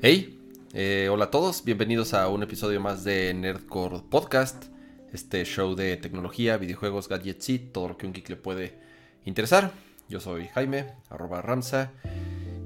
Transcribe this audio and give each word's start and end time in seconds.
Hey, 0.00 0.38
eh, 0.74 1.08
hola 1.10 1.24
a 1.24 1.30
todos, 1.32 1.64
bienvenidos 1.64 2.14
a 2.14 2.28
un 2.28 2.44
episodio 2.44 2.80
más 2.80 3.02
de 3.02 3.34
Nerdcore 3.34 4.02
Podcast, 4.08 4.66
este 5.12 5.44
show 5.44 5.74
de 5.74 5.96
tecnología, 5.96 6.56
videojuegos, 6.56 7.08
gadgets 7.08 7.48
y 7.48 7.58
todo 7.58 7.88
lo 7.88 7.96
que 7.98 8.06
un 8.06 8.12
geek 8.12 8.28
le 8.28 8.36
puede 8.36 8.78
interesar. 9.24 9.72
Yo 10.08 10.20
soy 10.20 10.46
Jaime, 10.54 10.86
arroba 11.10 11.42
Ramsa, 11.42 11.90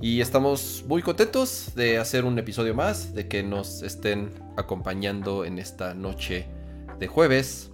y 0.02 0.20
estamos 0.20 0.84
muy 0.86 1.00
contentos 1.00 1.74
de 1.74 1.96
hacer 1.96 2.26
un 2.26 2.38
episodio 2.38 2.74
más, 2.74 3.14
de 3.14 3.28
que 3.28 3.42
nos 3.42 3.82
estén 3.82 4.28
acompañando 4.58 5.46
en 5.46 5.58
esta 5.58 5.94
noche 5.94 6.48
de 6.98 7.06
jueves. 7.06 7.70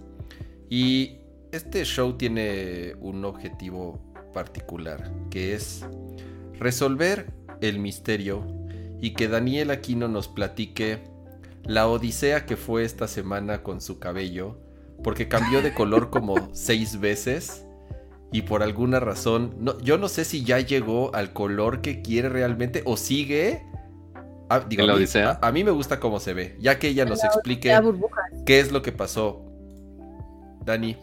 Y 0.69 1.17
este 1.51 1.83
show 1.83 2.13
tiene 2.13 2.93
un 3.01 3.25
objetivo 3.25 3.99
particular, 4.33 5.11
que 5.29 5.53
es 5.53 5.85
resolver 6.53 7.33
el 7.59 7.79
misterio 7.79 8.58
y 9.01 9.13
que 9.13 9.27
Daniel 9.27 9.71
Aquino 9.71 10.07
nos 10.07 10.27
platique 10.27 11.03
la 11.63 11.87
odisea 11.87 12.45
que 12.45 12.57
fue 12.57 12.83
esta 12.83 13.07
semana 13.07 13.63
con 13.63 13.81
su 13.81 13.99
cabello, 13.99 14.59
porque 15.03 15.27
cambió 15.27 15.61
de 15.61 15.73
color 15.73 16.09
como 16.09 16.49
seis 16.53 16.99
veces 16.99 17.65
y 18.31 18.43
por 18.43 18.61
alguna 18.61 18.99
razón, 18.99 19.55
no, 19.59 19.79
yo 19.79 19.97
no 19.97 20.07
sé 20.07 20.23
si 20.23 20.43
ya 20.43 20.59
llegó 20.59 21.13
al 21.15 21.33
color 21.33 21.81
que 21.81 22.01
quiere 22.01 22.29
realmente 22.29 22.83
o 22.85 22.95
sigue. 22.95 23.65
Ah, 24.49 24.63
digo, 24.67 24.85
la 24.85 24.95
odisea? 24.95 25.39
A, 25.41 25.51
mí 25.51 25.63
me 25.63 25.71
gusta 25.71 25.99
cómo 25.99 26.19
se 26.19 26.33
ve, 26.33 26.55
ya 26.59 26.77
que 26.79 26.89
ella 26.89 27.05
nos 27.05 27.23
explique 27.23 27.71
qué 28.45 28.59
es 28.59 28.71
lo 28.71 28.81
que 28.81 28.91
pasó. 28.91 29.45
Dani, 30.63 30.95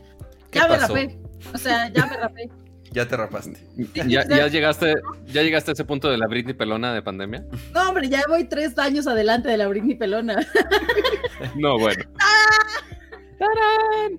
¿qué 0.51 0.61
ya 0.61 0.69
pasó? 0.69 0.95
me 0.95 1.05
rapé, 1.05 1.19
o 1.53 1.59
sea, 1.59 1.93
ya 1.93 2.07
me 2.07 2.17
rapé. 2.17 2.51
Ya 2.97 3.07
te 3.07 3.15
rapaste. 3.15 3.59
¿Ya, 4.07 4.49
llegaste, 4.49 4.95
¿Ya 5.27 5.43
llegaste 5.43 5.71
a 5.71 5.75
ese 5.75 5.85
punto 5.85 6.09
de 6.09 6.17
la 6.17 6.27
Britney 6.29 6.55
pelona 6.55 6.95
de 6.95 7.03
pandemia? 7.03 7.45
No, 7.75 7.91
hombre, 7.91 8.09
ya 8.09 8.23
voy 8.27 8.45
tres 8.45 8.79
años 8.79 9.07
adelante 9.07 9.51
de 9.51 9.59
la 9.59 9.69
Britney 9.69 9.97
pelona. 9.97 10.37
no, 11.57 11.79
bueno. 11.79 12.03
¡Tarán! 13.39 14.19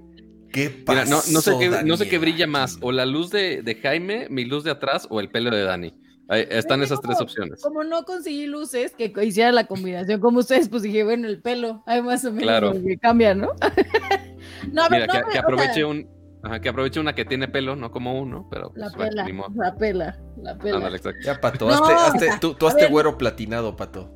¿Qué 0.52 0.70
pasó, 0.70 1.02
Mira, 1.02 1.22
no, 1.34 1.42
sé 1.42 1.54
qué, 1.58 1.84
no 1.86 1.98
sé 1.98 2.08
qué 2.08 2.20
brilla 2.20 2.46
más, 2.46 2.78
o 2.82 2.92
la 2.92 3.08
luz 3.08 3.32
de, 3.32 3.80
Jaime, 3.82 4.28
mi 4.30 4.46
luz 4.46 4.64
de 4.64 4.70
atrás, 4.70 5.08
o 5.10 5.20
el 5.22 5.30
pelo 5.30 5.50
de 5.50 5.64
Dani. 5.64 5.96
están 6.30 6.84
esas 6.84 7.02
tres 7.02 7.20
opciones. 7.20 7.64
Como 7.64 7.84
no 7.84 8.04
conseguí 8.04 8.46
luces 8.46 8.94
que 8.96 9.12
hiciera 9.24 9.52
la 9.52 9.66
combinación 9.66 10.22
como 10.22 10.38
ustedes, 10.38 10.70
pues 10.70 10.84
dije, 10.84 11.04
bueno, 11.04 11.28
el 11.28 11.42
pelo, 11.42 11.82
hay 11.88 12.04
más 12.04 12.24
o 12.26 12.32
menos 12.32 12.44
claro. 12.44 12.74
que 12.74 12.96
cambia, 13.00 13.34
¿no? 13.34 13.48
no, 14.72 14.88
Mira, 14.92 15.08
que, 15.32 15.40
aproveche 15.40 15.84
un, 15.84 16.08
Ajá, 16.44 16.60
que 16.62 16.70
aproveche 16.70 17.00
una 17.00 17.14
que 17.14 17.26
tiene 17.26 17.48
pelo, 17.48 17.76
no 17.76 17.92
como 17.92 18.20
uno, 18.20 18.48
pero. 18.50 18.70
Pues, 18.72 18.80
la, 18.80 18.90
pela, 18.92 19.26
la 19.56 19.76
pela, 19.76 20.20
la 20.42 20.58
pela, 20.58 20.92
ya, 21.24 21.40
Pato, 21.42 21.68
hazte, 21.70 22.30
tú, 22.40 22.54
tú 22.54 22.68
hazte 22.68 22.88
güero 22.88 23.18
platinado, 23.18 23.76
Pato. 23.76 24.10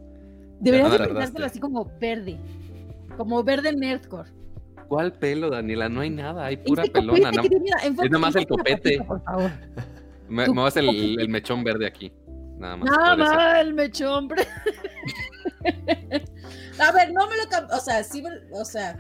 Deberías 0.60 0.92
de 0.92 1.00
pintártelo 1.00 1.46
así 1.46 1.60
como 1.60 1.92
verde. 2.00 2.38
Como 3.18 3.44
verde 3.44 3.74
nerdcore. 3.74 4.30
¿Cuál 4.88 5.14
pelo, 5.14 5.50
Daniela? 5.50 5.90
No 5.90 6.02
hay 6.02 6.10
nada, 6.10 6.46
hay 6.46 6.58
pura 6.58 6.84
pelona. 6.84 7.32
No. 7.32 7.42
es 7.42 7.96
nada 7.96 8.20
más 8.20 8.36
el 8.36 8.46
copete. 8.46 9.02
Por 9.02 9.24
favor. 9.24 9.50
Me, 10.30 10.48
me 10.48 10.62
vas 10.62 10.78
el, 10.78 11.20
el, 11.20 11.30
mechón 11.30 11.64
verde 11.64 11.88
aquí. 11.88 12.12
Nada 12.58 12.78
más. 12.78 12.90
Nada 12.92 13.16
más, 13.16 13.62
el 13.62 13.74
mechón. 13.74 14.30
A 16.80 16.92
ver, 16.92 17.12
no 17.12 17.28
me 17.28 17.38
lo 17.38 17.50
cambió, 17.50 17.76
o 17.76 17.80
sea, 17.80 18.04
sí, 18.04 18.24
o 18.52 18.66
sea, 18.66 18.98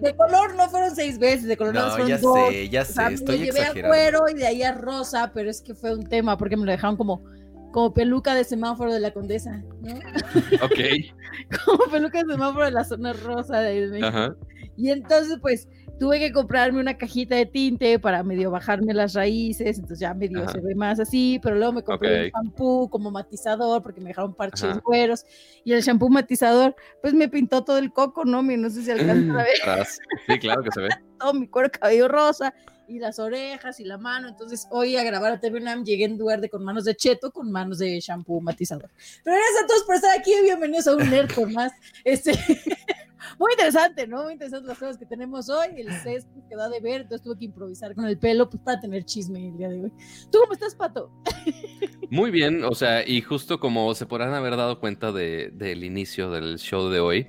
de 0.00 0.16
color 0.16 0.54
no 0.54 0.68
fueron 0.68 0.94
seis 0.94 1.18
veces, 1.18 1.44
de 1.44 1.56
color 1.56 1.74
no, 1.74 1.90
fueron 1.90 2.08
ya 2.08 2.18
sé, 2.18 2.68
ya 2.68 2.84
sé, 2.84 3.14
estoy 3.14 3.38
llevé 3.38 3.62
a 3.62 3.72
cuero 3.72 4.28
y 4.28 4.34
de 4.34 4.46
ahí 4.46 4.62
a 4.62 4.72
rosa, 4.72 5.30
pero 5.32 5.50
es 5.50 5.60
que 5.60 5.74
fue 5.74 5.94
un 5.94 6.04
tema 6.04 6.36
porque 6.36 6.56
me 6.56 6.64
lo 6.64 6.72
dejaron 6.72 6.96
como 6.96 7.22
como 7.72 7.92
peluca 7.92 8.34
de 8.34 8.44
semáforo 8.44 8.92
de 8.92 9.00
la 9.00 9.12
condesa, 9.12 9.62
¿no? 9.82 9.94
Ok. 10.64 10.78
como 11.64 11.84
peluca 11.90 12.22
de 12.22 12.32
semáforo 12.32 12.64
de 12.64 12.70
la 12.70 12.84
zona 12.84 13.12
rosa 13.12 13.60
de 13.60 13.86
México. 13.88 14.06
Ajá. 14.06 14.36
Y 14.76 14.90
entonces, 14.90 15.38
pues, 15.40 15.68
tuve 15.98 16.18
que 16.18 16.32
comprarme 16.32 16.80
una 16.80 16.96
cajita 16.96 17.34
de 17.34 17.46
tinte 17.46 17.98
para 17.98 18.22
medio 18.22 18.50
bajarme 18.50 18.94
las 18.94 19.14
raíces, 19.14 19.76
entonces 19.78 20.00
ya 20.00 20.14
medio 20.14 20.48
se 20.48 20.60
ve 20.60 20.74
más 20.74 21.00
así, 21.00 21.40
pero 21.42 21.56
luego 21.56 21.72
me 21.72 21.82
compré 21.82 22.26
un 22.26 22.30
shampoo 22.30 22.88
como 22.88 23.10
matizador 23.10 23.82
porque 23.82 24.00
me 24.00 24.08
dejaron 24.08 24.34
parches 24.34 24.80
güeros 24.82 25.24
y 25.64 25.72
el 25.72 25.82
shampoo 25.82 26.08
matizador 26.08 26.74
pues 27.02 27.14
me 27.14 27.28
pintó 27.28 27.64
todo 27.64 27.78
el 27.78 27.92
coco, 27.92 28.24
¿no? 28.24 28.42
No 28.42 28.70
sé 28.70 28.82
si 28.82 28.90
alcanza 28.90 29.40
a 29.40 29.44
ver. 29.44 29.86
Sí, 30.26 30.38
claro 30.38 30.62
que 30.62 30.70
se 30.72 30.80
ve. 30.82 30.88
todo 31.18 31.34
mi 31.34 31.48
cuero 31.48 31.70
cabello 31.70 32.08
rosa 32.08 32.54
y 32.86 32.98
las 32.98 33.18
orejas 33.18 33.80
y 33.80 33.84
la 33.84 33.98
mano, 33.98 34.28
entonces 34.28 34.66
hoy 34.70 34.96
a 34.96 35.04
grabar 35.04 35.32
a 35.32 35.40
TV 35.40 35.60
llegué 35.84 36.04
en 36.04 36.16
lugar 36.16 36.40
de 36.40 36.48
con 36.48 36.64
manos 36.64 36.84
de 36.84 36.94
cheto, 36.94 37.30
con 37.30 37.50
manos 37.52 37.78
de 37.78 38.00
shampoo 38.00 38.40
matizador. 38.40 38.90
Pero 39.24 39.36
gracias 39.36 39.64
a 39.64 39.66
todos 39.66 39.82
por 39.84 39.94
estar 39.96 40.18
aquí, 40.18 40.32
bienvenidos 40.42 40.86
a 40.86 40.94
un 40.94 41.10
nerd 41.10 41.32
con 41.34 41.52
más, 41.52 41.72
este... 42.04 42.32
muy 43.38 43.52
interesante, 43.52 44.06
¿no? 44.06 44.24
Muy 44.24 44.34
interesante 44.34 44.68
las 44.68 44.78
cosas 44.78 44.98
que 44.98 45.06
tenemos 45.06 45.48
hoy. 45.48 45.68
El 45.76 45.92
sexto 46.00 46.30
quedó 46.48 46.68
de 46.70 46.80
ver, 46.80 47.02
entonces 47.02 47.22
tuve 47.22 47.38
que 47.38 47.44
improvisar 47.46 47.94
con 47.94 48.06
el 48.06 48.18
pelo 48.18 48.48
pues, 48.48 48.62
para 48.62 48.80
tener 48.80 49.04
chisme 49.04 49.48
el 49.48 49.56
día 49.56 49.68
de 49.68 49.82
hoy. 49.82 49.92
¿Tú 50.30 50.38
cómo 50.40 50.52
estás, 50.52 50.74
Pato? 50.74 51.10
Muy 52.10 52.30
bien, 52.30 52.64
o 52.64 52.74
sea, 52.74 53.06
y 53.06 53.20
justo 53.20 53.60
como 53.60 53.94
se 53.94 54.06
podrán 54.06 54.34
haber 54.34 54.56
dado 54.56 54.80
cuenta 54.80 55.12
de, 55.12 55.50
del 55.54 55.84
inicio 55.84 56.30
del 56.30 56.58
show 56.58 56.88
de 56.88 57.00
hoy, 57.00 57.28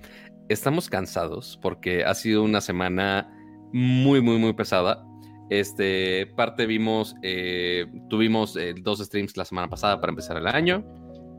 estamos 0.49 0.89
cansados 0.89 1.59
porque 1.61 2.03
ha 2.03 2.13
sido 2.15 2.43
una 2.43 2.61
semana 2.61 3.29
muy, 3.73 4.21
muy, 4.21 4.37
muy 4.37 4.53
pesada. 4.53 5.05
Este, 5.49 6.27
parte 6.35 6.65
vimos, 6.65 7.15
eh, 7.23 7.85
tuvimos 8.09 8.55
eh, 8.55 8.75
dos 8.81 8.99
streams 8.99 9.35
la 9.35 9.45
semana 9.45 9.67
pasada 9.67 9.99
para 9.99 10.11
empezar 10.11 10.37
el 10.37 10.47
año. 10.47 10.83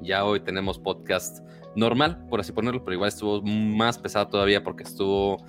Ya 0.03 0.25
hoy 0.25 0.41
tenemos 0.41 0.79
podcast 0.79 1.41
normal, 1.77 2.27
por 2.29 2.41
así 2.41 2.53
ponerlo, 2.53 2.85
pero 2.85 2.95
igual 2.95 3.09
estuvo 3.09 3.43
más 3.43 3.99
pesado 3.99 4.29
todavía 4.29 4.63
porque 4.63 4.83
estuvo, 4.83 5.45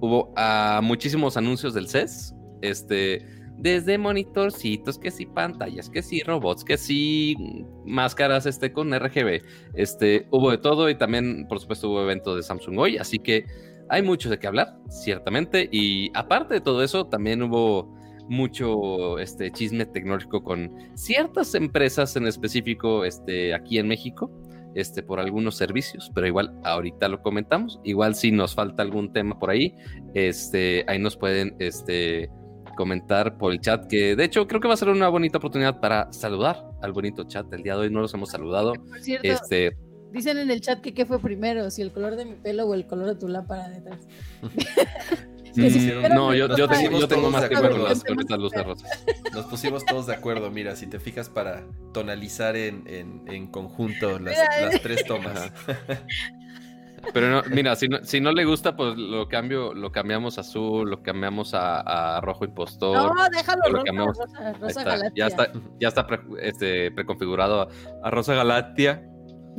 hubo 0.00 0.34
uh, 0.36 0.82
muchísimos 0.82 1.36
anuncios 1.36 1.74
del 1.74 1.88
CES, 1.88 2.34
este, 2.62 3.26
desde 3.58 3.98
monitorcitos, 3.98 4.98
que 4.98 5.10
sí 5.10 5.26
pantallas, 5.26 5.88
que 5.88 6.02
sí 6.02 6.22
robots, 6.22 6.64
que 6.64 6.76
sí 6.76 7.36
máscaras 7.84 8.46
este, 8.46 8.72
con 8.72 8.92
RGB, 8.92 9.42
este, 9.74 10.26
hubo 10.30 10.50
de 10.50 10.58
todo 10.58 10.90
y 10.90 10.94
también, 10.96 11.46
por 11.48 11.60
supuesto, 11.60 11.90
hubo 11.90 12.02
evento 12.02 12.36
de 12.36 12.42
Samsung 12.42 12.78
hoy, 12.78 12.98
así 12.98 13.18
que 13.18 13.46
hay 13.88 14.02
mucho 14.02 14.28
de 14.28 14.38
qué 14.38 14.46
hablar, 14.46 14.76
ciertamente, 14.88 15.68
y 15.70 16.10
aparte 16.14 16.54
de 16.54 16.60
todo 16.60 16.82
eso, 16.82 17.06
también 17.06 17.42
hubo 17.42 17.94
mucho 18.28 19.18
este 19.18 19.52
chisme 19.52 19.86
tecnológico 19.86 20.42
con 20.42 20.72
ciertas 20.94 21.54
empresas 21.54 22.16
en 22.16 22.26
específico 22.26 23.04
este 23.04 23.54
aquí 23.54 23.78
en 23.78 23.86
México 23.86 24.30
este, 24.76 25.02
por 25.02 25.18
algunos 25.18 25.56
servicios, 25.56 26.12
pero 26.14 26.26
igual 26.26 26.52
ahorita 26.62 27.08
lo 27.08 27.22
comentamos. 27.22 27.80
Igual 27.82 28.14
si 28.14 28.30
nos 28.30 28.54
falta 28.54 28.82
algún 28.82 29.12
tema 29.12 29.38
por 29.38 29.50
ahí, 29.50 29.74
este, 30.14 30.84
ahí 30.86 30.98
nos 30.98 31.16
pueden 31.16 31.56
este, 31.58 32.30
comentar 32.76 33.38
por 33.38 33.52
el 33.52 33.60
chat, 33.60 33.86
que 33.86 34.14
de 34.14 34.24
hecho 34.24 34.46
creo 34.46 34.60
que 34.60 34.68
va 34.68 34.74
a 34.74 34.76
ser 34.76 34.90
una 34.90 35.08
bonita 35.08 35.38
oportunidad 35.38 35.80
para 35.80 36.12
saludar 36.12 36.62
al 36.82 36.92
bonito 36.92 37.24
chat. 37.24 37.50
El 37.52 37.62
día 37.62 37.74
de 37.74 37.80
hoy 37.80 37.90
no 37.90 38.02
los 38.02 38.12
hemos 38.12 38.30
saludado. 38.30 38.74
este, 39.22 39.76
dicen 40.12 40.36
en 40.36 40.50
el 40.50 40.60
chat 40.60 40.82
que 40.82 40.92
qué 40.92 41.06
fue 41.06 41.18
primero, 41.20 41.70
si 41.70 41.80
el 41.80 41.90
color 41.90 42.16
de 42.16 42.26
mi 42.26 42.34
pelo 42.34 42.66
o 42.66 42.74
el 42.74 42.86
color 42.86 43.06
de 43.06 43.16
tu 43.16 43.28
lámpara 43.28 43.70
detrás. 43.70 44.06
No, 45.56 46.34
yo, 46.34 46.48
tengo, 46.48 47.30
más 47.30 47.48
que 47.48 47.60
ver 47.60 47.70
con 47.72 48.20
estas 48.20 48.38
luces 48.38 48.64
rosas. 48.64 49.04
Nos 49.32 49.46
pusimos 49.46 49.84
todos 49.84 50.06
de 50.06 50.14
acuerdo, 50.14 50.50
mira, 50.50 50.76
si 50.76 50.86
te 50.86 51.00
fijas 51.00 51.28
para 51.28 51.64
tonalizar 51.92 52.56
en, 52.56 52.84
en, 53.26 53.46
conjunto 53.46 54.18
las, 54.18 54.36
las, 54.60 54.82
tres 54.82 55.04
tomas. 55.04 55.52
Pero 57.12 57.30
no, 57.30 57.42
mira, 57.50 57.76
si 57.76 57.88
no, 57.88 58.02
si 58.02 58.20
no 58.20 58.32
le 58.32 58.44
gusta, 58.44 58.76
pues 58.76 58.96
lo 58.96 59.28
cambio, 59.28 59.74
lo 59.74 59.92
cambiamos 59.92 60.38
a 60.38 60.40
azul, 60.40 60.90
lo 60.90 61.02
cambiamos 61.02 61.52
a, 61.54 62.20
rojo 62.22 62.44
impostor. 62.44 63.14
No, 63.14 63.28
déjalo 63.30 63.62
rosa, 64.06 64.52
rosa, 64.54 64.84
Galatia. 64.84 65.12
Ya 65.14 65.26
está, 65.26 65.52
ya 65.80 65.88
está 65.88 66.06
este, 66.40 66.90
preconfigurado 66.90 67.68
a, 68.02 68.10
Rosa 68.10 68.34
Galatia. 68.34 69.02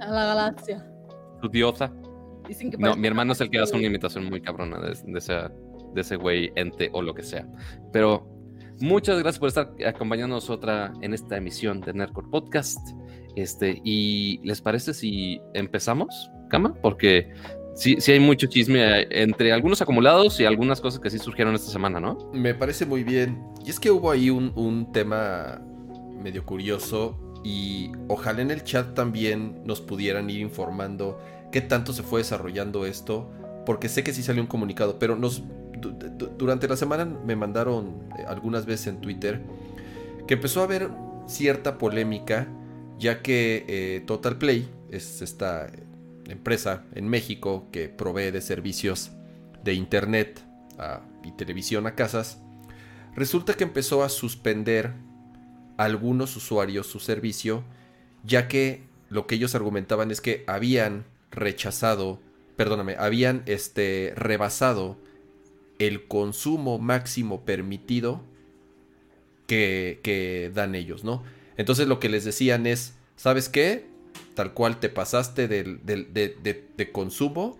A 0.01 0.11
la 0.11 0.25
Galaxia. 0.25 0.85
Tu 1.41 1.49
diosa. 1.49 1.91
no, 2.77 2.95
mi 2.95 3.07
hermano 3.07 3.33
es 3.33 3.41
el 3.41 3.49
que 3.49 3.59
hace 3.59 3.75
una 3.75 3.87
imitación 3.87 4.25
muy 4.25 4.41
cabrona 4.41 4.79
de, 4.79 4.97
de 5.05 5.19
esa 5.19 5.51
de 5.93 6.01
ese 6.01 6.15
güey, 6.15 6.51
ente 6.55 6.89
o 6.93 7.01
lo 7.01 7.13
que 7.13 7.23
sea. 7.23 7.47
Pero 7.91 8.27
muchas 8.79 9.19
gracias 9.19 9.39
por 9.39 9.49
estar 9.49 9.71
acompañándonos 9.85 10.49
otra 10.49 10.93
en 11.01 11.13
esta 11.13 11.37
emisión 11.37 11.81
de 11.81 11.93
Nerdcore 11.93 12.27
Podcast. 12.29 12.79
Este, 13.35 13.81
y 13.83 14.39
¿les 14.43 14.61
parece 14.61 14.93
si 14.93 15.39
empezamos, 15.53 16.31
Cama? 16.49 16.73
Porque 16.81 17.31
sí, 17.75 17.97
sí 17.99 18.11
hay 18.11 18.19
mucho 18.19 18.47
chisme 18.47 19.01
eh, 19.01 19.07
entre 19.11 19.53
algunos 19.53 19.81
acumulados 19.81 20.39
y 20.39 20.45
algunas 20.45 20.81
cosas 20.81 20.99
que 20.99 21.09
sí 21.09 21.19
surgieron 21.19 21.53
esta 21.53 21.71
semana, 21.71 21.99
¿no? 21.99 22.17
Me 22.33 22.55
parece 22.55 22.85
muy 22.85 23.03
bien. 23.03 23.43
Y 23.63 23.69
es 23.69 23.79
que 23.79 23.91
hubo 23.91 24.11
ahí 24.11 24.29
un, 24.29 24.51
un 24.55 24.91
tema 24.91 25.61
medio 26.21 26.45
curioso 26.45 27.19
y 27.43 27.91
ojalá 28.07 28.41
en 28.41 28.51
el 28.51 28.63
chat 28.63 28.93
también 28.93 29.61
nos 29.65 29.81
pudieran 29.81 30.29
ir 30.29 30.41
informando 30.41 31.19
qué 31.51 31.61
tanto 31.61 31.93
se 31.93 32.03
fue 32.03 32.21
desarrollando 32.21 32.85
esto, 32.85 33.31
porque 33.65 33.89
sé 33.89 34.03
que 34.03 34.13
sí 34.13 34.23
salió 34.23 34.41
un 34.41 34.47
comunicado, 34.47 34.99
pero 34.99 35.15
nos 35.15 35.43
durante 35.79 36.67
la 36.67 36.77
semana 36.77 37.05
me 37.05 37.35
mandaron 37.35 38.09
eh, 38.17 38.23
algunas 38.27 38.65
veces 38.65 38.87
en 38.87 39.01
Twitter 39.01 39.41
que 40.27 40.35
empezó 40.35 40.61
a 40.61 40.63
haber 40.65 40.89
cierta 41.27 41.77
polémica 41.77 42.47
ya 42.99 43.21
que 43.21 43.65
eh, 43.67 44.03
Total 44.05 44.37
Play 44.37 44.69
es 44.89 45.21
esta 45.21 45.69
empresa 46.25 46.83
en 46.93 47.07
México 47.07 47.67
que 47.71 47.89
provee 47.89 48.31
de 48.31 48.41
servicios 48.41 49.11
de 49.63 49.73
internet 49.73 50.41
y 51.23 51.31
televisión 51.31 51.87
a 51.87 51.95
casas, 51.95 52.39
resulta 53.15 53.55
que 53.55 53.63
empezó 53.63 54.03
a 54.03 54.09
suspender 54.09 54.93
a 55.77 55.85
algunos 55.85 56.35
usuarios 56.35 56.87
su 56.87 56.99
servicio, 56.99 57.63
ya 58.23 58.47
que 58.47 58.83
lo 59.09 59.27
que 59.27 59.35
ellos 59.35 59.55
argumentaban 59.55 60.11
es 60.11 60.21
que 60.21 60.43
habían 60.47 61.05
rechazado, 61.31 62.21
perdóname, 62.55 62.95
habían 62.97 63.43
este, 63.45 64.13
rebasado 64.15 64.97
el 65.79 66.07
consumo 66.07 66.79
máximo 66.79 67.45
permitido 67.45 68.21
que, 69.45 69.99
que 70.03 70.51
dan 70.53 70.75
ellos, 70.75 71.03
¿no? 71.03 71.23
Entonces 71.57 71.87
lo 71.87 71.99
que 71.99 72.09
les 72.09 72.23
decían 72.23 72.67
es, 72.67 72.93
¿sabes 73.15 73.49
qué? 73.49 73.87
Tal 74.35 74.53
cual 74.53 74.79
te 74.79 74.89
pasaste 74.89 75.47
de, 75.47 76.89
consumo, 76.91 77.59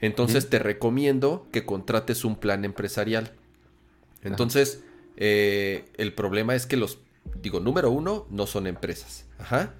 entonces 0.00 0.50
te 0.50 0.58
recomiendo 0.58 1.46
que 1.52 1.64
contrates 1.64 2.24
un 2.24 2.36
plan 2.36 2.64
empresarial. 2.64 3.32
Entonces, 4.22 4.82
eh, 5.16 5.84
el 5.96 6.12
problema 6.12 6.54
es 6.56 6.66
que 6.66 6.76
los, 6.76 6.98
digo, 7.40 7.60
número 7.60 7.90
uno, 7.90 8.26
no 8.30 8.46
son 8.46 8.66
empresas. 8.66 9.26
Ajá. 9.38 9.74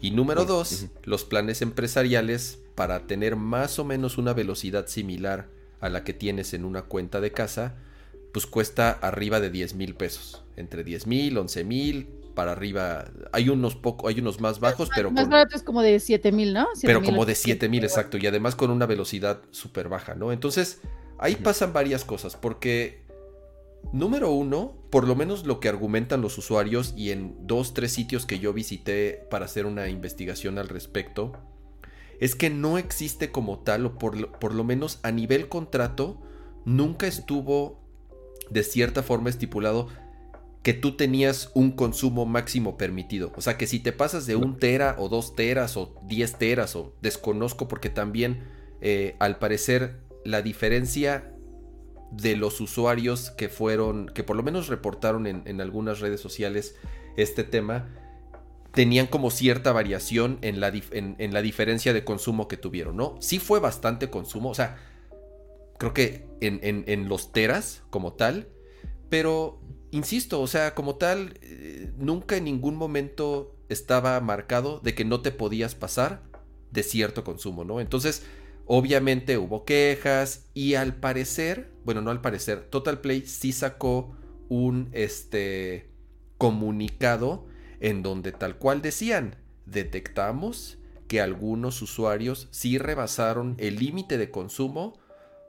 Y 0.00 0.10
número 0.10 0.44
dos, 0.44 0.86
los 1.04 1.24
planes 1.24 1.62
empresariales, 1.62 2.58
para 2.74 3.06
tener 3.06 3.36
más 3.36 3.78
o 3.78 3.84
menos 3.84 4.18
una 4.18 4.32
velocidad 4.32 4.86
similar 4.86 5.48
a 5.80 5.88
la 5.88 6.04
que 6.04 6.12
tienes 6.12 6.54
en 6.54 6.64
una 6.64 6.82
cuenta 6.82 7.20
de 7.20 7.32
casa, 7.32 7.74
pues 8.32 8.46
cuesta 8.46 8.90
arriba 8.90 9.40
de 9.40 9.50
10 9.50 9.74
mil 9.74 9.94
pesos. 9.94 10.42
Entre 10.56 10.84
10 10.84 11.06
mil, 11.06 11.36
11 11.38 11.64
mil, 11.64 12.08
para 12.36 12.52
arriba. 12.52 13.06
Hay 13.32 13.48
unos 13.48 13.74
poco, 13.74 14.06
hay 14.06 14.20
unos 14.20 14.40
más 14.40 14.60
bajos, 14.60 14.88
pero. 14.94 15.10
Más 15.10 15.28
barato 15.28 15.56
es 15.56 15.64
como 15.64 15.82
de 15.82 15.98
7 15.98 16.30
mil, 16.30 16.52
¿no? 16.52 16.68
pero 16.82 17.02
como 17.02 17.24
de 17.24 17.34
7 17.34 17.68
mil, 17.68 17.82
exacto. 17.82 18.16
Y 18.18 18.26
además 18.28 18.54
con 18.54 18.70
una 18.70 18.86
velocidad 18.86 19.40
súper 19.50 19.88
baja, 19.88 20.14
¿no? 20.14 20.30
Entonces, 20.30 20.80
ahí 21.18 21.34
pasan 21.34 21.72
varias 21.72 22.04
cosas. 22.04 22.36
Porque, 22.36 23.02
número 23.92 24.30
uno, 24.30 24.76
por 24.90 25.08
lo 25.08 25.16
menos 25.16 25.46
lo 25.46 25.58
que 25.58 25.68
argumentan 25.68 26.20
los 26.20 26.38
usuarios 26.38 26.94
y 26.96 27.10
en 27.10 27.34
dos, 27.46 27.74
tres 27.74 27.92
sitios 27.92 28.26
que 28.26 28.38
yo 28.38 28.52
visité 28.52 29.26
para 29.30 29.46
hacer 29.46 29.66
una 29.66 29.88
investigación 29.88 30.58
al 30.58 30.68
respecto, 30.68 31.32
es 32.20 32.34
que 32.34 32.50
no 32.50 32.78
existe 32.78 33.30
como 33.30 33.58
tal, 33.58 33.86
o 33.86 33.98
por, 33.98 34.38
por 34.38 34.54
lo 34.54 34.64
menos 34.64 35.00
a 35.02 35.10
nivel 35.10 35.48
contrato, 35.48 36.20
nunca 36.64 37.06
estuvo 37.06 37.80
de 38.50 38.62
cierta 38.62 39.02
forma 39.02 39.30
estipulado 39.30 39.88
que 40.62 40.74
tú 40.74 40.96
tenías 40.96 41.52
un 41.54 41.70
consumo 41.70 42.26
máximo 42.26 42.76
permitido. 42.76 43.32
O 43.36 43.40
sea 43.40 43.56
que 43.56 43.68
si 43.68 43.78
te 43.78 43.92
pasas 43.92 44.26
de 44.26 44.34
un 44.34 44.58
tera 44.58 44.96
o 44.98 45.08
dos 45.08 45.36
teras 45.36 45.76
o 45.76 45.94
diez 46.08 46.38
teras 46.38 46.74
o 46.74 46.92
desconozco 47.02 47.68
porque 47.68 47.88
también 47.88 48.42
eh, 48.80 49.14
al 49.20 49.38
parecer 49.38 50.00
la 50.24 50.42
diferencia 50.42 51.32
de 52.10 52.34
los 52.34 52.60
usuarios 52.60 53.30
que 53.30 53.48
fueron, 53.48 54.06
que 54.06 54.24
por 54.24 54.34
lo 54.34 54.42
menos 54.42 54.66
reportaron 54.66 55.26
en, 55.26 55.60
algunas 55.60 56.00
redes 56.00 56.20
sociales 56.20 56.74
este 57.16 57.44
tema, 57.44 57.88
tenían 58.76 59.08
como 59.08 59.30
cierta 59.30 59.72
variación 59.72 60.38
en 60.42 60.60
la, 60.60 60.70
en 60.92 61.32
la, 61.32 61.42
diferencia 61.42 61.92
de 61.94 62.04
consumo 62.04 62.46
que 62.46 62.58
tuvieron, 62.58 62.96
¿no? 62.96 63.16
Sí 63.20 63.38
fue 63.38 63.58
bastante 63.58 64.10
consumo, 64.10 64.50
o 64.50 64.54
sea, 64.54 64.76
creo 65.78 65.94
que 65.94 66.28
en 66.40 67.08
los 67.08 67.32
teras 67.32 67.82
como 67.90 68.12
tal, 68.12 68.48
pero 69.08 69.60
insisto, 69.92 70.42
o 70.42 70.46
sea, 70.46 70.74
como 70.74 70.96
tal, 70.96 71.38
eh, 71.40 71.90
nunca 71.96 72.36
en 72.36 72.44
ningún 72.44 72.76
momento 72.76 73.56
estaba 73.70 74.20
marcado 74.20 74.80
de 74.80 74.94
que 74.94 75.06
no 75.06 75.22
te 75.22 75.32
podías 75.32 75.74
pasar 75.74 76.22
de 76.70 76.82
cierto 76.82 77.24
consumo, 77.24 77.64
¿no? 77.64 77.80
Entonces, 77.80 78.24
obviamente 78.66 79.38
hubo 79.38 79.64
quejas 79.64 80.50
y 80.52 80.74
al 80.74 80.96
parecer, 80.96 81.72
bueno, 81.84 82.02
no 82.02 82.10
al 82.10 82.20
parecer, 82.20 82.68
Total 82.68 83.00
Play 83.00 83.22
sí 83.22 83.52
sacó 83.52 84.14
un 84.50 84.90
este 84.92 85.90
comunicado 86.36 87.46
en 87.80 88.02
donde 88.02 88.32
tal 88.32 88.56
cual 88.56 88.82
decían, 88.82 89.36
detectamos 89.66 90.78
que 91.08 91.20
algunos 91.20 91.82
usuarios 91.82 92.48
sí 92.50 92.78
rebasaron 92.78 93.54
el 93.58 93.76
límite 93.76 94.18
de 94.18 94.30
consumo, 94.30 94.98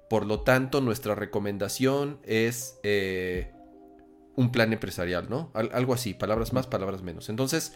por 0.09 0.25
lo 0.25 0.41
tanto 0.41 0.81
nuestra 0.81 1.15
recomendación 1.15 2.19
es 2.23 2.79
eh, 2.83 3.51
un 4.35 4.51
plan 4.51 4.71
empresarial, 4.71 5.29
¿no? 5.29 5.51
algo 5.53 5.93
así, 5.93 6.13
palabras 6.13 6.53
más, 6.53 6.67
palabras 6.67 7.01
menos. 7.01 7.29
Entonces, 7.29 7.73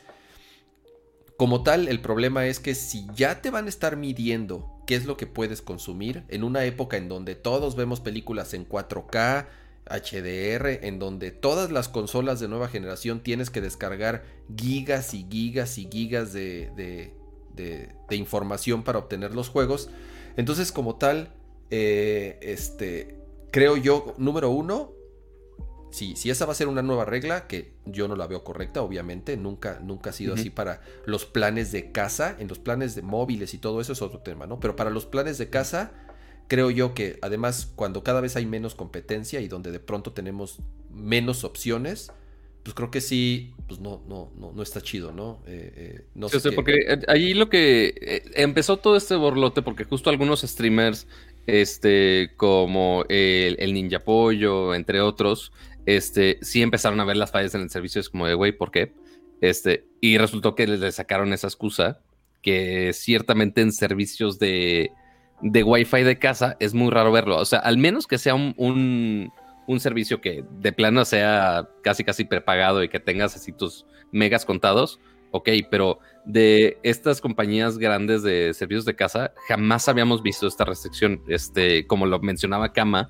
como 1.37 1.63
tal, 1.63 1.87
el 1.87 2.01
problema 2.01 2.45
es 2.45 2.59
que 2.59 2.75
si 2.75 3.07
ya 3.15 3.41
te 3.41 3.49
van 3.49 3.65
a 3.65 3.69
estar 3.69 3.97
midiendo 3.97 4.83
qué 4.85 4.95
es 4.95 5.05
lo 5.05 5.17
que 5.17 5.25
puedes 5.25 5.63
consumir 5.63 6.23
en 6.27 6.43
una 6.43 6.65
época 6.65 6.97
en 6.97 7.09
donde 7.09 7.33
todos 7.33 7.75
vemos 7.75 7.99
películas 7.99 8.53
en 8.53 8.69
4K, 8.69 9.47
HDR, 9.89 10.85
en 10.85 10.99
donde 10.99 11.31
todas 11.31 11.71
las 11.71 11.89
consolas 11.89 12.39
de 12.39 12.47
nueva 12.47 12.67
generación 12.67 13.21
tienes 13.21 13.49
que 13.49 13.61
descargar 13.61 14.23
gigas 14.55 15.13
y 15.13 15.25
gigas 15.29 15.77
y 15.77 15.87
gigas 15.91 16.33
de, 16.33 16.71
de, 17.55 18.15
información 18.15 18.83
para 18.83 18.99
obtener 18.99 19.33
los 19.33 19.49
juegos. 19.49 19.89
Entonces, 20.37 20.71
como 20.71 20.95
tal, 20.95 21.33
eh, 21.69 22.37
este, 22.41 23.17
creo 23.51 23.77
yo, 23.77 24.13
número 24.17 24.49
uno, 24.49 24.91
si, 25.91 26.13
esa 26.29 26.45
va 26.45 26.53
a 26.53 26.55
ser 26.55 26.67
una 26.67 26.81
nueva 26.81 27.05
regla, 27.05 27.47
que 27.47 27.73
yo 27.85 28.07
no 28.07 28.15
la 28.15 28.27
veo 28.27 28.43
correcta, 28.43 28.81
obviamente, 28.81 29.35
nunca, 29.35 29.79
nunca 29.81 30.11
ha 30.11 30.13
sido 30.13 30.33
así 30.35 30.49
para 30.49 30.81
los 31.05 31.25
planes 31.25 31.71
de 31.71 31.91
casa, 31.91 32.35
en 32.39 32.47
los 32.47 32.59
planes 32.59 32.95
de 32.95 33.01
móviles 33.01 33.53
y 33.53 33.57
todo 33.57 33.81
eso 33.81 33.91
es 33.93 34.01
otro 34.01 34.19
tema, 34.19 34.47
¿no? 34.47 34.59
Pero 34.59 34.75
para 34.75 34.89
los 34.89 35.05
planes 35.05 35.37
de 35.37 35.49
casa, 35.49 35.91
creo 36.51 36.69
yo 36.69 36.93
que 36.93 37.17
además 37.21 37.71
cuando 37.77 38.03
cada 38.03 38.19
vez 38.19 38.35
hay 38.35 38.45
menos 38.45 38.75
competencia 38.75 39.39
y 39.39 39.47
donde 39.47 39.71
de 39.71 39.79
pronto 39.79 40.11
tenemos 40.11 40.57
menos 40.93 41.45
opciones, 41.45 42.11
pues 42.61 42.73
creo 42.73 42.91
que 42.91 42.99
sí, 42.99 43.53
pues 43.69 43.79
no, 43.79 44.03
no, 44.09 44.33
no, 44.37 44.51
no 44.51 44.61
está 44.61 44.81
chido, 44.81 45.13
¿no? 45.13 45.41
Eh, 45.47 45.71
eh, 45.77 46.05
no 46.13 46.27
sé, 46.27 46.51
porque 46.51 46.73
eh, 46.89 46.99
allí 47.07 47.35
lo 47.35 47.47
que 47.47 48.21
empezó 48.35 48.75
todo 48.75 48.97
este 48.97 49.15
borlote, 49.15 49.61
porque 49.61 49.85
justo 49.85 50.09
algunos 50.09 50.41
streamers, 50.41 51.07
este, 51.47 52.31
como 52.35 53.05
el, 53.07 53.55
el 53.57 53.73
Ninja 53.73 53.99
Pollo, 53.99 54.75
entre 54.75 54.99
otros, 54.99 55.53
este, 55.85 56.37
sí 56.41 56.61
empezaron 56.61 56.99
a 56.99 57.05
ver 57.05 57.15
las 57.15 57.31
fallas 57.31 57.55
en 57.55 57.61
el 57.61 57.69
servicio, 57.69 58.01
es 58.01 58.09
como 58.09 58.27
de, 58.27 58.33
güey, 58.33 58.51
¿por 58.51 58.71
qué? 58.71 58.91
Este, 59.39 59.85
y 60.01 60.17
resultó 60.17 60.53
que 60.53 60.67
les 60.67 60.95
sacaron 60.95 61.31
esa 61.31 61.47
excusa, 61.47 62.01
que 62.41 62.91
ciertamente 62.91 63.61
en 63.61 63.71
servicios 63.71 64.37
de, 64.37 64.91
de 65.41 65.63
Wi-Fi 65.63 66.03
de 66.03 66.19
casa 66.19 66.55
es 66.59 66.73
muy 66.73 66.91
raro 66.91 67.11
verlo. 67.11 67.37
O 67.37 67.45
sea, 67.45 67.59
al 67.59 67.77
menos 67.77 68.07
que 68.07 68.17
sea 68.17 68.35
un, 68.35 68.53
un, 68.57 69.79
servicio 69.79 70.21
que 70.21 70.43
de 70.59 70.73
plano 70.73 71.05
sea 71.05 71.69
casi 71.81 72.03
casi 72.03 72.25
prepagado 72.25 72.83
y 72.83 72.89
que 72.89 72.99
tengas 72.99 73.35
así 73.35 73.51
tus 73.51 73.85
megas 74.11 74.45
contados, 74.45 74.99
ok, 75.31 75.49
pero 75.69 75.99
de 76.25 76.77
estas 76.83 77.21
compañías 77.21 77.77
grandes 77.77 78.21
de 78.21 78.53
servicios 78.53 78.85
de 78.85 78.95
casa, 78.95 79.33
jamás 79.47 79.87
habíamos 79.87 80.21
visto 80.21 80.47
esta 80.47 80.65
restricción. 80.65 81.21
Este, 81.27 81.87
como 81.87 82.05
lo 82.05 82.19
mencionaba 82.19 82.73
Kama, 82.73 83.09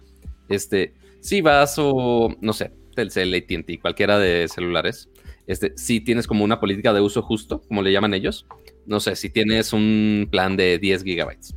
este, 0.49 0.93
si 1.19 1.41
vas 1.41 1.75
o, 1.77 2.35
no 2.41 2.53
sé, 2.53 2.71
Telcel, 2.95 3.33
AT&T, 3.33 3.79
cualquiera 3.79 4.19
de 4.19 4.47
celulares, 4.47 5.09
este, 5.47 5.73
si 5.75 5.99
tienes 6.01 6.27
como 6.27 6.43
una 6.43 6.59
política 6.59 6.93
de 6.93 7.01
uso 7.01 7.21
justo, 7.21 7.61
como 7.67 7.81
le 7.81 7.91
llaman 7.91 8.13
ellos, 8.13 8.45
no 8.85 8.99
sé, 8.99 9.15
si 9.15 9.29
tienes 9.29 9.73
un 9.73 10.27
plan 10.31 10.55
de 10.55 10.77
10 10.77 11.03
gigabytes, 11.03 11.55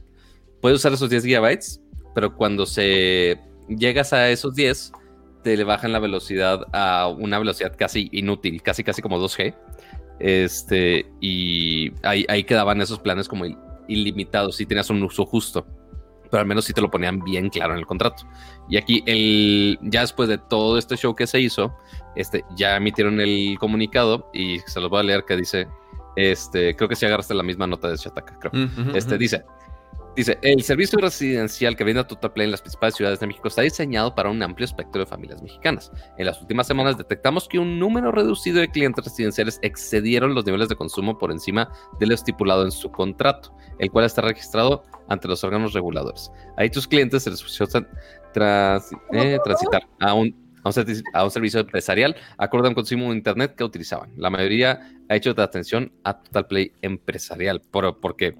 puedes 0.65 0.79
usar 0.81 0.95
esos 0.95 1.11
10 1.11 1.25
gigabytes, 1.25 1.83
pero 2.15 2.35
cuando 2.35 2.65
se 2.65 3.39
llegas 3.69 4.15
a 4.15 4.31
esos 4.31 4.55
10, 4.55 4.93
te 5.43 5.59
le 5.59 5.65
bajan 5.65 5.93
la 5.93 5.99
velocidad 5.99 6.67
a 6.73 7.07
una 7.07 7.39
velocidad 7.39 7.77
casi 7.77 8.09
inútil, 8.13 8.63
casi 8.63 8.83
casi 8.83 9.03
como 9.03 9.19
2G. 9.19 9.55
Este, 10.21 11.05
y 11.21 11.93
ahí, 12.03 12.25
ahí 12.31 12.45
quedaban 12.45 12.81
esos 12.81 12.99
planes 12.99 13.29
como 13.29 13.45
ilimitados 13.89 14.57
si 14.57 14.65
tenías 14.65 14.89
un 14.89 15.03
uso 15.03 15.27
justo 15.27 15.67
pero 16.31 16.41
al 16.41 16.47
menos 16.47 16.65
sí 16.65 16.73
te 16.73 16.81
lo 16.81 16.91
ponían 16.91 17.23
bien 17.23 17.51
claro 17.51 17.75
en 17.75 17.81
el 17.81 17.87
contrato. 17.87 18.27
Y 18.71 18.79
aquí, 18.79 19.05
el, 19.07 19.79
ya 19.83 20.01
después 20.01 20.31
de 20.31 20.39
todo 20.39 20.79
este 20.79 20.97
show 20.97 21.15
que 21.15 21.27
se 21.27 21.41
hizo, 21.41 21.77
este, 22.17 22.43
ya 22.57 22.75
emitieron 22.77 23.21
el 23.21 23.59
comunicado 23.61 24.31
y 24.33 24.61
se 24.61 24.81
los 24.81 24.89
voy 24.89 25.01
a 25.01 25.03
leer 25.03 25.25
que 25.27 25.37
dice, 25.37 25.69
este, 26.17 26.75
creo 26.75 26.89
que 26.89 26.97
si 26.97 27.07
agarraste 27.07 27.35
la 27.35 27.43
misma 27.43 27.67
nota 27.67 27.89
de 27.89 27.97
Shataka, 27.97 28.39
creo. 28.41 28.69
este 28.95 29.17
dice, 29.19 29.45
Dice, 30.17 30.39
el 30.43 30.63
servicio 30.63 30.99
residencial 30.99 31.77
que 31.77 31.83
brinda 31.83 32.07
Play 32.07 32.45
en 32.45 32.53
las 32.53 32.61
principales 32.61 32.95
ciudades 32.95 33.19
de 33.19 33.27
México 33.27 33.49
está 33.49 33.63
diseñado 33.63 34.15
para 34.15 34.31
un 34.31 34.41
amplio 34.43 34.65
espectro 34.65 35.01
de 35.01 35.07
familias 35.07 35.43
mexicanas. 35.43 35.91
En 36.19 36.27
las 36.27 36.41
últimas 36.41 36.69
semanas 36.69 36.97
detectamos 36.97 37.49
que 37.49 37.59
un 37.59 37.81
número 37.81 38.13
reducido 38.13 38.61
de 38.61 38.69
clientes 38.69 39.05
residenciales 39.05 39.59
excedieron 39.63 40.35
los 40.35 40.47
niveles 40.47 40.69
de 40.69 40.77
consumo 40.77 41.19
por 41.19 41.33
encima 41.33 41.69
de 41.99 42.07
lo 42.07 42.15
estipulado 42.15 42.65
en 42.65 42.71
su 42.71 42.93
contrato, 42.93 43.57
el 43.81 43.91
cual 43.91 44.05
está 44.05 44.23
registrado 44.23 44.85
ante 45.09 45.27
los 45.27 45.43
órganos 45.43 45.73
reguladores. 45.73 46.31
A 46.57 46.63
dichos 46.63 46.87
clientes 46.87 47.25
se 47.25 47.31
les 47.31 47.41
ofreció 47.41 47.67
eh, 47.67 49.39
transitar 49.45 49.89
a 49.99 50.15
un 50.15 50.45
a 51.13 51.25
un, 51.25 51.31
servicio 51.31 51.61
empresarial 51.61 52.17
acorde 52.39 52.69
a 52.69 52.71
un 52.71 52.75
consumo 52.75 53.11
de 53.11 53.17
Internet 53.17 53.55
que 53.55 53.65
utilizaban. 53.65 54.13
La 54.17 54.31
mayoría 54.31 54.81
ha 55.11 55.15
hecho 55.15 55.35
de 55.35 55.43
atención 55.43 55.93
a 56.05 56.23
Total 56.23 56.47
Play 56.47 56.73
empresarial, 56.81 57.61
por, 57.61 58.01
porque 58.01 58.35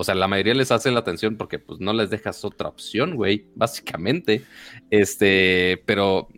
O 0.00 0.04
sea, 0.04 0.14
la 0.14 0.28
mayoría 0.28 0.54
les 0.54 0.70
hace 0.70 0.92
la 0.92 1.00
atención 1.00 1.36
porque 1.36 1.58
pues 1.58 1.80
no 1.80 1.92
les 1.92 2.08
dejas 2.08 2.44
otra 2.44 2.68
opción, 2.68 3.16
güey, 3.16 3.46
básicamente. 3.56 4.44
Este, 4.90 5.82
pero 5.86 6.28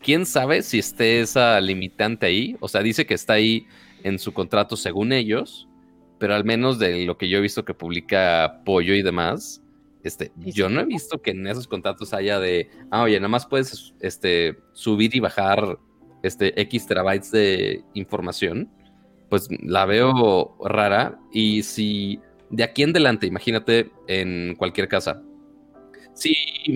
quién 0.00 0.24
sabe 0.24 0.62
si 0.62 0.78
esté 0.78 1.20
esa 1.20 1.60
limitante 1.60 2.24
ahí. 2.24 2.56
O 2.60 2.68
sea, 2.68 2.82
dice 2.82 3.04
que 3.04 3.12
está 3.12 3.34
ahí 3.34 3.66
en 4.04 4.18
su 4.18 4.32
contrato 4.32 4.74
según 4.74 5.12
ellos, 5.12 5.68
pero 6.18 6.34
al 6.34 6.46
menos 6.46 6.78
de 6.78 7.04
lo 7.04 7.18
que 7.18 7.28
yo 7.28 7.36
he 7.36 7.42
visto 7.42 7.66
que 7.66 7.74
publica 7.74 8.62
Pollo 8.64 8.94
y 8.94 9.02
demás, 9.02 9.62
este, 10.02 10.32
yo 10.36 10.70
no 10.70 10.80
he 10.80 10.86
visto 10.86 11.20
que 11.20 11.32
en 11.32 11.46
esos 11.46 11.68
contratos 11.68 12.14
haya 12.14 12.40
de, 12.40 12.70
ah, 12.90 13.02
oye, 13.02 13.20
nada 13.20 13.28
más 13.28 13.44
puedes 13.44 13.94
este, 14.00 14.56
subir 14.72 15.14
y 15.14 15.20
bajar 15.20 15.78
este, 16.22 16.58
X 16.62 16.86
terabytes 16.86 17.30
de 17.32 17.84
información. 17.92 18.70
Pues 19.28 19.48
la 19.62 19.84
veo 19.84 20.56
rara. 20.64 21.18
Y 21.32 21.62
si 21.64 22.18
de 22.50 22.64
aquí 22.64 22.82
en 22.82 22.90
adelante, 22.90 23.26
imagínate 23.26 23.90
en 24.06 24.54
cualquier 24.56 24.88
casa, 24.88 25.22
si 26.18 26.34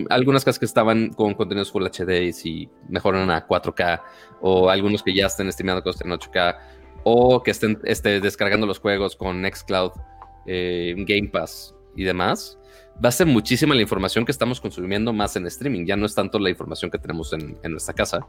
algunas 0.09 0.45
casas 0.45 0.61
que 0.61 0.65
estaban 0.65 1.13
con 1.13 1.35
contenidos 1.35 1.73
Full 1.73 1.85
HD 1.85 2.23
y 2.23 2.33
si 2.33 2.69
mejoran 2.89 3.29
a 3.31 3.47
4K, 3.47 4.01
o 4.41 4.71
algunos 4.71 5.03
que 5.03 5.13
ya 5.15 5.27
estén 5.27 5.49
estimando 5.49 5.83
cosas 5.83 6.03
en 6.03 6.13
8K, 6.13 6.59
o 7.03 7.43
que 7.43 7.51
estén 7.51 7.81
este, 7.83 8.21
descargando 8.21 8.67
los 8.67 8.79
juegos 8.79 9.17
con 9.17 9.43
Nextcloud, 9.43 9.93
eh, 10.47 10.95
Game 10.97 11.29
Pass 11.29 11.75
y 11.97 12.05
demás, 12.05 12.57
va 13.05 13.09
a 13.09 13.13
ser 13.13 13.27
muchísima 13.27 13.75
la 13.75 13.83
información 13.83 14.25
que 14.25 14.31
estamos 14.31 14.61
consumiendo 14.61 15.13
más 15.13 15.35
en 15.35 15.47
streaming. 15.47 15.87
Ya 15.87 15.97
no 15.97 16.07
es 16.07 16.15
tanto 16.15 16.39
la 16.39 16.49
información 16.49 16.91
que 16.93 16.99
tenemos 16.99 17.33
en, 17.33 17.59
nuestra 17.65 17.95
casa. 17.95 18.27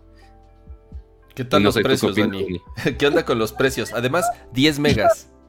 ¿Qué 1.36 1.46
tal 1.46 1.62
los 1.62 1.76
precios, 1.76 2.16
Dani? 2.16 2.60
¿Qué 2.98 3.08
onda 3.08 3.24
con 3.24 3.38
los 3.38 3.54
precios? 3.54 3.94
Además, 3.94 4.28
10 4.54 4.80
megas. 4.80 5.30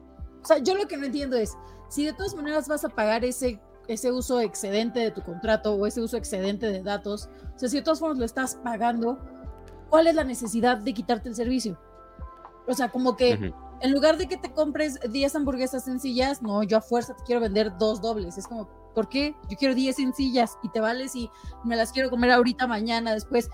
O 0.45 0.47
sea, 0.47 0.59
yo 0.59 0.75
lo 0.75 0.87
que 0.87 0.95
no 0.95 1.07
entiendo 1.07 1.37
es, 1.37 1.57
si 1.89 2.05
de 2.05 2.13
todas 2.13 2.35
maneras 2.35 2.67
vas 2.67 2.85
a 2.85 2.89
pagar 2.89 3.25
ese, 3.25 3.59
ese 3.87 4.11
uso 4.11 4.39
excedente 4.39 4.99
de 4.99 5.11
tu 5.11 5.21
contrato 5.21 5.73
o 5.73 5.85
ese 5.87 6.01
uso 6.01 6.17
excedente 6.17 6.71
de 6.71 6.81
datos, 6.81 7.29
o 7.55 7.59
sea, 7.59 7.69
si 7.69 7.77
de 7.77 7.83
todas 7.83 7.99
formas 7.99 8.17
lo 8.17 8.25
estás 8.25 8.55
pagando, 8.63 9.19
¿cuál 9.89 10.07
es 10.07 10.15
la 10.15 10.23
necesidad 10.23 10.77
de 10.77 10.93
quitarte 10.93 11.29
el 11.29 11.35
servicio? 11.35 11.79
O 12.67 12.73
sea, 12.73 12.89
como 12.89 13.15
que 13.15 13.53
en 13.81 13.91
lugar 13.91 14.17
de 14.17 14.27
que 14.27 14.37
te 14.37 14.51
compres 14.51 14.99
10 15.09 15.35
hamburguesas 15.35 15.83
sencillas, 15.83 16.41
no, 16.41 16.63
yo 16.63 16.77
a 16.77 16.81
fuerza 16.81 17.15
te 17.15 17.23
quiero 17.23 17.41
vender 17.41 17.77
dos 17.77 18.01
dobles. 18.01 18.37
Es 18.37 18.47
como, 18.47 18.67
¿por 18.93 19.09
qué? 19.09 19.35
Yo 19.49 19.57
quiero 19.57 19.75
10 19.75 19.95
sencillas 19.95 20.57
y 20.63 20.69
te 20.69 20.79
vales 20.79 21.15
y 21.15 21.29
me 21.63 21.75
las 21.75 21.91
quiero 21.91 22.09
comer 22.09 22.31
ahorita, 22.31 22.67
mañana, 22.67 23.13
después. 23.13 23.49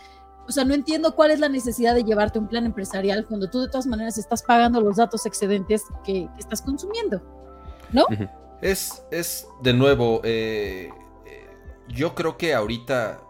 O 0.47 0.51
sea, 0.51 0.63
no 0.63 0.73
entiendo 0.73 1.15
cuál 1.15 1.31
es 1.31 1.39
la 1.39 1.49
necesidad 1.49 1.95
de 1.95 2.03
llevarte 2.03 2.39
un 2.39 2.47
plan 2.47 2.65
empresarial 2.65 3.25
cuando 3.25 3.49
tú 3.49 3.61
de 3.61 3.67
todas 3.67 3.87
maneras 3.87 4.17
estás 4.17 4.43
pagando 4.43 4.81
los 4.81 4.97
datos 4.97 5.25
excedentes 5.25 5.83
que, 6.03 6.29
estás 6.37 6.61
consumiendo, 6.61 7.21
¿no? 7.91 8.05
Es, 8.61 9.03
es 9.11 9.47
de 9.63 9.73
nuevo, 9.73 10.21
eh, 10.23 10.89
eh, 11.25 11.49
yo 11.89 12.13
creo 12.13 12.37
que 12.37 12.53
ahorita, 12.53 13.21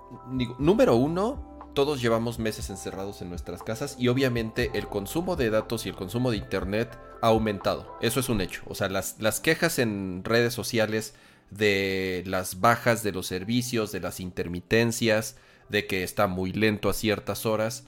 número 0.60 0.96
uno, 0.96 1.52
todos 1.74 2.02
llevamos 2.02 2.38
meses 2.38 2.70
encerrados 2.70 3.22
en 3.22 3.30
nuestras 3.30 3.64
casas 3.64 3.96
y 3.98 4.10
obviamente 4.10 4.72
el 4.74 4.88
consumo 4.88 5.36
de 5.36 5.50
datos 5.50 5.86
y 5.86 5.90
el 5.90 5.96
consumo 5.96 6.32
de 6.32 6.38
internet 6.38 7.00
ha 7.22 7.28
aumentado. 7.28 7.98
Eso 8.02 8.20
es 8.20 8.30
un 8.30 8.42
hecho. 8.42 8.64
O 8.68 8.76
sea, 8.76 8.90
las, 8.90 9.16
las 9.20 9.40
quejas 9.40 9.80
en 9.80 10.24
redes 10.26 10.54
sociales 10.54 11.16
de 11.50 12.24
las 12.26 12.60
bajas 12.60 13.04
de 13.04 13.12
los 13.12 13.28
servicios, 13.28 13.92
de 13.92 14.00
las 14.02 14.20
intermitencias, 14.20 15.38
de 15.70 15.88
que 15.88 16.04
está 16.04 16.28
muy 16.28 16.52
lento 16.52 16.90
a 16.90 16.94
ciertas 16.94 17.46
horas, 17.46 17.86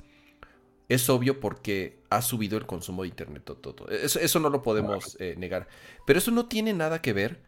es 0.89 1.09
obvio 1.09 1.39
porque 1.39 1.99
ha 2.09 2.21
subido 2.21 2.57
el 2.57 2.65
consumo 2.65 3.03
de 3.03 3.09
internet. 3.09 3.43
Todo, 3.43 3.89
Eso, 3.89 4.39
no 4.39 4.49
lo 4.49 4.61
podemos 4.61 5.17
eh, 5.19 5.35
negar. 5.37 5.67
Pero 6.05 6.19
eso 6.19 6.31
no 6.31 6.45
tiene 6.45 6.73
nada 6.73 7.01
que 7.01 7.13
ver 7.13 7.41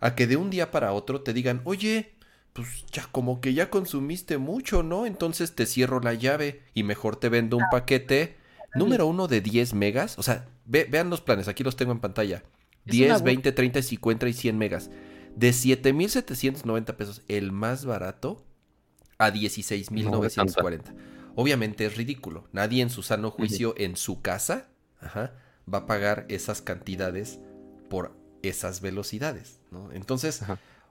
a 0.00 0.14
que 0.14 0.26
de 0.26 0.36
un 0.36 0.50
día 0.50 0.70
para 0.70 0.92
otro 0.92 1.22
te 1.22 1.32
digan, 1.32 1.62
oye, 1.64 2.14
pues 2.52 2.84
ya 2.92 3.06
como 3.10 3.40
que 3.40 3.54
ya 3.54 3.70
consumiste 3.70 4.38
mucho, 4.38 4.82
¿no? 4.82 5.06
Entonces 5.06 5.54
te 5.54 5.66
cierro 5.66 6.00
la 6.00 6.14
llave 6.14 6.62
y 6.74 6.82
mejor 6.82 7.16
te 7.16 7.28
vendo 7.28 7.56
un 7.56 7.64
paquete 7.70 8.36
número 8.74 9.06
uno 9.06 9.28
de 9.28 9.40
10 9.40 9.74
megas. 9.74 10.18
O 10.18 10.22
sea, 10.22 10.48
vean 10.66 11.08
los 11.08 11.20
planes, 11.20 11.48
aquí 11.48 11.64
los 11.64 11.76
tengo 11.76 11.92
en 11.92 12.00
pantalla. 12.00 12.42
10, 12.84 13.22
20, 13.22 13.52
30, 13.52 13.82
50 13.82 14.28
y 14.28 14.32
100 14.32 14.58
megas. 14.58 14.90
De 15.36 15.50
7.790 15.50 16.94
pesos, 16.94 17.22
el 17.28 17.52
más 17.52 17.84
barato, 17.86 18.44
a 19.18 19.30
16.940. 19.30 20.94
Obviamente 21.34 21.84
es 21.86 21.96
ridículo. 21.96 22.48
Nadie 22.52 22.82
en 22.82 22.90
su 22.90 23.02
sano 23.02 23.30
juicio 23.30 23.74
en 23.76 23.96
su 23.96 24.20
casa 24.20 24.68
va 25.12 25.78
a 25.78 25.86
pagar 25.86 26.26
esas 26.28 26.62
cantidades 26.62 27.38
por 27.88 28.16
esas 28.42 28.80
velocidades, 28.80 29.60
¿no? 29.70 29.92
Entonces... 29.92 30.42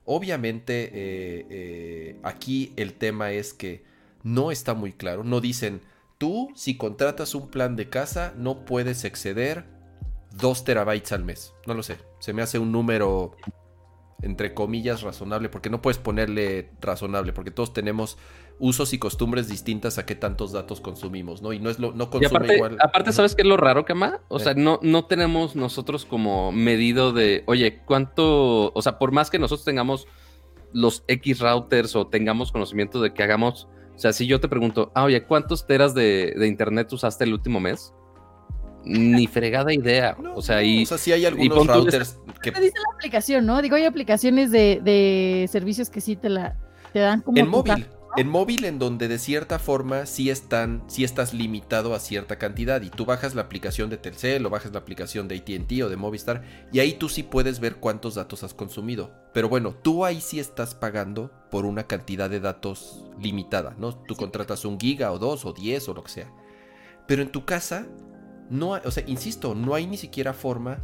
Obviamente 0.06 0.86
eh, 0.86 1.46
eh, 1.50 2.20
aquí 2.24 2.74
el 2.76 2.94
tema 2.94 3.32
es 3.32 3.54
que 3.54 3.84
no 4.24 4.52
está 4.52 4.74
muy 4.74 4.94
claro. 4.94 5.24
No 5.24 5.42
dicen, 5.42 5.82
tú 6.18 6.52
si 6.56 6.76
contratas 6.76 7.36
un 7.36 7.50
plan 7.50 7.76
de 7.76 7.90
casa 7.90 8.34
no 8.36 8.66
puedes 8.66 9.04
exceder 9.04 9.66
2 10.38 10.64
terabytes 10.64 11.12
al 11.12 11.24
mes. 11.24 11.54
No 11.68 11.74
lo 11.74 11.84
sé. 11.84 11.98
Se 12.20 12.34
me 12.34 12.42
hace 12.42 12.58
un 12.58 12.72
número 12.72 13.36
entre 14.22 14.54
comillas 14.54 15.02
razonable 15.02 15.50
porque 15.50 15.70
no 15.70 15.82
puedes 15.82 15.98
ponerle 15.98 16.70
razonable 16.80 17.34
porque 17.34 17.52
todos 17.52 17.74
tenemos 17.74 18.18
usos 18.60 18.94
y 18.94 19.00
costumbres 19.00 19.48
distintas 19.48 19.98
a 19.98 20.06
qué 20.06 20.14
tantos 20.14 20.52
datos 20.52 20.82
consumimos, 20.82 21.42
¿no? 21.42 21.52
Y 21.52 21.60
no 21.60 21.72
es 21.72 21.80
lo, 21.80 21.94
no 21.94 22.12
consume 22.12 22.28
aparte, 22.28 22.56
igual. 22.56 22.78
Aparte, 22.80 23.12
¿sabes 23.12 23.34
qué 23.34 23.42
es 23.42 23.48
lo 23.48 23.58
raro, 23.58 23.86
Kama? 23.86 24.22
O 24.28 24.38
sea, 24.38 24.54
no, 24.54 24.80
no 24.84 25.06
tenemos 25.06 25.56
nosotros 25.56 26.06
como 26.06 26.52
medido 26.52 27.12
de, 27.12 27.44
oye, 27.48 27.82
¿cuánto? 27.86 28.72
O 28.74 28.82
sea, 28.84 29.00
por 29.00 29.12
más 29.12 29.32
que 29.32 29.40
nosotros 29.40 29.66
tengamos 29.66 30.08
los 30.74 31.04
X 31.08 31.40
routers 31.40 31.96
o 31.96 32.08
tengamos 32.08 32.52
conocimiento 32.52 33.02
de 33.02 33.14
que 33.14 33.24
hagamos. 33.24 33.68
O 33.96 34.00
sea, 34.00 34.14
si 34.14 34.28
yo 34.28 34.40
te 34.40 34.48
pregunto, 34.48 34.92
ah, 34.96 35.04
oye, 35.04 35.24
¿cuántos 35.24 35.66
teras 35.66 35.94
de, 35.94 36.34
internet 36.48 36.92
usaste 36.94 37.24
el 37.24 37.34
último 37.34 37.60
mes? 37.60 37.94
Ni 38.84 39.28
fregada 39.28 39.74
idea. 39.74 40.18
o 40.36 40.42
sea, 40.42 40.64
y, 40.64 40.84
o 40.84 40.86
sea, 40.86 40.98
sí 40.98 41.12
hay 41.12 41.26
algunos 41.26 41.68
routers 41.68 42.18
que. 42.42 42.52
Te 42.52 42.62
dice 42.62 42.78
la 42.78 42.96
aplicación, 42.96 43.46
¿no? 43.46 43.62
Digo, 43.62 43.76
hay 43.76 43.86
aplicaciones 43.86 44.52
de, 44.52 44.82
de 44.84 45.48
servicios 45.52 45.90
que 45.90 46.02
sí 46.02 46.16
te 46.16 46.30
la 46.30 46.58
te 46.94 47.00
dan 47.00 47.22
como. 47.22 47.38
En 47.38 47.48
móvil. 47.48 47.88
En 48.18 48.28
móvil, 48.28 48.66
en 48.66 48.78
donde 48.78 49.08
de 49.08 49.18
cierta 49.18 49.58
forma 49.58 50.06
sí, 50.06 50.30
están, 50.30 50.84
sí 50.88 51.06
estás 51.06 51.34
limitado 51.34 51.94
a 51.96 52.00
cierta 52.00 52.38
cantidad 52.38 52.82
y 52.82 52.90
tú 52.90 53.06
bajas 53.06 53.36
la 53.36 53.44
aplicación 53.44 53.90
de 53.90 53.96
Telcel 53.96 54.46
o 54.46 54.50
bajas 54.50 54.74
la 54.74 54.80
aplicación 54.80 55.30
de 55.30 55.38
ATT 55.38 55.84
o 55.84 55.90
de 55.90 55.96
Movistar 55.96 56.44
y 56.74 56.80
ahí 56.80 56.92
tú 56.92 57.08
sí 57.08 57.24
puedes 57.24 57.62
ver 57.62 57.78
cuántos 57.78 58.16
datos 58.16 58.44
has 58.44 58.54
consumido. 58.54 59.12
Pero 59.34 59.48
bueno, 59.48 59.74
tú 59.82 60.04
ahí 60.04 60.20
sí 60.20 60.42
estás 60.42 60.76
pagando 60.76 61.32
por 61.50 61.64
una 61.64 61.88
cantidad 61.88 62.30
de 62.30 62.42
datos 62.42 63.06
limitada, 63.18 63.76
¿no? 63.80 63.96
Tú 63.96 64.18
contratas 64.18 64.66
un 64.66 64.78
giga 64.78 65.14
o 65.14 65.18
dos 65.18 65.46
o 65.46 65.54
diez 65.54 65.88
o 65.88 65.94
lo 65.94 66.04
que 66.04 66.12
sea. 66.12 66.34
Pero 67.08 67.22
en 67.22 67.32
tu 67.32 67.46
casa, 67.46 67.88
no 68.52 68.76
hay, 68.76 68.82
o 68.86 68.92
sea, 68.92 69.04
insisto, 69.08 69.56
no 69.56 69.74
hay 69.74 69.88
ni 69.88 69.98
siquiera 69.98 70.34
forma 70.34 70.80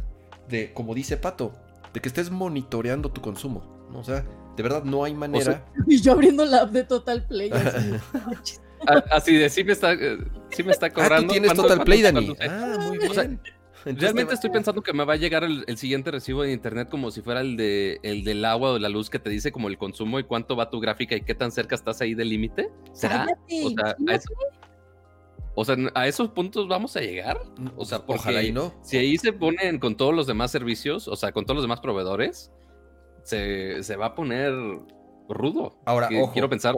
de, 0.48 0.72
como 0.72 0.94
dice 0.94 1.18
Pato, 1.18 1.52
de 1.92 2.00
que 2.00 2.08
estés 2.08 2.30
monitoreando 2.30 3.10
tu 3.10 3.20
consumo. 3.20 3.86
¿no? 3.92 4.00
O 4.00 4.04
sea, 4.04 4.24
de 4.56 4.62
verdad, 4.62 4.84
no 4.84 5.04
hay 5.04 5.14
manera. 5.14 5.64
y 5.86 6.00
yo 6.00 6.12
abriendo 6.12 6.44
la 6.46 6.62
app 6.62 6.70
de 6.70 6.84
Total 6.84 7.24
Play. 7.26 7.50
Así, 9.10 9.34
de 9.34 9.50
sí 9.50 9.64
me 9.64 9.72
está, 9.72 9.92
eh, 9.92 10.18
sí 10.50 10.62
me 10.62 10.72
está 10.72 10.86
ah, 10.86 10.92
cobrando. 10.92 11.28
Ah, 11.28 11.32
tienes 11.32 11.52
Total 11.52 11.84
Play, 11.84 12.00
Dani. 12.00 12.34
Ah, 12.40 12.78
muy 12.80 12.98
bien. 12.98 13.40
realmente 13.84 14.34
estoy 14.34 14.50
pensando 14.50 14.82
que 14.82 14.92
me 14.94 15.04
va 15.04 15.12
a 15.14 15.16
llegar 15.16 15.44
el, 15.44 15.76
siguiente 15.76 16.10
recibo 16.10 16.42
de 16.42 16.52
internet 16.52 16.88
como 16.88 17.10
si 17.10 17.20
fuera 17.20 17.40
el 17.40 17.56
de 17.56 17.98
el 18.02 18.24
del 18.24 18.44
agua 18.44 18.70
o 18.70 18.74
de 18.74 18.80
la 18.80 18.88
luz 18.88 19.10
que 19.10 19.18
te 19.18 19.30
dice 19.30 19.52
como 19.52 19.68
el 19.68 19.76
consumo 19.76 20.18
y 20.18 20.24
cuánto 20.24 20.56
va 20.56 20.70
tu 20.70 20.80
gráfica 20.80 21.16
y 21.16 21.20
qué 21.20 21.34
tan 21.34 21.52
cerca 21.52 21.74
estás 21.74 22.00
ahí 22.00 22.14
del 22.14 22.30
límite. 22.30 22.70
¿Será? 22.92 23.26
o 23.64 23.70
sea, 23.70 23.96
a 24.08 24.14
eso, 24.14 24.32
o 25.60 25.64
sea, 25.64 25.76
a 25.96 26.06
esos 26.06 26.28
puntos 26.28 26.68
vamos 26.68 26.96
a 26.96 27.00
llegar. 27.00 27.40
O 27.76 27.84
sea, 27.84 28.00
ojalá 28.06 28.44
y 28.44 28.52
no. 28.52 28.72
Si 28.80 28.96
ahí 28.96 29.18
se 29.18 29.32
ponen 29.32 29.80
con 29.80 29.96
todos 29.96 30.14
los 30.14 30.28
demás 30.28 30.52
servicios, 30.52 31.08
o 31.08 31.16
sea, 31.16 31.32
con 31.32 31.46
todos 31.46 31.56
los 31.56 31.64
demás 31.64 31.80
proveedores, 31.80 32.52
se, 33.24 33.96
va 33.96 34.06
a 34.06 34.14
poner 34.14 34.52
rudo. 35.28 35.80
Ahora, 35.84 36.10
ojo, 36.16 36.32
quiero 36.32 36.48
pensar. 36.48 36.76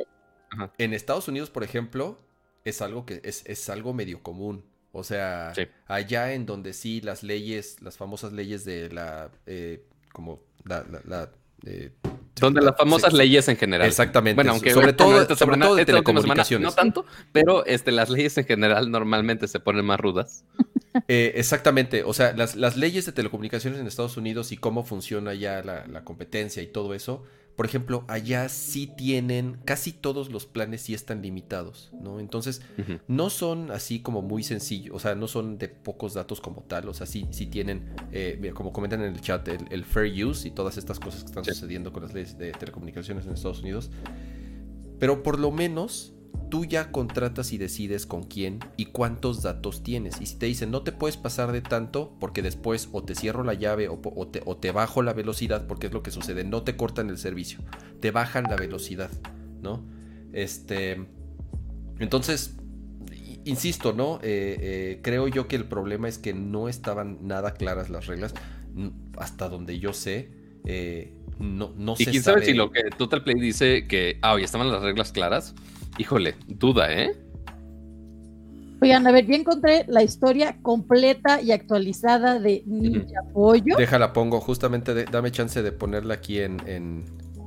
En 0.79 0.95
Estados 0.95 1.29
Unidos, 1.29 1.51
por 1.51 1.63
ejemplo, 1.63 2.17
es 2.65 2.81
algo 2.81 3.05
que 3.05 3.21
es, 3.23 3.69
algo 3.69 3.93
medio 3.93 4.23
común. 4.23 4.65
O 4.93 5.05
sea, 5.05 5.53
allá 5.87 6.33
en 6.33 6.47
donde 6.47 6.73
sí 6.73 7.03
las 7.03 7.23
leyes, 7.23 7.83
las 7.83 7.99
famosas 7.99 8.33
leyes 8.33 8.65
de 8.65 8.89
la, 8.89 9.31
eh, 9.45 9.85
como 10.15 10.41
la, 10.65 11.31
eh, 11.67 11.93
donde 12.41 12.63
las 12.63 12.77
famosas 12.77 13.13
leyes 13.13 13.49
en 13.49 13.57
general. 13.57 13.87
Exactamente. 13.87 14.35
Bueno, 14.35 14.53
aunque 14.53 14.73
sobre 14.73 14.93
todo, 14.93 15.37
sobre 15.37 15.59
todo 15.59 15.75
de 15.75 15.85
telecomunicaciones. 15.85 16.65
no 16.65 16.73
tanto, 16.75 17.05
pero 17.33 17.65
este, 17.67 17.93
las 17.93 18.11
leyes 18.11 18.37
en 18.39 18.47
general 18.47 18.91
normalmente 18.91 19.47
se 19.47 19.61
ponen 19.61 19.85
más 19.85 20.01
rudas. 20.01 20.45
Eh, 21.07 21.35
exactamente, 21.37 22.03
o 22.03 22.13
sea, 22.13 22.33
las, 22.33 22.77
leyes 22.77 23.07
de 23.07 23.13
telecomunicaciones 23.13 23.79
en 23.79 23.87
Estados 23.87 24.17
Unidos 24.17 24.51
y 24.51 24.57
cómo 24.57 24.85
funciona 24.85 25.35
ya 25.35 25.63
la, 25.63 26.03
competencia 26.03 26.65
y 26.65 26.67
todo 26.67 26.95
eso, 26.95 27.23
por 27.61 27.67
ejemplo, 27.67 28.05
allá 28.09 28.49
sí 28.49 28.87
tienen, 28.87 29.59
casi 29.67 29.93
todos 29.93 30.33
los 30.33 30.47
planes 30.47 30.81
sí 30.81 30.95
están 30.95 31.21
limitados, 31.21 31.91
¿no? 32.01 32.19
Entonces, 32.19 32.63
no 33.07 33.29
son 33.29 33.71
así 33.71 34.01
como 34.01 34.23
muy 34.23 34.43
sencillos, 34.43 34.97
o 34.97 34.99
sea, 34.99 35.15
no 35.15 35.29
son 35.29 35.59
de 35.59 35.69
pocos 35.69 36.15
datos 36.15 36.41
como 36.41 36.63
tal, 36.63 36.89
o 36.89 36.95
sea, 36.95 37.07
sí, 37.07 37.27
sí 37.33 37.45
tienen, 37.45 37.83
eh, 38.13 38.39
mira, 38.41 38.55
como 38.55 38.73
comentan 38.73 39.03
en 39.03 39.13
el 39.13 39.21
chat, 39.21 39.47
el, 39.49 39.67
el 39.71 39.85
fair 39.85 40.25
use 40.25 40.49
y 40.49 40.53
todas 40.53 40.79
estas 40.79 40.99
cosas 40.99 41.21
que 41.21 41.27
están 41.27 41.45
Sí. 41.45 41.51
sucediendo 41.53 41.93
con 41.93 42.03
las 42.03 42.15
leyes 42.15 42.39
de 42.39 42.51
telecomunicaciones 42.53 43.27
en 43.27 43.35
Estados 43.35 43.61
Unidos. 43.61 43.91
Pero 44.99 45.23
por 45.23 45.39
lo 45.39 45.51
menos 45.51 46.15
tú 46.51 46.65
ya 46.65 46.91
contratas 46.93 47.53
y 47.53 47.59
decides 47.59 48.07
con 48.07 48.25
quién 48.25 48.59
y 48.77 48.87
cuántos 48.87 49.43
datos 49.43 49.83
tienes. 49.83 50.21
Y 50.21 50.27
si 50.27 50.37
te 50.37 50.47
dicen 50.47 50.71
no 50.71 50.83
te 50.83 50.93
puedes 50.93 51.17
pasar 51.17 51.53
de 51.53 51.63
tanto 51.63 52.17
porque 52.21 52.43
después 52.43 52.89
o 52.93 53.03
te 53.03 53.15
cierro 53.15 53.45
la 53.45 53.55
llave 53.55 53.89
o, 53.89 53.99
te, 54.29 54.43
o 54.45 54.57
te 54.57 54.73
bajo 54.73 55.03
la 55.03 55.13
velocidad 55.13 55.67
porque 55.67 55.87
es 55.87 55.93
lo 55.93 56.03
que 56.03 56.11
sucede, 56.11 56.45
no 56.45 56.63
te 56.63 56.77
cortan 56.77 57.09
el 57.11 57.19
servicio, 57.19 57.61
te 58.01 58.11
bajan 58.11 58.45
la 58.45 58.57
velocidad, 58.57 59.11
¿no? 59.63 59.85
Este, 60.33 61.07
entonces, 61.99 62.57
insisto, 63.45 63.93
¿no? 63.93 64.17
Eh, 64.23 64.57
eh, 64.61 65.01
creo 65.03 65.29
yo 65.29 65.49
que 65.49 65.57
el 65.57 65.65
problema 65.65 66.09
es 66.09 66.19
que 66.19 66.35
no 66.35 66.69
estaban 66.69 67.19
nada 67.27 67.55
claras 67.55 67.91
las 67.91 68.07
reglas, 68.07 68.35
hasta 69.17 69.49
donde 69.49 69.79
yo 69.79 69.93
sé. 69.93 70.31
eh, 70.65 71.15
no, 71.39 71.73
no 71.77 71.95
Y 71.99 72.05
se 72.05 72.11
quién 72.11 72.23
sabe 72.23 72.41
sabe 72.41 72.47
si 72.47 72.55
lo 72.55 72.71
que 72.71 72.83
Total 72.99 73.25
Play 73.25 73.41
dice 73.41 73.87
que, 73.89 74.19
ah, 74.21 74.35
oye, 74.35 74.45
estaban 74.45 74.71
las 74.71 74.83
reglas 74.83 75.11
claras. 75.11 75.55
Híjole, 76.01 76.35
duda, 76.49 76.91
¿eh? 76.91 77.13
Oigan, 78.81 79.07
a 79.07 79.13
ver, 79.13 79.27
ya 79.27 79.37
encontré 79.37 79.85
la 79.87 80.03
historia 80.03 80.57
completa 80.63 81.43
y 81.43 81.53
actualizada 81.53 82.39
de 82.41 82.63
Ninja 82.65 83.21
Pollo. 83.35 83.77
Déjala, 83.77 84.15
pongo. 84.15 84.41
Justamente 84.41 84.95
de- 84.95 85.05
dame 85.05 85.31
chance 85.31 85.63
de 85.63 85.73
ponerla 85.73 86.15
aquí 86.15 86.41
en, 86.41 86.57
en, 86.67 87.05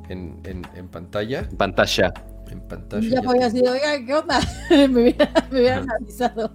en, 0.10 0.40
en- 0.44 0.62
en 0.76 0.88
pantalla. 0.88 1.50
Pantalla. 1.58 2.14
En 2.54 2.62
pantalla. 2.68 3.10
Ya 3.10 3.22
Pollo 3.24 3.40
te- 3.40 3.46
así 3.46 3.62
de, 3.62 3.70
oigan, 3.70 4.06
¿qué 4.06 4.14
onda? 4.14 4.40
me 4.70 4.86
hubieran, 4.88 5.90
avisado. 5.92 6.54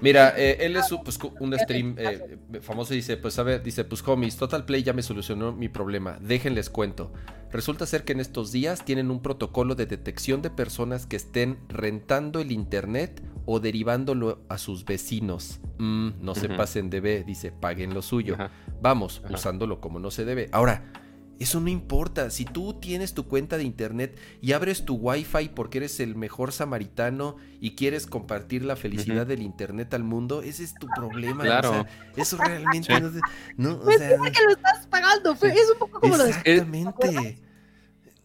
Mira, 0.00 0.32
eh, 0.36 0.58
él 0.60 0.76
es 0.76 0.90
un, 0.92 1.02
pues, 1.02 1.18
un 1.40 1.52
stream 1.58 1.96
eh, 1.98 2.38
famoso 2.60 2.94
y 2.94 2.98
dice, 2.98 3.16
pues 3.16 3.36
a 3.40 3.42
ver, 3.42 3.62
dice, 3.62 3.84
pues 3.84 4.06
homies, 4.06 4.36
Total 4.36 4.64
Play 4.64 4.84
ya 4.84 4.92
me 4.92 5.02
solucionó 5.02 5.52
mi 5.52 5.68
problema. 5.68 6.18
Déjenles 6.20 6.70
cuento. 6.70 7.12
Resulta 7.50 7.84
ser 7.84 8.04
que 8.04 8.12
en 8.12 8.20
estos 8.20 8.52
días 8.52 8.84
tienen 8.84 9.10
un 9.10 9.20
protocolo 9.22 9.74
de 9.74 9.86
detección 9.86 10.40
de 10.40 10.50
personas 10.50 11.06
que 11.06 11.16
estén 11.16 11.58
rentando 11.68 12.38
el 12.38 12.52
internet 12.52 13.20
o 13.44 13.58
derivándolo 13.58 14.44
a 14.48 14.56
sus 14.56 14.84
vecinos. 14.84 15.58
Mm, 15.78 16.10
no 16.20 16.36
se 16.36 16.48
pasen 16.48 16.90
de 16.90 17.00
B, 17.00 17.24
dice, 17.24 17.50
paguen 17.50 17.92
lo 17.92 18.02
suyo. 18.02 18.36
Vamos, 18.80 19.20
usándolo 19.28 19.80
como 19.80 19.98
no 19.98 20.12
se 20.12 20.24
debe. 20.24 20.48
Ahora, 20.52 20.92
eso 21.40 21.58
no 21.60 21.68
importa. 21.68 22.30
Si 22.30 22.44
tú 22.44 22.74
tienes 22.74 23.14
tu 23.14 23.26
cuenta 23.26 23.56
de 23.56 23.64
internet 23.64 24.16
y 24.40 24.52
abres 24.52 24.84
tu 24.84 24.94
wifi 24.94 25.48
porque 25.48 25.78
eres 25.78 25.98
el 25.98 26.14
mejor 26.14 26.52
samaritano 26.52 27.36
y 27.60 27.74
quieres 27.74 28.06
compartir 28.06 28.64
la 28.64 28.76
felicidad 28.76 29.26
del 29.26 29.42
internet 29.42 29.92
al 29.94 30.04
mundo, 30.04 30.42
ese 30.42 30.62
es 30.62 30.74
tu 30.74 30.86
problema. 30.94 31.42
Claro. 31.42 31.70
O 31.70 31.72
sea, 31.74 31.86
eso 32.16 32.36
realmente 32.36 32.94
Sí. 32.94 33.00
no, 33.02 33.10
se- 33.10 33.20
no, 33.56 33.72
o 33.72 33.80
Pues 33.82 33.98
sea, 33.98 34.10
que 34.10 34.42
lo 34.44 34.50
estás 34.52 34.86
pagando. 34.86 35.32
es 35.32 35.70
un 35.72 35.78
poco 35.78 35.98
como 36.00 36.16
lo 36.16 36.24
de 36.24 36.30
exactamente. 36.30 37.38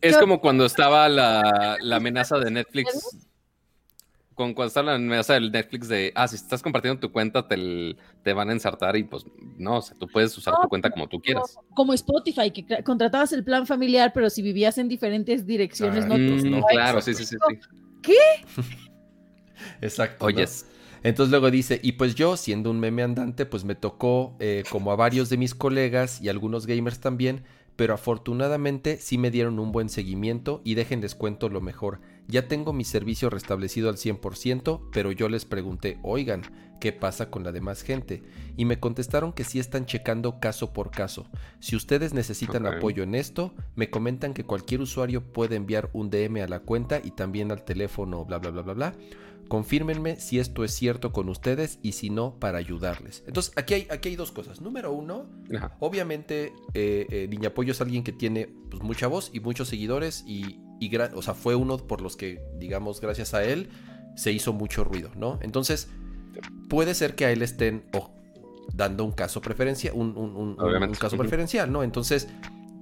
Es 0.02 0.18
como 0.18 0.40
cuando 0.40 0.66
estaba 0.66 1.10
la, 1.10 1.78
la 1.82 1.96
amenaza 1.96 2.38
de 2.38 2.52
Netflix. 2.52 3.18
Con 4.36 4.54
cuando 4.54 4.68
estaba 4.68 4.92
la 4.92 4.96
amenaza 4.96 5.34
del 5.36 5.50
Netflix 5.52 5.88
de, 5.88 6.12
ah, 6.14 6.28
si 6.28 6.36
estás 6.36 6.62
compartiendo 6.62 7.00
tu 7.00 7.10
cuenta, 7.12 7.48
te, 7.48 7.96
te 8.22 8.34
van 8.34 8.50
a 8.50 8.52
ensartar 8.52 8.96
y 8.98 9.04
pues 9.06 9.26
no, 9.58 9.78
o 9.78 9.82
sea, 9.82 9.96
tú 9.98 10.08
puedes 10.08 10.38
usar 10.38 10.54
No, 10.54 10.60
tu 10.62 10.68
cuenta 10.70 10.90
como 10.92 11.08
tú 11.08 11.22
quieras. 11.22 11.58
como 11.74 11.94
Spotify, 11.94 12.52
que 12.52 12.84
contratabas 12.84 13.32
el 13.32 13.44
plan 13.46 13.66
familiar, 13.66 14.12
pero 14.14 14.30
si 14.30 14.42
vivías 14.42 14.78
en 14.78 14.90
diferentes 14.90 15.46
direcciones, 15.46 16.04
Ah, 16.04 16.08
no 16.10 16.16
pues 16.16 16.44
Mm, 16.44 16.50
no. 16.52 16.62
claro, 16.66 17.02
sí, 17.02 17.14
sí, 17.14 17.26
sí. 17.26 17.38
sí. 18.04 18.16
Exacto. 19.82 20.18
¿no? 20.20 20.28
Oyes. 20.28 20.66
Entonces 21.04 21.30
luego 21.32 21.52
dice, 21.52 21.80
y 21.84 21.94
pues 21.94 22.16
yo, 22.16 22.36
siendo 22.36 22.72
un 22.72 22.80
meme 22.80 23.04
andante, 23.04 23.46
pues 23.46 23.64
me 23.64 23.76
tocó 23.76 24.36
eh, 24.40 24.64
como 24.70 24.92
a 24.92 24.96
varios 24.96 25.30
de 25.30 25.38
mis 25.38 25.54
colegas 25.54 26.20
y 26.22 26.30
algunos 26.30 26.66
gamers 26.66 27.00
también, 27.00 27.44
pero 27.76 27.94
afortunadamente 27.94 28.98
sí 28.98 29.18
me 29.18 29.30
dieron 29.32 29.60
un 29.60 29.72
buen 29.72 29.90
seguimiento 29.90 30.62
y 30.64 30.74
déjenles 30.74 31.14
cuento 31.14 31.48
lo 31.50 31.62
mejor. 31.62 32.02
Ya 32.28 32.48
tengo 32.48 32.74
mi 32.74 32.84
servicio 32.84 33.30
restablecido 33.30 33.90
al 33.90 33.98
100%, 33.98 34.90
pero 34.92 35.12
yo 35.12 35.30
les 35.30 35.46
pregunté, 35.46 36.00
oigan, 36.02 36.42
¿qué 36.80 36.92
pasa 36.92 37.30
con 37.30 37.44
la 37.44 37.52
demás 37.52 37.84
gente? 37.84 38.24
Y 38.58 38.66
me 38.66 38.80
contestaron 38.80 39.32
que 39.32 39.44
sí 39.44 39.60
están 39.60 39.86
checando 39.86 40.40
caso 40.40 40.74
por 40.74 40.90
caso. 40.90 41.28
Si 41.60 41.76
ustedes 41.76 42.14
necesitan 42.14 42.66
apoyo 42.66 43.04
en 43.04 43.16
esto, 43.16 43.54
me 43.76 43.90
comentan 43.90 44.34
que 44.34 44.44
cualquier 44.44 44.82
usuario 44.82 45.22
puede 45.22 45.56
enviar 45.56 45.90
un 45.94 46.10
DM 46.10 46.42
a 46.42 46.48
la 46.48 46.60
cuenta 46.60 47.00
y 47.04 47.12
también 47.12 47.52
al 47.52 47.64
teléfono, 47.64 48.26
bla, 48.26 48.40
bla, 48.40 48.50
bla, 48.52 48.62
bla, 48.64 48.74
bla. 48.74 48.94
Confírmenme 49.48 50.20
si 50.20 50.40
esto 50.40 50.64
es 50.64 50.74
cierto 50.74 51.12
con 51.12 51.30
ustedes 51.30 51.78
y 51.84 51.92
si 51.92 52.10
no, 52.10 52.40
para 52.40 52.58
ayudarles. 52.58 53.24
Entonces, 53.28 53.54
aquí 53.56 53.76
hay, 53.76 53.88
aquí 53.92 54.10
hay 54.10 54.16
dos 54.16 54.32
cosas. 54.32 54.60
Número 54.60 54.92
uno, 54.92 55.28
Ajá. 55.56 55.78
obviamente, 55.80 56.54
eh, 56.74 57.06
eh, 57.12 57.28
Niña 57.30 57.54
Pollo 57.54 57.74
es 57.74 57.80
alguien 57.80 58.04
que 58.04 58.12
tiene 58.12 58.50
pues, 58.72 58.82
mucha 58.82 59.06
voz 59.06 59.30
y 59.34 59.40
muchos 59.42 59.68
seguidores 59.68 60.24
y, 60.26 60.58
y 60.80 60.96
o 60.96 61.22
sea, 61.22 61.34
fue 61.34 61.56
uno 61.56 61.78
por 61.78 62.02
los 62.02 62.16
que, 62.16 62.42
digamos, 62.58 63.02
gracias 63.02 63.34
a 63.34 63.44
él, 63.44 63.70
se 64.16 64.32
hizo 64.32 64.54
mucho 64.54 64.84
ruido, 64.84 65.10
¿no? 65.16 65.40
Entonces, 65.42 65.90
puede 66.70 66.94
ser 66.94 67.16
que 67.16 67.26
a 67.26 67.32
él 67.32 67.42
estén 67.42 67.86
o, 67.94 68.12
dando 68.74 69.04
un 69.06 69.12
caso 69.12 69.42
preferencial, 69.42 69.94
un, 69.96 70.18
un- 70.18 70.36
un- 70.36 70.56
caso 70.98 71.16
preferencial, 71.18 71.72
¿no? 71.72 71.84
Entonces, 71.84 72.28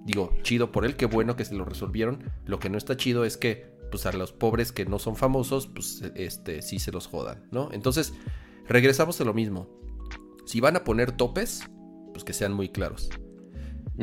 digo, 0.05 0.33
chido 0.41 0.71
por 0.71 0.85
él, 0.85 0.95
qué 0.95 1.05
bueno 1.05 1.35
que 1.35 1.45
se 1.45 1.55
lo 1.55 1.65
resolvieron. 1.65 2.31
Lo 2.45 2.59
que 2.59 2.69
no 2.69 2.77
está 2.77 2.97
chido 2.97 3.25
es 3.25 3.37
que, 3.37 3.71
pues, 3.91 4.05
a 4.05 4.11
los 4.11 4.31
pobres 4.31 4.71
que 4.71 4.85
no 4.85 4.99
son 4.99 5.15
famosos, 5.15 5.67
pues, 5.67 6.01
este, 6.15 6.61
sí 6.61 6.79
se 6.79 6.91
los 6.91 7.07
jodan, 7.07 7.47
¿no? 7.51 7.69
Entonces, 7.71 8.13
regresamos 8.67 9.19
a 9.21 9.23
lo 9.23 9.33
mismo. 9.33 9.69
Si 10.45 10.59
van 10.59 10.75
a 10.75 10.83
poner 10.83 11.11
topes, 11.11 11.63
pues 12.13 12.23
que 12.23 12.33
sean 12.33 12.53
muy 12.53 12.69
claros. 12.69 13.09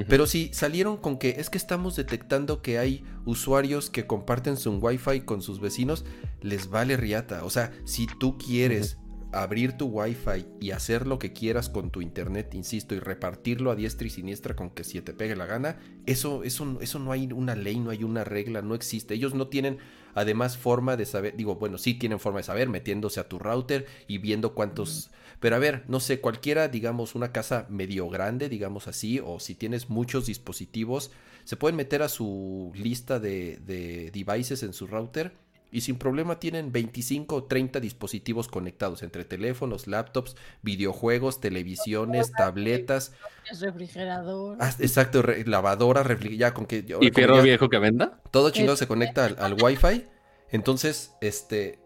Pero 0.08 0.26
si 0.26 0.50
salieron 0.52 0.96
con 0.96 1.18
que 1.18 1.36
es 1.38 1.50
que 1.50 1.58
estamos 1.58 1.96
detectando 1.96 2.62
que 2.62 2.78
hay 2.78 3.04
usuarios 3.24 3.90
que 3.90 4.06
comparten 4.06 4.56
su 4.56 4.72
wifi 4.78 5.22
con 5.22 5.42
sus 5.42 5.60
vecinos, 5.60 6.04
les 6.40 6.70
vale 6.70 6.96
riata. 6.96 7.44
O 7.44 7.50
sea, 7.50 7.72
si 7.84 8.06
tú 8.06 8.38
quieres 8.38 8.98
abrir 9.32 9.74
tu 9.74 9.86
wifi 9.86 10.46
y 10.60 10.72
hacer 10.72 11.06
lo 11.06 11.18
que 11.18 11.32
quieras 11.32 11.68
con 11.68 11.90
tu 11.90 12.02
internet, 12.02 12.54
insisto, 12.54 12.94
y 12.94 13.00
repartirlo 13.00 13.70
a 13.70 13.76
diestra 13.76 14.06
y 14.06 14.10
siniestra 14.10 14.56
con 14.56 14.70
que 14.70 14.84
si 14.84 15.00
te 15.00 15.12
pegue 15.12 15.36
la 15.36 15.46
gana, 15.46 15.78
eso, 16.06 16.42
eso, 16.44 16.78
eso 16.80 16.98
no 16.98 17.12
hay 17.12 17.28
una 17.32 17.54
ley, 17.54 17.78
no 17.78 17.90
hay 17.90 18.04
una 18.04 18.24
regla, 18.24 18.62
no 18.62 18.74
existe. 18.74 19.14
Ellos 19.14 19.34
no 19.34 19.48
tienen 19.48 19.78
además 20.14 20.56
forma 20.56 20.96
de 20.96 21.06
saber, 21.06 21.36
digo, 21.36 21.56
bueno, 21.56 21.78
sí 21.78 21.94
tienen 21.94 22.18
forma 22.18 22.40
de 22.40 22.44
saber, 22.44 22.68
metiéndose 22.68 23.20
a 23.20 23.28
tu 23.28 23.38
router 23.38 23.86
y 24.06 24.18
viendo 24.18 24.54
cuántos... 24.54 25.10
Pero 25.40 25.56
a 25.56 25.58
ver, 25.58 25.84
no 25.88 26.00
sé, 26.00 26.20
cualquiera, 26.20 26.68
digamos, 26.68 27.14
una 27.14 27.32
casa 27.32 27.66
medio 27.70 28.08
grande, 28.08 28.48
digamos 28.48 28.86
así, 28.88 29.20
o 29.24 29.40
si 29.40 29.54
tienes 29.54 29.88
muchos 29.88 30.26
dispositivos, 30.26 31.10
se 31.44 31.56
pueden 31.56 31.76
meter 31.76 32.02
a 32.02 32.08
su 32.08 32.70
lista 32.74 33.18
de, 33.18 33.58
de 33.64 34.10
devices 34.12 34.62
en 34.62 34.72
su 34.74 34.86
router 34.86 35.32
y 35.72 35.80
sin 35.82 35.96
problema 35.96 36.38
tienen 36.40 36.72
25 36.72 37.36
o 37.36 37.44
30 37.44 37.80
dispositivos 37.80 38.48
conectados 38.48 39.02
entre 39.02 39.24
teléfonos, 39.24 39.86
laptops, 39.86 40.36
videojuegos, 40.62 41.40
televisiones, 41.40 42.32
tabletas, 42.32 43.12
refrigerador. 43.60 44.58
ah, 44.60 44.74
exacto, 44.78 45.22
re- 45.22 45.44
lavadora, 45.46 46.02
refri- 46.04 46.36
ya 46.36 46.52
con 46.52 46.66
que... 46.66 46.78
¿Y 46.78 46.82
como 46.84 47.12
fierro 47.12 47.36
ya- 47.36 47.42
viejo 47.42 47.68
que 47.68 47.78
venda? 47.78 48.20
todo 48.30 48.50
chingado 48.50 48.76
se 48.76 48.86
conecta 48.86 49.24
al, 49.26 49.36
al 49.38 49.54
Wi-Fi. 49.54 50.04
Entonces, 50.50 51.14
este. 51.20 51.78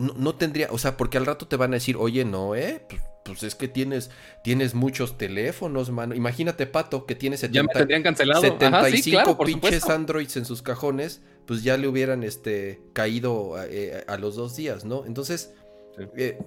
No, 0.00 0.14
no 0.16 0.34
tendría. 0.34 0.68
O 0.70 0.78
sea, 0.78 0.96
porque 0.96 1.18
al 1.18 1.26
rato 1.26 1.46
te 1.46 1.56
van 1.56 1.72
a 1.72 1.76
decir, 1.76 1.96
oye, 1.96 2.24
no, 2.24 2.54
¿eh? 2.54 2.84
Pues, 2.88 3.02
pues 3.24 3.42
es 3.42 3.54
que 3.54 3.68
tienes, 3.68 4.10
tienes 4.42 4.74
muchos 4.74 5.18
teléfonos, 5.18 5.90
mano. 5.90 6.14
Imagínate, 6.14 6.66
Pato, 6.66 7.06
que 7.06 7.14
tiene 7.14 7.36
Ya 7.36 7.46
me 7.62 7.68
70 7.68 7.72
tendrían 7.78 8.02
cancelado. 8.02 8.40
75 8.40 8.76
Ajá, 8.76 8.90
sí, 8.96 9.10
claro, 9.10 9.36
por 9.36 9.46
pinches 9.46 9.74
supuesto. 9.74 9.92
Androids 9.92 10.36
en 10.36 10.44
sus 10.44 10.62
cajones, 10.62 11.22
pues 11.46 11.62
ya 11.62 11.76
le 11.76 11.86
hubieran 11.86 12.22
este, 12.22 12.80
caído 12.94 13.54
eh, 13.62 14.04
a 14.08 14.16
los 14.16 14.36
dos 14.36 14.56
días, 14.56 14.84
¿no? 14.84 15.04
Entonces, 15.06 15.52
Sí. 15.96 16.04
eh, 16.16 16.38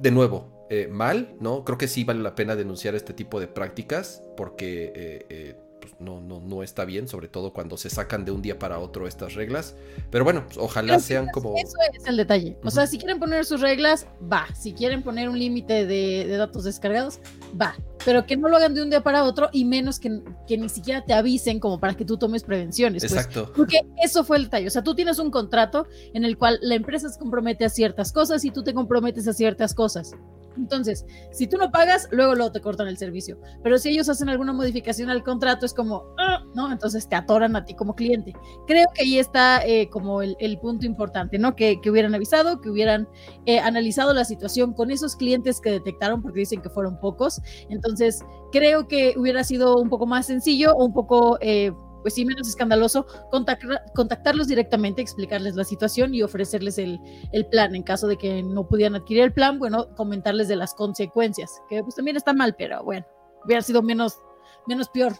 de 0.00 0.10
nuevo, 0.10 0.66
eh, 0.70 0.88
mal, 0.90 1.34
¿no? 1.40 1.64
Creo 1.64 1.76
que 1.76 1.88
sí 1.88 2.04
vale 2.04 2.20
la 2.22 2.34
pena 2.34 2.56
denunciar 2.56 2.94
este 2.94 3.12
tipo 3.12 3.38
de 3.40 3.46
prácticas 3.48 4.22
porque 4.36 4.92
eh, 4.94 5.26
eh, 5.28 5.56
pues 5.82 5.94
no, 5.98 6.20
no, 6.20 6.40
no 6.40 6.62
está 6.62 6.84
bien, 6.84 7.08
sobre 7.08 7.26
todo 7.26 7.52
cuando 7.52 7.76
se 7.76 7.90
sacan 7.90 8.24
de 8.24 8.30
un 8.30 8.40
día 8.40 8.58
para 8.58 8.78
otro 8.78 9.08
estas 9.08 9.34
reglas. 9.34 9.74
Pero 10.10 10.22
bueno, 10.22 10.44
pues, 10.46 10.56
ojalá 10.56 10.94
Pero 10.94 11.00
sean 11.00 11.26
como... 11.32 11.56
Eso 11.56 11.76
es 11.92 12.06
el 12.06 12.16
detalle. 12.16 12.56
O 12.62 12.70
sea, 12.70 12.86
si 12.86 12.98
quieren 12.98 13.18
poner 13.18 13.44
sus 13.44 13.60
reglas, 13.60 14.06
va. 14.32 14.46
Si 14.54 14.72
quieren 14.72 15.02
poner 15.02 15.28
un 15.28 15.38
límite 15.38 15.84
de, 15.86 16.26
de 16.26 16.36
datos 16.36 16.62
descargados, 16.62 17.18
va. 17.60 17.74
Pero 18.04 18.24
que 18.26 18.36
no 18.36 18.48
lo 18.48 18.56
hagan 18.56 18.74
de 18.74 18.82
un 18.82 18.90
día 18.90 19.02
para 19.02 19.24
otro 19.24 19.48
y 19.52 19.64
menos 19.64 19.98
que, 19.98 20.20
que 20.46 20.56
ni 20.56 20.68
siquiera 20.68 21.04
te 21.04 21.12
avisen 21.12 21.58
como 21.58 21.80
para 21.80 21.94
que 21.94 22.04
tú 22.04 22.16
tomes 22.16 22.44
prevenciones. 22.44 23.02
pues. 23.02 23.12
Exacto. 23.12 23.52
Porque 23.56 23.80
eso 24.02 24.22
fue 24.24 24.36
el 24.36 24.44
detalle. 24.44 24.68
O 24.68 24.70
sea, 24.70 24.82
tú 24.82 24.94
tienes 24.94 25.18
un 25.18 25.30
contrato 25.30 25.86
en 26.14 26.24
el 26.24 26.38
cual 26.38 26.58
la 26.62 26.76
empresa 26.76 27.08
se 27.08 27.18
compromete 27.18 27.64
a 27.64 27.68
ciertas 27.68 28.12
cosas 28.12 28.44
y 28.44 28.50
tú 28.50 28.62
te 28.62 28.72
comprometes 28.72 29.26
a 29.26 29.32
ciertas 29.32 29.74
cosas. 29.74 30.14
Entonces, 30.56 31.04
si 31.32 31.46
tú 31.46 31.56
no 31.56 31.70
pagas, 31.70 32.08
luego 32.10 32.34
luego 32.34 32.52
te 32.52 32.60
cortan 32.60 32.88
el 32.88 32.98
servicio. 32.98 33.38
Pero 33.62 33.78
si 33.78 33.90
ellos 33.90 34.08
hacen 34.08 34.28
alguna 34.28 34.52
modificación 34.52 35.10
al 35.10 35.22
contrato, 35.22 35.66
es 35.66 35.74
como, 35.74 36.04
"Ah", 36.18 36.44
¿no? 36.54 36.70
Entonces 36.70 37.08
te 37.08 37.16
atoran 37.16 37.56
a 37.56 37.64
ti 37.64 37.74
como 37.74 37.94
cliente. 37.94 38.32
Creo 38.66 38.86
que 38.94 39.02
ahí 39.02 39.18
está 39.18 39.64
eh, 39.64 39.88
como 39.90 40.22
el, 40.22 40.36
punto 40.62 40.86
importante, 40.86 41.38
¿no? 41.38 41.56
Que, 41.56 41.80
que 41.80 41.90
hubieran 41.90 42.14
avisado, 42.14 42.60
que 42.60 42.70
hubieran 42.70 43.08
eh, 43.46 43.58
analizado 43.58 44.12
la 44.14 44.24
situación 44.24 44.74
con 44.74 44.90
esos 44.90 45.16
clientes 45.16 45.60
que 45.60 45.70
detectaron, 45.70 46.22
porque 46.22 46.40
dicen 46.40 46.62
que 46.62 46.70
fueron 46.70 47.00
pocos. 47.00 47.40
Entonces, 47.68 48.24
creo 48.52 48.86
que 48.86 49.14
hubiera 49.16 49.42
sido 49.44 49.76
un 49.76 49.88
poco 49.88 50.06
más 50.06 50.26
sencillo 50.26 50.72
o 50.74 50.84
un 50.84 50.92
poco... 50.92 51.38
eh, 51.40 51.72
pues 52.02 52.14
sí, 52.14 52.24
menos 52.24 52.48
escandaloso, 52.48 53.06
contactar- 53.30 53.82
contactarlos 53.94 54.48
directamente, 54.48 55.00
explicarles 55.00 55.54
la 55.54 55.64
situación 55.64 56.14
y 56.14 56.22
ofrecerles 56.22 56.76
el, 56.78 57.00
el 57.32 57.46
plan. 57.46 57.74
En 57.74 57.82
caso 57.82 58.06
de 58.08 58.18
que 58.18 58.42
no 58.42 58.68
pudieran 58.68 58.96
adquirir 58.96 59.22
el 59.24 59.32
plan, 59.32 59.58
bueno, 59.58 59.94
comentarles 59.94 60.48
de 60.48 60.56
las 60.56 60.74
consecuencias, 60.74 61.62
que 61.68 61.82
pues 61.82 61.94
también 61.94 62.16
está 62.16 62.32
mal, 62.32 62.54
pero 62.56 62.82
bueno, 62.84 63.06
hubiera 63.44 63.62
sido 63.62 63.82
menos, 63.82 64.20
menos 64.66 64.88
peor. 64.88 65.12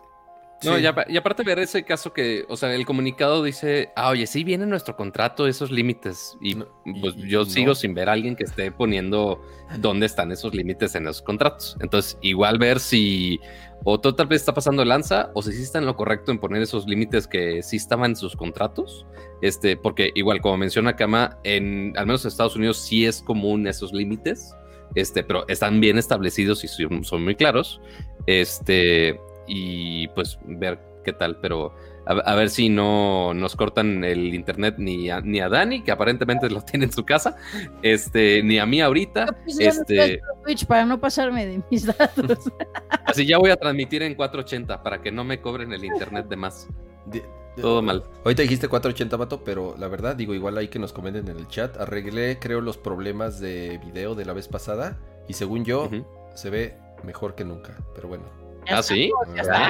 No, 0.64 0.76
Sí. 0.76 0.82
y, 0.82 0.86
apa- 0.86 1.04
y 1.08 1.16
aparte 1.16 1.42
ver 1.42 1.58
ese 1.58 1.84
caso 1.84 2.12
que, 2.12 2.44
o 2.48 2.56
sea, 2.56 2.74
el 2.74 2.86
comunicado 2.86 3.42
dice, 3.42 3.90
ah, 3.96 4.10
oye, 4.10 4.26
sí 4.26 4.44
viene 4.44 4.64
en 4.64 4.70
nuestro 4.70 4.96
contrato 4.96 5.46
esos 5.46 5.70
límites. 5.70 6.36
Y 6.40 6.54
No, 6.54 6.66
pues 7.00 7.14
y- 7.16 7.28
yo 7.28 7.44
sigo 7.44 7.74
sin 7.74 7.94
ver 7.94 8.08
a 8.08 8.12
alguien 8.12 8.36
que 8.36 8.44
esté 8.44 8.70
poniendo 8.70 9.40
dónde 9.78 10.06
están 10.06 10.30
esos 10.32 10.54
límites 10.54 10.94
en 10.94 11.04
esos 11.04 11.22
contratos. 11.22 11.76
Entonces, 11.80 12.16
igual 12.22 12.58
ver 12.58 12.78
si 12.80 13.40
o 13.84 13.98
todo 13.98 14.14
tal 14.14 14.28
vez 14.28 14.42
está 14.42 14.54
pasando 14.54 14.84
lanza 14.84 15.30
o 15.34 15.42
si 15.42 15.52
sí 15.52 15.62
está 15.64 15.78
en 15.78 15.86
lo 15.86 15.96
correcto 15.96 16.30
en 16.30 16.38
poner 16.38 16.62
esos 16.62 16.86
límites 16.86 17.26
que 17.26 17.62
sí 17.64 17.76
estaban 17.76 18.12
en 18.12 18.16
sus 18.16 18.36
contratos. 18.36 19.04
Este, 19.40 19.76
porque 19.76 20.12
igual, 20.14 20.40
como 20.40 20.56
menciona 20.58 20.94
Kama, 20.94 21.38
en 21.42 21.92
al 21.96 22.06
menos 22.06 22.24
en 22.24 22.28
Estados 22.28 22.54
Unidos 22.54 22.76
sí 22.78 23.04
es 23.06 23.20
común 23.22 23.66
esos 23.66 23.92
límites. 23.92 24.54
Este, 24.94 25.24
pero 25.24 25.48
están 25.48 25.80
bien 25.80 25.96
establecidos 25.98 26.62
y 26.64 26.68
son, 26.68 27.02
son 27.02 27.24
muy 27.24 27.34
claros. 27.34 27.80
Este, 28.26 29.18
y 29.46 30.08
pues 30.08 30.38
ver 30.44 30.78
qué 31.04 31.12
tal, 31.12 31.36
pero 31.40 31.74
a, 32.06 32.12
a 32.12 32.34
ver 32.36 32.48
si 32.48 32.68
no 32.68 33.34
nos 33.34 33.56
cortan 33.56 34.04
el 34.04 34.34
internet 34.34 34.76
ni 34.78 35.10
a, 35.10 35.20
ni 35.20 35.40
a 35.40 35.48
Dani, 35.48 35.82
que 35.82 35.90
aparentemente 35.90 36.48
lo 36.48 36.60
tiene 36.62 36.84
en 36.86 36.92
su 36.92 37.04
casa, 37.04 37.36
este, 37.82 38.42
ni 38.42 38.58
a 38.58 38.66
mí 38.66 38.80
ahorita. 38.80 39.26
Yo, 39.26 39.32
pues, 39.44 39.58
ya 39.58 39.64
no 39.74 39.80
Este, 39.80 40.14
en 40.14 40.20
Twitch 40.44 40.66
para 40.66 40.84
no 40.86 41.00
pasarme 41.00 41.46
de 41.46 41.60
mis 41.70 41.86
datos. 41.86 42.38
así 43.06 43.26
ya 43.26 43.38
voy 43.38 43.50
a 43.50 43.56
transmitir 43.56 44.02
en 44.02 44.14
480 44.14 44.82
para 44.82 45.02
que 45.02 45.10
no 45.12 45.24
me 45.24 45.40
cobren 45.40 45.72
el 45.72 45.84
internet 45.84 46.26
de 46.28 46.36
más. 46.36 46.68
De- 47.06 47.20
de- 47.20 47.62
Todo 47.62 47.82
mal. 47.82 48.04
Ahorita 48.24 48.42
dijiste 48.42 48.68
480, 48.68 49.16
vato, 49.16 49.44
pero 49.44 49.74
la 49.78 49.88
verdad, 49.88 50.16
digo, 50.16 50.34
igual 50.34 50.56
hay 50.56 50.68
que 50.68 50.78
nos 50.78 50.92
comenten 50.92 51.28
en 51.28 51.36
el 51.36 51.48
chat. 51.48 51.76
Arreglé, 51.78 52.38
creo, 52.40 52.60
los 52.60 52.78
problemas 52.78 53.40
de 53.40 53.78
video 53.84 54.14
de 54.14 54.24
la 54.24 54.32
vez 54.32 54.48
pasada. 54.48 54.98
Y 55.28 55.34
según 55.34 55.64
yo, 55.64 55.90
se 56.34 56.48
ve 56.48 56.76
mejor 57.02 57.34
que 57.34 57.44
nunca. 57.44 57.76
Pero 57.94 58.08
bueno. 58.08 58.41
Ya 58.66 58.78
¿Ah, 58.78 58.82
sí? 58.82 59.10
ya 59.34 59.42
Ah. 59.50 59.68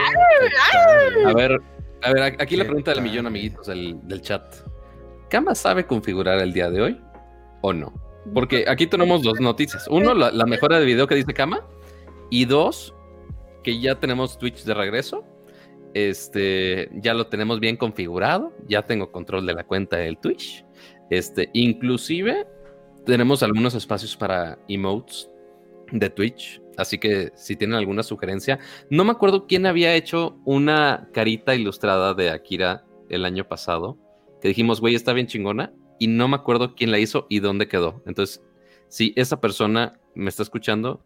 A 1.26 1.33
ver, 1.35 1.61
a 2.02 2.12
ver, 2.12 2.22
aquí 2.22 2.57
la 2.57 2.64
¿Qué 2.64 2.68
pregunta 2.68 2.92
del 2.92 3.02
millón, 3.02 3.26
amiguitos, 3.26 3.66
del, 3.66 3.98
del 4.07 4.20
chat. 4.20 4.42
¿Kama 5.31 5.55
sabe 5.55 5.87
configurar 5.87 6.38
el 6.40 6.52
día 6.52 6.70
de 6.70 6.83
hoy 6.83 7.00
o 7.62 7.72
no? 7.72 7.92
Porque 8.35 8.64
aquí 8.68 8.87
tenemos 8.87 9.22
dos 9.22 9.40
noticias. 9.40 9.88
Uno, 9.88 10.14
la, 10.14 10.31
la 10.31 10.46
mejora 10.46 10.78
de 10.78 10.85
video 10.85 11.07
que 11.07 11.14
dice 11.14 11.33
Kama. 11.33 11.66
Y 12.31 12.44
dos, 12.44 12.94
que 13.62 13.81
ya 13.81 13.96
tenemos 13.96 14.38
Twitch 14.38 14.64
de 14.64 14.74
regreso. 14.74 15.24
Este, 15.94 16.88
ya 16.94 17.14
lo 17.14 17.26
tenemos 17.26 17.61
bien 17.61 17.76
configurado. 17.76 18.52
Ya 18.68 18.83
tengo 18.83 19.11
control 19.11 19.46
de 19.46 19.55
la 19.55 19.64
cuenta 19.64 19.96
del 19.96 20.18
Twitch. 20.18 20.64
Este, 21.11 21.50
inclusive 21.52 22.46
tenemos 23.05 23.42
algunos 23.42 23.74
espacios 23.74 24.16
para 24.16 24.59
emotes 24.68 25.28
de 25.90 26.09
Twitch. 26.09 26.62
Así 26.76 26.98
que 26.98 27.32
si 27.35 27.56
tienen 27.56 27.76
alguna 27.76 28.02
sugerencia, 28.02 28.58
no 28.90 29.04
me 29.04 29.12
acuerdo 29.12 29.46
quién 29.46 29.66
había 29.66 29.94
hecho 29.94 30.38
una 30.44 31.08
carita 31.12 31.54
ilustrada 31.54 32.14
de 32.14 32.30
Akira 32.30 32.85
el 33.08 33.24
año 33.24 33.46
pasado. 33.46 33.98
Que 34.40 34.48
dijimos, 34.48 34.80
güey, 34.80 34.94
está 34.94 35.12
bien 35.12 35.26
chingona. 35.26 35.72
Y 35.98 36.08
no 36.08 36.26
me 36.26 36.37
acuerdo 36.37 36.74
quién 36.74 36.90
la 36.90 36.98
hizo 36.98 37.26
y 37.28 37.38
dónde 37.38 37.68
quedó. 37.68 38.02
Entonces, 38.06 38.42
si 38.88 39.12
esa 39.16 39.40
persona 39.40 40.00
me 40.14 40.28
está 40.28 40.42
escuchando, 40.42 41.04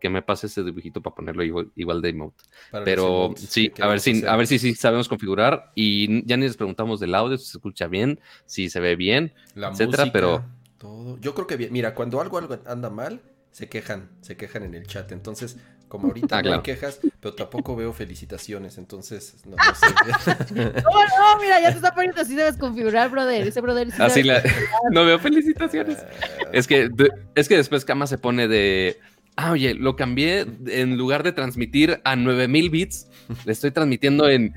que 0.00 0.10
me 0.10 0.20
pase 0.20 0.48
ese 0.48 0.62
dibujito 0.62 1.00
para 1.00 1.16
ponerlo 1.16 1.42
igual, 1.44 1.72
igual 1.76 2.02
de 2.02 2.10
emote. 2.10 2.44
Para 2.70 2.84
Pero 2.84 3.26
emotes, 3.26 3.46
sí, 3.48 3.70
¿qué 3.70 3.82
a 3.82 3.86
ver 3.86 4.00
si, 4.00 4.26
a 4.26 4.36
ver 4.36 4.46
si 4.46 4.58
sí 4.58 4.74
sabemos 4.74 5.08
configurar. 5.08 5.72
Y 5.74 6.26
ya 6.26 6.36
ni 6.36 6.44
les 6.44 6.58
preguntamos 6.58 7.00
del 7.00 7.14
audio, 7.14 7.38
si 7.38 7.46
se 7.46 7.56
escucha 7.56 7.86
bien, 7.86 8.20
si 8.44 8.68
se 8.68 8.80
ve 8.80 8.96
bien. 8.96 9.32
La 9.54 9.68
etcétera, 9.68 10.04
música, 10.04 10.12
pero- 10.12 10.44
todo. 10.76 11.18
Yo 11.20 11.32
creo 11.34 11.46
que 11.46 11.56
bien. 11.56 11.72
Mira, 11.72 11.94
cuando 11.94 12.20
algo, 12.20 12.36
algo 12.36 12.58
anda 12.66 12.90
mal, 12.90 13.22
se 13.54 13.68
quejan, 13.68 14.10
se 14.20 14.36
quejan 14.36 14.64
en 14.64 14.74
el 14.74 14.84
chat. 14.84 15.12
Entonces, 15.12 15.56
como 15.86 16.08
ahorita 16.08 16.26
Ah, 16.38 16.42
no 16.42 16.48
hay 16.48 16.50
claro. 16.54 16.62
quejas, 16.64 16.98
pero 17.20 17.34
tampoco 17.36 17.76
veo 17.76 17.92
felicitaciones. 17.92 18.78
Entonces, 18.78 19.36
no, 19.46 19.54
no 19.54 19.74
sé. 19.76 20.54
No, 20.54 20.64
no, 20.72 21.40
mira, 21.40 21.60
ya 21.60 21.70
te 21.70 21.76
está 21.76 21.94
poniendo 21.94 22.20
así 22.20 22.34
debes 22.34 22.56
configurar, 22.56 23.10
brother. 23.12 23.46
Ese 23.46 23.60
brother 23.60 23.92
sí 23.92 24.02
Así 24.02 24.22
la... 24.24 24.42
no 24.90 25.04
veo 25.04 25.20
felicitaciones. 25.20 25.98
Ah, 26.00 26.48
Es 26.52 26.66
que, 26.66 26.88
de- 26.88 27.12
es 27.36 27.48
que 27.48 27.56
después 27.56 27.84
Kama 27.84 28.08
se 28.08 28.18
pone 28.18 28.48
de. 28.48 28.98
Ah, 29.36 29.52
oye, 29.52 29.74
lo 29.74 29.94
cambié 29.94 30.46
en 30.66 30.96
lugar 30.96 31.22
de 31.22 31.30
transmitir 31.30 32.00
a 32.02 32.16
9000 32.16 32.70
bits, 32.70 33.06
le 33.44 33.52
estoy 33.52 33.70
transmitiendo 33.70 34.28
en, 34.28 34.52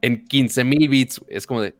en 0.00 0.26
15000 0.26 0.88
bits. 0.88 1.20
Es 1.28 1.46
como 1.46 1.60
de. 1.60 1.74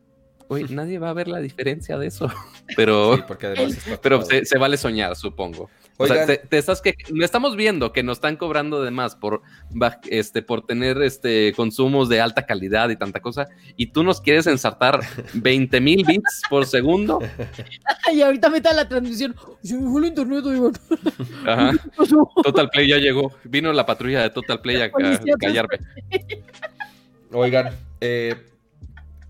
Uy, 0.49 0.65
nadie 0.69 0.99
va 0.99 1.09
a 1.09 1.13
ver 1.13 1.27
la 1.27 1.39
diferencia 1.39 1.97
de 1.97 2.07
eso. 2.07 2.31
Pero, 2.75 3.15
sí, 3.15 3.23
porque 3.27 3.47
además 3.47 3.75
está 3.77 3.99
pero 4.01 4.21
se, 4.23 4.45
se 4.45 4.57
vale 4.59 4.77
soñar, 4.77 5.15
supongo. 5.15 5.67
O 6.01 6.07
sea, 6.07 6.25
te, 6.25 6.37
te 6.37 6.57
estás 6.57 6.81
que 6.81 6.95
no 7.11 7.25
estamos 7.25 7.57
viendo 7.57 7.91
que 7.91 8.03
nos 8.03 8.19
están 8.19 8.37
cobrando 8.37 8.81
de 8.81 8.89
más 8.89 9.17
por 9.17 9.41
este 10.09 10.41
por 10.41 10.65
tener 10.65 11.01
este 11.01 11.53
consumos 11.57 12.07
de 12.07 12.21
alta 12.21 12.45
calidad 12.45 12.89
y 12.89 12.95
tanta 12.95 13.19
cosa 13.19 13.47
y 13.75 13.87
tú 13.87 14.03
nos 14.03 14.21
quieres 14.21 14.47
ensartar 14.47 15.01
20 15.33 15.81
mil 15.81 16.05
bits 16.05 16.43
por 16.49 16.65
segundo. 16.65 17.19
Y 18.11 18.21
ahorita 18.21 18.49
meta 18.49 18.73
la 18.73 18.89
transmisión. 18.89 19.35
Se 19.61 19.77
me 19.77 19.87
fue 19.87 20.01
el 20.01 20.07
internet, 20.07 20.43
oigan. 20.43 20.73
Ajá. 21.45 21.73
Total 22.43 22.67
Play 22.69 22.87
ya 22.87 22.97
llegó. 22.97 23.31
Vino 23.43 23.71
la 23.71 23.85
patrulla 23.85 24.23
de 24.23 24.31
Total 24.31 24.61
Play 24.61 24.81
a, 24.81 24.91
callarme. 25.39 25.77
Oigan, 27.31 27.75
eh, 28.01 28.35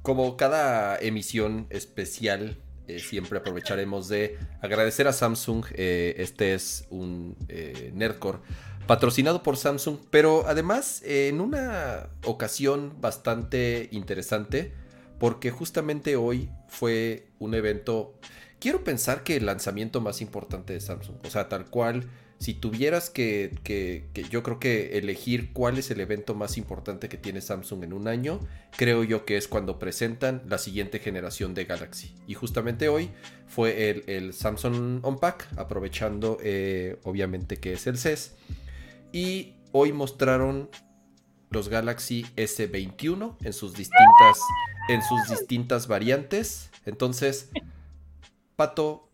como 0.01 0.38
cada 0.38 0.97
emisión 0.97 1.67
especial, 1.71 2.55
eh, 2.89 2.99
siempre 2.99 3.38
aprovecharemos 3.38 4.08
de 4.08 4.38
agradecer 4.62 5.08
a 5.08 5.13
Samsung. 5.13 5.65
eh, 5.73 6.15
este 6.17 6.56
es 6.56 6.88
un 6.89 7.36
eh, 7.47 7.91
Nerdcore 7.93 8.39
patrocinado 8.88 9.43
por 9.43 9.56
Samsung, 9.56 9.97
pero 10.10 10.45
además 10.47 11.04
en 11.06 11.39
una 11.39 12.10
ocasión 12.25 12.99
bastante 12.99 13.88
interesante, 13.91 14.73
porque 15.19 15.52
justamente 15.52 16.15
hoy 16.15 16.49
fue 16.67 17.28
un 17.38 17.54
evento. 17.54 18.15
Quiero 18.60 18.84
pensar 18.84 19.21
que 19.23 19.36
el 19.36 19.45
lanzamiento 19.45 20.02
más 20.02 20.21
importante 20.21 20.73
de 20.73 20.82
Samsung, 20.82 21.17
o 21.23 21.30
sea, 21.30 21.47
tal 21.47 21.69
cual 21.69 22.10
si 22.39 22.54
tuvieras 22.54 23.10
que, 23.10 23.58
que- 23.63 24.08
que 24.13 24.23
yo 24.23 24.43
creo 24.43 24.60
que 24.60 24.97
elegir 24.97 25.52
cuál 25.54 25.78
es 25.78 25.91
el 25.91 25.99
evento 25.99 26.36
más 26.36 26.58
importante 26.58 27.10
que 27.10 27.17
tiene 27.17 27.41
Samsung 27.41 27.84
en 27.84 27.93
un 27.93 28.08
año, 28.08 28.39
creo 28.78 29.04
yo 29.04 29.25
que 29.25 29.36
es 29.38 29.47
cuando 29.47 29.78
presentan 29.78 30.41
la 30.47 30.58
siguiente 30.58 30.99
generación 30.99 31.54
de 31.54 31.65
Galaxy. 31.65 32.15
Y 32.28 32.34
justamente 32.36 32.88
hoy 32.88 33.12
fue 33.47 33.89
el, 33.89 34.04
el 34.08 34.34
Samsung 34.34 35.06
Unpack, 35.06 35.47
aprovechando 35.58 36.38
eh, 36.41 36.97
obviamente 37.04 37.58
que 37.58 37.73
es 37.73 37.86
el 37.88 37.97
CES. 37.97 38.36
Y 39.12 39.56
hoy 39.73 39.91
mostraron 39.91 40.69
los 41.49 41.67
Galaxy 41.67 42.25
S21 42.38 43.36
en 43.43 43.54
sus 43.54 43.73
distintas, 43.73 44.39
en 44.88 45.02
sus 45.02 45.28
distintas 45.30 45.88
variantes. 45.88 46.69
Entonces, 46.86 47.49
Pato, 48.56 49.09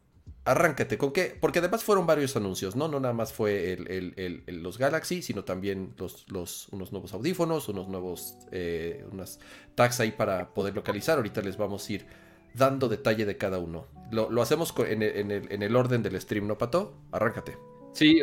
arráncate. 0.46 0.98
¿Con 0.98 1.12
qué? 1.12 1.36
Porque 1.40 1.60
además 1.60 1.84
fueron 1.84 2.06
varios 2.06 2.36
anuncios, 2.36 2.76
¿no? 2.76 2.88
No 2.88 3.00
nada 3.00 3.14
más 3.14 3.34
fue 3.34 3.74
el- 3.74 3.88
el- 3.92 4.14
el- 4.16 4.44
el- 4.48 4.64
los 4.64 4.78
Galaxy, 4.78 5.22
sino 5.22 5.44
también 5.44 5.94
los, 5.98 6.26
los- 6.32 6.68
unos 6.70 6.92
nuevos 6.92 7.14
audífonos, 7.14 7.68
unos 7.68 7.88
nuevos, 7.88 8.38
eh, 8.52 9.06
unas 9.12 9.40
tags 9.76 10.00
ahí 10.00 10.12
para 10.12 10.54
poder 10.54 10.76
localizar. 10.76 11.18
Ahorita 11.18 11.42
les 11.42 11.58
vamos 11.58 11.90
a 11.90 11.94
ir 11.94 12.06
dando 12.54 12.88
detalle 12.88 13.26
de 13.26 13.38
cada 13.38 13.58
uno. 13.60 13.88
Lo, 14.12 14.30
lo 14.30 14.42
hacemos 14.42 14.74
en 14.78 15.02
el, 15.04 15.18
en 15.18 15.32
el- 15.32 15.52
en 15.52 15.64
el 15.64 15.76
orden 15.76 16.04
del 16.04 16.20
stream, 16.22 16.48
¿no, 16.48 16.58
Pato? 16.58 16.96
Arráncate. 17.12 17.58
Sí, 17.92 18.22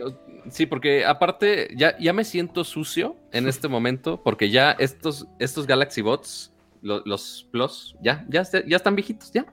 sí, 0.51 0.67
porque 0.67 1.05
aparte 1.05 1.69
ya, 1.77 1.99
ya 1.99 2.13
me 2.13 2.25
siento 2.25 2.63
sucio 2.63 3.17
en 3.33 3.49
este 3.49 3.69
momento, 3.69 4.23
porque 4.23 4.51
ya 4.51 4.73
estos, 4.73 5.27
estos 5.39 5.67
Galaxy 5.67 6.03
Bots, 6.03 6.53
lo- 6.83 7.03
los 7.05 7.49
Plus, 7.51 7.97
ya, 8.03 8.25
ya, 8.29 8.43
ya 8.43 8.77
están 8.77 8.95
viejitos, 8.97 9.33
ya. 9.33 9.47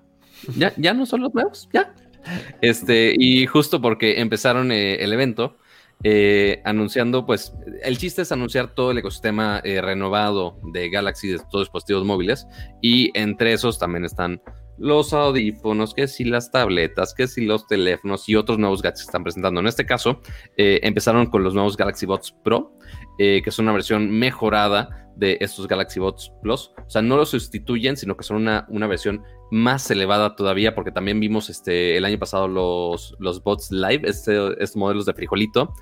Ya, 0.55 0.73
ya 0.77 0.93
no 0.93 1.05
son 1.05 1.21
los 1.21 1.33
nuevos, 1.33 1.67
ya. 1.73 1.93
Este, 2.61 3.13
y 3.17 3.45
justo 3.45 3.81
porque 3.81 4.19
empezaron 4.19 4.71
eh, 4.71 4.95
el 4.95 5.13
evento, 5.13 5.57
eh, 6.03 6.61
anunciando, 6.63 7.25
pues, 7.25 7.53
el 7.83 7.97
chiste 7.97 8.21
es 8.21 8.31
anunciar 8.31 8.73
todo 8.73 8.91
el 8.91 8.97
ecosistema 8.99 9.61
eh, 9.63 9.81
renovado 9.81 10.57
de 10.71 10.89
Galaxy, 10.89 11.27
de 11.27 11.37
todos 11.37 11.53
los 11.53 11.61
dispositivos 11.63 12.05
móviles, 12.05 12.47
y 12.81 13.11
entre 13.17 13.53
esos 13.53 13.79
también 13.79 14.05
están 14.05 14.41
los 14.79 15.13
audífonos, 15.13 15.93
que 15.93 16.07
si 16.07 16.23
las 16.23 16.51
tabletas, 16.51 17.13
que 17.13 17.27
si 17.27 17.45
los 17.45 17.67
teléfonos 17.67 18.27
y 18.29 18.35
otros 18.35 18.57
nuevos 18.57 18.81
gadgets 18.81 19.01
que 19.01 19.05
están 19.05 19.23
presentando. 19.23 19.59
En 19.59 19.67
este 19.67 19.85
caso, 19.85 20.21
eh, 20.57 20.79
empezaron 20.83 21.27
con 21.27 21.43
los 21.43 21.53
nuevos 21.53 21.77
Galaxy 21.77 22.05
Buds 22.05 22.33
Pro, 22.43 22.73
eh, 23.17 23.41
que 23.43 23.49
es 23.49 23.59
una 23.59 23.73
versión 23.73 24.09
mejorada 24.09 25.09
de 25.15 25.37
estos 25.41 25.67
Galaxy 25.67 25.99
Buds 25.99 26.31
Plus. 26.41 26.71
O 26.77 26.89
sea, 26.89 27.01
no 27.01 27.17
los 27.17 27.29
sustituyen, 27.29 27.97
sino 27.97 28.15
que 28.15 28.23
son 28.23 28.37
una, 28.37 28.65
una 28.69 28.87
versión 28.87 29.21
más 29.51 29.91
elevada 29.91 30.35
todavía, 30.35 30.73
porque 30.73 30.91
también 30.91 31.19
vimos 31.19 31.49
este, 31.49 31.97
el 31.97 32.05
año 32.05 32.17
pasado 32.17 32.47
los, 32.47 33.15
los 33.19 33.43
Bots 33.43 33.71
Live, 33.71 34.01
este, 34.03 34.53
estos 34.63 34.77
modelos 34.77 35.05
de 35.05 35.13
frijolito. 35.13 35.73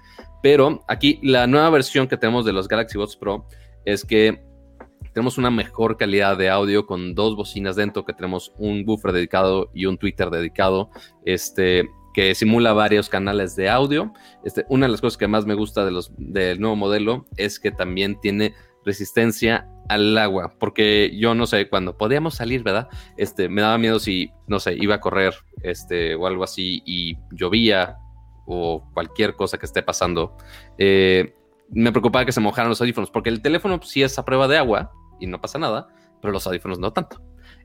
Pero 0.41 0.83
aquí 0.87 1.19
la 1.21 1.45
nueva 1.45 1.69
versión 1.69 2.07
que 2.07 2.17
tenemos 2.17 2.45
de 2.45 2.53
los 2.53 2.67
Galaxy 2.67 2.97
Buds 2.97 3.15
Pro 3.15 3.47
es 3.85 4.03
que 4.03 4.46
tenemos 5.17 5.39
una 5.39 5.49
mejor 5.49 5.97
calidad 5.97 6.37
de 6.37 6.47
audio 6.47 6.85
con 6.85 7.15
dos 7.15 7.35
bocinas 7.35 7.75
dentro, 7.75 8.05
que 8.05 8.13
tenemos 8.13 8.53
un 8.59 8.85
buffer 8.85 9.13
dedicado 9.13 9.71
y 9.73 9.87
un 9.87 9.97
Twitter 9.97 10.29
dedicado, 10.29 10.91
este, 11.25 11.89
que 12.13 12.35
simula 12.35 12.71
varios 12.73 13.09
canales 13.09 13.55
de 13.55 13.67
audio. 13.67 14.13
Este, 14.43 14.67
una 14.69 14.85
de 14.85 14.91
las 14.91 15.01
cosas 15.01 15.17
que 15.17 15.27
más 15.27 15.47
me 15.47 15.55
gusta 15.55 15.85
de 15.85 15.89
los, 15.89 16.11
del 16.19 16.59
nuevo 16.59 16.75
modelo 16.75 17.25
es 17.35 17.59
que 17.59 17.71
también 17.71 18.19
tiene 18.21 18.53
resistencia 18.85 19.67
al 19.89 20.15
agua, 20.19 20.53
porque 20.59 21.11
yo 21.17 21.33
no 21.33 21.47
sé, 21.47 21.67
cuando 21.67 21.97
podíamos 21.97 22.35
salir, 22.35 22.61
¿verdad? 22.61 22.87
Este, 23.17 23.49
me 23.49 23.63
daba 23.63 23.79
miedo 23.79 23.97
si, 23.97 24.29
no 24.45 24.59
sé, 24.59 24.75
iba 24.75 24.93
a 24.93 25.01
correr 25.01 25.33
este, 25.63 26.13
o 26.13 26.27
algo 26.27 26.43
así 26.43 26.83
y 26.85 27.17
llovía 27.31 27.97
o 28.45 28.87
cualquier 28.93 29.33
cosa 29.33 29.57
que 29.57 29.65
esté 29.65 29.81
pasando. 29.81 30.37
Eh, 30.77 31.33
me 31.71 31.91
preocupaba 31.91 32.23
que 32.23 32.31
se 32.31 32.39
mojaran 32.39 32.69
los 32.69 32.79
audífonos, 32.81 33.09
porque 33.09 33.29
el 33.29 33.41
teléfono 33.41 33.79
sí 33.81 34.03
es 34.03 34.19
a 34.19 34.23
prueba 34.23 34.47
de 34.47 34.57
agua 34.57 34.93
y 35.19 35.27
no 35.27 35.41
pasa 35.41 35.59
nada, 35.59 35.87
pero 36.21 36.31
los 36.31 36.45
audífonos 36.47 36.79
no 36.79 36.91
tanto. 36.91 37.21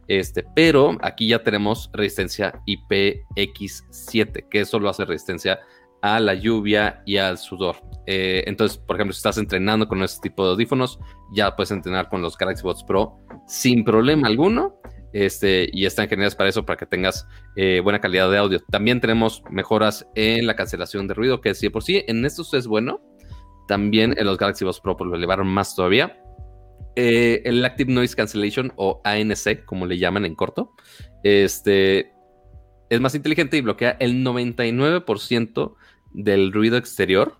Este, 0.08 0.44
pero 0.54 0.96
aquí 1.02 1.28
ya 1.28 1.42
tenemos 1.42 1.90
resistencia 1.92 2.60
IPX7, 2.66 4.48
que 4.48 4.60
eso 4.60 4.78
lo 4.78 4.88
hace 4.88 5.04
resistencia 5.04 5.60
a 6.02 6.18
la 6.18 6.34
lluvia 6.34 7.02
y 7.06 7.16
al 7.16 7.38
sudor. 7.38 7.76
Eh, 8.06 8.42
entonces, 8.46 8.76
por 8.76 8.96
ejemplo, 8.96 9.12
si 9.12 9.18
estás 9.18 9.38
entrenando 9.38 9.86
con 9.86 10.02
este 10.02 10.28
tipo 10.28 10.44
de 10.44 10.52
audífonos, 10.52 10.98
ya 11.32 11.54
puedes 11.54 11.70
entrenar 11.70 12.08
con 12.08 12.20
los 12.20 12.36
Galaxy 12.36 12.62
Buds 12.62 12.84
Pro 12.84 13.18
sin 13.46 13.84
problema 13.84 14.28
alguno. 14.28 14.80
Este, 15.12 15.68
y 15.72 15.84
están 15.84 16.08
geniales 16.08 16.34
para 16.34 16.48
eso, 16.48 16.64
para 16.64 16.78
que 16.78 16.86
tengas 16.86 17.28
eh, 17.56 17.80
buena 17.82 18.00
calidad 18.00 18.30
de 18.30 18.38
audio. 18.38 18.60
También 18.70 19.00
tenemos 19.00 19.42
mejoras 19.50 20.06
en 20.14 20.46
la 20.46 20.56
cancelación 20.56 21.06
de 21.06 21.14
ruido, 21.14 21.40
que 21.40 21.54
si 21.54 21.68
por 21.68 21.82
sí 21.82 22.02
en 22.08 22.24
estos 22.24 22.54
es 22.54 22.66
bueno, 22.66 23.00
también 23.68 24.14
en 24.16 24.26
los 24.26 24.38
Galaxy 24.38 24.64
Buds 24.64 24.80
Pro 24.80 24.96
pues, 24.96 25.08
lo 25.08 25.16
elevaron 25.16 25.46
más 25.46 25.76
todavía. 25.76 26.21
Eh, 26.94 27.42
el 27.44 27.64
Active 27.64 27.92
Noise 27.92 28.16
Cancellation 28.16 28.72
o 28.76 29.00
ANC, 29.04 29.64
como 29.64 29.86
le 29.86 29.98
llaman 29.98 30.24
en 30.24 30.34
corto, 30.34 30.72
este, 31.22 32.12
es 32.90 33.00
más 33.00 33.14
inteligente 33.14 33.56
y 33.56 33.62
bloquea 33.62 33.96
el 34.00 34.24
99% 34.24 35.74
del 36.12 36.52
ruido 36.52 36.76
exterior. 36.76 37.36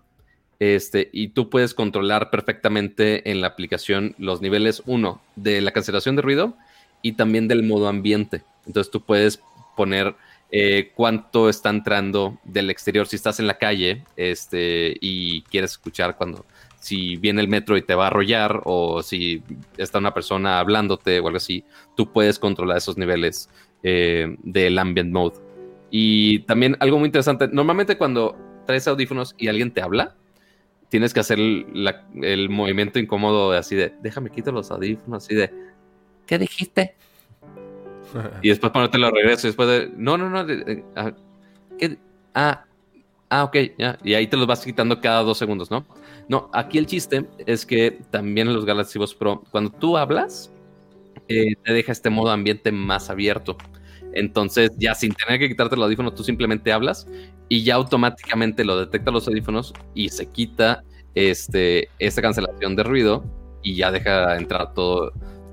Este, 0.59 1.09
y 1.11 1.29
tú 1.29 1.49
puedes 1.49 1.73
controlar 1.73 2.29
perfectamente 2.29 3.29
en 3.29 3.41
la 3.41 3.47
aplicación 3.47 4.15
los 4.17 4.41
niveles 4.41 4.81
1 4.85 5.21
de 5.35 5.61
la 5.61 5.71
cancelación 5.71 6.15
de 6.15 6.21
ruido 6.21 6.55
y 7.01 7.13
también 7.13 7.47
del 7.47 7.63
modo 7.63 7.87
ambiente. 7.87 8.43
Entonces 8.65 8.89
tú 8.89 9.01
puedes 9.01 9.41
poner 9.75 10.15
eh, 10.51 10.91
cuánto 10.95 11.49
está 11.49 11.69
entrando 11.69 12.39
del 12.43 12.69
exterior 12.69 13.07
si 13.07 13.15
estás 13.15 13.39
en 13.39 13.47
la 13.47 13.57
calle 13.57 14.03
este, 14.15 14.95
y 15.01 15.41
quieres 15.43 15.71
escuchar 15.71 16.15
cuando 16.15 16.45
si 16.83 17.15
viene 17.15 17.39
el 17.39 17.47
metro 17.47 17.77
y 17.77 17.81
te 17.81 17.95
va 17.95 18.03
a 18.03 18.07
arrollar 18.07 18.61
o 18.65 19.01
si 19.01 19.41
está 19.77 19.99
una 19.99 20.13
persona 20.13 20.59
hablándote 20.59 21.21
o 21.21 21.27
algo 21.27 21.37
así, 21.37 21.63
tú 21.95 22.11
puedes 22.11 22.37
controlar 22.39 22.77
esos 22.77 22.97
niveles 22.97 23.49
eh, 23.83 24.35
del 24.43 24.77
ambient 24.77 25.09
mode. 25.13 25.37
Y 25.89 26.39
también 26.39 26.75
algo 26.81 26.99
muy 26.99 27.05
interesante, 27.05 27.47
normalmente 27.47 27.97
cuando 27.97 28.35
traes 28.67 28.85
audífonos 28.89 29.33
y 29.37 29.47
alguien 29.47 29.71
te 29.71 29.81
habla, 29.81 30.15
tienes 30.89 31.13
que 31.13 31.21
hacer 31.21 31.39
el 31.39 32.49
movimiento 32.49 32.99
incómodo 32.99 33.53
de 33.53 33.59
así 33.59 33.77
de, 33.77 33.93
déjame 34.01 34.29
quitar 34.29 34.53
los 34.53 34.69
audífonos, 34.69 35.23
así 35.23 35.35
de, 35.35 35.53
¿qué 36.25 36.37
dijiste? 36.37 36.95
y 38.41 38.49
después 38.49 38.73
ponerte 38.73 38.97
lo 38.97 39.09
regreso. 39.09 39.47
Y 39.47 39.49
después 39.49 39.69
de, 39.69 39.89
no, 39.95 40.17
no, 40.17 40.29
no. 40.29 40.45
Ah, 40.97 41.13
ah, 42.35 42.65
ah, 43.29 43.43
ok, 43.45 43.55
ya. 43.77 43.97
Y 44.03 44.15
ahí 44.15 44.27
te 44.27 44.35
los 44.35 44.47
vas 44.47 44.65
quitando 44.65 44.99
cada 44.99 45.23
dos 45.23 45.37
segundos, 45.37 45.71
¿no? 45.71 45.85
No, 46.29 46.49
aquí 46.53 46.77
el 46.77 46.85
chiste 46.85 47.25
es 47.45 47.65
que 47.65 47.99
también 48.11 48.47
en 48.47 48.53
los 48.53 48.65
Galaxy 48.65 48.99
Buds 48.99 49.13
Pro, 49.13 49.43
cuando 49.51 49.71
tú 49.71 49.97
hablas, 49.97 50.51
eh, 51.27 51.55
te 51.63 51.73
deja 51.73 51.91
este 51.91 52.09
modo 52.09 52.31
ambiente 52.31 52.71
más 52.71 53.09
abierto. 53.09 53.57
Entonces, 54.13 54.71
ya 54.77 54.95
sin 54.95 55.13
tener 55.13 55.39
que 55.39 55.49
quitarte 55.49 55.75
el 55.75 55.83
audífono, 55.83 56.13
tú 56.13 56.23
simplemente 56.23 56.71
hablas 56.71 57.07
y 57.49 57.63
ya 57.63 57.75
automáticamente 57.75 58.63
lo 58.63 58.79
detecta 58.79 59.11
los 59.11 59.27
audífonos 59.27 59.73
y 59.95 60.09
se 60.09 60.27
quita 60.29 60.83
este, 61.15 61.89
esta 61.99 62.21
cancelación 62.21 62.75
de 62.75 62.83
ruido 62.83 63.23
y 63.63 63.75
ya 63.75 63.91
deja 63.91 64.37
entrar 64.37 64.73
todo, 64.73 65.11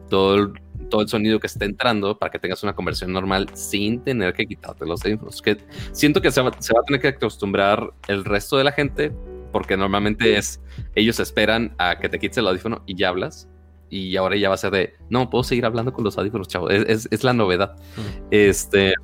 todo 0.09 0.35
el 0.35 0.53
todo 0.91 1.01
el 1.01 1.09
sonido 1.09 1.41
que 1.41 1.47
esté 1.47 1.65
entrando 1.65 2.19
para 2.19 2.31
que 2.31 2.39
tengas 2.39 2.63
una 2.63 2.75
conversión 2.75 3.13
normal 3.13 3.49
sin 3.55 4.03
tener 4.03 4.35
que 4.35 4.47
quitarte 4.47 4.85
los 4.85 5.03
audífonos. 5.03 5.41
Que 5.41 5.57
siento 5.93 6.21
que 6.21 6.31
se 6.31 6.43
va, 6.43 6.49
a 6.49 6.83
tener 6.87 7.01
que 7.01 7.09
acostumbrar 7.09 7.91
el 8.09 8.25
resto 8.25 8.59
de 8.59 8.65
la 8.65 8.73
gente 8.73 9.13
porque 9.53 9.77
normalmente 9.77 10.37
es, 10.37 10.61
ellos 10.95 11.21
esperan 11.21 11.75
a 11.79 11.99
que 11.99 12.09
te 12.09 12.19
quites 12.19 12.39
el 12.39 12.49
audífono 12.49 12.83
y 12.87 12.97
ya 12.97 13.09
hablas. 13.09 13.49
Y 13.89 14.17
ahora 14.17 14.37
ya 14.37 14.49
va 14.49 14.55
a 14.55 14.59
ser 14.59 14.71
de, 14.71 14.95
no, 15.09 15.31
puedo 15.31 15.43
seguir 15.43 15.67
hablando 15.67 15.93
con 15.93 16.05
los 16.05 16.17
audífonos, 16.17 16.47
chavo. 16.47 16.71
Es, 16.71 17.25
la 17.25 17.33
novedad. 17.33 17.75
Este, 18.31 18.95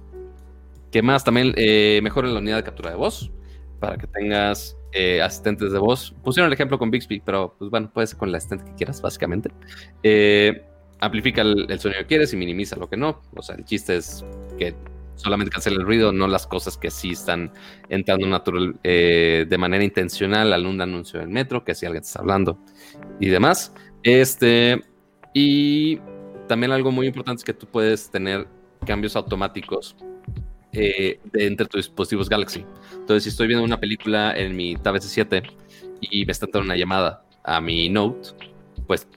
¿qué 0.92 1.02
más? 1.02 1.24
También 1.24 1.52
eh, 1.56 2.00
mejora 2.02 2.28
la 2.28 2.38
unidad 2.38 2.56
de 2.56 2.62
captura 2.62 2.90
de 2.90 2.96
voz 2.96 3.32
para 3.80 3.98
que 3.98 4.06
tengas 4.06 4.76
eh, 4.92 5.20
asistentes 5.20 5.72
de 5.72 5.78
voz. 5.78 6.14
Pusieron 6.22 6.46
el 6.48 6.52
ejemplo 6.52 6.78
con 6.78 6.90
Bixby, 6.90 7.20
pero 7.20 7.54
pues 7.58 7.70
bueno, 7.70 7.90
puede 7.92 8.06
ser 8.06 8.16
con 8.16 8.30
la 8.30 8.38
asistente 8.38 8.64
que 8.64 8.74
quieras, 8.74 9.02
básicamente. 9.02 9.50
Eh, 10.02 10.64
amplifica 11.00 11.42
el, 11.42 11.78
sonido 11.78 12.00
que 12.00 12.06
quieres 12.06 12.32
y 12.32 12.36
minimiza 12.36 12.76
lo 12.76 12.88
que 12.88 12.96
no. 12.96 13.20
O 13.34 13.42
sea, 13.42 13.56
el 13.56 13.64
chiste 13.64 13.96
es 13.96 14.24
que 14.58 14.74
solamente 15.16 15.50
cancela 15.50 15.76
el 15.76 15.86
ruido, 15.86 16.12
no 16.12 16.28
las 16.28 16.46
cosas 16.46 16.76
que 16.76 16.90
sí 16.90 17.12
están 17.12 17.52
entrando 17.88 18.26
natural 18.26 18.78
eh, 18.84 19.46
de 19.48 19.58
manera 19.58 19.82
intencional 19.82 20.52
al 20.52 20.66
un 20.66 20.80
anuncio 20.80 21.20
del 21.20 21.28
metro, 21.28 21.64
que 21.64 21.74
si 21.74 21.86
alguien 21.86 22.02
está 22.02 22.20
hablando 22.20 22.58
y 23.20 23.28
demás. 23.28 23.74
Este, 24.02 24.82
y 25.34 25.98
también 26.46 26.72
algo 26.72 26.92
muy 26.92 27.06
importante 27.08 27.40
es 27.40 27.44
que 27.44 27.54
tú 27.54 27.66
puedes 27.66 28.10
tener 28.10 28.46
cambios 28.86 29.16
automáticos 29.16 29.96
eh, 30.72 31.18
entre 31.34 31.66
tus 31.66 31.86
dispositivos 31.86 32.28
Galaxy. 32.28 32.64
Entonces, 32.92 33.24
si 33.24 33.28
estoy 33.30 33.46
viendo 33.48 33.64
una 33.64 33.80
película 33.80 34.36
en 34.36 34.54
mi 34.54 34.76
Tab 34.76 34.96
S7 34.96 35.42
y 36.00 36.24
me 36.26 36.32
está 36.32 36.46
dando 36.46 36.66
una 36.66 36.76
llamada 36.76 37.24
a 37.42 37.60
mi 37.60 37.88
Note, 37.88 38.30
pues 38.86 39.08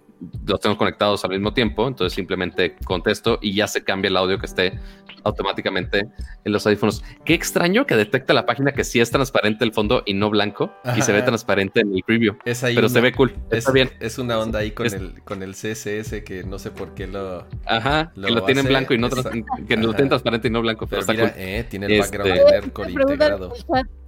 los 0.45 0.60
tengo 0.60 0.77
conectados 0.77 1.23
al 1.23 1.32
mismo 1.32 1.53
tiempo, 1.53 1.88
entonces 1.88 2.13
simplemente 2.13 2.75
contesto 2.86 3.39
y 3.41 3.53
ya 3.53 3.67
se 3.67 3.84
cambia 3.84 4.10
el 4.10 4.17
audio 4.17 4.38
que 4.38 4.45
esté 4.45 4.79
automáticamente 5.23 6.08
en 6.45 6.51
los 6.51 6.65
audífonos. 6.65 7.03
Qué 7.25 7.34
extraño 7.34 7.86
que 7.86 7.95
detecta 7.95 8.34
la 8.34 8.45
página 8.45 8.71
que 8.71 8.84
sí 8.84 8.99
es 8.99 9.12
transparente 9.12 9.63
el 9.63 9.73
fondo 9.73 10.03
y 10.05 10.13
no 10.13 10.29
blanco 10.29 10.71
y 10.95 11.01
se 11.01 11.12
ve 11.12 11.21
transparente 11.21 11.82
en 11.82 11.93
el 11.93 12.03
preview. 12.03 12.36
pero 12.43 12.89
se 12.89 13.01
ve 13.01 13.12
cool. 13.13 13.36
Es, 13.51 13.71
bien. 13.71 13.91
Es 13.99 14.17
una 14.17 14.39
onda 14.39 14.60
ahí 14.60 14.71
con, 14.71 14.88
el, 14.88 15.21
con 15.23 15.43
el 15.43 15.53
CSS 15.53 16.23
que 16.25 16.43
no 16.45 16.60
sé 16.60 16.71
por 16.71 16.93
qué 16.93 17.08
lo. 17.08 17.47
Ajá, 17.65 18.12
que 18.13 18.32
lo 18.32 18.43
tienen 18.43 18.65
blanco 18.65 18.93
y 18.93 18.97
no 18.97 19.10
que 19.10 19.77
lo 19.77 19.93
tienen 19.93 20.10
transparente 20.10 20.47
y 20.47 20.51
no 20.51 20.62
blanco. 20.62 20.88
Pero, 20.88 21.01
está 21.01 21.15
cool. 21.15 21.32
eh, 21.36 21.65
tiene 21.69 21.88
el 21.88 21.99
background 21.99 22.32
este, 22.32 22.45
de 22.45 22.51
Nerdcore 22.51 22.91
integrado. 22.91 23.53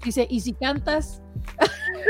Dice, 0.03 0.27
¿y 0.29 0.39
si 0.39 0.53
cantas? 0.53 1.21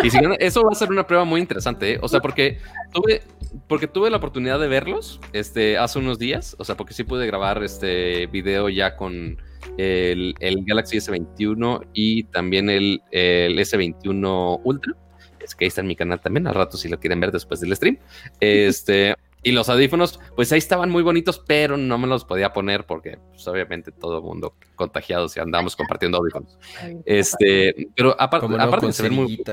Y 0.04 0.10
si, 0.10 0.18
eso 0.40 0.64
va 0.64 0.72
a 0.72 0.76
ser 0.76 0.90
una 0.90 1.06
prueba 1.06 1.26
muy 1.26 1.42
interesante, 1.42 1.94
¿eh? 1.94 2.00
O 2.02 2.08
sea, 2.08 2.22
porque 2.22 2.58
tuve, 2.92 3.22
porque 3.68 3.88
tuve 3.88 4.10
la 4.10 4.18
oportunidad 4.18 4.60
de 4.60 4.68
verlos 4.68 5.20
este, 5.34 5.78
hace 5.78 6.00
unos 6.00 6.18
días, 6.18 6.56
o 6.60 6.64
sea, 6.64 6.76
porque 6.76 6.94
sí 6.94 7.04
pude 7.04 7.28
grabar 7.28 7.64
este 7.64 8.28
video 8.28 8.70
ya 8.70 8.96
con 8.96 9.38
el, 9.78 10.36
Galaxy 10.66 10.98
S21 10.98 11.88
y 11.94 12.24
también 12.26 12.70
el, 12.70 13.02
S21 13.12 14.62
Ultra. 14.64 14.94
Es 15.40 15.56
que 15.56 15.66
ahí 15.66 15.70
está 15.70 15.82
en 15.82 15.88
mi 15.88 15.96
canal 15.96 16.22
también, 16.22 16.48
al 16.48 16.54
rato 16.56 16.78
si 16.78 16.88
lo 16.88 17.00
quieren 17.00 17.20
ver 17.20 17.32
después 17.32 17.60
del 17.60 17.76
stream. 17.76 17.98
Este, 18.40 19.16
y 19.44 19.52
los 19.52 19.70
audífonos, 19.70 20.20
pues 20.36 20.52
ahí 20.52 20.60
estaban 20.60 20.90
muy 20.90 21.04
bonitos, 21.04 21.40
pero 21.46 21.78
no 21.78 21.98
me 21.98 22.08
los 22.08 22.26
podía 22.26 22.54
poner 22.54 22.86
porque, 22.86 23.18
pues, 23.32 23.48
obviamente, 23.48 23.92
todo 23.92 24.18
el 24.18 24.24
mundo 24.24 24.56
contagiado 24.76 25.28
si 25.30 25.40
andamos 25.40 25.76
compartiendo 25.76 26.20
audífonos. 26.20 26.58
Este, 27.06 27.88
pero 27.96 28.16
aparte, 28.20 28.48
aparte 28.60 28.94
se 28.94 29.04
ven 29.04 29.14
muy. 29.14 29.44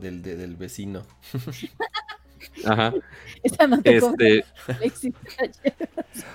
del, 0.00 0.22
del 0.22 0.56
vecino. 0.56 1.02
Ajá. 2.64 2.94
este... 3.42 4.44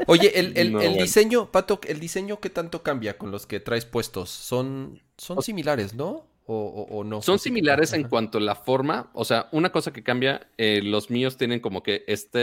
Oye, 0.07 0.39
el, 0.39 0.57
el, 0.57 0.97
diseño, 0.97 1.51
Pato, 1.51 1.79
el 1.87 1.99
diseño 1.99 2.39
que 2.39 2.49
tanto 2.49 2.83
cambia 2.83 3.17
con 3.17 3.31
los 3.31 3.45
que 3.45 3.59
traes 3.59 3.85
puestos, 3.85 4.29
son, 4.29 5.01
son 5.17 5.41
similares, 5.41 5.93
¿no? 5.93 6.28
O, 6.51 6.87
o, 6.89 7.03
no. 7.03 7.21
Son 7.21 7.37
similares 7.37 7.93
en 7.93 8.05
cuanto 8.07 8.39
a 8.39 8.41
la 8.41 8.55
forma. 8.55 9.11
O 9.13 9.23
sea, 9.23 9.49
una 9.51 9.71
cosa 9.71 9.93
que 9.93 10.01
cambia, 10.01 10.47
eh, 10.57 10.81
los 10.83 11.11
míos 11.11 11.37
tienen 11.37 11.59
como 11.59 11.83
que 11.83 12.03
este, 12.07 12.39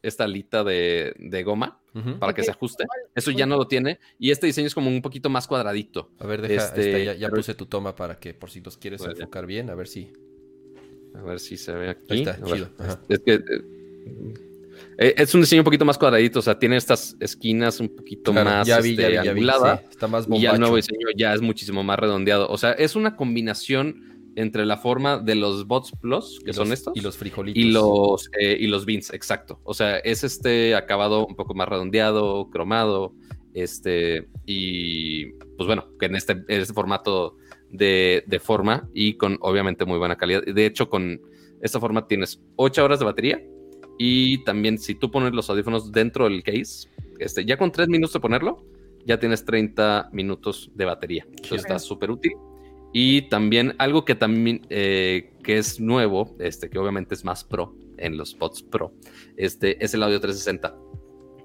esta 0.00 0.24
alita 0.24 0.62
de, 0.62 1.12
de 1.18 1.42
goma 1.42 1.80
para 2.20 2.34
que 2.34 2.44
se 2.44 2.52
ajuste. 2.52 2.84
Eso 3.16 3.32
ya 3.32 3.44
no 3.46 3.56
lo 3.56 3.66
tiene. 3.66 3.98
Y 4.20 4.30
este 4.30 4.46
diseño 4.46 4.68
es 4.68 4.74
como 4.74 4.90
un 4.90 5.02
poquito 5.02 5.28
más 5.28 5.48
cuadradito. 5.48 6.10
A 6.20 6.26
ver, 6.28 6.40
deja, 6.40 6.66
Este, 6.66 6.80
esta, 6.90 6.98
ya, 7.02 7.14
ya 7.14 7.26
pero- 7.28 7.38
puse 7.40 7.54
tu 7.54 7.66
toma 7.66 7.96
para 7.96 8.16
que 8.20 8.32
por 8.32 8.48
si 8.48 8.60
los 8.60 8.76
quieres 8.76 9.02
Pues 9.02 9.16
ya. 9.16 9.22
enfocar 9.24 9.44
bien, 9.46 9.70
a 9.70 9.74
ver 9.74 9.88
si. 9.88 10.12
A 11.16 11.22
ver 11.22 11.40
si 11.40 11.56
se 11.56 11.72
ve 11.72 11.88
aquí. 11.90 12.04
Ahí 12.10 12.20
está, 12.20 12.40
chido. 12.44 12.68
Es 13.08 13.18
que 13.20 13.32
eh, 13.34 13.42
eh, 14.98 15.14
es 15.16 15.34
un 15.34 15.40
diseño 15.42 15.60
un 15.60 15.64
poquito 15.64 15.84
más 15.84 15.98
cuadradito, 15.98 16.38
o 16.38 16.42
sea, 16.42 16.58
tiene 16.58 16.76
estas 16.76 17.16
esquinas 17.20 17.80
un 17.80 17.88
poquito 17.94 18.32
Claro, 18.32 18.50
más 18.50 18.66
ya 18.66 18.80
vi, 18.80 18.94
ya 18.96 19.02
este, 19.02 19.08
vi, 19.08 19.14
ya 19.14 19.22
vi, 19.22 19.28
angulada, 19.28 19.78
sí, 19.78 19.84
está 19.90 20.08
más 20.08 20.26
y 20.30 20.40
ya 20.40 20.52
el 20.52 20.58
nuevo 20.60 20.72
bombacho. 20.74 20.92
diseño 20.94 21.06
ya 21.16 21.34
es 21.34 21.40
muchísimo 21.40 21.82
más 21.84 21.98
redondeado. 21.98 22.48
O 22.48 22.56
sea, 22.58 22.72
es 22.72 22.96
una 22.96 23.16
combinación 23.16 24.32
entre 24.36 24.66
la 24.66 24.76
forma 24.76 25.18
de 25.18 25.34
los 25.34 25.66
Bots 25.66 25.92
Plus, 26.00 26.40
que 26.44 26.50
Y 26.50 26.54
son 26.54 26.68
los- 26.68 26.78
estos, 26.78 26.96
Y 26.96 27.00
los 27.00 27.16
frijolitos. 27.16 27.58
y 27.62 27.70
los, 27.70 28.30
eh, 28.38 28.56
y 28.60 28.66
los 28.66 28.84
beans, 28.84 29.10
exacto. 29.14 29.60
O 29.64 29.72
sea, 29.74 29.96
es 29.98 30.24
este 30.24 30.74
acabado 30.74 31.26
un 31.26 31.36
poco 31.36 31.54
más 31.54 31.68
redondeado, 31.68 32.50
cromado, 32.50 33.14
este, 33.54 34.28
y 34.44 35.32
pues 35.56 35.66
bueno, 35.66 35.88
que 35.98 36.06
en 36.06 36.16
este, 36.16 36.32
en 36.32 36.60
este 36.60 36.74
formato 36.74 37.36
de, 37.70 38.24
de 38.26 38.38
forma 38.38 38.88
y 38.94 39.14
con 39.14 39.38
obviamente 39.40 39.84
muy 39.86 39.98
buena 39.98 40.16
calidad. 40.16 40.42
De 40.44 40.66
hecho, 40.66 40.88
con 40.90 41.20
esta 41.62 41.80
forma 41.80 42.06
tienes 42.06 42.42
8 42.56 42.84
horas 42.84 42.98
de 42.98 43.04
batería 43.06 43.42
y 43.98 44.44
también 44.44 44.78
si 44.78 44.94
tú 44.94 45.10
pones 45.10 45.32
los 45.32 45.48
audífonos 45.48 45.92
dentro 45.92 46.24
del 46.24 46.42
case, 46.42 46.88
este, 47.18 47.44
ya 47.44 47.56
con 47.56 47.72
3 47.72 47.88
minutos 47.88 48.14
de 48.14 48.20
ponerlo, 48.20 48.64
ya 49.06 49.18
tienes 49.18 49.44
30 49.44 50.10
minutos 50.12 50.70
de 50.74 50.84
batería. 50.84 51.26
Eso 51.32 51.42
Chido. 51.42 51.56
está 51.56 51.78
súper 51.78 52.10
útil. 52.10 52.32
Y 52.92 53.22
también 53.28 53.74
algo 53.78 54.04
que 54.04 54.14
también 54.14 54.66
eh, 54.70 55.32
que 55.42 55.58
es 55.58 55.80
nuevo, 55.80 56.34
este, 56.38 56.68
que 56.68 56.78
obviamente 56.78 57.14
es 57.14 57.24
más 57.24 57.44
pro 57.44 57.74
en 57.98 58.16
los 58.16 58.34
Pods 58.34 58.62
Pro, 58.62 58.92
este, 59.36 59.82
es 59.82 59.94
el 59.94 60.02
audio 60.02 60.20
360. 60.20 60.76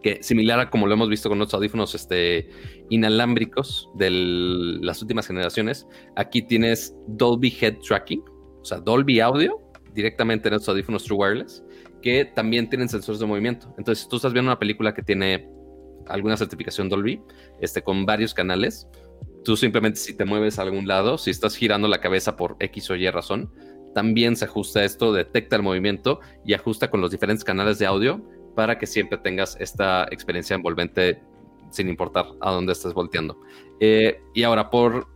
Que 0.02 0.24
similar 0.24 0.60
a 0.60 0.70
como 0.70 0.88
lo 0.88 0.94
hemos 0.94 1.10
visto 1.10 1.30
con 1.30 1.40
los 1.40 1.54
audífonos 1.54 1.94
este, 1.94 2.50
inalámbricos 2.90 3.90
de 3.96 4.10
las 4.10 5.02
últimas 5.02 5.28
generaciones, 5.28 5.88
aquí 6.16 6.42
tienes 6.42 6.96
Dolby 7.08 7.56
Head 7.62 7.78
Tracking, 7.80 8.24
o 8.62 8.66
sea, 8.66 8.80
Dolby 8.80 9.20
Audio 9.20 9.60
directamente 9.94 10.48
en 10.48 10.56
estos 10.56 10.70
audífonos 10.70 11.04
True 11.04 11.18
Wireless, 11.18 11.64
que 12.02 12.26
también 12.26 12.70
tienen 12.70 12.90
sensores 12.90 13.20
de 13.20 13.26
movimiento. 13.26 13.74
Entonces, 13.78 14.04
si 14.04 14.10
tú 14.10 14.18
estás 14.18 14.34
viendo 14.34 14.50
una 14.50 14.60
película 14.60 14.94
que 14.94 15.02
tiene 15.02 15.48
alguna 16.08 16.38
certificación 16.38 16.90
Dolby, 16.90 17.22
este, 17.60 17.82
con 17.82 18.06
varios 18.06 18.34
canales, 18.34 18.88
tú 19.44 19.56
simplemente 19.56 20.00
si 20.00 20.16
te 20.16 20.26
mueves 20.26 20.60
a 20.60 20.64
algún 20.64 20.88
lado, 20.88 21.18
si 21.18 21.32
estás 21.32 21.56
girando 21.56 21.88
la 21.88 22.02
cabeza 22.02 22.36
por 22.36 22.58
X 22.60 22.90
o 22.90 22.96
Y 22.96 23.10
razón, 23.10 23.52
también 23.94 24.36
se 24.36 24.46
ajusta 24.46 24.84
esto, 24.84 25.14
detecta 25.14 25.56
el 25.56 25.64
movimiento 25.64 26.20
y 26.46 26.54
ajusta 26.54 26.90
con 26.90 27.02
los 27.02 27.12
diferentes 27.12 27.44
canales 27.44 27.78
de 27.80 27.86
audio 27.86 28.22
para 28.56 28.78
que 28.78 28.88
siempre 28.88 29.18
tengas 29.18 29.58
esta 29.60 30.08
experiencia 30.12 30.56
envolvente 30.56 31.22
sin 31.72 31.88
importar 31.90 32.26
a 32.42 32.52
dónde 32.52 32.74
estés 32.74 32.94
volteando. 32.94 33.40
Eh, 33.80 34.22
y 34.34 34.44
ahora, 34.44 34.70
por 34.70 35.08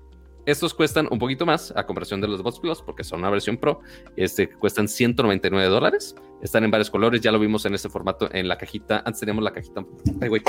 estos 0.45 0.73
cuestan 0.73 1.07
un 1.11 1.19
poquito 1.19 1.45
más 1.45 1.73
a 1.75 1.85
comparación 1.85 2.21
de 2.21 2.27
los 2.27 2.41
Bots 2.43 2.59
Plus, 2.59 2.81
porque 2.81 3.03
son 3.03 3.19
una 3.19 3.29
versión 3.29 3.57
Pro. 3.57 3.79
Este 4.15 4.49
cuestan 4.49 4.87
199 4.87 5.67
dólares. 5.69 6.15
Están 6.41 6.63
en 6.63 6.71
varios 6.71 6.89
colores. 6.89 7.21
Ya 7.21 7.31
lo 7.31 7.39
vimos 7.39 7.65
en 7.65 7.73
este 7.73 7.89
formato 7.89 8.29
en 8.33 8.47
la 8.47 8.57
cajita. 8.57 9.03
Antes 9.05 9.19
teníamos 9.19 9.43
la 9.43 9.51
cajita. 9.53 9.85
Ay, 10.21 10.29
güey. 10.29 10.41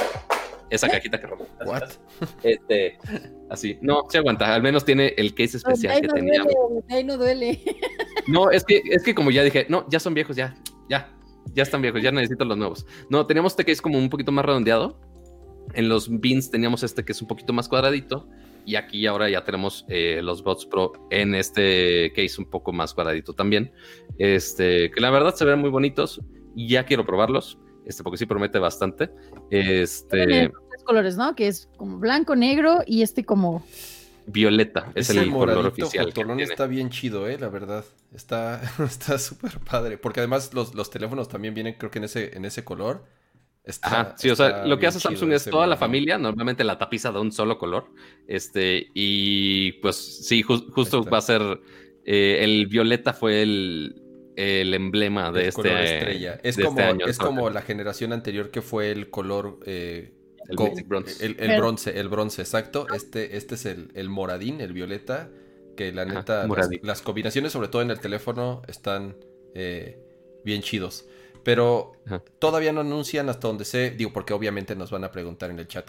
Esa 0.69 0.89
cajita 0.89 1.21
que 1.21 1.27
robó. 1.29 1.47
What? 1.65 1.91
Este, 2.43 2.99
así. 3.51 3.79
No, 3.81 4.03
se 4.09 4.19
aguanta. 4.19 4.53
Al 4.55 4.63
menos 4.63 4.85
tiene 4.85 5.15
el 5.17 5.33
case 5.35 5.59
especial 5.59 5.95
Ahí 5.95 6.01
que 6.01 6.09
no 6.09 6.15
teníamos. 6.15 6.53
duele, 6.53 6.85
ahí 6.91 7.05
no 7.05 7.17
duele. 7.17 7.63
No, 8.29 8.51
es 8.51 8.65
que, 8.65 8.83
es 8.91 9.05
que 9.05 9.15
como 9.15 9.31
ya 9.31 9.45
dije, 9.45 9.67
no, 9.69 9.87
ya 9.89 10.01
son 10.01 10.13
viejos, 10.13 10.35
ya, 10.35 10.57
ya, 10.91 11.17
ya 11.55 11.63
están 11.63 11.81
viejos, 11.81 12.03
ya 12.03 12.11
necesito 12.11 12.45
los 12.45 12.57
nuevos. 12.59 12.85
No, 13.09 13.25
teníamos 13.25 13.53
este 13.53 13.65
que 13.65 13.71
es 13.71 13.81
como 13.81 13.99
un 13.99 14.11
poquito 14.11 14.33
más 14.33 14.45
redondeado. 14.45 14.99
En 15.75 15.89
los 15.89 16.09
beans 16.11 16.51
teníamos 16.51 16.83
este 16.83 17.05
que 17.05 17.13
es 17.13 17.23
un 17.23 17.29
poquito 17.29 17.53
más 17.53 17.69
cuadradito. 17.69 18.29
Y 18.67 18.75
aquí 18.75 19.07
ahora 19.07 19.31
ya 19.31 19.45
tenemos 19.45 19.87
eh, 19.89 20.21
los 20.23 20.43
Bots 20.43 20.67
Pro 20.67 20.93
en 21.11 21.37
este 21.37 22.13
case 22.17 22.35
un 22.39 22.51
poco 22.51 22.73
más 22.73 22.93
cuadradito 22.93 23.33
también. 23.33 23.73
Este, 24.19 24.91
que 24.91 25.01
la 25.01 25.11
verdad 25.11 25.37
se 25.37 25.45
ven 25.45 25.61
muy 25.61 25.71
bonitos. 25.71 26.21
Y 26.57 26.69
ya 26.69 26.85
quiero 26.85 27.07
probarlos. 27.07 27.59
Este, 27.87 28.03
porque 28.03 28.19
sí 28.19 28.27
promete 28.27 28.59
bastante. 28.59 29.09
Este, 29.51 30.51
tres 30.51 30.85
colores, 30.85 31.17
¿no? 31.17 31.37
Que 31.37 31.47
es 31.47 31.69
como 31.77 31.99
blanco, 31.99 32.35
negro 32.35 32.81
y 32.85 33.03
este 33.03 33.25
como... 33.25 33.65
violeta 34.27 34.91
es 34.97 35.11
Ese 35.11 35.21
el 35.21 35.31
color 35.31 35.55
moradito 35.55 35.85
oficial. 35.85 36.13
tiene. 36.13 36.43
está 36.43 36.67
bien 36.67 36.91
chido, 36.91 37.29
eh, 37.29 37.39
la 37.39 37.49
verdad. 37.49 37.85
Está 38.13 38.61
está 38.85 39.17
súper 39.19 39.61
padre. 39.61 39.97
Porque 39.97 40.19
además 40.19 40.53
los, 40.53 40.75
los 40.75 40.91
teléfonos 40.91 41.29
también 41.29 41.55
vienen, 41.55 41.75
creo 41.79 41.93
que 41.93 41.99
en 41.99 42.05
ese, 42.05 42.37
en 42.37 42.45
ese 42.45 42.65
color. 42.65 43.05
Está, 43.67 43.89
Ajá, 43.89 44.15
sí, 44.17 44.31
o 44.31 44.37
sea, 44.37 44.65
lo 44.65 44.79
que 44.79 44.87
hace 44.87 45.01
Samsung 45.01 45.33
es 45.33 45.49
toda 45.51 45.67
la 45.67 45.77
familia, 45.77 46.19
normalmente 46.19 46.65
la 46.65 46.79
tapiza 46.79 47.11
de 47.13 47.19
un 47.21 47.33
solo 47.33 47.59
color. 47.59 47.93
Este, 48.27 48.91
y 48.95 49.73
pues 49.83 49.97
sí, 49.97 50.43
ju- 50.45 50.71
justo 50.73 51.01
está. 51.01 51.11
va 51.11 51.19
a 51.19 51.21
ser. 51.23 51.43
eh, 52.05 52.39
el 52.45 52.67
violeta 52.69 53.13
fue 53.13 53.43
el, 53.43 54.03
el 54.37 54.75
emblema 54.75 55.33
de 55.33 55.41
El 55.43 55.49
este, 55.49 55.53
color 55.53 55.81
estrella. 55.83 56.41
Es 56.45 56.57
de 56.57 56.63
como, 56.63 56.79
este 56.81 56.83
año. 56.83 57.07
es 57.07 57.19
como 57.19 57.51
la 57.51 57.63
generación 57.63 58.13
anterior 58.13 58.51
que 58.51 58.63
fue 58.63 58.93
el 58.93 59.11
color 59.11 59.59
eh, 59.67 60.13
El 60.49 60.57
Bronze. 60.57 60.85
Bronce, 61.57 61.99
el 61.99 62.09
bronce, 62.09 62.43
exacto. 62.43 62.87
Este, 62.91 63.37
este 63.37 63.57
es 63.57 63.67
el, 63.67 63.91
el 63.95 64.09
moradín, 64.09 64.61
el 64.61 64.73
violeta. 64.73 65.31
Que 65.77 65.93
la 65.93 66.03
Ajá, 66.07 66.21
neta, 66.21 66.47
las 66.83 67.03
combinaciones, 67.03 67.53
sobre 67.53 67.69
todo 67.69 67.83
en 67.83 67.91
el 67.91 68.01
teléfono, 68.01 68.63
están 68.67 69.17
eh, 69.55 69.99
bien 70.43 70.63
chidos. 70.63 71.07
Pero 71.47 71.93
Ajá. 72.07 72.25
todavía 72.41 72.73
no 72.73 72.81
anuncian 72.81 73.29
hasta 73.29 73.47
donde 73.47 73.65
sé, 73.65 73.93
digo, 73.93 74.13
porque 74.13 74.35
obviamente 74.35 74.75
nos 74.75 74.91
van 74.91 75.05
a 75.05 75.13
preguntar 75.13 75.49
en 75.53 75.61
el 75.61 75.69
chat. 75.69 75.89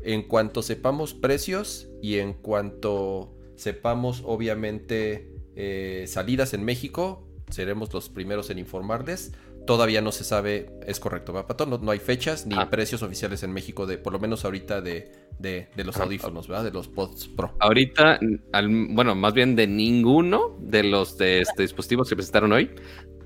En 0.00 0.22
cuanto 0.22 0.62
sepamos 0.62 1.14
precios 1.14 1.88
y 2.00 2.18
en 2.18 2.32
cuanto 2.32 3.34
sepamos, 3.56 4.22
obviamente, 4.24 5.34
eh, 5.56 6.04
salidas 6.06 6.54
en 6.54 6.64
México, 6.64 7.26
seremos 7.50 7.92
los 7.92 8.08
primeros 8.08 8.50
en 8.50 8.60
informarles. 8.60 9.32
Todavía 9.66 10.00
no 10.00 10.10
se 10.12 10.22
sabe, 10.24 10.70
es 10.86 10.98
correcto, 11.00 11.32
¿verdad, 11.32 11.46
Pato? 11.48 11.66
No, 11.66 11.78
no 11.78 11.90
hay 11.90 11.98
fechas 11.98 12.46
ni 12.46 12.54
Ah. 12.56 12.70
precios 12.70 13.02
oficiales 13.02 13.42
en 13.42 13.52
México, 13.52 13.86
de 13.86 13.98
por 13.98 14.12
lo 14.12 14.18
menos 14.20 14.44
ahorita 14.44 14.80
de, 14.80 15.12
de, 15.38 15.68
de 15.76 15.84
los 15.84 15.96
Ajá. 15.96 16.04
audífonos, 16.04 16.46
¿verdad? 16.48 16.64
De 16.64 16.70
los 16.72 16.88
Pods 16.88 17.28
Pro. 17.36 17.54
Ahorita, 17.60 18.18
al- 18.52 18.86
bueno, 18.90 19.14
más 19.14 19.34
bien 19.34 19.54
de 19.56 19.66
ninguno 19.68 20.56
de 20.60 20.82
los 20.84 21.16
de 21.18 21.40
este 21.40 21.62
dispositivos 21.62 22.08
que 22.08 22.16
presentaron 22.16 22.50
hoy. 22.52 22.70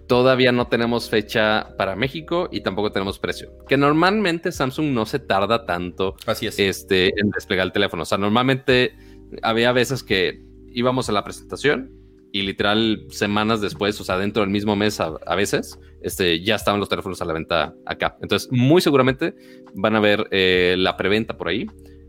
Todavía 0.06 0.52
no 0.52 0.68
tenemos 0.68 1.10
fecha 1.10 1.74
para 1.76 1.96
México 1.96 2.48
y 2.52 2.60
tampoco 2.60 2.92
tenemos 2.92 3.18
precio. 3.18 3.50
Que 3.68 3.76
normalmente 3.76 4.52
Samsung 4.52 4.92
no 4.92 5.04
se 5.06 5.18
tarda 5.18 5.66
tanto 5.66 6.14
Así 6.26 6.46
es. 6.46 6.58
este, 6.58 7.08
en 7.20 7.30
desplegar 7.30 7.66
el 7.66 7.72
teléfono. 7.72 8.04
O 8.04 8.06
sea, 8.06 8.18
normalmente 8.18 8.96
había 9.42 9.72
veces 9.72 10.02
que 10.02 10.40
íbamos 10.68 11.08
a 11.08 11.12
la 11.12 11.24
presentación 11.24 11.90
y 12.32 12.42
literal 12.42 13.06
semanas 13.10 13.60
después, 13.60 14.00
o 14.00 14.04
sea, 14.04 14.18
dentro 14.18 14.42
del 14.42 14.50
mismo 14.50 14.76
mes 14.76 15.00
a, 15.00 15.14
a 15.26 15.34
veces, 15.34 15.78
este, 16.02 16.42
ya 16.42 16.54
estaban 16.56 16.80
los 16.80 16.88
teléfonos 16.88 17.20
a 17.22 17.24
la 17.24 17.32
venta 17.32 17.74
acá. 17.86 18.16
Entonces, 18.20 18.48
muy 18.52 18.80
seguramente 18.82 19.34
van 19.74 19.96
a 19.96 20.00
ver 20.00 20.28
eh, 20.30 20.74
la 20.78 20.96
preventa 20.96 21.36
por 21.36 21.48
ahí. 21.48 21.66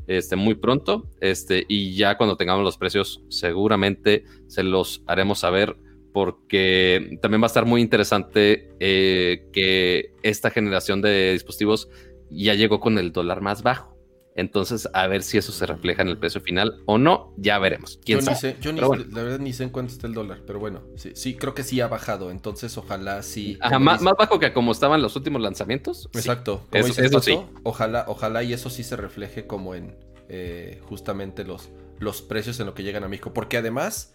Este, 0.08 0.38
muy 0.38 0.56
pronto, 0.56 1.10
este, 1.20 1.66
y 1.68 1.94
ya 1.96 2.18
cuando 2.18 2.38
tengamos 2.38 2.64
los 2.64 2.78
precios, 2.78 3.24
seguramente 3.28 4.24
se 4.48 4.64
los 4.64 5.04
haremos 5.06 5.40
saber, 5.40 5.76
porque 6.14 7.18
también 7.22 7.42
va 7.42 7.46
a 7.46 7.48
estar 7.48 7.66
muy 7.66 7.82
interesante 7.82 8.70
eh, 8.80 9.48
que 9.54 10.14
esta 10.24 10.50
generación 10.50 11.02
de 11.02 11.34
dispositivos 11.34 11.90
ya 12.30 12.54
llegó 12.56 12.80
con 12.80 12.98
el 12.98 13.12
dólar 13.12 13.42
más 13.42 13.64
bajo. 13.64 13.96
Entonces, 14.36 14.88
a 14.94 15.08
ver 15.08 15.24
si 15.24 15.40
eso 15.40 15.52
se 15.52 15.66
refleja 15.66 16.04
en 16.04 16.10
el 16.10 16.20
precio 16.20 16.40
final 16.42 16.84
o 16.86 17.00
no, 17.00 17.34
ya 17.38 17.58
veremos. 17.58 18.00
¿Quién 18.06 18.20
yo 18.20 18.22
ni 18.22 18.36
sabe? 18.36 18.38
sé, 18.38 18.58
yo 18.62 18.72
ni 18.72 18.82
bueno. 18.82 19.04
la 19.12 19.24
verdad 19.24 19.40
ni 19.40 19.52
sé 19.52 19.64
en 19.64 19.72
cuánto 19.72 19.94
está 19.94 20.06
el 20.06 20.14
dólar, 20.14 20.44
pero 20.46 20.60
bueno, 20.60 20.84
sí, 20.96 21.12
sí, 21.16 21.34
creo 21.36 21.56
que 21.56 21.64
sí 21.64 21.82
ha 21.82 21.88
bajado, 21.88 22.30
entonces 22.30 22.78
ojalá 22.78 23.24
sí. 23.24 23.58
Ajá, 23.62 23.80
más, 23.80 24.00
más 24.04 24.14
bajo 24.16 24.38
que 24.38 24.54
como 24.54 24.74
estaban 24.74 25.02
los 25.02 25.16
últimos 25.16 25.42
lanzamientos. 25.42 26.08
sí. 26.14 26.20
Exacto, 26.20 26.68
como 26.70 26.82
Eso- 26.86 26.88
dices, 26.90 27.06
eso 27.06 27.14
Pato, 27.18 27.24
sí. 27.24 27.60
ojalá, 27.64 28.06
ojalá 28.08 28.44
y 28.44 28.54
eso 28.54 28.70
sí 28.70 28.84
se 28.84 28.96
refleje 28.96 29.48
como 29.48 29.74
en 29.74 29.98
eh, 30.30 30.82
justamente 30.84 31.44
los, 31.44 31.70
los 32.00 32.22
precios 32.22 32.60
en 32.60 32.68
lo 32.68 32.76
que 32.76 32.84
llegan 32.84 33.04
a 33.04 33.08
México, 33.08 33.34
porque 33.34 33.58
además 33.58 34.14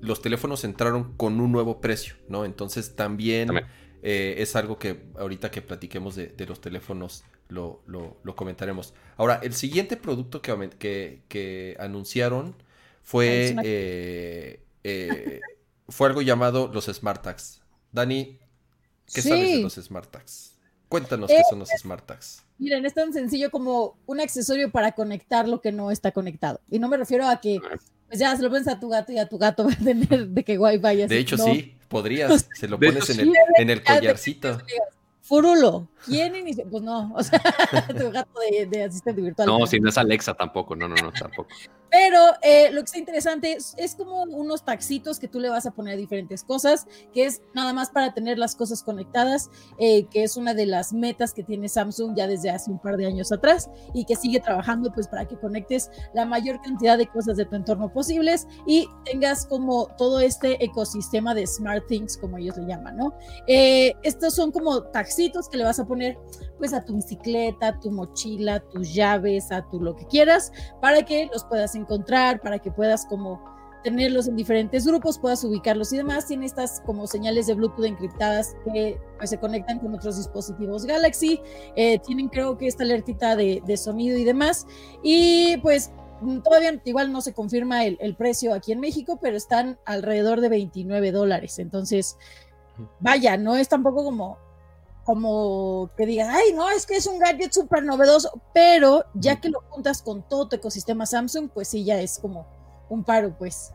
los 0.00 0.22
teléfonos 0.22 0.64
entraron 0.64 1.14
con 1.16 1.40
un 1.40 1.52
nuevo 1.52 1.80
precio, 1.80 2.14
¿no? 2.28 2.44
Entonces 2.44 2.94
también, 2.96 3.48
También. 3.48 3.66
eh, 4.02 4.36
es 4.38 4.56
algo 4.56 4.78
que 4.78 5.04
ahorita 5.18 5.50
que 5.50 5.62
platiquemos 5.62 6.14
de, 6.16 6.28
de 6.28 6.46
los 6.46 6.60
teléfonos 6.60 7.24
lo, 7.48 7.82
lo- 7.86 8.18
lo 8.22 8.36
comentaremos. 8.36 8.94
Ahora, 9.16 9.40
el 9.42 9.54
siguiente 9.54 9.96
producto 9.96 10.42
que, 10.42 10.70
que, 10.78 11.22
que 11.28 11.76
anunciaron 11.80 12.54
Ah, 12.58 13.10
fue, 13.10 13.56
eh, 13.64 14.62
eh, 14.84 15.40
fue 15.88 16.08
algo 16.08 16.20
llamado 16.20 16.68
los 16.72 16.84
Smart 16.86 17.22
Tags. 17.22 17.62
Dani, 17.90 18.38
¿qué 19.14 19.22
Sí. 19.22 19.30
sabes 19.30 19.50
de 19.52 19.62
los 19.62 19.74
Smart 19.76 20.10
Tags? 20.10 20.58
Cuéntanos 20.90 21.30
qué 21.30 21.42
son 21.48 21.58
los 21.60 21.70
Smart 21.70 22.04
Tags. 22.06 22.44
Miren, 22.58 22.84
es 22.84 22.92
tan 22.94 23.12
sencillo 23.14 23.50
como 23.50 23.98
un 24.06 24.20
accesorio 24.20 24.70
para 24.70 24.92
conectar 24.92 25.48
lo 25.48 25.60
que 25.62 25.72
no 25.72 25.90
está 25.90 26.12
conectado. 26.12 26.60
Y 26.70 26.78
no 26.78 26.88
me 26.88 26.96
refiero 26.98 27.26
a 27.26 27.40
que, 27.40 27.60
pues 28.08 28.20
ya 28.20 28.34
se 28.36 28.42
lo 28.42 28.50
pones 28.50 28.66
a 28.68 28.80
tu 28.80 28.88
gato 28.88 29.12
y 29.12 29.18
a 29.18 29.26
tu 29.26 29.38
gato 29.38 29.64
va 29.68 29.72
a 29.72 29.76
tener 29.76 30.28
de 30.28 30.44
que 30.44 30.56
guay 30.56 30.78
vaya. 30.78 31.06
De 31.06 31.18
hecho, 31.18 31.36
no. 31.36 31.44
sí, 31.44 31.74
podrías. 31.88 32.48
Se 32.54 32.66
lo 32.66 32.78
pones 32.78 33.08
en, 33.10 33.20
el, 33.20 33.32
en 33.58 33.70
el 33.70 33.82
collarcito. 33.82 34.60
Furulo, 35.28 35.86
¿quién 36.06 36.34
inició? 36.34 36.66
Pues 36.70 36.82
no, 36.82 37.12
o 37.14 37.22
sea, 37.22 37.38
tu 37.98 38.10
gato 38.10 38.40
de, 38.50 38.64
de 38.64 38.84
asistente 38.84 39.20
virtual. 39.20 39.46
No, 39.46 39.66
si 39.66 39.78
no 39.78 39.90
es 39.90 39.98
Alexa 39.98 40.32
tampoco, 40.32 40.74
no, 40.74 40.88
no, 40.88 40.94
no, 40.94 41.12
tampoco. 41.12 41.50
Pero 41.90 42.20
eh, 42.42 42.70
lo 42.70 42.80
que 42.80 42.84
está 42.84 42.98
interesante 42.98 43.52
es, 43.52 43.74
es, 43.78 43.94
como 43.94 44.22
unos 44.24 44.62
taxitos 44.62 45.18
que 45.18 45.26
tú 45.26 45.40
le 45.40 45.48
vas 45.48 45.64
a 45.64 45.70
poner 45.70 45.96
diferentes 45.96 46.44
cosas, 46.44 46.86
que 47.14 47.24
es 47.24 47.40
nada 47.54 47.72
más 47.72 47.88
para 47.88 48.12
tener 48.12 48.38
las 48.38 48.54
cosas 48.54 48.82
conectadas, 48.82 49.50
eh, 49.78 50.04
que 50.10 50.22
es 50.22 50.36
una 50.36 50.52
de 50.52 50.66
las 50.66 50.92
metas 50.92 51.32
que 51.32 51.42
tiene 51.42 51.66
Samsung 51.66 52.14
ya 52.14 52.26
desde 52.26 52.50
hace 52.50 52.70
un 52.70 52.78
par 52.78 52.98
de 52.98 53.06
años 53.06 53.32
atrás 53.32 53.70
y 53.94 54.04
que 54.04 54.16
sigue 54.16 54.38
trabajando 54.38 54.92
pues 54.92 55.08
para 55.08 55.26
que 55.26 55.38
conectes 55.38 55.90
la 56.12 56.26
mayor 56.26 56.60
cantidad 56.60 56.98
de 56.98 57.06
cosas 57.06 57.38
de 57.38 57.46
tu 57.46 57.56
entorno 57.56 57.90
posibles 57.90 58.46
y 58.66 58.86
tengas 59.06 59.46
como 59.46 59.88
todo 59.96 60.20
este 60.20 60.62
ecosistema 60.62 61.34
de 61.34 61.46
smart 61.46 61.86
things, 61.88 62.18
como 62.18 62.36
ellos 62.36 62.58
le 62.58 62.66
llaman, 62.66 62.98
¿no? 62.98 63.14
Eh, 63.46 63.94
estos 64.02 64.34
son 64.34 64.52
como 64.52 64.82
taxitos 64.82 65.17
que 65.50 65.56
le 65.56 65.64
vas 65.64 65.78
a 65.78 65.86
poner 65.86 66.16
pues 66.58 66.72
a 66.72 66.84
tu 66.84 66.94
bicicleta, 66.94 67.68
a 67.68 67.80
tu 67.80 67.90
mochila, 67.90 68.60
tus 68.60 68.94
llaves, 68.94 69.50
a 69.50 69.68
tu 69.68 69.80
lo 69.80 69.96
que 69.96 70.06
quieras, 70.06 70.52
para 70.80 71.02
que 71.02 71.28
los 71.32 71.44
puedas 71.44 71.74
encontrar, 71.74 72.40
para 72.40 72.58
que 72.58 72.70
puedas 72.70 73.06
como 73.06 73.42
tenerlos 73.82 74.28
en 74.28 74.36
diferentes 74.36 74.86
grupos, 74.86 75.18
puedas 75.18 75.42
ubicarlos 75.44 75.92
y 75.92 75.96
demás. 75.96 76.26
Tiene 76.26 76.46
estas 76.46 76.80
como 76.84 77.06
señales 77.06 77.46
de 77.46 77.54
Bluetooth 77.54 77.84
encriptadas 77.84 78.56
que 78.72 79.00
pues, 79.18 79.30
se 79.30 79.38
conectan 79.38 79.78
con 79.78 79.94
otros 79.94 80.16
dispositivos 80.16 80.84
Galaxy. 80.84 81.40
Eh, 81.76 81.98
tienen 82.00 82.28
creo 82.28 82.56
que 82.56 82.66
esta 82.66 82.84
alertita 82.84 83.36
de, 83.36 83.62
de, 83.64 83.76
sonido 83.76 84.18
y 84.18 84.24
demás. 84.24 84.66
Y 85.02 85.56
pues 85.58 85.92
todavía 86.44 86.80
igual 86.84 87.12
no 87.12 87.20
se 87.20 87.32
confirma 87.32 87.84
el, 87.84 87.96
el, 88.00 88.16
precio 88.16 88.52
aquí 88.52 88.72
en 88.72 88.80
México, 88.80 89.18
pero 89.20 89.36
están 89.36 89.78
alrededor 89.84 90.40
de 90.40 90.48
29 90.48 91.12
dólares. 91.12 91.58
Entonces, 91.58 92.16
vaya, 93.00 93.36
no 93.36 93.56
es 93.56 93.68
tampoco 93.68 94.04
como 94.04 94.38
como 95.08 95.90
que 95.96 96.04
digan, 96.04 96.28
ay, 96.28 96.52
no, 96.54 96.68
es 96.68 96.84
que 96.84 96.94
es 96.94 97.06
un 97.06 97.18
gadget 97.18 97.50
súper 97.50 97.82
novedoso, 97.82 98.42
pero 98.52 99.06
ya 99.14 99.40
que 99.40 99.48
lo 99.48 99.62
juntas 99.70 100.02
con 100.02 100.22
todo 100.28 100.50
tu 100.50 100.56
ecosistema 100.56 101.06
Samsung, 101.06 101.48
pues 101.48 101.68
sí, 101.68 101.82
ya 101.82 101.98
es 101.98 102.18
como 102.18 102.46
un 102.90 103.04
paro, 103.04 103.34
pues. 103.38 103.72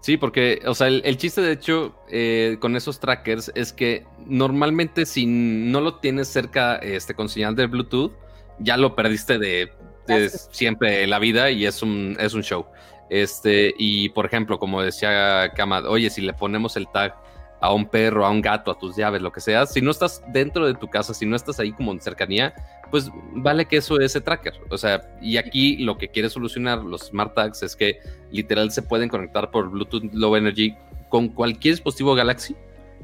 Sí, 0.00 0.16
porque, 0.16 0.62
o 0.64 0.74
sea, 0.74 0.86
el, 0.86 1.02
el 1.04 1.18
chiste 1.18 1.42
de 1.42 1.52
hecho 1.52 1.94
eh, 2.08 2.56
con 2.58 2.74
esos 2.74 3.00
trackers 3.00 3.52
es 3.54 3.74
que 3.74 4.06
normalmente 4.24 5.04
si 5.04 5.26
no 5.26 5.82
lo 5.82 5.96
tienes 5.96 6.28
cerca 6.28 6.76
este, 6.76 7.12
con 7.12 7.28
señal 7.28 7.54
de 7.54 7.66
Bluetooth, 7.66 8.12
ya 8.58 8.78
lo 8.78 8.96
perdiste 8.96 9.38
de, 9.38 9.70
de 10.06 10.30
siempre 10.30 11.06
la 11.06 11.18
vida 11.18 11.50
y 11.50 11.66
es 11.66 11.82
un, 11.82 12.16
es 12.18 12.32
un 12.32 12.42
show. 12.42 12.64
Este, 13.10 13.74
y 13.76 14.08
por 14.08 14.24
ejemplo, 14.24 14.58
como 14.58 14.80
decía 14.80 15.52
Kama, 15.54 15.80
oye, 15.80 16.08
si 16.08 16.22
le 16.22 16.32
ponemos 16.32 16.78
el 16.78 16.88
tag 16.88 17.14
a 17.62 17.72
un 17.72 17.86
perro, 17.86 18.26
a 18.26 18.30
un 18.30 18.42
gato, 18.42 18.70
a 18.70 18.78
tus 18.78 18.96
llaves, 18.96 19.22
lo 19.22 19.32
que 19.32 19.40
sea, 19.40 19.66
si 19.66 19.80
no 19.80 19.92
estás 19.92 20.22
dentro 20.32 20.66
de 20.66 20.74
tu 20.74 20.88
casa, 20.88 21.14
si 21.14 21.24
no 21.24 21.36
estás 21.36 21.60
ahí 21.60 21.72
como 21.72 21.92
en 21.92 22.00
cercanía, 22.00 22.52
pues 22.90 23.08
vale 23.34 23.66
que 23.66 23.76
eso 23.76 23.98
es 24.00 24.06
ese 24.06 24.20
tracker. 24.20 24.54
O 24.68 24.76
sea, 24.76 25.08
y 25.22 25.36
aquí 25.36 25.76
lo 25.78 25.96
que 25.96 26.08
quiere 26.08 26.28
solucionar 26.28 26.82
los 26.82 27.06
smart 27.06 27.34
tags 27.34 27.62
es 27.62 27.76
que 27.76 28.00
literal 28.32 28.72
se 28.72 28.82
pueden 28.82 29.08
conectar 29.08 29.50
por 29.50 29.70
Bluetooth 29.70 30.12
Low 30.12 30.34
Energy 30.34 30.74
con 31.08 31.28
cualquier 31.28 31.74
dispositivo 31.74 32.14
Galaxy 32.14 32.56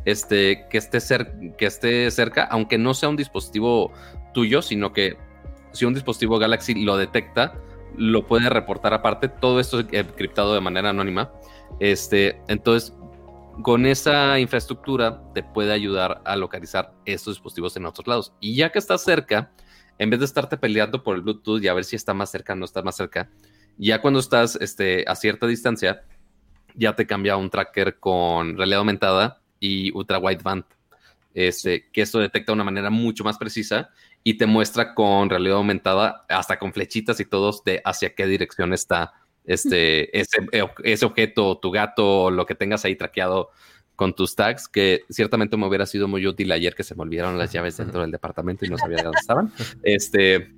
este, 0.05 0.67
que, 0.69 0.79
esté 0.79 0.99
que 1.57 1.67
esté 1.67 2.11
cerca, 2.11 2.45
aunque 2.45 2.79
no 2.79 2.95
sea 2.95 3.09
un 3.09 3.17
dispositivo 3.17 3.93
tuyo, 4.35 4.61
sino 4.61 4.93
que 4.93 5.17
si 5.73 5.85
un 5.85 5.95
dispositivo 5.95 6.39
Galaxy 6.39 6.75
lo 6.83 6.97
detecta, 6.97 7.55
lo 7.97 8.27
puede 8.27 8.49
reportar 8.49 8.93
aparte. 8.93 9.29
Todo 9.29 9.61
esto 9.61 9.81
es 9.81 9.87
encriptado 9.93 10.55
de 10.55 10.61
manera 10.61 10.91
anónima. 10.91 11.31
Este, 11.81 12.41
entonces, 12.49 12.95
con 13.63 13.87
esa 13.87 14.39
infraestructura 14.39 15.23
te 15.35 15.43
puede 15.43 15.73
ayudar 15.73 16.23
a 16.25 16.37
localizar 16.37 16.95
estos 17.05 17.35
dispositivos 17.35 17.77
en 17.77 17.87
otros 17.87 18.07
lados. 18.07 18.33
Y 18.41 18.55
ya 18.55 18.71
que 18.71 18.79
estás 18.79 19.03
cerca, 19.03 19.53
en 19.99 20.11
vez 20.11 20.21
de 20.21 20.27
estarte 20.27 20.57
peleando 20.57 21.03
por 21.03 21.17
el 21.17 21.23
Bluetooth 21.23 21.63
y 21.63 21.69
a 21.69 21.75
ver 21.75 21.85
si 21.85 21.97
está 21.97 22.15
más 22.15 22.31
cerca 22.31 22.53
o 22.53 22.57
no 22.57 22.65
está 22.65 22.83
más 22.83 22.97
cerca, 22.97 23.31
ya 23.77 24.01
cuando 24.01 24.21
estás 24.21 24.57
este, 24.57 25.05
a 25.09 25.15
cierta 25.15 25.47
distancia, 25.47 26.03
ya 26.75 26.95
te 26.95 27.07
cambia 27.07 27.37
un 27.37 27.51
tracker 27.51 27.99
con 27.99 28.57
realidad 28.57 28.81
aumentada 28.81 29.41
y 29.59 29.91
ultra 29.93 30.19
wideband. 30.19 30.65
Este, 31.35 31.89
que 31.93 32.03
esto 32.03 32.19
detecta 32.19 32.53
de 32.53 32.55
una 32.55 32.65
manera 32.65 32.91
mucho 32.91 33.23
más 33.23 33.39
precisa 33.39 33.91
y 34.25 34.35
te 34.35 34.47
muestra 34.47 34.95
con 34.95 35.31
realidad 35.31 35.57
aumentada, 35.57 36.25
hasta 36.29 36.59
con 36.59 36.73
flechitas 36.73 37.21
y 37.21 37.25
todos, 37.25 37.63
de 37.65 37.81
hacia 37.85 38.15
qué 38.15 38.27
dirección 38.27 38.73
está 38.73 39.13
este, 39.49 40.16
ese, 40.18 40.38
eh, 40.53 40.64
ese 40.84 41.07
objeto, 41.07 41.59
tu 41.59 41.70
gato, 41.70 42.24
o 42.24 42.30
lo 42.30 42.46
que 42.46 42.55
tengas 42.55 42.84
ahí 42.84 42.94
traqueado 42.94 43.51
con 43.96 44.14
tus 44.14 44.36
tags, 44.36 44.68
que 44.68 45.03
ciertamente 45.11 45.57
me 45.57 45.66
hubiera 45.66 45.84
sido 45.84 46.07
muy 46.07 46.24
útil 46.24 46.53
ayer 46.53 46.74
que 46.76 46.84
se 46.84 46.94
me 46.94 47.03
olvidaron 47.03 47.36
las 47.36 47.53
llaves 47.53 47.78
dentro 47.78 48.03
del 48.03 48.12
departamento 48.12 48.64
y 48.64 48.68
no 48.68 48.78
sabía 48.78 49.03
dónde 49.03 49.18
estaban. 49.18 49.53
Este, 49.82 50.53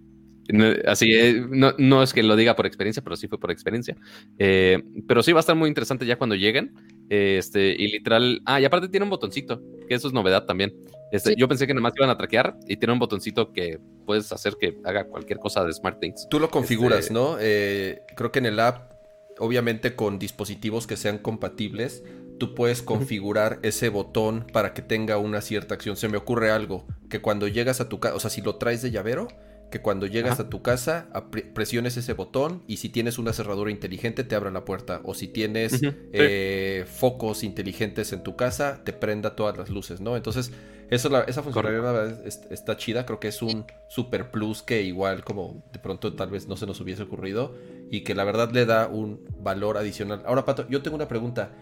así, 0.86 1.14
eh, 1.14 1.46
no, 1.48 1.72
no, 1.78 2.02
es 2.02 2.12
que 2.12 2.22
lo 2.22 2.36
diga 2.36 2.54
por 2.56 2.66
experiencia, 2.66 3.02
pero 3.02 3.16
sí 3.16 3.28
fue 3.28 3.38
por 3.38 3.50
experiencia. 3.50 3.96
Eh, 4.38 4.82
pero 5.06 5.22
sí 5.22 5.32
va 5.32 5.38
a 5.38 5.40
estar 5.40 5.56
muy 5.56 5.68
interesante 5.68 6.04
ya 6.04 6.18
cuando 6.18 6.34
lleguen. 6.34 6.74
Este, 7.08 7.74
y 7.78 7.88
literal, 7.88 8.42
ah, 8.44 8.60
y 8.60 8.64
aparte 8.64 8.88
tiene 8.88 9.04
un 9.04 9.10
botoncito, 9.10 9.62
que 9.88 9.94
eso 9.94 10.08
es 10.08 10.12
novedad 10.12 10.44
también. 10.44 10.74
Este, 11.12 11.30
sí. 11.30 11.36
Yo 11.38 11.48
pensé 11.48 11.66
que 11.66 11.74
nada 11.74 11.82
más 11.82 11.92
iban 11.96 12.10
a 12.10 12.16
traquear 12.16 12.56
y 12.66 12.76
tiene 12.76 12.92
un 12.92 12.98
botoncito 12.98 13.52
que 13.52 13.78
puedes 14.06 14.30
hacer 14.32 14.54
que 14.60 14.78
haga 14.84 15.04
cualquier 15.04 15.38
cosa 15.38 15.64
de 15.64 15.72
SmartThings. 15.72 16.28
Tú 16.28 16.40
lo 16.40 16.50
configuras, 16.50 17.00
este... 17.00 17.14
¿no? 17.14 17.36
Eh, 17.40 18.02
creo 18.16 18.32
que 18.32 18.38
en 18.38 18.46
el 18.46 18.60
app, 18.60 18.92
obviamente 19.38 19.94
con 19.94 20.18
dispositivos 20.18 20.86
que 20.86 20.96
sean 20.96 21.18
compatibles, 21.18 22.02
tú 22.38 22.54
puedes 22.54 22.82
configurar 22.82 23.58
ese 23.62 23.88
botón 23.88 24.46
para 24.52 24.72
que 24.72 24.82
tenga 24.82 25.18
una 25.18 25.40
cierta 25.40 25.74
acción. 25.74 25.96
Se 25.96 26.08
me 26.08 26.16
ocurre 26.16 26.50
algo, 26.50 26.86
que 27.08 27.20
cuando 27.20 27.48
llegas 27.48 27.80
a 27.80 27.88
tu 27.88 28.00
casa, 28.00 28.14
o 28.14 28.20
sea, 28.20 28.30
si 28.30 28.40
lo 28.40 28.56
traes 28.56 28.82
de 28.82 28.90
llavero, 28.90 29.28
que 29.70 29.80
cuando 29.80 30.06
llegas 30.06 30.34
Ajá. 30.34 30.42
a 30.44 30.50
tu 30.50 30.62
casa 30.62 31.08
presiones 31.54 31.96
ese 31.96 32.12
botón 32.12 32.64
y 32.66 32.78
si 32.78 32.88
tienes 32.88 33.18
una 33.18 33.32
cerradura 33.32 33.70
inteligente 33.70 34.24
te 34.24 34.34
abra 34.34 34.50
la 34.50 34.64
puerta 34.64 35.00
o 35.04 35.14
si 35.14 35.28
tienes 35.28 35.74
uh 35.74 35.76
-huh. 35.76 35.96
eh, 36.12 36.84
sí. 36.84 36.92
focos 36.92 37.44
inteligentes 37.44 38.12
en 38.12 38.22
tu 38.22 38.36
casa 38.36 38.82
te 38.84 38.92
prenda 38.92 39.36
todas 39.36 39.56
las 39.56 39.70
luces, 39.70 40.00
¿no? 40.00 40.16
Entonces 40.16 40.50
eso, 40.90 41.08
la, 41.08 41.20
esa 41.20 41.42
funcionalidad 41.42 42.26
está 42.26 42.76
chida, 42.76 43.06
creo 43.06 43.20
que 43.20 43.28
es 43.28 43.42
un 43.42 43.64
super 43.88 44.30
plus 44.30 44.62
que 44.62 44.82
igual 44.82 45.24
como 45.24 45.62
de 45.72 45.78
pronto 45.78 46.14
tal 46.14 46.30
vez 46.30 46.48
no 46.48 46.56
se 46.56 46.66
nos 46.66 46.80
hubiese 46.80 47.04
ocurrido 47.04 47.54
y 47.90 48.02
que 48.02 48.14
la 48.14 48.24
verdad 48.24 48.50
le 48.50 48.66
da 48.66 48.88
un 48.88 49.24
valor 49.38 49.78
adicional. 49.78 50.22
Ahora 50.26 50.44
Pato, 50.44 50.68
yo 50.68 50.82
tengo 50.82 50.96
una 50.96 51.08
pregunta. 51.08 51.52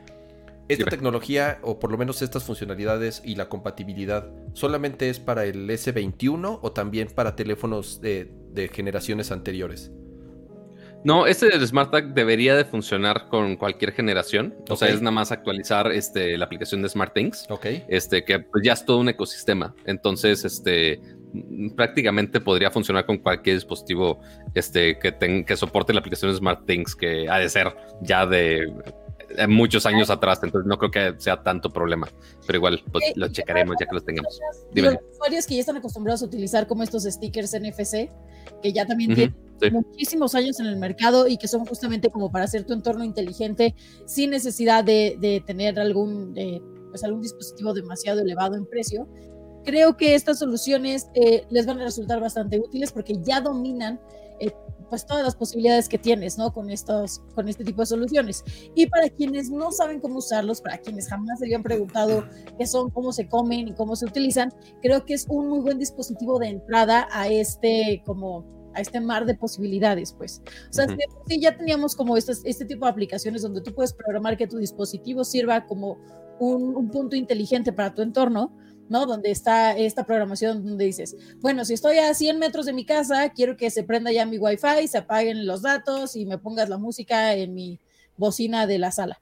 ¿Esta 0.68 0.84
Dime. 0.84 0.90
tecnología, 0.90 1.58
o 1.62 1.78
por 1.78 1.90
lo 1.90 1.96
menos 1.96 2.20
estas 2.20 2.44
funcionalidades 2.44 3.22
y 3.24 3.36
la 3.36 3.48
compatibilidad, 3.48 4.30
solamente 4.52 5.08
es 5.08 5.18
para 5.18 5.46
el 5.46 5.68
S21 5.68 6.58
o 6.60 6.72
también 6.72 7.08
para 7.08 7.36
teléfonos 7.36 8.02
de, 8.02 8.30
de 8.52 8.68
generaciones 8.68 9.32
anteriores? 9.32 9.90
No, 11.04 11.26
este 11.26 11.48
del 11.48 11.66
Smart 11.66 11.90
Tag 11.90 12.14
debería 12.14 12.56
de 12.56 12.64
funcionar 12.64 13.28
con 13.28 13.56
cualquier 13.56 13.92
generación. 13.92 14.54
O 14.68 14.76
sea, 14.76 14.88
es 14.88 15.00
nada 15.00 15.12
más 15.12 15.30
actualizar 15.32 15.90
este, 15.92 16.36
la 16.36 16.44
aplicación 16.46 16.82
de 16.82 16.88
SmartThings. 16.88 17.46
Okay. 17.48 17.84
Este, 17.88 18.24
que 18.24 18.40
pues, 18.40 18.64
ya 18.64 18.72
es 18.72 18.84
todo 18.84 18.98
un 18.98 19.08
ecosistema. 19.08 19.74
Entonces, 19.86 20.44
este, 20.44 21.00
prácticamente 21.76 22.40
podría 22.40 22.70
funcionar 22.70 23.06
con 23.06 23.18
cualquier 23.18 23.56
dispositivo 23.56 24.20
este, 24.54 24.98
que, 24.98 25.12
ten, 25.12 25.44
que 25.44 25.56
soporte 25.56 25.92
la 25.92 26.00
aplicación 26.00 26.32
de 26.32 26.38
SmartThings, 26.38 26.94
que 26.96 27.28
ha 27.28 27.38
de 27.38 27.48
ser 27.48 27.74
ya 28.02 28.26
de 28.26 28.72
muchos 29.48 29.84
años 29.86 30.10
atrás, 30.10 30.40
entonces 30.42 30.66
no 30.66 30.78
creo 30.78 30.90
que 30.90 31.14
sea 31.20 31.42
tanto 31.42 31.70
problema, 31.70 32.08
pero 32.46 32.58
igual 32.58 32.82
pues, 32.90 33.04
eh, 33.04 33.12
lo 33.14 33.28
checaremos 33.28 33.76
ya 33.78 33.86
que 33.86 33.94
los 33.94 34.04
tengamos. 34.04 34.40
Dime. 34.72 34.92
Los 34.92 35.00
usuarios 35.12 35.46
que 35.46 35.54
ya 35.54 35.60
están 35.60 35.76
acostumbrados 35.76 36.22
a 36.22 36.24
utilizar 36.24 36.66
como 36.66 36.82
estos 36.82 37.04
stickers 37.04 37.52
NFC, 37.52 38.10
que 38.62 38.72
ya 38.72 38.86
también 38.86 39.10
uh 39.10 39.14
-huh, 39.14 39.16
tienen 39.16 39.47
sí. 39.60 39.70
muchísimos 39.70 40.34
años 40.34 40.60
en 40.60 40.66
el 40.66 40.76
mercado 40.76 41.28
y 41.28 41.36
que 41.36 41.48
son 41.48 41.64
justamente 41.64 42.10
como 42.10 42.30
para 42.30 42.44
hacer 42.44 42.64
tu 42.64 42.72
entorno 42.72 43.04
inteligente 43.04 43.74
sin 44.06 44.30
necesidad 44.30 44.84
de, 44.84 45.16
de 45.20 45.42
tener 45.46 45.78
algún, 45.78 46.34
pues 46.90 47.04
algún 47.04 47.22
dispositivo 47.22 47.72
demasiado 47.72 48.20
elevado 48.20 48.56
en 48.56 48.66
precio. 48.66 49.08
Creo 49.64 49.96
que 49.96 50.14
estas 50.14 50.38
soluciones 50.38 51.08
eh, 51.14 51.44
les 51.50 51.66
van 51.66 51.80
a 51.80 51.84
resultar 51.84 52.20
bastante 52.20 52.58
útiles 52.58 52.92
porque 52.92 53.14
ya 53.22 53.40
dominan 53.40 54.00
eh, 54.40 54.52
pues 54.88 55.04
todas 55.04 55.22
las 55.22 55.36
posibilidades 55.36 55.88
que 55.88 55.98
tienes, 55.98 56.38
¿no? 56.38 56.52
Con 56.52 56.70
estos, 56.70 57.20
con 57.34 57.48
este 57.48 57.64
tipo 57.64 57.82
de 57.82 57.86
soluciones. 57.86 58.42
Y 58.74 58.86
para 58.86 59.10
quienes 59.10 59.50
no 59.50 59.70
saben 59.70 60.00
cómo 60.00 60.18
usarlos, 60.18 60.62
para 60.62 60.78
quienes 60.78 61.08
jamás 61.08 61.38
se 61.38 61.44
habían 61.44 61.62
preguntado 61.62 62.24
qué 62.56 62.66
son, 62.66 62.90
cómo 62.90 63.12
se 63.12 63.28
comen 63.28 63.68
y 63.68 63.74
cómo 63.74 63.96
se 63.96 64.06
utilizan, 64.06 64.50
creo 64.80 65.04
que 65.04 65.14
es 65.14 65.26
un 65.28 65.48
muy 65.48 65.60
buen 65.60 65.78
dispositivo 65.78 66.38
de 66.38 66.48
entrada 66.48 67.06
a 67.12 67.28
este 67.28 68.02
como 68.06 68.57
a 68.78 68.80
este 68.80 69.00
mar 69.00 69.26
de 69.26 69.34
posibilidades, 69.34 70.12
pues. 70.12 70.40
O 70.70 70.72
sea, 70.72 70.86
uh 70.86 70.88
-huh. 70.88 71.40
ya 71.40 71.56
teníamos 71.56 71.94
como 71.94 72.16
estas, 72.16 72.42
este 72.44 72.64
tipo 72.64 72.86
de 72.86 72.92
aplicaciones 72.92 73.42
donde 73.42 73.60
tú 73.60 73.74
puedes 73.74 73.92
programar 73.92 74.36
que 74.36 74.46
tu 74.46 74.58
dispositivo 74.58 75.24
sirva 75.24 75.66
como 75.66 75.98
un, 76.38 76.76
un 76.76 76.90
punto 76.90 77.16
inteligente 77.16 77.72
para 77.72 77.92
tu 77.92 78.02
entorno, 78.02 78.56
¿no? 78.88 79.06
Donde 79.06 79.30
está 79.30 79.76
esta 79.76 80.04
programación 80.04 80.64
donde 80.64 80.84
dices, 80.84 81.16
bueno, 81.40 81.64
si 81.64 81.74
estoy 81.74 81.98
a 81.98 82.14
100 82.14 82.38
metros 82.38 82.66
de 82.66 82.72
mi 82.72 82.84
casa, 82.84 83.30
quiero 83.30 83.56
que 83.56 83.70
se 83.70 83.82
prenda 83.82 84.12
ya 84.12 84.24
mi 84.26 84.38
wifi, 84.38 84.86
se 84.88 84.98
apaguen 84.98 85.46
los 85.46 85.62
datos 85.62 86.16
y 86.16 86.24
me 86.24 86.38
pongas 86.38 86.68
la 86.68 86.78
música 86.78 87.34
en 87.34 87.54
mi 87.54 87.80
bocina 88.16 88.66
de 88.66 88.78
la 88.78 88.90
sala. 88.90 89.20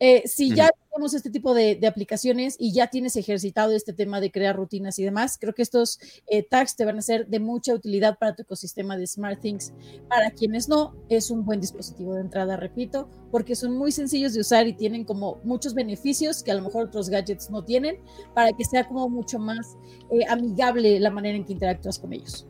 Eh, 0.00 0.22
si 0.26 0.54
ya 0.54 0.70
tenemos 0.92 1.14
este 1.14 1.30
tipo 1.30 1.54
de, 1.54 1.78
aplicaciones 1.86 2.56
y 2.58 2.72
ya 2.72 2.88
tienes 2.88 3.16
ejercitado 3.16 3.72
este 3.72 3.92
tema 3.92 4.20
de 4.20 4.30
crear 4.30 4.54
rutinas 4.56 4.98
y 4.98 5.04
demás, 5.04 5.38
creo 5.40 5.54
que 5.54 5.62
estos 5.62 5.98
eh, 6.26 6.42
tags 6.42 6.76
te 6.76 6.84
van 6.84 6.98
a 6.98 7.02
ser 7.02 7.26
de 7.26 7.40
mucha 7.40 7.74
utilidad 7.74 8.18
para 8.18 8.34
tu 8.34 8.42
ecosistema 8.42 8.96
de 8.96 9.06
SmartThings. 9.06 9.72
Para 10.08 10.30
quienes 10.30 10.68
no, 10.68 10.94
es 11.08 11.30
un 11.30 11.44
buen 11.44 11.60
dispositivo 11.60 12.14
de 12.14 12.20
entrada, 12.20 12.56
repito, 12.56 13.08
porque 13.30 13.56
son 13.56 13.76
muy 13.76 13.92
sencillos 13.92 14.34
de 14.34 14.40
usar 14.40 14.66
y 14.68 14.72
tienen 14.72 15.04
como 15.04 15.40
muchos 15.44 15.74
beneficios 15.74 16.42
que 16.42 16.52
a 16.52 16.54
lo 16.54 16.62
mejor 16.62 16.86
otros 16.86 17.10
gadgets 17.10 17.50
no 17.50 17.64
tienen, 17.64 17.98
para 18.34 18.52
que 18.52 18.64
sea 18.64 18.86
como 18.86 19.08
mucho 19.08 19.38
más 19.38 19.76
eh, 20.12 20.24
amigable 20.28 21.00
la 21.00 21.10
manera 21.10 21.36
en 21.36 21.44
que 21.44 21.52
interactúas 21.52 21.98
con 21.98 22.12
ellos. 22.12 22.46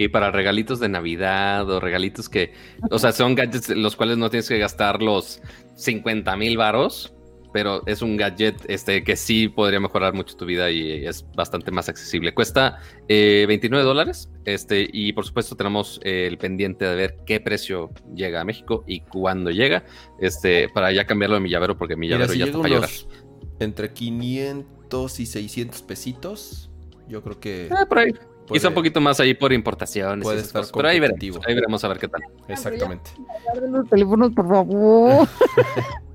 Y 0.00 0.08
para 0.08 0.30
regalitos 0.30 0.80
de 0.80 0.88
Navidad 0.88 1.68
o 1.68 1.78
regalitos 1.78 2.30
que, 2.30 2.54
o 2.90 2.98
sea, 2.98 3.12
son 3.12 3.34
gadgets 3.34 3.68
los 3.68 3.96
cuales 3.96 4.16
no 4.16 4.30
tienes 4.30 4.48
que 4.48 4.56
gastar 4.56 5.02
los 5.02 5.42
50 5.80 6.36
mil 6.36 6.56
varos, 6.56 7.14
pero 7.52 7.82
es 7.86 8.02
un 8.02 8.16
gadget 8.16 8.62
este, 8.68 9.02
que 9.02 9.16
sí 9.16 9.48
podría 9.48 9.80
mejorar 9.80 10.14
mucho 10.14 10.36
tu 10.36 10.46
vida 10.46 10.70
y 10.70 11.04
es 11.04 11.24
bastante 11.34 11.70
más 11.70 11.88
accesible. 11.88 12.32
Cuesta 12.32 12.78
29 13.08 13.82
eh, 13.82 13.84
dólares 13.84 14.30
este, 14.44 14.88
y 14.92 15.12
por 15.12 15.26
supuesto 15.26 15.56
tenemos 15.56 16.00
el 16.02 16.38
pendiente 16.38 16.84
de 16.84 16.94
ver 16.94 17.16
qué 17.26 17.40
precio 17.40 17.90
llega 18.14 18.40
a 18.40 18.44
México 18.44 18.84
y 18.86 19.00
cuándo 19.00 19.50
llega 19.50 19.84
este, 20.20 20.68
para 20.68 20.92
ya 20.92 21.06
cambiarlo 21.06 21.36
de 21.36 21.40
mi 21.40 21.50
llavero 21.50 21.76
porque 21.76 21.96
mi 21.96 22.08
llavero 22.08 22.32
ya 22.34 22.44
está 22.46 22.58
para 22.58 22.74
llorar. 22.74 22.90
Entre 23.58 23.92
500 23.92 25.20
y 25.20 25.26
600 25.26 25.82
pesitos, 25.82 26.70
yo 27.08 27.22
creo 27.22 27.40
que... 27.40 27.68
Ah, 27.70 27.84
por 27.86 27.98
ahí. 27.98 28.12
Quizá 28.52 28.68
un 28.68 28.74
poquito 28.74 29.00
más 29.00 29.20
ahí 29.20 29.34
por 29.34 29.52
importaciones. 29.52 30.24
Puede 30.24 30.40
estar 30.40 30.64
pero 30.74 30.88
ahí 30.88 31.00
veremos, 31.00 31.40
ahí 31.46 31.54
veremos 31.54 31.84
a 31.84 31.88
ver 31.88 31.98
qué 31.98 32.08
tal. 32.08 32.22
Exactamente. 32.48 33.10
Los 33.68 33.88
teléfonos, 33.88 34.32
por 34.32 34.48
favor. 34.48 35.28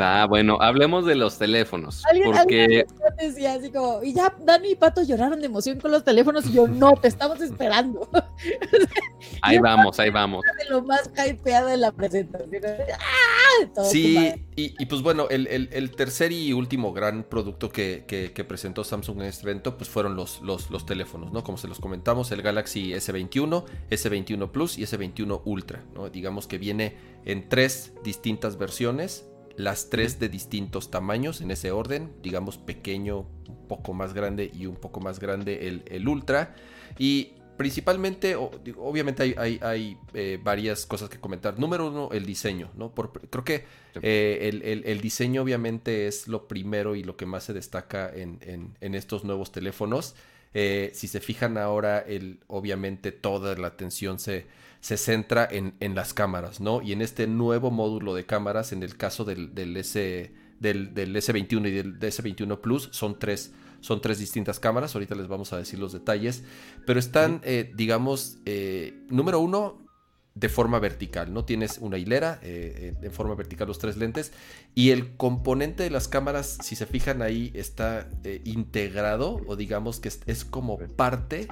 Va, 0.00 0.26
bueno, 0.26 0.58
hablemos 0.60 1.04
de 1.06 1.14
los 1.14 1.38
teléfonos. 1.38 2.02
porque... 2.24 2.86
decía 3.18 3.54
así 3.54 3.70
como, 3.70 4.02
y 4.02 4.14
ya 4.14 4.34
Dani 4.40 4.70
y 4.70 4.74
Pato 4.74 5.02
lloraron 5.02 5.40
de 5.40 5.46
emoción 5.46 5.78
con 5.78 5.90
los 5.90 6.04
teléfonos 6.04 6.46
y 6.46 6.52
yo, 6.52 6.66
no, 6.66 6.92
te 6.92 7.08
estamos 7.08 7.40
esperando. 7.40 8.08
ahí 9.42 9.58
vamos, 9.58 9.98
ahí 10.00 10.10
vamos. 10.10 10.42
De 10.58 10.70
lo 10.70 10.82
más 10.82 11.10
hypeado 11.26 11.68
de 11.68 11.76
la 11.76 11.92
presentación. 11.92 12.62
¡Ah! 12.98 13.84
sí, 13.84 14.32
y, 14.56 14.86
pues 14.86 15.02
bueno, 15.02 15.28
el, 15.30 15.90
tercer 15.92 16.32
y 16.32 16.52
último 16.52 16.92
gran 16.92 17.24
producto 17.24 17.70
que, 17.70 18.44
presentó 18.48 18.84
Samsung 18.84 19.20
en 19.20 19.26
este 19.26 19.44
evento, 19.44 19.76
pues 19.76 19.88
fueron 19.88 20.16
los, 20.16 20.40
los, 20.42 20.70
los, 20.70 20.86
teléfonos, 20.86 21.32
¿no? 21.32 21.44
Como 21.44 21.56
se 21.56 21.68
los 21.68 21.78
comentamos, 21.78 22.32
el 22.32 22.42
Galaxy 22.42 22.92
S21, 22.92 23.64
S21 23.90 24.50
Plus 24.50 24.78
y 24.78 24.82
S21 24.82 25.42
Ultra, 25.44 25.82
¿no? 25.94 26.08
Digamos 26.10 26.46
que 26.46 26.58
viene 26.58 26.96
en 27.24 27.48
tres 27.48 27.92
distintas 28.04 28.58
versiones, 28.58 29.26
las 29.56 29.90
tres 29.90 30.18
de 30.18 30.28
distintos 30.28 30.90
tamaños 30.90 31.40
en 31.40 31.50
ese 31.50 31.70
orden, 31.70 32.12
digamos 32.22 32.58
pequeño, 32.58 33.26
un 33.48 33.68
poco 33.68 33.92
más 33.92 34.14
grande 34.14 34.50
y 34.52 34.66
un 34.66 34.76
poco 34.76 35.00
más 35.00 35.20
grande 35.20 35.68
el, 35.68 35.82
el 35.86 36.08
Ultra. 36.08 36.54
Y 36.98 37.34
principalmente, 37.60 38.36
obviamente 38.36 39.34
hay, 39.36 39.98
eh, 40.14 40.38
varias 40.42 40.86
cosas 40.86 41.10
que 41.10 41.20
comentar. 41.20 41.58
Número 41.58 41.88
uno, 41.88 42.08
el 42.10 42.24
diseño, 42.24 42.70
¿no? 42.74 42.94
creo 42.94 43.44
que 43.44 43.66
eh, 44.00 44.82
el, 44.86 45.00
diseño 45.02 45.42
obviamente 45.42 46.06
es 46.06 46.26
lo 46.26 46.48
primero 46.48 46.96
y 46.96 47.04
lo 47.04 47.18
que 47.18 47.26
más 47.26 47.44
se 47.44 47.52
destaca 47.52 48.10
en, 48.14 48.72
estos 48.80 49.24
nuevos 49.24 49.52
teléfonos. 49.52 50.14
Eh, 50.54 50.90
si 50.94 51.06
se 51.06 51.20
fijan 51.20 51.58
ahora, 51.58 51.98
el, 51.98 52.40
obviamente 52.46 53.12
toda 53.12 53.54
la 53.56 53.66
atención 53.66 54.18
se, 54.18 54.46
se 54.80 54.96
centra 54.96 55.48
en, 55.50 55.94
las 55.94 56.14
cámaras, 56.14 56.60
¿no? 56.60 56.82
Y 56.82 56.92
en 56.92 57.02
este 57.02 57.26
nuevo 57.26 57.70
módulo 57.70 58.14
de 58.14 58.24
cámaras, 58.24 58.72
en 58.72 58.82
el 58.82 58.96
caso 58.96 59.24
del, 59.24 59.54
del, 59.54 59.76
S, 59.76 60.32
del, 60.58 60.94
del 60.94 61.14
S21 61.14 61.68
y 61.68 61.70
del 61.70 61.98
S21 61.98 62.60
Plus, 62.60 62.88
son 62.92 63.18
tres 63.18 63.52
son 63.80 64.00
tres 64.00 64.18
distintas 64.18 64.60
cámaras, 64.60 64.94
ahorita 64.94 65.14
les 65.14 65.28
vamos 65.28 65.52
a 65.52 65.58
decir 65.58 65.78
los 65.78 65.92
detalles, 65.92 66.44
pero 66.86 67.00
están, 67.00 67.40
eh, 67.44 67.72
digamos, 67.74 68.38
eh, 68.44 69.04
número 69.08 69.40
uno, 69.40 69.86
de 70.34 70.48
forma 70.48 70.78
vertical, 70.78 71.34
¿no? 71.34 71.44
Tienes 71.44 71.78
una 71.78 71.98
hilera 71.98 72.38
eh, 72.42 72.94
de 72.98 73.10
forma 73.10 73.34
vertical 73.34 73.66
los 73.66 73.78
tres 73.78 73.96
lentes 73.96 74.32
y 74.76 74.90
el 74.90 75.16
componente 75.16 75.82
de 75.82 75.90
las 75.90 76.06
cámaras, 76.06 76.56
si 76.62 76.76
se 76.76 76.86
fijan 76.86 77.20
ahí, 77.20 77.50
está 77.54 78.08
integrado 78.44 79.40
o 79.46 79.56
digamos 79.56 79.98
que 79.98 80.08
es, 80.08 80.44
como 80.44 80.78
parte 80.78 81.48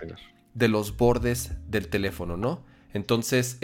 de 0.55 0.69
los 0.69 0.97
bordes 0.97 1.51
del 1.67 1.89
teléfono, 1.89 2.37
¿no? 2.37 2.65
Entonces, 2.93 3.59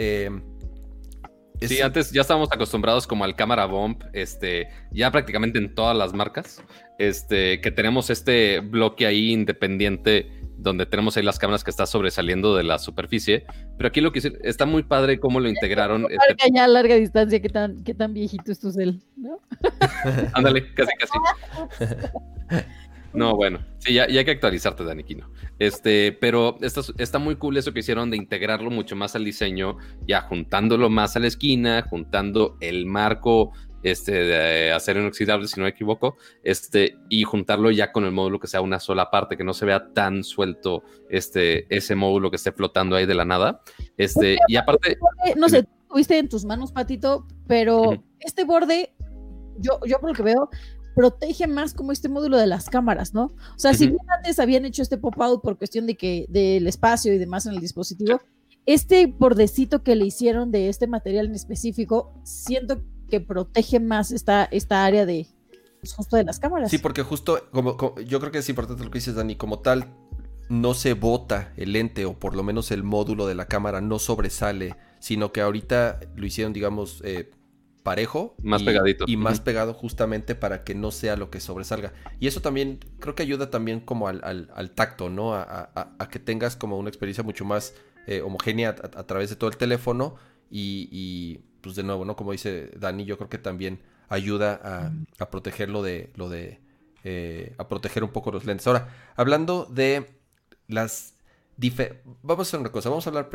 Sí, 1.61 1.81
antes 1.81 2.11
ya 2.11 2.21
estábamos 2.21 2.49
acostumbrados 2.51 3.07
como 3.07 3.23
al 3.23 3.35
cámara 3.35 3.65
bump, 3.65 4.03
este, 4.13 4.69
ya 4.91 5.11
prácticamente 5.11 5.57
en 5.57 5.73
todas 5.73 5.95
las 5.95 6.13
marcas, 6.13 6.61
este, 6.99 7.61
que 7.61 7.71
tenemos 7.71 8.09
este 8.09 8.59
bloque 8.59 9.05
ahí 9.05 9.31
independiente 9.31 10.29
donde 10.57 10.85
tenemos 10.85 11.15
ahí 11.17 11.23
las 11.23 11.37
cámaras 11.37 11.63
que 11.63 11.69
está 11.69 11.85
sobresaliendo 11.85 12.55
de 12.55 12.63
la 12.63 12.79
superficie, 12.79 13.45
pero 13.77 13.87
aquí 13.87 14.01
lo 14.01 14.11
que 14.11 14.21
está 14.43 14.65
muy 14.65 14.83
padre 14.83 15.19
cómo 15.19 15.39
lo 15.39 15.49
integraron. 15.49 16.07
Este... 16.09 16.51
Ya 16.53 16.65
a 16.65 16.67
larga 16.67 16.95
distancia, 16.95 17.41
qué 17.41 17.49
tan, 17.49 17.83
qué 17.83 17.93
tan 17.93 18.13
viejito 18.13 18.51
es 18.51 18.59
tu 18.59 18.71
cel, 18.71 19.01
¿no? 19.15 19.39
Ándale, 20.33 20.73
casi, 20.73 20.91
casi. 20.97 22.65
No, 23.15 23.35
bueno, 23.35 23.65
sí, 23.79 23.93
ya, 23.93 24.03
hay 24.03 24.25
que 24.25 24.31
actualizarte, 24.31 24.83
Daniquino. 24.83 25.29
Este, 25.59 26.11
pero 26.11 26.57
está, 26.61 26.81
está 26.97 27.19
muy 27.19 27.35
cool 27.35 27.57
eso 27.57 27.73
que 27.73 27.79
hicieron 27.79 28.11
de 28.11 28.17
integrarlo 28.17 28.69
mucho 28.69 28.95
más 28.95 29.15
al 29.15 29.25
diseño, 29.25 29.77
ya 30.07 30.21
juntándolo 30.21 30.89
más 30.89 31.15
a 31.15 31.19
la 31.19 31.27
esquina, 31.27 31.85
juntando 31.89 32.57
el 32.59 32.85
marco 32.85 33.51
este, 33.85 34.11
de 34.11 34.71
acero 34.71 34.99
inoxidable, 34.99 35.47
si 35.47 35.59
no 35.59 35.65
me 35.65 35.69
equivoco, 35.69 36.17
este, 36.43 36.97
y 37.07 37.23
juntarlo 37.23 37.69
ya 37.69 37.91
con 37.91 38.03
el 38.05 38.11
módulo 38.11 38.39
que 38.39 38.47
sea 38.47 38.61
una 38.61 38.79
sola 38.79 39.11
parte, 39.11 39.37
que 39.37 39.43
no 39.43 39.53
se 39.53 39.65
vea 39.65 39.93
tan 39.93 40.23
suelto 40.23 40.83
este, 41.07 41.67
ese 41.75 41.93
módulo 41.93 42.31
que 42.31 42.37
esté 42.37 42.51
flotando 42.51 42.95
ahí 42.95 43.05
de 43.05 43.13
la 43.13 43.25
nada. 43.25 43.61
Este, 43.95 44.37
y 44.47 44.55
aparte. 44.55 44.97
No 45.37 45.49
sé, 45.49 45.67
tuviste 45.87 46.17
en 46.17 46.29
tus 46.29 46.45
manos, 46.45 46.71
Patito, 46.71 47.27
pero 47.47 48.03
este 48.19 48.43
borde, 48.43 48.95
yo, 49.59 49.79
yo 49.85 49.99
por 49.99 50.09
lo 50.09 50.15
que 50.15 50.23
veo, 50.23 50.49
protege 50.95 51.47
más 51.47 51.73
como 51.73 51.91
este 51.91 52.09
módulo 52.09 52.37
de 52.37 52.47
las 52.47 52.69
cámaras, 52.69 53.13
¿no? 53.13 53.25
O 53.25 53.57
sea, 53.59 53.73
si 53.73 53.87
bien 53.87 53.99
antes 54.17 54.39
habían 54.39 54.65
hecho 54.65 54.81
este 54.81 54.97
pop-out 54.97 55.41
por 55.41 55.57
cuestión 55.57 55.85
de 55.85 55.95
que 55.95 56.25
del 56.29 56.65
espacio 56.67 57.13
y 57.13 57.17
demás 57.17 57.45
en 57.45 57.53
el 57.53 57.59
dispositivo, 57.59 58.21
este 58.65 59.05
bordecito 59.05 59.83
que 59.83 59.95
le 59.95 60.05
hicieron 60.05 60.51
de 60.51 60.69
este 60.69 60.87
material 60.87 61.27
en 61.27 61.35
específico, 61.35 62.13
siento 62.23 62.81
que 63.09 63.19
protege 63.19 63.79
más 63.79 64.11
esta, 64.11 64.45
esta 64.45 64.85
área 64.85 65.05
de 65.05 65.27
pues, 65.81 65.93
justo 65.93 66.15
de 66.15 66.23
las 66.23 66.39
cámaras. 66.39 66.71
Sí, 66.71 66.79
porque 66.79 67.03
justo 67.03 67.47
como, 67.51 67.77
yo 67.99 68.19
creo 68.19 68.31
que 68.31 68.39
es 68.39 68.49
importante 68.49 68.83
lo 68.83 68.89
que 68.89 68.97
dices, 68.97 69.15
Dani, 69.15 69.35
como 69.35 69.59
tal 69.59 69.93
no 70.49 70.73
se 70.73 70.93
bota 70.93 71.53
el 71.57 71.73
lente 71.73 72.05
o 72.05 72.17
por 72.17 72.35
lo 72.35 72.43
menos 72.43 72.71
el 72.71 72.83
módulo 72.83 73.27
de 73.27 73.35
la 73.35 73.47
cámara 73.47 73.81
no 73.81 73.99
sobresale, 73.99 74.75
sino 74.99 75.31
que 75.31 75.41
ahorita 75.41 75.99
lo 76.15 76.25
hicieron, 76.25 76.53
digamos, 76.53 77.01
eh, 77.03 77.31
parejo. 77.85 78.35
Más 78.41 78.63
pegadito. 78.63 79.05
Y 79.07 79.15
más 79.15 79.39
pegado 79.39 79.75
justamente 79.75 80.33
para 80.33 80.63
que 80.63 80.73
no 80.73 80.89
sea 80.89 81.15
lo 81.15 81.29
que 81.29 81.39
sobresalga. 81.39 81.93
Y 82.19 82.25
eso 82.25 82.41
también 82.41 82.79
creo 82.99 83.13
que 83.13 83.21
ayuda 83.21 83.51
también 83.51 83.79
como 83.79 84.07
al, 84.07 84.71
tacto, 84.73 85.09
¿no? 85.09 85.35
A, 85.35 86.09
que 86.09 86.17
tengas 86.17 86.55
como 86.55 86.79
una 86.79 86.89
experiencia 86.89 87.23
mucho 87.23 87.45
más 87.45 87.75
eh, 88.07 88.21
homogénea 88.21 88.69
a, 88.69 89.03
través 89.03 89.29
de 89.29 89.35
todo 89.35 89.51
el 89.51 89.57
teléfono. 89.57 90.15
Y, 90.49 91.41
pues 91.61 91.75
de 91.75 91.83
nuevo, 91.83 92.05
¿no? 92.05 92.15
Como 92.15 92.31
dice 92.31 92.71
Dani, 92.75 93.05
yo 93.05 93.17
creo 93.17 93.29
que 93.29 93.37
también 93.37 93.79
ayuda 94.09 94.91
a, 95.19 95.29
protegerlo 95.29 95.83
de 95.83 96.11
lo 96.15 96.27
de... 96.27 96.59
Eh, 97.03 97.53
a 97.59 97.67
proteger 97.67 98.03
un 98.03 98.09
poco 98.09 98.31
los 98.31 98.45
lentes. 98.45 98.65
Ahora, 98.65 98.89
hablando 99.15 99.65
de 99.65 100.09
las 100.67 101.14
Vamos 102.21 102.47
a 102.47 102.49
hacer 102.49 102.59
una 102.59 102.71
cosa, 102.71 102.89
vamos 102.89 103.07
a 103.07 103.09
hablar 103.09 103.29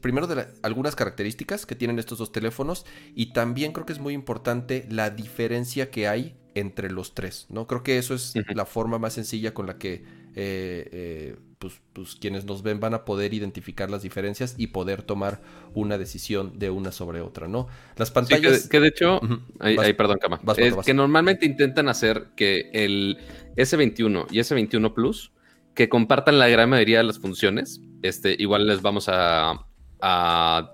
primero 0.00 0.26
de 0.26 0.46
algunas 0.62 0.96
características 0.96 1.66
que 1.66 1.74
tienen 1.74 1.98
estos 1.98 2.18
dos 2.18 2.32
teléfonos 2.32 2.86
y 3.14 3.32
también 3.32 3.72
creo 3.72 3.84
que 3.84 3.92
es 3.92 3.98
muy 3.98 4.14
importante 4.14 4.86
la 4.90 5.10
diferencia 5.10 5.90
que 5.90 6.08
hay 6.08 6.36
entre 6.54 6.90
los 6.90 7.14
tres, 7.14 7.46
¿no? 7.50 7.66
Creo 7.66 7.82
que 7.82 7.98
eso 7.98 8.14
es 8.14 8.34
la 8.54 8.64
forma 8.64 8.98
más 8.98 9.12
sencilla 9.12 9.54
con 9.54 9.66
la 9.66 9.78
que 9.78 10.02
eh, 10.34 10.88
eh, 10.92 11.36
pues, 11.58 11.80
pues, 11.92 12.14
quienes 12.14 12.44
nos 12.44 12.62
ven 12.62 12.80
van 12.80 12.94
a 12.94 13.04
poder 13.04 13.34
identificar 13.34 13.90
las 13.90 14.02
diferencias 14.02 14.54
y 14.56 14.68
poder 14.68 15.02
tomar 15.02 15.40
una 15.74 15.98
decisión 15.98 16.58
de 16.58 16.70
una 16.70 16.92
sobre 16.92 17.20
otra, 17.20 17.48
¿no? 17.48 17.68
Las 17.96 18.10
pantallas... 18.10 18.68
que, 18.68 18.80
de 18.80 18.88
hecho, 18.88 19.20
perdón, 19.58 20.18
Cama, 20.18 20.40
que 20.84 20.94
normalmente 20.94 21.44
intentan 21.44 21.88
hacer 21.88 22.28
que 22.36 22.70
el 22.72 23.18
S21 23.56 24.26
y 24.30 24.38
S21 24.38 24.94
Plus 24.94 25.32
que 25.78 25.88
compartan 25.88 26.40
la 26.40 26.48
gran 26.48 26.70
mayoría 26.70 26.98
de 26.98 27.04
las 27.04 27.20
funciones. 27.20 27.80
Este, 28.02 28.34
igual 28.36 28.66
les 28.66 28.82
vamos 28.82 29.08
a, 29.08 29.64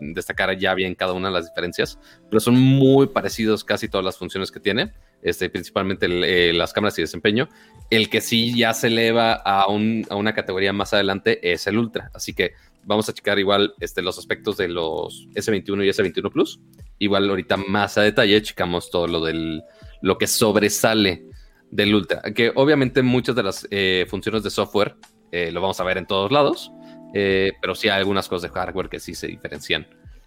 destacar 0.01 0.57
ya 0.59 0.75
bien 0.75 0.95
cada 0.95 1.13
una 1.13 1.29
de 1.29 1.35
las 1.35 1.49
diferencias, 1.49 1.99
pero 2.31 2.41
son 2.41 2.59
muy 2.59 3.09
parecidos 3.09 3.65
casi 3.65 3.89
todas 3.89 4.05
las 4.05 4.17
funciones 4.17 4.51
que 4.51 4.61
tiene, 4.61 4.93
este, 5.23 5.51
principalmente 5.51 6.07
eh, 6.09 6.55
las 6.55 6.73
cámaras 6.73 6.99
y 6.99 7.03
desempeño. 7.03 7.51
El 7.91 8.09
que 8.09 8.23
sí 8.23 8.57
ya 8.57 8.73
se 8.73 8.87
eleva 8.87 9.35
a, 9.35 9.67
una 9.69 10.33
categoría 10.33 10.73
más 10.73 10.95
adelante 10.95 11.53
es 11.53 11.67
el 11.67 11.77
Ultra, 11.77 12.11
así 12.15 12.33
que 12.33 12.53
vamos 12.85 13.07
a 13.11 13.13
checar 13.13 13.39
igual 13.39 13.75
este, 13.81 14.01
los 14.01 14.19
aspectos 14.19 14.57
de 14.57 14.69
los 14.69 15.29
S21 15.35 15.85
y 15.85 15.89
S21 15.91 16.33
Plus. 16.33 16.61
Igual 16.99 17.29
ahorita 17.29 17.59
más 17.59 17.99
a 17.99 18.03
detalle 18.03 18.41
checamos 18.41 18.91
todo 18.91 19.07
lo 19.07 19.23
del 19.23 19.63
lo 20.01 20.17
que 20.17 20.27
sobresale 20.27 21.27
del 21.75 21.95
Ultra. 21.95 22.23
Que 22.35 22.53
obviamente 22.55 23.03
muchas 23.03 23.35
de 23.35 23.43
las 23.43 23.67
eh, 23.71 24.07
funciones 24.09 24.43
de 24.45 24.51
software 24.51 24.95
eh, 25.33 25.51
lo 25.51 25.61
vamos 25.61 25.79
a 25.81 25.85
ver 25.85 25.99
en 25.99 26.07
todos 26.07 26.31
lados, 26.31 26.71
eh, 27.13 27.53
pero 27.61 27.75
sí 27.75 27.89
hay 27.89 27.99
algunas 27.99 28.29
cosas 28.29 28.51
de 28.51 28.59
hardware 28.61 28.89
que 28.89 29.01
sí 29.01 29.15
se 29.15 29.27
diferencian 29.27 29.87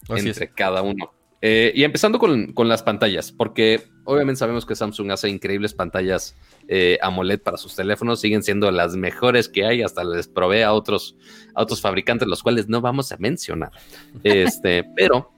entre 0.09 0.49
cada 0.49 0.81
uno. 0.81 1.13
y 1.41 1.83
empezando 1.83 2.19
con, 2.19 2.51
con, 2.53 2.67
las 2.67 2.83
pantallas, 2.83 3.31
porque 3.31 3.83
obviamente 4.03 4.39
sabemos 4.39 4.65
que 4.65 4.75
Samsung 4.75 5.11
hace 5.11 5.29
increíbles 5.29 5.73
pantallas 5.73 6.35
AMOLED 7.01 7.41
para 7.41 7.57
sus 7.57 7.75
teléfonos, 7.75 8.19
siguen 8.19 8.43
siendo 8.43 8.69
las 8.71 8.97
mejores 8.97 9.47
que 9.47 9.65
hay, 9.65 9.81
hasta 9.81 10.03
les 10.03 10.27
provee 10.27 10.63
a 10.63 10.73
otros, 10.73 11.15
a 11.55 11.61
otros 11.61 11.79
fabricantes, 11.79 12.27
los 12.27 12.43
cuales 12.43 12.67
no 12.67 12.81
vamos 12.81 13.11
a 13.11 13.17
mencionar. 13.17 13.71
Este, 14.23 14.83
pero 14.95 15.36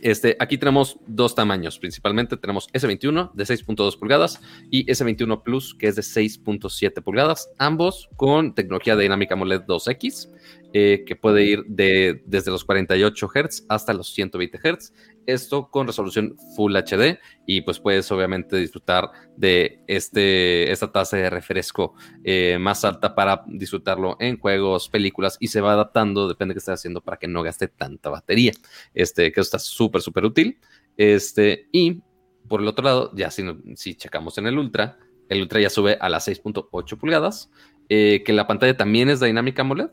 este, 0.00 0.36
aquí 0.40 0.58
tenemos 0.58 0.98
dos 1.06 1.34
tamaños, 1.34 1.78
principalmente 1.78 2.36
tenemos 2.36 2.68
S21 2.72 3.32
de 3.32 3.44
6.2 3.44 3.98
pulgadas 3.98 4.40
y 4.70 4.86
S21 4.86 5.42
Plus 5.42 5.74
que 5.74 5.88
es 5.88 5.96
de 5.96 6.02
6.7 6.02 7.02
pulgadas, 7.02 7.50
ambos 7.58 8.08
con 8.16 8.54
tecnología 8.54 8.96
dinámica 8.96 9.34
AMOLED 9.34 9.62
2X, 9.62 10.30
eh, 10.78 11.04
que 11.06 11.16
puede 11.16 11.42
ir 11.42 11.64
de, 11.64 12.22
desde 12.26 12.50
los 12.50 12.62
48 12.66 13.30
Hz 13.34 13.64
hasta 13.66 13.94
los 13.94 14.12
120 14.12 14.58
Hz 14.58 14.92
esto 15.24 15.70
con 15.70 15.86
resolución 15.86 16.36
Full 16.54 16.76
HD 16.76 17.18
y 17.46 17.62
pues 17.62 17.80
puedes 17.80 18.12
obviamente 18.12 18.58
disfrutar 18.58 19.10
de 19.38 19.80
este, 19.86 20.70
esta 20.70 20.92
tasa 20.92 21.16
de 21.16 21.30
refresco 21.30 21.94
eh, 22.24 22.58
más 22.60 22.84
alta 22.84 23.14
para 23.14 23.42
disfrutarlo 23.46 24.18
en 24.20 24.38
juegos, 24.38 24.90
películas 24.90 25.38
y 25.40 25.48
se 25.48 25.62
va 25.62 25.72
adaptando, 25.72 26.28
depende 26.28 26.52
de 26.52 26.56
qué 26.56 26.58
estés 26.58 26.74
haciendo 26.74 27.00
para 27.00 27.16
que 27.16 27.26
no 27.26 27.42
gaste 27.42 27.68
tanta 27.68 28.10
batería. 28.10 28.52
Este, 28.92 29.32
que 29.32 29.40
está 29.40 29.58
súper, 29.58 30.02
súper 30.02 30.26
útil. 30.26 30.58
Este, 30.98 31.68
y 31.72 32.02
por 32.48 32.60
el 32.60 32.68
otro 32.68 32.84
lado, 32.84 33.12
ya 33.14 33.30
si, 33.30 33.42
si 33.76 33.94
checamos 33.94 34.36
en 34.36 34.46
el 34.46 34.58
Ultra, 34.58 34.98
el 35.30 35.40
Ultra 35.40 35.58
ya 35.58 35.70
sube 35.70 35.96
a 35.98 36.10
las 36.10 36.28
6.8 36.28 36.98
pulgadas, 36.98 37.50
eh, 37.88 38.22
que 38.26 38.34
la 38.34 38.46
pantalla 38.46 38.76
también 38.76 39.08
es 39.08 39.20
dinámica 39.20 39.62
AMOLED, 39.62 39.90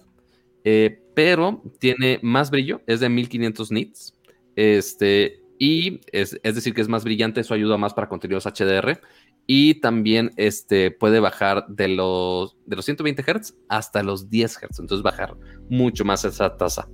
eh, 0.63 1.01
pero 1.13 1.61
tiene 1.79 2.19
más 2.21 2.49
brillo, 2.51 2.81
es 2.87 2.99
de 2.99 3.09
1500 3.09 3.71
nits 3.71 4.13
este, 4.55 5.41
y 5.57 6.01
es, 6.11 6.39
decir, 6.41 6.73
que 6.73 6.81
es 6.81 6.87
más 6.87 7.03
brillante, 7.03 7.41
eso 7.41 7.53
ayuda 7.53 7.77
más 7.77 7.93
para 7.93 8.09
contenidos 8.09 8.45
HDR. 8.45 8.99
Y 9.45 9.81
también 9.81 10.31
este, 10.37 10.89
puede 10.89 11.19
bajar 11.19 11.65
de 11.67 11.89
los, 11.89 12.55
de 12.65 12.77
los 12.77 12.85
120 12.85 13.23
Hz 13.23 13.55
hasta 13.67 14.01
los 14.01 14.29
10 14.29 14.57
Hz. 14.57 14.79
Entonces, 14.79 15.03
bajar 15.03 15.35
mucho 15.69 16.05
más 16.05 16.23
esa 16.23 16.55
tasa. 16.55 16.87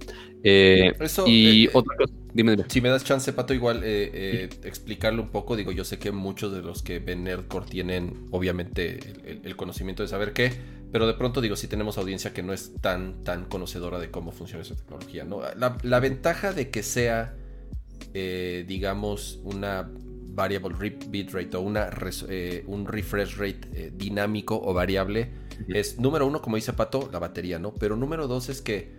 Eh, 0.43 0.93
y 1.27 1.65
eh, 1.65 1.69
otra 1.73 1.95
cosa, 1.95 2.13
dime, 2.33 2.55
dime, 2.55 2.65
Si 2.67 2.81
me 2.81 2.89
das 2.89 3.03
chance, 3.03 3.33
Pato, 3.33 3.53
igual 3.53 3.81
eh, 3.83 4.49
explicarlo 4.63 5.21
un 5.21 5.29
poco. 5.29 5.55
Digo, 5.55 5.71
yo 5.71 5.83
sé 5.83 5.99
que 5.99 6.11
muchos 6.11 6.51
de 6.51 6.63
los 6.63 6.81
que 6.81 6.97
ven 6.97 7.23
Nerdcore 7.23 7.67
tienen, 7.67 8.27
obviamente, 8.31 8.99
el, 9.43 9.55
conocimiento 9.55 10.01
de 10.01 10.09
saber 10.09 10.33
qué. 10.33 10.51
Pero 10.91 11.05
de 11.05 11.13
pronto, 11.13 11.41
digo, 11.41 11.55
si 11.55 11.67
tenemos 11.67 11.97
audiencia 11.97 12.33
que 12.33 12.41
no 12.41 12.51
es 12.51 12.73
tan, 12.81 13.23
tan 13.23 13.45
conocedora 13.45 13.99
de 13.99 14.09
cómo 14.09 14.31
funciona 14.31 14.63
esa 14.63 14.75
tecnología. 14.75 15.23
¿no? 15.23 15.41
La, 15.55 15.77
la 15.83 15.99
ventaja 15.99 16.51
de 16.51 16.71
que 16.71 16.81
sea 16.81 17.35
eh, 18.13 18.65
digamos, 18.67 19.39
una 19.43 19.89
variable 19.93 20.75
bitrate 21.09 21.57
o 21.57 21.61
una 21.61 21.89
eh, 22.27 22.63
un 22.65 22.87
refresh 22.87 23.37
rate 23.37 23.61
eh, 23.73 23.91
dinámico 23.93 24.59
o 24.59 24.73
variable 24.73 25.29
es, 25.67 25.99
número 25.99 26.25
uno, 26.25 26.41
como 26.41 26.55
dice 26.55 26.73
Pato, 26.73 27.09
la 27.11 27.19
batería, 27.19 27.59
¿no? 27.59 27.73
Pero 27.75 27.95
número 27.95 28.27
dos 28.27 28.49
es 28.49 28.61
que 28.61 28.95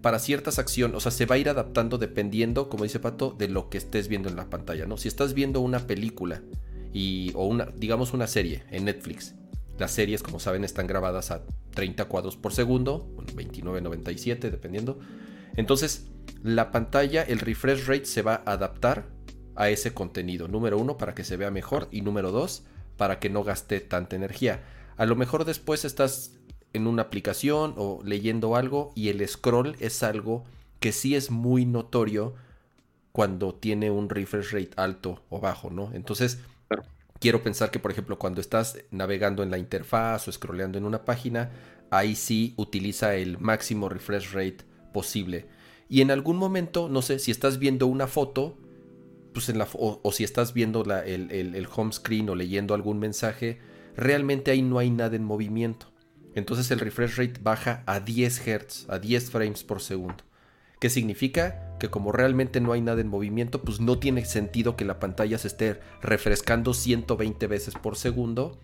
para 0.00 0.18
ciertas 0.18 0.58
acciones, 0.58 0.96
o 0.96 1.00
sea, 1.00 1.12
se 1.12 1.26
va 1.26 1.36
a 1.36 1.38
ir 1.38 1.48
adaptando 1.48 1.98
dependiendo, 1.98 2.68
como 2.68 2.84
dice 2.84 2.98
Pato, 2.98 3.34
de 3.38 3.48
lo 3.48 3.68
que 3.68 3.78
estés 3.78 4.08
viendo 4.08 4.28
en 4.28 4.36
la 4.36 4.50
pantalla, 4.50 4.86
¿no? 4.86 4.96
Si 4.96 5.06
estás 5.06 5.34
viendo 5.34 5.60
una 5.60 5.86
película 5.86 6.42
y, 6.92 7.30
o 7.34 7.46
una, 7.46 7.66
digamos, 7.76 8.14
una 8.14 8.26
serie 8.26 8.64
en 8.70 8.86
Netflix, 8.86 9.34
las 9.78 9.92
series, 9.92 10.22
como 10.22 10.40
saben, 10.40 10.64
están 10.64 10.86
grabadas 10.86 11.30
a 11.30 11.42
30 11.74 12.06
cuadros 12.06 12.36
por 12.36 12.52
segundo, 12.52 13.14
29, 13.34 13.80
97, 13.80 14.50
dependiendo. 14.50 14.98
Entonces, 15.56 16.08
la 16.42 16.70
pantalla, 16.70 17.22
el 17.22 17.38
refresh 17.38 17.86
rate 17.86 18.06
se 18.06 18.22
va 18.22 18.42
a 18.46 18.52
adaptar 18.52 19.06
a 19.54 19.70
ese 19.70 19.92
contenido. 19.92 20.48
Número 20.48 20.78
uno, 20.78 20.96
para 20.96 21.14
que 21.14 21.24
se 21.24 21.36
vea 21.36 21.50
mejor. 21.50 21.88
Y 21.90 22.02
número 22.02 22.30
dos, 22.30 22.64
para 22.96 23.18
que 23.18 23.30
no 23.30 23.42
gaste 23.44 23.80
tanta 23.80 24.16
energía. 24.16 24.62
A 24.96 25.06
lo 25.06 25.16
mejor 25.16 25.44
después 25.44 25.84
estás 25.84 26.38
en 26.72 26.86
una 26.86 27.02
aplicación 27.02 27.74
o 27.76 28.00
leyendo 28.04 28.56
algo 28.56 28.92
y 28.94 29.08
el 29.08 29.26
scroll 29.26 29.76
es 29.80 30.02
algo 30.02 30.44
que 30.78 30.92
sí 30.92 31.14
es 31.14 31.30
muy 31.30 31.64
notorio 31.64 32.34
cuando 33.12 33.54
tiene 33.54 33.90
un 33.90 34.10
refresh 34.10 34.52
rate 34.52 34.70
alto 34.76 35.22
o 35.30 35.40
bajo, 35.40 35.70
¿no? 35.70 35.90
Entonces, 35.94 36.38
quiero 37.20 37.42
pensar 37.42 37.70
que, 37.70 37.78
por 37.78 37.90
ejemplo, 37.90 38.18
cuando 38.18 38.40
estás 38.40 38.78
navegando 38.90 39.42
en 39.42 39.50
la 39.50 39.58
interfaz 39.58 40.28
o 40.28 40.32
scrolleando 40.32 40.78
en 40.78 40.84
una 40.84 41.04
página, 41.04 41.50
ahí 41.90 42.14
sí 42.16 42.54
utiliza 42.56 43.14
el 43.14 43.38
máximo 43.38 43.88
refresh 43.88 44.32
rate 44.32 44.58
posible. 44.92 45.46
Y 45.88 46.00
en 46.00 46.10
algún 46.10 46.36
momento, 46.36 46.88
no 46.88 47.02
sé, 47.02 47.18
si 47.18 47.30
estás 47.30 47.58
viendo 47.58 47.86
una 47.86 48.06
foto, 48.06 48.58
pues 49.32 49.52
o, 49.74 50.12
si 50.12 50.24
estás 50.24 50.54
viendo 50.54 50.82
el, 51.04 51.30
el, 51.30 51.68
home 51.74 51.92
screen 51.92 52.30
o 52.30 52.34
leyendo 52.34 52.74
algún 52.74 52.98
mensaje, 52.98 53.58
realmente 53.94 54.50
ahí 54.50 54.62
no 54.62 54.78
hay 54.78 54.90
nada 54.90 55.14
en 55.14 55.24
movimiento. 55.24 55.92
Entonces 56.34 56.70
el 56.70 56.80
refresh 56.80 57.16
rate 57.16 57.40
baja 57.42 57.82
a 57.86 58.00
10 58.00 58.40
Hz, 58.40 58.86
a 58.88 58.98
10 58.98 59.30
frames 59.30 59.62
por 59.62 59.80
segundo. 59.80 60.24
¿Qué 60.80 60.90
significa? 60.90 61.76
Que 61.78 61.88
como 61.88 62.12
realmente 62.12 62.60
no 62.60 62.72
hay 62.72 62.80
nada 62.80 63.00
en 63.00 63.08
movimiento, 63.08 63.62
pues 63.62 63.80
no 63.80 63.98
tiene 63.98 64.24
sentido 64.24 64.76
que 64.76 64.84
la 64.84 64.98
pantalla 64.98 65.38
se 65.38 65.48
esté 65.48 65.80
refrescando 66.02 66.74
120 66.74 67.46
veces 67.46 67.74
por 67.74 67.96
segundo 67.96 68.58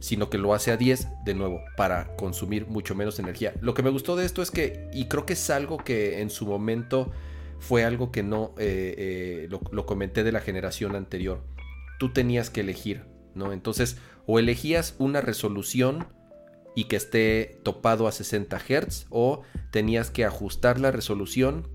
sino 0.00 0.30
que 0.30 0.38
lo 0.38 0.54
hace 0.54 0.70
a 0.70 0.76
10 0.76 1.08
de 1.24 1.34
nuevo 1.34 1.60
para 1.76 2.14
consumir 2.16 2.66
mucho 2.66 2.94
menos 2.94 3.18
energía. 3.18 3.54
Lo 3.60 3.74
que 3.74 3.82
me 3.82 3.90
gustó 3.90 4.16
de 4.16 4.24
esto 4.24 4.42
es 4.42 4.50
que, 4.50 4.88
y 4.92 5.06
creo 5.06 5.26
que 5.26 5.32
es 5.34 5.50
algo 5.50 5.78
que 5.78 6.20
en 6.20 6.30
su 6.30 6.46
momento 6.46 7.10
fue 7.58 7.84
algo 7.84 8.12
que 8.12 8.22
no 8.22 8.54
eh, 8.58 8.94
eh, 8.96 9.48
lo, 9.48 9.86
comenté 9.86 10.22
de 10.22 10.32
la 10.32 10.40
generación 10.40 10.94
anterior. 10.96 11.42
Tú 11.98 12.12
tenías 12.12 12.50
que 12.50 12.60
elegir, 12.60 13.04
¿no? 13.34 13.52
Entonces, 13.52 13.96
o 14.26 14.38
elegías 14.38 14.94
una 14.98 15.20
resolución 15.20 16.06
y 16.74 16.84
que 16.84 16.96
esté 16.96 17.60
topado 17.62 18.06
a 18.06 18.12
60 18.12 18.58
Hz, 18.58 19.06
o 19.10 19.42
tenías 19.70 20.10
que 20.10 20.24
ajustar 20.24 20.80
la 20.80 20.90
resolución 20.90 21.68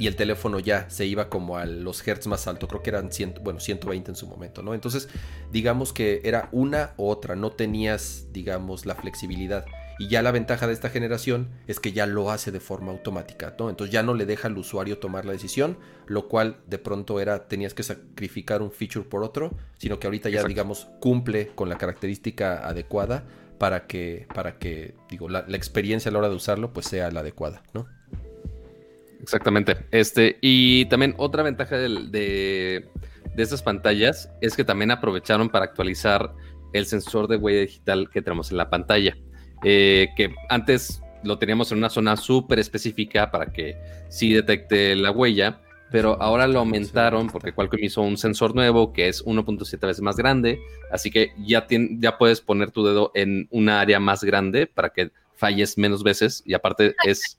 y 0.00 0.06
el 0.06 0.16
teléfono 0.16 0.58
ya 0.58 0.88
se 0.88 1.04
iba 1.04 1.28
como 1.28 1.58
a 1.58 1.66
los 1.66 2.06
hertz 2.08 2.26
más 2.26 2.46
altos, 2.46 2.70
creo 2.70 2.82
que 2.82 2.88
eran 2.88 3.12
100, 3.12 3.34
bueno, 3.42 3.60
120 3.60 4.12
en 4.12 4.16
su 4.16 4.26
momento, 4.26 4.62
¿no? 4.62 4.72
Entonces, 4.72 5.10
digamos 5.52 5.92
que 5.92 6.22
era 6.24 6.48
una 6.52 6.94
u 6.96 7.08
otra, 7.08 7.36
no 7.36 7.50
tenías, 7.50 8.28
digamos, 8.32 8.86
la 8.86 8.94
flexibilidad. 8.94 9.66
Y 9.98 10.08
ya 10.08 10.22
la 10.22 10.30
ventaja 10.30 10.66
de 10.66 10.72
esta 10.72 10.88
generación 10.88 11.50
es 11.66 11.80
que 11.80 11.92
ya 11.92 12.06
lo 12.06 12.30
hace 12.30 12.50
de 12.50 12.60
forma 12.60 12.92
automática, 12.92 13.54
¿no? 13.58 13.68
Entonces 13.68 13.92
ya 13.92 14.02
no 14.02 14.14
le 14.14 14.24
deja 14.24 14.48
al 14.48 14.56
usuario 14.56 14.96
tomar 14.96 15.26
la 15.26 15.32
decisión, 15.32 15.76
lo 16.06 16.28
cual 16.28 16.56
de 16.66 16.78
pronto 16.78 17.20
era, 17.20 17.46
tenías 17.48 17.74
que 17.74 17.82
sacrificar 17.82 18.62
un 18.62 18.70
feature 18.70 19.04
por 19.04 19.22
otro, 19.22 19.54
sino 19.76 20.00
que 20.00 20.06
ahorita 20.06 20.30
ya, 20.30 20.42
digamos, 20.44 20.88
cumple 21.00 21.48
con 21.48 21.68
la 21.68 21.76
característica 21.76 22.66
adecuada 22.66 23.26
para 23.60 23.86
que, 23.86 24.26
para 24.34 24.58
que 24.58 24.94
digo, 25.10 25.28
la, 25.28 25.40
experiencia 25.50 26.08
a 26.08 26.12
la 26.12 26.20
hora 26.20 26.30
de 26.30 26.34
usarlo, 26.34 26.72
pues 26.72 26.86
sea 26.86 27.10
la 27.10 27.20
adecuada, 27.20 27.62
¿no? 27.74 27.86
Exactamente. 29.20 29.76
Este, 29.90 30.38
y 30.40 30.86
también 30.86 31.14
otra 31.18 31.42
ventaja 31.42 31.76
de, 31.76 32.08
de, 32.10 32.88
estas 33.36 33.62
pantallas 33.62 34.30
es 34.40 34.56
que 34.56 34.64
también 34.64 34.90
aprovecharon 34.90 35.50
para 35.50 35.66
actualizar 35.66 36.32
el 36.72 36.86
sensor 36.86 37.28
de 37.28 37.36
huella 37.36 37.60
digital 37.60 38.08
que 38.08 38.22
tenemos 38.22 38.50
en 38.50 38.56
la 38.56 38.70
pantalla. 38.70 39.14
Eh, 39.62 40.08
que 40.16 40.34
antes 40.48 41.02
lo 41.22 41.38
teníamos 41.38 41.70
en 41.70 41.78
una 41.78 41.90
zona 41.90 42.16
súper 42.16 42.60
específica 42.60 43.30
para 43.30 43.52
que 43.52 43.76
sí 44.08 44.32
detecte 44.32 44.96
la 44.96 45.10
huella, 45.10 45.60
pero 45.90 46.20
ahora 46.20 46.46
lo 46.46 46.60
aumentaron 46.60 47.28
porque 47.28 47.52
Qualcomm 47.52 47.82
hizo 47.82 48.02
un 48.02 48.16
sensor 48.16 48.54
nuevo 48.54 48.92
que 48.92 49.08
es 49.08 49.24
1.7 49.24 49.80
veces 49.80 50.02
más 50.02 50.16
grande, 50.16 50.60
así 50.90 51.10
que 51.10 51.32
ya, 51.38 51.66
ya 51.68 52.18
puedes 52.18 52.40
poner 52.40 52.70
tu 52.70 52.84
dedo 52.84 53.10
en 53.14 53.48
una 53.50 53.80
área 53.80 54.00
más 54.00 54.22
grande 54.24 54.66
para 54.66 54.90
que 54.90 55.10
falles 55.34 55.78
menos 55.78 56.02
veces 56.02 56.42
y 56.44 56.54
aparte 56.54 56.94
es 57.04 57.38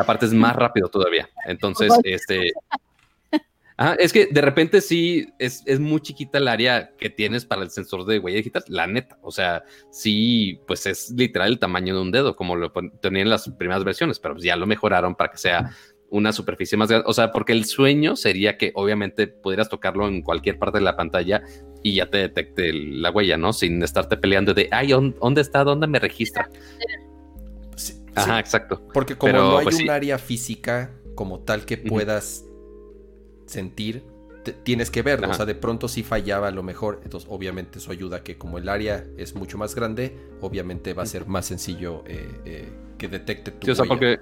aparte 0.00 0.26
es 0.26 0.34
más 0.34 0.54
rápido 0.56 0.88
todavía. 0.88 1.28
Entonces, 1.46 1.92
este... 2.04 2.52
es 3.98 4.12
que 4.12 4.26
de 4.26 4.40
repente 4.40 4.80
sí 4.80 5.28
es, 5.38 5.62
muy 5.80 6.00
chiquita 6.00 6.38
el 6.38 6.48
área 6.48 6.92
que 6.96 7.10
tienes 7.10 7.44
para 7.44 7.62
el 7.62 7.70
sensor 7.70 8.04
de 8.04 8.18
huella 8.18 8.38
digital, 8.38 8.64
la 8.68 8.86
neta. 8.86 9.18
O 9.22 9.30
sea, 9.30 9.64
sí, 9.90 10.60
pues 10.66 10.86
es 10.86 11.10
literal 11.10 11.48
el 11.48 11.58
tamaño 11.58 11.94
de 11.94 12.00
un 12.00 12.10
dedo, 12.10 12.36
como 12.36 12.56
lo 12.56 12.72
tenían 13.00 13.26
en 13.26 13.30
las 13.30 13.48
primeras 13.50 13.84
versiones, 13.84 14.18
pero 14.18 14.36
ya 14.38 14.56
lo 14.56 14.66
mejoraron 14.66 15.14
para 15.14 15.30
que 15.30 15.38
sea 15.38 15.70
una 16.16 16.32
superficie 16.32 16.76
más 16.78 16.88
grande. 16.88 17.04
O 17.08 17.12
sea, 17.12 17.30
porque 17.32 17.52
el 17.52 17.64
sueño 17.64 18.16
sería 18.16 18.56
que 18.56 18.72
obviamente 18.74 19.26
pudieras 19.26 19.68
tocarlo 19.68 20.08
en 20.08 20.22
cualquier 20.22 20.58
parte 20.58 20.78
de 20.78 20.84
la 20.84 20.96
pantalla 20.96 21.42
y 21.82 21.94
ya 21.96 22.10
te 22.10 22.18
detecte 22.18 22.72
la 22.72 23.10
huella, 23.10 23.36
¿no? 23.36 23.52
Sin 23.52 23.82
estarte 23.82 24.16
peleando 24.16 24.54
de, 24.54 24.68
ay, 24.72 24.88
¿dónde 24.88 25.40
está? 25.40 25.62
¿Dónde 25.64 25.86
me 25.86 25.98
registra? 25.98 26.48
Ajá, 28.14 28.40
exacto. 28.40 28.82
Porque 28.94 29.16
como 29.16 29.32
no 29.34 29.58
hay 29.58 29.64
pues 29.64 29.78
un 29.80 29.90
área 29.90 30.18
física 30.18 30.90
como 31.14 31.40
tal 31.40 31.64
que 31.66 31.76
puedas 31.76 32.44
sentir, 33.46 34.02
te- 34.42 34.52
tienes 34.52 34.90
que 34.90 35.02
verlo. 35.02 35.26
Ajá. 35.26 35.34
O 35.34 35.36
sea, 35.36 35.46
de 35.46 35.54
pronto 35.54 35.86
sí 35.86 36.02
fallaba 36.02 36.48
a 36.48 36.50
lo 36.50 36.62
mejor. 36.62 37.00
Entonces, 37.04 37.28
obviamente, 37.30 37.78
eso 37.78 37.92
ayuda 37.92 38.18
a 38.18 38.22
que 38.22 38.38
como 38.38 38.58
el 38.58 38.68
área 38.68 39.04
es 39.18 39.34
mucho 39.34 39.58
más 39.58 39.74
grande, 39.74 40.16
obviamente 40.40 40.94
va 40.94 41.02
a 41.02 41.06
ser 41.06 41.26
más 41.26 41.46
sencillo 41.46 42.02
eh, 42.06 42.26
eh, 42.46 42.68
que 42.96 43.08
detecte 43.08 43.50
tu 43.50 43.66
Sí, 43.66 43.70
o 43.72 43.74
sea, 43.74 43.82
huella. 43.84 43.88
porque, 43.88 44.18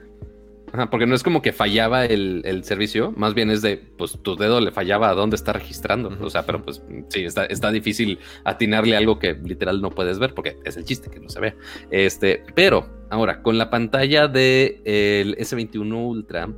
ajá, 0.74 0.90
porque 0.90 1.06
no 1.06 1.14
es 1.14 1.22
como 1.22 1.40
que 1.40 1.52
fallaba 1.52 2.04
el, 2.04 2.42
el 2.44 2.64
servicio, 2.64 3.12
más 3.16 3.32
bien 3.32 3.48
es 3.50 3.62
de, 3.62 3.76
pues 3.76 4.18
tu 4.22 4.34
dedo 4.34 4.60
le 4.60 4.72
fallaba 4.72 5.08
a 5.08 5.14
dónde 5.14 5.36
está 5.36 5.52
registrando. 5.52 6.10
O 6.20 6.30
sea, 6.30 6.44
pero 6.44 6.62
pues 6.62 6.82
sí, 7.08 7.24
está, 7.24 7.44
está 7.44 7.70
difícil 7.70 8.18
atinarle 8.42 8.96
algo 8.96 9.20
que 9.20 9.34
literal 9.34 9.80
no 9.80 9.90
puedes 9.90 10.18
ver, 10.18 10.34
porque 10.34 10.56
es 10.64 10.76
el 10.76 10.84
chiste 10.84 11.10
que 11.10 11.20
no 11.20 11.28
se 11.28 11.40
ve. 11.40 11.54
Este, 11.92 12.42
pero 12.56 12.88
ahora, 13.08 13.40
con 13.40 13.56
la 13.56 13.70
pantalla 13.70 14.26
del 14.26 15.36
S21 15.36 15.94
Ultra, 15.94 16.48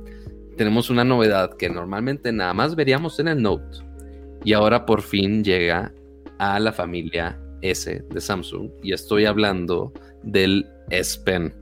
tenemos 0.57 0.89
una 0.89 1.03
novedad 1.03 1.55
que 1.55 1.69
normalmente 1.69 2.31
nada 2.31 2.55
más 2.55 2.75
veríamos 2.75 3.19
en 3.19 3.27
el 3.27 3.39
Note. 3.39 3.77
Y 4.43 4.53
ahora 4.53 4.87
por 4.87 5.03
fin 5.03 5.43
llega 5.43 5.93
a 6.39 6.59
la 6.59 6.73
familia 6.73 7.39
S 7.61 8.03
de 8.09 8.21
Samsung. 8.21 8.71
Y 8.81 8.93
estoy 8.93 9.25
hablando 9.25 9.93
del 10.23 10.65
S 10.89 11.19
Pen. 11.23 11.53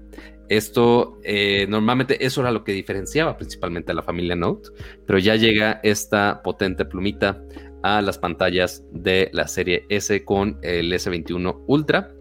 Esto 0.50 1.20
eh, 1.24 1.66
normalmente 1.68 2.24
eso 2.26 2.42
era 2.42 2.52
lo 2.52 2.64
que 2.64 2.72
diferenciaba 2.72 3.38
principalmente 3.38 3.92
a 3.92 3.96
la 3.96 4.04
familia 4.04 4.36
Note, 4.36 4.70
pero 5.06 5.20
ya 5.20 5.36
llega 5.36 5.80
esta 5.84 6.42
potente 6.44 6.86
plumita 6.86 7.42
a 7.84 8.02
las 8.02 8.18
pantallas 8.18 8.84
de 8.92 9.30
la 9.34 9.48
serie 9.48 9.86
S 9.90 10.24
con 10.26 10.58
el 10.62 10.92
S21 10.92 11.64
Ultra. 11.68 12.12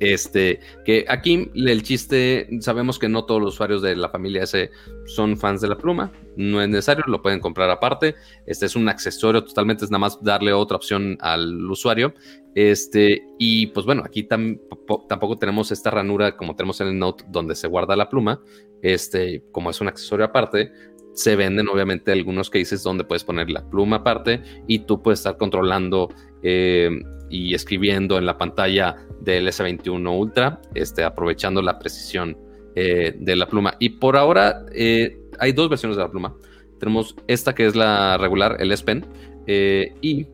Este, 0.00 0.60
que 0.84 1.04
aquí 1.08 1.50
el 1.54 1.82
chiste, 1.82 2.48
sabemos 2.60 2.98
que 2.98 3.08
no 3.08 3.26
todos 3.26 3.40
los 3.40 3.54
usuarios 3.54 3.82
de 3.82 3.94
la 3.94 4.08
familia 4.08 4.44
S 4.44 4.70
son 5.04 5.36
fans 5.36 5.60
de 5.60 5.68
la 5.68 5.76
pluma, 5.76 6.10
no 6.36 6.62
es 6.62 6.68
necesario, 6.70 7.04
lo 7.06 7.20
pueden 7.20 7.38
comprar 7.38 7.68
aparte. 7.70 8.14
Este 8.46 8.64
es 8.64 8.76
un 8.76 8.88
accesorio 8.88 9.44
totalmente, 9.44 9.84
es 9.84 9.90
nada 9.90 10.00
más 10.00 10.22
darle 10.22 10.54
otra 10.54 10.78
opción 10.78 11.18
al 11.20 11.70
usuario. 11.70 12.14
Este, 12.54 13.22
y 13.38 13.66
pues 13.68 13.84
bueno, 13.86 14.02
aquí 14.04 14.24
tam- 14.24 14.58
po- 14.86 15.04
tampoco 15.08 15.36
tenemos 15.36 15.70
esta 15.70 15.90
ranura 15.90 16.36
como 16.36 16.56
tenemos 16.56 16.80
en 16.80 16.88
el 16.88 16.98
Note 16.98 17.24
donde 17.28 17.54
se 17.54 17.68
guarda 17.68 17.94
la 17.94 18.08
pluma. 18.08 18.40
Este, 18.82 19.44
como 19.52 19.68
es 19.68 19.80
un 19.82 19.88
accesorio 19.88 20.24
aparte, 20.24 20.72
se 21.12 21.36
venden 21.36 21.68
obviamente 21.68 22.10
algunos 22.12 22.48
cases 22.48 22.82
donde 22.82 23.04
puedes 23.04 23.24
poner 23.24 23.50
la 23.50 23.68
pluma 23.68 23.96
aparte 23.96 24.42
y 24.66 24.80
tú 24.80 25.02
puedes 25.02 25.20
estar 25.20 25.36
controlando 25.36 26.08
eh, 26.42 26.88
y 27.30 27.54
escribiendo 27.54 28.18
en 28.18 28.26
la 28.26 28.36
pantalla 28.36 28.96
del 29.20 29.48
S21 29.48 30.18
Ultra, 30.18 30.60
este, 30.74 31.04
aprovechando 31.04 31.62
la 31.62 31.78
precisión 31.78 32.36
eh, 32.74 33.14
de 33.18 33.36
la 33.36 33.46
pluma. 33.46 33.76
Y 33.78 33.90
por 33.90 34.16
ahora 34.16 34.66
eh, 34.72 35.18
hay 35.38 35.52
dos 35.52 35.68
versiones 35.68 35.96
de 35.96 36.02
la 36.02 36.10
pluma. 36.10 36.36
Tenemos 36.78 37.14
esta 37.26 37.54
que 37.54 37.66
es 37.66 37.76
la 37.76 38.18
regular, 38.18 38.56
el 38.58 38.72
S 38.72 38.84
Pen, 38.84 39.04
eh, 39.46 39.94
y 40.00 40.26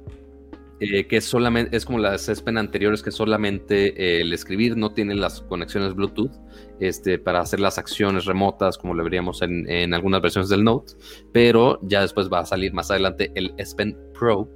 eh, 0.79 1.07
que 1.07 1.21
solamente 1.23 1.75
es 1.75 1.87
como 1.87 1.99
las 1.99 2.29
S 2.29 2.43
Pen 2.43 2.59
anteriores 2.59 3.03
que 3.03 3.11
solamente 3.11 4.21
el 4.21 4.33
escribir 4.33 4.77
no 4.77 4.93
tiene 4.93 5.15
las 5.15 5.41
conexiones 5.41 5.95
Bluetooth 5.95 6.33
este, 6.81 7.19
para 7.19 7.41
hacer 7.41 7.61
las 7.61 7.79
acciones 7.79 8.27
remotas 8.27 8.77
como 8.77 8.93
lo 8.93 9.03
veríamos 9.03 9.41
en, 9.41 9.69
en 9.71 9.95
algunas 9.95 10.21
versiones 10.21 10.51
del 10.51 10.65
Note, 10.65 10.93
pero 11.33 11.79
ya 11.83 12.03
después 12.03 12.31
va 12.31 12.41
a 12.41 12.45
salir 12.45 12.75
más 12.75 12.91
adelante 12.91 13.33
el 13.35 13.55
S 13.57 13.75
Pen 13.75 13.97
Pro, 14.13 14.51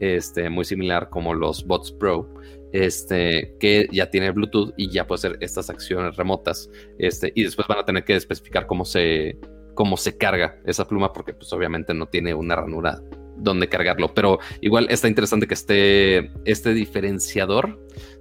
este, 0.00 0.48
muy 0.50 0.64
similar 0.64 1.08
como 1.10 1.34
los 1.34 1.64
Bots 1.66 1.92
Pro, 1.92 2.28
este, 2.72 3.54
que 3.58 3.88
ya 3.92 4.10
tiene 4.10 4.30
Bluetooth 4.30 4.72
y 4.76 4.90
ya 4.90 5.06
puede 5.06 5.18
hacer 5.18 5.38
estas 5.40 5.70
acciones 5.70 6.16
remotas, 6.16 6.70
este, 6.98 7.32
y 7.34 7.44
después 7.44 7.66
van 7.68 7.78
a 7.78 7.84
tener 7.84 8.04
que 8.04 8.16
especificar 8.16 8.66
cómo 8.66 8.84
se, 8.84 9.38
cómo 9.74 9.96
se 9.96 10.16
carga 10.16 10.58
esa 10.64 10.86
pluma, 10.86 11.12
porque 11.12 11.34
pues 11.34 11.52
obviamente 11.52 11.94
no 11.94 12.06
tiene 12.06 12.34
una 12.34 12.56
ranura 12.56 13.00
donde 13.38 13.68
cargarlo, 13.68 14.14
pero 14.14 14.38
igual 14.60 14.86
está 14.90 15.08
interesante 15.08 15.46
que 15.46 15.54
esté 15.54 16.30
este 16.44 16.72
diferenciador 16.74 17.78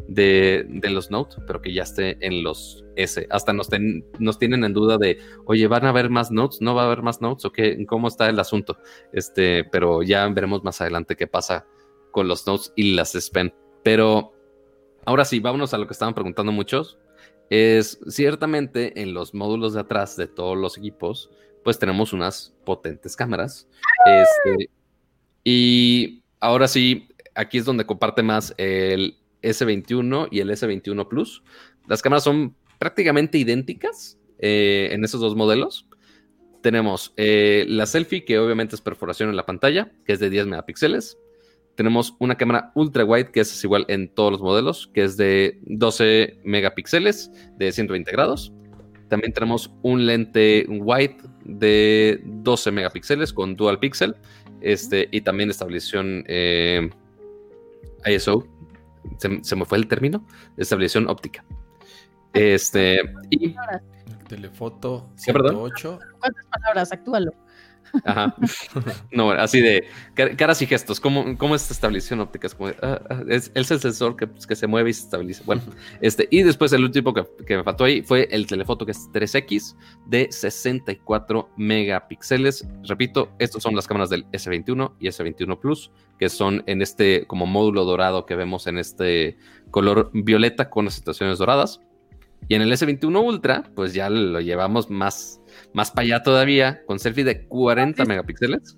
de, 0.07 0.65
de 0.69 0.89
los 0.89 1.09
Note, 1.11 1.37
pero 1.47 1.61
que 1.61 1.73
ya 1.73 1.83
esté 1.83 2.17
en 2.25 2.43
los 2.43 2.83
S. 2.95 3.25
Hasta 3.29 3.53
nos, 3.53 3.69
ten- 3.69 4.05
nos 4.19 4.37
tienen 4.37 4.63
en 4.63 4.73
duda 4.73 4.97
de, 4.97 5.17
oye, 5.45 5.67
¿van 5.67 5.85
a 5.85 5.89
haber 5.89 6.09
más 6.09 6.31
Notes? 6.31 6.61
¿No 6.61 6.75
va 6.75 6.83
a 6.83 6.85
haber 6.85 7.01
más 7.01 7.21
Notes? 7.21 7.45
¿O 7.45 7.51
qué? 7.51 7.85
¿Cómo 7.85 8.07
está 8.07 8.29
el 8.29 8.39
asunto? 8.39 8.77
Este, 9.13 9.63
pero 9.63 10.03
ya 10.03 10.27
veremos 10.27 10.63
más 10.63 10.79
adelante 10.81 11.15
qué 11.15 11.27
pasa 11.27 11.65
con 12.11 12.27
los 12.27 12.45
Notes 12.45 12.71
y 12.75 12.93
las 12.93 13.15
S 13.15 13.31
Pen. 13.31 13.53
Pero 13.83 14.33
ahora 15.05 15.25
sí, 15.25 15.39
vámonos 15.39 15.73
a 15.73 15.77
lo 15.77 15.87
que 15.87 15.93
estaban 15.93 16.13
preguntando 16.13 16.51
muchos. 16.51 16.99
Es 17.49 17.99
ciertamente 18.07 19.01
en 19.01 19.13
los 19.13 19.33
módulos 19.33 19.73
de 19.73 19.81
atrás 19.81 20.17
de 20.17 20.27
todos 20.27 20.57
los 20.57 20.77
equipos, 20.77 21.29
pues 21.63 21.77
tenemos 21.79 22.13
unas 22.13 22.55
potentes 22.63 23.15
cámaras. 23.15 23.67
Este, 24.05 24.69
y 25.45 26.23
ahora 26.39 26.67
sí, 26.67 27.07
aquí 27.35 27.59
es 27.59 27.65
donde 27.65 27.85
comparte 27.85 28.23
más 28.23 28.55
el 28.57 29.15
S21 29.43 30.27
y 30.31 30.39
el 30.39 30.49
S21 30.49 31.07
Plus. 31.07 31.43
Las 31.87 32.01
cámaras 32.01 32.23
son 32.23 32.55
prácticamente 32.79 33.37
idénticas 33.37 34.17
eh, 34.39 34.89
en 34.91 35.05
esos 35.05 35.21
dos 35.21 35.35
modelos. 35.35 35.87
Tenemos 36.61 37.13
eh, 37.15 37.65
la 37.67 37.85
selfie, 37.85 38.25
que 38.25 38.39
obviamente 38.39 38.75
es 38.75 38.81
perforación 38.81 39.29
en 39.29 39.35
la 39.35 39.45
pantalla, 39.45 39.91
que 40.03 40.13
es 40.13 40.19
de 40.19 40.31
10 40.31 40.47
megapíxeles. 40.47 41.19
Tenemos 41.75 42.15
una 42.19 42.37
cámara 42.37 42.71
ultra 42.73 43.05
wide, 43.05 43.31
que 43.31 43.41
es 43.41 43.63
igual 43.63 43.85
en 43.87 44.07
todos 44.07 44.31
los 44.31 44.41
modelos, 44.41 44.89
que 44.93 45.03
es 45.03 45.15
de 45.15 45.59
12 45.65 46.39
megapíxeles, 46.43 47.31
de 47.57 47.71
120 47.71 48.11
grados. 48.11 48.51
También 49.09 49.33
tenemos 49.33 49.71
un 49.83 50.07
lente 50.07 50.65
wide 50.67 51.17
de 51.43 52.19
12 52.23 52.71
megapíxeles 52.71 53.31
con 53.31 53.55
dual 53.55 53.77
pixel. 53.77 54.15
Este, 54.65 55.07
y 55.11 55.21
también 55.21 55.51
estabilización 55.51 56.23
eh, 56.27 56.89
ISO. 58.07 58.47
Se, 59.19 59.43
se 59.43 59.55
me 59.55 59.63
fue 59.63 59.77
el 59.77 59.87
término. 59.87 60.25
Estabilización 60.57 61.07
óptica. 61.07 61.45
Este, 62.33 62.99
y 63.29 63.55
Telefoto 64.27 65.11
¿Qué, 65.23 65.31
perdón? 65.31 65.71
108. 65.75 65.99
¿Cuántas 66.19 66.45
palabras? 66.47 66.91
Actúalo. 66.91 67.31
Ajá. 68.03 68.35
No, 69.11 69.31
así 69.31 69.61
de 69.61 69.85
car- 70.13 70.35
caras 70.35 70.61
y 70.61 70.65
gestos. 70.65 70.99
¿Cómo, 70.99 71.37
cómo 71.37 71.55
es 71.55 71.61
esta 71.61 71.73
estabilización 71.73 72.19
óptica? 72.19 72.47
Es, 72.47 72.55
como 72.55 72.69
ah, 72.81 72.99
ah, 73.09 73.23
es, 73.29 73.51
es 73.53 73.71
el 73.71 73.79
sensor 73.79 74.15
que, 74.15 74.27
pues, 74.27 74.45
que 74.45 74.55
se 74.55 74.67
mueve 74.67 74.89
y 74.89 74.93
se 74.93 75.03
estabiliza. 75.03 75.43
Bueno, 75.45 75.61
este, 76.01 76.27
y 76.31 76.43
después 76.43 76.73
el 76.73 76.83
último 76.83 77.13
que, 77.13 77.25
que 77.45 77.57
me 77.57 77.63
faltó 77.63 77.83
ahí 77.85 78.01
fue 78.01 78.27
el 78.31 78.47
telefoto 78.47 78.85
que 78.85 78.91
es 78.91 79.09
3X 79.13 79.75
de 80.07 80.27
64 80.31 81.49
megapíxeles. 81.57 82.67
Repito, 82.83 83.29
estos 83.39 83.63
son 83.63 83.75
las 83.75 83.87
cámaras 83.87 84.09
del 84.09 84.25
S21 84.31 84.93
y 84.99 85.07
S21 85.07 85.59
Plus, 85.59 85.91
que 86.19 86.29
son 86.29 86.63
en 86.67 86.81
este 86.81 87.25
como 87.27 87.45
módulo 87.45 87.85
dorado 87.85 88.25
que 88.25 88.35
vemos 88.35 88.67
en 88.67 88.77
este 88.77 89.37
color 89.71 90.09
violeta 90.13 90.69
con 90.69 90.85
las 90.85 90.95
situaciones 90.95 91.37
doradas. 91.37 91.79
Y 92.47 92.53
en 92.55 92.61
el 92.61 92.71
S21 92.71 93.23
Ultra, 93.25 93.63
pues 93.75 93.93
ya 93.93 94.09
lo 94.09 94.39
llevamos 94.39 94.89
más, 94.91 95.41
más 95.75 95.91
para 95.91 96.05
allá 96.05 96.23
todavía, 96.23 96.81
con 96.85 96.99
selfie 96.99 97.25
de 97.25 97.45
40 97.47 98.05
megapíxeles. 98.05 98.77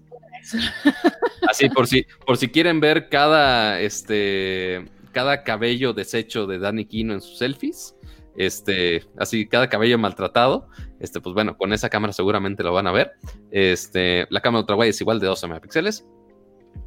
Así, 1.48 1.70
por 1.70 1.86
si, 1.86 2.08
por 2.26 2.38
si 2.38 2.48
quieren 2.48 2.80
ver 2.80 3.08
cada, 3.08 3.80
este, 3.80 4.84
cada 5.12 5.44
cabello 5.44 5.94
deshecho 5.94 6.48
de 6.48 6.58
Danny 6.58 6.86
Kino 6.86 7.14
en 7.14 7.22
sus 7.22 7.38
selfies, 7.38 7.96
este, 8.36 9.04
así, 9.16 9.48
cada 9.48 9.70
cabello 9.70 10.00
maltratado, 10.00 10.70
este, 11.00 11.22
pues 11.22 11.36
bueno, 11.36 11.56
con 11.56 11.72
esa 11.72 11.88
cámara 11.90 12.14
seguramente 12.14 12.64
lo 12.64 12.74
van 12.74 12.88
a 12.88 12.92
ver. 12.92 13.12
Este, 13.52 14.26
la 14.32 14.42
cámara 14.42 14.62
ultrawide 14.62 14.90
es 14.90 15.00
igual 15.00 15.20
de 15.20 15.28
12 15.28 15.48
megapíxeles. 15.48 16.04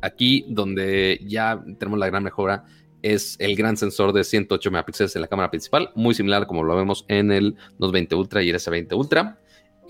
Aquí 0.03 0.45
donde 0.49 1.21
ya 1.25 1.63
tenemos 1.79 2.01
la 2.01 2.07
gran 2.07 2.25
mejora 2.25 2.65
es 3.03 3.37
el 3.39 3.55
gran 3.55 3.77
sensor 3.77 4.13
de 4.13 4.25
108 4.25 4.71
megapíxeles 4.73 5.15
en 5.15 5.23
la 5.23 5.29
cámara 5.29 5.51
principal, 5.51 5.93
muy 5.95 6.15
similar 6.15 6.49
como 6.49 6.65
lo 6.65 6.75
vemos 6.75 7.05
en 7.07 7.31
el 7.31 7.55
220 7.79 8.17
Ultra 8.17 8.43
y 8.43 8.51
el 8.51 8.57
S20 8.57 8.93
Ultra. 8.97 9.39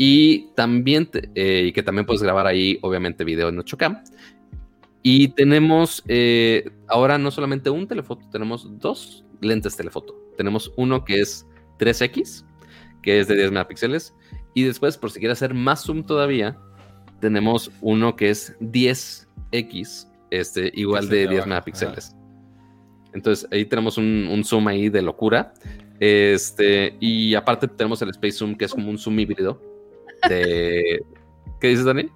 Y 0.03 0.46
también, 0.55 1.05
te- 1.11 1.28
eh, 1.34 1.66
y 1.66 1.72
que 1.72 1.82
también 1.82 2.07
puedes 2.07 2.22
grabar 2.22 2.46
ahí, 2.46 2.78
obviamente, 2.80 3.22
video 3.22 3.51
en 3.51 3.59
8K. 3.59 4.03
Y 5.03 5.28
tenemos 5.28 6.03
eh, 6.09 6.70
ahora 6.88 7.18
no 7.18 7.30
solamente 7.30 7.68
un 7.68 7.86
telefoto, 7.86 8.26
tenemos 8.32 8.78
dos 8.78 9.26
lentes 9.42 9.76
telefoto. 9.76 10.16
Tenemos 10.38 10.72
uno 10.78 11.05
que 11.05 11.20
es 11.20 11.46
3X, 11.78 12.46
que 13.03 13.20
es 13.20 13.28
de 13.28 13.34
10 13.36 13.51
megapíxeles. 13.51 14.14
Y 14.55 14.62
después, 14.62 14.96
por 14.96 15.11
si 15.11 15.18
quieres 15.18 15.36
hacer 15.36 15.53
más 15.53 15.84
zoom 15.84 16.03
todavía, 16.03 16.57
tenemos 17.20 17.70
uno 17.82 18.16
que 18.16 18.30
es 18.30 18.57
10X, 18.61 20.09
este, 20.30 20.70
igual 20.76 21.11
de 21.11 21.16
de 21.16 21.22
10 21.22 21.30
abajo, 21.32 21.48
megapíxeles. 21.51 22.16
Entonces 23.12 23.46
ahí 23.53 23.66
tenemos 23.66 23.98
un, 23.98 24.28
un 24.32 24.42
zoom 24.44 24.66
ahí 24.68 24.88
de 24.88 25.03
locura. 25.03 25.53
Este, 25.98 26.96
y 27.01 27.34
aparte 27.34 27.68
tenemos 27.68 28.01
el 28.01 28.09
Space 28.09 28.32
Zoom, 28.38 28.55
que 28.55 28.64
es 28.64 28.72
como 28.72 28.88
un 28.88 28.96
zoom 28.96 29.18
híbrido. 29.18 29.61
De... 30.28 31.02
¿Qué 31.60 31.68
dices, 31.68 31.84
Dani? 31.84 32.08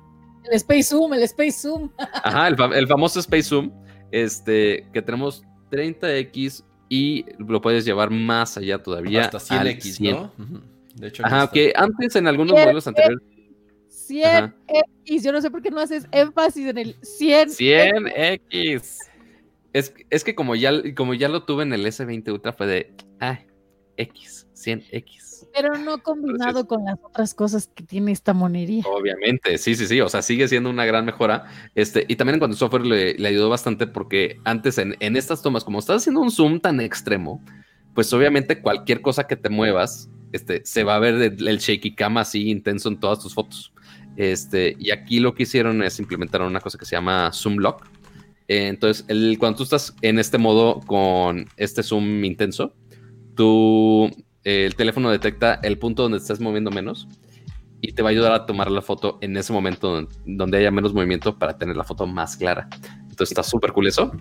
El 0.44 0.56
Space 0.56 0.82
Zoom, 0.84 1.14
el 1.14 1.22
Space 1.22 1.52
Zoom. 1.52 1.90
Ajá, 1.98 2.48
el, 2.48 2.56
fa- 2.56 2.76
el 2.76 2.86
famoso 2.86 3.20
Space 3.20 3.44
Zoom, 3.44 3.70
este, 4.12 4.86
que 4.92 5.00
tenemos 5.02 5.42
30x 5.70 6.64
y 6.88 7.24
lo 7.38 7.60
puedes 7.60 7.84
llevar 7.84 8.10
más 8.10 8.56
allá 8.58 8.82
todavía. 8.82 9.24
Hasta 9.26 9.58
al 9.58 9.68
100X, 9.68 9.80
100. 9.80 10.14
¿no? 10.16 10.32
De 10.94 11.08
hecho, 11.08 11.24
está. 11.24 11.50
que 11.50 11.72
antes 11.74 12.14
en 12.16 12.26
algunos 12.28 12.52
modelos 12.52 12.86
anteriores. 12.86 13.20
100X. 13.88 15.22
Yo 15.22 15.32
no 15.32 15.40
sé 15.40 15.50
por 15.50 15.62
qué 15.62 15.70
no 15.70 15.80
haces 15.80 16.06
énfasis 16.12 16.66
en 16.68 16.78
el 16.78 16.96
100. 17.02 17.48
100X. 17.50 18.98
Es, 19.72 19.94
es 20.10 20.24
que 20.24 20.34
como 20.34 20.54
ya, 20.54 20.70
como 20.94 21.14
ya 21.14 21.28
lo 21.28 21.44
tuve 21.44 21.64
en 21.64 21.72
el 21.72 21.84
S20 21.84 22.30
Ultra 22.32 22.52
fue 22.52 22.66
de, 22.66 22.94
ah, 23.20 23.40
X, 23.96 24.43
100X. 24.54 25.48
Pero 25.54 25.78
no 25.78 26.02
combinado 26.02 26.66
con 26.66 26.84
las 26.84 26.98
otras 27.02 27.34
cosas 27.34 27.68
que 27.72 27.84
tiene 27.84 28.12
esta 28.12 28.32
monería. 28.32 28.82
Obviamente, 28.86 29.58
sí, 29.58 29.74
sí, 29.74 29.86
sí, 29.86 30.00
o 30.00 30.08
sea, 30.08 30.22
sigue 30.22 30.48
siendo 30.48 30.70
una 30.70 30.84
gran 30.84 31.04
mejora. 31.04 31.44
Este, 31.74 32.04
y 32.08 32.16
también 32.16 32.34
en 32.34 32.40
cuanto 32.40 32.54
al 32.54 32.58
software 32.58 32.86
le, 32.86 33.14
le 33.14 33.28
ayudó 33.28 33.48
bastante 33.48 33.86
porque 33.86 34.38
antes 34.44 34.78
en, 34.78 34.96
en, 35.00 35.16
estas 35.16 35.42
tomas, 35.42 35.64
como 35.64 35.78
estás 35.78 35.96
haciendo 35.96 36.20
un 36.20 36.30
zoom 36.30 36.60
tan 36.60 36.80
extremo, 36.80 37.44
pues 37.94 38.12
obviamente 38.12 38.60
cualquier 38.60 39.00
cosa 39.00 39.26
que 39.26 39.36
te 39.36 39.48
muevas, 39.48 40.10
este, 40.32 40.62
se 40.64 40.82
va 40.82 40.96
a 40.96 40.98
ver 40.98 41.14
el, 41.14 41.48
el 41.48 41.58
shaky 41.58 41.94
cam 41.94 42.18
así 42.18 42.50
intenso 42.50 42.88
en 42.88 42.98
todas 42.98 43.20
tus 43.20 43.34
fotos. 43.34 43.72
Este, 44.16 44.76
y 44.78 44.90
aquí 44.90 45.20
lo 45.20 45.34
que 45.34 45.44
hicieron 45.44 45.82
es 45.82 45.98
implementar 45.98 46.42
una 46.42 46.60
cosa 46.60 46.78
que 46.78 46.84
se 46.84 46.96
llama 46.96 47.30
Zoom 47.32 47.58
Lock, 47.58 47.84
eh, 48.48 48.68
entonces, 48.68 49.04
el, 49.08 49.38
cuando 49.38 49.58
tú 49.58 49.62
estás 49.62 49.94
en 50.02 50.18
este 50.18 50.38
modo 50.38 50.80
con 50.80 51.46
este 51.56 51.82
zoom 51.82 52.24
intenso, 52.24 52.74
eh, 53.38 54.10
el 54.44 54.74
teléfono 54.74 55.10
detecta 55.10 55.58
el 55.62 55.78
punto 55.78 56.02
donde 56.02 56.18
estás 56.18 56.40
moviendo 56.40 56.70
menos 56.70 57.08
y 57.80 57.92
te 57.92 58.02
va 58.02 58.10
a 58.10 58.12
ayudar 58.12 58.32
a 58.32 58.46
tomar 58.46 58.70
la 58.70 58.82
foto 58.82 59.18
en 59.20 59.36
ese 59.36 59.52
momento 59.52 60.06
donde, 60.24 60.58
haya 60.58 60.70
menos 60.70 60.94
movimiento 60.94 61.38
para 61.38 61.58
tener 61.58 61.76
la 61.76 61.84
foto 61.84 62.06
más 62.06 62.36
clara. 62.36 62.68
Entonces 63.02 63.30
está 63.30 63.42
súper 63.42 63.72
cool 63.72 63.88
eso. 63.88 64.12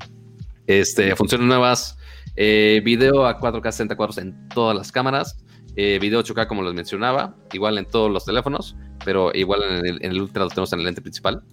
Este, 0.68 1.16
funciones 1.16 1.48
nuevas, 1.48 1.98
eh, 2.36 2.82
video 2.84 3.26
a 3.26 3.40
4K 3.40 3.64
60 3.72 3.96
cuadros 3.96 4.18
en 4.18 4.48
todas 4.50 4.76
las 4.76 4.92
cámaras, 4.92 5.46
eh, 5.76 5.98
video 6.02 6.22
8K 6.22 6.48
como 6.48 6.64
les 6.64 6.74
mencionaba, 6.74 7.36
igual 7.52 7.78
en 7.78 7.86
todos 7.86 8.12
los 8.12 8.26
teléfonos, 8.26 8.76
pero 9.06 9.32
igual 9.34 9.64
en 9.64 9.86
el, 9.86 10.04
en 10.04 10.12
el 10.12 10.22
Ultra 10.22 10.44
lo 10.44 10.50
tenemos 10.50 10.72
en 10.74 10.80
el 10.80 10.86
lente 10.86 11.02
principal. 11.02 11.44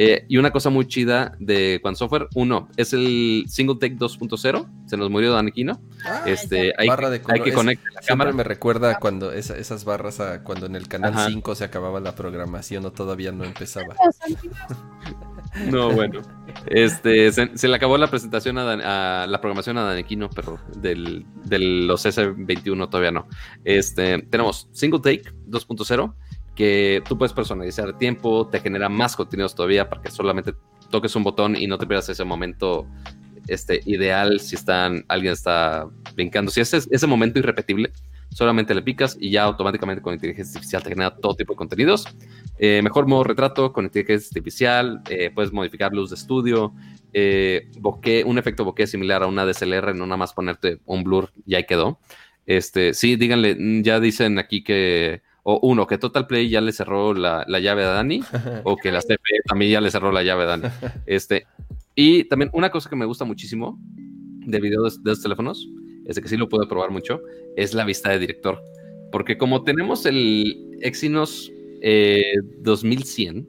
Eh, 0.00 0.24
y 0.28 0.36
una 0.36 0.52
cosa 0.52 0.70
muy 0.70 0.86
chida 0.86 1.34
de 1.40 1.80
Quan 1.82 1.96
Software, 1.96 2.28
uno, 2.36 2.68
es 2.76 2.92
el 2.92 3.46
Single 3.48 3.78
Take 3.80 3.96
2.0, 3.96 4.68
se 4.86 4.96
nos 4.96 5.10
murió 5.10 5.32
Daniquino. 5.32 5.80
Ah, 6.06 6.22
este, 6.24 6.72
hay, 6.78 6.86
barra 6.86 7.10
de 7.10 7.20
hay 7.26 7.40
que 7.40 7.52
conectar 7.52 7.92
la 7.92 8.00
Siempre 8.02 8.06
cámara. 8.06 8.32
me 8.32 8.44
recuerda 8.44 8.98
cuando 9.00 9.32
esa- 9.32 9.56
esas 9.58 9.84
barras, 9.84 10.20
a- 10.20 10.44
cuando 10.44 10.66
en 10.66 10.76
el 10.76 10.86
canal 10.86 11.14
Ajá. 11.14 11.26
5 11.28 11.56
se 11.56 11.64
acababa 11.64 11.98
la 11.98 12.14
programación 12.14 12.86
o 12.86 12.92
todavía 12.92 13.32
no 13.32 13.42
empezaba. 13.42 13.96
No, 15.70 15.90
bueno. 15.90 16.20
Este, 16.66 17.32
se, 17.32 17.56
se 17.56 17.68
le 17.68 17.74
acabó 17.76 17.96
la 17.98 18.08
presentación 18.08 18.58
a, 18.58 18.64
Dan- 18.64 18.82
a 18.82 19.26
la 19.26 19.40
programación 19.40 19.78
a 19.78 19.82
Danequino, 19.82 20.28
pero 20.30 20.58
del, 20.76 21.24
de 21.44 21.58
los 21.58 22.04
S21 22.04 22.88
todavía 22.88 23.10
no. 23.10 23.26
Este, 23.64 24.22
tenemos 24.30 24.68
Single 24.72 25.00
Take 25.00 25.22
2.0, 25.48 26.14
que 26.58 27.04
tú 27.08 27.16
puedes 27.16 27.32
personalizar 27.32 27.86
el 27.86 27.94
tiempo, 27.94 28.48
te 28.48 28.58
genera 28.58 28.88
más 28.88 29.14
contenidos 29.14 29.54
todavía 29.54 29.88
para 29.88 30.02
que 30.02 30.10
solamente 30.10 30.54
toques 30.90 31.14
un 31.14 31.22
botón 31.22 31.54
y 31.54 31.68
no 31.68 31.78
te 31.78 31.86
pierdas 31.86 32.08
ese 32.08 32.24
momento 32.24 32.84
este, 33.46 33.80
ideal 33.86 34.40
si 34.40 34.56
están, 34.56 35.04
alguien 35.06 35.34
está 35.34 35.86
brincando. 36.16 36.50
Si 36.50 36.60
es 36.60 36.74
ese 36.74 37.06
momento 37.06 37.38
irrepetible, 37.38 37.92
solamente 38.30 38.74
le 38.74 38.82
picas 38.82 39.16
y 39.20 39.30
ya 39.30 39.44
automáticamente 39.44 40.02
con 40.02 40.14
inteligencia 40.14 40.50
artificial 40.50 40.82
te 40.82 40.88
genera 40.88 41.14
todo 41.14 41.36
tipo 41.36 41.52
de 41.52 41.58
contenidos. 41.58 42.06
Eh, 42.58 42.80
mejor 42.82 43.06
modo 43.06 43.22
retrato 43.22 43.72
con 43.72 43.84
inteligencia 43.84 44.26
artificial, 44.26 45.00
eh, 45.08 45.30
puedes 45.32 45.52
modificar 45.52 45.92
luz 45.92 46.10
de 46.10 46.16
estudio, 46.16 46.74
eh, 47.12 47.70
un 48.26 48.36
efecto 48.36 48.64
bokeh 48.64 48.88
similar 48.88 49.22
a 49.22 49.28
una 49.28 49.46
DSLR, 49.46 49.94
no 49.94 50.06
nada 50.06 50.16
más 50.16 50.32
ponerte 50.32 50.80
un 50.86 51.04
blur 51.04 51.30
y 51.46 51.54
ahí 51.54 51.66
quedó. 51.66 52.00
Este, 52.46 52.94
sí, 52.94 53.14
díganle, 53.14 53.56
ya 53.84 54.00
dicen 54.00 54.40
aquí 54.40 54.64
que, 54.64 55.22
o 55.50 55.58
uno, 55.62 55.86
que 55.86 55.96
Total 55.96 56.26
Play 56.26 56.50
ya 56.50 56.60
le 56.60 56.72
cerró 56.72 57.14
la, 57.14 57.42
la 57.48 57.58
llave 57.58 57.82
a 57.82 57.88
Dani, 57.88 58.20
o 58.64 58.76
que 58.76 58.92
la 58.92 59.00
CP 59.00 59.22
también 59.46 59.72
ya 59.72 59.80
le 59.80 59.90
cerró 59.90 60.12
la 60.12 60.22
llave 60.22 60.42
a 60.42 60.46
Dani. 60.46 60.64
Este, 61.06 61.46
y 61.94 62.24
también 62.24 62.50
una 62.52 62.68
cosa 62.68 62.90
que 62.90 62.96
me 62.96 63.06
gusta 63.06 63.24
muchísimo 63.24 63.80
de 64.44 64.60
video 64.60 64.82
de, 64.82 64.90
de 64.90 65.10
los 65.10 65.22
teléfonos, 65.22 65.66
es 66.04 66.16
de 66.16 66.20
que 66.20 66.28
sí 66.28 66.36
lo 66.36 66.50
puedo 66.50 66.68
probar 66.68 66.90
mucho, 66.90 67.22
es 67.56 67.72
la 67.72 67.86
vista 67.86 68.10
de 68.10 68.18
director. 68.18 68.60
Porque 69.10 69.38
como 69.38 69.64
tenemos 69.64 70.04
el 70.04 70.76
Exynos 70.82 71.50
eh, 71.80 72.34
2100, 72.58 73.48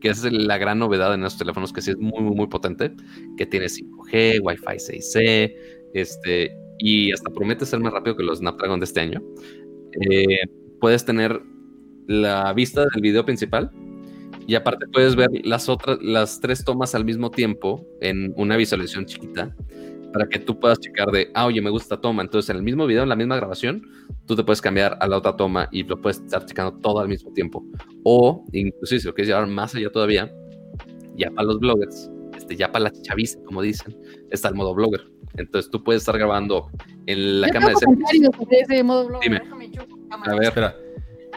que 0.00 0.08
es 0.08 0.24
la 0.24 0.56
gran 0.56 0.78
novedad 0.78 1.12
en 1.12 1.24
estos 1.24 1.40
teléfonos, 1.40 1.74
que 1.74 1.82
sí 1.82 1.90
es 1.90 1.98
muy, 1.98 2.22
muy, 2.22 2.34
muy 2.34 2.46
potente, 2.46 2.90
que 3.36 3.44
tiene 3.44 3.66
5G, 3.66 4.40
Wi-Fi 4.42 4.78
6C, 4.78 5.54
este, 5.92 6.56
y 6.78 7.12
hasta 7.12 7.28
promete 7.28 7.66
ser 7.66 7.80
más 7.80 7.92
rápido 7.92 8.16
que 8.16 8.22
los 8.22 8.38
Snapdragon 8.38 8.80
de 8.80 8.84
este 8.84 9.00
año. 9.00 9.22
Eh, 10.10 10.38
puedes 10.82 11.04
tener 11.04 11.40
la 12.08 12.52
vista 12.52 12.84
del 12.92 13.00
video 13.00 13.24
principal 13.24 13.70
y 14.48 14.56
aparte 14.56 14.88
puedes 14.92 15.14
ver 15.14 15.30
las 15.44 15.68
otras, 15.68 15.96
las 16.02 16.40
tres 16.40 16.64
tomas 16.64 16.96
al 16.96 17.04
mismo 17.04 17.30
tiempo 17.30 17.86
en 18.00 18.34
una 18.36 18.56
visualización 18.56 19.06
chiquita 19.06 19.54
para 20.12 20.28
que 20.28 20.40
tú 20.40 20.58
puedas 20.58 20.80
checar 20.80 21.12
de, 21.12 21.30
ah, 21.34 21.46
oye, 21.46 21.62
me 21.62 21.70
gusta 21.70 22.00
toma. 22.00 22.22
Entonces, 22.22 22.50
en 22.50 22.56
el 22.56 22.64
mismo 22.64 22.84
video, 22.86 23.04
en 23.04 23.08
la 23.08 23.14
misma 23.14 23.36
grabación, 23.36 23.86
tú 24.26 24.34
te 24.34 24.42
puedes 24.42 24.60
cambiar 24.60 24.98
a 25.00 25.06
la 25.06 25.18
otra 25.18 25.36
toma 25.36 25.68
y 25.70 25.84
lo 25.84 26.00
puedes 26.00 26.18
estar 26.18 26.44
checando 26.46 26.76
todo 26.80 26.98
al 26.98 27.08
mismo 27.08 27.32
tiempo. 27.32 27.64
O, 28.02 28.44
inclusive, 28.52 29.00
si 29.00 29.06
lo 29.06 29.14
quieres 29.14 29.28
llevar 29.28 29.46
más 29.46 29.76
allá 29.76 29.88
todavía, 29.88 30.34
ya 31.16 31.30
para 31.30 31.46
los 31.46 31.60
bloggers, 31.60 32.10
este, 32.36 32.56
ya 32.56 32.72
para 32.72 32.86
la 32.86 32.92
chaviza, 33.02 33.38
como 33.44 33.62
dicen, 33.62 33.96
está 34.32 34.48
el 34.48 34.56
modo 34.56 34.74
blogger. 34.74 35.08
Entonces, 35.34 35.70
tú 35.70 35.82
puedes 35.82 36.02
estar 36.02 36.18
grabando 36.18 36.68
en 37.06 37.40
la 37.40 37.46
Yo 37.46 37.52
cámara 37.54 37.74
de 38.50 38.60
ese 38.60 38.82
modo 38.82 39.06
blog. 39.06 39.22
Dime. 39.22 39.38
Déjame. 39.38 39.70
A 40.12 40.34
ver, 40.34 40.44
Espera, 40.44 40.76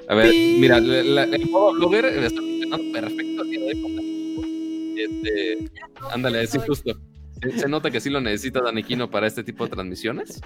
a 0.07 0.15
ver, 0.15 0.34
mira, 0.59 0.80
la- 0.80 1.03
la- 1.03 1.36
el 1.36 1.49
modo 1.49 1.73
blogger 1.73 2.05
está 2.05 2.41
funcionando 2.41 2.91
perfecto 2.91 3.41
el 3.43 3.49
día 3.49 3.59
de 3.59 3.65
hoy. 3.84 4.95
Este, 4.97 5.71
ándale, 6.11 6.45
sí, 6.47 6.59
justo. 6.65 6.93
Se, 7.41 7.59
se 7.59 7.67
nota 7.67 7.91
que 7.91 7.99
sí 7.99 8.09
lo 8.09 8.21
necesita 8.21 8.61
Daniquino 8.61 9.09
para 9.09 9.28
este 9.28 9.43
tipo 9.43 9.65
de 9.65 9.71
transmisiones. 9.71 10.41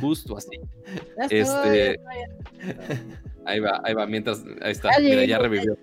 Justo 0.00 0.36
así. 0.36 0.58
Estoy, 1.30 1.38
este-. 1.40 2.00
Ahí 3.44 3.60
va, 3.60 3.80
ahí 3.84 3.94
va, 3.94 4.06
mientras, 4.06 4.44
ahí 4.62 4.72
está, 4.72 4.90
mira, 5.00 5.24
ya 5.24 5.38
revivió. 5.38 5.76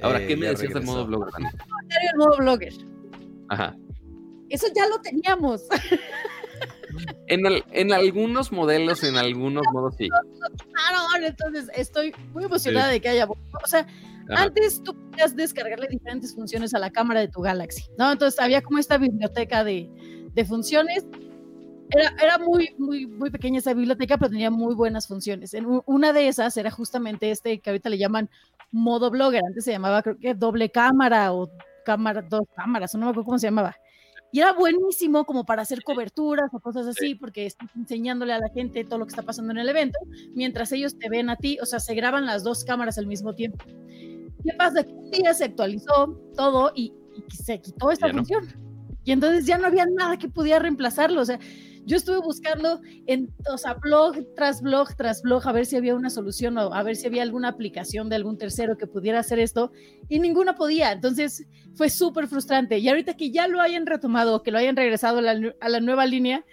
Ahora, 0.00 0.20
eh, 0.22 0.26
¿qué 0.26 0.36
me 0.36 0.46
ya 0.46 0.50
decías 0.52 0.74
del 0.74 0.82
modo 0.84 1.06
blogger, 1.06 1.32
del 1.42 2.18
modo 2.18 2.36
blogger. 2.38 2.72
Ajá. 3.48 3.76
Eso 4.48 4.66
ya 4.74 4.86
lo 4.88 5.00
teníamos. 5.00 5.62
En, 7.26 7.46
el- 7.46 7.64
en 7.72 7.92
algunos 7.92 8.52
modelos, 8.52 9.02
en 9.04 9.16
algunos 9.16 9.62
modos 9.72 9.94
sí. 9.96 10.08
Claro, 10.08 11.26
entonces 11.26 11.70
estoy 11.74 12.14
muy 12.32 12.44
emocionada 12.44 12.88
de 12.88 13.00
que 13.00 13.08
haya. 13.08 13.26
O 13.26 13.66
sea, 13.66 13.86
Ajá. 14.30 14.44
antes 14.44 14.82
tú 14.82 14.94
podías 14.94 15.34
descargarle 15.36 15.88
diferentes 15.88 16.34
funciones 16.34 16.74
a 16.74 16.78
la 16.78 16.90
cámara 16.90 17.20
de 17.20 17.28
tu 17.28 17.40
Galaxy, 17.40 17.84
¿no? 17.98 18.12
Entonces 18.12 18.38
había 18.40 18.62
como 18.62 18.78
esta 18.78 18.98
biblioteca 18.98 19.64
de, 19.64 19.88
de 20.34 20.44
funciones. 20.44 21.04
Era, 21.90 22.14
era 22.22 22.38
muy, 22.38 22.74
muy, 22.78 23.06
muy 23.06 23.30
pequeña 23.30 23.58
esa 23.58 23.74
biblioteca, 23.74 24.16
pero 24.16 24.30
tenía 24.30 24.50
muy 24.50 24.74
buenas 24.74 25.06
funciones. 25.06 25.52
En 25.52 25.66
una 25.84 26.12
de 26.14 26.28
esas 26.28 26.56
era 26.56 26.70
justamente 26.70 27.30
este 27.30 27.58
que 27.60 27.68
ahorita 27.70 27.90
le 27.90 27.98
llaman 27.98 28.30
modo 28.70 29.10
blogger. 29.10 29.42
Antes 29.46 29.64
se 29.64 29.72
llamaba, 29.72 30.02
creo 30.02 30.16
que 30.18 30.32
doble 30.34 30.70
cámara 30.70 31.32
o 31.34 31.50
cámara, 31.84 32.22
dos 32.22 32.42
cámaras, 32.56 32.94
no 32.94 33.00
me 33.00 33.06
acuerdo 33.10 33.24
cómo 33.26 33.38
se 33.38 33.48
llamaba. 33.48 33.76
Y 34.32 34.40
era 34.40 34.52
buenísimo 34.54 35.24
como 35.26 35.44
para 35.44 35.62
hacer 35.62 35.82
coberturas 35.84 36.48
o 36.54 36.58
cosas 36.58 36.86
así, 36.86 37.14
porque 37.14 37.44
estás 37.46 37.68
enseñándole 37.76 38.32
a 38.32 38.38
la 38.38 38.48
gente 38.48 38.82
todo 38.82 38.98
lo 39.00 39.04
que 39.06 39.10
está 39.10 39.22
pasando 39.22 39.52
en 39.52 39.58
el 39.58 39.68
evento, 39.68 39.98
mientras 40.34 40.72
ellos 40.72 40.98
te 40.98 41.08
ven 41.10 41.28
a 41.28 41.36
ti, 41.36 41.58
o 41.60 41.66
sea, 41.66 41.80
se 41.80 41.94
graban 41.94 42.24
las 42.24 42.42
dos 42.42 42.64
cámaras 42.64 42.96
al 42.96 43.06
mismo 43.06 43.34
tiempo. 43.34 43.62
¿Qué 44.42 44.52
pasa? 44.56 44.82
Que 44.84 44.92
un 44.92 45.10
día 45.10 45.34
se 45.34 45.44
actualizó 45.44 46.18
todo 46.34 46.72
y, 46.74 46.94
y 47.14 47.36
se 47.36 47.60
quitó 47.60 47.90
esta 47.90 48.06
Ya 48.06 48.12
no. 48.14 48.18
función. 48.20 48.44
Y 49.04 49.12
entonces 49.12 49.44
ya 49.46 49.58
no 49.58 49.66
había 49.66 49.84
nada 49.86 50.16
que 50.16 50.28
pudiera 50.28 50.60
reemplazarlo. 50.60 51.20
O 51.20 51.24
sea, 51.24 51.38
yo 51.84 51.96
estuve 51.96 52.18
buscando 52.18 52.80
en, 53.06 53.32
o 53.48 53.80
blog 53.80 54.16
tras 54.36 54.62
blog 54.62 54.94
tras 54.96 55.22
blog 55.22 55.46
a 55.46 55.52
ver 55.52 55.66
si 55.66 55.76
había 55.76 55.94
una 55.94 56.10
solución 56.10 56.56
o 56.58 56.72
a 56.72 56.82
ver 56.82 56.96
si 56.96 57.06
había 57.06 57.22
alguna 57.22 57.48
aplicación 57.48 58.08
de 58.08 58.16
algún 58.16 58.38
tercero 58.38 58.76
que 58.76 58.86
pudiera 58.86 59.18
hacer 59.18 59.38
esto 59.38 59.72
y 60.08 60.20
ninguna 60.20 60.54
podía. 60.54 60.92
Entonces 60.92 61.46
fue 61.74 61.90
súper 61.90 62.28
frustrante. 62.28 62.78
Y 62.78 62.88
ahorita 62.88 63.16
que 63.16 63.30
ya 63.30 63.48
lo 63.48 63.60
hayan 63.60 63.86
retomado, 63.86 64.42
que 64.42 64.50
lo 64.50 64.58
hayan 64.58 64.76
regresado 64.76 65.18
a 65.18 65.68
la, 65.68 65.80
nueva 65.80 66.06
línea, 66.06 66.44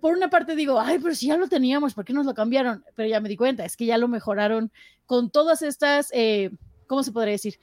por 0.00 0.14
una 0.14 0.28
parte 0.28 0.54
digo, 0.56 0.80
ay, 0.80 0.98
pero 1.00 1.14
si 1.14 1.26
ya 1.28 1.36
lo 1.36 1.48
teníamos, 1.48 1.94
¿por 1.94 2.04
qué 2.04 2.12
nos 2.12 2.26
lo 2.26 2.34
cambiaron? 2.34 2.84
Pero 2.94 3.08
ya 3.08 3.20
me 3.20 3.28
di 3.28 3.36
cuenta, 3.36 3.64
es 3.64 3.76
que 3.76 3.86
ya 3.86 3.98
lo 3.98 4.08
mejoraron 4.08 4.72
con 5.06 5.30
todas 5.30 5.62
estas, 5.62 6.10
eh, 6.12 6.50
¿cómo 6.86 7.02
se 7.02 7.12
podría 7.12 7.32
decir? 7.32 7.58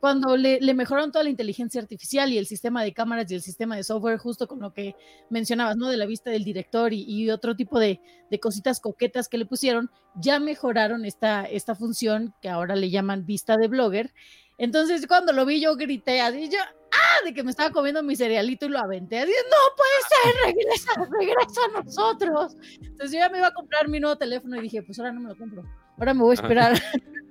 Cuando 0.00 0.36
le, 0.36 0.60
le 0.60 0.74
mejoraron 0.74 1.12
toda 1.12 1.24
la 1.24 1.30
inteligencia 1.30 1.80
artificial 1.80 2.32
y 2.32 2.38
el 2.38 2.46
sistema 2.46 2.82
de 2.82 2.92
cámaras 2.92 3.30
y 3.30 3.34
el 3.34 3.42
sistema 3.42 3.76
de 3.76 3.84
software, 3.84 4.18
justo 4.18 4.48
con 4.48 4.60
lo 4.60 4.72
que 4.72 4.94
mencionabas, 5.30 5.76
¿no? 5.76 5.88
De 5.88 5.96
la 5.96 6.06
vista 6.06 6.30
del 6.30 6.44
director 6.44 6.92
y, 6.92 7.04
y 7.06 7.30
otro 7.30 7.56
tipo 7.56 7.78
de, 7.78 8.00
de 8.30 8.40
cositas 8.40 8.80
coquetas 8.80 9.28
que 9.28 9.38
le 9.38 9.46
pusieron, 9.46 9.90
ya 10.14 10.38
mejoraron 10.40 11.04
esta, 11.04 11.44
esta 11.44 11.74
función 11.74 12.34
que 12.40 12.48
ahora 12.48 12.76
le 12.76 12.90
llaman 12.90 13.26
vista 13.26 13.56
de 13.56 13.68
blogger. 13.68 14.12
Entonces, 14.58 15.06
cuando 15.06 15.32
lo 15.32 15.46
vi, 15.46 15.60
yo 15.60 15.76
grité 15.76 16.20
así, 16.20 16.48
yo, 16.48 16.58
¡ah! 16.58 17.24
De 17.24 17.32
que 17.32 17.44
me 17.44 17.50
estaba 17.50 17.70
comiendo 17.70 18.02
mi 18.02 18.16
cerealito 18.16 18.66
y 18.66 18.70
lo 18.70 18.78
aventé. 18.78 19.20
Así, 19.20 19.30
no 19.30 19.76
puede 19.76 20.34
ser, 20.34 20.54
regresa, 20.54 21.08
regresa 21.18 21.60
a 21.64 21.82
nosotros. 21.82 22.56
Entonces, 22.80 23.12
yo 23.12 23.18
ya 23.18 23.28
me 23.28 23.38
iba 23.38 23.48
a 23.48 23.54
comprar 23.54 23.88
mi 23.88 24.00
nuevo 24.00 24.16
teléfono 24.16 24.56
y 24.56 24.62
dije, 24.62 24.82
pues 24.82 24.98
ahora 24.98 25.12
no 25.12 25.20
me 25.20 25.28
lo 25.28 25.36
compro. 25.36 25.62
Ahora 25.96 26.14
me 26.14 26.22
voy 26.22 26.32
a 26.32 26.34
esperar 26.34 26.72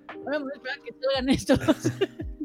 Que 0.84 0.93
salgan 0.93 1.30
estos. 1.30 1.59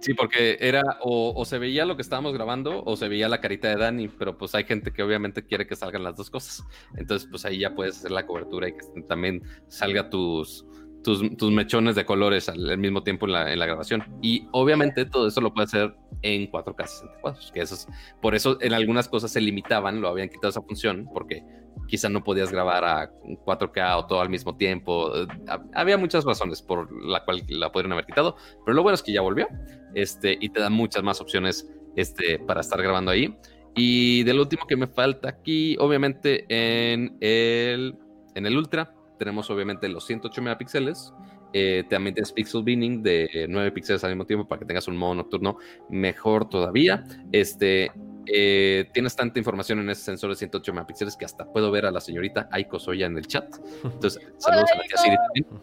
Sí, 0.00 0.12
porque 0.12 0.58
era 0.60 0.82
o, 1.00 1.32
o 1.34 1.46
se 1.46 1.58
veía 1.58 1.86
lo 1.86 1.96
que 1.96 2.02
estábamos 2.02 2.34
grabando 2.34 2.82
o 2.84 2.94
se 2.94 3.08
veía 3.08 3.26
la 3.26 3.40
carita 3.40 3.68
de 3.68 3.76
Dani, 3.76 4.08
pero 4.08 4.36
pues 4.36 4.54
hay 4.54 4.64
gente 4.64 4.92
que 4.92 5.02
obviamente 5.02 5.46
quiere 5.46 5.66
que 5.66 5.76
salgan 5.76 6.02
las 6.02 6.14
dos 6.16 6.28
cosas. 6.28 6.62
Entonces, 6.98 7.26
pues 7.30 7.46
ahí 7.46 7.60
ya 7.60 7.74
puedes 7.74 7.96
hacer 7.96 8.10
la 8.10 8.26
cobertura 8.26 8.68
y 8.68 8.72
que 8.72 9.02
también 9.08 9.42
salga 9.68 10.10
tus, 10.10 10.66
tus, 11.04 11.22
mechones 11.52 11.94
de 11.94 12.04
colores 12.04 12.48
al, 12.48 12.78
mismo 12.78 13.04
tiempo 13.04 13.26
en 13.26 13.32
la, 13.32 13.66
grabación. 13.66 14.02
Y 14.20 14.48
obviamente 14.50 15.04
todo 15.04 15.28
eso 15.28 15.40
lo 15.40 15.54
puedes 15.54 15.72
hacer 15.72 15.94
en 16.22 16.50
4K 16.50 16.86
60 16.86 17.20
cuadros, 17.20 17.52
que 17.52 17.60
eso 17.60 17.74
es, 17.74 17.86
por 18.20 18.34
eso 18.34 18.58
en 18.60 18.72
algunas 18.72 19.08
cosas 19.08 19.30
se 19.30 19.40
limitaban, 19.40 20.00
lo 20.00 20.08
habían 20.08 20.28
quitado 20.28 20.48
esa 20.48 20.62
función, 20.62 21.08
porque 21.12 21.44
quizá 21.86 22.08
no 22.08 22.24
podías 22.24 22.50
grabar 22.50 22.84
a 22.84 23.10
4K 23.44 23.98
o 23.98 24.06
todo 24.06 24.20
al 24.20 24.30
mismo 24.30 24.56
tiempo. 24.56 25.14
Eh, 25.14 25.26
hab- 25.46 25.70
Había 25.74 25.98
muchas 25.98 26.24
razones 26.24 26.62
por 26.62 26.90
la 27.04 27.24
cual 27.24 27.42
la 27.48 27.70
podrían 27.70 27.92
haber 27.92 28.06
quitado, 28.06 28.36
pero 28.64 28.74
lo 28.74 28.82
bueno 28.82 28.94
es 28.94 29.02
que 29.02 29.12
ya 29.12 29.20
volvió 29.20 29.46
este, 29.94 30.36
y 30.40 30.48
te 30.48 30.60
da 30.60 30.70
muchas 30.70 31.02
más 31.02 31.20
opciones 31.20 31.70
este, 31.94 32.38
para 32.38 32.62
estar 32.62 32.80
grabando 32.82 33.10
ahí. 33.10 33.36
Y 33.76 34.22
del 34.22 34.38
último 34.38 34.66
que 34.66 34.76
me 34.76 34.86
falta 34.86 35.28
aquí, 35.28 35.76
obviamente 35.80 36.46
en 36.48 37.16
el, 37.20 37.96
en 38.34 38.46
el 38.46 38.56
Ultra, 38.56 38.93
tenemos 39.18 39.50
obviamente 39.50 39.88
los 39.88 40.06
108 40.06 40.42
megapíxeles. 40.42 41.12
eh, 41.52 41.84
también 41.88 42.14
tienes 42.14 42.32
pixel 42.32 42.64
binning 42.64 43.02
de 43.02 43.46
9 43.48 43.72
píxeles 43.72 44.02
al 44.04 44.10
mismo 44.10 44.26
tiempo 44.26 44.46
para 44.48 44.58
que 44.58 44.66
tengas 44.66 44.88
un 44.88 44.96
modo 44.96 45.14
nocturno 45.14 45.58
mejor 45.88 46.48
todavía. 46.48 47.04
Este, 47.32 47.92
eh, 48.26 48.88
tienes 48.92 49.14
tanta 49.14 49.38
información 49.38 49.80
en 49.80 49.90
ese 49.90 50.02
sensor 50.02 50.30
de 50.30 50.36
108 50.36 50.72
megapíxeles 50.72 51.16
que 51.16 51.24
hasta 51.24 51.44
puedo 51.44 51.70
ver 51.70 51.86
a 51.86 51.90
la 51.90 52.00
señorita 52.00 52.48
Aiko 52.50 52.78
Soya 52.78 53.06
en 53.06 53.18
el 53.18 53.26
chat. 53.26 53.54
Entonces, 53.84 54.20
saludos 54.38 54.70
a 54.72 54.76
la 54.76 54.82
tía 54.84 54.96
Siri 54.96 55.16
también, 55.16 55.62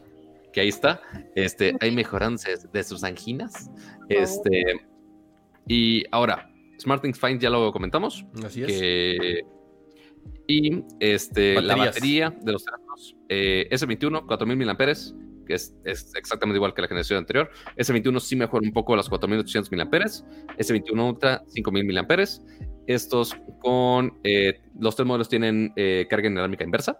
que 0.53 0.61
ahí 0.61 0.69
está. 0.69 1.01
Este, 1.35 1.75
ahí 1.81 1.91
mejorándose 1.91 2.55
de 2.71 2.83
sus 2.83 3.03
anginas. 3.03 3.69
Este, 4.09 4.63
y 5.67 6.03
ahora, 6.11 6.49
SmartThings 6.79 7.19
Find 7.19 7.41
ya 7.41 7.49
lo 7.49 7.71
comentamos. 7.71 8.25
Así 8.43 8.63
es. 8.63 8.67
Que, 8.67 9.41
y 10.47 10.83
este, 10.99 11.61
la 11.61 11.75
batería 11.75 12.29
de 12.29 12.51
los 12.51 12.65
teléfonos 12.65 13.15
eh, 13.29 13.67
S21, 13.71 14.25
4000 14.25 14.65
mAh, 14.67 14.75
que 15.45 15.53
es, 15.53 15.75
es 15.83 16.13
exactamente 16.15 16.57
igual 16.57 16.73
que 16.73 16.81
la 16.81 16.87
generación 16.87 17.19
anterior. 17.19 17.49
S21 17.77 18.19
sí 18.19 18.35
mejora 18.35 18.65
un 18.65 18.73
poco 18.73 18.93
a 18.93 18.97
las 18.97 19.09
4800 19.09 19.71
mAh. 19.71 19.99
S21 20.57 21.07
Ultra, 21.07 21.43
5000 21.47 21.93
mAh. 21.93 22.25
Estos 22.87 23.35
con 23.59 24.19
eh, 24.23 24.61
los 24.79 24.95
tres 24.95 25.05
modelos 25.05 25.29
tienen 25.29 25.71
eh, 25.75 26.07
carga 26.09 26.27
inalámbrica 26.27 26.63
inversa, 26.63 26.99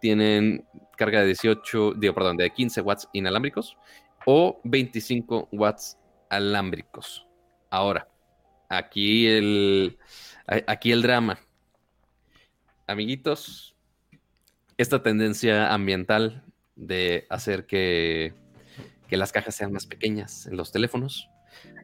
tienen 0.00 0.64
carga 0.96 1.20
de 1.20 1.26
18, 1.26 1.94
digo, 1.94 2.14
perdón, 2.14 2.36
de 2.36 2.50
15 2.50 2.82
watts 2.82 3.08
inalámbricos 3.12 3.76
o 4.26 4.60
25 4.64 5.48
watts 5.52 5.98
alámbricos. 6.28 7.26
Ahora, 7.70 8.08
aquí 8.68 9.26
el, 9.26 9.98
aquí 10.46 10.92
el 10.92 11.02
drama. 11.02 11.38
Amiguitos, 12.86 13.74
esta 14.76 15.02
tendencia 15.02 15.72
ambiental 15.72 16.44
de 16.76 17.26
hacer 17.30 17.66
que, 17.66 18.34
que 19.08 19.16
las 19.16 19.32
cajas 19.32 19.54
sean 19.54 19.72
más 19.72 19.86
pequeñas 19.86 20.46
en 20.46 20.56
los 20.56 20.70
teléfonos, 20.70 21.28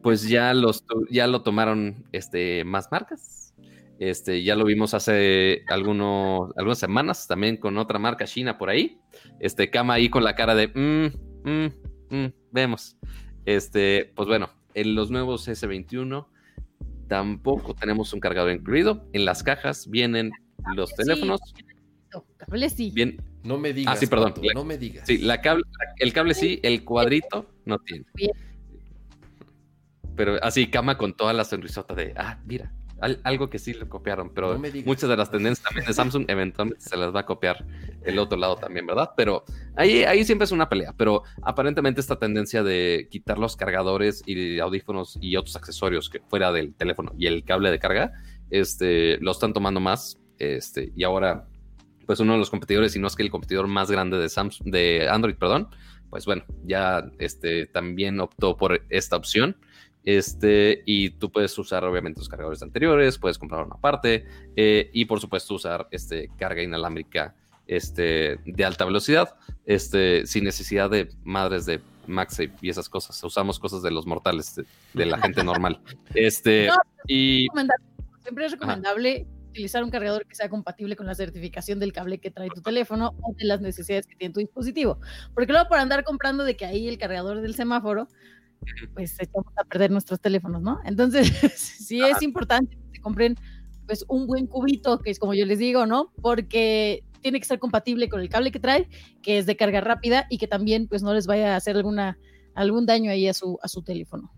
pues 0.03 0.29
ya, 0.29 0.53
los, 0.53 0.85
ya 1.11 1.27
lo 1.27 1.43
tomaron 1.43 2.05
este, 2.13 2.65
más 2.65 2.91
marcas. 2.91 3.55
Este, 3.99 4.43
ya 4.43 4.57
lo 4.57 4.65
vimos 4.65 4.95
hace 4.95 5.63
algunos, 5.69 6.53
algunas 6.57 6.79
semanas 6.79 7.27
también 7.27 7.59
con 7.59 7.77
otra 7.77 7.99
marca 7.99 8.25
china 8.25 8.57
por 8.57 8.71
ahí. 8.71 8.99
Este, 9.41 9.71
Kama 9.71 9.95
ahí 9.95 10.09
con 10.09 10.25
la 10.25 10.35
cara 10.35 10.55
de, 10.55 10.69
"Mm, 10.69 11.49
mm, 11.49 12.15
mm, 12.17 12.33
vemos. 12.51 12.97
Este, 13.45 14.11
pues 14.15 14.27
bueno, 14.27 14.51
en 14.75 14.95
los 14.95 15.11
nuevos 15.11 15.49
S21 15.49 16.29
tampoco 17.09 17.75
tenemos 17.75 18.13
un 18.15 18.21
cargador 18.21 18.53
incluido. 18.53 19.07
En 19.13 19.25
las 19.27 19.43
cajas 19.43 19.89
vienen 19.91 20.31
los 20.75 20.91
Sí, 20.91 20.97
teléfonos, 20.97 21.41
Cable 22.39 22.69
sí. 22.71 22.91
bien, 22.95 23.23
No 23.45 23.57
me 23.59 23.73
digas. 23.73 23.95
Ah, 23.95 23.97
sí, 23.97 24.07
perdón. 24.07 24.35
Pato, 24.35 24.43
no 24.55 24.65
me 24.65 24.77
digas. 24.77 25.07
Sí, 25.07 25.19
la 25.19 25.41
cable, 25.41 25.63
el 25.99 26.13
cable 26.13 26.35
sí, 26.35 26.59
el 26.63 26.85
cuadrito 26.85 27.47
no 27.65 27.79
tiene. 27.79 28.05
Bien. 28.15 28.31
Pero 30.17 30.43
así, 30.43 30.69
cama 30.69 30.99
con 30.99 31.15
toda 31.15 31.33
la 31.33 31.45
sonrisota 31.45 31.95
de, 31.95 32.13
ah, 32.17 32.39
mira, 32.45 32.73
al- 33.01 33.21
algo 33.25 33.49
que 33.49 33.59
sí 33.59 33.73
le 33.73 33.89
copiaron, 33.89 34.31
pero 34.35 34.59
No 34.59 34.63
muchas 34.85 35.09
de 35.09 35.17
las 35.17 35.31
tendencias 35.31 35.63
también 35.67 35.87
de 35.87 35.95
Samsung 35.95 36.25
eventualmente 36.29 36.85
se 36.85 36.97
las 36.97 37.15
va 37.15 37.21
a 37.21 37.27
copiar 37.27 37.65
el 38.05 38.19
otro 38.19 38.37
lado 38.37 38.57
también, 38.57 38.87
¿verdad? 38.87 39.11
Pero 39.17 39.45
ahí, 39.77 40.03
ahí 40.05 40.25
siempre 40.25 40.45
es 40.45 40.53
una 40.53 40.69
pelea, 40.69 40.93
pero 40.97 41.23
aparentemente 41.43 42.01
esta 42.01 42.19
tendencia 42.19 42.63
de 42.63 43.09
quitar 43.11 43.39
los 43.39 43.57
cargadores 43.57 44.23
y 44.27 44.59
audífonos 44.59 45.17
y 45.23 45.37
otros 45.37 45.57
accesorios 45.57 46.11
que 46.11 46.21
fuera 46.29 46.53
del 46.53 46.75
teléfono 46.75 47.13
y 47.17 47.27
el 47.27 47.45
cable 47.45 47.71
de 47.71 47.79
carga, 47.79 48.13
este, 48.51 49.17
lo 49.19 49.31
están 49.31 49.55
tomando 49.55 49.81
más, 49.81 50.19
este, 50.41 50.93
y 50.97 51.05
ahora 51.05 51.47
pues 52.07 52.19
uno 52.19 52.33
de 52.33 52.39
los 52.41 52.51
competidores, 52.51 52.97
y 52.97 52.99
no 52.99 53.07
es 53.07 53.15
que 53.15 53.23
el 53.23 53.31
competidor 53.31 53.69
más 53.69 53.89
grande 53.89 54.19
de 54.19 54.29
Samsung, 54.29 54.73
de 54.73 55.09
Android, 55.09 55.37
perdón, 55.37 55.69
pues 56.09 56.27
bueno, 56.27 56.43
ya 56.65 57.05
este 57.21 57.67
también 57.67 58.19
optó 58.19 58.57
por 58.57 58.83
esta 58.89 59.15
opción. 59.15 59.57
Este, 60.03 60.83
y 60.87 61.11
tú 61.11 61.31
puedes 61.31 61.57
usar 61.59 61.85
obviamente 61.85 62.19
los 62.21 62.29
cargadores 62.29 62.63
anteriores, 62.63 63.19
puedes 63.19 63.39
comprar 63.39 63.65
una 63.65 63.77
parte, 63.77 64.27
eh, 64.57 64.91
y 64.93 65.05
por 65.05 65.21
supuesto 65.21 65.55
usar 65.55 65.87
este 65.93 66.31
carga 66.37 66.63
inalámbrica 66.63 67.37
este, 67.67 68.39
de 68.45 68.65
alta 68.65 68.85
velocidad, 68.87 69.37
este, 69.67 70.27
sin 70.27 70.43
necesidad 70.43 70.91
de 70.91 71.11
madres 71.23 71.65
de 71.67 71.81
MagSafe 72.09 72.51
y 72.61 72.71
esas 72.71 72.89
cosas. 72.89 73.23
Usamos 73.23 73.61
cosas 73.61 73.83
de 73.83 73.91
los 73.93 74.05
mortales, 74.07 74.57
de, 74.57 74.65
de 74.95 75.07
la 75.07 75.19
gente 75.19 75.45
normal. 75.45 75.81
Este, 76.15 76.67
No, 76.67 76.75
y 77.07 77.47
recomendable- 77.47 77.85
Siempre 78.23 78.47
es 78.47 78.53
recomendable 78.53 79.27
utilizar 79.51 79.85
un 79.85 79.91
cargador 79.91 80.27
que 80.27 80.35
sea 80.35 80.49
compatible 80.49 80.97
con 80.97 81.07
la 81.07 81.15
certificación 81.15 81.79
del 81.79 81.93
cable 81.93 82.19
que 82.19 82.31
trae 82.31 82.49
tu 82.49 82.63
teléfono 82.63 83.15
o 83.23 83.35
de 83.37 83.45
las 83.45 83.61
necesidades 83.61 84.07
que 84.07 84.17
tiene 84.17 84.33
tu 84.33 84.41
dispositivo. 84.41 84.99
Porque 85.35 85.53
luego 85.53 85.69
por 85.69 85.79
andar 85.79 86.05
comprando 86.05 86.45
de 86.45 86.57
que 86.57 86.65
ahí 86.65 86.89
el 86.89 86.99
cargador 86.99 87.41
del 87.43 87.55
semáforo, 87.55 88.09
pues 88.95 89.17
echamos 89.21 89.53
a 89.57 89.65
perder 89.65 89.91
nuestros 89.91 90.21
teléfonos, 90.21 90.63
¿no? 90.63 90.81
Entonces, 90.85 91.29
sí 91.57 92.03
es 92.03 92.23
importante 92.23 92.79
que 92.93 93.01
compren 93.01 93.37
pues 93.87 94.05
un 94.09 94.27
buen 94.27 94.47
cubito, 94.47 95.01
que 95.01 95.11
es 95.11 95.19
como 95.19 95.35
yo 95.35 95.45
les 95.45 95.59
digo, 95.59 95.85
¿no? 95.85 96.13
Porque 96.23 97.03
tiene 97.21 97.41
que 97.41 97.47
ser 97.47 97.59
compatible 97.59 98.09
con 98.09 98.21
el 98.21 98.29
cable 98.29 98.51
que 98.51 98.61
trae, 98.61 98.89
que 99.23 99.39
es 99.39 99.47
de 99.47 99.57
carga 99.57 99.81
rápida 99.81 100.27
y 100.31 100.39
que 100.39 100.47
también 100.47 100.87
pues 100.89 101.03
no 101.03 101.13
les 101.13 101.27
vaya 101.27 101.55
a 101.55 101.57
hacer 101.57 101.77
alguna 101.77 102.19
algún 102.55 102.85
daño 102.87 103.11
ahí 103.11 103.29
a 103.29 103.35
su 103.35 103.59
a 103.63 103.69
su 103.69 103.83
teléfono. 103.83 104.33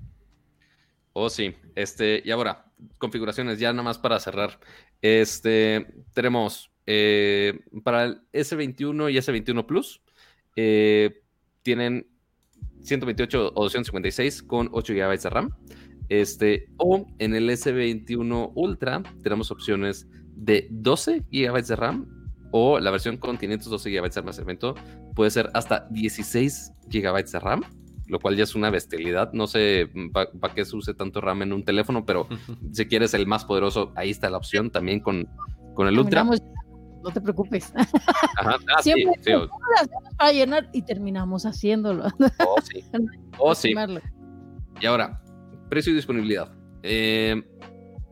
Oh, 1.13 1.29
sí. 1.29 1.55
Este, 1.75 2.23
y 2.25 2.31
ahora, 2.31 2.73
configuraciones, 2.99 3.59
ya 3.59 3.73
nada 3.73 3.83
más 3.83 3.99
para 3.99 4.19
cerrar. 4.21 4.59
Este, 5.01 5.87
tenemos 6.15 6.71
eh, 6.87 7.61
para 7.85 8.05
el 8.05 8.23
S21 8.33 9.13
y 9.13 9.17
S21 9.17 9.67
Plus, 9.67 10.01
eh, 10.57 11.23
tienen 11.63 12.07
128 12.83 13.53
o 13.55 13.63
256 13.63 14.43
con 14.43 14.69
8 14.73 14.95
GB 14.95 15.21
de 15.21 15.31
RAM. 15.31 15.51
Este, 16.09 16.67
o 16.77 17.07
en 17.19 17.35
el 17.35 17.49
S21 17.49 18.53
Ultra 18.55 19.03
tenemos 19.23 19.51
opciones 19.51 20.07
de 20.35 20.67
12 20.71 21.25
GB 21.31 21.63
de 21.65 21.77
RAM 21.77 22.23
o 22.51 22.79
la 22.79 22.91
versión 22.91 23.17
con 23.17 23.39
512 23.39 23.91
GB 23.91 24.11
de 24.11 24.21
almacenamiento 24.21 24.75
puede 25.15 25.31
ser 25.31 25.51
hasta 25.55 25.87
16 25.91 26.73
GB 26.89 27.25
de 27.31 27.39
RAM 27.41 27.63
lo 28.07 28.19
cual 28.21 28.37
ya 28.37 28.45
es 28.45 28.55
una 28.55 28.71
bestialidad. 28.71 29.33
No 29.33 29.47
sé 29.47 29.91
para 30.13 30.55
qué 30.55 30.65
se 30.65 30.77
use 30.77 30.95
tanto 30.95 31.21
RAM 31.21 31.43
en 31.43 31.53
un 31.53 31.65
teléfono, 31.65 32.05
pero 32.05 32.27
si 32.73 32.87
quieres 32.87 33.15
el 33.15 33.27
más 33.27 33.45
poderoso, 33.45 33.93
ahí 33.97 34.11
está 34.11 34.31
la 34.31 34.37
opción 34.39 34.71
también 34.71 35.01
con, 35.01 35.29
con 35.75 35.87
el 35.89 35.99
Ultra. 35.99 36.23
Terminamos- 36.25 36.43
no 37.03 37.11
te 37.11 37.21
preocupes. 37.21 37.73
Ajá. 38.39 38.57
Ah, 38.77 38.83
sí, 38.83 38.93
Siempre 38.93 39.21
sí, 39.25 39.33
oh, 39.33 39.49
para 40.17 40.33
llenar 40.33 40.69
y 40.73 40.83
terminamos 40.83 41.45
haciéndolo. 41.45 42.05
oh, 42.47 42.61
sí. 42.63 42.85
Oh, 43.39 43.55
sí. 43.55 43.75
Y 44.81 44.87
ahora, 44.87 45.21
precio 45.69 45.93
y 45.93 45.97
disponibilidad. 45.97 46.53
Eh, 46.85 47.43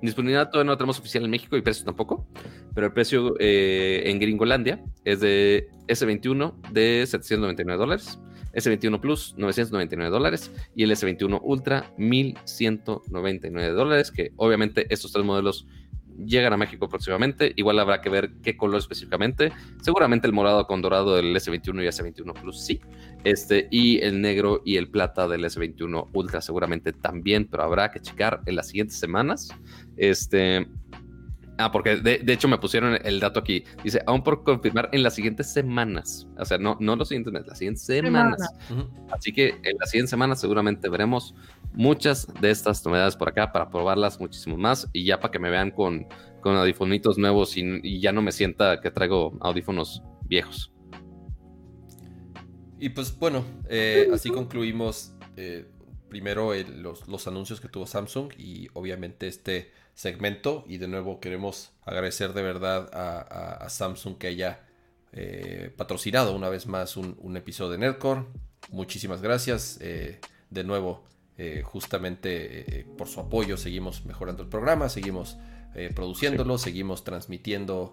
disponibilidad 0.02 0.48
todavía 0.50 0.66
no 0.66 0.72
la 0.72 0.78
tenemos 0.78 0.98
oficial 0.98 1.24
en 1.24 1.30
México 1.30 1.56
y 1.56 1.62
precio 1.62 1.84
tampoco, 1.84 2.26
pero 2.74 2.86
el 2.88 2.92
precio 2.92 3.34
eh, 3.38 4.02
en 4.06 4.18
Gringolandia 4.18 4.82
es 5.04 5.20
de 5.20 5.68
S21 5.86 6.54
de 6.72 7.04
799 7.06 7.78
dólares, 7.78 8.18
S21 8.52 9.00
Plus 9.00 9.34
999 9.36 10.10
dólares 10.10 10.50
y 10.74 10.82
el 10.82 10.90
S21 10.90 11.40
Ultra 11.42 11.92
1199 11.96 13.68
dólares, 13.72 14.10
que 14.10 14.32
obviamente 14.36 14.86
estos 14.92 15.12
tres 15.12 15.24
modelos 15.24 15.66
llegan 16.26 16.52
a 16.52 16.56
México 16.56 16.88
próximamente. 16.88 17.52
Igual 17.56 17.78
habrá 17.78 18.00
que 18.00 18.10
ver 18.10 18.30
qué 18.42 18.56
color 18.56 18.78
específicamente. 18.78 19.52
Seguramente 19.82 20.26
el 20.26 20.32
morado 20.32 20.66
con 20.66 20.82
dorado 20.82 21.16
del 21.16 21.34
S21 21.34 21.84
y 21.84 21.86
S21 21.86 22.40
Plus 22.40 22.60
sí. 22.60 22.80
Este, 23.24 23.68
y 23.70 23.98
el 24.00 24.20
negro 24.20 24.62
y 24.64 24.76
el 24.76 24.88
plata 24.88 25.28
del 25.28 25.44
S21 25.44 26.08
Ultra 26.12 26.40
seguramente 26.40 26.92
también, 26.92 27.46
pero 27.46 27.62
habrá 27.62 27.90
que 27.90 28.00
checar 28.00 28.40
en 28.46 28.56
las 28.56 28.68
siguientes 28.68 28.98
semanas. 28.98 29.50
Este, 29.96 30.66
Ah, 31.60 31.70
porque 31.70 31.96
de, 31.96 32.18
de, 32.18 32.32
hecho 32.32 32.48
me 32.48 32.56
pusieron 32.58 32.98
el 33.04 33.20
dato 33.20 33.40
aquí. 33.40 33.64
Dice, 33.84 34.00
aún 34.06 34.22
por 34.22 34.42
confirmar 34.44 34.88
en 34.92 35.02
las 35.02 35.14
siguientes 35.14 35.52
semanas. 35.52 36.26
O 36.38 36.44
sea, 36.44 36.56
no, 36.56 36.76
no 36.80 36.96
los 36.96 37.08
siguientes 37.08 37.32
meses, 37.32 37.48
las 37.48 37.58
siguientes 37.58 37.84
semanas. 37.84 38.40
Semana. 38.66 38.88
Así 39.10 39.32
que 39.32 39.48
en 39.62 39.76
las 39.78 39.90
siguientes 39.90 40.10
semanas 40.10 40.40
seguramente 40.40 40.88
veremos 40.88 41.34
muchas 41.74 42.26
de 42.40 42.50
estas 42.50 42.84
novedades 42.86 43.14
por 43.16 43.28
acá 43.28 43.52
para 43.52 43.68
probarlas 43.68 44.18
muchísimo 44.18 44.56
más 44.56 44.88
y 44.92 45.04
ya 45.04 45.20
para 45.20 45.30
que 45.30 45.38
me 45.38 45.50
vean 45.50 45.70
con, 45.70 46.06
con 46.40 46.56
audifonitos 46.56 47.18
nuevos 47.18 47.56
y, 47.56 47.62
y 47.82 48.00
ya 48.00 48.12
no 48.12 48.22
me 48.22 48.32
sienta 48.32 48.80
que 48.80 48.90
traigo 48.90 49.36
audífonos 49.40 50.02
viejos. 50.24 50.72
Y 52.78 52.88
pues 52.88 53.16
bueno, 53.18 53.44
eh, 53.68 54.08
así 54.12 54.30
concluimos 54.30 55.12
eh, 55.36 55.66
primero 56.08 56.54
el, 56.54 56.82
los, 56.82 57.06
los, 57.08 57.28
anuncios 57.28 57.60
que 57.60 57.68
tuvo 57.68 57.86
Samsung 57.86 58.32
y 58.38 58.68
obviamente 58.72 59.28
este 59.28 59.70
segmento. 59.94 60.64
Y 60.66 60.78
de 60.78 60.88
nuevo 60.88 61.20
queremos 61.20 61.72
agradecer 61.84 62.32
de 62.32 62.42
verdad 62.42 62.88
a, 62.92 63.20
a, 63.20 63.54
a 63.64 63.68
Samsung 63.68 64.18
que 64.18 64.28
haya 64.28 64.60
eh, 65.12 65.72
patrocinado 65.76 66.36
una 66.36 66.48
vez 66.48 66.66
más 66.66 66.96
un, 66.96 67.16
un, 67.20 67.36
episodio 67.36 67.72
de 67.72 67.78
Nerdcore. 67.78 68.24
Muchísimas 68.70 69.22
gracias. 69.22 69.78
Eh, 69.80 70.20
de 70.50 70.64
nuevo, 70.64 71.04
eh, 71.36 71.62
justamente 71.64 72.86
por 72.96 73.08
su 73.08 73.20
apoyo 73.20 73.56
seguimos 73.56 74.04
mejorando 74.04 74.42
el 74.42 74.48
programa, 74.48 74.88
seguimos 74.88 75.36
produciéndolo, 75.94 76.58
sí. 76.58 76.64
seguimos 76.64 77.04
transmitiendo 77.04 77.92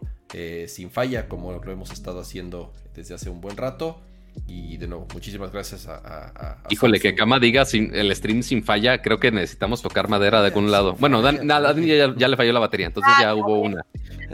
sin 0.67 0.89
falla 0.89 1.29
como 1.29 1.51
lo 1.51 1.71
hemos 1.71 1.91
estado 1.91 2.19
haciendo 2.19 2.73
desde 2.95 3.13
hace 3.13 3.29
un 3.29 3.39
buen 3.39 3.55
rato. 3.55 4.01
Y 4.45 4.77
de 4.77 4.87
nuevo, 4.87 5.07
muchísimas 5.13 5.51
gracias 5.51 5.87
a. 5.87 5.95
a, 5.97 6.27
a 6.35 6.57
Híjole, 6.69 6.97
Samsung. 6.97 7.11
que 7.11 7.15
Kama 7.17 7.39
diga 7.39 7.65
sin, 7.65 7.93
el 7.95 8.15
stream 8.15 8.43
sin 8.43 8.63
falla, 8.63 9.01
creo 9.01 9.19
que 9.19 9.31
necesitamos 9.31 9.81
tocar 9.81 10.07
madera 10.07 10.41
de 10.41 10.47
algún 10.47 10.71
lado. 10.71 10.95
Bueno, 10.99 11.21
Dan, 11.21 11.47
Dan, 11.47 11.63
Dan 11.63 11.83
ya, 11.83 12.13
ya, 12.15 12.27
le 12.27 12.37
falló 12.37 12.53
la 12.53 12.59
batería, 12.59 12.87
entonces 12.87 13.11
ya 13.19 13.33
hubo 13.33 13.59
una. 13.59 13.85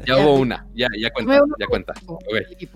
Ya 0.06 0.18
hubo 0.18 0.34
una, 0.36 0.68
ya, 0.76 0.88
ya 1.00 1.12
cuenta, 1.12 1.42
ya 1.60 1.68
cuenta. 1.68 1.94
Okay. 2.06 2.70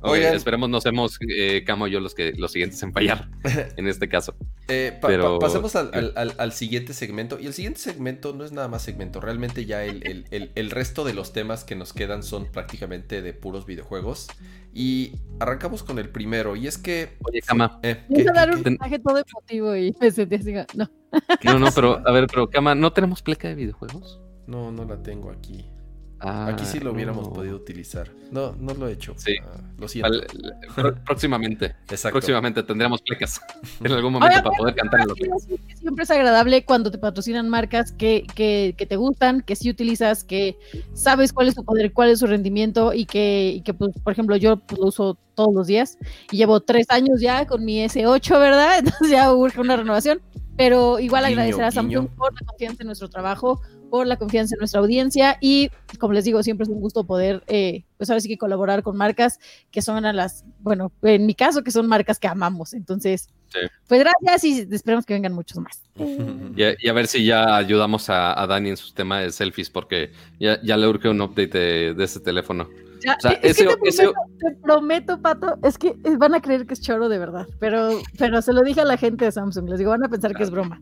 Okay, 0.00 0.24
esperemos 0.24 0.68
no 0.68 0.80
seamos 0.80 1.18
eh, 1.28 1.64
Camo 1.66 1.88
y 1.88 1.90
yo 1.90 2.00
los, 2.00 2.14
que, 2.14 2.32
los 2.32 2.52
siguientes 2.52 2.82
en 2.82 2.92
fallar 2.92 3.28
en 3.76 3.88
este 3.88 4.08
caso. 4.08 4.34
Eh, 4.68 4.96
pa 5.00 5.08
Pero... 5.08 5.38
pa 5.38 5.46
pasemos 5.46 5.74
al, 5.76 5.90
al, 5.92 6.12
al, 6.16 6.34
al, 6.38 6.52
siguiente 6.52 6.92
segmento. 6.92 7.38
Y 7.40 7.46
el 7.46 7.52
siguiente 7.52 7.80
segmento 7.80 8.32
no 8.32 8.44
es 8.44 8.52
nada 8.52 8.68
más 8.68 8.82
segmento. 8.82 9.20
Realmente 9.20 9.64
ya 9.64 9.84
el, 9.84 10.26
el, 10.30 10.70
resto 10.70 11.04
de 11.04 11.14
los 11.14 11.32
temas 11.32 11.64
que 11.64 11.76
nos 11.76 11.92
quedan 11.92 12.22
son 12.22 12.46
prácticamente 12.46 13.22
de 13.22 13.32
puros 13.32 13.66
videojuegos. 13.66 14.28
Y 14.74 15.12
arrancamos 15.40 15.82
con 15.82 15.98
el 15.98 16.08
primero. 16.08 16.56
Y 16.56 16.66
es 16.66 16.78
que. 16.78 17.16
Oye, 17.24 17.40
Cama. 17.42 17.78
Eh, 17.82 18.04
Voy 18.08 18.26
a 18.26 18.32
dar 18.32 18.54
un 18.54 18.62
mensaje 18.62 18.98
todo 18.98 19.18
emotivo 19.18 19.76
y 19.76 19.94
me 20.00 20.10
sentí 20.10 20.34
así. 20.36 20.52
No. 20.74 20.90
no, 21.44 21.58
no, 21.58 21.70
pero 21.74 22.06
a 22.06 22.12
ver, 22.12 22.26
pero 22.26 22.48
Cama, 22.48 22.74
¿no 22.74 22.92
tenemos 22.92 23.22
pleca 23.22 23.48
de 23.48 23.54
videojuegos? 23.54 24.20
No, 24.46 24.70
no 24.70 24.84
la 24.84 25.02
tengo 25.02 25.30
aquí. 25.30 25.64
Ah, 26.20 26.48
Aquí 26.48 26.64
sí 26.64 26.80
lo 26.80 26.92
hubiéramos 26.92 27.28
no. 27.28 27.32
podido 27.32 27.56
utilizar. 27.56 28.10
No, 28.30 28.52
no 28.58 28.72
lo 28.74 28.88
he 28.88 28.92
hecho. 28.92 29.14
Sí. 29.16 29.34
Uh, 29.38 29.80
lo 29.80 29.86
siento. 29.88 30.12
Al, 30.76 31.02
próximamente. 31.04 31.76
Exacto. 31.90 32.18
Próximamente 32.18 32.62
tendremos 32.62 33.02
plecas 33.02 33.40
en 33.80 33.92
algún 33.92 34.14
momento 34.14 34.34
Oye, 34.34 34.42
para 34.42 34.56
poder 34.56 34.74
cantar 34.74 35.00
en 35.00 35.08
lo 35.08 35.14
Siempre 35.74 36.04
es 36.04 36.10
agradable 36.10 36.64
cuando 36.64 36.90
te 36.90 36.98
patrocinan 36.98 37.48
marcas 37.48 37.92
que, 37.92 38.26
que, 38.34 38.74
que, 38.76 38.86
te 38.86 38.96
gustan, 38.96 39.42
que 39.42 39.56
sí 39.56 39.68
utilizas, 39.68 40.24
que 40.24 40.58
sabes 40.94 41.32
cuál 41.32 41.48
es 41.48 41.54
su 41.54 41.64
poder, 41.64 41.92
cuál 41.92 42.08
es 42.08 42.20
su 42.20 42.26
rendimiento 42.26 42.94
y 42.94 43.04
que, 43.04 43.52
y 43.56 43.60
que 43.60 43.74
pues, 43.74 43.92
por 44.02 44.12
ejemplo, 44.12 44.36
yo 44.36 44.56
pues, 44.56 44.80
lo 44.80 44.86
uso 44.86 45.18
todos 45.34 45.54
los 45.54 45.66
días 45.66 45.98
y 46.32 46.38
llevo 46.38 46.60
tres 46.60 46.86
años 46.88 47.20
ya 47.20 47.46
con 47.46 47.64
mi 47.64 47.84
S8, 47.84 48.40
¿verdad? 48.40 48.78
Entonces 48.78 49.10
ya 49.10 49.32
urge 49.32 49.60
una 49.60 49.76
renovación. 49.76 50.20
Pero 50.56 50.98
igual 50.98 51.24
guiño, 51.24 51.34
agradecer 51.34 51.64
a 51.64 51.70
Samsung 51.70 52.06
guiño. 52.06 52.16
por 52.16 52.32
la 52.32 52.46
confianza 52.46 52.82
en 52.82 52.86
nuestro 52.86 53.10
trabajo, 53.10 53.60
por 53.90 54.06
la 54.06 54.16
confianza 54.16 54.54
en 54.54 54.58
nuestra 54.58 54.80
audiencia 54.80 55.38
y 55.40 55.70
como 55.98 56.12
les 56.12 56.24
digo, 56.24 56.42
siempre 56.42 56.64
es 56.64 56.68
un 56.68 56.80
gusto 56.80 57.04
poder, 57.04 57.42
eh, 57.46 57.84
pues 57.96 58.10
ahora 58.10 58.20
sí 58.20 58.28
que 58.28 58.38
colaborar 58.38 58.82
con 58.82 58.96
marcas 58.96 59.38
que 59.70 59.82
son 59.82 60.04
a 60.04 60.12
las, 60.12 60.44
bueno, 60.60 60.92
en 61.02 61.26
mi 61.26 61.34
caso 61.34 61.62
que 61.62 61.70
son 61.70 61.86
marcas 61.86 62.18
que 62.18 62.28
amamos. 62.28 62.74
Entonces, 62.74 63.28
sí. 63.48 63.60
pues 63.86 64.00
gracias 64.00 64.44
y 64.44 64.68
esperemos 64.70 65.06
que 65.06 65.14
vengan 65.14 65.32
muchos 65.32 65.58
más. 65.58 65.82
Y 66.56 66.62
a, 66.62 66.74
y 66.78 66.88
a 66.88 66.92
ver 66.92 67.06
si 67.06 67.24
ya 67.24 67.56
ayudamos 67.56 68.10
a, 68.10 68.40
a, 68.40 68.46
Dani 68.46 68.70
en 68.70 68.76
su 68.76 68.92
tema 68.92 69.20
de 69.20 69.30
selfies 69.30 69.70
porque 69.70 70.12
ya, 70.38 70.60
ya 70.62 70.76
le 70.76 70.88
urge 70.88 71.08
un 71.08 71.20
update 71.20 71.58
de, 71.58 71.94
de 71.94 72.04
ese 72.04 72.20
teléfono. 72.20 72.68
Ya, 73.04 73.14
o 73.14 73.20
sea, 73.20 73.32
es 73.32 73.58
ese, 73.58 73.66
que 73.66 73.74
te, 73.74 73.76
prometo, 73.76 73.88
ese... 73.88 74.12
te, 74.38 74.62
prometo, 74.62 75.22
Pato, 75.22 75.58
es 75.62 75.78
que 75.78 75.94
van 76.18 76.34
a 76.34 76.40
creer 76.40 76.66
que 76.66 76.74
es 76.74 76.80
choro 76.80 77.08
de 77.08 77.18
verdad, 77.18 77.46
pero, 77.60 78.00
pero 78.18 78.42
se 78.42 78.52
lo 78.52 78.62
dije 78.62 78.80
a 78.80 78.84
la 78.84 78.96
gente 78.96 79.26
de 79.26 79.32
Samsung, 79.32 79.68
les 79.68 79.78
digo, 79.78 79.90
van 79.90 80.04
a 80.04 80.08
pensar 80.08 80.34
que 80.34 80.42
es 80.42 80.50
broma. 80.50 80.80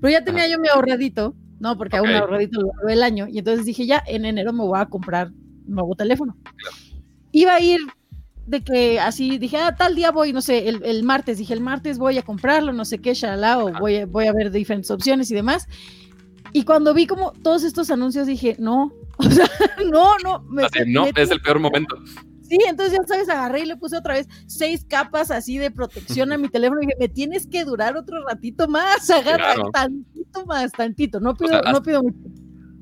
Pero 0.00 0.12
ya 0.12 0.24
tenía 0.24 0.46
yo 0.48 0.58
mi 0.58 0.68
ahorradito, 0.68 1.34
¿no? 1.64 1.78
Porque 1.78 1.98
okay. 1.98 2.10
aún 2.10 2.20
ahorradito 2.20 2.60
lo 2.60 2.68
ahorré 2.74 2.92
el 2.92 3.02
año, 3.02 3.26
y 3.26 3.38
entonces 3.38 3.64
dije, 3.64 3.86
ya, 3.86 4.02
en 4.06 4.26
enero 4.26 4.52
me 4.52 4.62
voy 4.62 4.78
a 4.78 4.84
comprar 4.84 5.28
un 5.28 5.74
nuevo 5.74 5.96
teléfono. 5.96 6.36
Claro. 6.42 6.76
Iba 7.32 7.54
a 7.54 7.60
ir 7.60 7.80
de 8.46 8.62
que 8.62 9.00
así, 9.00 9.38
dije, 9.38 9.56
ah, 9.56 9.74
tal 9.74 9.94
día 9.94 10.10
voy, 10.10 10.34
no 10.34 10.42
sé, 10.42 10.68
el, 10.68 10.84
el, 10.84 11.02
martes, 11.04 11.38
dije, 11.38 11.54
el 11.54 11.62
martes 11.62 11.96
voy 11.96 12.18
a 12.18 12.22
comprarlo, 12.22 12.74
no 12.74 12.84
sé 12.84 12.98
qué, 12.98 13.14
shalala, 13.14 13.64
o 13.64 13.72
voy 13.80 13.96
a, 13.96 14.06
voy 14.06 14.26
a 14.26 14.34
ver 14.34 14.50
diferentes 14.50 14.90
opciones 14.90 15.30
y 15.30 15.34
demás. 15.34 15.66
Y 16.52 16.64
cuando 16.64 16.92
vi 16.92 17.06
como 17.06 17.32
todos 17.32 17.64
estos 17.64 17.90
anuncios 17.90 18.26
dije, 18.26 18.56
no, 18.58 18.92
o 19.16 19.30
sea, 19.30 19.48
no, 19.90 20.18
no. 20.22 20.40
Me, 20.50 20.64
así, 20.64 20.80
no, 20.86 21.04
me, 21.04 21.12
es 21.16 21.30
el 21.30 21.40
peor 21.40 21.58
momento. 21.58 21.96
Sí, 22.54 22.60
entonces 22.68 22.96
ya 22.96 23.04
sabes, 23.04 23.28
agarré 23.28 23.60
y 23.62 23.66
le 23.66 23.76
puse 23.76 23.96
otra 23.96 24.14
vez 24.14 24.28
seis 24.46 24.86
capas 24.88 25.32
así 25.32 25.58
de 25.58 25.72
protección 25.72 26.32
a 26.32 26.38
mi 26.38 26.48
teléfono 26.50 26.80
y 26.80 26.86
dije, 26.86 26.96
me 27.00 27.08
tienes 27.08 27.48
que 27.48 27.64
durar 27.64 27.96
otro 27.96 28.24
ratito 28.24 28.68
más, 28.68 29.10
agarra 29.10 29.54
claro. 29.54 29.70
tantito 29.72 30.46
más, 30.46 30.70
tantito, 30.70 31.18
no 31.18 31.34
pido, 31.34 31.48
o 31.48 31.50
sea, 31.50 31.58
hasta, 31.58 31.72
no 31.72 31.82
pido 31.82 32.02
mucho. 32.04 32.18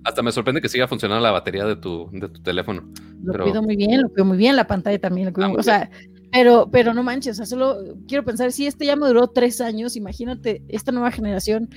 Hasta 0.05 0.23
me 0.23 0.31
sorprende 0.31 0.61
que 0.61 0.69
siga 0.69 0.87
funcionando 0.87 1.23
la 1.23 1.31
batería 1.31 1.65
de 1.65 1.77
tu, 1.77 2.11
de 2.13 2.29
tu 2.29 2.43
teléfono. 2.43 2.83
Lo 3.23 3.33
pero... 3.33 3.45
pido 3.47 3.63
muy 3.63 3.77
bien, 3.77 4.03
lo 4.03 4.11
pido 4.11 4.27
muy 4.27 4.37
bien, 4.37 4.57
la 4.57 4.67
pantalla 4.67 4.99
también, 4.99 5.29
lo 5.29 5.33
pido, 5.33 5.47
ah, 5.47 5.55
o 5.57 5.63
sea, 5.63 5.91
pero, 6.33 6.71
pero 6.71 6.95
no 6.95 7.03
manches, 7.03 7.37
solo 7.47 7.77
quiero 8.09 8.25
pensar, 8.25 8.53
si 8.53 8.67
este 8.67 8.87
ya 8.87 8.97
me 8.97 9.07
duró 9.07 9.29
tres 9.29 9.61
años, 9.61 9.97
imagínate, 9.97 10.63
esta 10.69 10.91
nueva 10.91 11.11
generación 11.11 11.69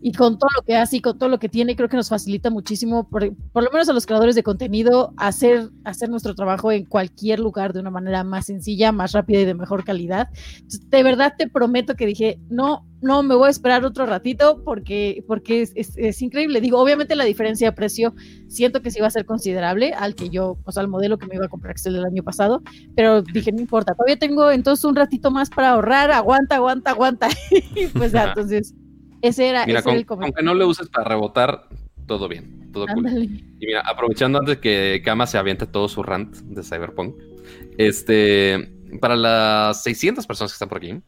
y 0.00 0.12
con 0.12 0.38
todo 0.38 0.48
lo 0.56 0.62
que 0.62 0.76
hace 0.76 0.96
y 0.96 1.00
con 1.00 1.18
todo 1.18 1.28
lo 1.28 1.38
que 1.38 1.50
tiene, 1.50 1.76
creo 1.76 1.90
que 1.90 1.98
nos 1.98 2.08
facilita 2.08 2.48
muchísimo, 2.48 3.06
por, 3.08 3.36
por, 3.52 3.62
lo 3.62 3.70
menos 3.70 3.88
a 3.90 3.92
los 3.92 4.06
creadores 4.06 4.34
de 4.34 4.42
contenido, 4.42 5.12
hacer, 5.18 5.68
hacer 5.84 6.08
nuestro 6.08 6.34
trabajo 6.34 6.72
en 6.72 6.86
cualquier 6.86 7.38
lugar 7.38 7.74
de 7.74 7.80
una 7.80 7.90
manera 7.90 8.24
más 8.24 8.46
sencilla, 8.46 8.92
más 8.92 9.12
rápida 9.12 9.40
y 9.40 9.44
de 9.44 9.54
mejor 9.54 9.84
calidad. 9.84 10.30
Entonces, 10.54 10.88
de 10.88 11.02
verdad 11.02 11.34
te 11.36 11.48
prometo 11.48 11.94
que 11.94 12.06
dije, 12.06 12.40
no, 12.48 12.86
no, 13.02 13.22
me 13.22 13.34
voy 13.34 13.48
a 13.48 13.50
esperar 13.50 13.84
otro 13.84 14.06
ratito 14.06 14.62
porque, 14.64 15.24
porque 15.26 15.62
es, 15.62 15.72
es, 15.74 15.92
es, 15.96 16.22
increíble. 16.22 16.60
Digo, 16.60 16.78
obviamente 16.78 17.16
la 17.16 17.24
diferencia 17.24 17.68
de 17.68 17.72
precio 17.72 18.14
siento 18.48 18.80
que 18.80 18.90
sí 18.90 19.00
va 19.00 19.08
a 19.08 19.10
ser 19.10 19.26
considerable 19.26 19.92
al 19.92 20.14
que 20.14 20.30
yo, 20.30 20.58
o 20.64 20.72
sea, 20.72 20.82
al 20.82 20.88
modelo 20.88 21.18
que 21.18 21.26
me 21.26 21.34
iba 21.34 21.46
a 21.46 21.48
comprar 21.48 21.74
que 21.74 21.80
es 21.80 21.86
el 21.86 22.04
año 22.04 22.22
pasado, 22.22 22.62
pero 22.94 23.22
dije, 23.22 23.52
no 23.52 23.60
importa, 23.60 23.94
todavía 23.94 24.18
tengo 24.18 24.50
entonces 24.50 24.84
un 24.84 24.96
ratito 24.96 25.30
más 25.30 25.50
para 25.50 25.70
ahorrar, 25.70 26.10
aguanta, 26.12 26.56
aguanta, 26.56 26.90
aguanta. 26.92 27.28
y 27.74 27.86
pues 27.86 28.12
ya, 28.12 28.28
entonces 28.28 28.74
ese 29.20 29.48
era, 29.48 29.66
mira, 29.66 29.80
ese 29.80 29.84
con, 29.84 29.92
era 29.92 30.00
el 30.00 30.06
comentario. 30.06 30.34
Aunque 30.36 30.42
no 30.44 30.54
le 30.54 30.64
uses 30.64 30.88
para 30.88 31.08
rebotar, 31.08 31.68
todo 32.06 32.28
bien, 32.28 32.70
todo 32.72 32.86
cool. 32.86 33.06
Y 33.60 33.66
mira, 33.66 33.82
aprovechando 33.86 34.38
antes 34.38 34.58
que 34.58 35.02
Kama 35.04 35.26
se 35.26 35.38
aviente 35.38 35.66
todo 35.66 35.88
su 35.88 36.02
rant 36.02 36.36
de 36.36 36.62
Cyberpunk, 36.62 37.16
este, 37.78 38.72
para 39.00 39.16
las 39.16 39.82
600 39.82 40.26
personas 40.26 40.52
que 40.52 40.56
están 40.56 40.68
por 40.68 40.78
aquí, 40.78 41.00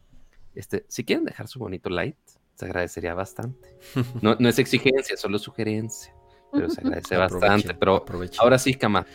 este, 0.55 0.85
si 0.87 1.03
quieren 1.03 1.25
dejar 1.25 1.47
su 1.47 1.59
bonito 1.59 1.89
like, 1.89 2.17
se 2.55 2.65
agradecería 2.65 3.13
bastante. 3.13 3.77
No, 4.21 4.35
no 4.39 4.49
es 4.49 4.59
exigencia, 4.59 5.17
solo 5.17 5.37
sugerencia, 5.39 6.13
pero 6.51 6.69
se 6.69 6.81
agradece 6.81 7.17
bastante. 7.17 7.73
Pero 7.73 8.05
ahora 8.39 8.57
sí, 8.57 8.73
Kama, 8.73 9.05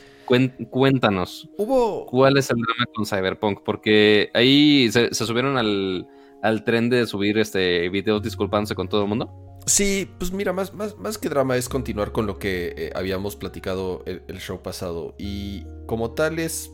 cuéntanos, 0.71 1.49
¿Hubo... 1.57 2.07
¿cuál 2.07 2.37
es 2.37 2.51
el 2.51 2.57
drama 2.59 2.85
con 2.95 3.07
Cyberpunk? 3.07 3.63
Porque 3.65 4.31
ahí 4.35 4.91
se, 4.93 5.13
se 5.15 5.27
subieron 5.27 5.57
al 5.57 6.07
al 6.43 6.65
tren 6.65 6.89
de 6.89 7.07
subir 7.07 7.39
este 7.39 7.89
videos 7.89 8.23
disculpándose 8.23 8.75
con 8.75 8.89
todo 8.89 9.03
el 9.03 9.09
mundo? 9.09 9.31
Sí, 9.67 10.11
pues 10.19 10.33
mira, 10.33 10.53
más, 10.53 10.73
más, 10.73 10.97
más 10.99 11.19
que 11.19 11.29
drama 11.29 11.57
es 11.57 11.69
continuar 11.69 12.13
con 12.13 12.27
lo 12.27 12.39
que 12.39 12.75
eh, 12.77 12.93
habíamos 12.95 13.37
platicado 13.37 14.03
el, 14.07 14.23
el, 14.27 14.39
show 14.39 14.63
pasado. 14.63 15.15
Y 15.19 15.65
como 15.87 16.13
tal 16.13 16.39
es, 16.39 16.73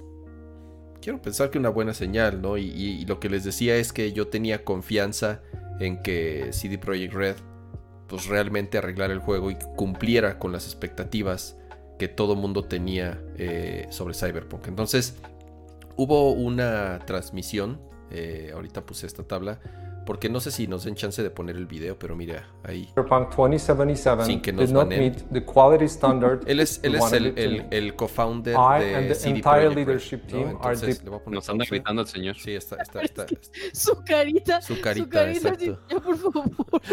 quiero 1.06 1.22
pensar 1.22 1.50
que 1.50 1.58
una 1.58 1.68
buena 1.68 1.94
señal, 1.94 2.42
¿no? 2.42 2.58
Y, 2.58 3.04
lo 3.04 3.20
que 3.20 3.28
les 3.28 3.44
decía 3.44 3.76
es 3.76 3.92
que 3.92 4.12
yo 4.12 4.26
tenía 4.26 4.64
confianza 4.64 5.40
en 5.78 6.02
que 6.02 6.48
CD 6.50 6.78
Projekt 6.78 7.14
Red 7.14 7.36
pues 8.08 8.26
realmente 8.26 8.76
arreglara 8.76 9.12
el 9.12 9.20
juego 9.20 9.52
y 9.52 9.56
cumpliera 9.76 10.40
con 10.40 10.50
las 10.50 10.64
expectativas 10.64 11.56
que 11.96 12.08
todo 12.08 12.34
mundo 12.34 12.64
tenía 12.64 13.22
eh, 13.36 13.86
sobre 13.90 14.14
Cyberpunk. 14.14 14.66
Entonces, 14.66 15.14
hubo 15.94 16.32
una 16.32 16.98
transmisión 17.06 17.80
eh, 18.10 18.50
ahorita 18.52 18.84
puse 18.84 19.06
esta 19.06 19.22
tabla, 19.22 19.60
porque 20.06 20.28
no 20.30 20.40
sé 20.40 20.50
si 20.52 20.66
nos 20.68 20.84
den 20.84 20.94
chance 20.94 21.22
de 21.22 21.30
poner 21.30 21.56
el 21.56 21.66
video, 21.66 21.98
pero 21.98 22.16
mira, 22.16 22.48
ahí. 22.62 22.86
Cyberpunk 22.94 23.28
2077 23.36 24.24
Sin 24.24 24.40
que 24.40 24.52
nos 24.52 24.68
did 24.68 24.72
not 24.74 24.84
banen. 24.88 24.98
meet 25.00 25.32
the 25.32 25.44
quality 25.44 25.84
standard 25.86 26.42
Él 26.46 26.60
es, 26.60 26.80
él 26.82 26.94
es 26.94 27.12
el, 27.12 27.36
el, 27.36 27.66
el 27.70 27.94
co-founder 27.96 28.56
de 28.78 29.08
the 29.08 29.14
CD 29.14 29.36
entire 29.36 29.84
Projekt 29.84 30.24
¿no? 30.24 30.28
team 30.30 30.48
are 30.62 30.74
Entonces, 30.74 31.02
le 31.04 31.10
voy 31.10 31.18
a 31.18 31.24
poner 31.24 31.34
Nos 31.36 31.48
anda 31.50 31.64
gritando 31.68 32.02
el 32.02 32.08
señor. 32.08 32.36
Sí, 32.36 32.52
está, 32.54 32.76
está, 32.76 33.02
Es 33.02 33.10
está, 33.10 33.26
Su 33.72 34.02
carita. 34.04 34.62
Su 34.62 34.80
carita, 34.80 35.04
su 35.04 35.08
carita 35.08 35.52
así, 35.52 35.66
exacto. 35.66 35.80
ya, 35.90 36.00
por 36.00 36.16
favor. 36.16 36.50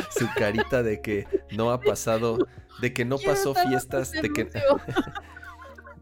su 0.09 0.27
carita 0.35 0.83
de 0.83 1.01
que 1.01 1.27
no 1.51 1.71
ha 1.71 1.79
pasado, 1.79 2.39
de 2.81 2.93
que 2.93 3.05
no 3.05 3.17
Quiero 3.17 3.31
pasó 3.31 3.53
fiestas, 3.53 4.13
en 4.15 4.21
de 4.23 4.29
que. 4.33 4.49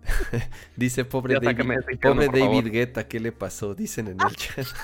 dice 0.75 1.05
pobre 1.05 1.35
David, 1.35 1.57
pobre 2.01 2.25
David 2.27 2.39
favor. 2.41 2.69
Guetta, 2.71 3.07
¿qué 3.07 3.19
le 3.19 3.31
pasó? 3.31 3.73
Dicen 3.75 4.07
en 4.07 4.19
el 4.21 4.35
chat. 4.35 4.65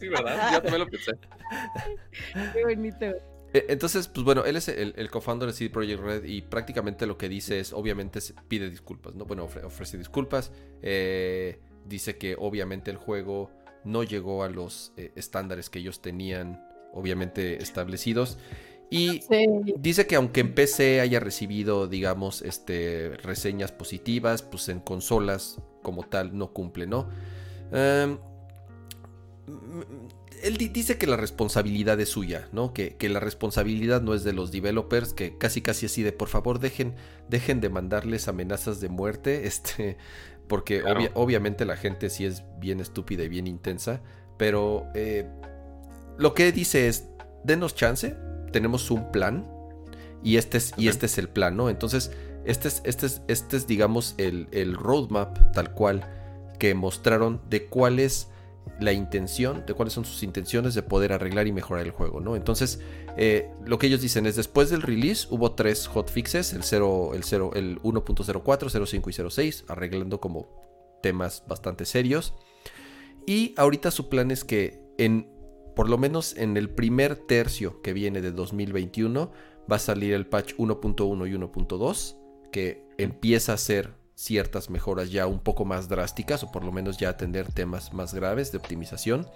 Sí, 0.00 0.08
¿verdad? 0.08 0.50
Yo 0.52 0.62
también 0.62 0.80
lo 0.80 0.86
pensé. 0.88 1.12
Qué 2.54 2.64
bonito. 2.64 3.04
Eh, 3.52 3.66
Entonces, 3.68 4.08
pues 4.08 4.24
bueno, 4.24 4.44
él 4.46 4.56
es 4.56 4.68
el, 4.68 4.94
el 4.96 5.10
co-founder 5.10 5.46
de 5.48 5.52
CD 5.52 5.68
Projekt 5.70 6.00
Red 6.02 6.24
y 6.24 6.40
prácticamente 6.40 7.06
lo 7.06 7.18
que 7.18 7.28
dice 7.28 7.60
es, 7.60 7.72
obviamente, 7.72 8.20
se- 8.22 8.34
pide 8.48 8.70
disculpas, 8.70 9.14
¿no? 9.14 9.26
Bueno, 9.26 9.46
ofre- 9.46 9.62
ofrece 9.64 9.98
disculpas. 9.98 10.52
eh, 10.82 11.60
dice 11.84 12.16
que 12.16 12.34
obviamente 12.38 12.90
el 12.90 12.96
juego 12.96 13.50
no 13.84 14.02
llegó 14.04 14.42
a 14.42 14.48
los 14.48 14.94
eh, 14.96 15.12
estándares 15.16 15.68
que 15.68 15.80
ellos 15.80 16.00
tenían, 16.00 16.66
obviamente, 16.94 17.62
establecidos. 17.62 18.38
Y 18.90 19.22
Sí. 19.22 19.46
Dice 19.78 20.06
que 20.06 20.16
aunque 20.16 20.40
en 20.40 20.54
PC 20.54 21.00
haya 21.00 21.18
recibido, 21.20 21.86
digamos, 21.88 22.42
este, 22.42 23.16
reseñas 23.22 23.72
positivas, 23.72 24.42
pues 24.42 24.68
en 24.68 24.80
consolas 24.80 25.60
como 25.82 26.02
tal 26.04 26.36
no 26.36 26.52
cumple, 26.52 26.86
¿no? 26.86 27.08
Em, 27.72 28.18
mm, 29.46 29.80
él 30.42 30.56
di- 30.58 30.68
dice 30.68 30.98
que 30.98 31.06
la 31.06 31.16
responsabilidad 31.16 31.98
es 32.00 32.10
suya, 32.10 32.48
¿no? 32.52 32.72
Que, 32.74 32.96
que 32.96 33.08
la 33.08 33.20
responsabilidad 33.20 34.02
no 34.02 34.14
es 34.14 34.24
de 34.24 34.32
los 34.32 34.52
developers, 34.52 35.12
que 35.14 35.38
casi 35.38 35.62
casi 35.62 35.86
así 35.86 36.02
de 36.02 36.12
por 36.12 36.28
favor 36.28 36.58
dejen, 36.60 36.94
dejen 37.28 37.60
de 37.60 37.70
mandarles 37.70 38.28
amenazas 38.28 38.80
de 38.80 38.88
muerte, 38.88 39.46
este, 39.46 39.96
porque 40.48 40.80
Claro. 40.82 41.00
obvia- 41.00 41.10
obviamente 41.14 41.64
la 41.64 41.76
gente 41.76 42.10
sí 42.10 42.26
es 42.26 42.42
bien 42.58 42.80
estúpida 42.80 43.24
y 43.24 43.28
bien 43.28 43.46
intensa, 43.46 44.02
pero 44.36 44.86
eh, 44.94 45.26
lo 46.18 46.34
que 46.34 46.52
dice 46.52 46.88
es, 46.88 47.08
denos 47.44 47.74
chance, 47.74 48.14
tenemos 48.54 48.92
un 48.92 49.10
plan 49.10 49.44
y 50.22 50.36
este 50.36 50.58
es, 50.58 50.72
y 50.76 50.86
este 50.86 51.06
es 51.06 51.18
el 51.18 51.28
plan, 51.28 51.56
¿no? 51.56 51.68
Entonces, 51.68 52.12
este 52.44 52.68
es, 52.68 52.82
este 52.84 53.06
es, 53.06 53.22
este 53.26 53.56
es 53.56 53.66
digamos, 53.66 54.14
el, 54.16 54.46
el 54.52 54.74
roadmap 54.74 55.52
tal 55.52 55.74
cual 55.74 56.08
que 56.60 56.72
mostraron 56.74 57.40
de 57.50 57.66
cuál 57.66 57.98
es 57.98 58.28
la 58.78 58.92
intención, 58.92 59.64
de 59.66 59.74
cuáles 59.74 59.92
son 59.92 60.04
sus 60.04 60.22
intenciones 60.22 60.74
de 60.74 60.82
poder 60.82 61.12
arreglar 61.12 61.48
y 61.48 61.52
mejorar 61.52 61.84
el 61.84 61.90
juego, 61.90 62.20
¿no? 62.20 62.36
Entonces, 62.36 62.80
eh, 63.16 63.50
lo 63.66 63.78
que 63.78 63.88
ellos 63.88 64.00
dicen 64.00 64.24
es, 64.24 64.36
después 64.36 64.70
del 64.70 64.82
release 64.82 65.26
hubo 65.30 65.52
tres 65.52 65.88
hotfixes, 65.88 66.52
el 66.52 66.62
0, 66.62 67.10
el 67.14 67.24
0, 67.24 67.50
el 67.56 67.82
1.04, 67.82 68.86
05 68.86 69.10
y 69.10 69.30
06, 69.30 69.64
arreglando 69.66 70.20
como 70.20 70.48
temas 71.02 71.42
bastante 71.48 71.84
serios. 71.86 72.34
Y 73.26 73.52
ahorita 73.56 73.90
su 73.90 74.08
plan 74.08 74.30
es 74.30 74.44
que 74.44 74.80
en, 74.96 75.33
por 75.74 75.88
lo 75.88 75.98
menos 75.98 76.36
en 76.36 76.56
el 76.56 76.70
primer 76.70 77.16
tercio 77.16 77.82
que 77.82 77.92
viene 77.92 78.20
de 78.20 78.32
2021, 78.32 79.32
va 79.70 79.76
a 79.76 79.80
salir 79.80 80.14
el 80.14 80.26
patch 80.26 80.54
1.1 80.54 81.28
y 81.28 81.32
1.2, 81.32 82.16
que 82.52 82.86
empieza 82.98 83.52
a 83.52 83.54
hacer 83.56 83.94
ciertas 84.14 84.70
mejoras 84.70 85.10
ya 85.10 85.26
un 85.26 85.40
poco 85.40 85.64
más 85.64 85.88
drásticas, 85.88 86.42
o 86.44 86.52
por 86.52 86.64
lo 86.64 86.72
menos 86.72 86.98
ya 86.98 87.08
atender 87.08 87.52
temas 87.52 87.92
más 87.92 88.14
graves 88.14 88.52
de 88.52 88.58
optimización. 88.58 89.26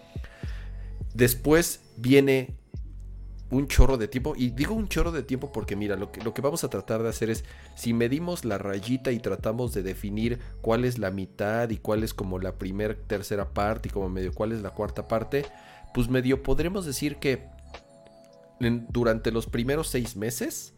Después 1.14 1.80
viene 1.96 2.56
un 3.50 3.66
chorro 3.66 3.96
de 3.96 4.08
tiempo, 4.08 4.34
y 4.36 4.50
digo 4.50 4.74
un 4.74 4.88
chorro 4.88 5.10
de 5.10 5.22
tiempo 5.22 5.50
porque 5.52 5.74
mira, 5.74 5.96
lo 5.96 6.12
que, 6.12 6.22
lo 6.22 6.34
que 6.34 6.42
vamos 6.42 6.64
a 6.64 6.68
tratar 6.68 7.02
de 7.02 7.08
hacer 7.08 7.30
es, 7.30 7.44
si 7.74 7.94
medimos 7.94 8.44
la 8.44 8.58
rayita 8.58 9.10
y 9.10 9.18
tratamos 9.18 9.72
de 9.72 9.82
definir 9.82 10.38
cuál 10.60 10.84
es 10.84 10.98
la 10.98 11.10
mitad 11.10 11.70
y 11.70 11.78
cuál 11.78 12.04
es 12.04 12.12
como 12.12 12.38
la 12.38 12.58
primera, 12.58 12.94
tercera 12.94 13.52
parte 13.54 13.88
y 13.88 13.92
como 13.92 14.10
medio 14.10 14.32
cuál 14.32 14.52
es 14.52 14.60
la 14.60 14.70
cuarta 14.70 15.08
parte, 15.08 15.46
pues 15.94 16.08
medio 16.08 16.42
podremos 16.42 16.84
decir 16.84 17.16
que 17.16 17.46
durante 18.88 19.30
los 19.30 19.46
primeros 19.46 19.88
seis 19.88 20.16
meses 20.16 20.74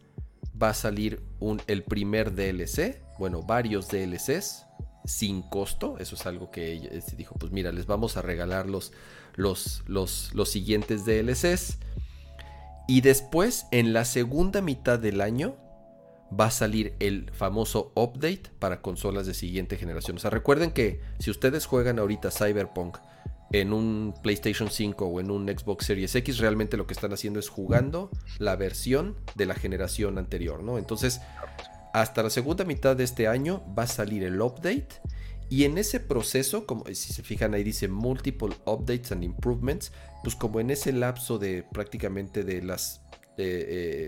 va 0.61 0.69
a 0.69 0.73
salir 0.73 1.21
el 1.67 1.83
primer 1.83 2.33
DLC, 2.35 3.01
bueno, 3.17 3.41
varios 3.41 3.87
DLCs 3.87 4.65
sin 5.05 5.41
costo, 5.41 5.97
eso 5.97 6.15
es 6.15 6.25
algo 6.25 6.51
que 6.51 6.71
ella 6.71 6.89
este, 6.91 7.15
dijo, 7.15 7.35
pues 7.35 7.51
mira, 7.51 7.71
les 7.71 7.87
vamos 7.87 8.17
a 8.17 8.21
regalar 8.21 8.67
los, 8.67 8.91
los, 9.35 9.83
los, 9.87 10.31
los 10.33 10.49
siguientes 10.49 11.05
DLCs. 11.05 11.79
Y 12.87 13.01
después, 13.01 13.65
en 13.71 13.93
la 13.93 14.05
segunda 14.05 14.61
mitad 14.61 14.99
del 14.99 15.21
año, 15.21 15.55
va 16.37 16.45
a 16.45 16.51
salir 16.51 16.93
el 16.99 17.29
famoso 17.31 17.91
update 17.95 18.43
para 18.59 18.81
consolas 18.81 19.25
de 19.25 19.33
siguiente 19.33 19.77
generación. 19.77 20.17
O 20.17 20.19
sea, 20.19 20.29
recuerden 20.29 20.71
que 20.71 21.01
si 21.19 21.31
ustedes 21.31 21.65
juegan 21.65 21.99
ahorita 21.99 22.31
Cyberpunk 22.31 22.97
en 23.53 23.73
un 23.73 24.13
PlayStation 24.21 24.69
5 24.69 25.05
o 25.05 25.19
en 25.19 25.31
un 25.31 25.47
Xbox 25.47 25.85
Series 25.85 26.15
X, 26.15 26.37
realmente 26.37 26.77
lo 26.77 26.87
que 26.87 26.93
están 26.93 27.13
haciendo 27.13 27.39
es 27.39 27.49
jugando 27.49 28.09
la 28.39 28.55
versión 28.55 29.17
de 29.35 29.45
la 29.45 29.55
generación 29.55 30.17
anterior, 30.17 30.63
¿no? 30.63 30.77
Entonces, 30.77 31.21
hasta 31.93 32.23
la 32.23 32.29
segunda 32.29 32.63
mitad 32.63 32.95
de 32.95 33.03
este 33.03 33.27
año 33.27 33.63
va 33.77 33.83
a 33.83 33.87
salir 33.87 34.23
el 34.23 34.41
update. 34.41 35.01
Y 35.49 35.65
en 35.65 35.77
ese 35.77 35.99
proceso, 35.99 36.65
como 36.65 36.85
si 36.85 37.11
se 37.11 37.23
fijan 37.23 37.53
ahí 37.53 37.63
dice 37.63 37.89
multiple 37.89 38.55
updates 38.65 39.11
and 39.11 39.25
improvements, 39.25 39.91
pues 40.23 40.35
como 40.35 40.61
en 40.61 40.69
ese 40.69 40.93
lapso 40.93 41.37
de 41.39 41.63
prácticamente 41.63 42.45
de 42.45 42.61
las, 42.61 43.01
eh, 43.37 43.65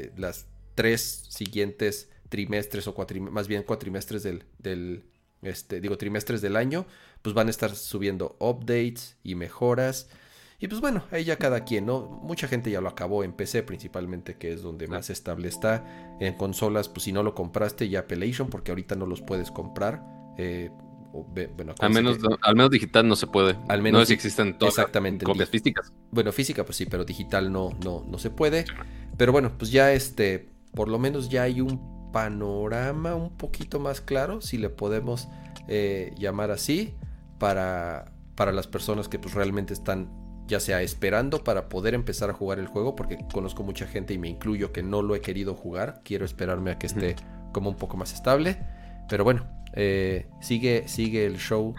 eh, 0.09 0.11
las 0.15 0.45
tres 0.73 1.25
siguientes 1.29 2.09
trimestres 2.29 2.87
o 2.87 2.95
cuatrim 2.95 3.29
más 3.29 3.47
bien 3.47 3.63
cuatrimestres 3.63 4.23
del, 4.23 4.45
del 4.57 5.03
este, 5.43 5.81
digo, 5.81 5.97
trimestres 5.97 6.41
del 6.41 6.55
año, 6.55 6.85
pues 7.23 7.33
van 7.33 7.47
a 7.47 7.49
estar 7.49 7.75
subiendo 7.75 8.35
updates 8.39 9.17
y 9.23 9.33
mejoras. 9.33 10.09
Y 10.59 10.67
pues 10.67 10.79
bueno, 10.79 11.03
ahí 11.11 11.23
ya 11.23 11.37
cada 11.37 11.65
quien, 11.65 11.87
¿no? 11.87 12.01
Mucha 12.23 12.47
gente 12.47 12.69
ya 12.69 12.79
lo 12.79 12.87
acabó 12.89 13.23
en 13.23 13.33
PC 13.33 13.63
principalmente, 13.63 14.37
que 14.37 14.53
es 14.53 14.61
donde 14.61 14.87
más 14.87 15.09
estable 15.09 15.47
está. 15.47 15.83
En 16.19 16.35
consolas, 16.35 16.87
pues 16.87 17.03
si 17.03 17.11
no 17.11 17.23
lo 17.23 17.33
compraste, 17.33 17.89
ya 17.89 18.01
Appellation, 18.01 18.49
porque 18.49 18.71
ahorita 18.71 18.95
no 18.95 19.05
los 19.05 19.21
puedes 19.21 19.51
comprar. 19.51 20.03
Eh, 20.37 20.69
o 21.13 21.23
bueno, 21.55 21.75
Al 21.79 21.91
menos, 21.91 22.17
que- 22.17 22.27
al 22.41 22.55
menos 22.55 22.71
digital 22.71 23.07
no 23.07 23.15
se 23.15 23.27
puede. 23.27 23.57
Al 23.67 23.81
menos 23.81 23.99
no 23.99 24.05
sé 24.05 24.07
si 24.07 24.13
existen 24.13 24.57
todas 24.57 24.75
exactamente, 24.75 25.25
copias 25.25 25.49
físicas. 25.49 25.93
Bueno, 26.11 26.31
física 26.31 26.65
pues 26.65 26.77
sí, 26.77 26.85
pero 26.85 27.05
digital 27.05 27.51
no, 27.51 27.71
no, 27.83 28.03
no 28.07 28.17
se 28.17 28.29
puede. 28.29 28.65
Pero 29.17 29.31
bueno, 29.31 29.51
pues 29.57 29.71
ya 29.71 29.93
este, 29.93 30.49
por 30.73 30.87
lo 30.89 30.97
menos 30.97 31.29
ya 31.29 31.43
hay 31.43 31.61
un 31.61 32.11
panorama 32.11 33.15
un 33.15 33.37
poquito 33.37 33.79
más 33.79 34.01
claro, 34.01 34.41
si 34.41 34.57
le 34.57 34.69
podemos 34.69 35.27
eh, 35.67 36.13
llamar 36.17 36.51
así, 36.51 36.93
para, 37.39 38.11
para 38.35 38.51
las 38.51 38.67
personas 38.67 39.09
que 39.09 39.19
pues 39.19 39.33
realmente 39.33 39.73
están 39.73 40.09
ya 40.47 40.59
sea 40.59 40.81
esperando 40.81 41.43
para 41.43 41.69
poder 41.69 41.93
empezar 41.93 42.29
a 42.29 42.33
jugar 42.33 42.59
el 42.59 42.67
juego, 42.67 42.95
porque 42.95 43.17
conozco 43.31 43.63
mucha 43.63 43.87
gente 43.87 44.13
y 44.13 44.17
me 44.17 44.27
incluyo 44.27 44.71
que 44.71 44.83
no 44.83 45.01
lo 45.01 45.15
he 45.15 45.21
querido 45.21 45.55
jugar, 45.55 46.01
quiero 46.03 46.25
esperarme 46.25 46.71
a 46.71 46.77
que 46.77 46.87
esté 46.87 47.15
como 47.53 47.69
un 47.69 47.77
poco 47.77 47.97
más 47.97 48.13
estable. 48.13 48.57
Pero 49.09 49.23
bueno, 49.23 49.45
eh, 49.73 50.27
sigue, 50.41 50.87
sigue 50.87 51.25
el 51.25 51.37
show 51.37 51.73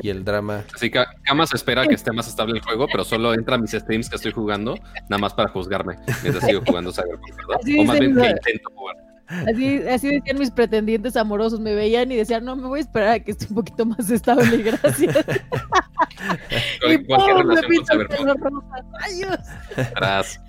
y 0.00 0.10
el 0.10 0.24
drama. 0.24 0.64
Así 0.74 0.90
que 0.90 1.04
Camas 1.22 1.52
espera 1.54 1.86
que 1.86 1.94
esté 1.94 2.12
más 2.12 2.28
estable 2.28 2.54
el 2.54 2.62
juego, 2.62 2.86
pero 2.90 3.04
solo 3.04 3.34
entra 3.34 3.56
a 3.56 3.58
mis 3.58 3.70
streams 3.72 4.08
que 4.08 4.16
estoy 4.16 4.32
jugando, 4.32 4.76
nada 5.08 5.18
más 5.18 5.34
para 5.34 5.48
juzgarme 5.50 5.96
mientras 6.22 6.44
sigo 6.44 6.62
jugando 6.66 6.92
Cyberpunk, 6.92 7.36
¿verdad? 7.36 7.56
Así 7.60 7.78
O 7.78 7.84
más 7.84 7.98
bien 7.98 8.14
que 8.14 8.26
intento 8.28 8.70
jugar. 8.74 8.96
Así, 9.26 9.78
así 9.88 10.08
decían 10.08 10.38
mis 10.38 10.50
pretendientes 10.50 11.16
amorosos, 11.16 11.58
me 11.58 11.74
veían 11.74 12.12
y 12.12 12.16
decían, 12.16 12.44
no, 12.44 12.56
me 12.56 12.66
voy 12.66 12.78
a 12.78 12.82
esperar 12.82 13.08
a 13.10 13.20
que 13.20 13.30
esté 13.30 13.46
un 13.48 13.54
poquito 13.54 13.86
más 13.86 14.10
estable, 14.10 14.58
gracias. 14.58 15.16
y 16.88 16.98
¡pum! 16.98 17.46
me 17.46 18.04
pelo 18.04 18.34
rosa. 19.94 20.40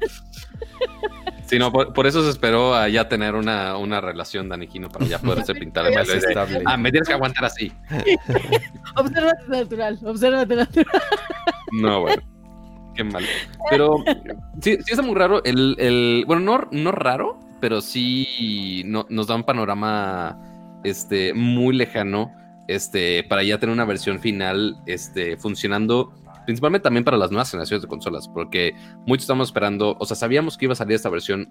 Sí, 1.46 1.60
no, 1.60 1.72
por, 1.72 1.94
por 1.94 2.08
eso 2.08 2.24
se 2.24 2.32
esperó 2.32 2.74
a 2.74 2.90
ya 2.90 3.08
tener 3.08 3.36
una, 3.36 3.78
una 3.78 4.02
relación 4.02 4.50
Danijino 4.50 4.90
para 4.90 5.06
ya 5.06 5.20
poderse 5.20 5.54
pintar 5.56 5.86
el 5.86 5.94
pelo. 5.94 6.62
Ah, 6.66 6.76
me 6.76 6.92
tienes 6.92 7.08
que 7.08 7.14
aguantar 7.14 7.46
así. 7.46 7.72
Obsérvate 8.96 9.48
natural, 9.48 10.00
obsérvate 10.04 10.56
natural. 10.56 11.02
No, 11.72 12.02
bueno. 12.02 12.24
Qué 12.96 13.04
mal. 13.04 13.26
Pero 13.70 14.04
sí, 14.62 14.78
sí 14.86 14.92
está 14.92 15.02
muy 15.02 15.16
raro. 15.16 15.44
El, 15.44 15.76
el, 15.80 16.24
bueno, 16.26 16.42
no, 16.42 16.68
no 16.72 16.92
raro, 16.92 17.40
pero 17.60 17.82
sí 17.82 18.84
no- 18.86 19.06
nos 19.10 19.28
da 19.28 19.36
un 19.36 19.44
panorama 19.44 20.40
este, 20.84 21.34
muy 21.34 21.76
lejano 21.76 22.32
este, 22.68 23.24
para 23.24 23.44
ya 23.44 23.60
tener 23.60 23.74
una 23.74 23.86
versión 23.86 24.20
final 24.20 24.78
este, 24.86 25.38
funcionando 25.38 26.14
principalmente 26.46 26.84
también 26.84 27.04
para 27.04 27.18
las 27.18 27.32
nuevas 27.32 27.50
generaciones 27.50 27.82
de 27.82 27.88
consolas, 27.88 28.28
porque 28.28 28.76
muchos 29.06 29.24
estamos 29.24 29.50
esperando, 29.50 29.98
o 30.00 30.06
sea, 30.06 30.16
sabíamos 30.16 30.58
que 30.58 30.66
iba 30.66 30.74
a 30.74 30.76
salir 30.76 30.96
esta 30.96 31.10
versión 31.10 31.48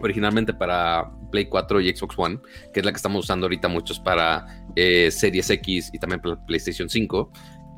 originalmente 0.00 0.54
para 0.54 1.10
Play 1.30 1.46
4 1.46 1.80
y 1.80 1.94
Xbox 1.94 2.18
One, 2.18 2.38
que 2.72 2.80
es 2.80 2.86
la 2.86 2.92
que 2.92 2.96
estamos 2.96 3.24
usando 3.24 3.46
ahorita 3.46 3.68
muchos 3.68 4.00
para 4.00 4.46
eh, 4.76 5.10
Series 5.10 5.50
X 5.50 5.90
y 5.92 5.98
también 5.98 6.20
para 6.20 6.36
PlayStation 6.46 6.88
5. 6.88 7.30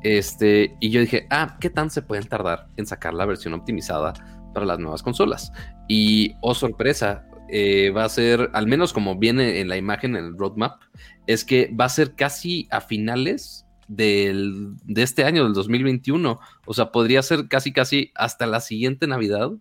Este, 0.03 0.75
y 0.79 0.89
yo 0.89 1.01
dije, 1.01 1.27
ah, 1.29 1.57
¿qué 1.59 1.69
tan 1.69 1.89
se 1.89 2.01
pueden 2.01 2.27
tardar 2.27 2.67
en 2.77 2.85
sacar 2.85 3.13
la 3.13 3.25
versión 3.25 3.53
optimizada 3.53 4.13
para 4.53 4.65
las 4.65 4.79
nuevas 4.79 5.01
consolas? 5.03 5.51
Y, 5.87 6.35
oh 6.41 6.53
sorpresa, 6.53 7.25
eh, 7.55 7.91
va 7.91 8.03
a 8.03 8.09
ser, 8.09 8.49
al 8.53 8.65
menos 8.65 8.93
como 8.93 9.19
viene 9.19 9.59
en 9.59 9.69
la 9.69 9.77
imagen 9.77 10.15
en 10.15 10.25
el 10.25 10.35
roadmap, 10.35 10.81
es 11.27 11.45
que 11.45 11.71
va 11.79 11.85
a 11.85 11.89
ser 11.89 12.15
casi 12.15 12.67
a 12.71 12.81
finales 12.81 13.67
del, 13.87 14.73
de 14.85 15.03
este 15.03 15.23
año, 15.23 15.43
del 15.43 15.53
2021. 15.53 16.39
O 16.65 16.73
sea, 16.73 16.91
podría 16.91 17.21
ser 17.21 17.47
casi, 17.47 17.71
casi 17.71 18.11
hasta 18.15 18.47
la 18.47 18.59
siguiente 18.59 19.05
Navidad 19.05 19.51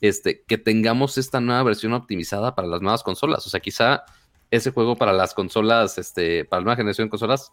este, 0.00 0.44
que 0.46 0.58
tengamos 0.58 1.18
esta 1.18 1.40
nueva 1.40 1.64
versión 1.64 1.92
optimizada 1.92 2.54
para 2.54 2.68
las 2.68 2.82
nuevas 2.82 3.02
consolas. 3.02 3.44
O 3.48 3.50
sea, 3.50 3.58
quizá 3.58 4.04
ese 4.52 4.70
juego 4.70 4.94
para 4.94 5.12
las 5.12 5.34
consolas, 5.34 5.98
este, 5.98 6.44
para 6.44 6.60
la 6.60 6.64
nueva 6.66 6.76
generación 6.76 7.08
de 7.08 7.10
consolas, 7.10 7.50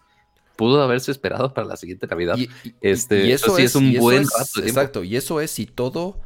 pudo 0.58 0.80
haberse 0.84 1.10
esperado 1.10 1.56
para 1.56 1.66
la 1.66 1.76
siguiente 1.76 2.06
Navidad. 2.06 2.38
Y, 2.38 2.50
este, 2.82 3.26
y 3.26 3.32
eso 3.32 3.56
sí 3.56 3.64
es, 3.64 3.72
es 3.72 3.76
un 3.76 3.96
buen 3.96 4.22
es- 4.22 4.30
rato. 4.38 4.68
Exacto, 4.68 5.04
y 5.04 5.16
eso 5.16 5.42
es 5.42 5.50
si 5.50 5.66
todo, 5.66 6.22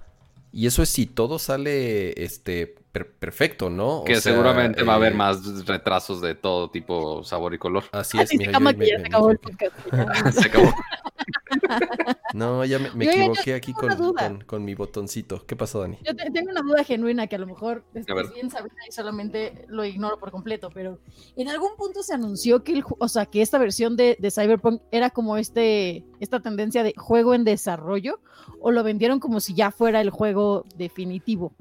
y 0.51 0.67
eso 0.67 0.83
es 0.83 0.89
si 0.89 1.05
todo 1.05 1.39
sale 1.39 2.21
este 2.21 2.80
per- 2.91 3.11
perfecto, 3.13 3.69
¿no? 3.69 3.99
O 3.99 4.03
Que 4.03 4.15
sea, 4.15 4.31
seguramente 4.33 4.83
va 4.83 4.93
a 4.93 4.95
haber 4.97 5.13
eh, 5.13 5.15
más 5.15 5.65
retrasos 5.65 6.21
de 6.21 6.35
todo 6.35 6.69
tipo, 6.69 7.23
sabor 7.23 7.53
y 7.53 7.57
color. 7.57 7.83
Así 7.91 8.19
es, 8.19 8.33
mira, 8.35 8.51
llama 8.51 8.71
yo 8.73 8.79
que 8.79 8.87
ya 8.87 8.95
me- 8.97 9.01
se 9.01 9.07
acabó 9.07 9.31
el 9.31 9.39
me- 9.43 9.49
podcast. 9.57 9.75
ya. 10.25 10.31
Se 10.41 10.47
acabó. 10.47 10.71
No, 12.33 12.63
ya 12.65 12.79
me, 12.79 12.89
me 12.91 13.05
Yo- 13.05 13.11
yo- 13.11 13.17
yo 13.17 13.23
equivoqué 13.31 13.53
aquí 13.53 13.73
con, 13.73 13.95
con- 13.95 14.41
con 14.45 14.65
mi 14.65 14.73
botoncito. 14.75 15.45
¿Qué 15.45 15.55
pasó, 15.55 15.81
Dani? 15.81 15.97
Yo 16.03 16.15
te- 16.15 16.29
tengo 16.31 16.51
una 16.51 16.61
duda 16.61 16.83
genuina 16.83 17.27
que 17.27 17.35
a 17.35 17.39
lo 17.39 17.47
mejor 17.47 17.83
es 17.93 18.09
A 18.09 18.13
ver. 18.13 18.25
es 18.25 18.33
bien 18.33 18.49
Sabrina 18.49 18.81
y 18.87 18.91
solamente 18.91 19.65
lo 19.67 19.83
ignoro 19.85 20.17
por 20.17 20.31
completo, 20.31 20.69
pero 20.73 20.99
en 21.35 21.49
algún 21.49 21.75
punto 21.77 22.03
se 22.03 22.13
anunció 22.13 22.63
que 22.63 22.73
el, 22.73 22.83
o 22.99 23.07
sea, 23.07 23.25
que 23.25 23.41
esta 23.41 23.57
versión 23.57 23.95
de, 23.95 24.17
de 24.19 24.31
Cyberpunk 24.31 24.81
era 24.91 25.09
como 25.09 25.37
este 25.37 26.05
esta 26.19 26.39
tendencia 26.39 26.83
de 26.83 26.93
juego 26.95 27.33
en 27.33 27.43
desarrollo 27.43 28.19
o 28.59 28.71
lo 28.71 28.83
vendieron 28.83 29.19
como 29.19 29.39
si 29.39 29.53
ya 29.53 29.71
fuera 29.71 30.01
el 30.01 30.09
juego 30.09 30.65
definitivo. 30.75 31.53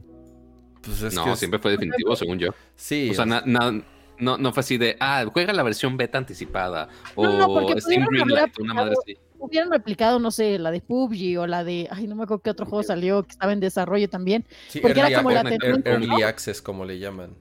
Pues 0.82 1.02
es 1.02 1.14
no, 1.14 1.24
que 1.24 1.32
es- 1.32 1.38
siempre 1.38 1.58
fue 1.60 1.72
definitivo, 1.72 2.14
según 2.16 2.38
yo. 2.38 2.50
Sí, 2.74 3.10
O 3.10 3.14
sea, 3.14 3.26
na- 3.26 3.42
na- 3.44 3.82
no, 4.18 4.36
no 4.38 4.52
fue 4.52 4.60
así 4.60 4.76
de, 4.78 4.96
ah, 5.00 5.24
juega 5.32 5.52
la 5.52 5.62
versión 5.62 5.96
beta 5.96 6.18
anticipada. 6.18 6.88
O 7.14 7.24
No, 7.24 7.38
no, 7.38 7.46
porque 7.48 7.80
Steam 7.80 8.04
Greenlight, 8.06 8.58
una 8.58 8.74
madre 8.74 8.94
así. 9.02 9.16
Hubieran 9.38 9.70
replicado, 9.70 10.18
no 10.18 10.30
sé, 10.30 10.58
la 10.58 10.70
de 10.70 10.82
PUBG 10.82 11.38
o 11.38 11.46
la 11.46 11.64
de, 11.64 11.88
ay, 11.90 12.06
no 12.06 12.14
me 12.14 12.24
acuerdo 12.24 12.42
qué 12.42 12.50
otro 12.50 12.66
juego 12.66 12.82
salió 12.82 13.22
que 13.22 13.30
estaba 13.30 13.54
en 13.54 13.60
desarrollo 13.60 14.08
también. 14.10 14.44
sí, 14.68 14.80
porque 14.80 15.00
era 15.00 15.16
como 15.16 15.30
la 15.30 15.40
early 15.84 16.06
¿no? 16.06 16.26
access, 16.26 16.60
como 16.60 16.84
le 16.84 16.98
llaman. 16.98 17.34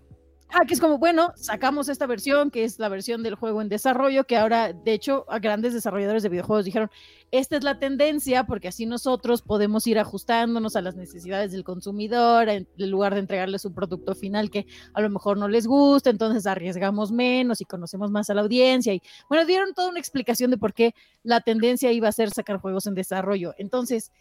Ah, 0.51 0.65
que 0.65 0.73
es 0.73 0.79
como, 0.79 0.97
bueno, 0.97 1.31
sacamos 1.35 1.89
esta 1.89 2.07
versión, 2.07 2.49
que 2.49 2.63
es 2.63 2.79
la 2.79 2.89
versión 2.89 3.21
del 3.21 3.35
juego 3.35 3.61
en 3.61 3.69
desarrollo, 3.69 4.23
que 4.25 4.35
ahora, 4.35 4.73
de 4.73 4.93
hecho, 4.93 5.25
a 5.29 5.37
grandes 5.37 5.75
desarrolladores 5.75 6.23
de 6.23 6.29
videojuegos 6.29 6.65
dijeron, 6.65 6.89
esta 7.29 7.55
es 7.55 7.63
la 7.63 7.77
tendencia, 7.77 8.45
porque 8.45 8.67
así 8.67 8.87
nosotros 8.87 9.43
podemos 9.43 9.85
ir 9.85 9.99
ajustándonos 9.99 10.75
a 10.75 10.81
las 10.81 10.95
necesidades 10.95 11.51
del 11.51 11.63
consumidor, 11.63 12.49
en 12.49 12.67
lugar 12.77 13.13
de 13.13 13.19
entregarles 13.19 13.63
un 13.65 13.75
producto 13.75 14.15
final 14.15 14.49
que 14.49 14.65
a 14.95 15.01
lo 15.01 15.11
mejor 15.11 15.37
no 15.37 15.47
les 15.47 15.67
gusta, 15.67 16.09
entonces 16.09 16.47
arriesgamos 16.47 17.11
menos 17.11 17.61
y 17.61 17.65
conocemos 17.65 18.09
más 18.09 18.31
a 18.31 18.33
la 18.33 18.41
audiencia. 18.41 18.91
Y 18.91 19.03
bueno, 19.29 19.45
dieron 19.45 19.75
toda 19.75 19.89
una 19.89 19.99
explicación 19.99 20.49
de 20.49 20.57
por 20.57 20.73
qué 20.73 20.95
la 21.21 21.41
tendencia 21.41 21.91
iba 21.91 22.07
a 22.07 22.11
ser 22.11 22.31
sacar 22.31 22.57
juegos 22.57 22.87
en 22.87 22.95
desarrollo. 22.95 23.53
Entonces, 23.59 24.11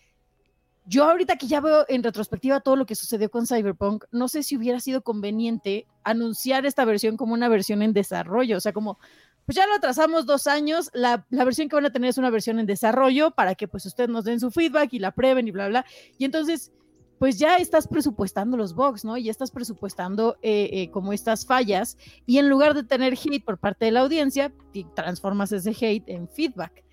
yo 0.89 1.05
ahorita 1.05 1.37
que 1.37 1.47
ya 1.47 1.61
veo 1.61 1.85
en 1.89 2.03
retrospectiva 2.03 2.61
todo 2.61 2.75
lo 2.75 2.87
que 2.87 2.95
sucedió 2.95 3.31
con 3.31 3.47
Cyberpunk, 3.47 4.07
no 4.11 4.27
sé 4.27 4.43
si 4.43 4.57
hubiera 4.57 4.81
sido 4.81 5.03
conveniente 5.03 5.87
anunciar 6.03 6.65
esta 6.65 6.87
versión 6.87 7.19
como 7.19 7.35
una 7.35 7.49
versión 7.49 7.83
en 7.83 7.93
desarrollo, 7.93 8.57
o 8.57 8.61
sea, 8.61 8.73
como, 8.73 8.99
pues 9.45 9.57
ya 9.57 9.67
lo 9.67 9.75
atrasamos 9.75 10.25
dos 10.25 10.47
años, 10.47 10.91
la, 10.95 11.27
la 11.29 11.45
versión 11.45 11.69
que 11.69 11.77
van 11.77 11.85
a 11.85 11.93
tener 11.93 12.09
es 12.09 12.17
una 12.17 12.31
versión 12.31 12.59
en 12.59 12.65
desarrollo 12.65 13.33
para 13.33 13.55
que 13.55 13.69
pues 13.69 13.85
ustedes 13.85 14.09
nos 14.09 14.25
den 14.25 14.41
su 14.41 14.51
feedback 14.51 14.95
y 14.95 14.99
la 14.99 15.13
prueben 15.13 15.47
y 15.47 15.51
bla, 15.51 15.69
bla, 15.69 15.85
y 16.17 16.25
entonces, 16.25 16.73
pues 17.19 17.39
ya 17.39 17.57
estás 17.57 17.87
presupuestando 17.87 18.57
los 18.57 18.75
bugs, 18.75 19.05
¿no? 19.05 19.17
Y 19.19 19.29
estás 19.29 19.51
presupuestando 19.51 20.39
eh, 20.41 20.71
eh, 20.73 20.91
como 20.91 21.13
estas 21.13 21.45
fallas, 21.45 21.99
y 22.25 22.39
en 22.39 22.49
lugar 22.49 22.75
de 22.75 22.85
tener 22.85 23.13
hate 23.13 23.45
por 23.45 23.59
parte 23.59 23.85
de 23.85 23.91
la 23.91 24.01
audiencia, 24.01 24.53
transformas 24.95 25.53
ese 25.53 25.71
hate 25.79 26.09
en 26.09 26.29
feedback. 26.29 26.85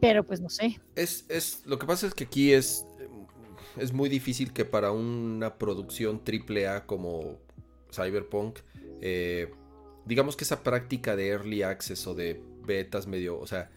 Pero 0.00 0.22
pues 0.22 0.40
no 0.40 0.50
sé. 0.50 0.78
Es, 0.96 1.24
es, 1.30 1.62
lo 1.64 1.78
que 1.78 1.86
pasa 1.86 2.06
es 2.06 2.14
que 2.14 2.24
aquí 2.24 2.52
es, 2.52 2.84
es 3.76 3.92
muy 3.92 4.08
difícil 4.08 4.52
que 4.52 4.64
para 4.64 4.92
una 4.92 5.58
producción 5.58 6.20
AAA 6.24 6.86
como 6.86 7.38
Cyberpunk, 7.92 8.58
eh, 9.00 9.50
digamos 10.04 10.36
que 10.36 10.44
esa 10.44 10.62
práctica 10.62 11.16
de 11.16 11.28
early 11.28 11.62
access 11.62 12.06
o 12.06 12.14
de 12.14 12.40
betas 12.66 13.06
medio, 13.06 13.38
o 13.38 13.46
sea, 13.46 13.70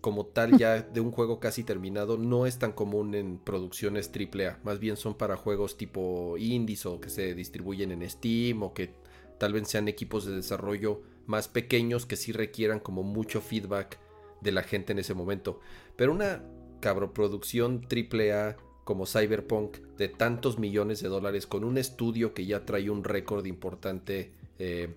como 0.00 0.26
tal 0.26 0.58
ya 0.58 0.82
de 0.82 1.00
un 1.00 1.12
juego 1.12 1.40
casi 1.40 1.64
terminado, 1.64 2.18
no 2.18 2.46
es 2.46 2.58
tan 2.58 2.72
común 2.72 3.14
en 3.14 3.38
producciones 3.38 4.10
AAA. 4.14 4.58
Más 4.64 4.78
bien 4.78 4.96
son 4.96 5.14
para 5.14 5.36
juegos 5.36 5.76
tipo 5.76 6.36
indies 6.38 6.86
o 6.86 7.00
que 7.00 7.08
se 7.08 7.34
distribuyen 7.34 7.92
en 7.92 8.08
Steam 8.08 8.62
o 8.62 8.74
que 8.74 8.94
tal 9.38 9.52
vez 9.52 9.68
sean 9.68 9.88
equipos 9.88 10.24
de 10.24 10.36
desarrollo 10.36 11.02
más 11.26 11.48
pequeños 11.48 12.06
que 12.06 12.16
sí 12.16 12.32
requieran 12.32 12.80
como 12.80 13.02
mucho 13.02 13.40
feedback 13.40 13.98
de 14.40 14.52
la 14.52 14.62
gente 14.62 14.92
en 14.92 14.98
ese 14.98 15.14
momento. 15.14 15.60
Pero 15.96 16.12
una 16.12 16.42
cabroproducción 16.80 17.86
AAA 17.88 18.56
como 18.84 19.06
Cyberpunk 19.06 19.78
de 19.96 20.08
tantos 20.08 20.58
millones 20.58 21.00
de 21.02 21.08
dólares 21.08 21.46
con 21.46 21.64
un 21.64 21.78
estudio 21.78 22.34
que 22.34 22.46
ya 22.46 22.64
trae 22.66 22.90
un 22.90 23.04
récord 23.04 23.46
importante 23.46 24.32
eh, 24.58 24.94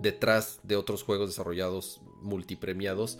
detrás 0.00 0.60
de 0.62 0.76
otros 0.76 1.02
juegos 1.02 1.30
desarrollados 1.30 2.00
multipremiados. 2.20 3.18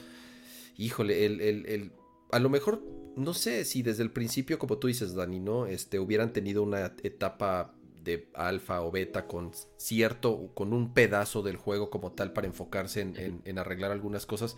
Híjole, 0.77 1.27
el, 1.27 1.41
el- 1.41 1.67
el- 1.67 1.93
a 2.31 2.39
lo 2.39 2.49
mejor, 2.49 2.83
no 3.17 3.35
sé 3.35 3.65
si 3.65 3.83
desde 3.83 4.03
el 4.03 4.11
principio, 4.11 4.59
como 4.59 4.79
tú 4.79 4.87
dices, 4.89 5.15
Dani, 5.15 5.39
¿no? 5.39 5.67
Este, 5.67 5.99
hubieran 5.99 6.33
tenido 6.33 6.63
una 6.63 6.95
etapa 7.03 7.75
de 8.03 8.29
alfa 8.35 8.83
o 8.83 8.91
beta 8.91 9.27
con 9.29 9.53
cierto, 9.77 10.51
con 10.55 10.73
un 10.73 10.93
pedazo 10.93 11.43
del 11.43 11.57
juego 11.57 11.89
como 11.91 12.13
tal 12.13 12.33
para 12.33 12.47
enfocarse 12.49 13.01
en, 13.03 13.17
en- 13.17 13.43
en 13.45 13.59
arreglar 13.59 13.93
algunas 13.93 14.27
cosas. 14.27 14.57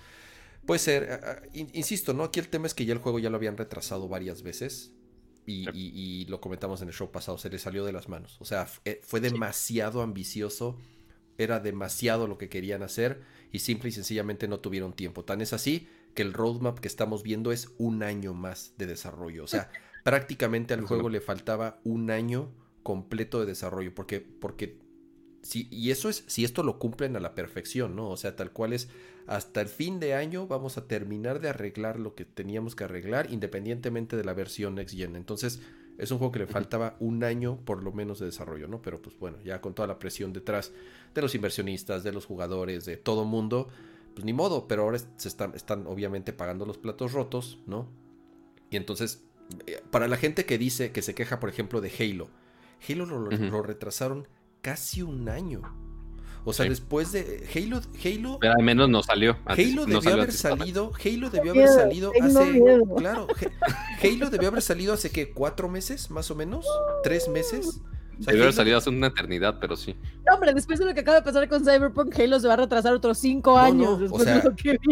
Puede 0.67 0.79
ser, 0.79 1.43
insisto, 1.53 2.15
¿no? 2.15 2.25
Aquí 2.25 2.41
el 2.41 2.49
tema 2.49 2.67
es 2.67 2.73
que 2.75 2.87
ya 2.87 2.95
el 2.95 2.99
juego 3.01 3.19
ya 3.19 3.29
lo 3.29 3.37
habían 3.37 3.59
retrasado 3.59 4.09
varias 4.09 4.43
veces. 4.43 4.94
Y, 5.47 5.65
Sí. 5.65 5.71
y- 5.75 5.91
y 6.23 6.25
lo 6.27 6.41
comentamos 6.41 6.81
en 6.83 6.89
el 6.89 6.95
show 6.95 7.11
pasado, 7.11 7.37
se 7.39 7.51
le 7.51 7.59
salió 7.59 7.85
de 7.85 7.93
las 7.93 8.09
manos. 8.09 8.37
O 8.41 8.45
sea, 8.45 8.67
eh, 8.85 9.01
fue 9.03 9.21
demasiado 9.21 10.01
ambicioso, 10.03 10.79
era 11.37 11.61
demasiado 11.61 12.27
lo 12.27 12.39
que 12.39 12.49
querían 12.49 12.83
hacer 12.83 13.23
y 13.53 13.59
simple 13.59 13.89
y 13.89 13.93
sencillamente 13.93 14.49
no 14.49 14.61
tuvieron 14.61 14.93
tiempo. 14.95 15.25
Tan 15.25 15.41
es 15.41 15.53
así 15.53 15.89
que 16.15 16.23
el 16.23 16.33
roadmap 16.33 16.79
que 16.79 16.89
estamos 16.89 17.23
viendo 17.23 17.51
es 17.53 17.71
un 17.77 18.03
año 18.03 18.33
más 18.35 18.73
de 18.79 18.87
desarrollo. 18.87 19.45
O 19.45 19.49
sea, 19.49 19.71
prácticamente 20.05 20.73
al 20.75 20.83
juego 20.83 21.09
le 21.09 21.21
faltaba 21.21 21.81
un 21.85 22.11
año 22.11 22.53
completo 22.83 23.41
de 23.41 23.47
desarrollo. 23.47 23.95
Porque, 23.95 24.21
porque 24.21 24.79
si, 25.45 25.69
y 25.71 25.91
eso 25.91 26.09
es, 26.09 26.25
si 26.27 26.43
esto 26.43 26.63
lo 26.63 26.79
cumplen 26.79 27.17
a 27.17 27.21
la 27.21 27.35
perfección, 27.35 27.95
¿no? 27.95 28.09
O 28.09 28.17
sea, 28.17 28.35
tal 28.35 28.51
cual 28.51 28.73
es, 28.73 28.89
hasta 29.27 29.61
el 29.61 29.69
fin 29.69 30.01
de 30.01 30.15
año 30.15 30.47
vamos 30.47 30.79
a 30.79 30.87
terminar 30.87 31.39
de 31.39 31.51
arreglar 31.51 32.01
lo 32.01 32.15
que 32.15 32.25
teníamos 32.25 32.75
que 32.75 32.85
arreglar, 32.85 33.31
independientemente 33.31 34.17
de 34.17 34.25
la 34.25 34.33
versión 34.33 34.75
Next 34.75 34.97
Gen. 34.97 35.17
Entonces, 35.17 35.61
es 35.99 36.11
un 36.11 36.17
juego 36.17 36.33
que 36.33 36.39
le 36.41 36.47
faltaba 36.47 36.97
un 36.99 37.23
año 37.25 37.59
por 37.67 37.83
lo 37.83 37.93
menos 37.93 38.19
de 38.19 38.27
desarrollo, 38.27 38.69
¿no? 38.69 38.81
Pero 38.81 39.03
pues 39.03 39.19
bueno, 39.19 39.37
ya 39.45 39.61
con 39.61 39.75
toda 39.75 39.87
la 39.87 39.99
presión 39.99 40.33
detrás 40.33 40.73
de 41.15 41.21
los 41.21 41.35
inversionistas, 41.35 42.03
de 42.03 42.13
los 42.13 42.25
jugadores, 42.25 42.87
de 42.87 42.97
todo 42.97 43.27
mundo, 43.27 43.69
pues 44.15 44.25
ni 44.25 44.33
modo, 44.33 44.67
pero 44.67 44.85
ahora 44.85 44.99
se 44.99 45.29
están, 45.29 45.55
están 45.55 45.87
obviamente 45.87 46.33
pagando 46.33 46.65
los 46.65 46.79
platos 46.79 47.13
rotos, 47.13 47.59
¿no? 47.67 47.87
Y 48.71 48.77
entonces, 48.77 49.23
eh, 49.67 49.83
para 49.91 50.09
la 50.09 50.17
gente 50.17 50.47
que 50.47 50.57
dice, 50.57 50.91
que 50.91 51.03
se 51.03 51.15
queja, 51.15 51.39
por 51.39 51.51
ejemplo, 51.51 51.83
de 51.83 51.93
Halo, 51.99 52.31
Halo 52.89 53.05
lo 53.05 53.63
retrasaron 53.63 54.27
casi 54.65 55.03
un 55.03 55.29
año. 55.29 55.61
O 56.47 56.53
sea, 56.53 56.65
Sí. 56.65 56.71
después 56.71 57.13
de 57.13 57.47
Halo, 57.55 57.81
Halo, 58.05 58.39
Pero 58.41 58.55
al 58.59 58.63
menos 58.65 58.89
no 58.89 59.03
salió. 59.03 59.37
antes- 59.47 59.67
Halo 59.73 59.81
no 59.83 59.87
debió 59.87 60.01
salió 60.03 60.23
haber 60.23 60.33
salido, 60.33 60.93
Halo 61.05 61.31
debió 61.31 61.53
haber 61.53 61.69
salido 61.69 62.13
hace, 62.21 62.63
claro, 62.97 63.27
Halo 64.03 64.31
debió 64.31 64.49
haber 64.49 64.63
salido 64.63 64.93
hace 64.95 65.11
que 65.11 65.33
cuatro 65.33 65.69
meses, 65.69 66.11
más 66.11 66.31
o 66.31 66.35
menos, 66.35 66.67
tres 67.03 67.29
meses. 67.29 67.67
O 67.67 68.23
sea, 68.23 68.33
Debió 68.33 68.43
haber 68.43 68.49
Halo- 68.49 68.53
salido 68.57 68.79
hace 68.79 68.91
una 68.91 69.07
eternidad, 69.09 69.59
pero 69.61 69.75
sí. 69.77 69.97
No, 70.27 70.35
hombre, 70.35 70.53
después 70.55 70.79
de 70.79 70.85
lo 70.87 70.95
que 70.95 71.01
acaba 71.01 71.19
de 71.19 71.25
pasar 71.25 71.49
con 71.49 71.65
Cyberpunk, 71.65 72.15
Halo 72.19 72.39
se 72.41 72.47
va 72.47 72.55
a 72.55 72.57
retrasar 72.59 72.93
otros 72.95 73.19
cinco 73.19 73.53
No, 73.53 73.59
años. 73.59 74.01
no, 74.01 74.15
o 74.15 74.19
sea, 74.21 74.43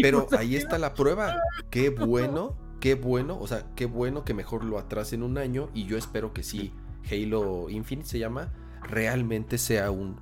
Pero 0.01 0.27
ahí 0.39 0.57
está 0.57 0.79
la 0.79 0.95
prueba. 0.95 1.37
Qué 1.71 1.91
bueno, 1.91 2.57
qué 2.81 2.95
bueno, 2.95 3.39
o 3.39 3.47
sea, 3.47 3.67
qué 3.77 3.85
bueno 3.87 4.25
que 4.25 4.33
mejor 4.35 4.65
lo 4.65 4.79
atrasen 4.79 5.23
un 5.23 5.37
año 5.39 5.69
y 5.75 5.85
yo 5.87 5.97
espero 5.99 6.33
que 6.33 6.43
sí, 6.43 6.73
Halo 7.11 7.69
Infinite 7.69 8.09
se 8.09 8.19
llama, 8.19 8.53
realmente 8.83 9.59
sea 9.59 9.91
un 9.91 10.17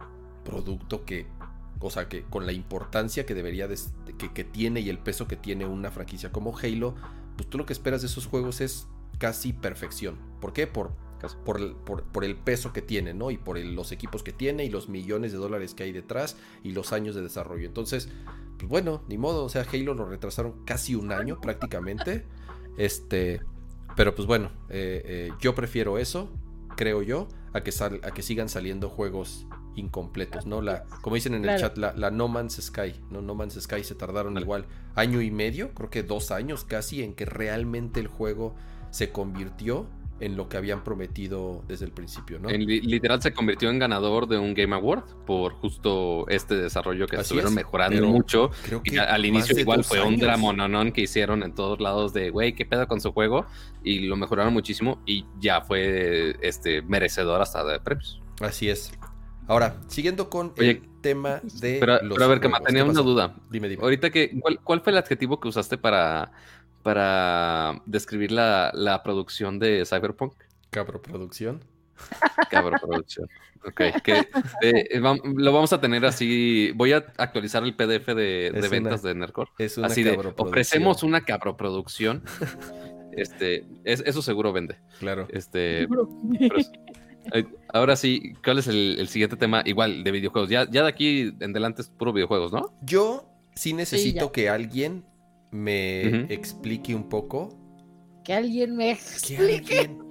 producto 0.45 1.05
que, 1.05 1.27
o 1.81 1.91
sea, 1.91 2.09
que 2.09 2.23
con 2.25 2.47
la 2.47 2.53
importancia 2.53 3.27
que 3.27 3.35
debería, 3.35 3.69
de, 3.69 3.79
que, 4.19 4.33
que 4.33 4.45
tiene 4.45 4.81
y 4.81 4.91
el 4.91 4.99
peso 4.99 5.27
que 5.29 5.37
tiene 5.37 5.67
una 5.67 5.91
franquicia 5.91 6.33
como 6.33 6.57
Halo, 6.57 6.95
pues 7.37 7.49
tú 7.49 7.59
lo 7.59 7.67
que 7.67 7.73
esperas 7.73 8.03
de 8.03 8.09
esos 8.09 8.27
juegos 8.27 8.61
es 8.61 8.87
casi 9.19 9.53
perfección. 9.53 10.19
¿Por 10.41 10.53
qué? 10.53 10.67
Por 10.67 10.93
por, 11.45 11.59
el- 11.61 11.75
por- 11.75 12.05
por 12.05 12.25
el 12.25 12.35
peso 12.35 12.73
que 12.73 12.81
tiene, 12.81 13.13
¿no? 13.13 13.31
Y 13.31 13.37
por 13.37 13.59
el- 13.59 13.75
los 13.75 13.93
equipos 13.93 14.23
que 14.23 14.33
tiene 14.33 14.65
y 14.65 14.71
los 14.71 14.89
millones 14.89 15.33
de 15.33 15.37
dólares 15.39 15.75
que 15.75 15.83
hay 15.83 15.93
detrás 15.93 16.39
y 16.63 16.73
los 16.73 16.95
años 16.95 17.15
de 17.15 17.21
desarrollo. 17.21 17.67
Entonces, 17.67 18.09
pues 18.59 18.67
bueno, 18.71 19.03
ni 19.07 19.19
modo, 19.19 19.45
o 19.45 19.49
sea, 19.51 19.67
Halo 19.71 19.93
lo 19.93 20.07
retrasaron 20.07 20.65
casi 20.65 20.95
un 20.95 21.13
año 21.13 21.39
prácticamente. 21.39 22.25
Este, 22.79 23.43
pero 23.97 24.15
pues 24.15 24.27
bueno, 24.27 24.51
eh, 24.71 25.03
eh, 25.05 25.33
yo 25.41 25.55
prefiero 25.55 25.99
eso, 25.99 26.31
creo 26.77 27.03
yo, 27.03 27.29
a 27.53 27.61
que, 27.63 27.73
sal- 27.73 28.01
a 28.05 28.11
que 28.13 28.23
sigan 28.23 28.49
saliendo 28.49 28.89
juegos 28.89 29.47
incompletos, 29.77 30.47
¿no? 30.47 30.61
La, 30.63 30.85
como 31.03 31.15
dicen 31.17 31.35
en 31.35 31.45
el 31.45 31.51
chat, 31.61 31.77
la, 31.79 31.93
la 31.97 32.11
No 32.11 32.29
Man's 32.29 32.61
Sky, 32.61 32.95
¿no? 33.11 33.23
No 33.23 33.35
Man's 33.35 33.55
Sky 33.61 33.85
se 33.85 33.95
tardaron 33.95 34.37
igual 34.39 34.67
año 34.95 35.21
y 35.21 35.31
medio, 35.31 35.73
creo 35.75 35.91
que 35.91 36.03
dos 36.03 36.31
años 36.31 36.65
casi, 36.65 37.03
en 37.03 37.15
que 37.15 37.25
realmente 37.25 38.01
el 38.01 38.09
juego 38.09 38.55
se 38.91 39.11
convirtió 39.11 39.87
en 40.21 40.37
lo 40.37 40.49
que 40.49 40.57
habían 40.59 40.85
prometido 40.85 41.65
desde 41.67 41.87
el 41.87 41.93
principio, 41.93 42.39
¿no? 42.39 42.51
En 42.51 42.65
literal 42.67 43.23
se 43.23 43.33
convirtió 43.33 43.71
en 43.71 43.79
ganador 43.79 44.29
de 44.29 44.39
un 44.39 44.53
Game 44.55 44.75
Award 44.77 45.05
por 45.27 45.55
justo 45.55 46.27
este 46.29 46.55
desarrollo 46.57 47.07
que 47.07 47.17
Así 47.17 47.23
estuvieron 47.23 47.53
es, 47.53 47.57
mejorando 47.57 48.07
mucho. 48.07 48.51
Creo 48.65 48.83
Y 48.85 48.91
que 48.91 49.01
a- 49.01 49.05
al 49.15 49.25
inicio 49.25 49.59
igual 49.59 49.83
fue 49.83 50.01
un 50.01 50.09
años. 50.09 50.21
dramononón 50.21 50.93
que 50.93 51.01
hicieron 51.01 51.43
en 51.43 51.55
todos 51.55 51.81
lados 51.81 52.13
de, 52.13 52.31
güey, 52.31 52.55
qué 52.55 52.67
pedo 52.67 52.87
con 52.87 53.01
su 53.01 53.13
juego. 53.13 53.47
Y 53.83 54.01
lo 54.01 54.17
mejoraron 54.17 54.53
muchísimo 54.53 55.01
y 55.07 55.25
ya 55.41 55.63
fue 55.63 56.37
este 56.43 56.83
merecedor 56.83 57.41
hasta 57.41 57.65
de 57.65 57.81
premios. 57.81 58.21
Así 58.41 58.69
es. 58.69 58.93
Ahora, 59.49 59.79
siguiendo 59.89 60.31
con 60.31 60.53
Oye, 60.59 60.71
el 60.71 60.83
tema 61.01 61.41
de 61.61 61.79
Pero, 61.81 61.95
los 62.03 62.15
pero 62.15 62.25
a 62.25 62.29
ver, 62.29 62.41
que 62.41 62.49
tenía 62.67 62.85
¿qué 62.85 62.91
una 62.91 63.01
duda. 63.03 63.35
Dime, 63.51 63.69
dime. 63.69 63.83
Ahorita 63.83 64.11
que, 64.11 64.39
¿cuál, 64.39 64.61
cuál 64.63 64.81
fue 64.81 64.93
el 64.93 64.99
adjetivo 64.99 65.41
que 65.41 65.49
usaste 65.49 65.77
para, 65.77 66.31
para 66.83 67.81
describir 67.87 68.33
la, 68.33 68.71
la 68.75 69.03
producción 69.03 69.59
de 69.59 69.85
Cyberpunk? 69.87 70.35
Cabro 70.71 71.01
Producción. 71.03 71.63
Cabrón, 72.51 72.81
producción. 72.81 73.29
Ok, 73.67 73.81
que 74.03 74.27
eh, 74.63 75.01
lo 75.35 75.53
vamos 75.53 75.71
a 75.75 75.81
tener 75.83 76.07
así. 76.07 76.73
Voy 76.75 76.93
a 76.95 77.05
actualizar 77.19 77.63
el 77.63 77.75
PDF 77.77 78.07
de, 78.15 78.51
de 78.55 78.69
ventas 78.71 79.03
una- 79.03 79.09
de 79.11 79.15
Nercor. 79.17 79.49
Es 79.59 79.77
una 79.77 79.89
Así 79.89 80.03
de, 80.03 80.13
cabroproducción. 80.13 80.49
ofrecemos 80.49 81.03
una 81.03 81.21
cabroproducción. 81.23 82.23
Este, 83.13 83.67
es- 83.85 84.03
eso 84.07 84.23
seguro 84.23 84.53
vende. 84.53 84.79
Claro. 84.99 85.27
Este, 85.31 85.87
pero 85.89 86.09
sí. 86.39 86.71
Eh, 87.35 87.45
ahora 87.75 87.97
sí, 87.97 88.33
¿cuál 88.43 88.61
es 88.61 88.67
el, 88.69 88.97
el 88.99 89.09
siguiente 89.09 89.37
tema? 89.37 89.63
Igual, 89.67 90.03
de 90.05 90.11
videojuegos. 90.11 90.49
Ya, 90.49 90.67
ya 90.71 90.83
de 90.85 90.89
aquí 90.89 91.35
en 91.41 91.51
adelante 91.51 91.83
es 91.83 91.89
puro 91.91 92.13
videojuegos, 92.15 92.53
¿no? 92.53 92.73
Yo 92.83 93.29
sí 93.55 93.75
necesito 93.75 94.33
que 94.33 94.49
alguien 94.49 95.05
me 95.51 96.33
explique 96.33 96.95
un 96.95 97.09
poco 97.09 97.57
Que 98.25 98.35
alguien 98.35 98.77
me 98.77 98.87
¿Qué, 98.87 98.93
explique. 98.93 99.79
alguien- 99.79 100.11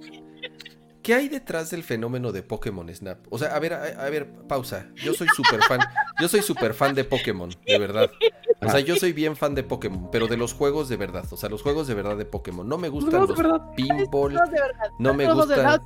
¿Qué 1.02 1.14
hay 1.14 1.28
detrás 1.30 1.70
del 1.70 1.82
fenómeno 1.82 2.30
de 2.30 2.42
Pokémon 2.42 2.94
Snap? 2.94 3.20
O 3.30 3.38
sea, 3.38 3.56
a 3.56 3.58
ver, 3.58 3.72
a, 3.72 3.84
a 4.04 4.10
ver, 4.10 4.30
pausa. 4.46 4.86
Yo 5.02 5.14
soy 5.14 5.28
súper 5.34 5.62
fan. 5.62 5.80
Yo 6.20 6.28
soy 6.28 6.42
súper 6.42 6.74
fan 6.74 6.94
de 6.94 7.04
Pokémon, 7.04 7.48
de 7.66 7.78
verdad. 7.78 8.10
O 8.60 8.68
sea, 8.68 8.80
yo 8.80 8.96
soy 8.96 9.14
bien 9.14 9.34
fan 9.34 9.54
de 9.54 9.62
Pokémon, 9.62 10.10
pero 10.12 10.26
de 10.26 10.36
los 10.36 10.52
juegos 10.52 10.90
de 10.90 10.98
verdad. 10.98 11.24
O 11.30 11.38
sea, 11.38 11.48
los 11.48 11.62
juegos 11.62 11.88
de 11.88 11.94
verdad 11.94 12.18
de 12.18 12.26
Pokémon. 12.26 12.68
No 12.68 12.76
me 12.76 12.90
gustan 12.90 13.18
los 13.26 13.30
pinball. 13.74 14.34
No, 14.98 15.14
me 15.14 15.32
gustan. 15.32 15.56
verdad, 15.56 15.82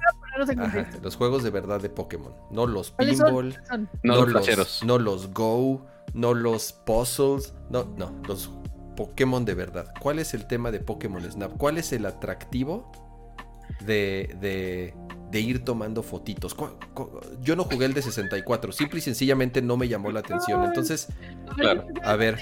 Ajá, 0.58 0.90
los 1.00 1.14
juegos 1.14 1.44
de 1.44 1.50
verdad 1.50 1.80
de 1.80 1.90
Pokémon. 1.90 2.34
No 2.50 2.66
los 2.66 2.90
pinball. 2.90 3.56
No, 4.02 4.26
los, 4.26 4.82
no 4.82 4.98
los 4.98 5.32
Go, 5.32 5.86
no 6.12 6.34
los 6.34 6.72
puzzles, 6.72 7.54
no, 7.70 7.84
no, 7.96 8.12
los 8.26 8.50
Pokémon 8.96 9.44
de 9.44 9.54
verdad. 9.54 9.92
¿Cuál 10.00 10.18
es 10.18 10.34
el 10.34 10.46
tema 10.46 10.70
de 10.70 10.80
Pokémon 10.80 11.22
Snap? 11.30 11.56
¿Cuál 11.56 11.78
es 11.78 11.92
el 11.92 12.06
atractivo 12.06 12.90
de, 13.84 14.36
de, 14.40 14.94
de 15.30 15.40
ir 15.40 15.64
tomando 15.64 16.02
fotitos? 16.02 16.54
¿Cu- 16.54 16.76
cu- 16.94 17.20
Yo 17.42 17.56
no 17.56 17.64
jugué 17.64 17.86
el 17.86 17.94
de 17.94 18.02
64, 18.02 18.72
simple 18.72 18.98
y 18.98 19.02
sencillamente 19.02 19.62
no 19.62 19.76
me 19.76 19.88
llamó 19.88 20.10
la 20.12 20.20
atención. 20.20 20.64
Entonces, 20.64 21.08
Claro. 21.56 21.86
a 22.02 22.16
ver, 22.16 22.38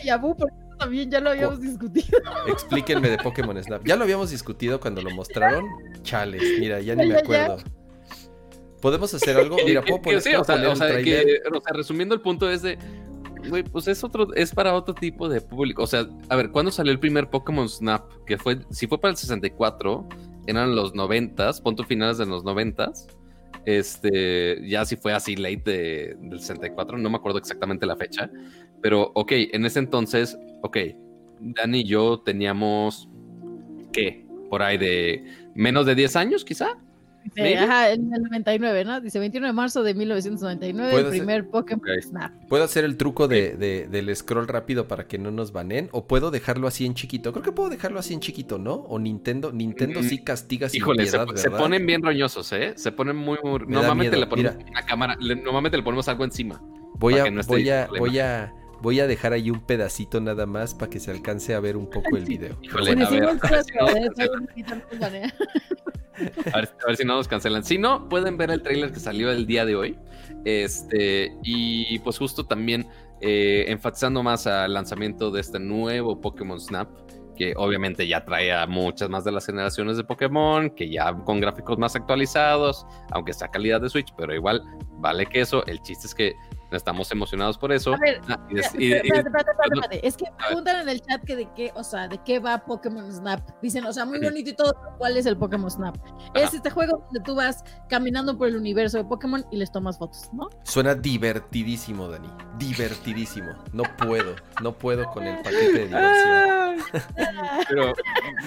también 0.78 1.10
ya 1.10 1.20
lo 1.20 1.30
habíamos 1.30 1.60
discutido. 1.60 2.18
explíquenme 2.48 3.08
de 3.08 3.18
Pokémon 3.18 3.62
Snap. 3.62 3.84
Ya 3.86 3.96
lo 3.96 4.04
habíamos 4.04 4.30
discutido 4.30 4.80
cuando 4.80 5.00
lo 5.02 5.10
mostraron. 5.10 5.64
Chales, 6.02 6.42
mira, 6.58 6.80
ya 6.80 6.94
ni 6.96 7.06
me 7.06 7.16
acuerdo. 7.18 7.58
¿Podemos 8.80 9.14
hacer 9.14 9.36
algo? 9.36 9.56
Mira, 9.64 9.80
puedo 9.82 10.02
poner, 10.02 10.20
sí, 10.20 10.30
puedo 10.30 10.42
o 10.42 10.44
sea, 10.44 10.54
poner 10.56 10.68
o 10.68 10.72
el 10.72 10.76
sea, 10.78 10.88
tráiler? 10.88 11.24
que- 11.24 11.56
o 11.56 11.60
sea, 11.60 11.72
resumiendo 11.72 12.16
el 12.16 12.20
punto 12.20 12.50
es 12.50 12.62
de, 12.62 12.78
güey, 13.48 13.62
pues 13.62 13.88
es 13.88 14.02
otro, 14.04 14.32
es 14.34 14.52
para 14.54 14.74
otro 14.74 14.94
tipo 14.94 15.28
de 15.28 15.40
público. 15.40 15.82
O 15.82 15.86
sea, 15.86 16.06
a 16.28 16.36
ver, 16.36 16.50
¿cuándo 16.50 16.70
salió 16.70 16.92
el 16.92 16.98
primer 16.98 17.28
Pokémon 17.30 17.68
Snap? 17.68 18.10
Que 18.26 18.38
fue, 18.38 18.58
si 18.70 18.86
fue 18.86 19.00
para 19.00 19.10
el 19.12 19.16
64, 19.16 20.08
eran 20.46 20.74
los 20.74 20.94
90s, 20.94 21.60
punto 21.62 21.84
finales 21.84 22.18
de 22.18 22.26
los 22.26 22.44
90s. 22.44 23.06
Este, 23.64 24.66
ya 24.68 24.84
si 24.84 24.96
fue 24.96 25.12
así 25.12 25.36
late 25.36 25.62
de- 25.64 26.16
del 26.20 26.40
64, 26.40 26.98
no 26.98 27.10
me 27.10 27.16
acuerdo 27.16 27.38
exactamente 27.38 27.86
la 27.86 27.96
fecha. 27.96 28.30
Pero, 28.80 29.12
ok, 29.14 29.32
en 29.52 29.64
ese 29.64 29.78
entonces, 29.78 30.36
ok, 30.62 30.76
Dani 31.40 31.80
y 31.80 31.84
yo 31.84 32.20
teníamos, 32.24 33.08
¿qué? 33.92 34.26
Por 34.50 34.62
ahí 34.62 34.78
de 34.78 35.24
menos 35.54 35.86
de 35.86 35.94
10 35.94 36.16
años, 36.16 36.44
quizá. 36.44 36.76
Dice, 37.24 37.56
ajá, 37.58 37.90
en 37.92 38.12
el 38.12 38.22
99, 38.22 38.84
¿no? 38.84 39.00
Dice 39.00 39.18
21 39.18 39.46
de 39.46 39.52
marzo 39.52 39.82
de 39.82 39.94
1999, 39.94 40.96
el 41.00 41.06
primer 41.08 41.48
Pokémon. 41.48 41.82
Snap. 42.02 42.32
¿Puedo 42.48 42.64
hacer 42.64 42.84
el 42.84 42.96
truco 42.96 43.28
de, 43.28 43.56
de- 43.56 43.86
del 43.88 44.14
scroll 44.14 44.48
rápido 44.48 44.88
para 44.88 45.06
que 45.06 45.18
no 45.18 45.30
nos 45.30 45.52
banen? 45.52 45.88
¿O 45.92 46.06
puedo 46.06 46.30
dejarlo 46.30 46.66
así 46.68 46.84
en 46.84 46.94
chiquito? 46.94 47.32
Creo 47.32 47.42
que 47.44 47.52
puedo 47.52 47.70
dejarlo 47.70 47.98
así 47.98 48.12
en 48.14 48.20
chiquito, 48.20 48.58
¿no? 48.58 48.74
O 48.74 48.98
Nintendo, 48.98 49.52
Nintendo 49.52 50.00
Mm, 50.00 50.04
sí 50.04 50.18
castiga 50.24 50.68
sin 50.68 50.78
Híjole, 50.78 51.06
se, 51.06 51.12
piedad, 51.18 51.26
se 51.36 51.48
¿verdad? 51.48 51.58
ponen 51.58 51.86
bien 51.86 52.02
roñosos, 52.02 52.52
¿eh? 52.52 52.74
Se 52.76 52.92
ponen 52.92 53.16
muy... 53.16 53.38
muy- 53.42 53.60
Normalmente 53.66 54.16
le 54.16 54.26
ponemos 54.26 54.56
mira. 54.56 54.70
una 54.70 54.82
cámara, 54.84 55.16
le- 55.20 55.36
normalmente 55.36 55.76
le 55.76 55.82
ponemos 55.82 56.08
algo 56.08 56.24
encima. 56.24 56.60
Voy 56.94 57.14
para 57.14 57.24
a, 57.24 57.30
no 57.30 57.42
voy 57.44 57.70
a, 57.70 57.88
voy 57.98 58.18
a, 58.18 58.52
voy 58.80 59.00
a 59.00 59.06
dejar 59.06 59.32
ahí 59.32 59.50
un 59.50 59.60
pedacito 59.60 60.20
nada 60.20 60.44
más 60.46 60.74
para 60.74 60.90
que 60.90 61.00
se 61.00 61.10
alcance 61.10 61.54
a 61.54 61.60
ver 61.60 61.76
un 61.76 61.88
poco 61.88 62.16
el 62.16 62.24
video. 62.26 62.58
Híjole, 62.62 62.90
a 62.90 62.94
ver, 62.94 63.08
Decimos 63.08 63.44
a 63.44 63.50
ver 63.94 64.10
si 64.14 64.22
no- 64.22 65.28
A 66.52 66.56
ver, 66.58 66.96
si 66.96 67.04
no 67.04 67.16
nos 67.16 67.28
cancelan. 67.28 67.64
Si 67.64 67.78
no, 67.78 68.08
pueden 68.08 68.36
ver 68.36 68.50
el 68.50 68.62
tráiler 68.62 68.92
que 68.92 69.00
salió 69.00 69.30
el 69.30 69.46
día 69.46 69.64
de 69.64 69.76
hoy. 69.76 69.98
Este, 70.44 71.36
y 71.42 71.98
pues 72.00 72.18
justo 72.18 72.44
también 72.44 72.88
eh, 73.20 73.66
enfatizando 73.68 74.22
más 74.22 74.48
al 74.48 74.74
lanzamiento 74.74 75.30
de 75.30 75.40
este 75.40 75.60
nuevo 75.60 76.20
Pokémon 76.20 76.60
Snap, 76.60 76.88
que 77.36 77.54
obviamente 77.56 78.06
ya 78.08 78.24
trae 78.24 78.52
a 78.52 78.66
muchas 78.66 79.08
más 79.08 79.22
de 79.24 79.30
las 79.30 79.46
generaciones 79.46 79.96
de 79.96 80.02
Pokémon, 80.02 80.70
que 80.70 80.90
ya 80.90 81.14
con 81.24 81.40
gráficos 81.40 81.78
más 81.78 81.94
actualizados, 81.94 82.84
aunque 83.12 83.32
sea 83.32 83.48
calidad 83.48 83.80
de 83.80 83.88
Switch, 83.88 84.12
pero 84.16 84.34
igual 84.34 84.62
vale 84.94 85.26
que 85.26 85.40
eso. 85.40 85.64
El 85.66 85.80
chiste 85.82 86.08
es 86.08 86.14
que 86.14 86.34
estamos 86.76 87.10
emocionados 87.12 87.58
por 87.58 87.72
eso. 87.72 87.94
A 87.94 87.98
ver, 87.98 88.20
Ah, 88.28 88.38
y 88.50 88.58
Espérate, 88.92 89.28
espérate. 89.64 90.06
Es 90.06 90.16
que 90.16 90.24
preguntan 90.46 90.80
en 90.82 90.88
el 90.88 91.00
chat 91.00 91.22
que 91.24 91.36
de 91.36 91.48
qué, 91.54 91.72
o 91.74 91.84
sea, 91.84 92.08
de 92.08 92.18
qué 92.24 92.38
va 92.38 92.64
Pokémon 92.64 93.10
Snap. 93.12 93.40
Dicen, 93.60 93.84
o 93.84 93.92
sea, 93.92 94.04
muy 94.04 94.18
bonito 94.20 94.50
y 94.50 94.54
todo, 94.54 94.72
pero 94.80 94.96
¿cuál 94.98 95.16
es 95.16 95.26
el 95.26 95.36
Pokémon 95.36 95.70
Snap? 95.70 95.96
Es 96.34 96.54
este 96.54 96.70
juego 96.70 96.98
donde 97.04 97.20
tú 97.24 97.34
vas 97.34 97.62
caminando 97.88 98.36
por 98.36 98.48
el 98.48 98.56
universo 98.56 98.98
de 98.98 99.04
Pokémon 99.04 99.44
y 99.50 99.56
les 99.56 99.70
tomas 99.72 99.98
fotos, 99.98 100.28
¿no? 100.32 100.48
Suena 100.64 100.94
divertidísimo, 100.94 102.08
Dani. 102.08 102.28
Divertidísimo. 102.58 103.52
No 103.72 103.82
puedo, 103.98 104.34
no 104.62 104.72
puedo 104.72 105.04
con 105.10 105.24
el 105.24 105.36
paquete 105.42 105.72
de 105.72 105.86
diversión. 105.86 106.76
Pero, 107.68 107.92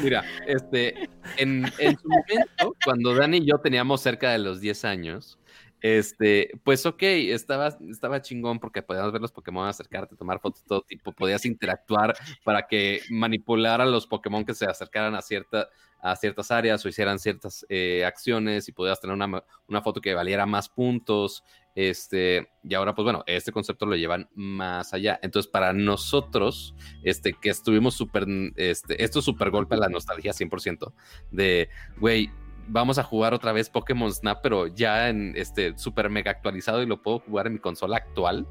mira, 0.01 0.23
este, 0.47 1.09
en, 1.37 1.65
en 1.79 1.97
su 1.97 2.07
momento, 2.07 2.75
cuando 2.83 3.15
Dani 3.15 3.37
y 3.37 3.45
yo 3.45 3.57
teníamos 3.59 4.01
cerca 4.01 4.31
de 4.31 4.39
los 4.39 4.59
10 4.61 4.85
años, 4.85 5.37
este, 5.85 6.49
pues 6.63 6.83
ok, 6.87 7.03
estaba, 7.03 7.67
estaba 7.87 8.19
chingón 8.19 8.59
porque 8.59 8.81
podías 8.81 9.11
ver 9.11 9.21
los 9.21 9.31
Pokémon, 9.31 9.67
acercarte, 9.67 10.15
tomar 10.15 10.39
fotos 10.39 10.63
de 10.63 10.67
todo 10.67 10.81
tipo, 10.81 11.11
podías 11.11 11.45
interactuar 11.45 12.15
para 12.43 12.65
que 12.65 13.01
manipularan 13.11 13.91
los 13.91 14.07
Pokémon 14.07 14.43
que 14.43 14.55
se 14.55 14.65
acercaran 14.65 15.13
a, 15.13 15.21
cierta, 15.21 15.69
a 16.01 16.15
ciertas 16.15 16.49
áreas 16.49 16.83
o 16.83 16.89
hicieran 16.89 17.19
ciertas 17.19 17.67
eh, 17.69 18.03
acciones 18.03 18.67
y 18.67 18.71
podías 18.71 18.99
tener 18.99 19.13
una, 19.13 19.43
una 19.67 19.81
foto 19.83 20.01
que 20.01 20.15
valiera 20.15 20.47
más 20.47 20.69
puntos. 20.69 21.43
Este, 21.75 22.49
y 22.63 22.73
ahora, 22.73 22.95
pues 22.95 23.03
bueno, 23.03 23.23
este 23.27 23.51
concepto 23.51 23.85
lo 23.85 23.95
llevan 23.95 24.27
más 24.33 24.91
allá. 24.91 25.19
Entonces, 25.21 25.51
para 25.51 25.71
nosotros, 25.71 26.73
este, 27.03 27.33
que 27.33 27.49
estuvimos 27.49 27.93
súper, 27.93 28.25
este, 28.55 29.03
esto 29.03 29.19
es 29.19 29.25
súper 29.25 29.51
golpe 29.51 29.75
a 29.75 29.79
la 29.79 29.89
nostalgia 29.89 30.31
100%, 30.31 30.93
de, 31.29 31.69
güey, 31.99 32.31
vamos 32.67 32.97
a 32.97 33.03
jugar 33.03 33.33
otra 33.33 33.51
vez 33.51 33.69
Pokémon 33.69 34.11
Snap, 34.13 34.39
pero 34.41 34.67
ya 34.67 35.09
en 35.09 35.33
este 35.35 35.77
súper 35.77 36.09
mega 36.09 36.31
actualizado 36.31 36.81
y 36.81 36.85
lo 36.85 37.01
puedo 37.01 37.19
jugar 37.19 37.47
en 37.47 37.53
mi 37.53 37.59
consola 37.59 37.97
actual. 37.97 38.47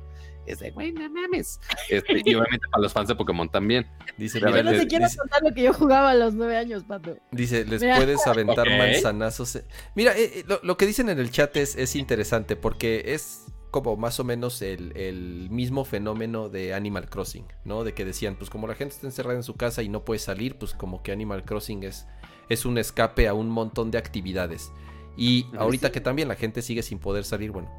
Es 0.47 0.59
de, 0.59 0.73
güey, 0.73 0.93
no 0.93 1.09
mames. 1.09 1.59
Este, 1.89 2.21
y 2.23 2.35
obviamente 2.35 2.67
para 2.71 2.83
los 2.83 2.93
fans 2.93 3.09
de 3.09 3.15
Pokémon 3.15 3.49
también. 3.51 3.87
Dice, 4.19 4.41
Pero 4.41 4.55
Yo 4.57 4.63
no 4.63 4.73
te 4.73 4.87
quiero 4.87 5.07
dice- 5.07 5.17
contar 5.17 5.43
lo 5.43 5.55
que 5.55 5.63
yo 5.63 5.73
jugaba 5.73 6.11
a 6.11 6.15
los 6.15 6.35
nueve 6.35 6.59
años, 6.59 6.85
Pato. 6.85 7.17
Dice, 7.31 7.65
les 7.65 7.81
Mira. 7.81 7.97
puedes 7.97 8.27
aventar 8.27 8.67
manzanazos. 8.69 9.59
Mira, 9.95 10.13
eh, 10.19 10.41
eh, 10.41 10.45
lo, 10.47 10.61
lo 10.63 10.77
que 10.77 10.85
dicen 10.87 11.09
en 11.09 11.19
el 11.19 11.31
chat 11.31 11.57
es, 11.57 11.77
es 11.77 11.97
interesante 11.97 12.57
porque 12.57 13.15
es 13.15 13.47
como 13.71 13.97
más 13.97 14.21
o 14.21 14.25
menos 14.25 14.61
el, 14.61 14.95
el 14.97 15.49
mismo 15.51 15.85
fenómeno 15.87 16.51
de 16.51 16.75
Animal 16.75 17.09
Crossing, 17.09 17.47
¿no? 17.65 17.83
De 17.83 17.95
que 17.95 18.05
decían, 18.05 18.37
pues 18.37 18.51
como 18.51 18.67
la 18.69 18.75
gente 18.75 18.95
está 18.95 19.07
encerrada 19.07 19.37
en 19.37 19.43
su 19.43 19.57
casa 19.57 19.83
y 19.83 19.89
no 19.89 20.05
puede 20.05 20.19
salir, 20.21 20.59
pues 20.59 20.75
como 20.75 21.03
que 21.03 21.11
Animal 21.11 21.45
Crossing 21.45 21.83
es, 21.85 22.07
es 22.49 22.65
un 22.65 22.79
escape 22.79 23.29
a 23.29 23.35
un 23.35 23.49
montón 23.51 23.91
de 23.91 23.99
actividades. 23.99 24.73
Y 25.17 25.47
ahorita 25.57 25.93
que 25.93 26.01
también 26.01 26.29
la 26.29 26.35
gente 26.35 26.63
sigue 26.63 26.83
sin 26.83 26.99
poder 26.99 27.25
salir, 27.25 27.51
bueno, 27.51 27.71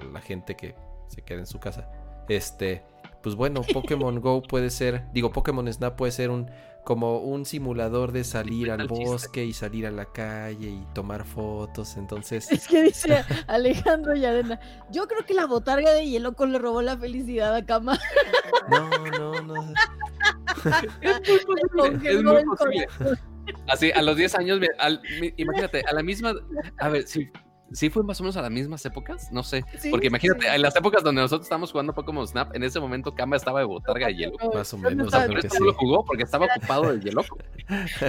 la, 0.00 0.12
la 0.12 0.20
gente 0.20 0.56
que 0.56 0.74
se 1.08 1.22
queda 1.22 1.40
en 1.40 1.46
su 1.46 1.58
casa, 1.58 1.90
este, 2.28 2.84
pues 3.22 3.34
bueno, 3.34 3.62
Pokémon 3.72 4.20
Go 4.20 4.42
puede 4.42 4.70
ser, 4.70 5.04
digo, 5.12 5.32
Pokémon 5.32 5.72
Snap 5.72 5.96
puede 5.96 6.12
ser 6.12 6.30
un 6.30 6.50
como 6.84 7.18
un 7.20 7.46
simulador 7.46 8.12
de 8.12 8.24
salir 8.24 8.70
al 8.70 8.86
chiste. 8.88 9.04
bosque 9.06 9.44
y 9.44 9.54
salir 9.54 9.86
a 9.86 9.90
la 9.90 10.04
calle 10.04 10.68
y 10.68 10.86
tomar 10.92 11.24
fotos, 11.24 11.96
entonces 11.96 12.50
Es 12.52 12.68
que 12.68 12.82
dice 12.82 13.24
Alejandro 13.48 14.14
Yarena, 14.14 14.60
yo 14.90 15.08
creo 15.08 15.24
que 15.24 15.32
la 15.32 15.46
botarga 15.46 15.92
de 15.92 16.06
Yelloco 16.06 16.44
le 16.44 16.58
robó 16.58 16.82
la 16.82 16.98
felicidad 16.98 17.54
a 17.54 17.64
Kama. 17.64 17.98
no, 18.70 18.90
no, 19.08 19.40
no. 19.40 19.72
Es 21.00 21.46
muy 21.48 21.60
posible, 21.74 22.10
es 22.10 22.22
muy 22.22 22.44
posible. 22.44 22.86
Así, 23.68 23.90
a 23.92 24.02
los 24.02 24.16
10 24.16 24.34
años, 24.36 24.60
al- 24.78 25.00
imagínate, 25.36 25.82
a 25.86 25.92
la 25.94 26.02
misma, 26.02 26.34
a 26.78 26.88
ver, 26.88 27.06
si, 27.06 27.28
si 27.72 27.90
fue 27.90 28.02
más 28.04 28.20
o 28.20 28.22
menos 28.24 28.36
a 28.36 28.42
las 28.42 28.50
mismas 28.50 28.84
épocas, 28.86 29.30
no 29.32 29.42
sé, 29.42 29.64
Sí, 29.78 29.90
porque 29.90 30.06
imagínate, 30.08 30.42
sí. 30.42 30.54
en 30.54 30.62
las 30.62 30.76
épocas 30.76 31.02
donde 31.02 31.22
nosotros 31.22 31.46
estábamos 31.46 31.72
jugando 31.72 31.92
Pokémon 31.94 32.26
Snap, 32.26 32.54
en 32.54 32.62
ese 32.62 32.78
momento 32.80 33.14
Kama 33.14 33.36
estaba 33.36 33.60
de 33.60 33.66
botarga 33.66 34.10
y 34.10 34.16
hielo. 34.18 34.36
Más 34.54 34.72
o 34.72 34.76
Yo 34.76 34.82
no 34.84 34.90
menos, 34.90 35.12
que 35.12 35.38
esto 35.38 35.48
sí. 35.54 35.60
no 35.60 35.66
lo 35.66 35.74
jugó 35.74 36.04
porque 36.04 36.22
estaba 36.22 36.46
ocupado 36.46 36.92
de 36.92 37.00
hielo. 37.00 37.22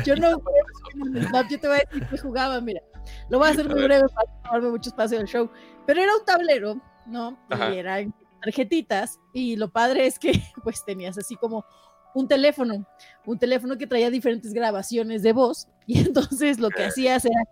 Yo 0.05 0.15
no 0.15 0.39
Pokémon 0.39 1.27
Snap, 1.27 1.47
yo 1.49 1.59
te 1.59 1.67
voy 1.67 1.77
a 1.77 1.79
decir 1.89 2.07
que 2.09 2.17
jugaba, 2.17 2.61
mira. 2.61 2.81
Lo 3.29 3.39
voy 3.39 3.47
a 3.47 3.51
hacer 3.51 3.65
A 3.65 3.69
muy 3.69 3.79
ver. 3.81 3.85
breve 3.85 4.07
para 4.13 4.27
no 4.31 4.41
tomarme 4.43 4.69
mucho 4.69 4.89
espacio 4.89 5.17
del 5.17 5.27
show. 5.27 5.49
Pero 5.87 6.01
era 6.01 6.15
un 6.15 6.25
tablero, 6.25 6.75
¿no? 7.07 7.37
Ajá. 7.49 7.73
Y 7.73 7.77
eran 7.77 8.13
tarjetitas. 8.41 9.19
Y 9.33 9.55
lo 9.55 9.69
padre 9.69 10.05
es 10.07 10.19
que 10.19 10.31
pues 10.63 10.83
tenías 10.85 11.17
así 11.17 11.35
como 11.35 11.65
un 12.15 12.27
teléfono, 12.27 12.87
un 13.25 13.37
teléfono 13.37 13.77
que 13.77 13.85
traía 13.85 14.09
diferentes 14.09 14.53
grabaciones 14.53 15.21
de 15.21 15.33
voz. 15.33 15.67
Y 15.85 15.99
entonces 16.07 16.59
lo 16.59 16.69
que 16.69 16.85
hacías 16.85 17.25
era, 17.25 17.43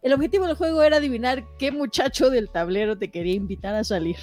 el 0.00 0.14
objetivo 0.14 0.46
del 0.46 0.56
juego 0.56 0.82
era 0.82 0.96
adivinar 0.96 1.44
qué 1.58 1.70
muchacho 1.70 2.30
del 2.30 2.48
tablero 2.48 2.96
te 2.96 3.10
quería 3.10 3.34
invitar 3.34 3.74
a 3.74 3.84
salir. 3.84 4.16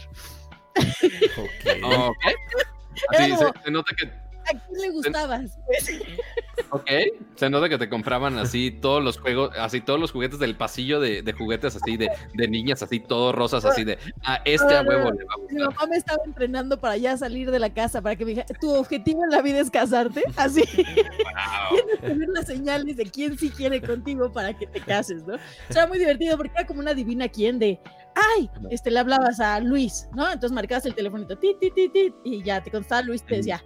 Así, 3.09 3.33
se 3.63 3.71
nota 3.71 3.95
que, 3.95 4.09
¿A 4.49 4.57
quién 4.57 4.81
le 4.81 4.89
gustabas? 4.89 5.57
Pues, 5.65 6.01
ok, 6.71 6.89
se 7.35 7.49
nota 7.49 7.69
que 7.69 7.77
te 7.77 7.89
compraban 7.89 8.37
así 8.37 8.71
todos 8.71 9.03
los 9.03 9.17
juegos, 9.19 9.51
así 9.57 9.81
todos 9.81 9.99
los 9.99 10.11
juguetes 10.11 10.39
del 10.39 10.55
pasillo 10.55 10.99
de, 10.99 11.21
de 11.21 11.33
juguetes 11.33 11.75
así 11.75 11.97
de, 11.97 12.09
de 12.33 12.47
niñas, 12.47 12.81
así 12.83 12.99
todos 12.99 13.33
rosas, 13.35 13.65
así 13.65 13.83
de, 13.83 13.97
a 14.23 14.41
este 14.45 14.75
a 14.75 14.81
huevo 14.81 15.11
le 15.11 15.23
va 15.25 15.33
a 15.33 15.37
Mi 15.37 15.43
gustar. 15.63 15.73
mamá 15.73 15.87
me 15.89 15.97
estaba 15.97 16.19
entrenando 16.25 16.79
para 16.79 16.97
ya 16.97 17.15
salir 17.17 17.49
de 17.51 17.59
la 17.59 17.73
casa, 17.73 18.01
para 18.01 18.15
que 18.15 18.25
me 18.25 18.31
dijera, 18.31 18.47
tu 18.59 18.71
objetivo 18.73 19.23
en 19.23 19.29
la 19.31 19.41
vida 19.41 19.59
es 19.59 19.69
casarte, 19.69 20.23
así. 20.35 20.63
Tienes 20.65 21.99
que 22.01 22.13
ver 22.13 22.29
las 22.29 22.47
señales 22.47 22.97
de 22.97 23.05
quién 23.05 23.37
sí 23.37 23.49
quiere 23.49 23.81
contigo 23.81 24.31
para 24.31 24.57
que 24.57 24.67
te 24.67 24.81
cases, 24.81 25.23
¿no? 25.25 25.35
O 25.35 25.73
sea, 25.73 25.87
muy 25.87 25.99
divertido 25.99 26.37
porque 26.37 26.53
era 26.55 26.65
como 26.67 26.79
una 26.79 26.93
divina 26.93 27.27
quién 27.27 27.59
de, 27.59 27.79
ay, 28.37 28.49
este, 28.69 28.91
le 28.91 28.99
hablabas 28.99 29.39
a 29.39 29.59
Luis, 29.59 30.07
¿no? 30.15 30.25
Entonces 30.25 30.51
marcabas 30.51 30.85
el 30.85 30.95
telefonito, 30.95 31.37
ti, 31.37 31.55
ti, 31.59 31.71
ti, 31.71 31.89
ti, 31.89 32.13
y 32.23 32.43
ya 32.43 32.61
te 32.61 32.71
contestaba 32.71 33.01
Luis, 33.03 33.23
te 33.23 33.37
decía, 33.37 33.63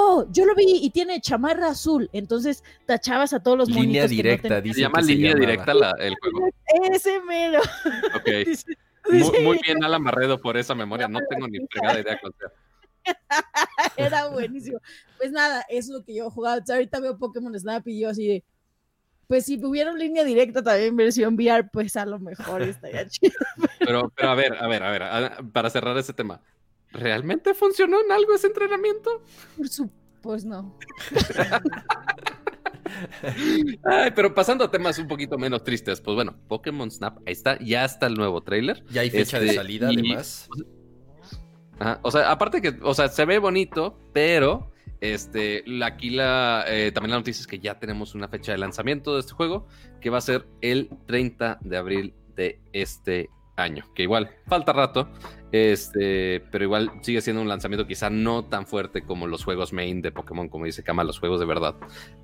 oh, 0.00 0.26
yo 0.30 0.44
lo 0.46 0.54
vi 0.54 0.64
y 0.82 0.90
tiene 0.90 1.20
chamarra 1.20 1.68
azul. 1.68 2.08
Entonces 2.12 2.62
tachabas 2.86 3.32
a 3.32 3.42
todos 3.42 3.58
los 3.58 3.68
monitos 3.68 3.84
Línea 3.86 4.02
que 4.02 4.08
no 4.08 4.16
directa, 4.16 4.60
dice. 4.60 4.74
Se 4.76 4.80
llama 4.82 5.00
línea 5.02 5.34
directa 5.34 5.74
la- 5.74 5.94
el 5.98 6.14
juego. 6.20 6.48
Ese 6.92 7.20
mero. 7.22 7.60
Ok. 8.14 8.26
Dice- 9.10 9.30
Muy, 9.32 9.40
muy 9.44 9.58
bien, 9.64 9.82
Alan 9.82 10.04
Barredo, 10.04 10.38
por 10.40 10.56
esa 10.58 10.74
memoria. 10.74 11.08
No 11.08 11.20
tengo 11.28 11.48
ni 11.48 11.58
fregada 11.70 12.00
idea 12.00 12.18
cuál 12.20 12.34
sea. 12.38 12.48
Era 13.96 14.28
buenísimo. 14.28 14.78
Pues 15.18 15.32
nada, 15.32 15.62
eso 15.68 15.92
es 15.92 15.98
lo 15.98 16.04
que 16.04 16.14
yo 16.14 16.30
jugaba. 16.30 16.60
O 16.62 16.66
sea, 16.66 16.76
ahorita 16.76 17.00
veo 17.00 17.16
Pokémon 17.18 17.58
Snap 17.58 17.86
y 17.88 18.00
yo 18.00 18.10
así 18.10 18.26
de. 18.26 18.44
Pues 19.26 19.46
si 19.46 19.64
hubiera 19.64 19.90
una 19.90 20.00
línea 20.00 20.24
directa 20.24 20.62
también 20.62 20.96
versión 20.96 21.34
VR, 21.34 21.68
pues 21.72 21.96
a 21.96 22.04
lo 22.04 22.18
mejor 22.18 22.62
estaría 22.62 23.06
chido. 23.08 23.32
Pero, 23.78 24.12
pero 24.14 24.28
a 24.30 24.34
ver, 24.34 24.54
a 24.60 24.66
ver, 24.66 24.82
a 24.82 24.90
ver, 24.90 25.02
a- 25.04 25.38
para 25.52 25.70
cerrar 25.70 25.96
ese 25.96 26.12
tema. 26.12 26.40
¿Realmente 26.92 27.54
funcionó 27.54 27.98
en 28.04 28.12
algo 28.12 28.34
ese 28.34 28.48
entrenamiento? 28.48 29.22
Por 29.56 29.68
su- 29.68 29.90
Pues 30.22 30.44
no. 30.44 30.76
Ay, 33.84 34.10
pero 34.14 34.34
pasando 34.34 34.64
a 34.64 34.70
temas 34.70 34.98
un 34.98 35.06
poquito 35.08 35.38
menos 35.38 35.62
tristes, 35.62 36.00
pues 36.00 36.14
bueno, 36.14 36.36
Pokémon 36.48 36.90
Snap, 36.90 37.18
ahí 37.26 37.32
está, 37.32 37.58
ya 37.60 37.84
está 37.84 38.06
el 38.06 38.14
nuevo 38.14 38.42
tráiler. 38.42 38.84
Ya 38.90 39.02
hay 39.02 39.10
fecha 39.10 39.38
de 39.38 39.46
Este, 39.46 39.56
salida, 39.58 39.92
y- 39.92 39.96
además. 39.98 40.48
Ajá, 41.78 42.00
O 42.02 42.10
sea, 42.10 42.30
aparte 42.30 42.60
que, 42.60 42.76
o 42.82 42.92
sea, 42.94 43.08
se 43.08 43.24
ve 43.24 43.38
bonito, 43.38 43.98
pero 44.12 44.70
este, 45.00 45.64
aquí 45.82 46.10
la, 46.10 46.64
eh, 46.68 46.92
también 46.92 47.12
la 47.12 47.16
noticia 47.18 47.40
es 47.40 47.46
que 47.46 47.58
ya 47.58 47.78
tenemos 47.78 48.14
una 48.14 48.28
fecha 48.28 48.52
de 48.52 48.58
lanzamiento 48.58 49.14
de 49.14 49.20
este 49.20 49.32
juego, 49.32 49.66
que 50.00 50.10
va 50.10 50.18
a 50.18 50.22
ser 50.22 50.46
el 50.60 50.90
30 51.06 51.58
de 51.62 51.76
abril 51.78 52.14
de 52.36 52.60
este 52.72 53.30
año, 53.56 53.84
que 53.94 54.02
igual 54.02 54.30
falta 54.46 54.72
rato, 54.74 55.08
este, 55.52 56.40
pero 56.50 56.64
igual 56.64 56.90
sigue 57.02 57.20
siendo 57.20 57.42
un 57.42 57.48
lanzamiento 57.48 57.86
quizá 57.86 58.10
no 58.10 58.44
tan 58.44 58.66
fuerte 58.66 59.02
como 59.02 59.26
los 59.26 59.44
juegos 59.44 59.72
main 59.72 60.00
de 60.02 60.12
Pokémon, 60.12 60.48
como 60.48 60.64
dice 60.64 60.82
Kama, 60.82 61.04
los 61.04 61.18
juegos 61.18 61.40
de 61.40 61.46
verdad. 61.46 61.74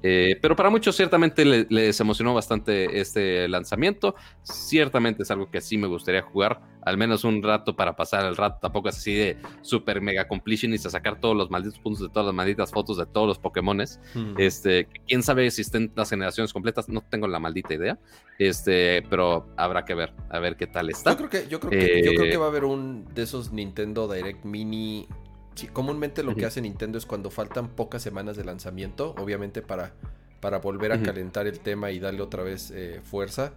Eh, 0.02 0.38
pero 0.40 0.56
para 0.56 0.70
muchos 0.70 0.96
ciertamente 0.96 1.44
le- 1.44 1.66
les 1.70 1.98
emocionó 2.00 2.34
bastante 2.34 3.00
este 3.00 3.48
lanzamiento. 3.48 4.14
Ciertamente 4.42 5.22
es 5.22 5.30
algo 5.30 5.50
que 5.50 5.60
sí 5.60 5.76
me 5.78 5.86
gustaría 5.86 6.22
jugar, 6.22 6.60
al 6.82 6.96
menos 6.96 7.24
un 7.24 7.42
rato 7.42 7.74
para 7.74 7.96
pasar 7.96 8.24
el 8.26 8.36
rato. 8.36 8.58
Tampoco 8.62 8.88
es 8.88 8.96
así 8.96 9.14
de 9.14 9.36
super 9.62 10.00
mega 10.00 10.28
completionist 10.28 10.86
a 10.86 10.90
sacar 10.90 11.20
todos 11.20 11.36
los 11.36 11.50
malditos 11.50 11.78
puntos 11.80 12.02
de 12.02 12.08
todas 12.08 12.26
las 12.26 12.34
malditas 12.34 12.70
fotos 12.70 12.96
de 12.98 13.06
todos 13.06 13.26
los 13.26 13.38
Pokémones. 13.38 14.00
Mm. 14.14 14.34
Este, 14.38 14.88
quién 15.06 15.22
sabe 15.22 15.50
si 15.50 15.62
estén 15.62 15.92
las 15.96 16.10
generaciones 16.10 16.52
completas, 16.52 16.88
no 16.88 17.00
tengo 17.02 17.26
la 17.26 17.38
maldita 17.40 17.74
idea. 17.74 17.98
Este, 18.38 19.02
pero 19.08 19.48
habrá 19.56 19.84
que 19.84 19.94
ver, 19.94 20.12
a 20.28 20.38
ver 20.38 20.56
qué 20.56 20.66
tal 20.66 20.90
está. 20.90 21.12
Yo 21.12 21.16
creo 21.16 21.30
que, 21.30 21.48
yo 21.48 21.58
creo 21.58 21.70
que, 21.70 22.02
yo 22.04 22.12
creo 22.12 22.24
Eh, 22.26 22.30
que 22.30 22.36
va 22.36 22.44
a 22.46 22.48
haber 22.48 22.64
un 22.64 23.06
de 23.16 23.22
esos 23.22 23.50
Nintendo 23.50 24.06
Direct 24.06 24.44
Mini. 24.44 25.08
Sí, 25.54 25.66
comúnmente 25.68 26.22
lo 26.22 26.36
que 26.36 26.44
hace 26.44 26.60
Nintendo 26.60 26.98
es 26.98 27.06
cuando 27.06 27.30
faltan 27.30 27.70
pocas 27.70 28.02
semanas 28.02 28.36
de 28.36 28.44
lanzamiento, 28.44 29.14
obviamente 29.18 29.62
para, 29.62 29.94
para 30.40 30.58
volver 30.58 30.92
a 30.92 31.02
calentar 31.02 31.46
el 31.46 31.60
tema 31.60 31.90
y 31.90 31.98
darle 31.98 32.20
otra 32.20 32.42
vez 32.42 32.70
eh, 32.70 33.00
fuerza, 33.02 33.54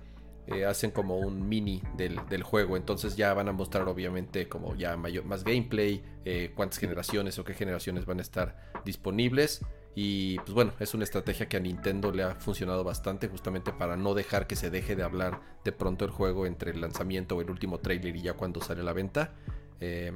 eh, 0.47 0.65
hacen 0.65 0.91
como 0.91 1.17
un 1.17 1.49
mini 1.49 1.83
del, 1.97 2.17
del 2.29 2.41
juego. 2.41 2.77
Entonces 2.77 3.17
ya 3.17 3.33
van 3.33 3.49
a 3.49 3.51
mostrar 3.51 3.87
obviamente 3.89 4.47
como 4.47 4.75
ya 4.75 4.95
mayor, 4.95 5.25
más 5.25 5.43
gameplay, 5.43 6.01
eh, 6.23 6.53
cuántas 6.55 6.79
generaciones 6.79 7.37
o 7.37 7.43
qué 7.43 7.53
generaciones 7.53 8.05
van 8.05 8.19
a 8.19 8.21
estar 8.21 8.55
disponibles. 8.85 9.61
Y 10.01 10.37
pues 10.39 10.51
bueno, 10.53 10.71
es 10.79 10.93
una 10.93 11.03
estrategia 11.03 11.49
que 11.49 11.57
a 11.57 11.59
Nintendo 11.59 12.13
le 12.13 12.23
ha 12.23 12.33
funcionado 12.35 12.85
bastante 12.85 13.27
justamente 13.27 13.73
para 13.73 13.97
no 13.97 14.13
dejar 14.13 14.47
que 14.47 14.55
se 14.55 14.69
deje 14.69 14.95
de 14.95 15.03
hablar 15.03 15.41
de 15.65 15.73
pronto 15.73 16.05
el 16.05 16.11
juego 16.11 16.45
entre 16.45 16.71
el 16.71 16.79
lanzamiento 16.79 17.35
o 17.35 17.41
el 17.41 17.49
último 17.51 17.79
trailer 17.79 18.15
y 18.15 18.21
ya 18.21 18.31
cuando 18.33 18.61
sale 18.61 18.79
a 18.79 18.85
la 18.85 18.93
venta. 18.93 19.33
Eh, 19.81 20.13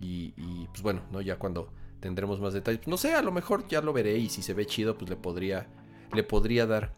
y, 0.00 0.34
y, 0.36 0.66
pues 0.72 0.82
bueno, 0.82 1.02
¿no? 1.12 1.20
Ya 1.20 1.38
cuando 1.38 1.72
tendremos 2.00 2.40
más 2.40 2.54
detalles. 2.54 2.88
No 2.88 2.96
sé, 2.96 3.12
a 3.14 3.22
lo 3.22 3.30
mejor 3.30 3.68
ya 3.68 3.80
lo 3.80 3.92
veré 3.92 4.18
y 4.18 4.28
si 4.30 4.42
se 4.42 4.52
ve 4.52 4.66
chido, 4.66 4.98
pues 4.98 5.08
le 5.08 5.14
podría, 5.14 5.68
le 6.12 6.24
podría 6.24 6.66
dar 6.66 6.96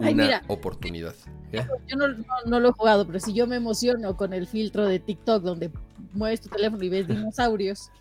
una 0.00 0.08
Ay, 0.08 0.14
mira. 0.16 0.42
oportunidad. 0.48 1.14
¿eh? 1.52 1.64
Yo 1.86 1.96
no, 1.96 2.08
no- 2.08 2.24
no 2.46 2.58
lo 2.58 2.70
he 2.70 2.72
jugado, 2.72 3.06
pero 3.06 3.20
si 3.20 3.32
yo 3.32 3.46
me 3.46 3.54
emociono 3.54 4.16
con 4.16 4.32
el 4.32 4.48
filtro 4.48 4.84
de 4.84 4.98
TikTok 4.98 5.44
donde 5.44 5.70
mueves 6.12 6.40
tu 6.40 6.48
teléfono 6.48 6.82
y 6.82 6.88
ves 6.88 7.06
dinosaurios. 7.08 7.92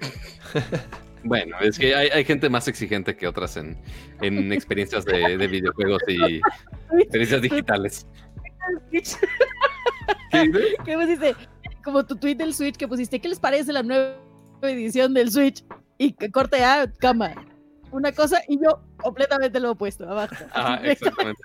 Bueno, 1.24 1.56
es 1.60 1.78
que 1.78 1.94
hay, 1.94 2.08
hay 2.08 2.24
gente 2.24 2.48
más 2.48 2.68
exigente 2.68 3.16
que 3.16 3.26
otras 3.26 3.56
en, 3.56 3.76
en 4.20 4.52
experiencias 4.52 5.04
de, 5.04 5.36
de 5.36 5.46
videojuegos 5.46 6.02
y 6.08 6.40
experiencias 6.98 7.42
digitales. 7.42 8.06
¿Qué 10.30 10.96
pusiste? 10.96 11.34
Como 11.84 12.04
tu 12.04 12.16
tweet 12.16 12.36
del 12.36 12.54
Switch 12.54 12.76
que 12.76 12.88
pusiste, 12.88 13.20
¿qué 13.20 13.28
les 13.28 13.40
parece 13.40 13.72
la 13.72 13.82
nueva 13.82 14.14
edición 14.62 15.14
del 15.14 15.30
Switch? 15.30 15.64
Y 15.96 16.12
que 16.12 16.30
corte 16.30 16.62
a 16.62 16.90
cama. 16.98 17.34
Una 17.90 18.12
cosa 18.12 18.40
y 18.48 18.60
yo 18.62 18.80
completamente 18.98 19.58
lo 19.60 19.72
opuesto, 19.72 20.08
abajo. 20.08 20.34
Ajá, 20.52 20.74
Así, 20.82 20.88
exactamente. 20.88 21.42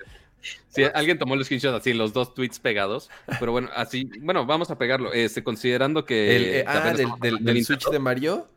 Sí, 0.68 0.84
alguien 0.94 1.18
tomó 1.18 1.36
el 1.36 1.46
screenshot 1.46 1.74
así, 1.74 1.94
los 1.94 2.12
dos 2.12 2.34
tweets 2.34 2.60
pegados. 2.60 3.10
Pero 3.40 3.54
bueno, 3.54 3.70
así, 3.76 4.10
bueno, 4.20 4.46
vamos 4.46 4.70
a 4.72 4.78
pegarlo. 4.78 5.14
Este, 5.14 5.44
considerando 5.44 6.04
que. 6.04 6.36
El, 6.36 6.44
eh, 6.44 6.66
ah, 6.68 6.94
del, 7.22 7.64
Switch 7.64 7.86
de 7.90 8.00
Mario. 8.00 8.50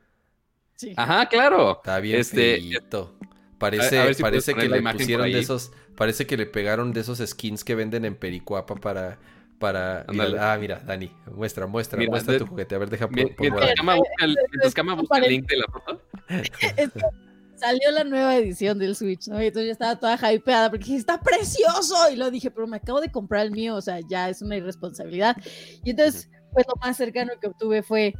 Sí. 0.76 0.92
Ajá, 0.96 1.26
claro. 1.28 1.72
Está 1.78 1.98
bien 2.00 2.20
Este, 2.20 2.56
feíto. 2.56 3.18
Parece, 3.58 3.98
a 3.98 4.04
ver 4.04 4.14
si 4.14 4.22
parece 4.22 4.54
que 4.54 4.68
le 4.68 4.82
pusieron 4.82 5.30
de 5.32 5.38
esos. 5.40 5.72
Parece 5.96 6.26
que 6.26 6.36
le 6.36 6.46
pegaron 6.46 6.92
de 6.92 7.00
esos 7.00 7.18
skins 7.26 7.64
que 7.64 7.74
venden 7.74 8.04
en 8.04 8.14
Pericuapa 8.16 8.74
para. 8.76 9.18
Para. 9.58 10.04
mira, 10.10 10.52
ah, 10.52 10.58
mira, 10.58 10.80
Dani. 10.80 11.10
Muestra, 11.34 11.66
muestra, 11.66 11.98
Mira, 11.98 12.10
muestra 12.10 12.34
de- 12.34 12.38
tu 12.40 12.46
juguete. 12.46 12.74
A 12.74 12.78
ver, 12.78 12.90
deja 12.90 13.06
por, 13.08 13.16
Mien- 13.16 13.28
por 13.34 13.40
Mientras. 13.40 13.72
Kama 13.74 13.94
busca 13.94 14.24
el, 14.26 14.36
mientras 14.50 14.74
Kama 14.74 14.94
busca 14.94 15.18
el 15.18 15.28
link 15.30 15.48
de 15.48 15.56
la 15.56 15.64
foto. 15.72 16.02
Salió 17.56 17.90
la 17.90 18.04
nueva 18.04 18.36
edición 18.36 18.78
del 18.78 18.94
Switch, 18.94 19.28
¿no? 19.28 19.42
Y 19.42 19.46
entonces 19.46 19.68
yo 19.68 19.72
estaba 19.72 19.98
toda 19.98 20.18
hypeada 20.30 20.68
porque 20.68 20.84
dije, 20.84 20.96
está 20.98 21.18
precioso. 21.22 21.94
Y 22.12 22.16
lo 22.16 22.30
dije, 22.30 22.50
pero 22.50 22.66
me 22.66 22.76
acabo 22.76 23.00
de 23.00 23.10
comprar 23.10 23.46
el 23.46 23.52
mío, 23.52 23.76
o 23.76 23.80
sea, 23.80 24.00
ya 24.10 24.28
es 24.28 24.42
una 24.42 24.56
irresponsabilidad. 24.58 25.36
Y 25.82 25.90
entonces, 25.90 26.28
pues 26.52 26.66
lo 26.68 26.74
más 26.82 26.98
cercano 26.98 27.32
que 27.40 27.46
obtuve 27.46 27.82
fue 27.82 28.12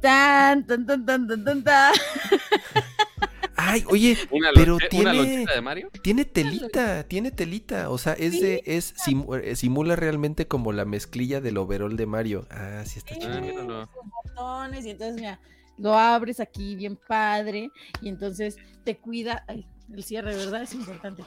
tan, 0.00 0.66
tan, 0.66 0.86
tan, 0.86 1.04
tan, 1.06 1.26
tan, 1.28 1.44
tan, 1.44 1.64
tan. 1.64 1.92
Ay, 3.56 3.84
oye, 3.88 4.16
Una, 4.30 4.48
Pero 4.54 4.78
tiene- 4.88 5.42
una 5.42 5.52
de 5.54 5.60
Mario. 5.60 5.90
tiene 6.02 6.24
telita, 6.24 7.04
tiene 7.04 7.30
telita. 7.30 7.90
O 7.90 7.98
sea, 7.98 8.14
es 8.14 8.40
de, 8.40 8.62
es 8.64 8.94
eh, 9.42 9.54
simula 9.56 9.96
realmente 9.96 10.48
como 10.48 10.72
la 10.72 10.84
mezclilla 10.86 11.40
del 11.42 11.58
overall 11.58 11.94
de 11.96 12.06
Mario. 12.06 12.46
Ah, 12.50 12.82
sí 12.86 12.98
está 12.98 13.14
Sí, 13.14 13.20
chido. 13.20 13.82
Ah, 13.82 13.88
botones, 14.24 14.86
y 14.86 14.90
entonces, 14.90 15.16
mira, 15.16 15.40
lo 15.76 15.96
abres 15.98 16.40
aquí 16.40 16.74
bien 16.74 16.96
padre, 16.96 17.70
y 18.00 18.08
entonces 18.08 18.56
te 18.84 18.96
cuida. 18.96 19.44
Ay, 19.46 19.66
el 19.94 20.04
cierre, 20.04 20.34
¿verdad? 20.36 20.62
Es 20.62 20.74
importante. 20.74 21.24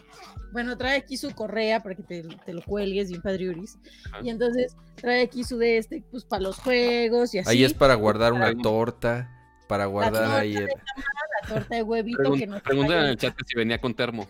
Bueno, 0.52 0.78
trae 0.78 0.98
aquí 0.98 1.18
su 1.18 1.34
correa 1.34 1.82
para 1.82 1.96
que 1.96 2.04
te, 2.04 2.24
te 2.46 2.54
lo 2.54 2.62
cuelgues 2.62 3.10
bien 3.10 3.22
padriuris. 3.22 3.78
Y 4.22 4.30
entonces 4.30 4.76
trae 4.96 5.24
aquí 5.24 5.44
su 5.44 5.58
de 5.58 5.78
este, 5.78 6.04
pues 6.12 6.24
para 6.26 6.44
los 6.44 6.58
juegos 6.58 7.34
y 7.34 7.40
así. 7.40 7.50
Ahí 7.50 7.64
es 7.64 7.74
para 7.74 7.96
guardar 7.96 8.34
una 8.34 8.56
torta, 8.56 9.30
para 9.68 9.86
guardar 9.86 10.40
ahí 10.40 10.56
el... 10.56 10.66
la 10.66 11.48
torta 11.48 11.76
de 11.76 11.84
huevito 11.84 12.24
Pregun- 12.24 12.40
que 12.40 12.48
nos 12.48 12.62
Preguntan 12.62 13.00
en 13.00 13.06
el 13.06 13.18
chat 13.18 13.36
que 13.36 13.44
si 13.46 13.56
venía 13.56 13.80
con 13.80 13.94
termo. 13.94 14.28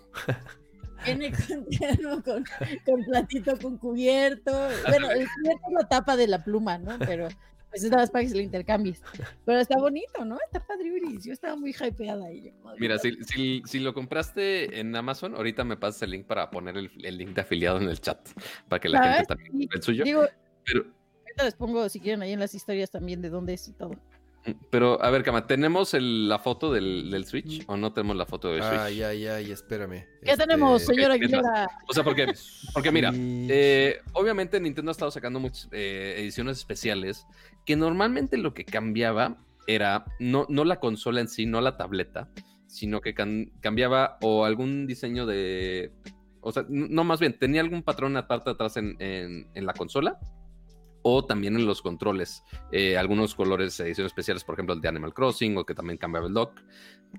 Viene 1.05 1.31
con, 1.31 1.65
termo, 1.79 2.23
con, 2.23 2.45
con 2.85 3.03
platito, 3.03 3.57
con 3.59 3.77
cubierto. 3.77 4.51
Bueno, 4.87 5.11
el 5.11 5.27
cubierto 5.27 5.61
es 5.67 5.73
la 5.73 5.87
tapa 5.89 6.15
de 6.15 6.27
la 6.27 6.43
pluma, 6.43 6.77
¿no? 6.77 6.97
Pero 6.99 7.27
pues 7.73 7.83
es 7.83 7.89
nada 7.89 8.03
más 8.03 8.11
para 8.11 8.23
que 8.23 8.29
se 8.29 8.35
lo 8.35 8.41
intercambies. 8.41 9.01
Pero 9.45 9.59
está 9.59 9.79
bonito, 9.79 10.23
¿no? 10.23 10.37
Está 10.45 10.63
padriuris. 10.63 11.25
Yo 11.25 11.33
estaba 11.33 11.55
muy 11.55 11.71
hypeada 11.71 12.23
ahí. 12.27 12.53
Mira, 12.77 12.99
si, 12.99 13.17
si, 13.23 13.63
si 13.65 13.79
lo 13.79 13.95
compraste 13.95 14.79
en 14.79 14.95
Amazon, 14.95 15.33
ahorita 15.33 15.63
me 15.63 15.75
pasas 15.75 16.03
el 16.03 16.11
link 16.11 16.27
para 16.27 16.51
poner 16.51 16.77
el, 16.77 16.91
el 17.03 17.17
link 17.17 17.29
de 17.31 17.41
afiliado 17.41 17.81
en 17.81 17.89
el 17.89 17.99
chat. 17.99 18.29
Para 18.69 18.79
que 18.79 18.89
la 18.89 18.99
¿Sabes? 18.99 19.15
gente 19.15 19.27
también 19.27 19.51
Sí, 19.53 19.69
el 19.73 19.81
suyo. 19.81 20.03
Digo, 20.03 20.23
Pero, 20.65 20.85
ahorita 21.23 21.43
les 21.45 21.55
pongo, 21.55 21.89
si 21.89 21.99
quieren, 21.99 22.21
ahí 22.21 22.33
en 22.33 22.39
las 22.39 22.53
historias 22.53 22.91
también 22.91 23.23
de 23.23 23.31
dónde 23.31 23.55
es 23.55 23.67
y 23.67 23.73
todo. 23.73 23.95
Pero 24.69 25.01
a 25.01 25.09
ver, 25.09 25.23
Cama, 25.23 25.47
¿tenemos 25.47 25.93
el- 25.93 26.27
la 26.27 26.39
foto 26.39 26.71
del, 26.71 27.09
del 27.09 27.25
Switch 27.25 27.63
o 27.67 27.77
no 27.77 27.93
tenemos 27.93 28.15
la 28.17 28.25
foto 28.25 28.49
del 28.49 28.61
Switch? 28.61 28.79
Ay, 28.79 29.01
ay, 29.03 29.27
ay, 29.27 29.51
espérame. 29.51 30.05
¿Qué 30.21 30.31
Este, 30.31 30.37
tenemos, 30.37 30.81
señora 30.81 31.13
¿qué- 31.15 31.21
qué 31.21 31.29
tal? 31.29 31.45
Aguilera? 31.45 31.69
O 31.87 31.93
sea, 31.93 32.03
porque, 32.03 32.27
porque 32.73 32.91
mira, 32.91 33.11
eh, 33.15 33.99
obviamente 34.13 34.59
Nintendo 34.59 34.91
ha 34.91 34.93
estado 34.93 35.11
sacando 35.11 35.39
muchas 35.39 35.69
eh, 35.71 36.15
ediciones 36.17 36.57
especiales 36.57 37.25
que 37.65 37.75
normalmente 37.75 38.37
lo 38.37 38.53
que 38.53 38.65
cambiaba 38.65 39.37
era 39.65 40.05
no, 40.19 40.45
no 40.49 40.65
la 40.65 40.79
consola 40.81 41.21
en 41.21 41.29
sí, 41.29 41.45
no 41.45 41.61
la 41.61 41.77
tableta, 41.77 42.29
sino 42.67 42.99
que 42.99 43.13
can- 43.13 43.51
cambiaba 43.61 44.17
o 44.21 44.43
algún 44.45 44.87
diseño 44.87 45.25
de... 45.25 45.91
O 46.41 46.51
sea, 46.51 46.65
no 46.67 47.05
más 47.05 47.21
bien, 47.21 47.39
tenía 47.39 47.61
algún 47.61 47.83
patrón 47.83 48.17
aparte 48.17 48.49
atrás 48.49 48.75
en, 48.75 48.97
en- 48.99 49.47
en 49.53 49.65
la 49.65 49.71
consola 49.73 50.19
o 51.03 51.25
también 51.25 51.55
en 51.55 51.65
los 51.65 51.81
controles. 51.81 52.43
Eh, 52.71 52.97
algunos 52.97 53.35
colores, 53.35 53.79
ediciones 53.79 54.09
especiales, 54.11 54.43
por 54.43 54.55
ejemplo, 54.55 54.73
el 54.73 54.81
de 54.81 54.87
Animal 54.87 55.13
Crossing 55.13 55.57
o 55.57 55.65
que 55.65 55.75
también 55.75 55.97
cambiaba 55.97 56.27
el 56.27 56.33
dock. 56.33 56.59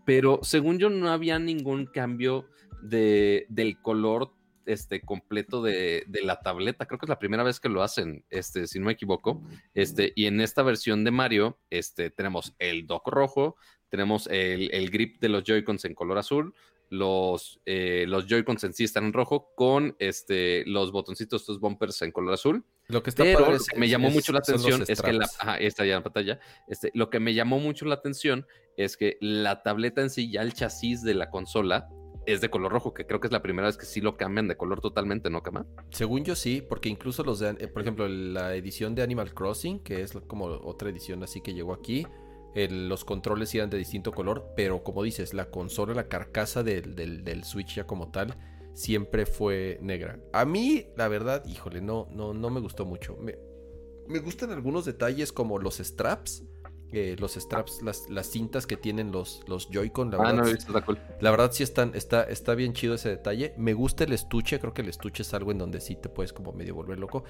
Pero 0.04 0.40
según 0.42 0.78
yo 0.78 0.90
no 0.90 1.10
había 1.10 1.38
ningún 1.38 1.86
cambio 1.86 2.48
de, 2.82 3.46
del 3.48 3.80
color 3.80 4.32
este, 4.66 5.02
completo 5.02 5.62
de, 5.62 6.04
de 6.06 6.22
la 6.22 6.40
tableta. 6.40 6.86
Creo 6.86 6.98
que 6.98 7.06
es 7.06 7.10
la 7.10 7.18
primera 7.18 7.42
vez 7.42 7.60
que 7.60 7.68
lo 7.68 7.82
hacen, 7.82 8.24
este, 8.30 8.66
si 8.66 8.78
no 8.78 8.86
me 8.86 8.92
equivoco. 8.92 9.42
Este, 9.74 10.12
y 10.16 10.26
en 10.26 10.40
esta 10.40 10.62
versión 10.62 11.04
de 11.04 11.10
Mario, 11.10 11.58
este, 11.70 12.10
tenemos 12.10 12.54
el 12.58 12.86
dock 12.86 13.08
rojo, 13.08 13.56
tenemos 13.88 14.26
el, 14.26 14.72
el 14.72 14.90
grip 14.90 15.20
de 15.20 15.28
los 15.28 15.44
Joy-Cons 15.44 15.84
en 15.84 15.94
color 15.94 16.18
azul, 16.18 16.54
los, 16.90 17.60
eh, 17.66 18.04
los 18.08 18.26
Joy-Cons 18.26 18.64
en 18.64 18.72
sí 18.72 18.84
están 18.84 19.04
en 19.04 19.12
rojo, 19.12 19.52
con 19.54 19.96
este, 19.98 20.64
los 20.66 20.92
botoncitos, 20.92 21.42
estos 21.42 21.60
bumpers 21.60 22.02
en 22.02 22.12
color 22.12 22.34
azul. 22.34 22.64
Lo 22.88 23.02
que 23.02 23.10
está 23.10 23.22
Pero 23.22 23.38
padre 23.40 23.50
lo 23.52 23.56
es- 23.56 23.66
que 23.68 23.78
me 23.78 23.88
llamó 23.88 24.08
es- 24.08 24.14
mucho 24.14 24.32
la 24.32 24.40
atención 24.40 24.84
es 24.86 25.00
que 25.00 25.12
la, 25.12 25.24
ajá, 25.40 25.56
está 25.56 25.84
ya 25.84 25.92
en 25.94 25.98
la 26.00 26.02
pantalla. 26.04 26.38
Este, 26.68 26.90
lo 26.94 27.08
que 27.10 27.18
me 27.20 27.32
llamó 27.34 27.58
mucho 27.58 27.86
la 27.86 27.94
atención 27.94 28.46
es 28.76 28.96
que 28.96 29.16
la 29.20 29.62
tableta 29.62 30.02
en 30.02 30.10
sí, 30.10 30.30
ya 30.30 30.42
el 30.42 30.52
chasis 30.52 31.02
de 31.02 31.14
la 31.14 31.30
consola, 31.30 31.88
es 32.26 32.40
de 32.40 32.48
color 32.48 32.72
rojo, 32.72 32.94
que 32.94 33.06
creo 33.06 33.20
que 33.20 33.26
es 33.26 33.32
la 33.32 33.42
primera 33.42 33.66
vez 33.68 33.76
que 33.76 33.84
sí 33.84 34.00
lo 34.00 34.16
cambian 34.16 34.48
de 34.48 34.56
color 34.56 34.80
totalmente, 34.80 35.28
¿no, 35.28 35.42
Kama? 35.42 35.66
Según 35.90 36.24
yo 36.24 36.34
sí, 36.34 36.62
porque 36.66 36.88
incluso 36.88 37.22
los 37.22 37.38
de, 37.38 37.50
eh, 37.58 37.68
por 37.68 37.82
ejemplo, 37.82 38.08
la 38.08 38.54
edición 38.54 38.94
de 38.94 39.02
Animal 39.02 39.34
Crossing, 39.34 39.80
que 39.80 40.00
es 40.00 40.12
como 40.26 40.46
otra 40.46 40.88
edición 40.88 41.22
así 41.22 41.42
que 41.42 41.52
llegó 41.52 41.74
aquí, 41.74 42.06
el- 42.54 42.88
los 42.88 43.04
controles 43.04 43.54
eran 43.54 43.68
de 43.68 43.76
distinto 43.78 44.10
color, 44.12 44.52
pero 44.56 44.82
como 44.82 45.02
dices, 45.02 45.34
la 45.34 45.50
consola, 45.50 45.92
la 45.92 46.08
carcasa 46.08 46.62
del, 46.62 46.94
del- 46.94 47.24
del 47.24 47.44
Switch 47.44 47.74
ya 47.74 47.86
como 47.86 48.10
tal, 48.10 48.34
siempre 48.74 49.26
fue 49.26 49.78
negra. 49.82 50.20
A 50.32 50.44
mí, 50.44 50.86
la 50.96 51.08
verdad, 51.08 51.44
híjole, 51.46 51.80
no, 51.80 52.08
no, 52.10 52.34
no 52.34 52.50
me 52.50 52.60
gustó 52.60 52.84
mucho. 52.84 53.16
Me, 53.16 53.38
me 54.08 54.18
gustan 54.20 54.50
algunos 54.50 54.84
detalles 54.84 55.32
como 55.32 55.58
los 55.58 55.76
straps. 55.78 56.44
eh, 56.92 57.16
los 57.18 57.34
straps, 57.34 57.82
las, 57.82 58.08
las 58.08 58.28
cintas 58.30 58.66
que 58.68 58.76
tienen 58.76 59.10
los, 59.10 59.42
los 59.48 59.68
Joy-Con, 59.68 60.12
la 60.12 60.18
Ah, 60.18 60.32
verdad, 60.32 60.44
no, 60.68 60.84
cool. 60.84 60.98
la 61.20 61.30
verdad 61.32 61.50
sí 61.52 61.64
están, 61.64 61.92
está, 61.94 62.22
está 62.24 62.54
bien 62.54 62.72
chido 62.72 62.94
ese 62.94 63.08
detalle. 63.08 63.52
Me 63.58 63.74
gusta 63.74 64.04
el 64.04 64.12
estuche, 64.12 64.60
creo 64.60 64.74
que 64.74 64.82
el 64.82 64.88
estuche 64.88 65.22
es 65.22 65.34
algo 65.34 65.50
en 65.50 65.58
donde 65.58 65.80
sí 65.80 65.96
te 65.96 66.08
puedes 66.08 66.32
como 66.32 66.52
medio 66.52 66.74
volver 66.76 67.00
loco. 67.00 67.24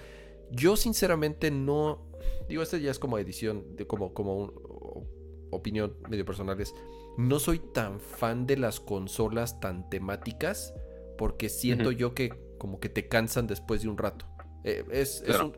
Yo 0.51 0.77
sinceramente 0.77 1.51
no, 1.51 2.11
digo, 2.49 2.63
este 2.63 2.81
ya 2.81 2.91
es 2.91 2.99
como 2.99 3.19
edición, 3.19 3.75
de 3.77 3.87
como, 3.87 4.13
como 4.13 4.37
un- 4.37 4.53
o- 4.65 5.07
opinión 5.51 5.97
medio 6.11 6.27
personal 6.27 6.61
es, 6.61 6.75
no 7.17 7.39
soy 7.39 7.59
tan 7.61 8.01
fan 8.01 8.47
de 8.47 8.57
las 8.59 8.81
consolas 8.81 9.61
tan 9.61 9.89
temáticas 9.89 10.75
porque 11.17 11.49
siento 11.49 11.91
yo 11.93 12.15
que 12.15 12.33
como 12.59 12.81
que 12.81 12.89
te 12.89 13.09
cansan 13.09 13.47
después 13.47 13.83
de 13.83 13.89
un 13.89 13.99
rato. 13.99 14.27
Eh, 14.65 14.85
es, 14.91 15.23
es 15.27 15.41
un, 15.41 15.57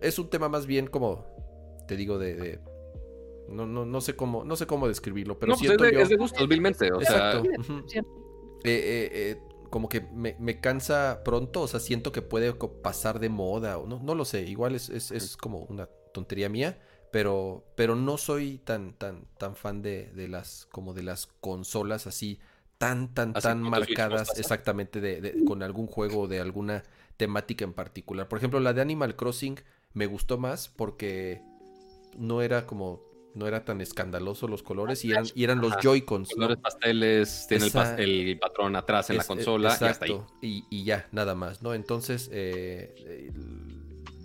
es 0.00 0.18
un 0.18 0.30
tema 0.30 0.48
más 0.48 0.66
bien 0.66 0.86
como, 0.86 1.26
te 1.86 1.96
digo, 1.96 2.18
de... 2.18 2.34
de- 2.34 2.60
no, 3.48 3.66
no, 3.66 3.86
no 3.86 4.00
sé 4.02 4.14
cómo, 4.14 4.44
no 4.44 4.56
sé 4.56 4.66
cómo 4.66 4.88
describirlo, 4.88 5.38
pero 5.38 5.52
no, 5.52 5.56
pues 5.58 5.62
es 5.62 5.68
siento 5.68 5.84
de, 5.84 5.92
yo... 5.92 6.00
es 6.00 6.08
de 6.10 6.16
gustos, 6.16 6.48
vilmente. 6.48 6.92
O 6.92 7.00
Exacto. 7.00 7.42
sea. 7.86 8.02
Eh, 8.02 8.04
eh, 8.64 9.10
eh, 9.12 9.42
como 9.70 9.88
que 9.88 10.00
me, 10.00 10.36
me 10.38 10.60
cansa 10.60 11.22
pronto, 11.24 11.62
o 11.62 11.68
sea, 11.68 11.80
siento 11.80 12.12
que 12.12 12.22
puede 12.22 12.52
pasar 12.54 13.20
de 13.20 13.28
moda, 13.28 13.78
o 13.78 13.86
no, 13.86 14.00
no 14.02 14.14
lo 14.14 14.24
sé, 14.24 14.42
igual 14.42 14.74
es, 14.74 14.88
es, 14.90 15.10
es 15.10 15.36
como 15.36 15.60
una 15.64 15.88
tontería 16.12 16.48
mía, 16.48 16.78
pero, 17.10 17.64
pero 17.74 17.94
no 17.94 18.18
soy 18.18 18.58
tan, 18.58 18.94
tan, 18.94 19.26
tan 19.38 19.56
fan 19.56 19.80
de, 19.82 20.12
de 20.12 20.28
las, 20.28 20.66
como 20.66 20.92
de 20.92 21.02
las 21.02 21.26
consolas 21.26 22.06
así, 22.06 22.40
tan, 22.78 23.12
tan, 23.12 23.32
Así 23.36 23.42
tan 23.48 23.60
marcadas 23.62 24.38
exactamente 24.38 25.00
de, 25.00 25.20
de- 25.20 25.44
con 25.44 25.62
algún 25.62 25.86
juego 25.86 26.22
o 26.22 26.28
de 26.28 26.40
alguna 26.40 26.84
temática 27.16 27.64
en 27.64 27.72
particular. 27.72 28.28
Por 28.28 28.38
ejemplo, 28.38 28.60
la 28.60 28.72
de 28.72 28.80
Animal 28.80 29.16
Crossing 29.16 29.58
me 29.94 30.06
gustó 30.06 30.38
más 30.38 30.68
porque 30.68 31.42
no 32.16 32.40
era 32.42 32.66
como, 32.66 33.02
no 33.34 33.46
era 33.48 33.64
tan 33.64 33.80
escandaloso 33.80 34.46
los 34.46 34.62
colores 34.62 35.04
y 35.04 35.10
eran, 35.10 35.24
y 35.34 35.42
eran 35.44 35.60
los. 35.60 35.76
Joy-Cons. 35.82 36.28
¿no? 36.30 36.34
colores 36.36 36.58
pasteles, 36.58 37.46
tiene 37.48 37.66
el, 37.66 37.72
pas- 37.72 37.82
Esa- 37.94 37.96
el 37.96 38.38
patrón 38.38 38.76
atrás 38.76 39.10
en 39.10 39.16
la 39.16 39.22
Es- 39.22 39.28
consola 39.28 39.68
y 39.70 39.72
hasta 39.72 39.86
ahí. 39.86 40.12
exacto, 40.12 40.26
y, 40.40 40.64
y 40.70 40.84
ya, 40.84 41.08
nada 41.10 41.34
más, 41.34 41.62
¿no? 41.62 41.74
Entonces, 41.74 42.28
eh, 42.32 42.94
eh, 42.98 43.32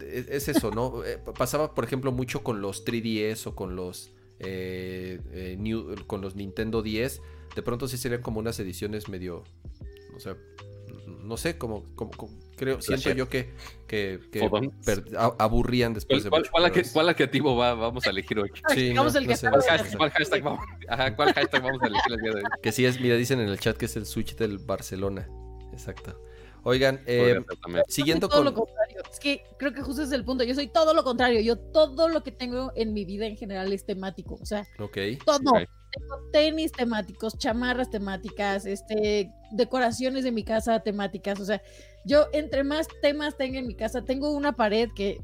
es, 0.02 0.28
es 0.30 0.48
eso, 0.58 0.70
¿no? 0.70 1.04
Eh, 1.04 1.18
pasaba, 1.38 1.74
por 1.74 1.86
ejemplo, 1.86 2.12
mucho 2.12 2.44
con 2.44 2.62
los 2.62 2.86
3DS 2.86 3.48
o 3.48 3.56
con 3.56 3.76
los, 3.76 4.12
New- 5.58 6.06
con 6.06 6.22
los 6.22 6.36
Nintendo 6.36 6.82
10. 6.84 7.22
De 7.56 7.62
pronto 7.62 7.88
sí 7.88 7.98
serían 7.98 8.22
como 8.22 8.40
unas 8.40 8.60
ediciones 8.60 9.10
medio, 9.10 9.44
o 10.16 10.20
sea, 10.20 10.36
no 11.22 11.38
sé, 11.38 11.58
como, 11.58 11.84
como, 11.96 12.12
como- 12.12 12.34
creo, 12.56 12.82
siento 12.82 13.12
yo 13.12 13.30
que, 13.30 13.54
que, 13.88 14.20
que 14.32 14.40
Fodón. 14.48 14.72
per- 14.86 15.04
a- 15.18 15.36
aburrían 15.40 15.94
después 15.94 16.26
¿Cuál, 16.28 16.44
de 16.44 16.50
cuál, 16.50 16.72
mucho, 16.72 16.84
cuál, 16.94 17.10
adjetivo 17.10 17.56
va, 17.56 17.74
vamos 17.76 18.06
a 18.06 18.10
elegir 18.10 18.40
hoy? 18.40 18.52
Sí, 18.74 18.90
Digamos 18.90 19.14
no, 19.14 19.20
el 19.20 19.26
no 19.26 19.30
que 19.32 19.38
sé. 19.38 19.50
¿Cuál 19.50 19.62
hashtag, 19.62 19.98
cuál 19.98 20.10
hashtag 20.12 20.44
vamos, 20.44 20.60
ajá, 20.90 21.16
¿cuál 21.16 21.34
hashtag 21.34 21.62
vamos 21.64 21.82
a 21.82 21.88
elegir 21.88 22.12
el 22.14 22.20
día 22.22 22.32
de 22.32 22.38
hoy? 22.38 22.44
Que 22.62 22.72
sí 22.72 22.86
es, 22.86 23.00
mira, 23.00 23.16
dicen 23.16 23.40
en 23.40 23.48
el 23.50 23.60
chat 23.60 23.78
que 23.78 23.86
es 23.86 23.96
el 23.96 24.06
Switch 24.06 24.36
del 24.36 24.58
Barcelona. 24.60 25.28
Exacto. 25.72 26.20
Oigan, 26.66 27.02
eh, 27.08 27.44
siguiendo 27.90 28.30
todo 28.30 28.38
con... 28.40 28.46
lo 28.46 28.54
contrario. 28.54 29.02
Es 29.12 29.20
que 29.20 29.44
creo 29.60 29.74
que 29.74 29.82
justo 29.82 30.02
ese 30.04 30.14
es 30.14 30.20
el 30.20 30.24
punto. 30.24 30.46
Yo 30.46 30.56
soy 30.56 30.68
todo 30.68 30.94
lo 30.94 31.04
contrario. 31.04 31.42
Yo 31.42 31.58
todo 31.58 32.08
lo 32.08 32.24
que 32.24 32.32
tengo 32.32 32.72
en 32.76 32.94
mi 32.94 33.04
vida 33.04 33.26
en 33.26 33.36
general 33.36 33.74
es 33.74 33.86
temático. 33.86 34.38
O 34.42 34.46
sea, 34.46 34.66
Ok. 34.80 34.98
todo. 35.26 35.40
Tengo 35.95 36.30
tenis 36.32 36.72
temáticos, 36.72 37.38
chamarras 37.38 37.90
temáticas, 37.90 38.65
este, 38.65 39.32
decoraciones 39.52 40.24
de 40.24 40.32
mi 40.32 40.44
casa 40.44 40.80
temáticas. 40.80 41.40
O 41.40 41.45
sea, 41.45 41.61
yo 42.06 42.26
entre 42.34 42.64
más 42.64 42.88
temas 43.02 43.38
tenga 43.38 43.60
en 43.60 43.68
mi 43.68 43.76
casa, 43.76 44.03
tengo 44.03 44.32
una 44.32 44.53
pared 44.53 44.90
que 44.95 45.22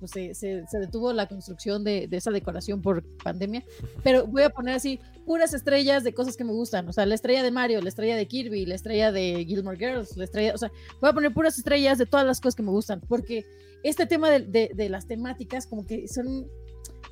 pues, 0.00 0.12
se, 0.12 0.34
se- 0.34 0.66
se 0.66 0.78
detuvo 0.78 1.12
la 1.12 1.26
construcción 1.28 1.84
de, 1.84 2.06
de 2.08 2.16
esa 2.16 2.30
decoración 2.30 2.80
por 2.80 3.04
pandemia, 3.22 3.62
pero 4.02 4.26
voy 4.26 4.42
a 4.42 4.48
poner 4.48 4.74
así 4.76 4.98
puras 5.26 5.52
estrellas 5.52 6.04
de 6.04 6.14
cosas 6.14 6.38
que 6.38 6.44
me 6.44 6.52
gustan. 6.52 6.88
O 6.88 6.92
sea, 6.94 7.04
la 7.04 7.14
estrella 7.14 7.42
de 7.42 7.50
Mario, 7.50 7.82
la 7.82 7.90
estrella 7.90 8.16
de 8.16 8.26
Kirby, 8.26 8.64
la 8.64 8.76
estrella 8.76 9.12
de 9.12 9.44
Gilmore 9.46 9.76
Girls, 9.76 10.16
la 10.16 10.24
estrella, 10.24 10.54
o 10.54 10.58
sea, 10.58 10.72
voy 11.02 11.10
a 11.10 11.12
poner 11.12 11.34
puras 11.34 11.58
estrellas 11.58 11.98
de 11.98 12.06
todas 12.06 12.24
las 12.24 12.40
cosas 12.40 12.54
que 12.54 12.62
me 12.62 12.70
gustan, 12.70 13.02
porque 13.08 13.44
este 13.82 14.06
tema 14.06 14.30
de, 14.30 14.40
de- 14.40 14.70
de 14.74 14.88
las 14.88 15.06
temáticas 15.06 15.66
como 15.66 15.84
que 15.84 16.08
son 16.08 16.48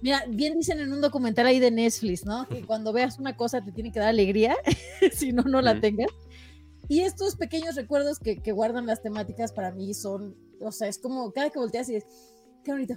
Mira, 0.02 0.24
bien 0.28 0.58
dicen 0.58 0.80
en 0.80 0.92
un 0.92 1.00
documental 1.00 1.46
ahí 1.46 1.58
de 1.58 1.70
Netflix, 1.70 2.24
¿no? 2.24 2.46
Que 2.48 2.62
cuando 2.64 2.92
veas 2.92 3.18
una 3.18 3.36
cosa 3.36 3.64
te 3.64 3.72
tiene 3.72 3.90
que 3.92 3.98
dar 3.98 4.08
alegría, 4.08 4.56
si 5.12 5.32
no, 5.32 5.42
no 5.42 5.60
la 5.62 5.72
Ujú. 5.72 5.80
tengas. 5.80 6.10
Y 6.88 7.00
estos 7.00 7.36
pequeños 7.36 7.74
recuerdos 7.74 8.18
que, 8.20 8.36
que 8.42 8.52
guardan 8.52 8.86
las 8.86 9.02
temáticas 9.02 9.52
para 9.52 9.72
mí 9.72 9.92
son, 9.94 10.36
o 10.60 10.70
sea, 10.70 10.86
es 10.88 10.98
como 10.98 11.32
cada 11.32 11.50
que 11.50 11.58
volteas 11.58 11.88
y 11.88 11.94
dices, 11.94 12.08
qué 12.64 12.72
bonito, 12.72 12.94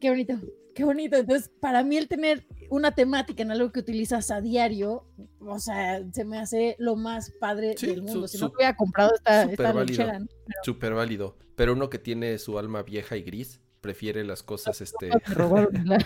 Qué 0.00 0.08
bonito, 0.08 0.32
qué 0.74 0.82
bonito. 0.84 1.16
Entonces, 1.18 1.50
para 1.60 1.84
mí 1.84 1.98
el 1.98 2.08
tener 2.08 2.46
una 2.70 2.92
temática 2.94 3.42
en 3.42 3.50
algo 3.50 3.70
que 3.70 3.80
utilizas 3.80 4.30
a 4.30 4.40
diario, 4.40 5.04
o 5.40 5.58
sea, 5.58 6.02
se 6.14 6.24
me 6.24 6.38
hace 6.38 6.74
lo 6.78 6.96
más 6.96 7.30
padre 7.38 7.74
Sí, 7.76 7.86
del 7.88 8.00
mundo. 8.02 8.26
su- 8.26 8.28
si 8.28 8.38
no 8.38 8.48
su- 8.48 8.54
hubiera 8.56 8.74
comprado 8.74 9.14
esta, 9.14 9.42
súper 9.42 9.52
esta 9.66 9.72
válido. 9.74 10.06
¿no? 10.20 10.26
Súper 10.64 10.94
válido. 10.94 11.36
Pero 11.54 11.74
uno 11.74 11.90
que 11.90 11.98
tiene 11.98 12.38
su 12.38 12.58
alma 12.58 12.82
vieja 12.82 13.18
y 13.18 13.22
gris 13.22 13.60
prefiere 13.80 14.24
las 14.24 14.42
cosas, 14.42 14.80
este... 14.80 15.10
Robaron 15.26 15.70
la- 15.84 16.04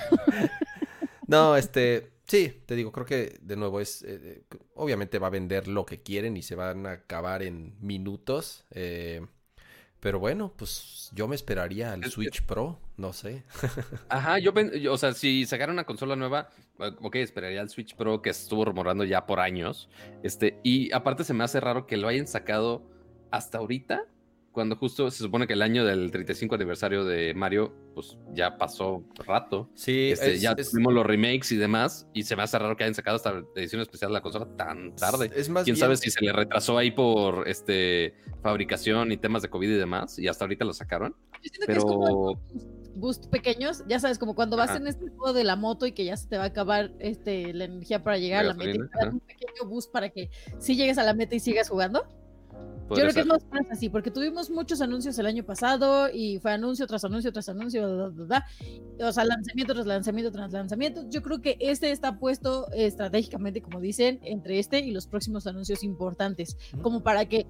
No, 1.26 1.56
este, 1.56 2.10
sí, 2.26 2.62
te 2.66 2.74
digo, 2.74 2.92
creo 2.92 3.06
que 3.06 3.38
de 3.40 3.56
nuevo 3.56 3.80
es, 3.80 4.02
eh, 4.02 4.44
eh, 4.50 4.56
obviamente 4.74 5.18
va 5.18 5.28
a 5.28 5.30
vender 5.30 5.68
lo 5.68 5.86
que 5.86 6.02
quieren 6.02 6.36
y 6.36 6.42
se 6.42 6.54
van 6.54 6.86
a 6.86 6.92
acabar 6.92 7.42
en 7.42 7.74
minutos. 7.80 8.64
eh, 8.70 9.26
pero 10.00 10.18
bueno, 10.18 10.52
pues 10.54 11.08
yo 11.14 11.26
me 11.28 11.34
esperaría 11.34 11.94
al 11.94 12.04
Switch 12.04 12.42
Pro, 12.42 12.78
no 12.98 13.14
sé. 13.14 13.42
Ajá, 14.10 14.38
yo, 14.38 14.52
o 14.92 14.98
sea, 14.98 15.14
si 15.14 15.46
sacaran 15.46 15.72
una 15.72 15.84
consola 15.84 16.14
nueva, 16.14 16.50
eh, 16.78 16.92
ok, 17.00 17.14
esperaría 17.16 17.62
el 17.62 17.70
Switch 17.70 17.96
Pro 17.96 18.20
que 18.20 18.28
estuvo 18.28 18.66
rumorando 18.66 19.04
ya 19.04 19.24
por 19.24 19.40
años. 19.40 19.88
Este, 20.22 20.58
y 20.62 20.92
aparte 20.92 21.24
se 21.24 21.32
me 21.32 21.42
hace 21.42 21.58
raro 21.58 21.86
que 21.86 21.96
lo 21.96 22.06
hayan 22.08 22.26
sacado 22.26 22.82
hasta 23.30 23.56
ahorita, 23.56 24.04
cuando 24.54 24.76
justo 24.76 25.10
se 25.10 25.18
supone 25.18 25.48
que 25.48 25.52
el 25.54 25.62
año 25.62 25.84
del 25.84 26.12
35 26.12 26.54
aniversario 26.54 27.04
de 27.04 27.34
Mario, 27.34 27.74
pues 27.92 28.16
ya 28.32 28.56
pasó 28.56 29.02
rato. 29.26 29.68
Sí, 29.74 30.12
Este, 30.12 30.34
es- 30.34 30.40
ya 30.40 30.52
es- 30.56 30.70
tuvimos 30.70 30.94
los 30.94 31.04
remakes 31.04 31.50
y 31.50 31.56
demás, 31.56 32.06
y 32.14 32.22
se 32.22 32.36
me 32.36 32.44
hace 32.44 32.56
raro 32.58 32.76
que 32.76 32.84
hayan 32.84 32.94
sacado 32.94 33.16
esta 33.16 33.42
edición 33.56 33.82
especial 33.82 34.10
de 34.10 34.14
la 34.14 34.20
consola 34.22 34.46
tan 34.56 34.94
tarde. 34.94 35.30
Es 35.34 35.48
más 35.48 35.64
Quién 35.64 35.74
bien- 35.74 35.80
sabe 35.80 35.96
si 35.96 36.08
se 36.10 36.24
le 36.24 36.32
retrasó 36.32 36.78
ahí 36.78 36.92
por 36.92 37.48
este 37.48 38.14
fabricación 38.42 39.10
y 39.10 39.16
temas 39.16 39.42
de 39.42 39.50
COVID 39.50 39.68
y 39.68 39.74
demás, 39.74 40.18
y 40.20 40.28
hasta 40.28 40.44
ahorita 40.44 40.64
lo 40.64 40.72
sacaron. 40.72 41.16
Yo 41.42 41.50
siento 41.50 41.66
que 41.66 41.72
es 41.72 41.78
como 41.84 42.38
Pero 42.38 42.94
boost 42.94 43.26
pequeños, 43.26 43.82
ya 43.88 43.98
sabes, 43.98 44.18
como 44.20 44.36
cuando 44.36 44.56
vas 44.56 44.70
Ajá. 44.70 44.78
en 44.78 44.86
este 44.86 45.08
juego 45.08 45.32
de 45.32 45.42
la 45.42 45.56
moto 45.56 45.84
y 45.84 45.90
que 45.92 46.04
ya 46.04 46.16
se 46.16 46.28
te 46.28 46.38
va 46.38 46.44
a 46.44 46.46
acabar 46.46 46.92
este, 47.00 47.52
la 47.52 47.64
energía 47.64 48.04
para 48.04 48.18
llegar 48.18 48.44
a 48.44 48.48
La 48.48 48.54
meta, 48.54 48.70
y 48.70 48.78
te 48.78 48.98
dan 49.00 49.14
un 49.14 49.20
pequeño 49.20 49.68
boost 49.68 49.90
para 49.90 50.10
que 50.10 50.30
sí 50.60 50.76
llegues 50.76 50.96
a 50.98 51.02
la 51.02 51.12
meta 51.12 51.34
y 51.34 51.40
sigas 51.40 51.68
jugando. 51.68 52.06
Yo 52.90 52.94
creo 52.96 53.14
que 53.14 53.20
es 53.20 53.26
más 53.50 53.66
así, 53.70 53.88
porque 53.88 54.10
tuvimos 54.10 54.50
muchos 54.50 54.80
anuncios 54.80 55.18
el 55.18 55.26
año 55.26 55.44
pasado 55.44 56.08
y 56.12 56.38
fue 56.38 56.52
anuncio 56.52 56.86
tras 56.86 57.04
anuncio 57.04 57.32
tras 57.32 57.48
anuncio, 57.48 57.82
bla, 57.82 57.94
bla, 57.94 58.08
bla, 58.08 58.24
bla. 58.98 59.08
o 59.08 59.12
sea, 59.12 59.24
lanzamiento 59.24 59.72
tras 59.74 59.86
lanzamiento 59.86 60.30
tras 60.30 60.52
lanzamiento. 60.52 61.04
Yo 61.08 61.22
creo 61.22 61.40
que 61.40 61.56
este 61.60 61.90
está 61.90 62.18
puesto 62.18 62.70
estratégicamente, 62.72 63.62
como 63.62 63.80
dicen, 63.80 64.20
entre 64.22 64.58
este 64.58 64.80
y 64.80 64.90
los 64.90 65.06
próximos 65.06 65.46
anuncios 65.46 65.82
importantes, 65.82 66.56
como 66.82 67.02
para 67.02 67.24
que 67.26 67.46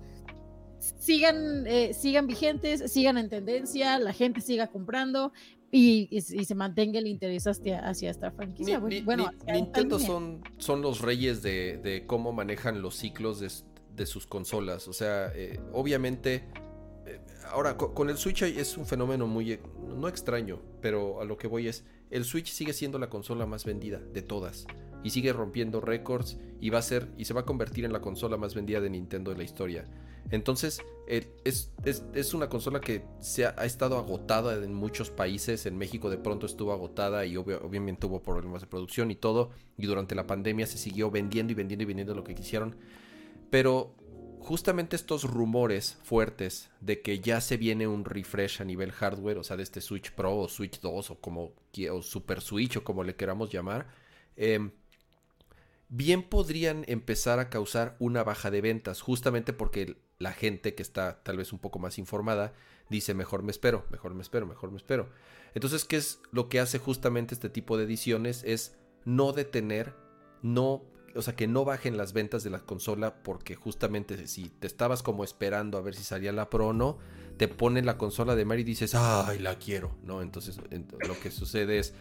sigan, 0.98 1.66
eh, 1.66 1.92
sigan 1.94 2.26
vigentes, 2.26 2.92
sigan 2.92 3.18
en 3.18 3.28
tendencia, 3.28 3.98
la 3.98 4.12
gente 4.12 4.40
siga 4.40 4.66
comprando 4.68 5.32
y, 5.70 6.08
y- 6.10 6.18
y 6.40 6.44
se 6.44 6.54
mantenga 6.54 6.98
el 6.98 7.06
interés 7.06 7.46
hacia, 7.46 7.80
hacia 7.80 8.10
esta 8.10 8.30
franquicia. 8.30 8.78
Ni- 8.80 9.00
bueno, 9.00 9.24
ni- 9.24 9.28
hacia 9.28 9.38
esta 9.40 9.52
Nintendo 9.54 9.98
son, 9.98 10.42
son 10.58 10.82
los 10.82 11.00
reyes 11.00 11.42
de, 11.42 11.78
de 11.82 12.06
cómo 12.06 12.32
manejan 12.32 12.82
los 12.82 12.94
ciclos 12.96 13.40
de, 13.40 13.50
de 13.94 14.06
sus 14.06 14.26
consolas. 14.26 14.88
O 14.88 14.92
sea, 14.92 15.30
eh, 15.34 15.60
obviamente, 15.72 16.44
eh, 17.06 17.20
ahora 17.50 17.76
co- 17.76 17.94
con 17.94 18.10
el 18.10 18.16
Switch 18.16 18.42
es 18.42 18.76
un 18.76 18.86
fenómeno 18.86 19.26
muy, 19.26 19.52
eh, 19.52 19.60
no 19.96 20.08
extraño, 20.08 20.60
pero 20.80 21.20
a 21.20 21.24
lo 21.24 21.36
que 21.36 21.46
voy 21.46 21.68
es, 21.68 21.84
el 22.10 22.24
Switch 22.24 22.50
sigue 22.52 22.72
siendo 22.72 22.98
la 22.98 23.08
consola 23.10 23.46
más 23.46 23.64
vendida 23.64 23.98
de 23.98 24.22
todas. 24.22 24.66
Y 25.02 25.10
sigue 25.10 25.32
rompiendo 25.34 25.80
récords 25.82 26.38
y 26.60 26.70
va 26.70 26.78
a 26.78 26.82
ser, 26.82 27.08
y 27.18 27.26
se 27.26 27.34
va 27.34 27.42
a 27.42 27.44
convertir 27.44 27.84
en 27.84 27.92
la 27.92 28.00
consola 28.00 28.36
más 28.38 28.54
vendida 28.54 28.80
de 28.80 28.88
Nintendo 28.88 29.30
de 29.32 29.36
la 29.36 29.44
historia. 29.44 29.84
Entonces, 30.30 30.80
es, 31.06 31.28
es- 31.84 32.02
es 32.14 32.32
una 32.32 32.48
consola 32.48 32.80
que 32.80 33.04
se 33.20 33.44
ha, 33.44 33.50
estado 33.66 33.98
agotada 33.98 34.54
en 34.64 34.72
muchos 34.72 35.10
países. 35.10 35.66
En 35.66 35.76
México 35.76 36.08
de 36.08 36.16
pronto 36.16 36.46
estuvo 36.46 36.72
agotada 36.72 37.26
y 37.26 37.36
obviamente 37.36 38.06
hubo 38.06 38.22
problemas 38.22 38.62
de 38.62 38.66
producción 38.66 39.10
y 39.10 39.16
todo. 39.16 39.50
Y 39.76 39.84
durante 39.84 40.14
la 40.14 40.26
pandemia 40.26 40.66
se 40.66 40.78
siguió 40.78 41.10
vendiendo 41.10 41.52
y 41.52 41.54
vendiendo 41.54 41.82
y 41.82 41.86
vendiendo 41.86 42.14
lo 42.14 42.24
que 42.24 42.34
quisieron. 42.34 42.74
Pero 43.54 43.94
justamente 44.40 44.96
estos 44.96 45.22
rumores 45.22 45.96
fuertes 46.02 46.70
de 46.80 47.02
que 47.02 47.20
ya 47.20 47.40
se 47.40 47.56
viene 47.56 47.86
un 47.86 48.04
refresh 48.04 48.60
a 48.60 48.64
nivel 48.64 48.90
hardware, 48.90 49.38
o 49.38 49.44
sea, 49.44 49.56
de 49.56 49.62
este 49.62 49.80
Switch 49.80 50.10
Pro 50.10 50.36
o 50.36 50.48
Switch 50.48 50.80
2 50.80 51.12
o 51.12 51.20
como 51.20 51.52
o 51.92 52.02
Super 52.02 52.40
Switch 52.40 52.78
o 52.78 52.82
como 52.82 53.04
le 53.04 53.14
queramos 53.14 53.50
llamar, 53.50 53.86
em, 54.34 54.72
bien 55.88 56.24
podrían 56.24 56.84
empezar 56.88 57.38
a 57.38 57.48
causar 57.48 57.94
una 58.00 58.24
baja 58.24 58.50
de 58.50 58.60
ventas, 58.60 59.02
justamente 59.02 59.52
porque 59.52 59.98
la 60.18 60.32
gente 60.32 60.74
que 60.74 60.82
está 60.82 61.22
tal 61.22 61.36
vez 61.36 61.52
un 61.52 61.60
poco 61.60 61.78
más 61.78 61.96
informada 61.96 62.54
dice 62.90 63.14
mejor 63.14 63.44
me 63.44 63.52
espero, 63.52 63.86
mejor 63.92 64.14
me 64.14 64.22
espero, 64.22 64.48
mejor 64.48 64.72
me 64.72 64.78
espero. 64.78 65.10
Entonces, 65.54 65.84
¿qué 65.84 65.94
es 65.94 66.18
lo 66.32 66.48
que 66.48 66.58
hace 66.58 66.80
justamente 66.80 67.34
este 67.34 67.50
tipo 67.50 67.76
de 67.76 67.84
ediciones? 67.84 68.42
Es 68.42 68.76
no 69.04 69.32
detener, 69.32 69.94
no, 70.42 70.82
o 71.14 71.22
sea, 71.22 71.36
que 71.36 71.46
no 71.46 71.64
bajen 71.64 71.96
las 71.96 72.12
ventas 72.12 72.42
de 72.44 72.50
la 72.50 72.60
consola 72.60 73.22
porque 73.22 73.54
justamente 73.54 74.26
si 74.26 74.48
te 74.48 74.66
estabas 74.66 75.02
como 75.02 75.24
esperando 75.24 75.78
a 75.78 75.80
ver 75.80 75.94
si 75.94 76.02
salía 76.02 76.32
la 76.32 76.50
Pro 76.50 76.68
o 76.68 76.72
no, 76.72 76.98
te 77.36 77.48
ponen 77.48 77.86
la 77.86 77.98
consola 77.98 78.34
de 78.34 78.44
Mario 78.44 78.62
y 78.62 78.64
dices, 78.64 78.94
ay, 78.94 79.38
la 79.38 79.58
quiero, 79.58 79.96
¿no? 80.04 80.22
Entonces, 80.22 80.58
ent- 80.70 80.92
lo 81.06 81.18
que 81.20 81.30
sucede 81.30 81.78
es, 81.78 81.94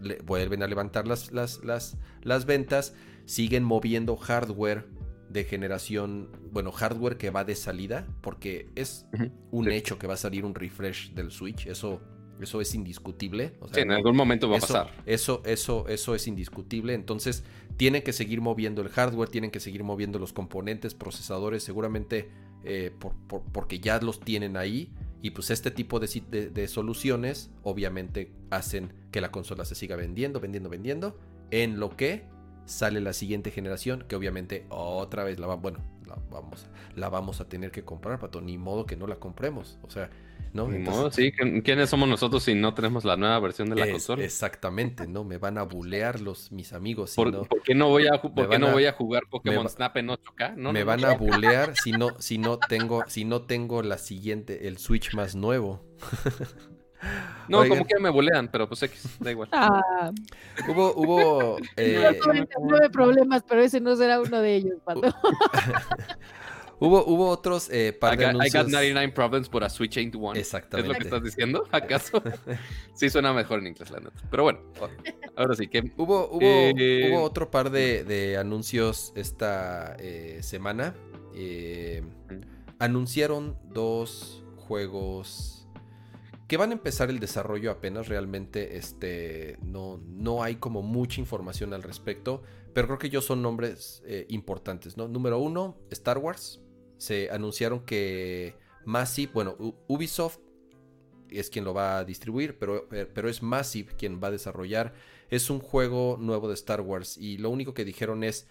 le- 0.00 0.18
vuelven 0.22 0.62
a 0.62 0.66
levantar 0.66 1.06
las, 1.06 1.32
las, 1.32 1.62
las, 1.64 1.96
las 2.22 2.46
ventas, 2.46 2.94
siguen 3.24 3.62
moviendo 3.64 4.16
hardware 4.16 4.86
de 5.28 5.44
generación, 5.44 6.28
bueno, 6.50 6.72
hardware 6.72 7.16
que 7.16 7.30
va 7.30 7.44
de 7.44 7.54
salida, 7.54 8.06
porque 8.20 8.68
es 8.74 9.06
un 9.50 9.64
sí. 9.66 9.70
hecho 9.70 9.98
que 9.98 10.06
va 10.06 10.14
a 10.14 10.18
salir 10.18 10.44
un 10.44 10.54
refresh 10.54 11.14
del 11.14 11.30
Switch, 11.30 11.66
eso, 11.66 12.00
eso 12.44 12.60
es 12.60 12.74
indiscutible. 12.74 13.52
o 13.60 13.66
sea, 13.68 13.74
Sí, 13.76 13.80
en 13.80 13.90
algún 13.92 14.16
momento 14.16 14.48
va 14.48 14.56
a 14.58 14.60
pasar. 14.60 14.90
Eso, 15.06 15.42
eso, 15.44 15.86
eso 15.88 16.14
es 16.14 16.26
indiscutible. 16.26 16.94
Entonces, 16.94 17.44
tienen 17.76 18.02
que 18.02 18.12
seguir 18.12 18.40
moviendo 18.40 18.82
el 18.82 18.88
hardware, 18.88 19.28
tienen 19.28 19.50
que 19.50 19.60
seguir 19.60 19.82
moviendo 19.84 20.18
los 20.18 20.32
componentes, 20.32 20.94
procesadores, 20.94 21.62
seguramente 21.62 22.30
eh, 22.64 22.92
por- 22.98 23.14
por- 23.26 23.42
porque 23.52 23.80
ya 23.80 23.98
los 24.00 24.20
tienen 24.20 24.56
ahí. 24.56 24.92
Y 25.20 25.30
pues 25.30 25.50
este 25.50 25.70
tipo 25.70 25.98
de- 26.00 26.50
de 26.50 26.68
soluciones 26.68 27.50
obviamente 27.64 28.32
hacen 28.50 28.92
que 29.10 29.20
la 29.20 29.30
consola 29.30 29.64
se 29.64 29.74
siga 29.74 29.96
vendiendo, 29.96 30.38
vendiendo, 30.40 30.68
vendiendo. 30.68 31.18
En 31.50 31.78
lo 31.80 31.96
que 31.96 32.24
sale 32.64 33.00
la 33.00 33.12
siguiente 33.12 33.50
generación, 33.50 34.04
que 34.08 34.14
obviamente 34.16 34.66
otra 34.68 35.24
vez 35.24 35.38
la, 35.40 35.46
va- 35.48 35.56
bueno, 35.56 35.80
la, 36.06 36.16
vamos, 36.30 36.66
la 36.94 37.08
vamos 37.08 37.40
a 37.40 37.48
tener 37.48 37.70
que 37.72 37.84
comprar, 37.84 38.18
pato. 38.20 38.40
Ni 38.40 38.58
modo 38.58 38.86
que 38.86 38.96
no 38.96 39.06
la 39.06 39.16
compremos. 39.16 39.78
O 39.82 39.90
sea, 39.90 40.08
¿no? 40.52 40.68
Ni 40.68 40.76
Entonces- 40.76 41.00
modo, 41.00 41.10
sí. 41.10 41.32
¿qui- 41.32 41.62
¿Quiénes 41.62 41.88
somos 41.90 42.08
nosotros 42.08 42.42
si 42.42 42.54
no 42.54 42.74
tenemos 42.74 43.04
la 43.04 43.16
nueva 43.16 43.38
versión 43.40 43.70
de 43.70 43.76
la 43.76 43.86
es- 43.86 43.92
consola? 43.92 44.22
Exactamente, 44.24 45.06
¿no? 45.06 45.24
Me 45.24 45.38
van 45.38 45.58
a 45.58 45.62
bulear 45.62 46.20
los, 46.20 46.52
mis 46.52 46.72
amigos. 46.72 47.10
si 47.10 47.16
¿Por, 47.16 47.32
no- 47.32 47.44
por 47.44 47.62
qué 47.62 47.74
no 47.74 47.88
voy 47.88 48.06
a, 48.06 48.20
por 48.20 48.48
qué 48.48 48.58
no 48.58 48.68
a- 48.68 48.72
voy 48.72 48.86
a 48.86 48.92
jugar 48.92 49.22
Pokémon 49.30 49.64
va- 49.66 49.68
Snap 49.70 49.96
en 49.96 50.08
8K? 50.10 50.54
No, 50.56 50.72
me 50.72 50.80
no, 50.80 50.86
van 50.86 51.00
no. 51.00 51.08
a 51.08 51.14
bulear 51.16 51.74
si 51.76 51.92
no, 51.92 52.08
si 52.18 52.38
no 52.38 52.58
tengo, 52.58 53.02
si 53.08 53.24
no 53.24 53.42
tengo 53.42 53.82
la 53.82 53.98
siguiente, 53.98 54.68
el 54.68 54.78
Switch 54.78 55.14
más 55.14 55.34
nuevo. 55.34 55.84
No, 57.48 57.58
Oigan. 57.58 57.78
como 57.78 57.88
que 57.88 57.98
me 57.98 58.10
bolean, 58.10 58.46
pero 58.46 58.68
pues 58.68 58.80
X, 58.84 59.16
da 59.18 59.32
igual. 59.32 59.48
Ah, 59.50 60.12
Hubo, 60.68 60.94
hubo, 60.94 61.56
eh, 61.76 62.16
99 62.24 62.90
problemas, 62.90 63.42
pero 63.42 63.60
ese 63.60 63.80
no 63.80 63.96
será 63.96 64.20
uno 64.20 64.40
de 64.40 64.54
ellos, 64.54 64.74
Pato. 64.84 65.12
Hubo, 66.86 67.04
hubo 67.06 67.28
otros 67.28 67.68
eh, 67.70 67.92
par 67.92 68.14
I 68.14 68.16
de 68.16 68.24
got, 68.24 68.34
I 68.34 68.36
got 68.36 68.54
anuncios. 68.54 68.72
99 68.72 69.14
problems, 69.14 69.48
but 69.50 69.62
a 69.62 69.70
Switch 69.70 69.96
ain't 69.96 70.14
one. 70.14 70.38
¿Es 70.38 70.52
lo 70.52 70.58
Exactamente. 70.58 70.98
que 70.98 71.04
estás 71.04 71.22
diciendo? 71.22 71.68
¿Acaso? 71.72 72.22
sí 72.94 73.08
suena 73.08 73.32
mejor 73.32 73.60
en 73.60 73.68
inglés, 73.68 73.90
la 73.90 74.00
neta. 74.00 74.20
Pero 74.30 74.42
bueno, 74.42 74.60
ahora 75.36 75.54
sí 75.54 75.68
que... 75.68 75.92
Hubo, 75.96 76.28
hubo, 76.28 76.40
Eh, 76.40 77.08
hubo 77.10 77.22
otro 77.22 77.50
par 77.50 77.70
de, 77.70 78.04
de 78.04 78.36
anuncios 78.36 79.12
esta 79.14 79.96
eh, 79.98 80.40
semana. 80.42 80.94
Eh, 81.34 82.02
anunciaron 82.78 83.56
dos 83.72 84.44
juegos 84.56 85.68
que 86.48 86.56
van 86.56 86.70
a 86.70 86.72
empezar 86.72 87.10
el 87.10 87.20
desarrollo 87.20 87.70
apenas. 87.70 88.08
Realmente 88.08 88.76
este, 88.76 89.56
no, 89.62 90.00
no 90.06 90.42
hay 90.42 90.56
como 90.56 90.82
mucha 90.82 91.20
información 91.20 91.72
al 91.74 91.82
respecto. 91.82 92.42
Pero 92.74 92.88
creo 92.88 92.98
que 92.98 93.06
ellos 93.08 93.24
son 93.24 93.42
nombres 93.42 94.02
importantes. 94.28 94.96
¿no? 94.96 95.06
Número 95.06 95.38
uno, 95.38 95.76
Star 95.90 96.18
Wars. 96.18 96.61
Se 97.02 97.30
anunciaron 97.32 97.80
que 97.84 98.54
Massive, 98.84 99.32
bueno, 99.34 99.56
Ubisoft 99.88 100.38
es 101.30 101.50
quien 101.50 101.64
lo 101.64 101.74
va 101.74 101.98
a 101.98 102.04
distribuir, 102.04 102.60
pero, 102.60 102.88
pero 102.88 103.28
es 103.28 103.42
Massive 103.42 103.96
quien 103.98 104.22
va 104.22 104.28
a 104.28 104.30
desarrollar. 104.30 104.94
Es 105.28 105.50
un 105.50 105.58
juego 105.58 106.16
nuevo 106.20 106.46
de 106.46 106.54
Star 106.54 106.80
Wars 106.80 107.18
y 107.18 107.38
lo 107.38 107.50
único 107.50 107.74
que 107.74 107.84
dijeron 107.84 108.22
es, 108.22 108.46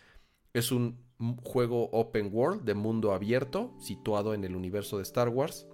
es 0.54 0.74
un 0.74 1.02
juego 1.46 1.92
open 1.94 2.30
world 2.34 2.64
de 2.64 2.74
mundo 2.74 3.14
abierto 3.14 3.74
situado 3.80 4.34
en 4.34 4.44
el 4.44 4.58
universo 4.58 4.98
de 4.98 5.04
Star 5.04 5.30
Wars. 5.30 5.66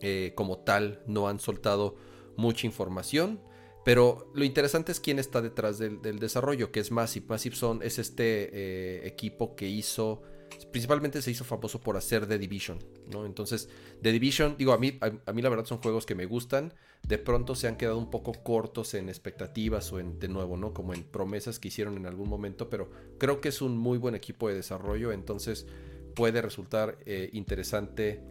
Eh, 0.00 0.32
como 0.34 0.58
tal, 0.58 1.04
no 1.06 1.28
han 1.28 1.38
soltado 1.38 1.94
mucha 2.36 2.66
información. 2.66 3.40
Pero 3.84 4.28
lo 4.34 4.44
interesante 4.44 4.90
es 4.90 4.98
quién 4.98 5.20
está 5.20 5.40
detrás 5.40 5.78
del, 5.78 6.02
del 6.02 6.18
desarrollo, 6.18 6.72
que 6.72 6.80
es 6.80 6.90
Massive. 6.90 7.26
Massive 7.28 7.54
son, 7.54 7.80
es 7.80 8.00
este 8.00 8.50
eh, 8.52 9.06
equipo 9.06 9.54
que 9.54 9.68
hizo 9.68 10.22
principalmente 10.70 11.22
se 11.22 11.30
hizo 11.30 11.44
famoso 11.44 11.80
por 11.80 11.96
hacer 11.96 12.26
The 12.26 12.38
Division, 12.38 12.78
¿no? 13.10 13.26
Entonces, 13.26 13.68
The 14.00 14.12
Division, 14.12 14.56
digo, 14.56 14.72
a 14.72 14.78
mí, 14.78 14.98
a, 15.00 15.32
mí 15.32 15.42
la 15.42 15.48
verdad 15.48 15.64
son 15.64 15.78
juegos 15.78 16.06
que 16.06 16.14
me 16.14 16.26
gustan, 16.26 16.72
de 17.06 17.18
pronto 17.18 17.54
se 17.54 17.68
han 17.68 17.76
quedado 17.76 17.98
un 17.98 18.10
poco 18.10 18.32
cortos 18.32 18.94
en 18.94 19.08
expectativas 19.08 19.92
o 19.92 20.00
en, 20.00 20.18
de 20.18 20.28
nuevo, 20.28 20.56
¿no? 20.56 20.72
Como 20.72 20.94
en 20.94 21.02
promesas 21.04 21.58
que 21.58 21.68
hicieron 21.68 21.96
en 21.96 22.06
algún 22.06 22.28
momento, 22.28 22.70
pero 22.70 22.90
creo 23.18 23.40
que 23.40 23.48
es 23.48 23.62
un 23.62 23.76
muy 23.76 23.98
buen 23.98 24.14
equipo 24.14 24.48
de 24.48 24.54
desarrollo, 24.54 25.12
entonces 25.12 25.66
puede 26.14 26.42
resultar 26.42 26.98
eh, 27.06 27.30
interesante 27.32 28.22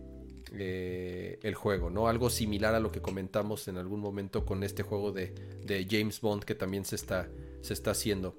eh, 0.54 1.40
el 1.44 1.56
juego, 1.56 1.90
¿no? 1.90 2.08
Algo 2.08 2.30
similar 2.30 2.76
a 2.76 2.80
lo 2.80 2.92
que 2.92 3.02
comentamos 3.02 3.68
en 3.68 3.78
algún 3.78 4.00
momento 4.00 4.46
con 4.46 4.64
este 4.64 4.84
juego 4.84 5.12
de, 5.12 5.34
de 5.66 5.88
James 5.90 6.20
Bond 6.22 6.44
que 6.44 6.56
también 6.56 6.86
se 6.86 6.96
está, 6.96 7.30
se 7.62 7.74
está 7.74 7.92
haciendo. 7.92 8.38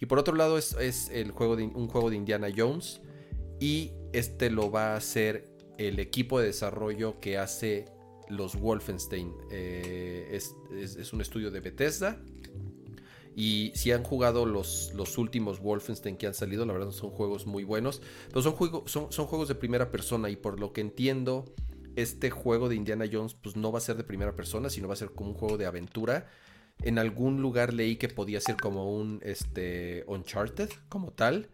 Y 0.00 0.06
por 0.06 0.18
otro 0.18 0.34
lado 0.34 0.58
es, 0.58 0.72
es 0.74 1.08
el 1.10 1.30
juego 1.30 1.54
de, 1.54 1.62
un 1.62 1.86
juego 1.86 2.10
de 2.10 2.16
Indiana 2.16 2.48
Jones 2.54 3.00
y 3.62 3.92
este 4.12 4.50
lo 4.50 4.72
va 4.72 4.94
a 4.94 4.96
hacer 4.96 5.48
el 5.78 6.00
equipo 6.00 6.40
de 6.40 6.46
desarrollo 6.46 7.20
que 7.20 7.38
hace 7.38 7.84
los 8.28 8.58
Wolfenstein. 8.58 9.32
Eh, 9.52 10.30
es, 10.32 10.56
es, 10.76 10.96
es, 10.96 11.12
un 11.12 11.20
estudio 11.20 11.52
de 11.52 11.60
Bethesda. 11.60 12.20
Y 13.36 13.70
si 13.76 13.92
han 13.92 14.02
jugado 14.02 14.46
los, 14.46 14.92
los, 14.96 15.16
últimos 15.16 15.60
Wolfenstein 15.60 16.16
que 16.16 16.26
han 16.26 16.34
salido, 16.34 16.66
la 16.66 16.72
verdad 16.72 16.90
son 16.90 17.10
juegos 17.10 17.46
muy 17.46 17.62
buenos. 17.62 18.02
Pero 18.30 18.42
son, 18.42 18.54
juego, 18.54 18.82
son, 18.86 19.12
son, 19.12 19.26
juegos 19.26 19.46
de 19.46 19.54
primera 19.54 19.92
persona 19.92 20.28
y 20.28 20.34
por 20.34 20.58
lo 20.58 20.72
que 20.72 20.80
entiendo, 20.80 21.44
este 21.94 22.30
juego 22.30 22.68
de 22.68 22.74
Indiana 22.74 23.04
Jones 23.10 23.34
pues 23.34 23.54
no 23.54 23.70
va 23.70 23.78
a 23.78 23.82
ser 23.82 23.96
de 23.96 24.02
primera 24.02 24.34
persona, 24.34 24.70
sino 24.70 24.88
va 24.88 24.94
a 24.94 24.96
ser 24.96 25.12
como 25.12 25.30
un 25.30 25.36
juego 25.36 25.56
de 25.56 25.66
aventura. 25.66 26.26
En 26.80 26.98
algún 26.98 27.40
lugar 27.40 27.72
leí 27.72 27.94
que 27.94 28.08
podía 28.08 28.40
ser 28.40 28.56
como 28.56 28.92
un 28.92 29.20
este, 29.22 30.02
Uncharted 30.08 30.68
como 30.88 31.12
tal. 31.12 31.48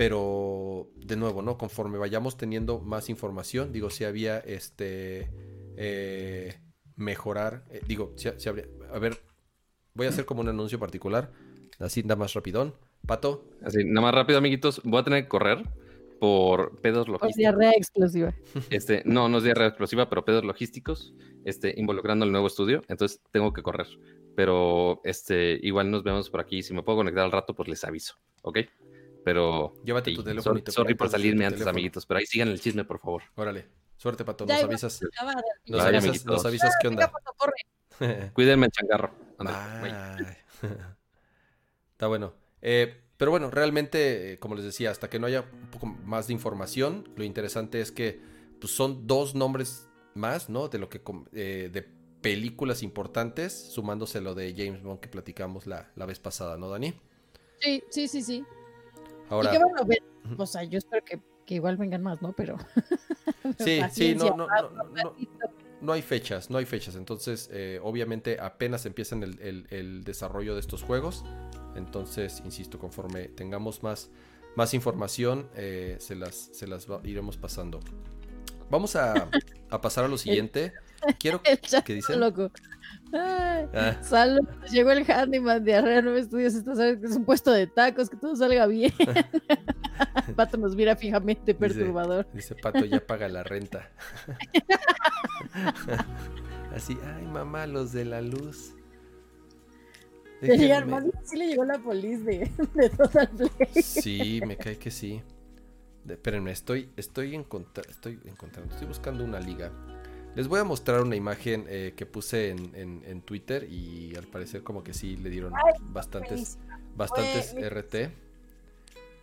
Pero 0.00 0.88
de 0.96 1.14
nuevo, 1.14 1.42
¿no? 1.42 1.58
Conforme 1.58 1.98
vayamos 1.98 2.38
teniendo 2.38 2.80
más 2.80 3.10
información, 3.10 3.70
digo, 3.70 3.90
si 3.90 4.04
había 4.04 4.38
este 4.38 5.28
eh, 5.76 6.58
mejorar, 6.96 7.66
eh, 7.68 7.82
digo, 7.86 8.14
si, 8.16 8.30
si, 8.38 8.48
habría, 8.48 8.64
a 8.94 8.98
ver, 8.98 9.18
voy 9.92 10.06
a 10.06 10.08
hacer 10.08 10.24
como 10.24 10.40
un 10.40 10.48
anuncio 10.48 10.78
particular, 10.78 11.32
así 11.78 12.02
nada 12.02 12.16
más 12.16 12.32
rapidón. 12.32 12.72
Pato. 13.06 13.44
Así, 13.62 13.84
nada 13.84 14.00
más 14.00 14.14
rápido, 14.14 14.38
amiguitos, 14.38 14.80
voy 14.84 15.02
a 15.02 15.04
tener 15.04 15.24
que 15.24 15.28
correr 15.28 15.68
por 16.18 16.80
pedos 16.80 17.06
logísticos. 17.06 17.36
diarrea 17.36 17.72
explosiva. 17.72 18.32
Este, 18.70 19.02
no, 19.04 19.28
no 19.28 19.36
es 19.36 19.44
diarrea 19.44 19.68
explosiva, 19.68 20.08
pero 20.08 20.24
pedos 20.24 20.46
logísticos, 20.46 21.12
este, 21.44 21.74
involucrando 21.78 22.24
el 22.24 22.32
nuevo 22.32 22.46
estudio, 22.46 22.82
entonces 22.88 23.20
tengo 23.32 23.52
que 23.52 23.62
correr. 23.62 23.88
Pero 24.34 25.02
este, 25.04 25.60
igual 25.62 25.90
nos 25.90 26.04
vemos 26.04 26.30
por 26.30 26.40
aquí. 26.40 26.62
Si 26.62 26.72
me 26.72 26.82
puedo 26.82 26.96
conectar 26.96 27.22
al 27.22 27.32
rato, 27.32 27.54
pues 27.54 27.68
les 27.68 27.84
aviso, 27.84 28.14
¿ok? 28.40 28.60
Pero. 29.24 29.74
Llévate 29.84 30.14
tu 30.14 30.22
teléfono. 30.22 30.58
Sorry, 30.58 30.72
sorry 30.72 30.94
por 30.94 31.08
salirme 31.08 31.44
antes, 31.44 31.58
teléfono. 31.58 31.70
amiguitos, 31.70 32.06
pero 32.06 32.18
ahí 32.18 32.26
sigan 32.26 32.48
el 32.48 32.60
chisme, 32.60 32.84
por 32.84 32.98
favor. 32.98 33.22
Órale. 33.34 33.66
Suerte, 33.96 34.24
Pato. 34.24 34.46
Nos 34.46 34.62
avisas. 34.62 35.00
Nos 35.66 35.80
avisas, 35.82 36.24
nos 36.24 36.46
avisas 36.46 36.74
qué 36.80 36.88
onda. 36.88 37.12
Cuídenme 38.32 38.66
el 38.66 38.72
changarro. 38.72 39.10
Está 41.92 42.06
bueno. 42.06 42.32
Eh, 42.62 43.02
pero 43.16 43.30
bueno, 43.30 43.50
realmente, 43.50 44.38
como 44.40 44.54
les 44.54 44.64
decía, 44.64 44.90
hasta 44.90 45.10
que 45.10 45.18
no 45.18 45.26
haya 45.26 45.42
un 45.52 45.70
poco 45.70 45.84
más 45.84 46.28
de 46.28 46.32
información, 46.32 47.12
lo 47.16 47.24
interesante 47.24 47.82
es 47.82 47.92
que 47.92 48.18
pues, 48.58 48.72
son 48.72 49.06
dos 49.06 49.34
nombres 49.34 49.86
más, 50.14 50.48
¿no? 50.48 50.68
De 50.68 50.78
lo 50.78 50.88
que 50.88 51.02
eh, 51.34 51.68
de 51.70 51.82
películas 52.22 52.82
importantes, 52.82 53.52
sumándose 53.52 54.22
lo 54.22 54.34
de 54.34 54.54
James 54.56 54.82
Bond 54.82 55.00
que 55.00 55.08
platicamos 55.08 55.66
la, 55.66 55.90
la 55.94 56.06
vez 56.06 56.18
pasada, 56.18 56.56
¿no, 56.56 56.70
Dani? 56.70 56.94
Sí, 57.60 57.82
sí, 57.90 58.08
sí, 58.08 58.22
sí. 58.22 58.44
Ahora, 59.30 59.48
y 59.48 59.52
que 59.52 59.64
bueno, 59.64 60.04
o 60.36 60.46
sea, 60.46 60.64
yo 60.64 60.78
espero 60.78 61.04
que, 61.04 61.20
que 61.46 61.54
igual 61.54 61.76
vengan 61.76 62.02
más, 62.02 62.20
¿no? 62.20 62.32
Pero. 62.32 62.56
sí, 63.58 63.80
sí, 63.92 64.14
no, 64.14 64.30
no, 64.30 64.46
no, 64.46 64.70
no, 64.84 65.14
no, 65.80 65.92
hay 65.92 66.02
fechas, 66.02 66.50
no 66.50 66.58
hay 66.58 66.66
fechas. 66.66 66.96
Entonces, 66.96 67.48
eh, 67.52 67.80
obviamente, 67.82 68.38
apenas 68.40 68.84
empiezan 68.86 69.22
el, 69.22 69.40
el, 69.40 69.66
el, 69.70 70.04
desarrollo 70.04 70.54
de 70.54 70.60
estos 70.60 70.82
juegos. 70.82 71.24
Entonces, 71.76 72.42
insisto, 72.44 72.78
conforme 72.78 73.28
tengamos 73.28 73.82
más, 73.84 74.10
más 74.56 74.74
información, 74.74 75.48
eh, 75.54 75.96
se 76.00 76.16
las, 76.16 76.34
se 76.52 76.66
las 76.66 76.90
va, 76.90 77.00
iremos 77.04 77.36
pasando. 77.36 77.80
Vamos 78.68 78.96
a, 78.96 79.28
a, 79.70 79.80
pasar 79.80 80.04
a 80.04 80.08
lo 80.08 80.18
siguiente. 80.18 80.72
Quiero 81.18 81.40
que 81.84 81.94
dicen. 81.94 82.20
Loco. 82.20 82.50
Ay, 83.12 83.66
ah. 83.74 83.96
Salud, 84.02 84.46
llegó 84.70 84.92
el 84.92 85.04
handyman 85.10 85.64
de 85.64 85.74
Arrea 85.74 86.02
Nueve 86.02 86.20
Estudios. 86.20 86.54
Esto 86.54 86.74
sabes 86.74 86.98
que 86.98 87.06
es 87.06 87.16
un 87.16 87.24
puesto 87.24 87.50
de 87.50 87.66
tacos, 87.66 88.08
que 88.08 88.16
todo 88.16 88.36
salga 88.36 88.66
bien. 88.66 88.92
Pato 90.36 90.56
nos 90.56 90.76
mira 90.76 90.96
fijamente 90.96 91.54
perturbador. 91.54 92.26
Dice, 92.32 92.54
dice 92.54 92.62
Pato, 92.62 92.84
ya 92.84 93.04
paga 93.04 93.28
la 93.28 93.42
renta. 93.42 93.90
Así, 96.74 96.96
ay 97.16 97.26
mamá, 97.26 97.66
los 97.66 97.92
de 97.92 98.04
la 98.04 98.20
luz. 98.20 98.74
Déjenme... 100.40 100.72
Armando, 100.72 101.12
sí 101.24 101.36
le 101.36 101.48
llegó 101.48 101.64
la 101.64 101.78
polis 101.78 102.24
de, 102.24 102.50
de 102.74 102.90
Total 102.90 103.28
Play. 103.28 103.82
Sí, 103.82 104.40
me 104.46 104.56
cae 104.56 104.78
que 104.78 104.90
sí. 104.90 105.22
De, 106.04 106.14
espérenme, 106.14 106.50
estoy, 106.50 106.90
estoy, 106.96 107.34
encontra 107.34 107.82
estoy 107.88 108.18
encontrando, 108.24 108.72
estoy 108.72 108.88
buscando 108.88 109.24
una 109.24 109.40
liga. 109.40 109.70
Les 110.34 110.46
voy 110.46 110.60
a 110.60 110.64
mostrar 110.64 111.02
una 111.02 111.16
imagen 111.16 111.66
eh, 111.68 111.92
que 111.96 112.06
puse 112.06 112.50
en, 112.50 112.72
en, 112.74 113.02
en, 113.04 113.20
Twitter 113.22 113.64
y 113.64 114.14
al 114.16 114.26
parecer 114.26 114.62
como 114.62 114.84
que 114.84 114.94
sí 114.94 115.16
le 115.16 115.28
dieron 115.28 115.52
Ay, 115.54 115.72
bastantes, 115.80 116.58
bastantes 116.96 117.54
Oye, 117.54 117.68
RT. 117.68 117.94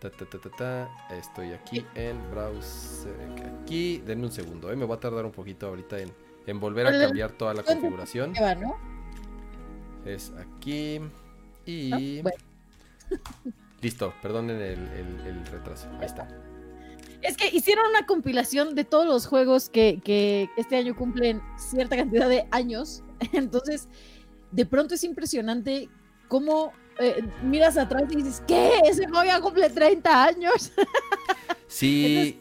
Ta, 0.00 0.10
ta, 0.10 0.26
ta, 0.26 0.38
ta, 0.38 0.50
ta. 0.50 1.16
Estoy 1.16 1.52
aquí 1.52 1.84
en 1.94 2.30
browser. 2.30 3.14
Aquí, 3.62 4.02
denme 4.06 4.26
un 4.26 4.32
segundo, 4.32 4.70
eh. 4.70 4.76
me 4.76 4.84
va 4.84 4.96
a 4.96 5.00
tardar 5.00 5.24
un 5.24 5.32
poquito 5.32 5.66
ahorita 5.66 5.98
en, 5.98 6.12
en 6.46 6.60
volver 6.60 6.86
a 6.86 6.92
cambiar 6.92 7.32
toda 7.32 7.54
la 7.54 7.62
configuración. 7.62 8.34
Va, 8.40 8.54
¿no? 8.54 8.76
Es 10.04 10.32
aquí 10.32 11.00
y... 11.64 11.90
No, 11.90 12.22
bueno. 12.22 12.44
Listo, 13.80 14.12
perdonen 14.20 14.60
el, 14.60 14.88
el, 14.88 15.26
el 15.26 15.46
retraso. 15.46 15.88
Ahí 16.00 16.06
está. 16.06 16.28
Es 17.22 17.36
que 17.36 17.48
hicieron 17.48 17.86
una 17.90 18.06
compilación 18.06 18.74
de 18.74 18.84
todos 18.84 19.06
los 19.06 19.26
juegos 19.26 19.68
que, 19.68 20.00
que, 20.04 20.50
este 20.56 20.76
año 20.76 20.94
cumplen 20.94 21.42
cierta 21.56 21.96
cantidad 21.96 22.28
de 22.28 22.46
años. 22.50 23.02
Entonces, 23.32 23.88
de 24.52 24.66
pronto 24.66 24.94
es 24.94 25.04
impresionante 25.04 25.88
cómo 26.28 26.72
eh, 26.98 27.22
miras 27.42 27.76
atrás 27.76 28.04
y 28.10 28.16
dices, 28.16 28.42
¿qué? 28.46 28.80
Ese 28.84 29.06
juego 29.06 29.24
ya 29.24 29.40
cumple 29.40 29.70
30 29.70 30.24
años. 30.24 30.72
Sí. 31.70 32.40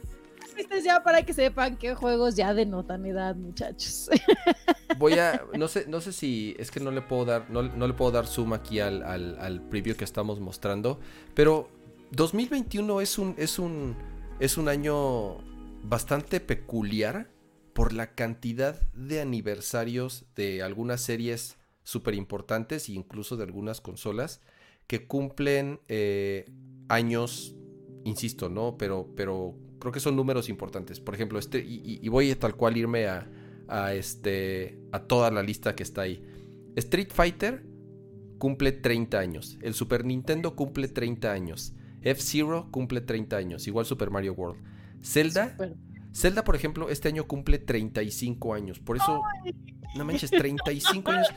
Entonces, 0.56 0.86
ya 0.86 1.04
para 1.04 1.22
que 1.22 1.34
sepan 1.34 1.76
qué 1.78 1.94
juegos 1.94 2.36
ya 2.36 2.54
denotan 2.54 3.06
edad, 3.06 3.36
muchachos. 3.36 4.10
Voy 4.98 5.14
a, 5.20 5.44
no 5.54 5.68
sé, 5.68 5.86
no 5.88 6.00
sé 6.00 6.14
si 6.14 6.56
es 6.58 6.72
que 6.72 6.80
no 6.80 6.92
le 6.92 7.02
puedo 7.02 7.26
dar, 7.26 7.50
no, 7.50 7.62
no 7.62 7.88
le 7.88 7.94
puedo 7.94 8.10
dar 8.12 8.26
zoom 8.26 8.54
aquí 8.54 8.80
al, 8.80 9.04
al, 9.04 9.38
al 9.40 9.62
preview 9.62 9.98
que 9.98 10.06
estamos 10.06 10.40
mostrando, 10.40 11.00
pero 11.36 11.70
2021 12.12 13.02
es 13.02 13.20
un, 13.20 13.36
es 13.38 13.60
un, 13.60 13.96
es 14.40 14.58
un 14.58 14.70
año 14.70 15.38
bastante 15.84 16.40
peculiar 16.40 17.30
por 17.74 17.94
la 17.94 18.14
cantidad 18.14 18.82
de 18.94 19.22
aniversarios 19.22 20.26
de 20.36 20.62
algunas 20.62 21.02
series 21.02 21.58
súper 21.84 22.14
importantes 22.16 22.90
e 22.90 22.94
incluso 22.94 23.38
de 23.38 23.44
algunas 23.44 23.82
consolas 23.82 24.42
que 24.88 25.08
cumplen 25.08 25.80
eh, 25.88 26.46
años, 26.88 27.56
insisto, 28.04 28.50
¿no? 28.50 28.78
Pero, 28.78 29.10
pero 29.16 29.56
creo 29.80 29.92
que 29.92 30.00
son 30.00 30.16
números 30.16 30.50
importantes. 30.50 31.00
Por 31.00 31.16
ejemplo, 31.16 31.40
este, 31.40 31.60
y, 31.60 32.08
voy 32.10 32.32
a 32.32 32.40
tal 32.40 32.56
cual 32.56 32.78
irme 32.78 33.08
a, 33.08 33.30
a, 33.68 33.94
este, 33.94 34.80
a 34.92 35.00
toda 35.00 35.32
la 35.32 35.44
lista 35.44 35.76
que 35.76 35.84
está 35.84 36.02
ahí. 36.02 36.24
Street 36.76 37.10
Fighter 37.12 37.64
cumple 38.38 38.72
30 38.72 39.18
años. 39.20 39.58
El 39.62 39.74
Super 39.74 40.06
Nintendo 40.06 40.56
cumple 40.56 40.88
30 40.88 41.32
años. 41.32 41.74
F-Zero 42.12 42.70
cumple 42.72 43.02
30 43.02 43.36
años, 43.38 43.68
igual 43.68 43.86
Super 43.86 44.10
Mario 44.10 44.34
World. 44.34 44.62
Zelda, 45.02 45.52
Super. 45.52 45.76
Zelda, 46.14 46.44
por 46.44 46.56
ejemplo, 46.56 46.90
este 46.90 47.08
año 47.10 47.28
cumple 47.28 47.60
35 47.60 48.54
años. 48.54 48.80
Por 48.80 48.98
eso, 48.98 49.22
Ay. 49.46 49.56
no 49.96 50.04
manches, 50.04 50.32
35 50.32 51.12
años. 51.12 51.28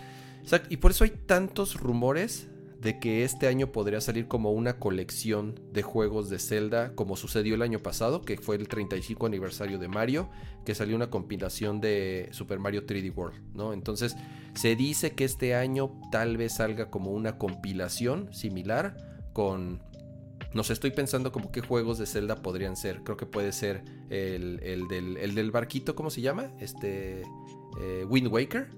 Y 0.71 0.79
por 0.79 0.91
eso 0.91 1.05
hay 1.05 1.11
tantos 1.11 1.79
rumores 1.79 2.49
de 2.81 2.99
que 2.99 3.25
este 3.25 3.47
año 3.47 3.73
podría 3.73 4.01
salir 4.01 4.27
como 4.27 4.53
una 4.53 4.79
colección 4.79 5.61
de 5.73 5.83
juegos 5.83 6.31
de 6.31 6.39
Zelda, 6.39 6.95
como 6.95 7.17
sucedió 7.17 7.55
el 7.55 7.63
año 7.63 7.81
pasado, 7.81 8.23
que 8.23 8.39
fue 8.39 8.57
el 8.57 8.69
35 8.69 9.27
aniversario 9.27 9.79
de 9.79 9.89
Mario, 9.89 10.31
que 10.65 10.75
salió 10.75 10.97
una 10.97 11.11
compilación 11.11 11.83
de 11.83 12.31
Super 12.33 12.59
Mario 12.59 12.87
3D 12.87 13.15
World, 13.15 13.39
¿no? 13.55 13.75
Entonces, 13.75 14.17
se 14.55 14.77
dice 14.77 15.13
que 15.13 15.25
este 15.25 15.55
año 15.55 16.01
tal 16.11 16.39
vez 16.39 16.55
salga 16.55 16.91
como 16.91 17.11
una 17.11 17.37
compilación 17.37 18.33
similar 18.33 18.97
con 19.35 19.83
no 20.55 20.63
sé, 20.65 20.73
estoy 20.73 20.91
pensando 20.91 21.31
como 21.33 21.53
qué 21.53 21.61
juegos 21.61 21.99
de 21.99 22.07
Zelda 22.07 22.43
podrían 22.43 22.77
ser. 22.77 23.03
Creo 23.03 23.17
que 23.17 23.27
puede 23.27 23.53
ser 23.53 23.85
el, 24.11 24.61
el, 24.63 24.89
del, 24.89 25.17
el 25.17 25.35
del, 25.35 25.51
barquito, 25.51 25.95
¿cómo 25.95 26.11
se 26.11 26.21
llama? 26.21 26.53
Este. 26.61 27.23
Eh, 27.81 28.05
Wind 28.09 28.29
Waker. 28.29 28.69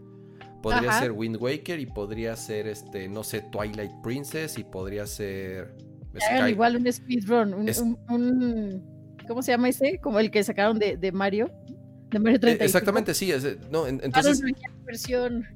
Podría 0.63 0.91
Ajá. 0.91 1.01
ser 1.01 1.13
Wind 1.13 1.39
Waker 1.41 1.81
y 1.81 1.87
podría 1.87 2.37
ser, 2.37 2.69
este, 2.69 3.09
no 3.09 3.25
sé, 3.25 3.41
Twilight 3.51 3.91
Princess 4.03 4.59
y 4.59 4.65
podría 4.65 5.07
ser. 5.07 5.75
Sky... 6.15 6.51
Igual 6.51 6.77
un 6.77 6.93
speedrun, 6.93 7.55
un, 7.55 7.69
es... 7.69 7.79
un, 7.79 7.99
un, 8.11 9.17
¿cómo 9.27 9.43
se 9.43 9.53
llama 9.53 9.71
ese? 9.71 9.99
Como 10.01 10.21
el 10.21 10.31
que 10.31 10.45
sacaron 10.45 10.79
de, 10.79 10.97
de 10.99 11.11
Mario. 11.11 11.51
De 12.11 12.19
Mario 12.19 12.37
Eh, 12.37 12.41
35. 12.41 12.65
exactamente, 12.65 13.15
sí. 13.15 13.33
es, 13.33 13.43
no, 13.71 13.87
en- 13.87 13.97
Ah, 13.97 14.05
entonces, 14.05 14.43
versión, 14.85 15.47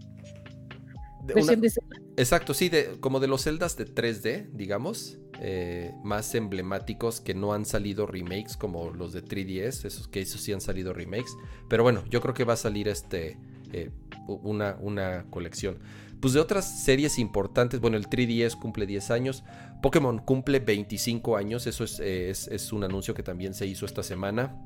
de 1.25 1.35
versión 1.35 1.61
de 1.61 1.71
Zelda. 1.71 1.97
exacto, 2.17 2.55
sí, 2.55 2.69
de, 2.69 2.99
como 3.01 3.21
de 3.21 3.29
los 3.29 3.43
celdas 3.43 3.77
de 3.77 3.85
3D, 3.87 4.49
digamos, 4.53 5.19
eh, 5.41 5.93
más 6.03 6.35
emblemáticos 6.35 7.21
que 7.21 7.35
no 7.35 7.53
han 7.53 7.65
salido 7.65 8.07
remakes 8.07 8.57
como 8.57 8.91
los 8.91 9.13
de 9.13 9.25
3DS, 9.25 9.85
esos 9.85 10.09
que 10.09 10.21
esos 10.21 10.41
sí 10.41 10.53
han 10.53 10.61
salido 10.61 10.93
remakes. 10.93 11.37
Pero 11.69 11.83
bueno, 11.83 12.05
yo 12.09 12.21
creo 12.21 12.35
que 12.35 12.45
va 12.45 12.55
a 12.55 12.57
salir 12.57 12.89
este 12.89 13.39
eh, 13.73 13.91
una, 14.27 14.77
una 14.81 15.27
colección. 15.31 15.79
Pues 16.21 16.33
de 16.33 16.41
otras 16.41 16.85
series 16.85 17.19
importantes, 17.19 17.81
bueno, 17.81 17.97
el 17.97 18.09
3DS 18.09 18.59
cumple 18.59 18.87
10 18.87 19.11
años, 19.11 19.45
Pokémon 19.83 20.19
cumple 20.19 20.61
25 20.61 21.37
años, 21.37 21.67
eso 21.67 21.85
es, 21.85 22.01
eh, 22.01 22.31
es, 22.31 22.49
es 22.49 22.73
un 22.73 22.85
anuncio 22.85 23.13
que 23.13 23.23
también 23.23 23.53
se 23.53 23.67
hizo 23.67 23.85
esta 23.85 24.03
semana. 24.03 24.57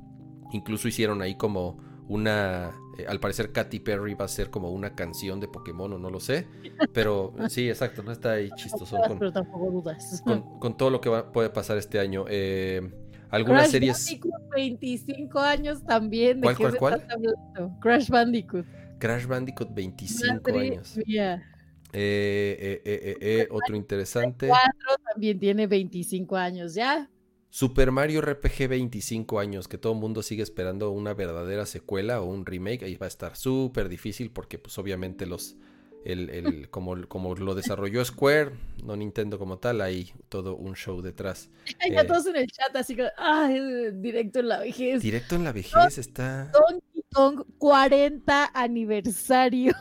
Incluso 0.53 0.89
hicieron 0.89 1.23
ahí 1.23 1.35
como 1.37 1.79
una, 2.11 2.73
eh, 2.99 3.07
al 3.09 3.20
parecer 3.20 3.53
Katy 3.53 3.78
Perry 3.81 4.15
va 4.15 4.24
a 4.24 4.28
ser 4.28 4.51
como 4.51 4.70
una 4.73 4.95
canción 4.97 5.39
de 5.39 5.47
Pokémon 5.47 5.93
o 5.93 5.99
no 5.99 6.11
lo 6.11 6.19
sé, 6.19 6.47
pero 6.93 7.32
sí, 7.49 7.69
exacto, 7.69 8.03
no 8.03 8.11
está 8.11 8.32
ahí 8.32 8.51
chistoso 8.57 8.97
con, 9.07 9.19
Pero 9.19 9.32
tampoco 9.32 9.70
dudas. 9.70 10.20
con, 10.24 10.59
con 10.59 10.77
todo 10.77 10.91
lo 10.91 11.01
que 11.01 11.09
va- 11.09 11.31
puede 11.31 11.51
pasar 11.51 11.78
este 11.78 12.01
año. 12.01 12.24
Eh, 12.28 12.82
algunas 13.31 13.62
Crash 13.62 13.70
series... 13.70 14.05
Bandicoot, 14.07 14.43
25 14.57 15.39
años 15.39 15.85
también. 15.85 16.41
¿De 16.41 16.47
¿Cuál, 16.47 16.57
qué 16.57 16.78
cuál, 16.78 17.07
cuál? 17.07 17.78
Crash 17.81 18.09
Bandicoot. 18.11 18.66
Crash 18.99 19.27
Bandicoot 19.27 19.73
25 19.73 20.35
Madre 20.51 20.69
años. 20.73 20.99
mía. 21.07 21.47
Eh, 21.93 22.57
eh, 22.61 22.82
eh, 22.85 23.01
eh, 23.03 23.16
eh, 23.20 23.49
otro 23.51 23.77
interesante. 23.77 24.49
4 24.49 24.70
también 25.12 25.39
tiene 25.39 25.66
25 25.69 26.37
años 26.37 26.74
ya. 26.74 27.09
Super 27.51 27.90
Mario 27.90 28.20
RPG 28.20 28.68
25 28.68 29.40
años, 29.40 29.66
que 29.66 29.77
todo 29.77 29.93
el 29.94 29.98
mundo 29.98 30.22
sigue 30.22 30.43
esperando 30.43 30.90
una 30.90 31.14
verdadera 31.14 31.66
secuela 31.66 32.20
o 32.20 32.27
un 32.27 32.47
remake. 32.47 32.85
Ahí 32.85 32.94
va 32.97 33.06
a 33.06 33.09
estar 33.09 33.36
súper 33.36 33.89
difícil 33.89 34.31
porque 34.31 34.59
pues 34.59 34.78
obviamente 34.78 35.27
los... 35.27 35.56
El, 36.05 36.31
el- 36.31 36.70
como, 36.70 36.97
como 37.09 37.35
lo 37.35 37.55
desarrolló 37.55 38.02
Square, 38.05 38.52
no 38.85 38.97
Nintendo 38.97 39.39
como 39.39 39.59
tal, 39.59 39.81
hay 39.82 40.12
todo 40.31 40.56
un 40.56 40.74
show 40.74 41.02
detrás. 41.02 41.51
Ya 41.93 42.01
Eh. 42.02 42.05
todos 42.06 42.24
en 42.27 42.36
el 42.36 42.47
chat, 42.47 42.74
así 42.74 42.97
que, 42.97 43.09
ay, 43.18 43.90
directo 43.94 44.39
en 44.39 44.48
la 44.48 44.60
vejez. 44.60 45.02
Directo 45.02 45.35
en 45.35 45.44
la 45.44 45.52
vejez 45.52 45.98
está... 45.98 46.51
Donkey 46.52 47.02
Kong 47.12 47.43
40 47.59 48.51
aniversario. 48.55 49.74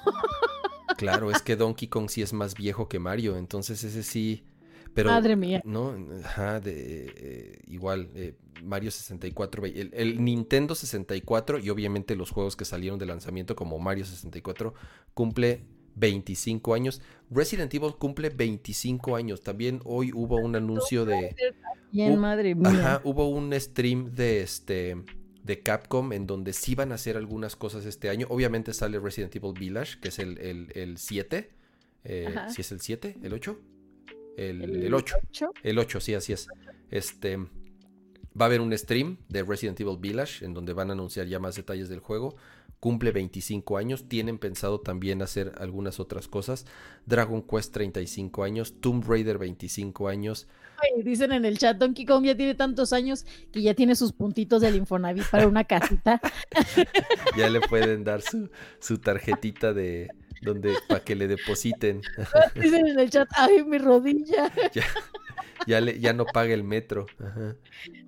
Claro, 0.98 1.32
es 1.32 1.42
que 1.42 1.56
Donkey 1.56 1.88
Kong 1.88 2.10
sí 2.10 2.22
es 2.22 2.34
más 2.34 2.54
viejo 2.56 2.90
que 2.90 3.00
Mario, 3.00 3.38
entonces 3.38 3.84
ese 3.84 4.04
sí... 4.04 4.44
Pero, 4.94 5.12
Madre 5.12 5.36
mía. 5.36 5.62
No, 5.66 5.96
ajá, 6.24 6.60
de, 6.60 7.14
eh, 7.16 7.60
igual, 7.68 8.10
eh, 8.16 8.34
Mario 8.64 8.92
64, 8.92 9.62
ve- 9.62 9.80
el, 9.80 9.92
el 9.94 10.24
Nintendo 10.24 10.76
64 10.76 11.60
y 11.60 11.70
obviamente 11.70 12.16
los 12.16 12.32
juegos 12.32 12.56
que 12.56 12.66
salieron 12.66 13.00
de 13.00 13.06
lanzamiento 13.06 13.56
como 13.56 13.80
Mario 13.80 14.06
64 14.06 14.74
cumple 15.14 15.64
25 15.96 16.74
años. 16.74 17.02
Resident 17.30 17.74
Evil 17.74 17.94
cumple 17.98 18.30
25 18.30 19.16
años. 19.16 19.42
También 19.42 19.82
hoy 19.86 20.12
hubo 20.14 20.38
un 20.38 20.56
anuncio 20.56 21.06
de... 21.06 21.36
Bien, 21.92 22.18
madre 22.18 22.56
mía. 22.56 22.70
Ajá, 22.70 23.02
hubo 23.04 23.28
un 23.30 23.52
stream 23.60 24.14
de 24.14 24.42
este 24.42 24.96
de 25.44 25.62
Capcom 25.64 26.14
en 26.14 26.28
donde 26.28 26.54
sí 26.54 26.76
van 26.76 26.92
a 26.92 26.96
hacer 26.96 27.18
algunas 27.18 27.56
cosas 27.56 27.86
este 27.86 28.10
año. 28.10 28.28
Obviamente 28.30 28.74
sale 28.74 29.00
Resident 29.00 29.36
Evil 29.36 29.54
Village, 29.58 30.00
que 30.00 30.10
es 30.10 30.20
el, 30.20 30.38
el, 30.38 30.72
el 30.76 30.98
7. 30.98 31.50
Eh, 32.04 32.26
Ajá. 32.28 32.50
¿Sí 32.50 32.62
es 32.62 32.72
el 32.72 32.80
7? 32.82 33.18
¿El 33.24 33.34
8? 33.34 33.60
El, 34.40 34.62
El 34.64 34.84
el 34.86 34.94
8. 34.94 35.16
ocho. 35.28 35.52
El 35.64 35.78
8, 35.78 36.00
sí, 36.00 36.14
así 36.14 36.34
es. 36.34 36.48
Este 36.90 37.38
va 37.38 38.46
a 38.46 38.48
haber 38.48 38.62
un 38.62 38.78
stream 38.78 39.18
de 39.28 39.44
Resident 39.44 39.80
Evil 39.82 39.98
Village 40.00 40.46
en 40.46 40.54
donde 40.54 40.74
van 40.74 40.90
a 40.90 40.94
anunciar 40.94 41.28
ya 41.28 41.40
más 41.40 41.56
detalles 41.56 41.90
del 41.90 42.00
juego. 42.00 42.36
Cumple 42.80 43.12
25 43.12 43.78
años. 43.78 44.08
Tienen 44.08 44.40
pensado 44.40 44.80
también 44.80 45.22
hacer 45.22 45.52
algunas 45.58 46.00
otras 46.00 46.30
cosas. 46.30 46.66
Dragon 47.06 47.42
Quest 47.42 47.74
35 47.74 48.44
años. 48.44 48.76
Tomb 48.80 49.04
Raider 49.06 49.38
25 49.38 50.08
años. 50.08 50.48
Ay, 50.78 51.04
Dicen 51.04 51.34
en 51.34 51.44
el 51.44 51.58
chat, 51.58 51.78
Donkey 51.78 52.06
Kong 52.06 52.24
ya 52.24 52.38
tiene 52.38 52.56
tantos 52.56 52.94
años 52.94 53.26
que 53.52 53.62
ya 53.62 53.74
tiene 53.74 53.96
sus 53.96 54.14
puntitos 54.14 54.62
del 54.62 54.78
Infonavit 54.78 55.26
para 55.30 55.48
una 55.48 55.66
casita. 55.66 56.22
Ya 57.38 57.50
le 57.50 57.62
pueden 57.62 58.04
dar 58.04 58.22
su, 58.22 58.50
su 58.80 58.98
tarjetita 58.98 59.72
de 59.74 60.10
donde 60.42 60.74
para 60.88 61.04
que 61.04 61.16
le 61.16 61.28
depositen. 61.28 62.02
Dicen 62.56 62.88
en 62.88 63.00
el 63.00 63.10
chat, 63.10 63.28
ay, 63.36 63.64
mi 63.64 63.78
rodilla. 63.78 64.52
Ya, 64.74 64.84
ya, 65.68 65.82
le- 65.82 66.00
ya 66.00 66.14
no 66.14 66.26
paga 66.26 66.54
el 66.54 66.64
metro. 66.64 67.06
Ajá. 67.20 67.56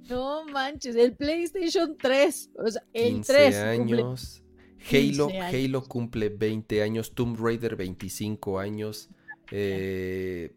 No 0.10 0.46
manches, 0.46 0.96
el 0.96 1.14
PlayStation 1.16 1.98
3. 1.98 2.52
O 2.56 2.70
sea, 2.70 2.84
el 2.94 3.14
15 3.16 3.34
3. 3.34 3.56
cumple- 3.56 3.70
años. 4.00 4.44
Halo, 4.90 5.28
15 5.28 5.40
años. 5.42 5.54
Halo 5.66 5.84
cumple 5.84 6.30
20 6.30 6.82
años. 6.82 7.14
Tomb 7.14 7.38
Raider 7.40 7.76
25 7.76 8.60
años. 8.60 9.10
Eh, 9.52 10.54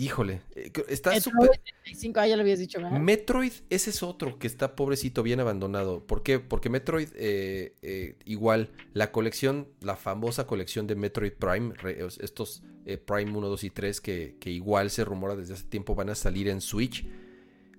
híjole, 0.00 0.40
eh, 0.54 0.72
está. 0.88 1.10
35, 1.10 2.20
ah, 2.20 2.26
ya 2.26 2.36
lo 2.36 2.42
habías 2.42 2.58
dicho, 2.58 2.80
¿verdad? 2.80 2.98
Metroid, 2.98 3.52
ese 3.68 3.90
es 3.90 4.02
otro 4.02 4.38
que 4.38 4.46
está 4.46 4.74
pobrecito, 4.74 5.22
bien 5.22 5.40
abandonado. 5.40 6.06
¿Por 6.06 6.22
qué? 6.22 6.38
Porque 6.38 6.70
Metroid, 6.70 7.08
eh, 7.14 7.74
eh, 7.82 8.16
igual, 8.24 8.70
la 8.94 9.12
colección, 9.12 9.68
la 9.80 9.96
famosa 9.96 10.46
colección 10.46 10.86
de 10.86 10.96
Metroid 10.96 11.32
Prime, 11.32 11.74
estos 12.20 12.62
eh, 12.86 12.96
Prime 12.96 13.36
1, 13.36 13.48
2 13.48 13.64
y 13.64 13.70
3, 13.70 14.00
que, 14.00 14.36
que 14.40 14.50
igual 14.50 14.90
se 14.90 15.04
rumora 15.04 15.36
desde 15.36 15.54
hace 15.54 15.64
tiempo 15.64 15.94
van 15.94 16.10
a 16.10 16.14
salir 16.14 16.48
en 16.48 16.60
Switch. 16.60 17.06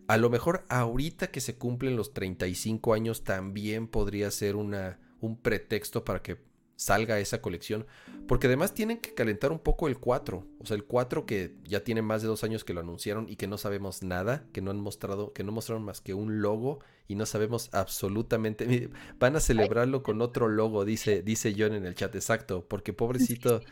A 0.07 0.17
lo 0.17 0.29
mejor 0.29 0.65
ahorita 0.69 1.31
que 1.31 1.41
se 1.41 1.55
cumplen 1.55 1.95
los 1.95 2.13
35 2.13 2.93
años 2.93 3.23
también 3.23 3.87
podría 3.87 4.29
ser 4.29 4.55
una, 4.55 4.99
un 5.21 5.37
pretexto 5.37 6.03
para 6.03 6.21
que 6.21 6.37
salga 6.81 7.19
esa 7.19 7.41
colección. 7.41 7.85
Porque 8.27 8.47
además 8.47 8.73
tienen 8.73 8.97
que 8.97 9.13
calentar 9.13 9.51
un 9.51 9.59
poco 9.59 9.87
el 9.87 9.99
4. 9.99 10.43
O 10.59 10.65
sea, 10.65 10.75
el 10.75 10.83
4 10.83 11.27
que 11.27 11.55
ya 11.63 11.83
tiene 11.83 12.01
más 12.01 12.23
de 12.23 12.27
dos 12.27 12.43
años 12.43 12.63
que 12.63 12.73
lo 12.73 12.79
anunciaron 12.79 13.29
y 13.29 13.35
que 13.35 13.45
no 13.45 13.57
sabemos 13.59 14.01
nada, 14.01 14.45
que 14.51 14.61
no 14.61 14.71
han 14.71 14.79
mostrado, 14.79 15.31
que 15.31 15.43
no 15.43 15.51
mostraron 15.51 15.83
más 15.83 16.01
que 16.01 16.15
un 16.15 16.41
logo 16.41 16.79
y 17.07 17.13
no 17.15 17.25
sabemos 17.27 17.69
absolutamente. 17.71 18.89
Van 19.19 19.35
a 19.35 19.39
celebrarlo 19.39 20.01
con 20.01 20.21
otro 20.23 20.47
logo, 20.47 20.83
dice, 20.83 21.21
dice 21.21 21.53
John 21.55 21.73
en 21.73 21.85
el 21.85 21.93
chat. 21.93 22.15
Exacto, 22.15 22.65
porque 22.67 22.93
pobrecito. 22.93 23.61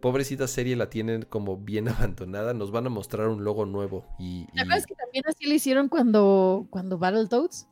Pobrecita 0.00 0.46
serie 0.46 0.76
la 0.76 0.90
tienen 0.90 1.22
como 1.22 1.56
bien 1.56 1.88
abandonada. 1.88 2.52
Nos 2.54 2.70
van 2.70 2.86
a 2.86 2.90
mostrar 2.90 3.28
un 3.28 3.44
logo 3.44 3.64
nuevo. 3.64 4.06
Y, 4.18 4.44
¿Te 4.46 4.52
y 4.58 4.60
acuerdas 4.60 4.86
que 4.86 4.94
también 4.94 5.24
así 5.26 5.46
lo 5.46 5.54
hicieron 5.54 5.88
cuando, 5.88 6.66
cuando 6.70 6.98
Battletoads? 6.98 7.66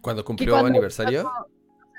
cuando 0.00 0.24
cumplió 0.24 0.50
cuando- 0.52 0.68
aniversario. 0.68 1.22
Cuando, 1.22 1.57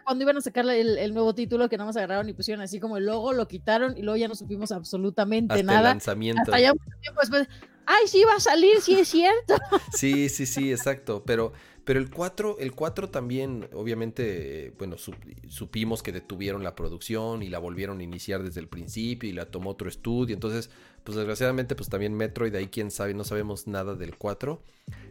cuando 0.09 0.23
iban 0.23 0.37
a 0.37 0.41
sacar 0.41 0.67
el, 0.67 0.97
el 0.97 1.13
nuevo 1.13 1.35
título 1.35 1.69
que 1.69 1.77
nada 1.77 1.85
más 1.85 1.95
agarraron 1.95 2.27
y 2.27 2.33
pusieron 2.33 2.63
así 2.63 2.79
como 2.79 2.97
el 2.97 3.05
logo, 3.05 3.31
lo 3.31 3.47
quitaron 3.47 3.95
y 3.95 4.01
luego 4.01 4.17
ya 4.17 4.27
no 4.27 4.33
supimos 4.33 4.71
absolutamente 4.71 5.53
Hasta 5.53 5.59
el 5.59 5.65
nada. 5.67 5.81
lanzamiento. 5.89 6.41
Hasta 6.41 6.59
ya 6.59 6.73
mucho 6.73 6.97
tiempo 6.99 7.21
después. 7.21 7.47
¡Ay, 7.85 8.07
sí 8.07 8.23
va 8.23 8.33
a 8.37 8.39
salir! 8.39 8.81
¡Sí 8.81 8.95
es 8.99 9.07
cierto! 9.07 9.53
Sí, 9.93 10.29
sí, 10.29 10.47
sí, 10.47 10.71
exacto. 10.71 11.21
Pero, 11.27 11.53
pero 11.83 11.99
el 11.99 12.09
4, 12.09 12.57
el 12.59 12.71
4 12.73 13.09
también, 13.11 13.69
obviamente, 13.73 14.73
bueno, 14.79 14.97
su- 14.97 15.13
supimos 15.47 16.01
que 16.01 16.11
detuvieron 16.11 16.63
la 16.63 16.75
producción 16.75 17.43
y 17.43 17.49
la 17.49 17.59
volvieron 17.59 17.99
a 17.99 18.03
iniciar 18.03 18.41
desde 18.41 18.61
el 18.61 18.67
principio 18.67 19.29
y 19.29 19.33
la 19.33 19.45
tomó 19.51 19.69
otro 19.69 19.87
estudio. 19.89 20.33
Entonces, 20.33 20.71
pues 21.03 21.17
desgraciadamente, 21.17 21.75
pues 21.75 21.87
también 21.87 22.15
Metroid, 22.15 22.55
ahí 22.55 22.67
quién 22.69 22.89
sabe, 22.89 23.13
no 23.13 23.23
sabemos 23.23 23.67
nada 23.67 23.93
del 23.93 24.17
4. 24.17 24.59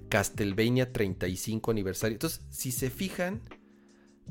Castlevania 0.08 0.92
35 0.92 1.70
aniversario. 1.70 2.14
Entonces, 2.14 2.40
si 2.50 2.72
se 2.72 2.90
fijan, 2.90 3.40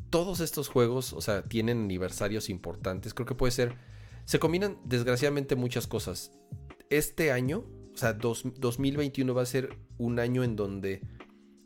todos 0.09 0.39
estos 0.39 0.69
juegos, 0.69 1.13
o 1.13 1.21
sea, 1.21 1.43
tienen 1.43 1.83
aniversarios 1.83 2.49
importantes. 2.49 3.13
Creo 3.13 3.25
que 3.25 3.35
puede 3.35 3.51
ser. 3.51 3.75
Se 4.25 4.39
combinan, 4.39 4.77
desgraciadamente, 4.85 5.55
muchas 5.55 5.87
cosas. 5.87 6.31
Este 6.89 7.31
año, 7.31 7.65
o 7.93 7.97
sea, 7.97 8.13
dos- 8.13 8.43
2021 8.57 9.33
va 9.33 9.41
a 9.41 9.45
ser 9.45 9.77
un 9.97 10.19
año 10.19 10.43
en 10.43 10.55
donde 10.55 11.01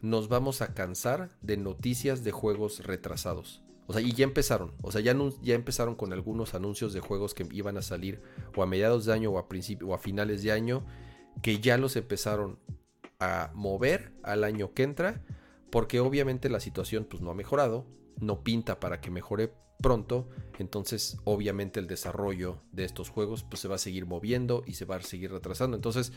nos 0.01 0.29
vamos 0.29 0.61
a 0.61 0.73
cansar 0.73 1.37
de 1.41 1.57
noticias 1.57 2.23
de 2.23 2.31
juegos 2.31 2.83
retrasados. 2.85 3.63
O 3.87 3.93
sea, 3.93 4.01
y 4.01 4.13
ya 4.13 4.23
empezaron. 4.23 4.73
O 4.81 4.91
sea, 4.91 5.01
ya, 5.01 5.15
ya 5.41 5.53
empezaron 5.55 5.95
con 5.95 6.13
algunos 6.13 6.53
anuncios 6.53 6.93
de 6.93 7.01
juegos 7.01 7.33
que 7.33 7.47
iban 7.51 7.77
a 7.77 7.81
salir 7.81 8.21
o 8.55 8.63
a 8.63 8.65
mediados 8.65 9.05
de 9.05 9.13
año 9.13 9.31
o 9.31 9.37
a 9.39 9.45
o 9.85 9.93
a 9.93 9.97
finales 9.97 10.43
de 10.43 10.51
año 10.51 10.85
que 11.41 11.59
ya 11.59 11.77
los 11.77 11.95
empezaron 11.95 12.57
a 13.19 13.51
mover 13.53 14.13
al 14.23 14.43
año 14.43 14.73
que 14.73 14.83
entra 14.83 15.23
porque 15.69 15.99
obviamente 15.99 16.49
la 16.49 16.59
situación 16.59 17.05
pues 17.09 17.21
no 17.21 17.31
ha 17.31 17.35
mejorado, 17.35 17.85
no 18.21 18.43
pinta 18.43 18.79
para 18.79 19.01
que 19.01 19.11
mejore 19.11 19.53
pronto, 19.81 20.29
entonces 20.59 21.17
obviamente 21.23 21.79
el 21.79 21.87
desarrollo 21.87 22.61
de 22.71 22.83
estos 22.85 23.09
juegos 23.09 23.43
pues 23.43 23.59
se 23.59 23.67
va 23.67 23.75
a 23.75 23.79
seguir 23.79 24.05
moviendo 24.05 24.63
y 24.67 24.73
se 24.73 24.85
va 24.85 24.97
a 24.97 25.01
seguir 25.01 25.31
retrasando. 25.31 25.75
Entonces, 25.75 26.13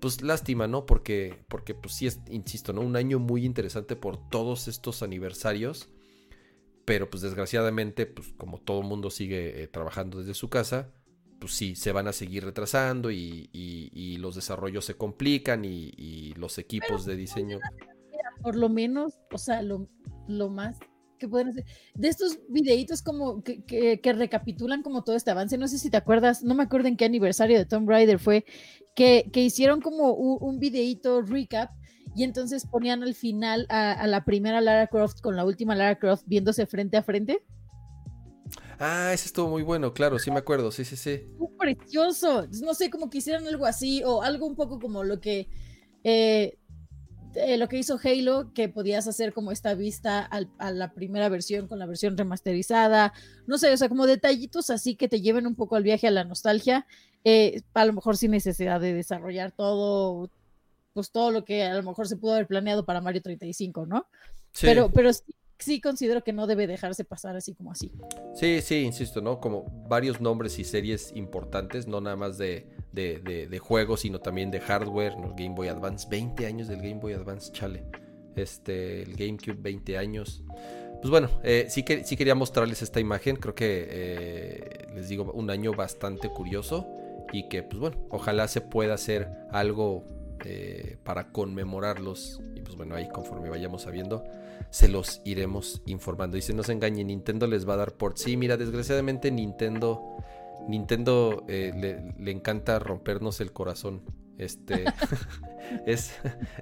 pues 0.00 0.22
lástima, 0.22 0.66
¿no? 0.66 0.84
Porque 0.86 1.44
porque 1.48 1.74
pues 1.74 1.94
sí 1.94 2.06
es 2.06 2.20
insisto, 2.30 2.72
¿no? 2.72 2.82
Un 2.82 2.96
año 2.96 3.18
muy 3.18 3.44
interesante 3.44 3.96
por 3.96 4.28
todos 4.28 4.68
estos 4.68 5.02
aniversarios, 5.02 5.88
pero 6.84 7.10
pues 7.10 7.22
desgraciadamente, 7.22 8.06
pues 8.06 8.32
como 8.36 8.60
todo 8.60 8.80
el 8.80 8.86
mundo 8.86 9.10
sigue 9.10 9.62
eh, 9.62 9.68
trabajando 9.68 10.18
desde 10.18 10.34
su 10.34 10.48
casa, 10.48 10.90
pues 11.38 11.52
sí, 11.54 11.76
se 11.76 11.92
van 11.92 12.08
a 12.08 12.12
seguir 12.12 12.44
retrasando 12.44 13.10
y, 13.10 13.48
y- 13.52 13.90
y 13.92 14.16
los 14.18 14.34
desarrollos 14.34 14.84
se 14.84 14.96
complican 14.96 15.64
y, 15.64 15.92
y 15.96 16.34
los 16.34 16.58
equipos 16.58 17.04
de 17.06 17.16
diseño... 17.16 17.58
por 18.42 18.56
lo 18.56 18.68
menos, 18.68 19.18
o 19.32 19.38
sea, 19.38 19.62
lo, 19.62 19.88
lo 20.28 20.48
más 20.48 20.78
que 21.18 21.28
pueden 21.28 21.48
hacer. 21.48 21.64
De 21.94 22.08
estos 22.08 22.38
videitos 22.48 23.02
como 23.02 23.42
que, 23.42 23.62
que, 23.64 24.00
que 24.00 24.12
recapitulan 24.12 24.82
como 24.82 25.04
todo 25.04 25.16
este 25.16 25.30
avance, 25.30 25.58
no 25.58 25.68
sé 25.68 25.78
si 25.78 25.90
te 25.90 25.96
acuerdas, 25.96 26.42
no 26.42 26.54
me 26.54 26.62
acuerdo 26.62 26.88
en 26.88 26.96
qué 26.96 27.04
aniversario 27.04 27.58
de 27.58 27.66
Tomb 27.66 27.88
Raider 27.88 28.18
fue, 28.18 28.44
que, 28.94 29.28
que 29.32 29.42
hicieron 29.42 29.80
como 29.80 30.12
un, 30.12 30.38
un 30.40 30.58
videito 30.58 31.22
recap 31.22 31.70
y 32.14 32.24
entonces 32.24 32.66
ponían 32.66 33.02
al 33.02 33.14
final 33.14 33.66
a, 33.68 33.92
a, 33.92 34.06
la 34.06 34.24
primera 34.24 34.60
Lara 34.60 34.86
Croft 34.86 35.20
con 35.20 35.36
la 35.36 35.44
última 35.44 35.74
Lara 35.74 35.98
Croft 35.98 36.24
viéndose 36.26 36.66
frente 36.66 36.96
a 36.96 37.02
frente. 37.02 37.44
Ah, 38.80 39.10
ese 39.12 39.26
estuvo 39.26 39.48
muy 39.48 39.62
bueno, 39.62 39.92
claro, 39.92 40.18
sí 40.18 40.30
me 40.30 40.38
acuerdo, 40.38 40.70
sí, 40.70 40.84
sí, 40.84 40.96
sí. 40.96 41.22
Muy 41.36 41.48
precioso. 41.58 42.46
No 42.62 42.74
sé, 42.74 42.90
como 42.90 43.10
que 43.10 43.18
hicieran 43.18 43.46
algo 43.46 43.66
así 43.66 44.02
o 44.04 44.22
algo 44.22 44.46
un 44.46 44.54
poco 44.54 44.78
como 44.78 45.02
lo 45.02 45.20
que 45.20 45.48
eh, 46.04 46.58
eh, 47.38 47.56
lo 47.56 47.68
que 47.68 47.78
hizo 47.78 47.98
Halo, 48.02 48.52
que 48.52 48.68
podías 48.68 49.06
hacer 49.06 49.32
como 49.32 49.52
esta 49.52 49.74
vista 49.74 50.20
al, 50.20 50.50
a 50.58 50.70
la 50.70 50.92
primera 50.92 51.28
versión 51.28 51.66
con 51.68 51.78
la 51.78 51.86
versión 51.86 52.16
remasterizada, 52.16 53.12
no 53.46 53.58
sé, 53.58 53.72
o 53.72 53.76
sea, 53.76 53.88
como 53.88 54.06
detallitos 54.06 54.70
así 54.70 54.96
que 54.96 55.08
te 55.08 55.20
lleven 55.20 55.46
un 55.46 55.54
poco 55.54 55.76
al 55.76 55.82
viaje 55.82 56.06
a 56.06 56.10
la 56.10 56.24
nostalgia, 56.24 56.86
eh, 57.24 57.62
a 57.74 57.84
lo 57.84 57.92
mejor 57.92 58.16
sin 58.16 58.32
necesidad 58.32 58.80
de 58.80 58.94
desarrollar 58.94 59.52
todo, 59.52 60.30
pues 60.92 61.10
todo 61.10 61.30
lo 61.30 61.44
que 61.44 61.62
a 61.64 61.74
lo 61.74 61.82
mejor 61.82 62.08
se 62.08 62.16
pudo 62.16 62.34
haber 62.34 62.46
planeado 62.46 62.84
para 62.84 63.00
Mario 63.00 63.22
35, 63.22 63.86
¿no? 63.86 64.06
Sí. 64.52 64.66
Pero, 64.66 64.90
pero 64.90 65.12
sí, 65.12 65.34
sí 65.58 65.80
considero 65.80 66.22
que 66.22 66.32
no 66.32 66.46
debe 66.46 66.66
dejarse 66.66 67.04
pasar 67.04 67.36
así 67.36 67.54
como 67.54 67.72
así. 67.72 67.92
Sí, 68.34 68.60
sí, 68.62 68.82
insisto, 68.82 69.20
¿no? 69.20 69.40
Como 69.40 69.64
varios 69.88 70.20
nombres 70.20 70.58
y 70.58 70.64
series 70.64 71.12
importantes, 71.14 71.86
no 71.86 72.00
nada 72.00 72.16
más 72.16 72.38
de, 72.38 72.66
de, 72.92 73.58
juegos, 73.58 74.00
sino 74.00 74.20
también 74.20 74.50
de 74.50 74.60
hardware, 74.60 75.16
¿no? 75.18 75.30
Game 75.30 75.54
Boy 75.54 75.68
Advance, 75.68 76.06
20 76.08 76.46
años 76.46 76.68
del 76.68 76.78
Game 76.80 77.00
Boy 77.00 77.12
Advance, 77.12 77.52
chale. 77.52 77.84
Este, 78.36 79.02
el 79.02 79.16
GameCube, 79.16 79.56
20 79.60 79.98
años. 79.98 80.44
Pues 81.00 81.10
bueno, 81.10 81.28
eh, 81.42 81.66
sí, 81.68 81.82
que, 81.82 82.04
sí 82.04 82.16
quería 82.16 82.34
mostrarles 82.34 82.82
esta 82.82 83.00
imagen, 83.00 83.36
creo 83.36 83.54
que 83.54 83.86
eh, 83.88 84.88
les 84.94 85.08
digo, 85.08 85.32
un 85.32 85.50
año 85.50 85.72
bastante 85.72 86.28
curioso 86.28 86.86
y 87.32 87.48
que, 87.48 87.62
pues 87.62 87.78
bueno, 87.78 87.96
ojalá 88.10 88.48
se 88.48 88.60
pueda 88.60 88.94
hacer 88.94 89.28
algo 89.50 90.04
eh, 90.44 90.96
para 91.04 91.30
conmemorarlos. 91.30 92.40
Y 92.54 92.60
pues 92.60 92.76
bueno, 92.76 92.94
ahí 92.94 93.08
conforme 93.08 93.48
vayamos 93.48 93.82
sabiendo, 93.82 94.24
se 94.70 94.88
los 94.88 95.20
iremos 95.24 95.82
informando. 95.86 96.36
Y 96.36 96.42
se 96.42 96.54
no 96.54 96.62
se 96.62 96.72
engañe, 96.72 97.04
Nintendo 97.04 97.46
les 97.46 97.68
va 97.68 97.74
a 97.74 97.78
dar 97.78 97.92
por 97.92 98.18
sí. 98.18 98.36
Mira, 98.36 98.56
desgraciadamente 98.56 99.30
Nintendo, 99.30 100.02
Nintendo 100.68 101.44
eh, 101.48 101.72
le, 101.74 102.14
le, 102.18 102.30
encanta 102.30 102.78
rompernos 102.78 103.40
el 103.40 103.52
corazón. 103.52 104.02
Este 104.38 104.84
es 105.86 106.12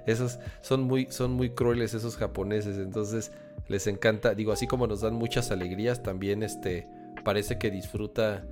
esos 0.07 0.39
son 0.61 0.83
muy 0.83 1.07
son 1.11 1.31
muy 1.31 1.51
crueles 1.51 1.93
esos 1.93 2.17
japoneses, 2.17 2.77
entonces 2.77 3.31
les 3.67 3.85
encanta, 3.85 4.33
digo, 4.33 4.51
así 4.51 4.65
como 4.65 4.87
nos 4.87 5.01
dan 5.01 5.13
muchas 5.13 5.51
alegrías, 5.51 6.01
también 6.01 6.41
este 6.41 6.87
parece 7.23 7.59
que 7.59 7.69
disfruta 7.69 8.47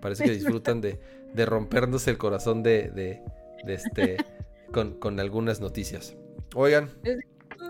parece 0.00 0.24
que 0.24 0.30
disfrutan 0.30 0.80
de, 0.80 1.00
de 1.34 1.46
rompernos 1.46 2.06
el 2.06 2.18
corazón 2.18 2.62
de, 2.62 2.90
de, 2.90 3.22
de 3.64 3.74
este 3.74 4.16
con, 4.72 4.94
con, 4.98 5.18
algunas 5.20 5.60
noticias. 5.60 6.16
Oigan. 6.54 6.90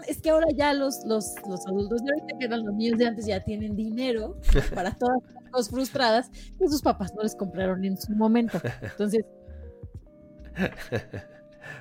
Es, 0.07 0.21
que 0.21 0.31
ahora 0.31 0.47
ya 0.55 0.73
los, 0.73 1.05
los, 1.05 1.35
los 1.49 1.67
adultos 1.67 2.03
de 2.03 2.13
ahorita, 2.13 2.39
que 2.39 2.45
eran 2.47 2.65
los 2.65 2.75
niños 2.75 2.99
de 2.99 3.07
antes, 3.07 3.27
ya 3.27 3.43
tienen 3.43 3.77
dinero 3.77 4.37
para 4.75 4.93
todas 4.99 5.19
las 5.35 5.51
cosas 5.51 5.71
frustradas 5.71 6.31
que 6.31 6.69
sus 6.69 6.83
papás 6.83 7.15
no 7.15 7.23
les 7.23 7.35
compraron 7.35 7.85
en 7.85 7.97
su 7.97 8.13
momento. 8.13 8.61
Entonces. 8.83 9.25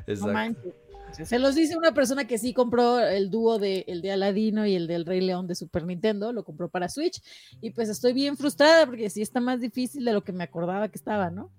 Exacto. 0.07 0.75
No 1.19 1.25
Se 1.25 1.39
los 1.39 1.55
dice 1.55 1.77
una 1.77 1.93
persona 1.93 2.25
que 2.25 2.37
sí 2.37 2.53
compró 2.53 2.99
el 2.99 3.29
dúo 3.29 3.57
de 3.57 3.85
el 3.87 4.01
de 4.01 4.11
Aladino 4.11 4.65
y 4.65 4.75
el 4.75 4.87
del 4.87 5.05
Rey 5.05 5.21
León 5.21 5.47
de 5.47 5.55
Super 5.55 5.85
Nintendo, 5.85 6.33
lo 6.33 6.43
compró 6.43 6.69
para 6.69 6.89
Switch 6.89 7.21
y 7.61 7.71
pues 7.71 7.89
estoy 7.89 8.13
bien 8.13 8.35
frustrada 8.35 8.85
porque 8.85 9.09
sí 9.09 9.21
está 9.21 9.39
más 9.39 9.61
difícil 9.61 10.03
de 10.03 10.13
lo 10.13 10.23
que 10.23 10.33
me 10.33 10.43
acordaba 10.43 10.89
que 10.89 10.97
estaba, 10.97 11.29
¿no? 11.29 11.51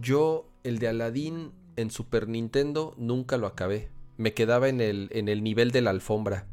Yo 0.00 0.48
el 0.64 0.78
de 0.78 0.88
Aladín 0.88 1.52
en 1.76 1.90
Super 1.90 2.28
Nintendo 2.28 2.94
nunca 2.96 3.36
lo 3.36 3.46
acabé. 3.46 3.90
Me 4.18 4.34
quedaba 4.34 4.68
en 4.68 4.82
el, 4.82 5.08
en 5.12 5.28
el 5.28 5.42
nivel 5.42 5.70
de 5.70 5.80
la 5.80 5.90
alfombra. 5.90 6.46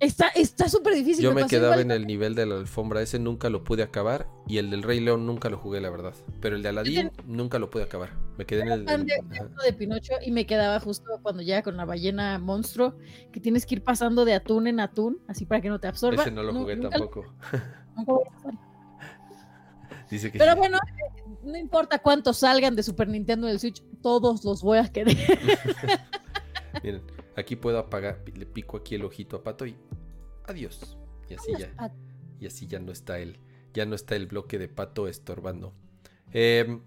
Está 0.00 0.68
súper 0.68 0.94
difícil. 0.94 1.22
Yo 1.24 1.32
me, 1.34 1.42
me 1.42 1.48
quedaba 1.48 1.74
igual. 1.74 1.80
en 1.80 1.90
el 1.90 2.06
nivel 2.06 2.34
de 2.34 2.46
la 2.46 2.56
alfombra. 2.56 3.00
Ese 3.00 3.18
nunca 3.18 3.48
lo 3.48 3.64
pude 3.64 3.82
acabar. 3.82 4.26
Y 4.46 4.58
el 4.58 4.70
del 4.70 4.82
Rey 4.82 5.00
León 5.00 5.26
nunca 5.26 5.48
lo 5.48 5.58
jugué, 5.58 5.80
la 5.80 5.90
verdad. 5.90 6.14
Pero 6.40 6.56
el 6.56 6.62
de 6.62 6.68
Aladdin 6.68 7.10
nunca 7.26 7.58
lo 7.58 7.70
pude 7.70 7.84
acabar. 7.84 8.10
Me 8.36 8.44
quedé 8.44 8.62
en 8.62 8.72
el. 8.72 8.88
el 8.88 9.06
de, 9.06 9.14
de, 9.64 9.72
Pinocho 9.72 10.14
y 10.24 10.30
me 10.30 10.46
quedaba 10.46 10.80
justo 10.80 11.20
cuando 11.22 11.42
llega 11.42 11.62
con 11.62 11.76
la 11.76 11.84
ballena 11.84 12.38
monstruo. 12.38 12.96
Que 13.32 13.40
tienes 13.40 13.66
que 13.66 13.76
ir 13.76 13.82
pasando 13.82 14.24
de 14.24 14.34
atún 14.34 14.66
en 14.66 14.80
atún. 14.80 15.20
Así 15.26 15.46
para 15.46 15.60
que 15.60 15.68
no 15.68 15.78
te 15.78 15.88
absorba. 15.88 16.22
Ese 16.22 16.30
no 16.30 16.42
lo 16.42 16.52
jugué 16.52 16.76
no, 16.76 16.90
tampoco. 16.90 17.24
Dice 20.10 20.30
que 20.30 20.38
Pero 20.38 20.52
sí. 20.52 20.58
bueno, 20.58 20.78
no 21.44 21.56
importa 21.56 21.98
cuántos 21.98 22.38
salgan 22.38 22.76
de 22.76 22.82
Super 22.82 23.08
Nintendo 23.08 23.46
del 23.46 23.58
Switch, 23.58 23.82
todos 24.02 24.44
los 24.44 24.62
voy 24.62 24.78
a 24.78 24.88
querer. 24.88 25.16
Miren, 26.82 27.02
aquí 27.36 27.56
puedo 27.56 27.78
apagar, 27.78 28.22
le 28.34 28.46
pico 28.46 28.76
aquí 28.76 28.94
el 28.94 29.04
ojito 29.04 29.36
a 29.36 29.44
Pato 29.44 29.66
y 29.66 29.76
adiós. 30.46 30.96
Y 31.28 31.34
así 31.34 31.52
ya. 31.58 31.92
Y 32.40 32.46
así 32.46 32.66
ya 32.66 32.78
no 32.78 32.92
está 32.92 33.18
el, 33.18 33.38
ya 33.72 33.86
no 33.86 33.94
está 33.94 34.16
el 34.16 34.26
bloque 34.26 34.58
de 34.58 34.68
Pato 34.68 35.08
estorbando. 35.08 35.74
Eh, 36.32 36.80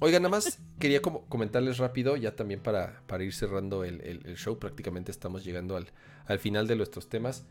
oigan, 0.00 0.22
nada 0.22 0.30
más 0.30 0.58
quería 0.78 1.02
como 1.02 1.26
comentarles 1.26 1.78
rápido, 1.78 2.16
ya 2.16 2.34
también 2.36 2.60
para, 2.60 3.02
para 3.06 3.24
ir 3.24 3.32
cerrando 3.32 3.84
el, 3.84 4.00
el, 4.00 4.26
el, 4.26 4.36
show. 4.36 4.58
Prácticamente 4.58 5.10
estamos 5.10 5.44
llegando 5.44 5.76
al, 5.76 5.92
al 6.26 6.38
final 6.38 6.66
de 6.66 6.76
nuestros 6.76 7.08
temas. 7.08 7.46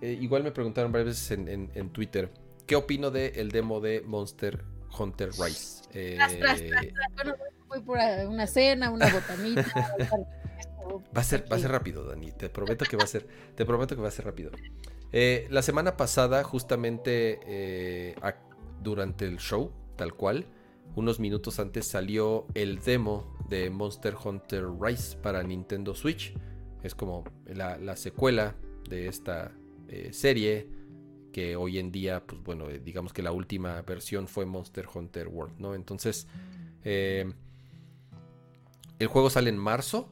Eh, 0.00 0.18
igual 0.20 0.42
me 0.42 0.52
preguntaron 0.52 0.92
varias 0.92 1.08
veces 1.08 1.30
en, 1.32 1.48
en, 1.48 1.70
en 1.74 1.90
Twitter. 1.90 2.30
¿Qué 2.66 2.76
opino 2.76 3.10
del 3.10 3.36
el 3.36 3.50
demo 3.50 3.80
de 3.80 4.02
Monster 4.02 4.64
Hunter 4.98 5.30
Rise? 5.38 5.84
Eh, 5.92 6.14
tras, 6.16 6.36
tras, 6.38 6.62
tras, 6.62 7.14
bueno, 7.14 7.34
voy 7.68 7.80
por 7.80 7.98
una 8.28 8.46
cena, 8.46 8.90
una 8.90 9.08
botanita. 9.08 9.64
va 11.16 11.20
a 11.20 11.24
ser, 11.24 11.50
va 11.50 11.56
a 11.56 11.58
ser 11.58 11.70
rápido, 11.70 12.04
Dani. 12.04 12.32
Te 12.32 12.48
prometo 12.48 12.84
que 12.84 12.96
va 12.96 13.04
a 13.04 13.06
ser, 13.06 13.26
te 13.54 13.64
prometo 13.64 13.94
que 13.94 14.02
va 14.02 14.08
a 14.08 14.12
ser 14.12 14.24
rápido. 14.24 14.50
Eh, 15.12 15.46
la 15.50 15.62
semana 15.62 15.96
pasada, 15.96 16.42
justamente 16.44 17.40
eh, 17.46 18.14
a, 18.22 18.34
durante 18.82 19.24
el 19.24 19.38
show, 19.38 19.72
tal 19.96 20.14
cual, 20.14 20.46
unos 20.94 21.20
minutos 21.20 21.58
antes 21.60 21.86
salió 21.86 22.46
el 22.54 22.80
demo 22.80 23.36
de 23.48 23.70
Monster 23.70 24.16
Hunter 24.22 24.66
Rise 24.80 25.16
para 25.16 25.42
Nintendo 25.42 25.94
Switch. 25.94 26.34
Es 26.82 26.94
como 26.94 27.24
la, 27.46 27.78
la 27.78 27.96
secuela 27.96 28.56
de 28.88 29.08
esta 29.08 29.52
eh, 29.88 30.12
serie 30.12 30.68
que 31.32 31.56
hoy 31.56 31.78
en 31.78 31.92
día, 31.92 32.24
pues 32.26 32.42
bueno, 32.42 32.68
digamos 32.68 33.12
que 33.12 33.22
la 33.22 33.32
última 33.32 33.82
versión 33.82 34.26
fue 34.26 34.46
Monster 34.46 34.86
Hunter 34.92 35.28
World, 35.28 35.58
¿no? 35.58 35.74
Entonces, 35.74 36.26
el 36.82 37.34
juego 39.08 39.28
sale 39.28 39.50
en 39.50 39.58
marzo, 39.58 40.08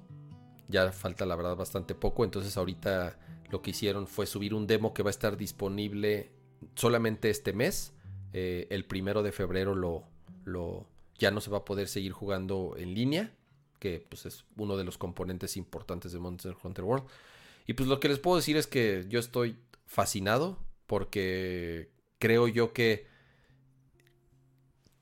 ya 0.68 0.92
falta 0.92 1.26
la 1.26 1.36
verdad 1.36 1.56
bastante 1.56 1.94
poco, 1.94 2.24
entonces 2.24 2.56
ahorita 2.56 3.18
lo 3.50 3.62
que 3.62 3.70
hicieron 3.70 4.06
fue 4.06 4.26
subir 4.26 4.54
un 4.54 4.66
demo 4.66 4.94
que 4.94 5.02
va 5.02 5.10
a 5.10 5.12
estar 5.12 5.36
disponible 5.36 6.32
solamente 6.74 7.30
este 7.30 7.52
mes, 7.52 7.92
eh, 8.32 8.66
el 8.70 8.84
primero 8.84 9.22
de 9.22 9.32
febrero 9.32 9.74
lo, 9.74 10.04
lo, 10.44 10.86
ya 11.18 11.30
no 11.30 11.40
se 11.40 11.50
va 11.50 11.58
a 11.58 11.64
poder 11.64 11.88
seguir 11.88 12.12
jugando 12.12 12.74
en 12.76 12.94
línea, 12.94 13.34
que 13.78 14.04
pues 14.08 14.26
es 14.26 14.44
uno 14.56 14.76
de 14.76 14.84
los 14.84 14.98
componentes 14.98 15.56
importantes 15.56 16.12
de 16.12 16.18
Monster 16.18 16.56
Hunter 16.62 16.84
World. 16.84 17.06
Y 17.66 17.74
pues 17.74 17.88
lo 17.88 18.00
que 18.00 18.08
les 18.08 18.18
puedo 18.18 18.36
decir 18.36 18.56
es 18.56 18.66
que 18.66 19.06
yo 19.08 19.18
estoy 19.18 19.58
fascinado 19.86 20.58
porque 20.86 21.90
creo 22.18 22.48
yo 22.48 22.72
que 22.72 23.06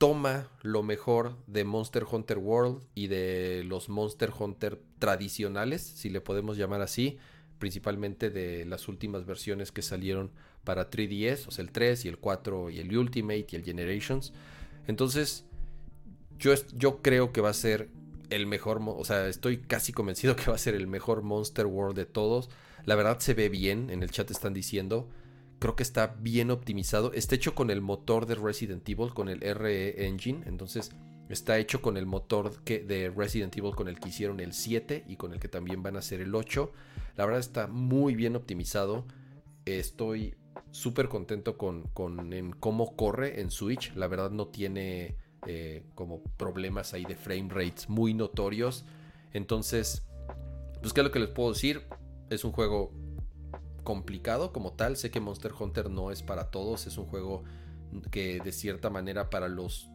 toma 0.03 0.49
lo 0.63 0.83
mejor 0.83 1.37
de 1.47 1.63
Monster 1.63 2.05
Hunter 2.11 2.39
World 2.39 2.83
y 2.93 3.07
de 3.07 3.63
los 3.65 3.89
Monster 3.89 4.33
Hunter 4.37 4.81
tradicionales, 4.99 5.81
si 5.81 6.11
le 6.11 6.21
podemos 6.21 6.57
llamar 6.57 6.81
así, 6.83 7.19
principalmente 7.61 8.29
de 8.29 8.65
las 8.65 8.89
últimas 8.89 9.27
versiones 9.27 9.71
que 9.71 9.81
salieron 9.81 10.33
para 10.65 10.91
3DS, 10.91 11.47
o 11.47 11.53
sea, 11.53 11.65
el 11.65 11.71
3 11.71 12.05
y 12.07 12.09
el 12.09 12.19
4 12.19 12.71
y 12.71 12.81
el 12.81 12.99
Ultimate 12.99 13.47
y 13.49 13.55
el 13.55 13.63
Generations. 13.63 14.33
Entonces, 14.89 15.45
yo, 16.37 16.53
yo 16.75 17.01
creo 17.01 17.33
que 17.33 17.41
va 17.41 17.51
a 17.51 17.55
ser 17.55 17.89
el 18.31 18.49
mejor, 18.49 18.81
o 18.85 19.05
sea, 19.05 19.29
estoy 19.29 19.59
casi 19.59 19.93
convencido 19.93 20.35
que 20.37 20.47
va 20.51 20.57
a 20.57 20.59
ser 20.59 20.75
el 20.75 20.89
mejor 20.89 21.23
Monster 21.23 21.67
World 21.67 21.97
de 21.97 22.07
todos. 22.07 22.51
La 22.87 22.97
verdad 22.97 23.21
se 23.21 23.35
ve 23.35 23.49
bien, 23.49 23.89
en 23.89 24.03
el 24.03 24.11
chat 24.11 24.33
están 24.33 24.53
diciendo 24.53 25.09
creo 25.63 25.77
que 25.77 25.85
está 25.85 26.17
bien 26.19 26.51
optimizado. 26.51 27.13
Está 27.13 27.37
hecho 27.37 27.55
con 27.55 27.71
el 27.71 27.81
motor 27.81 28.27
de 28.27 28.35
Resident 28.35 28.89
Evil, 28.89 29.15
con 29.15 29.29
el 29.29 29.41
RE 29.41 30.09
Engine. 30.09 30.43
Entonces 30.47 30.91
está 31.29 31.57
hecho 31.57 31.81
con 31.81 31.97
el 31.97 32.05
motor 32.05 32.65
de 32.65 33.13
Resident 33.17 33.57
Evil 33.57 33.73
con 33.77 33.87
el 33.87 34.01
que 34.01 34.09
hicieron 34.09 34.41
el 34.41 34.55
7 34.55 35.05
y 35.07 35.15
con 35.15 35.33
el 35.33 35.39
que 35.39 35.47
también 35.47 35.81
van 35.81 35.95
a 35.95 36.01
hacer 36.01 36.21
el 36.21 36.35
8. 36.35 36.73
La 37.17 37.27
verdad 37.27 37.39
está 37.39 37.69
muy 37.69 38.17
bien 38.17 38.35
optimizado. 38.35 39.05
Estoy 39.65 40.35
súper 40.73 41.09
contento 41.09 41.57
con, 41.57 41.85
con 41.95 42.33
en 42.33 42.51
cómo 42.51 42.97
corre 42.97 43.41
en 43.41 43.53
Switch. 43.53 43.95
La 43.95 44.09
verdad 44.09 44.33
no 44.33 44.49
tiene 44.49 45.15
eh, 45.47 45.85
como 45.95 46.25
problemas 46.39 46.93
ahí 46.93 47.05
de 47.05 47.15
frame 47.15 47.51
rates 47.51 47.89
muy 47.89 48.15
notorios. 48.15 48.85
Entonces, 49.33 50.03
pues 50.81 50.93
qué 50.93 51.03
es 51.03 51.05
lo 51.05 51.13
que 51.13 51.21
les 51.21 51.31
puedo 51.31 51.53
decir. 51.53 51.87
Es 52.31 52.45
un 52.45 52.51
juego 52.51 52.91
complicado 53.83 54.53
como 54.53 54.73
tal. 54.73 54.97
Sé 54.97 55.11
que 55.11 55.21
Monster 55.21 55.53
Hunter 55.59 55.91
no 55.91 56.11
es 56.11 56.23
para 56.23 56.51
todos, 56.51 56.87
es 56.87 56.99
un 56.99 57.07
juego 57.07 57.45
que 58.11 58.41
de 58.41 58.53
cierta 58.53 58.91
manera 58.91 59.31
para 59.31 59.49
los 59.49 59.91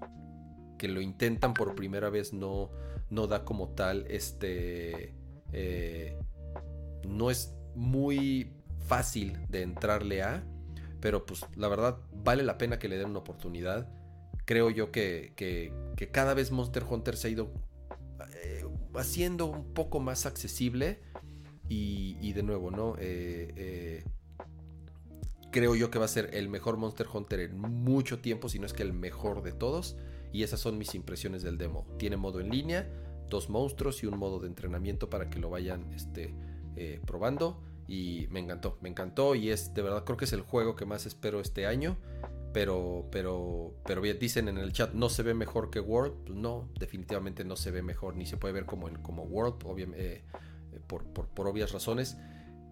que 0.77 0.87
lo 0.87 1.01
intentan 1.01 1.53
por 1.53 1.75
primera 1.75 2.09
vez 2.09 2.33
no, 2.33 2.69
no 3.09 3.27
da 3.27 3.43
como 3.43 3.69
tal 3.69 4.05
este... 4.09 5.15
Eh, 5.53 6.17
no 7.07 7.31
es 7.31 7.53
muy 7.73 8.53
fácil 8.85 9.37
de 9.49 9.61
entrarle 9.61 10.21
a, 10.21 10.43
pero 10.99 11.25
pues 11.25 11.45
la 11.55 11.67
verdad 11.67 11.97
vale 12.11 12.43
la 12.43 12.57
pena 12.57 12.79
que 12.79 12.89
le 12.89 12.97
den 12.97 13.09
una 13.09 13.19
oportunidad. 13.19 13.89
Creo 14.45 14.69
yo 14.69 14.91
que, 14.91 15.33
que, 15.35 15.71
cada 16.11 16.33
vez 16.33 16.51
Monster 16.51 16.83
Hunter 16.83 17.17
se 17.17 17.27
ha 17.27 17.31
ido 17.31 17.51
eh, 18.43 18.65
haciendo 18.95 19.45
un 19.45 19.73
poco 19.73 19.99
más 19.99 20.25
accesible 20.25 21.01
y, 21.69 22.33
de 22.33 22.43
nuevo, 22.43 22.71
¿no? 22.71 22.95
Eh, 22.99 23.53
eh, 23.55 24.03
creo 25.51 25.75
yo 25.75 25.89
que 25.91 25.99
va 25.99 26.05
a 26.05 26.09
ser 26.09 26.29
el 26.33 26.49
mejor 26.49 26.77
Monster 26.77 27.07
Hunter 27.11 27.39
en 27.41 27.59
mucho 27.59 28.19
tiempo, 28.19 28.49
si 28.49 28.59
no 28.59 28.65
es 28.65 28.73
que 28.73 28.83
el 28.83 28.93
mejor 28.93 29.43
de 29.43 29.51
todos. 29.51 29.97
Y 30.33 30.43
esas 30.43 30.59
son 30.59 30.77
mis 30.77 30.93
impresiones 30.93 31.43
del 31.43 31.57
demo. 31.57 31.87
Tiene 31.97 32.17
modo 32.17 32.39
en 32.39 32.49
línea, 32.49 32.89
dos 33.29 33.49
monstruos 33.49 34.03
y 34.03 34.07
un 34.07 34.17
modo 34.17 34.39
de 34.39 34.47
entrenamiento 34.47 35.09
para 35.09 35.29
que 35.29 35.39
lo 35.39 35.49
vayan 35.49 35.91
este, 35.93 36.35
probando. 37.05 37.61
Y 37.87 38.27
me 38.29 38.41
encantó, 38.41 38.77
me 38.81 38.89
encantó 38.89 39.33
y 39.33 39.49
es 39.49 39.73
de 39.73 39.81
verdad 39.81 40.03
creo 40.03 40.17
que 40.17 40.25
es 40.25 40.33
el 40.33 40.41
juego 40.41 40.75
que 40.75 40.85
más 40.85 41.05
espero 41.05 41.39
este 41.39 41.65
año. 41.65 41.97
Pero, 42.53 43.05
pero, 43.11 43.75
pero 43.85 44.01
bien, 44.01 44.17
dicen 44.19 44.47
en 44.47 44.57
el 44.57 44.73
chat, 44.73 44.93
¿no 44.93 45.09
se 45.09 45.21
ve 45.21 45.33
mejor 45.33 45.69
que 45.69 45.79
World? 45.79 46.29
No, 46.29 46.69
definitivamente 46.79 47.43
no 47.45 47.55
se 47.55 47.71
ve 47.71 47.83
mejor, 47.83 48.15
ni 48.15 48.25
se 48.25 48.37
puede 48.37 48.53
ver 48.53 48.65
como, 48.65 48.89
como 49.03 49.23
World, 49.23 49.63
obviamente, 49.65 50.15
eh, 50.15 50.23
por, 50.87 51.05
por, 51.05 51.47
obvias 51.47 51.71
razones. 51.71 52.17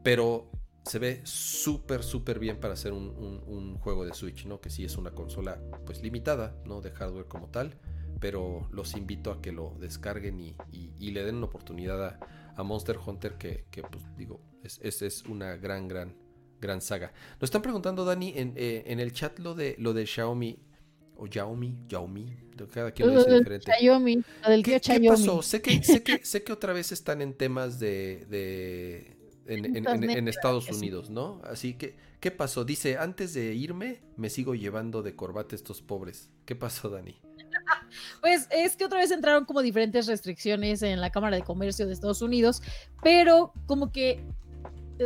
Pero 0.03 0.49
se 0.85 0.99
ve 0.99 1.21
súper, 1.23 2.03
súper 2.03 2.39
bien 2.39 2.59
para 2.59 2.73
hacer 2.73 2.93
un, 2.93 3.77
juego 3.79 4.05
de 4.05 4.13
Switch, 4.13 4.45
¿no? 4.45 4.61
Que 4.61 4.69
sí 4.69 4.85
es 4.85 4.97
una 4.97 5.11
consola, 5.11 5.59
pues 5.85 6.01
limitada, 6.01 6.55
¿no? 6.65 6.81
De 6.81 6.91
hardware 6.91 7.27
como 7.27 7.49
tal. 7.49 7.75
Pero 8.19 8.67
los 8.71 8.95
invito 8.95 9.31
a 9.31 9.41
que 9.41 9.51
lo 9.51 9.75
descarguen 9.79 10.39
y, 10.39 10.55
y, 10.71 11.11
le 11.11 11.23
den 11.23 11.35
una 11.35 11.47
oportunidad 11.47 12.03
a, 12.03 12.19
a 12.55 12.63
Monster 12.63 12.97
Hunter, 13.05 13.37
que, 13.37 13.65
que 13.69 13.83
pues 13.83 14.03
digo, 14.17 14.41
es, 14.63 14.79
es, 15.01 15.23
una 15.23 15.57
gran, 15.57 15.87
gran, 15.87 16.15
gran 16.59 16.81
saga. 16.81 17.11
Nos 17.33 17.47
están 17.47 17.61
preguntando, 17.61 18.05
Dani, 18.05 18.33
en, 18.35 18.53
eh, 18.55 18.83
en 18.87 18.99
el 18.99 19.11
chat 19.11 19.37
lo 19.39 19.53
de, 19.53 19.75
lo 19.77 19.93
de 19.93 20.05
Xiaomi. 20.05 20.59
O 21.17 21.27
Xiaomi, 21.27 21.85
Xiaomi, 21.87 22.44
cada 22.71 22.91
quien 22.91 23.13
lo 23.13 23.23
dice 23.23 23.37
diferente. 23.37 23.71
Xiaomi, 23.79 24.23
del 24.47 24.63
¿Qué, 24.63 24.79
¿Qué, 24.79 24.99
pasó? 25.07 25.41
Sé 25.41 25.61
que, 25.61 25.83
sé, 25.83 26.03
que, 26.03 26.25
sé 26.25 26.43
que 26.43 26.53
otra 26.53 26.73
vez 26.73 26.91
están 26.91 27.21
en 27.21 27.33
temas 27.33 27.79
de, 27.79 28.25
de 28.29 29.17
en, 29.47 29.75
en, 29.77 30.09
en, 30.09 30.27
Estados 30.27 30.69
Unidos, 30.69 31.09
¿no? 31.09 31.41
Así 31.43 31.73
que, 31.73 31.95
¿qué 32.19 32.31
pasó? 32.31 32.65
Dice, 32.65 32.97
antes 32.97 33.33
de 33.33 33.53
irme, 33.53 34.01
me 34.17 34.29
sigo 34.29 34.55
llevando 34.55 35.03
de 35.03 35.15
corbata 35.15 35.55
estos 35.55 35.81
pobres. 35.81 36.29
¿Qué 36.45 36.55
pasó, 36.55 36.89
Dani? 36.89 37.15
Pues 38.19 38.47
es 38.51 38.75
que 38.75 38.83
otra 38.83 38.99
vez 38.99 39.11
entraron 39.11 39.45
como 39.45 39.61
diferentes 39.61 40.07
restricciones 40.07 40.81
en 40.81 40.99
la 40.99 41.11
Cámara 41.11 41.37
de 41.37 41.43
Comercio 41.43 41.87
de 41.87 41.93
Estados 41.93 42.21
Unidos, 42.21 42.61
pero 43.01 43.53
como 43.67 43.91
que 43.91 44.21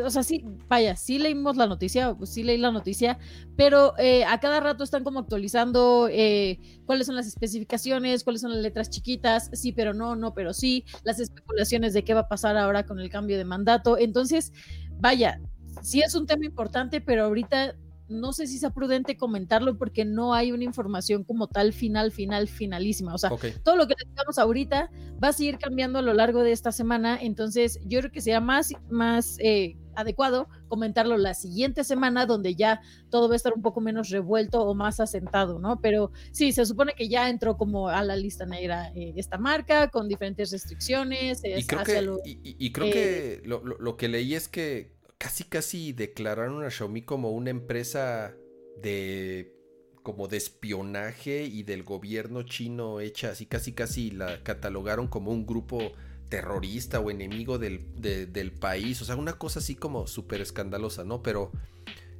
o 0.03 0.10
sea, 0.10 0.24
sí, 0.24 0.44
vaya, 0.68 0.95
sí 0.95 1.18
leímos 1.18 1.57
la 1.57 1.68
noticia, 1.68 2.16
sí 2.24 2.44
leí 2.44 2.57
la 2.57 2.72
noticia, 2.72 3.18
pero 3.56 3.98
eh, 3.98 4.24
a 4.26 4.40
cada 4.40 4.60
rato 4.60 4.84
están 4.84 5.03
como 5.03 5.20
actualizando 5.20 6.07
eh, 6.11 6.60
cuáles 6.86 7.07
son 7.07 7.16
las 7.16 7.28
especificaciones, 7.28 8.24
cuáles 8.24 8.41
son 8.41 8.52
las 8.52 8.61
letras 8.61 8.90
chiquitas, 8.90 9.49
sí, 9.53 9.72
pero 9.72 9.94
no, 9.94 10.16
no, 10.16 10.34
pero 10.34 10.53
sí, 10.53 10.86
las 11.03 11.20
especulaciones 11.20 11.94
de 11.94 12.03
qué 12.03 12.14
va 12.14 12.22
a 12.22 12.28
pasar 12.28 12.57
ahora 12.57 12.86
con 12.86 12.99
el 12.99 13.10
cambio 13.10 13.38
de 13.38 13.45
mandato. 13.45 13.98
Entonces, 13.98 14.53
vaya, 14.99 15.41
sí 15.82 16.02
es 16.02 16.16
un 16.16 16.28
tema 16.28 16.45
importante, 16.45 17.02
pero 17.02 17.26
ahorita 17.26 17.76
no 18.10 18.34
sé 18.34 18.48
si 18.48 18.57
sea 18.57 18.72
prudente 18.72 19.18
comentarlo 19.18 19.77
porque 19.77 20.03
no 20.03 20.34
hay 20.34 20.52
una 20.52 20.64
información 20.64 21.23
como 21.23 21.48
tal 21.48 21.73
final, 21.73 22.11
final, 22.11 22.48
finalísima. 22.48 23.14
O 23.14 23.18
sea, 23.18 23.31
todo 23.64 23.76
lo 23.76 23.88
que 23.88 23.95
digamos 24.10 24.38
ahorita 24.38 24.90
va 25.23 25.30
a 25.30 25.34
seguir 25.34 25.57
cambiando 25.57 25.99
a 25.99 26.02
lo 26.02 26.14
largo 26.14 26.41
de 26.41 26.52
esta 26.52 26.72
semana. 26.72 27.18
Entonces, 27.22 27.80
yo 27.86 27.99
creo 27.99 28.11
que 28.11 28.22
sería 28.22 28.41
más, 28.41 28.73
más 28.90 29.38
eh, 29.40 29.77
adecuado 29.95 30.48
comentarlo 30.68 31.18
la 31.18 31.34
siguiente 31.34 31.84
semana, 31.84 32.26
donde 32.26 32.56
ya 32.56 32.81
todo 33.10 33.27
va 33.27 33.36
a 33.36 33.38
estar 33.38 33.53
un 33.53 33.61
poco 33.61 33.80
menos 33.81 34.10
revuelto 34.10 34.61
o 34.61 34.73
más 34.73 34.99
asentado, 34.99 35.60
¿no? 35.60 35.80
Pero 35.80 36.11
sí, 36.31 36.52
se 36.52 36.65
supone 36.65 36.94
que 36.94 37.10
ya 37.10 37.30
entró 37.30 37.57
como 37.57 37.90
a 37.90 38.03
la 38.03 38.15
lista 38.15 38.45
negra 38.45 38.91
eh, 38.95 39.14
esta 39.18 39.38
marca 39.38 39.90
con 39.90 40.07
diferentes 40.07 40.52
restricciones. 40.52 41.41
y 41.44 41.65
creo, 41.65 41.84
que, 41.84 42.40
y, 42.44 42.72
creo 42.72 42.91
que 42.91 43.34
eh, 43.34 43.41
lo 43.45 43.98
que 43.98 44.07
leí 44.07 44.34
es 44.34 44.48
que 44.48 44.98
casi 45.19 45.43
casi 45.43 45.93
declararon 45.93 46.63
a 46.63 46.71
Xiaomi 46.71 47.03
como 47.03 47.31
una 47.31 47.51
empresa 47.51 48.33
de 48.81 49.53
como 50.01 50.27
de 50.27 50.37
espionaje 50.37 51.43
y 51.43 51.61
del 51.63 51.83
gobierno 51.83 52.41
chino 52.43 53.01
hecha 53.01 53.31
así 53.31 53.45
casi 53.45 53.73
casi 53.73 54.09
la 54.09 54.41
catalogaron 54.41 55.07
como 55.07 55.31
un 55.31 55.45
grupo 55.45 55.91
terrorista 56.29 56.99
o 56.99 57.11
enemigo 57.11 57.57
del, 57.57 57.81
del 57.99 58.51
país, 58.51 59.01
o 59.01 59.05
sea, 59.05 59.15
una 59.15 59.33
cosa 59.33 59.59
así 59.59 59.75
como 59.75 60.07
súper 60.07 60.41
escandalosa, 60.41 61.03
¿no? 61.03 61.21
Pero 61.23 61.51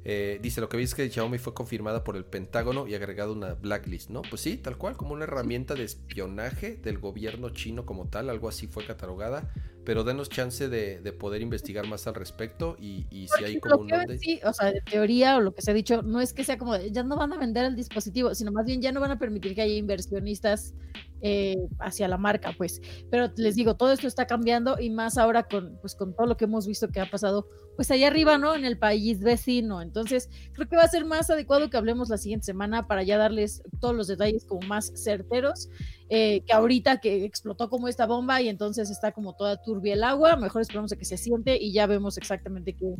eh, 0.04 0.38
dice, 0.42 0.60
lo 0.60 0.68
que 0.68 0.76
veis 0.76 0.90
es 0.90 0.94
que 0.94 1.10
Xiaomi 1.10 1.38
fue 1.38 1.52
confirmada 1.52 2.04
por 2.04 2.16
el 2.16 2.24
Pentágono 2.24 2.86
y 2.86 2.94
agregado 2.94 3.32
una 3.32 3.54
blacklist, 3.54 4.10
¿no? 4.10 4.22
Pues 4.22 4.40
sí, 4.40 4.56
tal 4.56 4.78
cual, 4.78 4.96
como 4.96 5.12
una 5.12 5.24
herramienta 5.24 5.74
de 5.74 5.84
espionaje 5.84 6.76
del 6.76 6.98
gobierno 6.98 7.50
chino 7.50 7.84
como 7.84 8.08
tal, 8.08 8.30
algo 8.30 8.48
así 8.48 8.66
fue 8.66 8.86
catalogada, 8.86 9.52
pero 9.84 10.04
denos 10.04 10.30
chance 10.30 10.68
de, 10.68 11.12
poder 11.12 11.42
investigar 11.42 11.86
más 11.86 12.06
al 12.06 12.14
respecto 12.14 12.76
y, 12.80 13.04
si 13.10 13.44
hay 13.44 13.60
como 13.60 13.82
un... 13.82 14.18
Sí, 14.18 14.40
o 14.44 14.52
sea, 14.52 14.72
de 14.72 14.80
teoría 14.80 15.36
o 15.36 15.40
lo 15.40 15.54
que 15.54 15.60
se 15.60 15.70
ha 15.70 15.74
dicho, 15.74 16.02
no 16.02 16.20
es 16.20 16.32
que 16.32 16.44
sea 16.44 16.56
como, 16.56 16.76
ya 16.78 17.02
no 17.02 17.16
van 17.16 17.32
a 17.32 17.38
vender 17.38 17.66
el 17.66 17.76
dispositivo, 17.76 18.34
sino 18.34 18.52
más 18.52 18.64
bien 18.64 18.80
ya 18.80 18.92
no 18.92 19.00
van 19.00 19.10
a 19.10 19.18
permitir 19.18 19.54
que 19.54 19.62
haya 19.62 19.74
inversionistas 19.74 20.74
eh, 21.22 21.56
hacia 21.78 22.08
la 22.08 22.16
marca, 22.16 22.54
pues. 22.56 22.80
Pero 23.10 23.30
les 23.36 23.56
digo, 23.56 23.76
todo 23.76 23.92
esto 23.92 24.06
está 24.06 24.26
cambiando 24.26 24.76
y 24.80 24.90
más 24.90 25.18
ahora 25.18 25.42
con, 25.44 25.78
pues, 25.80 25.94
con 25.94 26.14
todo 26.14 26.26
lo 26.26 26.36
que 26.36 26.44
hemos 26.44 26.66
visto 26.66 26.88
que 26.88 27.00
ha 27.00 27.10
pasado, 27.10 27.46
pues 27.76 27.90
allá 27.90 28.08
arriba, 28.08 28.38
¿no? 28.38 28.54
En 28.54 28.64
el 28.64 28.78
país 28.78 29.20
vecino. 29.20 29.82
Entonces, 29.82 30.28
creo 30.52 30.68
que 30.68 30.76
va 30.76 30.82
a 30.82 30.88
ser 30.88 31.04
más 31.04 31.30
adecuado 31.30 31.70
que 31.70 31.76
hablemos 31.76 32.08
la 32.08 32.18
siguiente 32.18 32.46
semana 32.46 32.86
para 32.86 33.02
ya 33.02 33.18
darles 33.18 33.62
todos 33.80 33.94
los 33.94 34.06
detalles 34.06 34.44
como 34.44 34.66
más 34.66 34.92
certeros, 34.94 35.68
eh, 36.08 36.42
que 36.46 36.52
ahorita 36.52 36.98
que 37.00 37.24
explotó 37.24 37.68
como 37.68 37.88
esta 37.88 38.06
bomba 38.06 38.40
y 38.40 38.48
entonces 38.48 38.90
está 38.90 39.12
como 39.12 39.34
toda 39.34 39.62
turbia 39.62 39.94
el 39.94 40.04
agua, 40.04 40.36
mejor 40.36 40.62
esperamos 40.62 40.92
a 40.92 40.96
que 40.96 41.04
se 41.04 41.16
siente 41.16 41.56
y 41.60 41.72
ya 41.72 41.86
vemos 41.86 42.18
exactamente 42.18 42.74
qué, 42.74 42.94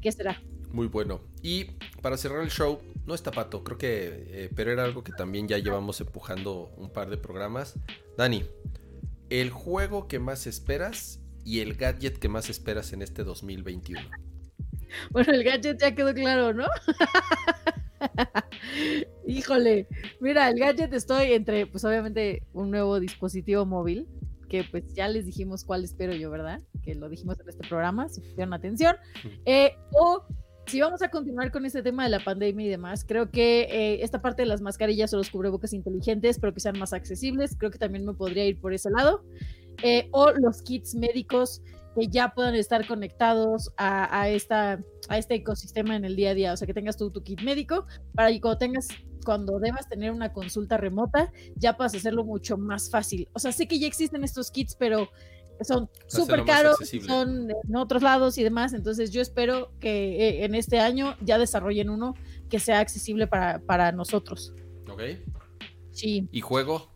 qué 0.00 0.12
será. 0.12 0.40
Muy 0.76 0.88
bueno. 0.88 1.22
Y 1.40 1.64
para 2.02 2.18
cerrar 2.18 2.42
el 2.42 2.50
show, 2.50 2.82
no 3.06 3.14
está 3.14 3.30
pato, 3.30 3.64
creo 3.64 3.78
que, 3.78 4.26
eh, 4.28 4.50
pero 4.54 4.70
era 4.70 4.84
algo 4.84 5.02
que 5.02 5.10
también 5.10 5.48
ya 5.48 5.56
llevamos 5.56 6.02
empujando 6.02 6.70
un 6.76 6.90
par 6.90 7.08
de 7.08 7.16
programas. 7.16 7.76
Dani, 8.18 8.44
el 9.30 9.48
juego 9.48 10.06
que 10.06 10.18
más 10.18 10.46
esperas 10.46 11.18
y 11.46 11.60
el 11.60 11.76
gadget 11.76 12.18
que 12.18 12.28
más 12.28 12.50
esperas 12.50 12.92
en 12.92 13.00
este 13.00 13.24
2021. 13.24 14.02
Bueno, 15.12 15.32
el 15.32 15.44
gadget 15.44 15.80
ya 15.80 15.94
quedó 15.94 16.12
claro, 16.12 16.52
¿no? 16.52 16.66
Híjole, 19.26 19.88
mira, 20.20 20.50
el 20.50 20.58
gadget 20.58 20.92
estoy 20.92 21.32
entre, 21.32 21.66
pues 21.66 21.86
obviamente, 21.86 22.42
un 22.52 22.70
nuevo 22.70 23.00
dispositivo 23.00 23.64
móvil, 23.64 24.06
que 24.50 24.62
pues 24.64 24.92
ya 24.92 25.08
les 25.08 25.24
dijimos 25.24 25.64
cuál 25.64 25.84
espero 25.84 26.14
yo, 26.14 26.30
¿verdad? 26.30 26.60
Que 26.84 26.94
lo 26.94 27.08
dijimos 27.08 27.40
en 27.40 27.48
este 27.48 27.66
programa, 27.66 28.10
si 28.10 28.20
pusieron 28.20 28.52
atención. 28.52 28.96
Eh, 29.46 29.74
o 29.92 30.22
si 30.66 30.80
vamos 30.80 31.02
a 31.02 31.08
continuar 31.10 31.50
con 31.52 31.64
este 31.64 31.82
tema 31.82 32.04
de 32.04 32.10
la 32.10 32.20
pandemia 32.20 32.66
y 32.66 32.68
demás, 32.68 33.04
creo 33.06 33.30
que 33.30 33.62
eh, 33.62 34.02
esta 34.02 34.20
parte 34.20 34.42
de 34.42 34.46
las 34.46 34.60
mascarillas 34.60 35.12
o 35.14 35.16
los 35.16 35.30
cubrebocas 35.30 35.72
inteligentes, 35.72 36.38
pero 36.38 36.52
que 36.52 36.60
sean 36.60 36.78
más 36.78 36.92
accesibles, 36.92 37.56
creo 37.56 37.70
que 37.70 37.78
también 37.78 38.04
me 38.04 38.14
podría 38.14 38.44
ir 38.46 38.60
por 38.60 38.72
ese 38.72 38.90
lado. 38.90 39.24
Eh, 39.82 40.08
o 40.10 40.32
los 40.32 40.62
kits 40.62 40.94
médicos 40.94 41.62
que 41.94 42.08
ya 42.08 42.34
puedan 42.34 42.54
estar 42.54 42.86
conectados 42.86 43.72
a, 43.76 44.28
esta, 44.28 44.80
a 45.08 45.18
este 45.18 45.34
ecosistema 45.36 45.96
en 45.96 46.04
el 46.04 46.16
día 46.16 46.30
a 46.30 46.34
día. 46.34 46.52
O 46.52 46.56
sea, 46.56 46.66
que 46.66 46.74
tengas 46.74 46.96
tu, 46.96 47.10
tu 47.10 47.22
kit 47.22 47.40
médico 47.42 47.86
para 48.14 48.30
que 48.30 48.40
cuando 48.40 48.58
tengas 48.58 48.88
cuando 49.24 49.58
debas 49.58 49.88
tener 49.88 50.12
una 50.12 50.32
consulta 50.32 50.76
remota, 50.76 51.32
ya 51.56 51.76
puedas 51.76 51.96
hacerlo 51.96 52.24
mucho 52.24 52.56
más 52.56 52.88
fácil. 52.90 53.28
O 53.32 53.40
sea, 53.40 53.50
sé 53.50 53.66
que 53.66 53.80
ya 53.80 53.88
existen 53.88 54.22
estos 54.22 54.52
kits, 54.52 54.76
pero 54.76 55.08
son 55.62 55.88
súper 56.06 56.44
caros, 56.44 56.76
son 57.06 57.50
en 57.50 57.76
otros 57.76 58.02
lados 58.02 58.38
y 58.38 58.42
demás, 58.42 58.72
entonces 58.72 59.10
yo 59.10 59.20
espero 59.20 59.72
que 59.80 60.28
eh, 60.28 60.44
en 60.44 60.54
este 60.54 60.78
año 60.78 61.16
ya 61.20 61.38
desarrollen 61.38 61.90
uno 61.90 62.14
que 62.48 62.58
sea 62.58 62.80
accesible 62.80 63.26
para, 63.26 63.60
para 63.60 63.92
nosotros. 63.92 64.54
Ok. 64.88 65.02
Sí. 65.92 66.28
¿Y 66.30 66.40
juego? 66.40 66.90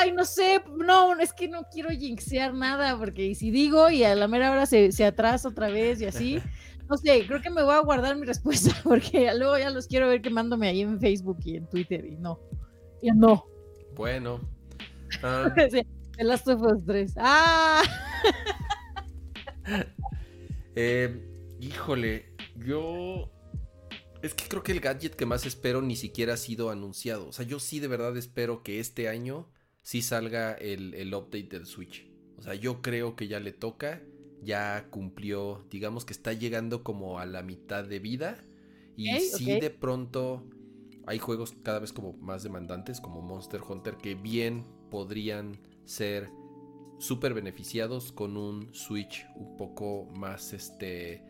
Ay, 0.00 0.12
no 0.12 0.24
sé, 0.24 0.62
no, 0.76 1.18
es 1.18 1.32
que 1.32 1.48
no 1.48 1.64
quiero 1.70 1.90
jinxear 1.90 2.54
nada, 2.54 2.96
porque 2.98 3.34
si 3.34 3.50
digo 3.50 3.90
y 3.90 4.02
a 4.04 4.14
la 4.14 4.28
mera 4.28 4.50
hora 4.50 4.66
se, 4.66 4.92
se 4.92 5.04
atrasa 5.04 5.48
otra 5.48 5.68
vez 5.68 6.00
y 6.00 6.06
así, 6.06 6.40
no 6.88 6.96
sé, 6.96 7.26
creo 7.26 7.40
que 7.40 7.50
me 7.50 7.62
voy 7.62 7.74
a 7.74 7.80
guardar 7.80 8.16
mi 8.16 8.26
respuesta, 8.26 8.70
porque 8.84 9.32
luego 9.34 9.58
ya 9.58 9.70
los 9.70 9.86
quiero 9.86 10.08
ver 10.08 10.22
quemándome 10.22 10.68
ahí 10.68 10.80
en 10.80 11.00
Facebook 11.00 11.38
y 11.44 11.56
en 11.56 11.68
Twitter, 11.68 12.04
y 12.04 12.16
no, 12.16 12.40
y 13.02 13.10
no. 13.10 13.46
Bueno. 13.94 14.40
Uh... 15.22 15.48
The 16.16 16.24
Last 16.24 16.48
of 16.48 16.62
Us 16.62 16.84
3. 16.84 17.14
¡Ah! 17.18 17.82
Eh, 20.76 21.56
híjole, 21.60 22.34
Yo. 22.56 23.30
Es 24.22 24.34
que 24.34 24.48
creo 24.48 24.62
que 24.62 24.72
el 24.72 24.80
gadget 24.80 25.14
que 25.14 25.24
más 25.24 25.46
espero 25.46 25.82
ni 25.82 25.94
siquiera 25.96 26.34
ha 26.34 26.36
sido 26.36 26.70
anunciado. 26.70 27.28
O 27.28 27.32
sea, 27.32 27.46
yo 27.46 27.60
sí 27.60 27.78
de 27.78 27.88
verdad 27.88 28.16
espero 28.16 28.62
que 28.62 28.80
este 28.80 29.08
año 29.08 29.48
sí 29.82 30.02
salga 30.02 30.52
el, 30.54 30.94
el 30.94 31.14
update 31.14 31.48
del 31.48 31.66
Switch. 31.66 32.10
O 32.38 32.42
sea, 32.42 32.54
yo 32.54 32.82
creo 32.82 33.16
que 33.16 33.28
ya 33.28 33.38
le 33.38 33.52
toca. 33.52 34.02
Ya 34.42 34.88
cumplió. 34.90 35.64
Digamos 35.70 36.04
que 36.04 36.12
está 36.12 36.32
llegando 36.32 36.82
como 36.82 37.20
a 37.20 37.26
la 37.26 37.42
mitad 37.42 37.84
de 37.84 38.00
vida. 38.00 38.44
Y 38.96 39.14
Ok, 39.14 39.20
sí 39.20 39.60
de 39.60 39.70
pronto 39.70 40.44
hay 41.06 41.18
juegos 41.18 41.54
cada 41.62 41.78
vez 41.78 41.92
como 41.92 42.14
más 42.14 42.42
demandantes, 42.42 43.00
como 43.00 43.22
Monster 43.22 43.60
Hunter, 43.66 43.96
que 43.96 44.14
bien 44.14 44.66
podrían 44.90 45.60
ser 45.84 46.30
súper 46.98 47.34
beneficiados 47.34 48.12
con 48.12 48.36
un 48.36 48.72
Switch 48.74 49.26
un 49.36 49.56
poco 49.56 50.06
más, 50.14 50.52
este, 50.52 51.22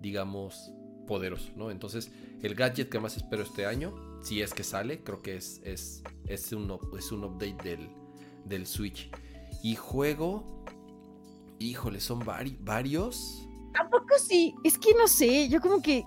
digamos, 0.00 0.72
poderoso, 1.06 1.50
¿no? 1.56 1.70
Entonces, 1.70 2.10
el 2.42 2.54
gadget 2.54 2.88
que 2.88 3.00
más 3.00 3.16
espero 3.16 3.42
este 3.42 3.66
año, 3.66 3.94
si 4.22 4.42
es 4.42 4.54
que 4.54 4.62
sale, 4.62 5.02
creo 5.02 5.20
que 5.22 5.36
es, 5.36 5.60
es, 5.64 6.02
es, 6.26 6.52
un, 6.52 6.70
es 6.98 7.12
un 7.12 7.24
update 7.24 7.56
del, 7.64 7.88
del 8.44 8.66
Switch. 8.66 9.10
Y 9.62 9.74
juego, 9.74 10.64
híjole, 11.58 12.00
son 12.00 12.20
vari- 12.20 12.56
varios. 12.60 13.46
Tampoco 13.72 14.06
sí, 14.18 14.54
es 14.64 14.78
que 14.78 14.94
no 14.94 15.08
sé, 15.08 15.48
yo 15.48 15.60
como 15.60 15.82
que. 15.82 16.04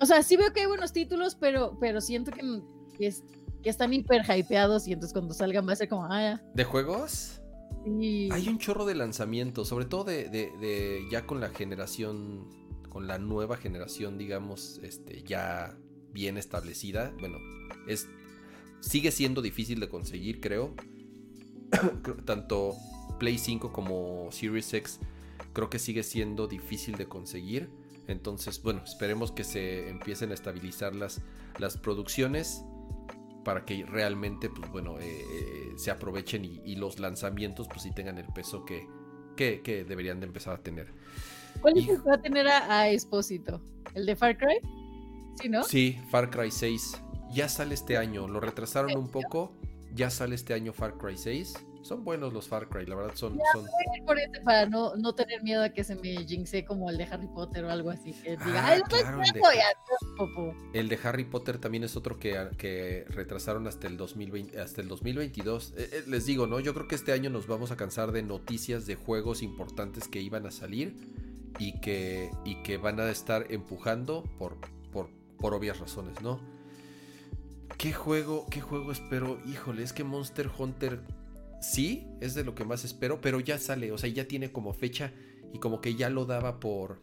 O 0.00 0.06
sea, 0.06 0.22
sí 0.22 0.36
veo 0.36 0.52
que 0.52 0.60
hay 0.60 0.66
buenos 0.66 0.92
títulos, 0.92 1.34
pero, 1.34 1.76
pero 1.78 2.00
siento 2.00 2.30
que 2.32 3.06
es- 3.06 3.22
que 3.62 3.70
están 3.70 3.92
hiper 3.92 4.22
hypeados 4.28 4.86
y 4.88 4.92
entonces 4.92 5.12
cuando 5.12 5.34
salgan 5.34 5.66
va 5.68 5.72
a 5.72 5.76
ser 5.76 5.88
como, 5.88 6.04
ah, 6.06 6.20
ya. 6.20 6.42
¿De 6.54 6.64
juegos? 6.64 7.40
sí. 7.84 8.28
Hay 8.32 8.48
un 8.48 8.58
chorro 8.58 8.84
de 8.84 8.94
lanzamientos, 8.94 9.68
sobre 9.68 9.84
todo 9.86 10.04
de, 10.04 10.28
de- 10.28 10.52
de 10.60 11.06
ya 11.10 11.26
con 11.26 11.40
la 11.40 11.48
generación, 11.50 12.46
con 12.88 13.06
la 13.06 13.18
nueva 13.18 13.56
generación, 13.56 14.18
digamos, 14.18 14.80
este, 14.82 15.22
ya 15.22 15.76
bien 16.12 16.36
establecida. 16.36 17.12
Bueno, 17.20 17.38
es 17.86 18.08
sigue 18.80 19.10
siendo 19.12 19.42
difícil 19.42 19.78
de 19.80 19.88
conseguir, 19.88 20.40
creo. 20.40 20.74
Tanto 22.24 22.74
Play 23.18 23.38
5 23.38 23.72
como 23.72 24.28
Series 24.30 24.72
X 24.74 24.98
creo 25.52 25.68
que 25.70 25.78
sigue 25.78 26.02
siendo 26.02 26.46
difícil 26.46 26.96
de 26.96 27.06
conseguir. 27.06 27.70
Entonces, 28.06 28.62
bueno, 28.62 28.82
esperemos 28.84 29.30
que 29.32 29.44
se 29.44 29.88
empiecen 29.88 30.30
a 30.30 30.34
estabilizar 30.34 30.94
las, 30.94 31.20
las 31.58 31.76
producciones 31.76 32.62
para 33.50 33.64
que 33.64 33.84
realmente, 33.84 34.48
pues 34.48 34.70
bueno, 34.70 35.00
eh, 35.00 35.24
eh, 35.28 35.72
se 35.74 35.90
aprovechen 35.90 36.44
y, 36.44 36.62
y 36.64 36.76
los 36.76 37.00
lanzamientos, 37.00 37.66
pues 37.66 37.82
sí 37.82 37.90
tengan 37.90 38.16
el 38.16 38.26
peso 38.26 38.64
que, 38.64 38.86
que, 39.36 39.60
que 39.60 39.82
deberían 39.82 40.20
de 40.20 40.26
empezar 40.26 40.54
a 40.54 40.62
tener. 40.62 40.92
¿Cuál 41.60 41.76
es 41.76 41.88
el 41.88 42.00
que 42.00 42.08
va 42.08 42.14
a 42.14 42.22
tener 42.22 42.46
a, 42.46 42.78
a 42.78 42.88
Espósito? 42.90 43.60
¿El 43.92 44.06
de 44.06 44.14
Far 44.14 44.38
Cry? 44.38 44.60
Sí, 45.34 45.48
¿no? 45.48 45.64
Sí, 45.64 45.98
Far 46.12 46.30
Cry 46.30 46.52
6 46.52 47.02
ya 47.32 47.48
sale 47.48 47.74
este 47.74 47.96
año, 47.96 48.28
lo 48.28 48.38
retrasaron 48.38 48.96
un 48.96 49.08
poco, 49.08 49.50
ya 49.96 50.10
sale 50.10 50.36
este 50.36 50.54
año 50.54 50.72
Far 50.72 50.96
Cry 50.96 51.16
6. 51.16 51.54
Son 51.82 52.04
buenos 52.04 52.32
los 52.32 52.46
Far 52.46 52.68
Cry, 52.68 52.84
la 52.86 52.94
verdad 52.94 53.12
son... 53.14 53.38
son... 53.52 53.64
Por 54.06 54.18
ese, 54.18 54.40
para 54.44 54.66
no, 54.66 54.96
no 54.96 55.14
tener 55.14 55.42
miedo 55.42 55.62
a 55.62 55.70
que 55.70 55.82
se 55.82 55.94
me 55.96 56.24
jinxe 56.26 56.64
como 56.64 56.90
el 56.90 56.98
de 56.98 57.04
Harry 57.04 57.26
Potter 57.28 57.64
o 57.64 57.70
algo 57.70 57.90
así. 57.90 58.12
Que 58.12 58.36
diga, 58.36 58.74
Ah, 58.74 58.80
claro, 58.88 59.16
el 59.16 59.32
de- 59.32 59.38
esperando", 59.38 59.52
y 59.54 59.58
adiós, 59.60 60.16
popo. 60.18 60.54
El 60.74 60.88
de 60.88 60.98
Harry 61.02 61.24
Potter 61.24 61.58
también 61.58 61.82
es 61.84 61.96
otro 61.96 62.18
que, 62.18 62.48
que 62.58 63.04
retrasaron 63.08 63.66
hasta 63.66 63.86
el 63.86 63.96
2020, 63.96 64.60
hasta 64.60 64.80
el 64.82 64.88
2022. 64.88 65.72
Eh, 65.76 65.88
eh, 65.92 66.04
les 66.06 66.26
digo, 66.26 66.46
¿no? 66.46 66.60
Yo 66.60 66.74
creo 66.74 66.86
que 66.86 66.94
este 66.96 67.12
año 67.12 67.30
nos 67.30 67.46
vamos 67.46 67.70
a 67.70 67.76
cansar 67.76 68.12
de 68.12 68.22
noticias 68.22 68.86
de 68.86 68.96
juegos 68.96 69.42
importantes 69.42 70.06
que 70.06 70.20
iban 70.20 70.46
a 70.46 70.50
salir 70.50 70.94
y 71.58 71.80
que, 71.80 72.30
y 72.44 72.62
que 72.62 72.76
van 72.76 73.00
a 73.00 73.10
estar 73.10 73.46
empujando 73.50 74.22
por, 74.38 74.56
por, 74.92 75.08
por 75.38 75.54
obvias 75.54 75.78
razones, 75.80 76.20
¿no? 76.20 76.40
¿Qué 77.78 77.92
juego, 77.92 78.44
qué 78.50 78.60
juego 78.60 78.92
espero? 78.92 79.38
Híjole, 79.46 79.82
es 79.82 79.92
que 79.94 80.04
Monster 80.04 80.50
Hunter 80.58 81.00
sí, 81.60 82.08
es 82.20 82.34
de 82.34 82.44
lo 82.44 82.54
que 82.54 82.64
más 82.64 82.84
espero, 82.84 83.20
pero 83.20 83.40
ya 83.40 83.58
sale, 83.58 83.92
o 83.92 83.98
sea, 83.98 84.10
ya 84.10 84.26
tiene 84.28 84.52
como 84.52 84.72
fecha 84.72 85.12
y 85.52 85.58
como 85.58 85.80
que 85.80 85.94
ya 85.94 86.10
lo 86.10 86.26
daba 86.26 86.60
por, 86.60 87.00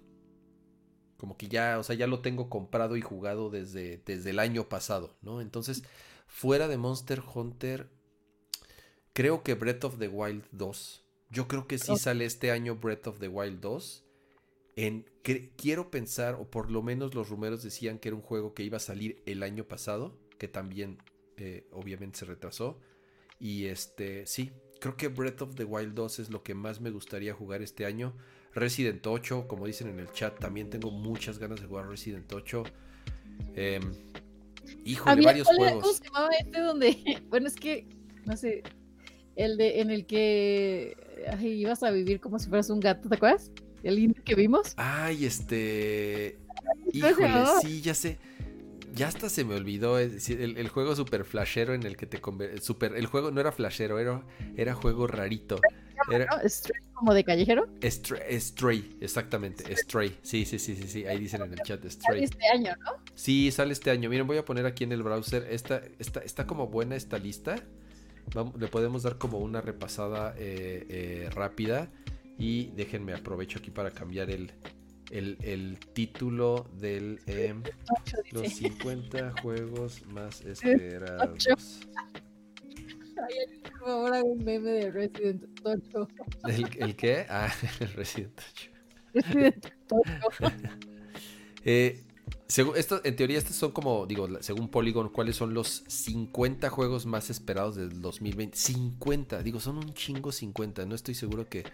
como 1.17 1.35
que 1.37 1.47
ya, 1.47 1.79
o 1.79 1.83
sea, 1.83 1.95
ya 1.95 2.07
lo 2.07 2.21
tengo 2.21 2.49
comprado 2.49 2.95
y 2.95 3.01
jugado 3.01 3.49
desde, 3.49 3.97
desde 4.05 4.29
el 4.29 4.39
año 4.39 4.69
pasado, 4.69 5.17
¿no? 5.21 5.41
Entonces, 5.41 5.83
fuera 6.27 6.67
de 6.67 6.77
Monster 6.77 7.21
Hunter, 7.33 7.89
creo 9.13 9.43
que 9.43 9.53
Breath 9.55 9.83
of 9.85 9.97
the 9.99 10.07
Wild 10.07 10.45
2. 10.51 11.03
Yo 11.29 11.47
creo 11.47 11.67
que 11.67 11.77
sí 11.77 11.97
sale 11.97 12.25
este 12.25 12.51
año 12.51 12.75
Breath 12.75 13.07
of 13.07 13.19
the 13.19 13.27
Wild 13.27 13.59
2. 13.59 14.05
En, 14.75 15.05
cre- 15.23 15.51
quiero 15.57 15.89
pensar, 15.91 16.35
o 16.35 16.49
por 16.49 16.71
lo 16.71 16.81
menos 16.83 17.15
los 17.15 17.29
rumores 17.29 17.63
decían 17.63 17.99
que 17.99 18.09
era 18.09 18.15
un 18.15 18.21
juego 18.21 18.53
que 18.53 18.63
iba 18.63 18.77
a 18.77 18.81
salir 18.81 19.21
el 19.25 19.43
año 19.43 19.65
pasado, 19.67 20.17
que 20.37 20.47
también 20.47 20.99
eh, 21.37 21.67
obviamente 21.71 22.19
se 22.19 22.25
retrasó. 22.25 22.79
Y 23.39 23.65
este, 23.65 24.25
sí, 24.25 24.51
creo 24.79 24.97
que 24.97 25.07
Breath 25.09 25.41
of 25.43 25.55
the 25.55 25.63
Wild 25.63 25.93
2 25.93 26.19
es 26.19 26.29
lo 26.29 26.43
que 26.43 26.53
más 26.55 26.81
me 26.81 26.89
gustaría 26.89 27.33
jugar 27.33 27.61
este 27.61 27.85
año. 27.85 28.15
Resident 28.53 29.05
8, 29.05 29.47
como 29.47 29.67
dicen 29.67 29.87
en 29.89 29.99
el 29.99 30.11
chat, 30.11 30.39
también 30.39 30.69
tengo 30.69 30.89
muchas 30.91 31.37
ganas 31.37 31.61
de 31.61 31.67
jugar 31.67 31.87
Resident 31.87 32.31
8. 32.33 32.63
Em, 33.55 33.93
híjole, 34.83 35.11
Había- 35.11 35.25
varios 35.27 35.47
¿cuál 35.47 35.57
era- 35.59 35.69
¿Cómo 35.71 35.81
juegos. 35.81 35.97
se 35.97 36.03
llamaba 36.05 36.29
este 36.39 36.59
donde, 36.61 36.97
bueno, 37.29 37.47
es 37.47 37.55
que, 37.55 37.87
no 38.25 38.35
sé, 38.35 38.63
el 39.35 39.57
de, 39.57 39.81
en 39.81 39.91
el 39.91 40.07
que 40.07 40.97
ay, 41.31 41.47
ibas 41.61 41.83
a 41.83 41.91
vivir 41.91 42.19
como 42.19 42.39
si 42.39 42.49
fueras 42.49 42.69
un 42.71 42.79
gato, 42.79 43.07
¿te 43.07 43.15
acuerdas? 43.15 43.51
El 43.83 43.99
indie 43.99 44.23
que 44.23 44.33
vimos. 44.33 44.73
Ay, 44.77 45.25
este. 45.25 46.39
¿Cómo 46.65 46.91
se 46.91 46.97
Híjole, 46.97 47.45
sí, 47.61 47.81
ya 47.81 47.93
sé. 47.93 48.17
Ya 48.97 49.07
hasta 49.07 49.29
se 49.29 49.45
me 49.45 49.55
olvidó 49.55 49.99
el, 49.99 50.19
el 50.57 50.67
juego 50.69 50.95
super 50.95 51.23
flashero 51.23 51.73
en 51.73 51.83
el 51.83 51.95
que 51.95 52.05
te 52.07 52.19
super 52.61 52.95
El 52.95 53.05
juego 53.05 53.31
no 53.31 53.39
era 53.39 53.51
flashero, 53.51 53.99
era, 53.99 54.23
era 54.55 54.73
juego 54.73 55.07
rarito. 55.07 55.59
Era 56.11 56.25
¿no? 56.25 56.49
Stray, 56.49 56.81
como 56.93 57.13
de 57.13 57.23
callejero. 57.23 57.67
Stray, 57.83 58.39
Stray, 58.39 58.97
exactamente, 59.01 59.75
Stray. 59.75 60.17
Sí, 60.21 60.45
sí, 60.45 60.57
sí, 60.59 60.75
sí, 60.75 60.87
sí. 60.87 61.05
Ahí 61.05 61.19
dicen 61.19 61.41
en 61.41 61.51
el 61.53 61.59
chat 61.61 61.79
Sale 61.81 61.91
Stray. 61.91 62.23
Este 62.23 62.47
año, 62.53 62.75
¿no? 62.83 62.91
Sí, 63.13 63.51
sale 63.51 63.73
este 63.73 63.91
año. 63.91 64.09
Miren, 64.09 64.25
voy 64.27 64.37
a 64.37 64.45
poner 64.45 64.65
aquí 64.65 64.83
en 64.83 64.91
el 64.91 65.03
browser. 65.03 65.47
Esta, 65.49 65.81
esta, 65.99 66.21
está 66.21 66.47
como 66.47 66.67
buena 66.67 66.95
esta 66.95 67.17
lista. 67.17 67.55
Vamos- 68.33 68.59
le 68.59 68.67
podemos 68.67 69.03
dar 69.03 69.17
como 69.17 69.39
una 69.39 69.61
repasada 69.61 70.33
eh, 70.37 70.85
eh, 70.89 71.29
rápida. 71.33 71.89
Y 72.37 72.67
déjenme 72.75 73.13
aprovecho 73.13 73.59
aquí 73.59 73.71
para 73.71 73.91
cambiar 73.91 74.29
el, 74.29 74.51
el, 75.11 75.37
el 75.41 75.79
título 75.93 76.67
del 76.79 77.19
em, 77.27 77.63
Ocho, 77.63 78.17
los 78.31 78.43
dice. 78.43 78.69
50 78.69 79.41
juegos 79.41 80.05
más 80.07 80.41
esperados. 80.45 81.47
Ay, 83.17 83.59
por 83.61 83.79
favor, 83.79 84.13
hago 84.13 84.27
un 84.27 84.43
meme 84.43 84.69
de 84.69 84.91
Resident 84.91 85.43
8. 85.63 86.07
¿El, 86.47 86.69
el 86.79 86.95
qué? 86.95 87.25
Ah, 87.29 87.51
el 87.79 87.87
Resident 87.93 88.39
8. 88.51 88.71
Resident 89.13 89.65
8. 89.89 90.53
Eh, 91.69 92.07
según 92.47 92.77
esto, 92.77 93.01
en 93.03 93.15
teoría, 93.17 93.37
estos 93.37 93.57
son 93.57 93.71
como, 93.71 94.05
digo, 94.05 94.29
según 94.41 94.69
Polygon, 94.69 95.09
¿cuáles 95.09 95.35
son 95.35 95.53
los 95.53 95.83
50 95.87 96.69
juegos 96.69 97.05
más 97.05 97.29
esperados 97.29 97.75
del 97.75 98.01
2020? 98.01 98.57
50, 98.57 99.43
digo, 99.43 99.59
son 99.59 99.77
un 99.77 99.93
chingo 99.93 100.31
50. 100.31 100.85
No 100.85 100.95
estoy 100.95 101.13
seguro 101.13 101.49
que, 101.49 101.65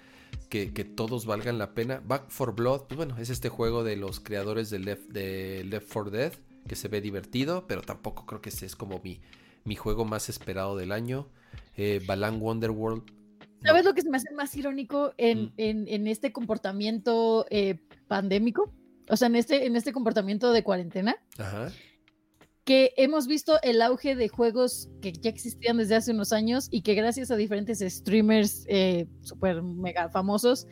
que, 0.54 0.72
que 0.72 0.86
todos 0.86 1.26
valgan 1.26 1.58
la 1.58 1.74
pena. 1.74 2.00
Back 2.06 2.30
for 2.30 2.54
Blood, 2.54 2.82
pues 2.88 2.96
bueno, 2.98 3.18
es 3.18 3.32
este 3.32 3.50
juego 3.50 3.84
de 3.84 3.96
los 3.96 4.20
creadores 4.20 4.70
de 4.70 4.78
Left, 4.78 5.10
de 5.10 5.64
Left 5.64 5.92
4 5.92 6.12
Dead, 6.12 6.34
que 6.68 6.76
se 6.76 6.90
ve 6.90 7.02
divertido, 7.02 7.66
pero 7.66 7.82
tampoco 7.82 8.28
creo 8.28 8.40
que 8.40 8.50
ese 8.50 8.68
es 8.68 8.76
como 8.76 9.02
mi, 9.04 9.20
mi 9.64 9.76
juego 9.76 10.06
más 10.06 10.30
esperado 10.30 10.78
del 10.78 10.92
año. 10.92 11.28
Eh, 11.76 12.02
Balan 12.06 12.40
Wonderworld. 12.40 13.04
no. 13.10 13.14
¿Sabes 13.64 13.84
lo 13.84 13.96
que 13.96 14.04
se 14.04 14.10
me 14.12 14.18
hace 14.18 14.32
más 14.36 14.56
irónico 14.56 15.14
en, 15.18 15.46
Mm. 15.46 15.54
en- 15.58 15.88
en 15.88 16.08
este 16.08 16.32
comportamiento 16.32 17.48
eh, 17.50 17.80
pandémico? 18.08 18.72
O 19.10 19.18
sea, 19.18 19.28
en 19.30 19.36
este, 19.36 19.66
en 19.66 19.76
este 19.76 19.92
comportamiento 19.92 20.52
de 20.54 20.64
cuarentena, 20.64 21.16
Ajá. 21.40 21.72
Que 22.66 22.94
hemos 22.98 23.28
visto 23.28 23.60
el 23.62 23.82
auge 23.82 24.16
de 24.16 24.30
juegos 24.30 24.90
que 25.02 25.12
ya 25.12 25.30
existían 25.30 25.78
desde 25.78 25.96
hace 25.96 26.12
unos 26.12 26.32
años 26.32 26.68
y 26.72 26.82
que 26.82 26.94
gracias 26.96 27.30
a 27.32 27.36
diferentes 27.36 27.80
streamers 27.80 28.66
eh, 28.68 29.08
súper 29.22 29.62
mega 29.62 30.10
famosos 30.10 30.66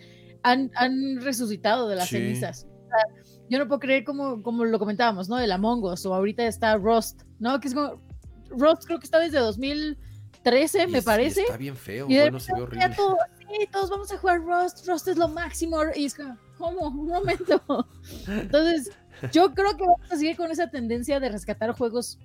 han, 0.44 0.72
han 0.76 1.20
resucitado 1.22 1.90
de 1.90 1.98
las 1.98 2.08
Sí. 2.10 2.18
cenizas. 2.18 2.66
O 2.66 2.88
sea, 2.88 3.24
yo 3.50 3.60
no 3.60 3.68
puedo 3.68 3.80
creer 3.80 4.04
como, 4.06 4.42
como 4.42 4.64
lo 4.66 4.80
comentábamos, 4.80 5.28
¿no? 5.30 5.38
El 5.40 5.52
Among 5.52 5.84
Us 5.84 6.06
o 6.06 6.14
ahorita 6.14 6.46
está 6.48 6.78
Rust, 6.78 7.24
¿no? 7.40 7.60
Que 7.60 7.68
es 7.68 7.74
como... 7.74 8.02
Rust 8.50 8.86
creo 8.86 9.00
que 9.00 9.06
está 9.06 9.20
desde 9.20 9.40
2013, 9.40 10.84
Y 10.84 10.88
me 10.88 10.98
es- 11.00 11.06
parece. 11.06 11.42
está 11.42 11.58
bien 11.58 11.76
feo, 11.76 12.06
Y 12.10 12.18
bueno, 12.18 12.40
se 12.40 12.54
ve 12.54 12.62
horrible. 12.62 12.90
todos, 12.96 13.18
sí, 13.40 13.68
todos 13.72 13.90
vamos 13.90 14.12
a 14.12 14.18
jugar 14.18 14.42
Rust, 14.42 14.88
Rust 14.88 15.08
es 15.10 15.18
lo 15.18 15.28
máximo. 15.28 15.78
Y 15.96 16.06
es 16.06 16.16
como, 16.16 16.38
¿cómo? 16.58 16.88
Un 16.88 17.08
momento. 17.08 17.62
Entonces, 18.28 18.90
yo 19.32 19.54
creo 19.54 19.76
que 19.78 19.84
vamos 19.86 20.12
a 20.12 20.16
seguir 20.18 20.36
con 20.38 20.52
esa 20.52 20.70
tendencia 20.70 21.20
de 21.20 21.30
rescatar 21.30 21.72
juegos 21.74 22.18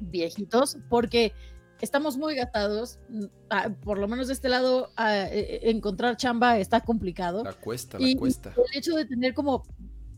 viejitos, 0.00 0.76
porque 0.88 1.32
estamos 1.80 2.16
muy 2.16 2.34
gastados. 2.36 2.98
mm, 3.08 3.24
ah, 3.50 3.70
Por 3.84 3.98
lo 3.98 4.08
menos 4.08 4.28
de 4.28 4.32
este 4.34 4.48
lado, 4.48 4.90
ah, 4.96 5.26
eh, 5.26 5.30
eh, 5.32 5.60
encontrar 5.70 6.16
chamba 6.16 6.58
está 6.58 6.80
complicado. 6.80 7.44
La 7.44 7.52
cuesta, 7.52 7.98
Y- 8.00 8.14
la 8.14 8.18
cuesta. 8.20 8.54
El 8.72 8.78
hecho 8.78 8.94
de 8.94 9.04
tener 9.04 9.34
como 9.34 9.62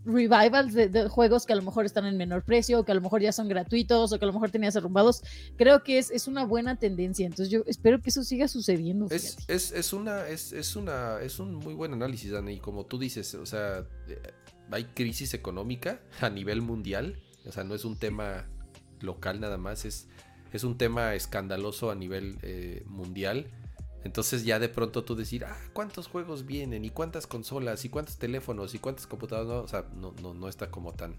revivals 0.02 0.72
de, 0.72 0.88
de 0.88 1.08
juegos 1.10 1.44
que 1.44 1.52
a 1.52 1.56
lo 1.56 1.62
mejor 1.62 1.84
están 1.84 2.06
en 2.06 2.16
menor 2.16 2.42
precio, 2.42 2.80
o 2.80 2.84
que 2.84 2.92
a 2.92 2.94
lo 2.94 3.02
mejor 3.02 3.20
ya 3.20 3.32
son 3.32 3.48
gratuitos, 3.48 4.10
o 4.12 4.18
que 4.18 4.24
a 4.24 4.28
lo 4.28 4.32
mejor 4.32 4.50
tenías 4.50 4.74
arrumbados. 4.74 5.22
Creo 5.58 5.82
que 5.82 5.98
es, 5.98 6.10
es 6.10 6.26
una 6.26 6.44
buena 6.46 6.76
tendencia. 6.76 7.26
Entonces 7.26 7.50
yo 7.50 7.62
espero 7.66 8.00
que 8.00 8.08
eso 8.08 8.22
siga 8.24 8.48
sucediendo. 8.48 9.08
Es, 9.10 9.36
es, 9.46 9.72
es 9.72 9.92
una, 9.92 10.26
es, 10.26 10.54
es 10.54 10.74
una, 10.74 11.20
es 11.20 11.38
un 11.38 11.54
muy 11.56 11.74
buen 11.74 11.92
análisis, 11.92 12.30
Dani. 12.32 12.54
Y 12.54 12.58
como 12.60 12.86
tú 12.86 12.98
dices, 12.98 13.34
o 13.34 13.44
sea, 13.44 13.84
eh, 14.08 14.22
hay 14.70 14.84
crisis 14.84 15.34
económica 15.34 16.00
a 16.20 16.30
nivel 16.30 16.62
mundial. 16.62 17.20
O 17.46 17.52
sea, 17.52 17.64
no 17.64 17.74
es 17.74 17.84
un 17.84 17.96
tema 17.96 18.46
local 19.00 19.40
nada 19.40 19.58
más, 19.58 19.84
es, 19.84 20.08
es 20.52 20.64
un 20.64 20.76
tema 20.76 21.14
escandaloso 21.14 21.90
a 21.90 21.94
nivel 21.94 22.38
eh, 22.42 22.84
mundial. 22.86 23.46
Entonces 24.02 24.44
ya 24.44 24.58
de 24.58 24.68
pronto 24.68 25.04
tú 25.04 25.14
decir, 25.14 25.44
ah, 25.44 25.58
¿cuántos 25.72 26.06
juegos 26.06 26.46
vienen? 26.46 26.84
¿Y 26.84 26.90
cuántas 26.90 27.26
consolas? 27.26 27.84
¿Y 27.84 27.90
cuántos 27.90 28.16
teléfonos? 28.18 28.74
¿Y 28.74 28.78
cuántas 28.78 29.06
computadoras? 29.06 29.48
No, 29.48 29.60
o 29.60 29.68
sea, 29.68 29.84
no, 29.94 30.14
no, 30.22 30.32
no 30.32 30.48
está 30.48 30.70
como 30.70 30.92
tan, 30.92 31.16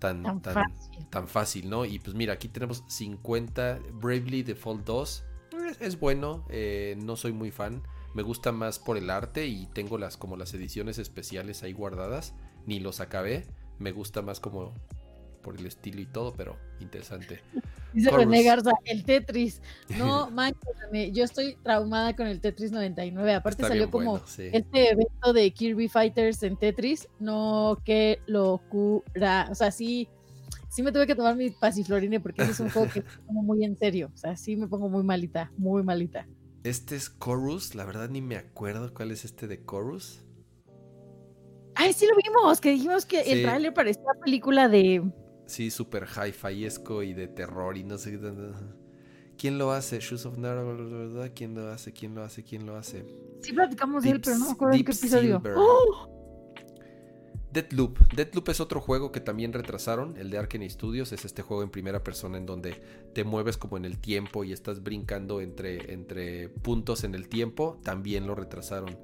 tan, 0.00 0.22
Tan 0.22 0.42
tan, 0.42 0.54
fácil. 0.54 1.06
tan 1.08 1.28
fácil, 1.28 1.70
¿no? 1.70 1.84
Y 1.84 1.98
pues 2.00 2.16
mira, 2.16 2.32
aquí 2.32 2.48
tenemos 2.48 2.82
50 2.88 3.78
Bravely 3.92 4.42
Default 4.42 4.84
2. 4.84 5.24
Es, 5.70 5.80
es 5.80 6.00
bueno, 6.00 6.44
eh, 6.50 6.96
no 6.98 7.16
soy 7.16 7.32
muy 7.32 7.52
fan. 7.52 7.82
Me 8.12 8.22
gusta 8.22 8.50
más 8.50 8.78
por 8.78 8.96
el 8.96 9.10
arte 9.10 9.46
y 9.46 9.66
tengo 9.66 9.96
las 9.98 10.16
como 10.16 10.36
las 10.36 10.52
ediciones 10.54 10.98
especiales 10.98 11.62
ahí 11.62 11.72
guardadas. 11.72 12.34
Ni 12.66 12.80
los 12.80 13.00
acabé. 13.00 13.46
Me 13.78 13.92
gusta 13.92 14.22
más 14.22 14.40
como 14.40 14.74
por 15.46 15.56
el 15.56 15.66
estilo 15.66 16.00
y 16.00 16.06
todo, 16.06 16.34
pero 16.34 16.56
interesante. 16.80 17.40
Dice. 17.92 18.10
René 18.10 18.42
Garza, 18.42 18.72
el 18.84 19.04
Tetris. 19.04 19.62
No, 19.96 20.28
manches, 20.30 20.60
yo 21.12 21.22
estoy 21.22 21.56
traumada 21.62 22.16
con 22.16 22.26
el 22.26 22.40
Tetris 22.40 22.72
99. 22.72 23.34
Aparte 23.34 23.62
Está 23.62 23.68
salió 23.68 23.88
como 23.88 24.10
bueno, 24.10 24.26
sí. 24.26 24.50
este 24.52 24.90
evento 24.90 25.32
de 25.32 25.50
Kirby 25.52 25.88
Fighters 25.88 26.42
en 26.42 26.56
Tetris. 26.56 27.08
No, 27.20 27.78
qué 27.84 28.20
locura. 28.26 29.46
O 29.50 29.54
sea, 29.54 29.70
sí, 29.70 30.08
sí 30.68 30.82
me 30.82 30.90
tuve 30.90 31.06
que 31.06 31.14
tomar 31.14 31.36
mi 31.36 31.50
pasiflorine 31.50 32.18
porque 32.18 32.42
ese 32.42 32.50
es 32.50 32.60
un 32.60 32.70
juego 32.70 32.90
que 32.92 33.02
tomo 33.26 33.44
muy 33.44 33.64
en 33.64 33.78
serio. 33.78 34.10
O 34.12 34.16
sea, 34.16 34.36
sí 34.36 34.56
me 34.56 34.66
pongo 34.66 34.88
muy 34.88 35.04
malita, 35.04 35.52
muy 35.56 35.84
malita. 35.84 36.26
Este 36.64 36.96
es 36.96 37.16
Chorus, 37.20 37.76
la 37.76 37.84
verdad 37.84 38.10
ni 38.10 38.20
me 38.20 38.36
acuerdo 38.36 38.92
cuál 38.92 39.12
es 39.12 39.24
este 39.24 39.46
de 39.46 39.64
Chorus. 39.64 40.25
Ay, 41.76 41.92
sí 41.92 42.06
lo 42.06 42.16
vimos, 42.16 42.60
que 42.60 42.70
dijimos 42.70 43.04
que 43.06 43.20
el 43.20 43.38
Sí. 43.38 43.42
tráiler 43.42 43.72
parecía 43.74 44.02
película 44.24 44.68
de... 44.68 45.02
Sí, 45.46 45.70
super 45.70 46.04
hi-fiesco 46.06 47.02
y 47.02 47.12
de 47.14 47.28
terror 47.28 47.76
y 47.76 47.84
no 47.84 47.98
sé 47.98 48.12
qué. 48.12 48.18
¿Quién 49.38 49.58
lo 49.58 49.70
hace? 49.70 50.00
Shoes 50.00 50.24
of 50.26 50.38
¿verdad? 50.38 51.30
¿Quién 51.34 51.54
lo 51.54 51.68
hace? 51.68 51.92
¿Quién 51.92 52.14
lo 52.14 52.24
hace? 52.24 52.42
¿Quién 52.42 52.66
lo 52.66 52.76
hace? 52.76 53.04
Sí 53.42 53.52
platicamos 53.52 54.02
de 54.02 54.10
él, 54.10 54.16
Deep- 54.16 54.24
pero 54.24 54.38
no 54.38 54.46
me 54.46 54.52
acuerdo 54.52 54.74
en 54.74 54.78
Deep 54.78 54.86
qué 54.86 54.92
episodio. 54.92 55.42
¡Oh! 55.56 56.12
Deadloop. 57.52 57.98
Deadloop 58.14 58.48
es 58.50 58.60
otro 58.60 58.80
juego 58.80 59.12
que 59.12 59.20
también 59.20 59.52
retrasaron, 59.52 60.16
el 60.18 60.30
de 60.30 60.38
Arkane 60.38 60.68
Studios. 60.68 61.12
Es 61.12 61.24
este 61.24 61.42
juego 61.42 61.62
en 61.62 61.70
primera 61.70 62.02
persona 62.02 62.36
en 62.38 62.44
donde 62.46 62.80
te 63.14 63.24
mueves 63.24 63.56
como 63.56 63.76
en 63.76 63.84
el 63.84 63.98
tiempo 63.98 64.44
y 64.44 64.52
estás 64.52 64.82
brincando 64.82 65.40
entre, 65.40 65.92
entre 65.92 66.48
puntos 66.48 67.04
en 67.04 67.14
el 67.14 67.28
tiempo. 67.28 67.78
También 67.82 68.26
lo 68.26 68.34
retrasaron. 68.34 68.98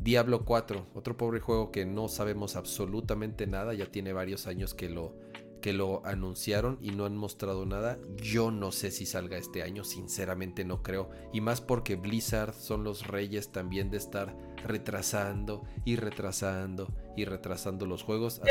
Diablo 0.00 0.44
4, 0.44 0.86
otro 0.94 1.16
pobre 1.16 1.40
juego 1.40 1.70
que 1.70 1.84
no 1.84 2.08
sabemos 2.08 2.56
absolutamente 2.56 3.46
nada. 3.46 3.74
Ya 3.74 3.86
tiene 3.86 4.12
varios 4.12 4.46
años 4.46 4.74
que 4.74 4.88
lo, 4.88 5.16
que 5.60 5.72
lo 5.72 6.04
anunciaron 6.06 6.78
y 6.80 6.90
no 6.90 7.04
han 7.04 7.16
mostrado 7.16 7.66
nada. 7.66 7.98
Yo 8.16 8.50
no 8.50 8.72
sé 8.72 8.90
si 8.90 9.06
salga 9.06 9.36
este 9.36 9.62
año, 9.62 9.84
sinceramente 9.84 10.64
no 10.64 10.82
creo. 10.82 11.10
Y 11.32 11.40
más 11.40 11.60
porque 11.60 11.96
Blizzard 11.96 12.54
son 12.54 12.84
los 12.84 13.06
reyes 13.06 13.50
también 13.50 13.90
de 13.90 13.96
estar 13.96 14.36
retrasando 14.64 15.64
y 15.84 15.96
retrasando 15.96 16.88
y 17.16 17.24
retrasando 17.24 17.86
los 17.86 18.02
juegos. 18.02 18.40
hasta 18.40 18.50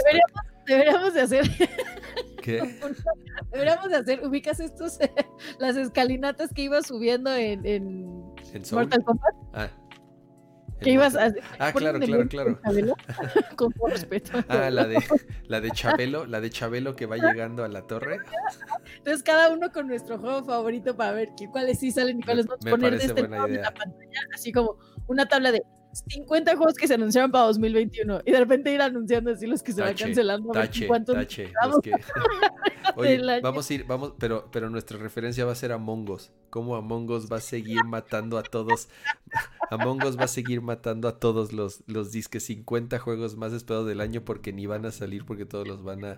Deberíamos 0.66 1.14
de 1.14 1.22
hacer 1.22 1.50
que... 2.42 2.80
Deberíamos 3.52 3.90
de 3.90 3.96
hacer, 3.96 4.26
ubicas 4.26 4.60
estos, 4.60 5.00
las 5.60 5.78
escalinatas 5.78 6.52
que 6.54 6.64
ibas 6.64 6.88
subiendo 6.88 7.34
en, 7.34 7.66
en 7.66 8.34
¿En? 8.54 8.64
Mortal 8.72 9.04
Kombat, 9.04 9.34
Ah. 9.54 9.70
Que 10.80 10.90
¿En 10.90 10.96
ibas 10.96 11.16
a 11.16 11.26
Mortal- 11.30 11.42
Ah, 11.60 11.72
claro, 11.74 12.00
claro, 12.00 12.28
claro. 12.28 12.60
Chabelo, 12.64 12.96
con 13.56 13.74
todo 13.74 13.88
respeto. 13.88 14.32
Ah, 14.48 14.70
la 14.70 14.86
de, 14.88 15.04
la 15.48 15.62
de 15.62 15.72
Chabelo, 15.72 16.26
la 16.26 16.40
de 16.42 16.50
Chabelo 16.50 16.96
que 16.96 17.06
va 17.06 17.18
llegando 17.18 17.64
a 17.64 17.68
la 17.68 17.82
torre. 17.84 18.18
Entonces 18.98 19.24
cada 19.24 19.50
uno 19.52 19.72
con 19.72 19.88
nuestro 19.88 20.18
juego 20.20 20.44
favorito 20.44 20.96
para 20.96 21.12
ver 21.14 21.30
qué- 21.38 21.50
cuáles 21.50 21.80
sí 21.80 21.92
salen 21.92 22.20
y 22.20 22.24
cuáles 22.24 22.48
no. 22.48 22.58
Poner 22.58 22.98
de 22.98 23.06
este 23.06 23.28
lado 23.28 23.48
de 23.48 23.58
la 23.62 23.74
pantalla, 23.74 24.20
así 24.34 24.52
como 24.52 24.78
una 25.08 25.28
tabla 25.28 25.52
de 25.52 25.64
50 26.08 26.56
juegos 26.56 26.76
que 26.76 26.88
se 26.88 26.94
anunciaron 26.96 27.32
para 27.32 27.46
2021 27.46 28.22
y 28.26 28.32
de 28.32 28.40
repente 28.40 28.72
ir 28.72 28.82
anunciando 28.82 29.32
así 29.32 29.48
los 29.48 29.64
que 29.64 29.72
se 29.72 29.82
van 29.82 29.92
Tache, 29.92 30.06
cancelando. 30.06 30.52
a 30.54 30.60
ver 30.60 30.68
Tache, 30.68 30.88
cuántos 30.88 31.16
tache. 31.16 31.52
los 31.68 31.80
que- 31.80 31.92
Oye, 32.96 33.42
vamos 33.42 33.70
a 33.70 33.74
ir, 33.74 33.84
vamos, 33.86 34.14
pero, 34.18 34.50
pero 34.52 34.70
nuestra 34.70 34.98
referencia 34.98 35.46
va 35.46 35.52
a 35.52 35.56
ser 35.56 35.72
Among 35.72 36.10
Us. 36.10 36.32
Cómo 36.50 36.76
Among 36.76 37.10
Us 37.12 37.32
va 37.32 37.38
a 37.38 37.42
seguir 37.42 37.84
matando 37.84 38.38
a 38.38 38.44
todos. 38.44 38.90
Among 39.70 40.04
Us 40.06 40.18
va 40.18 40.24
a 40.24 40.28
seguir 40.28 40.62
matando 40.62 41.08
a 41.08 41.20
todos 41.20 41.52
los, 41.54 41.84
los 41.88 42.12
disques 42.12 42.44
50 42.46 42.98
juegos 43.00 43.36
más 43.38 43.54
esperados 43.54 43.88
del 43.88 44.02
año 44.02 44.22
porque 44.24 44.54
ni 44.54 44.66
van 44.66 44.86
a 44.86 44.92
salir 44.92 45.26
porque 45.26 45.46
todos 45.46 45.68
los 45.68 45.84
van 45.84 46.06
a, 46.06 46.16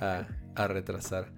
a, 0.00 0.26
a 0.56 0.66
retrasar. 0.68 1.30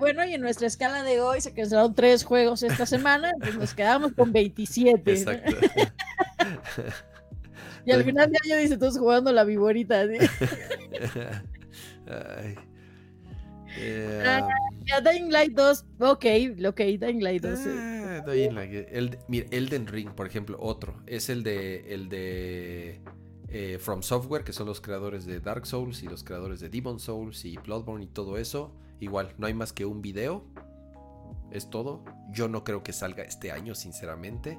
Bueno, 0.00 0.22
y 0.26 0.34
en 0.34 0.42
nuestra 0.42 0.66
escala 0.66 1.02
de 1.02 1.22
hoy 1.22 1.40
se 1.40 1.54
cancelaron 1.54 1.94
tres 1.94 2.22
juegos 2.22 2.62
esta 2.62 2.84
semana, 2.84 3.32
nos 3.58 3.72
quedamos 3.72 4.12
con 4.12 4.32
27. 4.32 5.00
¿no? 5.02 5.10
Exacto. 5.10 5.56
Y 7.88 7.92
al 7.92 8.04
final 8.04 8.30
de 8.30 8.38
año 8.44 8.56
dice 8.60 8.76
todos 8.76 8.98
jugando 8.98 9.32
la 9.32 9.44
viborita. 9.44 10.06
¿sí? 10.06 10.18
Ay. 12.06 12.54
Eh, 13.76 14.40
Ya, 14.86 15.00
Dying 15.00 15.30
Light 15.30 15.52
2, 15.54 15.84
ok, 16.00 16.24
ok, 16.66 16.80
Dying 16.80 17.22
Light 17.22 17.42
2. 17.42 17.58
sí. 17.58 17.68
Ah, 17.70 18.24
Dying 18.26 18.54
Light. 18.54 18.88
El, 18.90 19.18
mira, 19.28 19.46
Elden 19.50 19.86
Ring, 19.86 20.10
por 20.10 20.26
ejemplo, 20.26 20.56
otro. 20.60 21.02
Es 21.06 21.28
el 21.28 21.42
de 21.42 21.94
el 21.94 22.08
de 22.08 23.00
eh, 23.48 23.78
From 23.80 24.02
Software, 24.02 24.44
que 24.44 24.52
son 24.52 24.66
los 24.66 24.80
creadores 24.80 25.26
de 25.26 25.40
Dark 25.40 25.66
Souls 25.66 26.02
y 26.02 26.06
los 26.08 26.24
creadores 26.24 26.60
de 26.60 26.68
Demon 26.68 26.98
Souls 27.00 27.44
y 27.44 27.56
Bloodborne 27.56 28.04
y 28.04 28.08
todo 28.08 28.38
eso. 28.38 28.74
Igual, 29.00 29.34
no 29.38 29.46
hay 29.46 29.54
más 29.54 29.72
que 29.72 29.84
un 29.84 30.02
video. 30.02 30.44
Es 31.50 31.70
todo. 31.70 32.04
Yo 32.32 32.48
no 32.48 32.64
creo 32.64 32.82
que 32.82 32.92
salga 32.92 33.22
este 33.22 33.52
año, 33.52 33.74
sinceramente. 33.74 34.58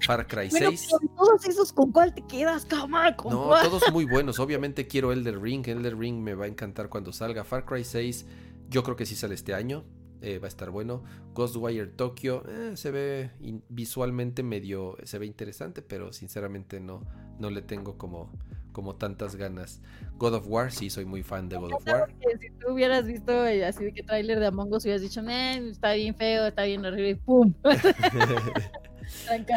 Far 0.00 0.26
Cry 0.26 0.48
Bueno, 0.50 0.70
6. 0.70 0.88
pero 1.00 1.12
todos 1.16 1.44
esos, 1.48 1.72
¿con 1.72 1.90
cuál 1.92 2.14
te 2.14 2.22
quedas, 2.22 2.64
cama? 2.66 3.14
¿Con 3.16 3.32
No, 3.32 3.46
cuál? 3.48 3.64
todos 3.68 3.82
muy 3.92 4.04
buenos. 4.04 4.38
Obviamente 4.38 4.86
quiero 4.86 5.12
Elden 5.12 5.42
Ring. 5.42 5.66
Elden 5.66 5.98
Ring 5.98 6.20
me 6.22 6.34
va 6.34 6.44
a 6.44 6.48
encantar 6.48 6.88
cuando 6.88 7.12
salga. 7.12 7.44
Far 7.44 7.64
Cry 7.64 7.84
6, 7.84 8.26
yo 8.70 8.82
creo 8.82 8.96
que 8.96 9.06
sí 9.06 9.14
sale 9.16 9.34
este 9.34 9.54
año. 9.54 9.84
eh, 10.20 10.38
va 10.40 10.46
a 10.46 10.48
estar 10.48 10.70
bueno. 10.70 11.04
Ghostwire 11.34 11.86
Tokyo 11.86 12.42
eh, 12.48 12.72
se 12.76 12.90
ve 12.90 13.30
visualmente 13.68 14.42
medio. 14.42 14.96
Se 15.04 15.16
ve 15.18 15.26
interesante, 15.26 15.80
pero 15.80 16.12
sinceramente 16.12 16.80
no, 16.80 17.04
no 17.38 17.50
le 17.50 17.62
tengo 17.62 17.96
como, 17.98 18.32
como 18.72 18.96
tantas 18.96 19.36
ganas. 19.36 19.80
God 20.16 20.34
of 20.34 20.46
War, 20.48 20.72
sí, 20.72 20.90
soy 20.90 21.04
muy 21.04 21.22
fan 21.22 21.48
de 21.48 21.56
God 21.56 21.72
of 21.74 21.86
War. 21.86 22.12
Si 22.40 22.50
tú 22.50 22.72
hubieras 22.72 23.06
visto 23.06 23.46
eh, 23.46 23.64
así 23.64 23.84
de 23.84 23.92
que 23.94 24.02
tráiler 24.02 24.40
de 24.40 24.46
Among 24.46 24.72
Us 24.74 24.82
hubieras 24.84 25.02
dicho, 25.02 25.22
"Nah, 25.22 25.52
está 25.52 25.92
bien 25.92 26.16
feo, 26.16 26.46
está 26.48 26.64
bien 26.64 26.84
horrible, 26.84 27.10
y 27.10 27.14
¡pum! 27.14 27.54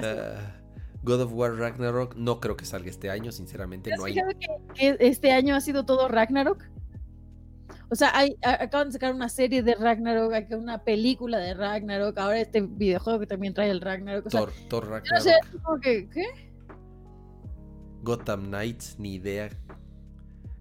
Ah, 0.03 0.55
God 1.03 1.21
of 1.21 1.33
War 1.33 1.55
Ragnarok, 1.55 2.15
no 2.15 2.39
creo 2.39 2.55
que 2.55 2.65
salga 2.65 2.89
este 2.89 3.09
año, 3.09 3.31
sinceramente. 3.31 3.89
¿Te 3.89 3.93
has 3.93 3.99
No 3.99 4.05
hay, 4.05 4.15
que, 4.15 4.21
que 4.73 4.97
este 4.99 5.31
año 5.31 5.55
ha 5.55 5.61
sido 5.61 5.85
todo 5.85 6.07
Ragnarok? 6.07 6.63
O 7.89 7.95
sea, 7.95 8.17
hay, 8.17 8.37
acaban 8.41 8.87
de 8.87 8.93
sacar 8.93 9.13
una 9.13 9.27
serie 9.27 9.63
de 9.63 9.75
Ragnarok, 9.75 10.31
hay 10.31 10.47
una 10.53 10.83
película 10.83 11.39
de 11.39 11.53
Ragnarok, 11.53 12.17
ahora 12.17 12.39
este 12.39 12.61
videojuego 12.61 13.19
que 13.19 13.27
también 13.27 13.53
trae 13.53 13.69
el 13.69 13.81
Ragnarok. 13.81 14.27
O 14.27 14.29
sea, 14.29 14.39
Thor, 14.41 14.53
Thor 14.69 14.83
yo 14.83 14.89
no 14.89 14.95
Ragnarok. 14.95 15.23
sé, 15.23 15.33
como 15.61 15.79
que, 15.81 16.09
¿qué? 16.09 16.25
Gotham 18.03 18.45
Knights, 18.45 18.97
ni 18.97 19.15
idea. 19.15 19.49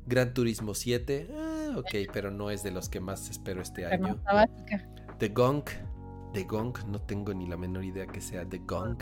Gran 0.07 0.35
Turismo 0.35 0.75
7, 0.75 1.29
ah, 1.33 1.79
ok, 1.79 2.11
pero 2.13 2.33
no 2.33 2.51
es 2.51 2.65
de 2.65 2.73
los 2.73 2.89
que 2.89 2.99
más 2.99 3.31
espero 3.31 3.63
este 3.63 3.87
año. 3.87 4.19
The 5.19 5.29
Gong, 5.29 5.63
The 6.33 6.45
Gong, 6.45 6.77
no 6.87 7.01
tengo 7.01 7.35
ni 7.35 7.47
la 7.47 7.57
menor 7.57 7.85
idea 7.85 8.07
que 8.07 8.21
sea 8.21 8.49
The 8.49 8.59
Gong. 8.59 8.99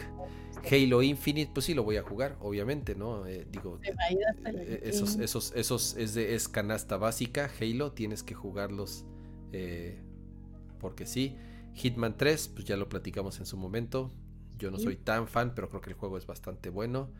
Halo 0.70 1.02
Infinite, 1.02 1.50
pues 1.52 1.66
sí 1.66 1.74
lo 1.74 1.84
voy 1.84 1.96
a 1.96 2.02
jugar, 2.02 2.36
obviamente, 2.40 2.94
¿no? 2.94 3.26
Eh, 3.26 3.46
digo, 3.50 3.78
eh, 3.84 4.80
esos, 4.82 5.16
esos, 5.16 5.52
esos 5.54 5.96
es, 5.96 6.14
de, 6.14 6.34
es 6.34 6.48
canasta 6.48 6.96
básica. 6.96 7.50
Halo, 7.60 7.92
tienes 7.92 8.22
que 8.22 8.34
jugarlos 8.34 9.04
eh, 9.52 10.00
porque 10.80 11.06
sí. 11.06 11.36
Hitman 11.74 12.16
3, 12.16 12.48
pues 12.48 12.64
ya 12.64 12.76
lo 12.76 12.88
platicamos 12.88 13.38
en 13.38 13.46
su 13.46 13.56
momento. 13.56 14.10
Yo 14.58 14.70
no 14.70 14.78
soy 14.78 14.96
tan 14.96 15.28
fan, 15.28 15.54
pero 15.54 15.68
creo 15.68 15.80
que 15.80 15.90
el 15.90 15.96
juego 15.96 16.18
es 16.18 16.26
bastante 16.26 16.70
bueno. 16.70 17.10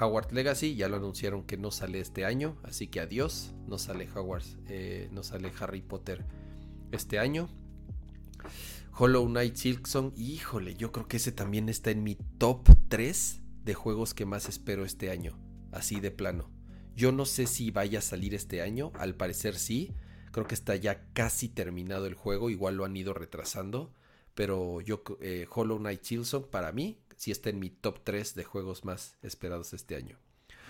Howard 0.00 0.32
Legacy, 0.32 0.74
ya 0.74 0.88
lo 0.88 0.96
anunciaron 0.96 1.44
que 1.44 1.56
no 1.56 1.70
sale 1.70 2.00
este 2.00 2.24
año, 2.24 2.56
así 2.62 2.88
que 2.88 3.00
adiós. 3.00 3.54
No 3.66 3.78
sale 3.78 4.08
Howard, 4.14 4.44
eh, 4.68 5.08
no 5.12 5.22
sale 5.22 5.52
Harry 5.60 5.82
Potter 5.82 6.24
este 6.92 7.18
año. 7.18 7.48
Hollow 8.98 9.26
Knight 9.26 9.56
Silksong, 9.56 10.14
híjole, 10.16 10.74
yo 10.74 10.90
creo 10.90 11.06
que 11.06 11.18
ese 11.18 11.30
también 11.30 11.68
está 11.68 11.90
en 11.90 12.02
mi 12.02 12.14
top 12.38 12.66
3 12.88 13.42
de 13.62 13.74
juegos 13.74 14.14
que 14.14 14.24
más 14.24 14.48
espero 14.48 14.86
este 14.86 15.10
año, 15.10 15.38
así 15.70 16.00
de 16.00 16.10
plano. 16.10 16.50
Yo 16.94 17.12
no 17.12 17.26
sé 17.26 17.46
si 17.46 17.70
vaya 17.70 17.98
a 17.98 18.02
salir 18.02 18.34
este 18.34 18.62
año, 18.62 18.92
al 18.94 19.14
parecer 19.14 19.56
sí. 19.58 19.92
Creo 20.32 20.46
que 20.46 20.54
está 20.54 20.76
ya 20.76 21.12
casi 21.12 21.50
terminado 21.50 22.06
el 22.06 22.14
juego, 22.14 22.48
igual 22.48 22.76
lo 22.76 22.86
han 22.86 22.96
ido 22.96 23.12
retrasando. 23.12 23.92
Pero 24.34 24.80
yo, 24.80 25.02
eh, 25.20 25.46
Hollow 25.54 25.76
Knight 25.76 26.02
Silksong, 26.02 26.48
para 26.48 26.72
mí, 26.72 26.98
sí 27.18 27.30
está 27.30 27.50
en 27.50 27.58
mi 27.58 27.68
top 27.68 28.00
3 28.02 28.34
de 28.34 28.44
juegos 28.44 28.86
más 28.86 29.18
esperados 29.20 29.74
este 29.74 29.96
año. 29.96 30.18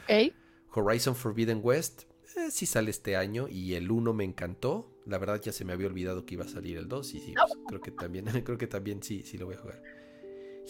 Ok. 0.03 0.35
Horizon 0.75 1.15
Forbidden 1.15 1.61
West, 1.63 2.03
eh, 2.37 2.51
sí 2.51 2.67
sale 2.67 2.91
este 2.91 3.17
año 3.17 3.49
y 3.49 3.75
el 3.75 3.91
1 3.91 4.13
me 4.13 4.25
encantó. 4.25 4.93
La 5.07 5.19
verdad 5.19 5.41
ya 5.43 5.53
se 5.53 5.65
me 5.65 5.73
había 5.73 5.87
olvidado 5.87 6.27
que 6.27 6.35
iba 6.35 6.45
a 6.45 6.49
salir 6.49 6.77
el 6.79 6.89
2 6.89 7.15
y 7.15 7.21
sí, 7.21 7.35
pues, 7.37 7.53
creo 7.69 7.81
que 7.81 7.91
también, 7.93 8.25
creo 8.45 8.59
que 8.59 8.67
también 8.67 9.03
sí, 9.03 9.23
sí 9.23 9.39
lo 9.39 9.47
voy 9.47 9.55
a 9.55 9.59
jugar. 9.59 9.83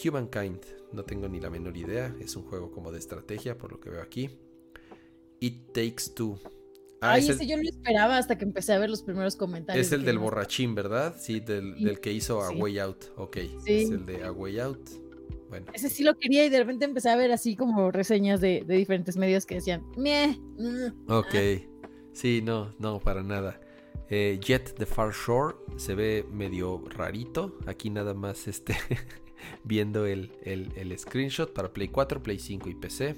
Humankind, 0.04 0.60
no 0.92 1.04
tengo 1.04 1.28
ni 1.28 1.40
la 1.40 1.48
menor 1.48 1.76
idea, 1.76 2.14
es 2.20 2.36
un 2.36 2.42
juego 2.44 2.70
como 2.70 2.92
de 2.92 2.98
estrategia 2.98 3.56
por 3.56 3.72
lo 3.72 3.80
que 3.80 3.88
veo 3.90 4.02
aquí. 4.02 4.30
It 5.40 5.72
Takes 5.72 6.12
Two. 6.14 6.38
Ah, 7.00 7.12
Ay, 7.12 7.22
es 7.24 7.30
ese 7.30 7.44
el, 7.44 7.50
yo 7.50 7.56
no 7.56 7.62
esperaba 7.62 8.16
hasta 8.18 8.36
que 8.38 8.44
empecé 8.44 8.72
a 8.72 8.78
ver 8.78 8.88
los 8.90 9.02
primeros 9.02 9.36
comentarios. 9.36 9.86
es 9.86 9.92
el 9.92 10.04
del 10.04 10.18
borrachín, 10.18 10.74
¿verdad? 10.74 11.14
Sí, 11.18 11.40
del, 11.40 11.74
Sí, 11.76 11.84
del 11.84 12.00
que 12.00 12.12
hizo 12.12 12.42
A 12.42 12.48
sí. 12.48 12.54
Way 12.56 12.78
Out. 12.78 13.04
Ok, 13.16 13.36
Sí. 13.64 13.82
es 13.82 13.90
el 13.90 14.04
de 14.06 14.24
A 14.24 14.32
Way 14.32 14.60
Out. 14.60 15.05
Bueno, 15.48 15.66
Ese 15.72 15.88
sí 15.88 16.02
lo 16.02 16.14
quería 16.18 16.44
y 16.44 16.48
de 16.48 16.58
repente 16.58 16.84
empecé 16.84 17.08
a 17.10 17.16
ver 17.16 17.30
así 17.32 17.54
como 17.56 17.90
reseñas 17.90 18.40
de, 18.40 18.64
de 18.66 18.76
diferentes 18.76 19.16
medios 19.16 19.46
que 19.46 19.56
decían, 19.56 19.84
meh, 19.96 20.36
mm". 20.58 21.10
ok. 21.10 21.34
Sí, 22.12 22.40
no, 22.42 22.74
no, 22.78 22.98
para 22.98 23.22
nada. 23.22 23.60
Eh, 24.08 24.38
Jet 24.40 24.74
the 24.76 24.86
Far 24.86 25.12
Shore 25.12 25.56
se 25.76 25.94
ve 25.94 26.24
medio 26.30 26.82
rarito. 26.88 27.58
Aquí 27.66 27.90
nada 27.90 28.14
más 28.14 28.48
este 28.48 28.74
viendo 29.64 30.06
el, 30.06 30.32
el- 30.42 30.72
el 30.76 30.98
screenshot 30.98 31.52
para 31.52 31.72
Play 31.72 31.88
4, 31.88 32.22
Play 32.22 32.38
5 32.38 32.68
y 32.70 32.74
PC. 32.74 33.16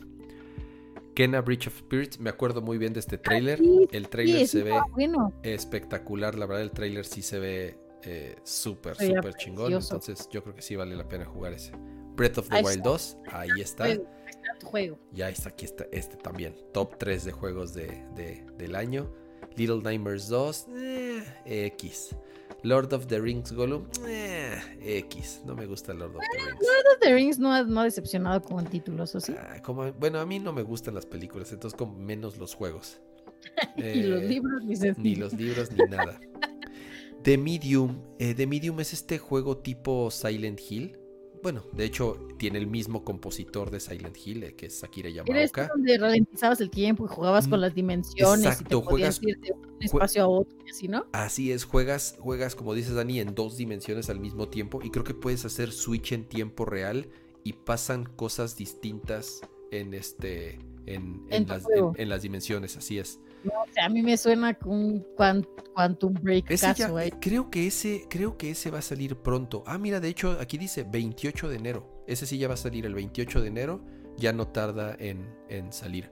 Kena 1.14 1.40
Breach 1.40 1.66
of 1.66 1.76
Spirits, 1.78 2.20
me 2.20 2.30
acuerdo 2.30 2.62
muy 2.62 2.78
bien 2.78 2.92
de 2.92 3.00
este 3.00 3.18
trailer. 3.18 3.58
sí, 3.58 3.88
El 3.90 4.08
trailer 4.08 4.46
se 4.46 4.62
ve 4.62 4.80
bueno. 4.92 5.32
espectacular, 5.42 6.36
la 6.36 6.46
verdad 6.46 6.62
el 6.62 6.70
trailer 6.70 7.04
sí 7.04 7.22
se 7.22 7.38
ve 7.40 7.78
eh, 8.04 8.36
súper, 8.44 8.94
súper 8.96 9.34
chingón. 9.34 9.72
Entonces 9.72 10.28
yo 10.30 10.42
creo 10.44 10.54
que 10.54 10.62
sí 10.62 10.76
vale 10.76 10.94
la 10.94 11.08
pena 11.08 11.24
jugar 11.24 11.52
ese. 11.54 11.72
Breath 12.18 12.36
of 12.38 12.48
the 12.50 12.56
Ahí 12.56 12.64
Wild 12.64 12.76
está. 12.78 12.88
2, 12.90 13.16
ahí 13.32 13.48
está. 13.60 13.84
Ahí 13.84 13.92
está 13.92 14.58
tu 14.60 14.66
juego. 14.66 14.98
Ya 15.12 15.30
está, 15.30 15.48
aquí 15.48 15.64
está 15.64 15.86
este 15.92 16.16
también. 16.16 16.54
Top 16.74 16.98
3 16.98 17.24
de 17.24 17.32
juegos 17.32 17.72
de, 17.72 17.86
de- 18.14 18.44
del 18.58 18.74
año. 18.74 19.10
Little 19.56 19.78
Nightmares 19.82 20.28
2, 20.28 20.66
eh, 20.76 21.22
X. 21.46 22.14
Lord 22.62 22.92
of 22.92 23.06
the 23.06 23.20
Rings 23.20 23.52
Gollum, 23.52 23.86
eh, 24.06 24.58
X. 24.80 25.42
No 25.46 25.54
me 25.54 25.66
gusta 25.66 25.94
Lord 25.94 26.16
of 26.16 26.22
the 26.32 26.38
Rings. 26.38 26.60
Lord 26.60 26.94
of 26.94 27.00
the 27.00 27.14
Rings 27.14 27.38
no 27.38 27.52
ha, 27.52 27.62
no 27.62 27.80
ha 27.80 27.84
decepcionado 27.84 28.42
con 28.42 28.64
títulos, 28.66 29.14
¿o 29.14 29.20
sí? 29.20 29.34
Ah, 29.38 29.60
como- 29.62 29.92
bueno, 29.92 30.18
a 30.18 30.26
mí 30.26 30.38
no 30.40 30.52
me 30.52 30.62
gustan 30.62 30.94
las 30.94 31.06
películas, 31.06 31.52
entonces 31.52 31.76
como 31.78 31.94
menos 31.96 32.36
los 32.36 32.54
juegos. 32.54 33.00
y 33.76 34.02
los 34.02 34.22
Eh, 34.22 34.26
libros 34.26 34.64
ni 34.64 34.74
Ni 34.96 35.14
los 35.16 35.32
libros 35.34 35.70
ni 35.72 35.84
nada. 35.88 36.18
The 37.22 37.36
Medium. 37.38 38.00
eh, 38.18 38.34
The 38.34 38.46
Medium 38.46 38.80
es 38.80 38.92
este 38.92 39.18
juego 39.18 39.58
tipo 39.58 40.10
Silent 40.10 40.60
Hill. 40.68 40.97
Bueno, 41.42 41.62
de 41.72 41.84
hecho, 41.84 42.26
tiene 42.38 42.58
el 42.58 42.66
mismo 42.66 43.04
compositor 43.04 43.70
de 43.70 43.80
Silent 43.80 44.16
Hill, 44.24 44.42
eh, 44.44 44.54
que 44.54 44.66
es 44.66 44.82
Akira 44.84 45.08
Era 45.08 45.24
Yamaoka. 45.24 45.42
este 45.62 45.66
donde 45.74 45.98
ralentizabas 45.98 46.60
el 46.60 46.70
tiempo 46.70 47.04
y 47.04 47.08
jugabas 47.08 47.46
con 47.48 47.58
Mm, 47.58 47.62
las 47.62 47.74
dimensiones 47.74 48.46
exacto, 48.46 48.78
y 48.78 48.80
te 48.80 48.86
juegas- 48.86 49.20
ir 49.22 49.38
de 49.40 49.52
un 49.52 49.76
espacio 49.82 50.22
a 50.22 50.28
otro 50.28 50.56
así, 50.70 50.88
¿no? 50.88 51.06
Así 51.12 51.52
es, 51.52 51.64
juegas, 51.64 52.16
juegas, 52.18 52.54
como 52.54 52.74
dices 52.74 52.94
Dani, 52.94 53.20
en 53.20 53.34
dos 53.34 53.56
dimensiones 53.56 54.10
al 54.10 54.20
mismo 54.20 54.48
tiempo. 54.48 54.80
Y 54.82 54.90
creo 54.90 55.04
que 55.04 55.14
puedes 55.14 55.44
hacer 55.44 55.70
switch 55.72 56.12
en 56.12 56.24
tiempo 56.28 56.64
real 56.64 57.08
y 57.44 57.52
pasan 57.52 58.04
cosas 58.04 58.56
distintas 58.56 59.40
en 59.70 59.94
este. 59.94 60.58
En, 60.86 61.22
en 61.28 61.32
En 61.32 61.44
tu 61.46 61.52
las, 61.52 61.62
juego. 61.64 61.92
en- 61.96 62.02
en 62.02 62.08
las 62.08 62.22
dimensiones, 62.22 62.76
así 62.78 62.98
es. 62.98 63.20
No, 63.44 63.52
o 63.52 63.72
sea, 63.72 63.86
a 63.86 63.88
mí 63.88 64.02
me 64.02 64.16
suena 64.16 64.54
con 64.54 64.72
un 64.72 65.06
quan- 65.16 65.46
Quantum 65.74 66.14
Break 66.14 66.50
Ese 66.50 66.66
ya- 66.66 66.74
caso, 66.74 66.98
¿eh? 66.98 67.12
creo 67.20 67.50
que 67.50 67.66
ese, 67.68 68.04
creo 68.10 68.36
que 68.36 68.50
ese 68.50 68.70
va 68.70 68.78
a 68.80 68.82
salir 68.82 69.16
pronto. 69.16 69.62
Ah, 69.66 69.78
mira, 69.78 70.00
de 70.00 70.08
hecho, 70.08 70.36
aquí 70.40 70.58
dice 70.58 70.84
28 70.84 71.48
de 71.48 71.56
enero. 71.56 72.02
Ese 72.06 72.26
sí 72.26 72.36
ya 72.38 72.48
va 72.48 72.54
a 72.54 72.56
salir 72.58 72.84
el 72.84 72.94
28 72.94 73.40
de 73.40 73.48
enero. 73.48 73.80
Ya 74.16 74.32
no 74.32 74.48
tarda 74.48 74.96
en, 74.98 75.32
en 75.48 75.72
salir. 75.72 76.10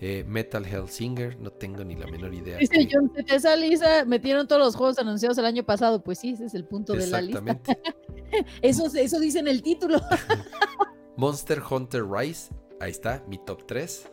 Eh, 0.00 0.24
Metal 0.26 0.66
Hellsinger, 0.66 1.38
no 1.40 1.50
tengo 1.52 1.84
ni 1.84 1.94
la 1.94 2.06
menor 2.08 2.34
idea. 2.34 2.58
Dice 2.58 2.86
John, 2.92 3.10
esa 3.28 3.54
lista 3.56 4.04
metieron 4.04 4.46
todos 4.48 4.60
los 4.60 4.74
juegos 4.76 4.98
anunciados 4.98 5.38
el 5.38 5.46
año 5.46 5.64
pasado. 5.64 6.02
Pues 6.02 6.18
sí, 6.18 6.30
ese 6.30 6.46
es 6.46 6.54
el 6.54 6.64
punto 6.64 6.92
de 6.94 7.06
la 7.06 7.20
lista. 7.22 7.38
Exactamente. 7.38 7.78
Eso, 8.60 8.86
eso 8.94 9.20
dice 9.20 9.38
en 9.38 9.46
el 9.48 9.62
título. 9.62 10.00
Monster 11.16 11.62
Hunter 11.70 12.04
Rise, 12.04 12.52
ahí 12.80 12.90
está, 12.90 13.24
mi 13.28 13.38
top 13.38 13.64
3. 13.66 14.10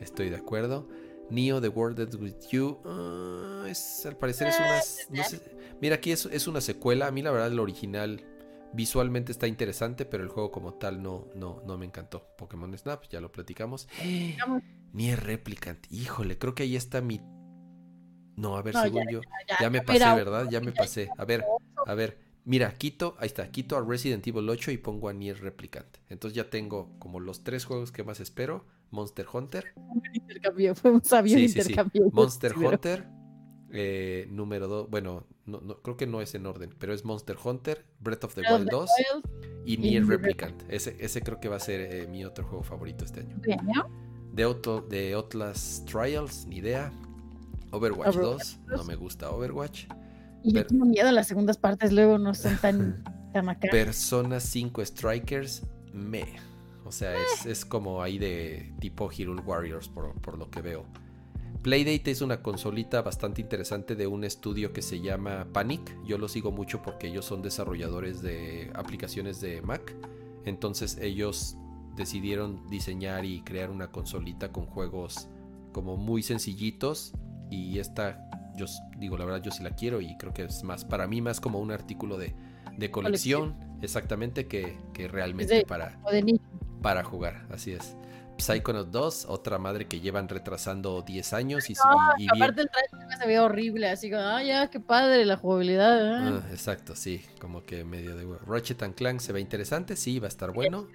Estoy 0.00 0.28
de 0.30 0.36
acuerdo. 0.36 0.88
Neo 1.30 1.60
The 1.60 1.68
World 1.68 2.00
Ends 2.00 2.16
With 2.16 2.48
You, 2.50 2.78
ah, 2.84 3.66
es, 3.68 4.04
al 4.06 4.16
parecer 4.16 4.48
es 4.48 4.58
una... 4.58 5.18
no 5.18 5.28
sé, 5.28 5.40
mira, 5.80 5.96
aquí 5.96 6.12
es, 6.12 6.26
es 6.26 6.46
una 6.46 6.60
secuela. 6.60 7.06
A 7.06 7.10
mí 7.10 7.22
la 7.22 7.30
verdad 7.30 7.48
el 7.48 7.60
original 7.60 8.24
visualmente 8.72 9.32
está 9.32 9.46
interesante, 9.46 10.04
pero 10.04 10.22
el 10.22 10.28
juego 10.28 10.50
como 10.50 10.74
tal 10.74 11.02
no, 11.02 11.28
no, 11.34 11.62
no 11.66 11.78
me 11.78 11.86
encantó. 11.86 12.26
Pokémon 12.36 12.76
Snap, 12.76 13.04
ya 13.08 13.20
lo 13.20 13.32
platicamos. 13.32 13.88
Nier 14.92 15.22
Replicant, 15.22 15.86
híjole, 15.90 16.38
creo 16.38 16.54
que 16.54 16.64
ahí 16.64 16.76
está 16.76 17.00
mi... 17.00 17.20
No, 18.36 18.56
a 18.56 18.62
ver, 18.62 18.74
No, 18.74 18.82
según 18.82 19.04
ya, 19.04 19.10
yo... 19.10 19.20
Ya, 19.48 19.56
Ya 19.60 19.70
me 19.70 19.82
pasé, 19.82 19.98
mira, 19.98 20.14
¿verdad? 20.14 20.48
Ya 20.50 20.60
me 20.60 20.72
pasé. 20.72 21.08
A 21.16 21.24
ver, 21.24 21.44
a 21.86 21.94
ver. 21.94 22.18
Mira, 22.44 22.72
quito, 22.72 23.14
ahí 23.18 23.26
está, 23.26 23.50
quito 23.50 23.76
a 23.76 23.84
Resident 23.84 24.26
Evil 24.26 24.48
8 24.48 24.70
y 24.70 24.78
pongo 24.78 25.08
a 25.08 25.12
Nier 25.12 25.38
Replicant. 25.40 25.98
Entonces 26.08 26.34
ya 26.34 26.48
tengo 26.48 26.98
como 26.98 27.20
los 27.20 27.44
tres 27.44 27.64
juegos 27.66 27.92
que 27.92 28.04
más 28.04 28.20
espero. 28.20 28.64
Monster 28.90 29.26
Hunter, 29.32 29.72
un 29.76 30.02
intercambio, 30.12 30.74
Sí, 30.74 30.82
sí, 31.28 31.48
sí. 31.48 31.58
intercambio. 31.60 32.10
Monster 32.12 32.56
Hunter, 32.56 33.08
eh, 33.70 34.26
número 34.30 34.66
2, 34.68 34.90
bueno, 34.90 35.26
no, 35.44 35.60
no, 35.60 35.80
creo 35.82 35.96
que 35.96 36.06
no 36.06 36.20
es 36.20 36.34
en 36.34 36.46
orden, 36.46 36.74
pero 36.78 36.92
es 36.94 37.04
Monster 37.04 37.36
Hunter, 37.42 37.84
Breath 38.00 38.24
of 38.24 38.34
the 38.34 38.42
Breath 38.42 38.60
Wild 38.60 38.68
the 38.68 38.76
2 38.76 38.90
Wild, 39.12 39.62
y 39.66 39.74
y 39.74 39.76
Nier 39.78 40.06
Replicant. 40.06 40.62
Ese, 40.68 40.96
ese 40.98 41.20
creo 41.22 41.40
que 41.40 41.48
va 41.48 41.56
a 41.56 41.60
ser 41.60 41.80
eh, 41.80 42.06
mi 42.06 42.24
otro 42.24 42.44
juego 42.46 42.62
favorito 42.62 43.04
este 43.04 43.20
año. 43.20 43.36
bien, 43.40 43.60
¿no? 43.74 43.88
De, 44.32 44.42
Auto, 44.42 44.80
de 44.82 45.14
Outlast 45.14 45.88
Trials, 45.90 46.46
ni 46.46 46.56
idea. 46.58 46.92
Overwatch 47.70 48.16
Overwatch 48.16 48.16
2, 48.16 48.60
no 48.78 48.84
me 48.84 48.96
gusta 48.96 49.30
Overwatch. 49.30 49.86
Y 50.42 50.52
yo 50.54 50.64
tengo 50.66 50.86
miedo, 50.86 51.10
las 51.12 51.26
segundas 51.26 51.58
partes 51.58 51.92
luego 51.92 52.18
no 52.18 52.34
son 52.34 52.56
tan, 52.58 53.04
tan. 53.32 53.56
Persona 53.70 54.40
5 54.40 54.84
Strikers, 54.84 55.62
me. 55.92 56.24
O 56.88 56.92
sea, 56.92 57.14
es, 57.16 57.46
es 57.46 57.64
como 57.64 58.02
ahí 58.02 58.18
de 58.18 58.72
tipo 58.80 59.10
Hero 59.16 59.36
Warriors 59.44 59.88
por, 59.88 60.12
por 60.20 60.38
lo 60.38 60.50
que 60.50 60.62
veo. 60.62 60.84
Playdate 61.62 62.10
es 62.10 62.22
una 62.22 62.42
consolita 62.42 63.02
bastante 63.02 63.40
interesante 63.42 63.94
de 63.94 64.06
un 64.06 64.24
estudio 64.24 64.72
que 64.72 64.80
se 64.80 65.00
llama 65.00 65.46
Panic. 65.52 65.96
Yo 66.04 66.16
lo 66.16 66.28
sigo 66.28 66.50
mucho 66.50 66.80
porque 66.82 67.08
ellos 67.08 67.24
son 67.24 67.42
desarrolladores 67.42 68.22
de 68.22 68.70
aplicaciones 68.74 69.40
de 69.40 69.60
Mac. 69.60 69.94
Entonces 70.44 70.96
ellos 71.00 71.56
decidieron 71.96 72.66
diseñar 72.70 73.24
y 73.24 73.42
crear 73.42 73.70
una 73.70 73.90
consolita 73.90 74.50
con 74.50 74.66
juegos 74.66 75.28
como 75.72 75.96
muy 75.96 76.22
sencillitos. 76.22 77.12
Y 77.50 77.80
esta, 77.80 78.30
yo 78.56 78.66
digo 78.98 79.18
la 79.18 79.24
verdad, 79.24 79.42
yo 79.42 79.50
sí 79.50 79.62
la 79.62 79.70
quiero 79.74 80.00
y 80.00 80.16
creo 80.16 80.32
que 80.32 80.44
es 80.44 80.62
más, 80.64 80.84
para 80.84 81.06
mí 81.06 81.20
más 81.20 81.40
como 81.40 81.58
un 81.58 81.70
artículo 81.72 82.16
de, 82.18 82.34
de 82.76 82.90
colección, 82.90 83.56
exactamente, 83.82 84.46
que, 84.46 84.78
que 84.94 85.08
realmente 85.08 85.54
de- 85.54 85.64
para, 85.66 85.98
O 86.04 86.10
de 86.10 86.22
nicho. 86.22 86.42
Para 86.82 87.02
jugar, 87.04 87.46
así 87.50 87.72
es. 87.72 87.96
Psychonauts 88.38 88.92
2, 88.92 89.24
otra 89.28 89.58
madre 89.58 89.88
que 89.88 89.98
llevan 90.00 90.28
retrasando 90.28 91.02
10 91.02 91.32
años 91.32 91.68
y, 91.70 91.72
No, 91.74 91.80
y- 92.18 92.22
y 92.22 92.26
bien- 92.28 92.42
Aparte 92.42 92.60
el 92.62 92.70
trailer 92.70 93.18
se 93.18 93.26
ve 93.26 93.40
horrible, 93.40 93.88
así 93.90 94.10
como, 94.10 94.22
ah, 94.22 94.42
ya, 94.44 94.70
qué 94.70 94.78
padre 94.78 95.24
la 95.24 95.36
jugabilidad. 95.36 96.14
ah". 96.14 96.40
Ah, 96.44 96.48
exacto, 96.52 96.94
sí, 96.94 97.20
como 97.40 97.64
que 97.64 97.82
medio 97.84 98.16
de 98.16 98.24
huevo. 98.24 98.40
Ratchet 98.46 98.80
and 98.84 98.94
Clank 98.94 99.18
se 99.20 99.32
ve 99.32 99.40
interesante, 99.40 99.96
sí, 99.96 100.20
va 100.20 100.26
a 100.26 100.28
estar 100.28 100.52
bueno, 100.52 100.86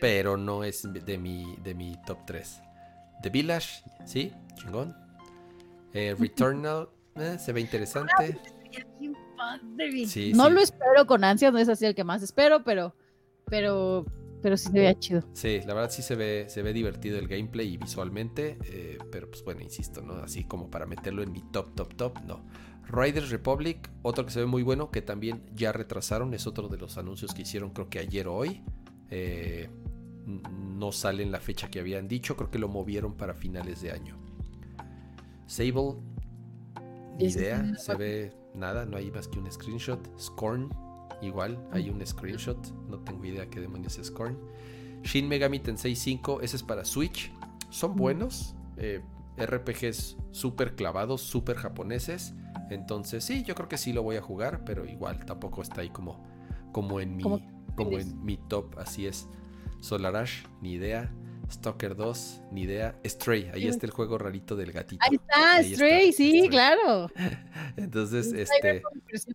pero 0.00 0.36
no 0.36 0.64
es 0.64 0.82
de 0.92 1.18
mi, 1.18 1.54
de 1.62 1.74
mi 1.74 1.96
top 2.04 2.18
3. 2.26 2.60
The 3.22 3.30
Village, 3.30 3.84
sí, 4.04 4.32
chingón. 4.56 4.96
Eh, 5.92 6.16
Returnal, 6.18 6.88
eh, 7.14 7.36
se 7.38 7.52
ve 7.52 7.60
interesante. 7.60 8.36
Sí, 10.08 10.32
no 10.34 10.46
sí. 10.46 10.50
lo 10.52 10.60
espero 10.60 11.06
con 11.06 11.22
ansias, 11.24 11.52
no 11.52 11.58
es 11.60 11.68
así 11.68 11.84
el 11.86 11.94
que 11.94 12.02
más 12.04 12.22
espero, 12.22 12.64
pero, 12.64 12.94
pero, 13.46 14.04
pero 14.42 14.56
sí 14.56 14.66
se 14.66 14.72
veía 14.72 14.98
chido. 14.98 15.22
Sí, 15.32 15.60
la 15.66 15.74
verdad 15.74 15.90
sí 15.90 16.02
se 16.02 16.16
ve, 16.16 16.46
se 16.48 16.62
ve 16.62 16.72
divertido 16.72 17.18
el 17.18 17.28
gameplay 17.28 17.74
y 17.74 17.76
visualmente, 17.78 18.58
eh, 18.64 18.98
pero 19.10 19.30
pues 19.30 19.44
bueno, 19.44 19.60
insisto, 19.60 20.02
¿no? 20.02 20.14
Así 20.14 20.44
como 20.44 20.70
para 20.70 20.86
meterlo 20.86 21.22
en 21.22 21.32
mi 21.32 21.42
top, 21.52 21.74
top, 21.74 21.94
top, 21.94 22.18
no. 22.26 22.44
Riders 22.88 23.30
Republic, 23.30 23.88
otro 24.02 24.26
que 24.26 24.32
se 24.32 24.40
ve 24.40 24.46
muy 24.46 24.62
bueno, 24.62 24.90
que 24.90 25.00
también 25.00 25.44
ya 25.54 25.72
retrasaron, 25.72 26.34
es 26.34 26.46
otro 26.46 26.68
de 26.68 26.76
los 26.76 26.98
anuncios 26.98 27.32
que 27.32 27.42
hicieron 27.42 27.70
creo 27.70 27.88
que 27.88 28.00
ayer 28.00 28.28
o 28.28 28.34
hoy. 28.34 28.62
Eh, 29.10 29.68
no 30.26 30.92
sale 30.92 31.22
en 31.22 31.32
la 31.32 31.40
fecha 31.40 31.70
que 31.70 31.80
habían 31.80 32.08
dicho, 32.08 32.36
creo 32.36 32.50
que 32.50 32.58
lo 32.58 32.68
movieron 32.68 33.16
para 33.16 33.34
finales 33.34 33.80
de 33.80 33.92
año. 33.92 34.18
Sable, 35.46 35.96
ni 37.18 37.26
idea, 37.26 37.74
se 37.76 37.94
ve 37.94 38.32
nada, 38.54 38.84
no 38.86 38.96
hay 38.96 39.10
más 39.10 39.28
que 39.28 39.38
un 39.38 39.50
screenshot. 39.50 40.18
Scorn, 40.18 40.70
igual, 41.22 41.58
hay 41.72 41.90
un 41.90 42.04
screenshot, 42.04 42.58
no 42.88 42.98
tengo 43.00 43.24
idea 43.24 43.48
qué 43.48 43.60
demonios 43.60 43.98
es 43.98 44.08
Scorn. 44.08 44.38
Shin 45.02 45.28
Megami 45.28 45.58
Tensei 45.58 45.96
5, 45.96 46.42
ese 46.42 46.56
es 46.56 46.62
para 46.62 46.84
Switch. 46.84 47.32
Son 47.70 47.96
buenos, 47.96 48.54
eh, 48.76 49.02
RPGs 49.36 50.16
súper 50.30 50.74
clavados, 50.74 51.22
súper 51.22 51.56
japoneses. 51.56 52.34
Entonces, 52.70 53.24
sí, 53.24 53.42
yo 53.42 53.54
creo 53.54 53.68
que 53.68 53.78
sí 53.78 53.92
lo 53.92 54.02
voy 54.02 54.16
a 54.16 54.22
jugar, 54.22 54.64
pero 54.64 54.86
igual 54.86 55.24
tampoco 55.24 55.62
está 55.62 55.80
ahí 55.80 55.90
como, 55.90 56.24
como 56.72 57.00
en 57.00 57.16
mi, 57.16 57.22
Como 57.22 57.98
en 57.98 58.24
mi 58.24 58.36
top, 58.36 58.78
así 58.78 59.06
es. 59.06 59.28
Solarash, 59.80 60.44
ni 60.60 60.72
idea. 60.72 61.12
Stalker 61.50 61.94
2, 61.96 62.42
ni 62.50 62.62
idea. 62.62 62.98
Stray, 63.04 63.50
ahí 63.52 63.66
está 63.66 63.84
el 63.84 63.92
juego 63.92 64.16
rarito 64.16 64.56
del 64.56 64.72
gatito. 64.72 65.04
Ahí 65.06 65.16
está, 65.16 65.56
Ahí 65.56 65.74
Stray, 65.74 66.08
está, 66.08 66.16
sí, 66.16 66.28
Stray. 66.30 66.48
claro. 66.48 67.10
Entonces, 67.76 68.32
este, 68.32 68.82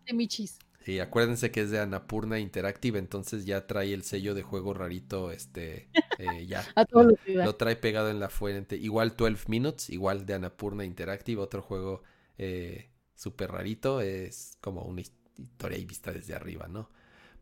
de 0.06 0.14
Michis. 0.14 0.58
Sí, 0.88 1.00
acuérdense 1.00 1.52
que 1.52 1.62
es 1.62 1.70
de 1.72 1.80
Anapurna 1.80 2.40
Interactive, 2.40 2.98
entonces 3.00 3.46
ya 3.46 3.68
trae 3.68 3.94
el 3.94 4.04
sello 4.04 4.34
de 4.34 4.42
juego 4.44 4.74
rarito, 4.74 5.32
este, 5.32 5.90
eh, 6.18 6.46
ya. 6.48 6.64
A 6.76 6.86
todo 6.86 7.04
lo. 7.04 7.16
Lo 7.28 7.56
trae 7.56 7.76
pegado 7.76 8.10
en 8.10 8.20
la 8.20 8.30
fuente. 8.30 8.78
Igual 8.78 9.16
12 9.18 9.46
Minutes, 9.48 9.90
igual 9.90 10.26
de 10.26 10.34
Anapurna 10.36 10.86
Interactive, 10.86 11.42
otro 11.42 11.62
juego 11.62 12.04
eh, 12.38 12.90
súper 13.16 13.52
rarito. 13.52 14.02
Es 14.02 14.58
como 14.62 14.82
una 14.84 15.02
his- 15.02 15.14
historia 15.38 15.78
y 15.78 15.86
vista 15.86 16.12
desde 16.12 16.34
arriba, 16.36 16.68
¿no? 16.68 16.90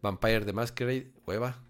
Vampire 0.01 0.45
the 0.45 0.53
Masquerade, 0.53 1.13
hueva. 1.26 1.63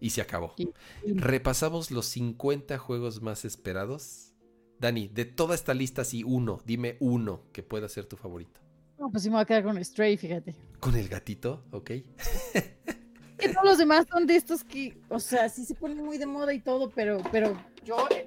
Y 0.00 0.10
se 0.10 0.20
acabó. 0.20 0.54
Sí. 0.56 0.68
Repasamos 1.06 1.90
los 1.90 2.06
50 2.06 2.78
juegos 2.78 3.22
más 3.22 3.44
esperados. 3.44 4.32
Dani, 4.78 5.08
de 5.08 5.24
toda 5.24 5.54
esta 5.54 5.72
lista, 5.74 6.04
sí, 6.04 6.22
uno, 6.22 6.60
dime 6.66 6.96
uno 7.00 7.42
que 7.52 7.62
pueda 7.62 7.88
ser 7.88 8.04
tu 8.06 8.16
favorito. 8.16 8.60
No, 8.98 9.10
pues 9.10 9.22
sí 9.22 9.28
me 9.28 9.34
voy 9.34 9.42
a 9.42 9.44
quedar 9.44 9.64
con 9.64 9.82
Stray, 9.84 10.16
fíjate. 10.16 10.54
Con 10.80 10.96
el 10.96 11.08
gatito, 11.08 11.64
¿ok? 11.70 11.90
Que 13.38 13.50
todos 13.50 13.66
los 13.66 13.78
demás 13.78 14.06
son 14.10 14.26
de 14.26 14.34
estos 14.34 14.64
que, 14.64 14.98
o 15.10 15.20
sea, 15.20 15.50
sí 15.50 15.66
se 15.66 15.74
ponen 15.74 16.02
muy 16.02 16.16
de 16.16 16.24
moda 16.24 16.54
y 16.54 16.60
todo, 16.60 16.88
pero, 16.88 17.18
pero 17.30 17.54
yo 17.84 17.96
eh, 18.10 18.26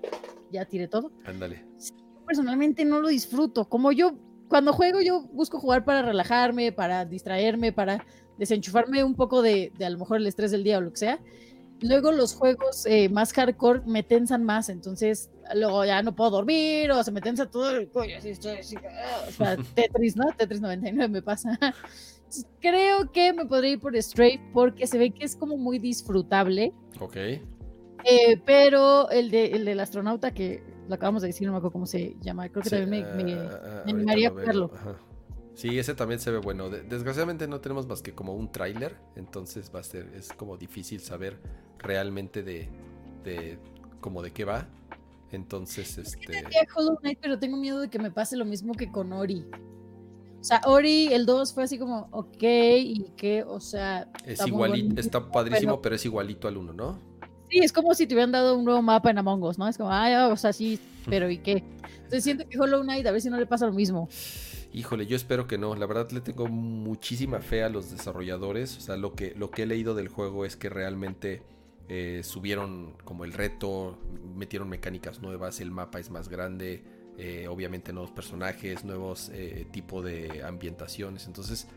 ya 0.51 0.65
tiré 0.65 0.87
todo. 0.87 1.11
Ándale. 1.25 1.65
personalmente 2.27 2.85
no 2.85 2.99
lo 2.99 3.07
disfruto. 3.07 3.67
Como 3.67 3.91
yo, 3.91 4.13
cuando 4.47 4.71
juego, 4.71 5.01
yo 5.01 5.23
busco 5.33 5.59
jugar 5.59 5.83
para 5.83 6.03
relajarme, 6.03 6.71
para 6.71 7.05
distraerme, 7.05 7.71
para 7.71 8.05
desenchufarme 8.37 9.03
un 9.03 9.15
poco 9.15 9.41
de, 9.41 9.73
de 9.79 9.85
a 9.85 9.89
lo 9.89 9.97
mejor 9.97 10.17
el 10.17 10.27
estrés 10.27 10.51
del 10.51 10.63
día 10.63 10.77
o 10.77 10.81
lo 10.81 10.91
que 10.91 10.97
sea. 10.97 11.19
Luego 11.81 12.11
los 12.11 12.35
juegos 12.35 12.85
eh, 12.85 13.07
más 13.09 13.31
hardcore 13.33 13.81
me 13.85 14.03
tensan 14.03 14.43
más, 14.43 14.67
entonces 14.69 15.29
luego 15.55 15.85
ya 15.85 16.01
no 16.03 16.13
puedo 16.15 16.29
dormir 16.31 16.91
o 16.91 17.03
se 17.03 17.11
me 17.11 17.21
tensa 17.21 17.49
todo 17.49 17.69
el 17.71 17.87
cuello, 17.89 18.17
así 18.17 18.29
estoy 18.29 18.57
así, 18.57 18.75
ah, 18.75 19.21
o 19.27 19.31
sea, 19.31 19.57
Tetris, 19.75 20.15
¿no? 20.17 20.25
Tetris 20.37 20.59
99 20.61 21.07
me 21.11 21.21
pasa. 21.21 21.51
Entonces, 21.61 22.45
Creo 22.59 23.11
que 23.11 23.33
me 23.33 23.45
podría 23.45 23.71
ir 23.71 23.79
por 23.79 23.95
Stray 24.01 24.39
porque 24.53 24.85
se 24.87 24.97
ve 24.97 25.11
que 25.11 25.23
es 25.25 25.35
como 25.35 25.57
muy 25.57 25.79
disfrutable. 25.79 26.73
Ok. 26.99 27.15
Eh, 27.15 28.41
pero 28.45 29.09
el, 29.09 29.31
de, 29.31 29.47
el 29.47 29.65
del 29.65 29.79
astronauta, 29.79 30.31
que 30.33 30.61
lo 30.87 30.95
acabamos 30.95 31.21
de 31.21 31.29
decir, 31.29 31.47
no 31.47 31.53
me 31.53 31.57
acuerdo 31.57 31.73
cómo 31.73 31.85
se 31.85 32.15
llama, 32.21 32.47
creo 32.49 32.61
que 32.63 32.69
Sí, 32.69 32.75
también 32.77 33.07
me, 33.15 33.23
me- 33.23 33.33
ah, 33.47 33.83
me 33.85 33.91
animaría 33.91 34.27
a 34.27 34.31
lo 34.31 34.35
veo, 34.35 34.43
jugarlo. 34.45 34.71
ajá. 34.75 34.95
Sí, 35.59 35.77
ese 35.77 35.93
también 35.93 36.21
se 36.21 36.31
ve 36.31 36.37
bueno. 36.37 36.69
De- 36.69 36.83
desgraciadamente 36.83 37.45
no 37.47 37.59
tenemos 37.59 37.85
más 37.85 38.01
que 38.01 38.13
como 38.15 38.33
un 38.33 38.49
tráiler, 38.49 38.95
entonces 39.17 39.69
va 39.75 39.81
a 39.81 39.83
ser, 39.83 40.09
es 40.15 40.29
como 40.31 40.55
difícil 40.55 41.01
saber 41.01 41.37
realmente 41.79 42.43
de, 42.43 42.69
de 43.25 43.57
como 43.99 44.21
de 44.21 44.31
qué 44.31 44.45
va. 44.45 44.67
Entonces, 45.31 45.97
este, 45.97 46.43
Hollow 46.75 46.97
Knight, 47.01 47.19
pero 47.21 47.37
tengo 47.37 47.57
miedo 47.57 47.81
de 47.81 47.89
que 47.89 47.99
me 47.99 48.09
pase 48.09 48.37
lo 48.37 48.45
mismo 48.45 48.73
que 48.73 48.89
con 48.89 49.11
Ori. 49.11 49.45
O 50.39 50.43
sea, 50.43 50.61
Ori, 50.65 51.07
el 51.11 51.25
2 51.25 51.53
fue 51.53 51.63
así 51.63 51.77
como, 51.77 52.07
ok, 52.11 52.41
y 52.41 53.11
que, 53.17 53.43
o 53.43 53.59
sea, 53.59 54.07
es 54.25 54.39
igualito, 54.47 54.99
está 55.01 55.29
padrísimo, 55.29 55.73
pero- 55.73 55.81
pero 55.81 55.95
es 55.95 56.05
igualito 56.05 56.47
al 56.47 56.55
uno, 56.57 56.71
¿no? 56.71 56.97
sí, 57.49 57.57
es 57.59 57.73
como 57.73 57.93
si 57.95 58.05
te 58.07 58.13
hubieran 58.13 58.31
dado 58.31 58.55
un 58.57 58.63
nuevo 58.63 58.81
mapa 58.81 59.09
en 59.09 59.17
Among 59.17 59.41
Us, 59.43 59.57
¿no? 59.57 59.67
Es 59.67 59.75
como, 59.77 59.91
ay, 59.91 60.13
o 60.31 60.37
sea, 60.37 60.53
sí, 60.53 60.79
pero 61.09 61.29
¿y 61.29 61.39
qué? 61.39 61.63
Entonces 61.95 62.23
siento 62.23 62.47
que 62.47 62.57
Hollow 62.59 62.83
Knight, 62.83 63.05
a 63.07 63.11
ver 63.11 63.19
si 63.21 63.29
no 63.29 63.37
le 63.37 63.45
pasa 63.47 63.65
lo 63.65 63.73
mismo. 63.73 64.07
Híjole, 64.71 65.05
yo 65.05 65.15
espero 65.15 65.47
que 65.47 65.57
no. 65.57 65.75
La 65.75 65.85
verdad 65.85 66.11
le 66.11 66.21
tengo 66.21 66.47
muchísima 66.47 67.39
fe 67.39 67.63
a 67.63 67.69
los 67.69 67.91
desarrolladores. 67.91 68.77
O 68.77 68.81
sea, 68.81 68.97
lo 68.97 69.13
que, 69.13 69.33
lo 69.35 69.49
que 69.51 69.63
he 69.63 69.65
leído 69.65 69.95
del 69.95 70.09
juego 70.09 70.45
es 70.45 70.55
que 70.55 70.69
realmente 70.69 71.41
eh, 71.87 72.21
subieron 72.23 72.93
como 73.03 73.25
el 73.25 73.33
reto, 73.33 73.97
metieron 74.35 74.69
mecánicas 74.69 75.21
nuevas, 75.21 75.59
el 75.59 75.71
mapa 75.71 75.99
es 75.99 76.11
más 76.11 76.29
grande, 76.29 76.83
eh, 77.17 77.47
obviamente 77.47 77.91
nuevos 77.91 78.11
personajes, 78.11 78.85
nuevos 78.85 79.29
eh, 79.33 79.67
tipo 79.71 80.01
de 80.01 80.43
ambientaciones. 80.43 81.25
Entonces, 81.25 81.67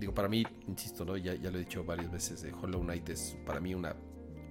digo, 0.00 0.14
para 0.14 0.28
mí, 0.28 0.44
insisto, 0.66 1.04
¿no? 1.04 1.16
Ya, 1.16 1.34
ya 1.34 1.50
lo 1.50 1.58
he 1.58 1.60
dicho 1.60 1.84
varias 1.84 2.10
veces, 2.10 2.42
eh, 2.44 2.52
Hollow 2.52 2.82
Knight 2.82 3.08
es 3.08 3.36
para 3.46 3.60
mí 3.60 3.74
una 3.74 3.96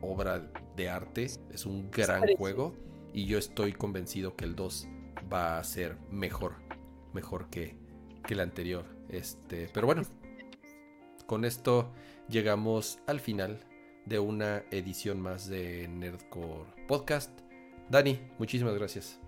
obra 0.01 0.51
de 0.75 0.89
arte, 0.89 1.25
es 1.25 1.65
un 1.65 1.89
gran 1.91 2.23
juego 2.37 2.73
y 3.13 3.25
yo 3.25 3.37
estoy 3.37 3.73
convencido 3.73 4.35
que 4.35 4.45
el 4.45 4.55
2 4.55 4.87
va 5.31 5.57
a 5.57 5.63
ser 5.63 5.97
mejor, 6.11 6.53
mejor 7.15 7.49
que, 7.49 7.75
que 8.27 8.35
el 8.35 8.41
anterior. 8.41 8.85
Este, 9.09 9.69
pero 9.73 9.87
bueno, 9.87 10.03
con 11.25 11.45
esto 11.45 11.91
llegamos 12.29 12.99
al 13.07 13.19
final 13.19 13.59
de 14.05 14.19
una 14.19 14.63
edición 14.69 15.19
más 15.19 15.47
de 15.47 15.87
Nerdcore 15.87 16.85
Podcast. 16.87 17.31
Dani, 17.89 18.19
muchísimas 18.37 18.75
gracias. 18.75 19.19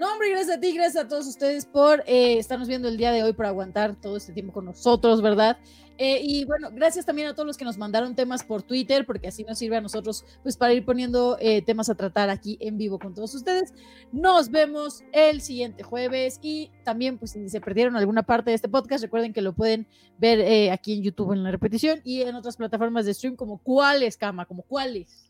No, 0.00 0.10
hombre, 0.10 0.30
gracias 0.30 0.56
a 0.56 0.58
ti, 0.58 0.72
gracias 0.72 1.04
a 1.04 1.08
todos 1.08 1.26
ustedes 1.26 1.66
por 1.66 2.02
eh, 2.06 2.38
estarnos 2.38 2.68
viendo 2.68 2.88
el 2.88 2.96
día 2.96 3.12
de 3.12 3.22
hoy, 3.22 3.34
por 3.34 3.44
aguantar 3.44 4.00
todo 4.00 4.16
este 4.16 4.32
tiempo 4.32 4.50
con 4.50 4.64
nosotros, 4.64 5.20
¿verdad? 5.20 5.58
Eh, 5.98 6.22
y 6.22 6.46
bueno, 6.46 6.70
gracias 6.72 7.04
también 7.04 7.28
a 7.28 7.34
todos 7.34 7.46
los 7.46 7.58
que 7.58 7.66
nos 7.66 7.76
mandaron 7.76 8.14
temas 8.14 8.42
por 8.42 8.62
Twitter, 8.62 9.04
porque 9.04 9.28
así 9.28 9.44
nos 9.44 9.58
sirve 9.58 9.76
a 9.76 9.82
nosotros, 9.82 10.24
pues, 10.42 10.56
para 10.56 10.72
ir 10.72 10.86
poniendo 10.86 11.36
eh, 11.38 11.60
temas 11.60 11.90
a 11.90 11.96
tratar 11.96 12.30
aquí 12.30 12.56
en 12.62 12.78
vivo 12.78 12.98
con 12.98 13.12
todos 13.12 13.34
ustedes. 13.34 13.74
Nos 14.10 14.50
vemos 14.50 15.04
el 15.12 15.42
siguiente 15.42 15.82
jueves 15.82 16.38
y 16.40 16.70
también, 16.82 17.18
pues, 17.18 17.32
si 17.32 17.50
se 17.50 17.60
perdieron 17.60 17.94
alguna 17.94 18.22
parte 18.22 18.48
de 18.48 18.54
este 18.54 18.70
podcast, 18.70 19.04
recuerden 19.04 19.34
que 19.34 19.42
lo 19.42 19.52
pueden 19.52 19.86
ver 20.16 20.70
aquí 20.72 20.94
en 20.94 21.02
YouTube 21.02 21.34
en 21.34 21.42
la 21.42 21.50
repetición 21.50 22.00
y 22.04 22.22
en 22.22 22.36
otras 22.36 22.56
plataformas 22.56 23.04
de 23.04 23.12
stream, 23.12 23.36
como 23.36 23.58
cuáles, 23.58 24.16
Cama, 24.16 24.46
como 24.46 24.62
cuáles. 24.62 25.28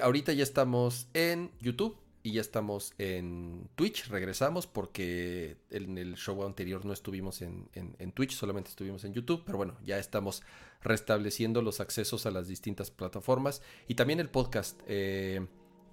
Ahorita 0.00 0.32
ya 0.32 0.44
estamos 0.44 1.08
en 1.12 1.50
YouTube 1.60 1.96
y 2.22 2.32
ya 2.32 2.40
estamos 2.40 2.92
en 2.98 3.68
Twitch. 3.76 4.08
Regresamos 4.08 4.66
porque 4.66 5.56
en 5.70 5.98
el 5.98 6.16
show 6.16 6.44
anterior 6.44 6.84
no 6.84 6.92
estuvimos 6.92 7.42
en, 7.42 7.68
en- 7.74 8.12
Twitch, 8.12 8.32
solamente 8.32 8.70
estuvimos 8.70 9.04
en 9.04 9.12
YouTube. 9.14 9.42
Pero 9.46 9.58
bueno, 9.58 9.76
ya 9.84 9.98
estamos 9.98 10.42
restableciendo 10.82 11.62
los 11.62 11.80
accesos 11.80 12.26
a 12.26 12.30
las 12.30 12.48
distintas 12.48 12.90
plataformas 12.90 13.62
y 13.88 13.94
también 13.94 14.20
el 14.20 14.28
podcast. 14.28 14.80
Eh, 14.86 15.46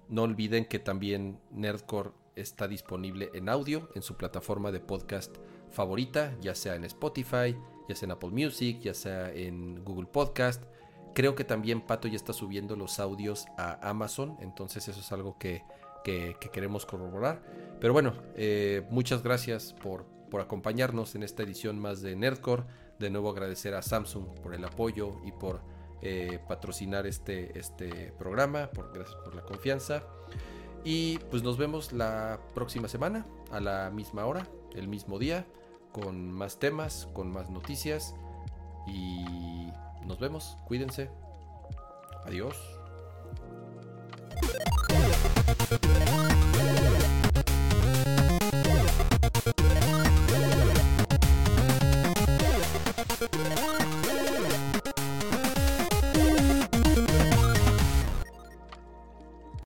no 0.08 0.22
olviden 0.22 0.64
que 0.64 0.78
también 0.78 1.38
Nerdcore 1.50 2.10
está 2.34 2.66
disponible 2.68 3.30
en 3.34 3.48
audio 3.48 3.90
en 3.94 4.02
su 4.02 4.16
plataforma 4.16 4.70
de 4.72 4.80
podcast 4.80 5.36
favorita, 5.70 6.34
ya 6.40 6.54
sea 6.54 6.76
en 6.76 6.84
Spotify, 6.84 7.56
ya 7.88 7.94
sea 7.94 8.06
en 8.06 8.12
Apple 8.12 8.30
Music, 8.30 8.80
ya 8.80 8.94
sea 8.94 9.30
en 9.32 9.84
Google 9.84 10.06
Podcast. 10.06 10.62
Creo 11.14 11.34
que 11.34 11.44
también 11.44 11.80
Pato 11.80 12.08
ya 12.08 12.16
está 12.16 12.32
subiendo 12.32 12.76
los 12.76 13.00
audios 13.00 13.46
a 13.58 13.86
Amazon, 13.88 14.36
entonces 14.40 14.88
eso 14.88 15.00
es 15.00 15.12
algo 15.12 15.36
que, 15.38 15.62
que- 16.04 16.36
que 16.40 16.50
queremos 16.50 16.86
corroborar. 16.86 17.40
Pero 17.80 17.92
bueno, 17.92 18.12
eh, 18.34 18.86
muchas 18.90 19.22
gracias 19.22 19.72
por, 19.82 20.04
por 20.30 20.40
acompañarnos 20.40 21.14
en 21.14 21.22
esta 21.22 21.42
edición 21.42 21.78
más 21.78 22.02
de 22.02 22.16
Nerdcore. 22.16 22.64
De 22.98 23.10
nuevo 23.10 23.30
agradecer 23.30 23.74
a 23.74 23.82
Samsung 23.82 24.26
por 24.42 24.54
el 24.54 24.64
apoyo 24.64 25.16
y 25.24 25.32
por 25.32 25.60
eh, 26.02 26.38
patrocinar 26.48 27.06
este, 27.06 27.58
este 27.58 28.12
programa, 28.18 28.68
por, 28.70 28.92
gracias 28.92 29.16
por 29.24 29.34
la 29.34 29.42
confianza. 29.42 30.02
Y 30.84 31.18
pues 31.30 31.42
nos 31.42 31.56
vemos 31.58 31.92
la 31.92 32.40
próxima 32.54 32.88
semana 32.88 33.26
a 33.50 33.60
la 33.60 33.90
misma 33.90 34.24
hora, 34.26 34.46
el 34.74 34.88
mismo 34.88 35.18
día, 35.18 35.44
con 35.92 36.30
más 36.32 36.58
temas, 36.58 37.08
con 37.12 37.30
más 37.30 37.50
noticias. 37.50 38.14
Y 38.86 39.68
nos 40.06 40.18
vemos, 40.18 40.56
cuídense. 40.66 41.10
Adiós. 42.24 42.56
Thank 45.70 45.84
you. 45.84 45.98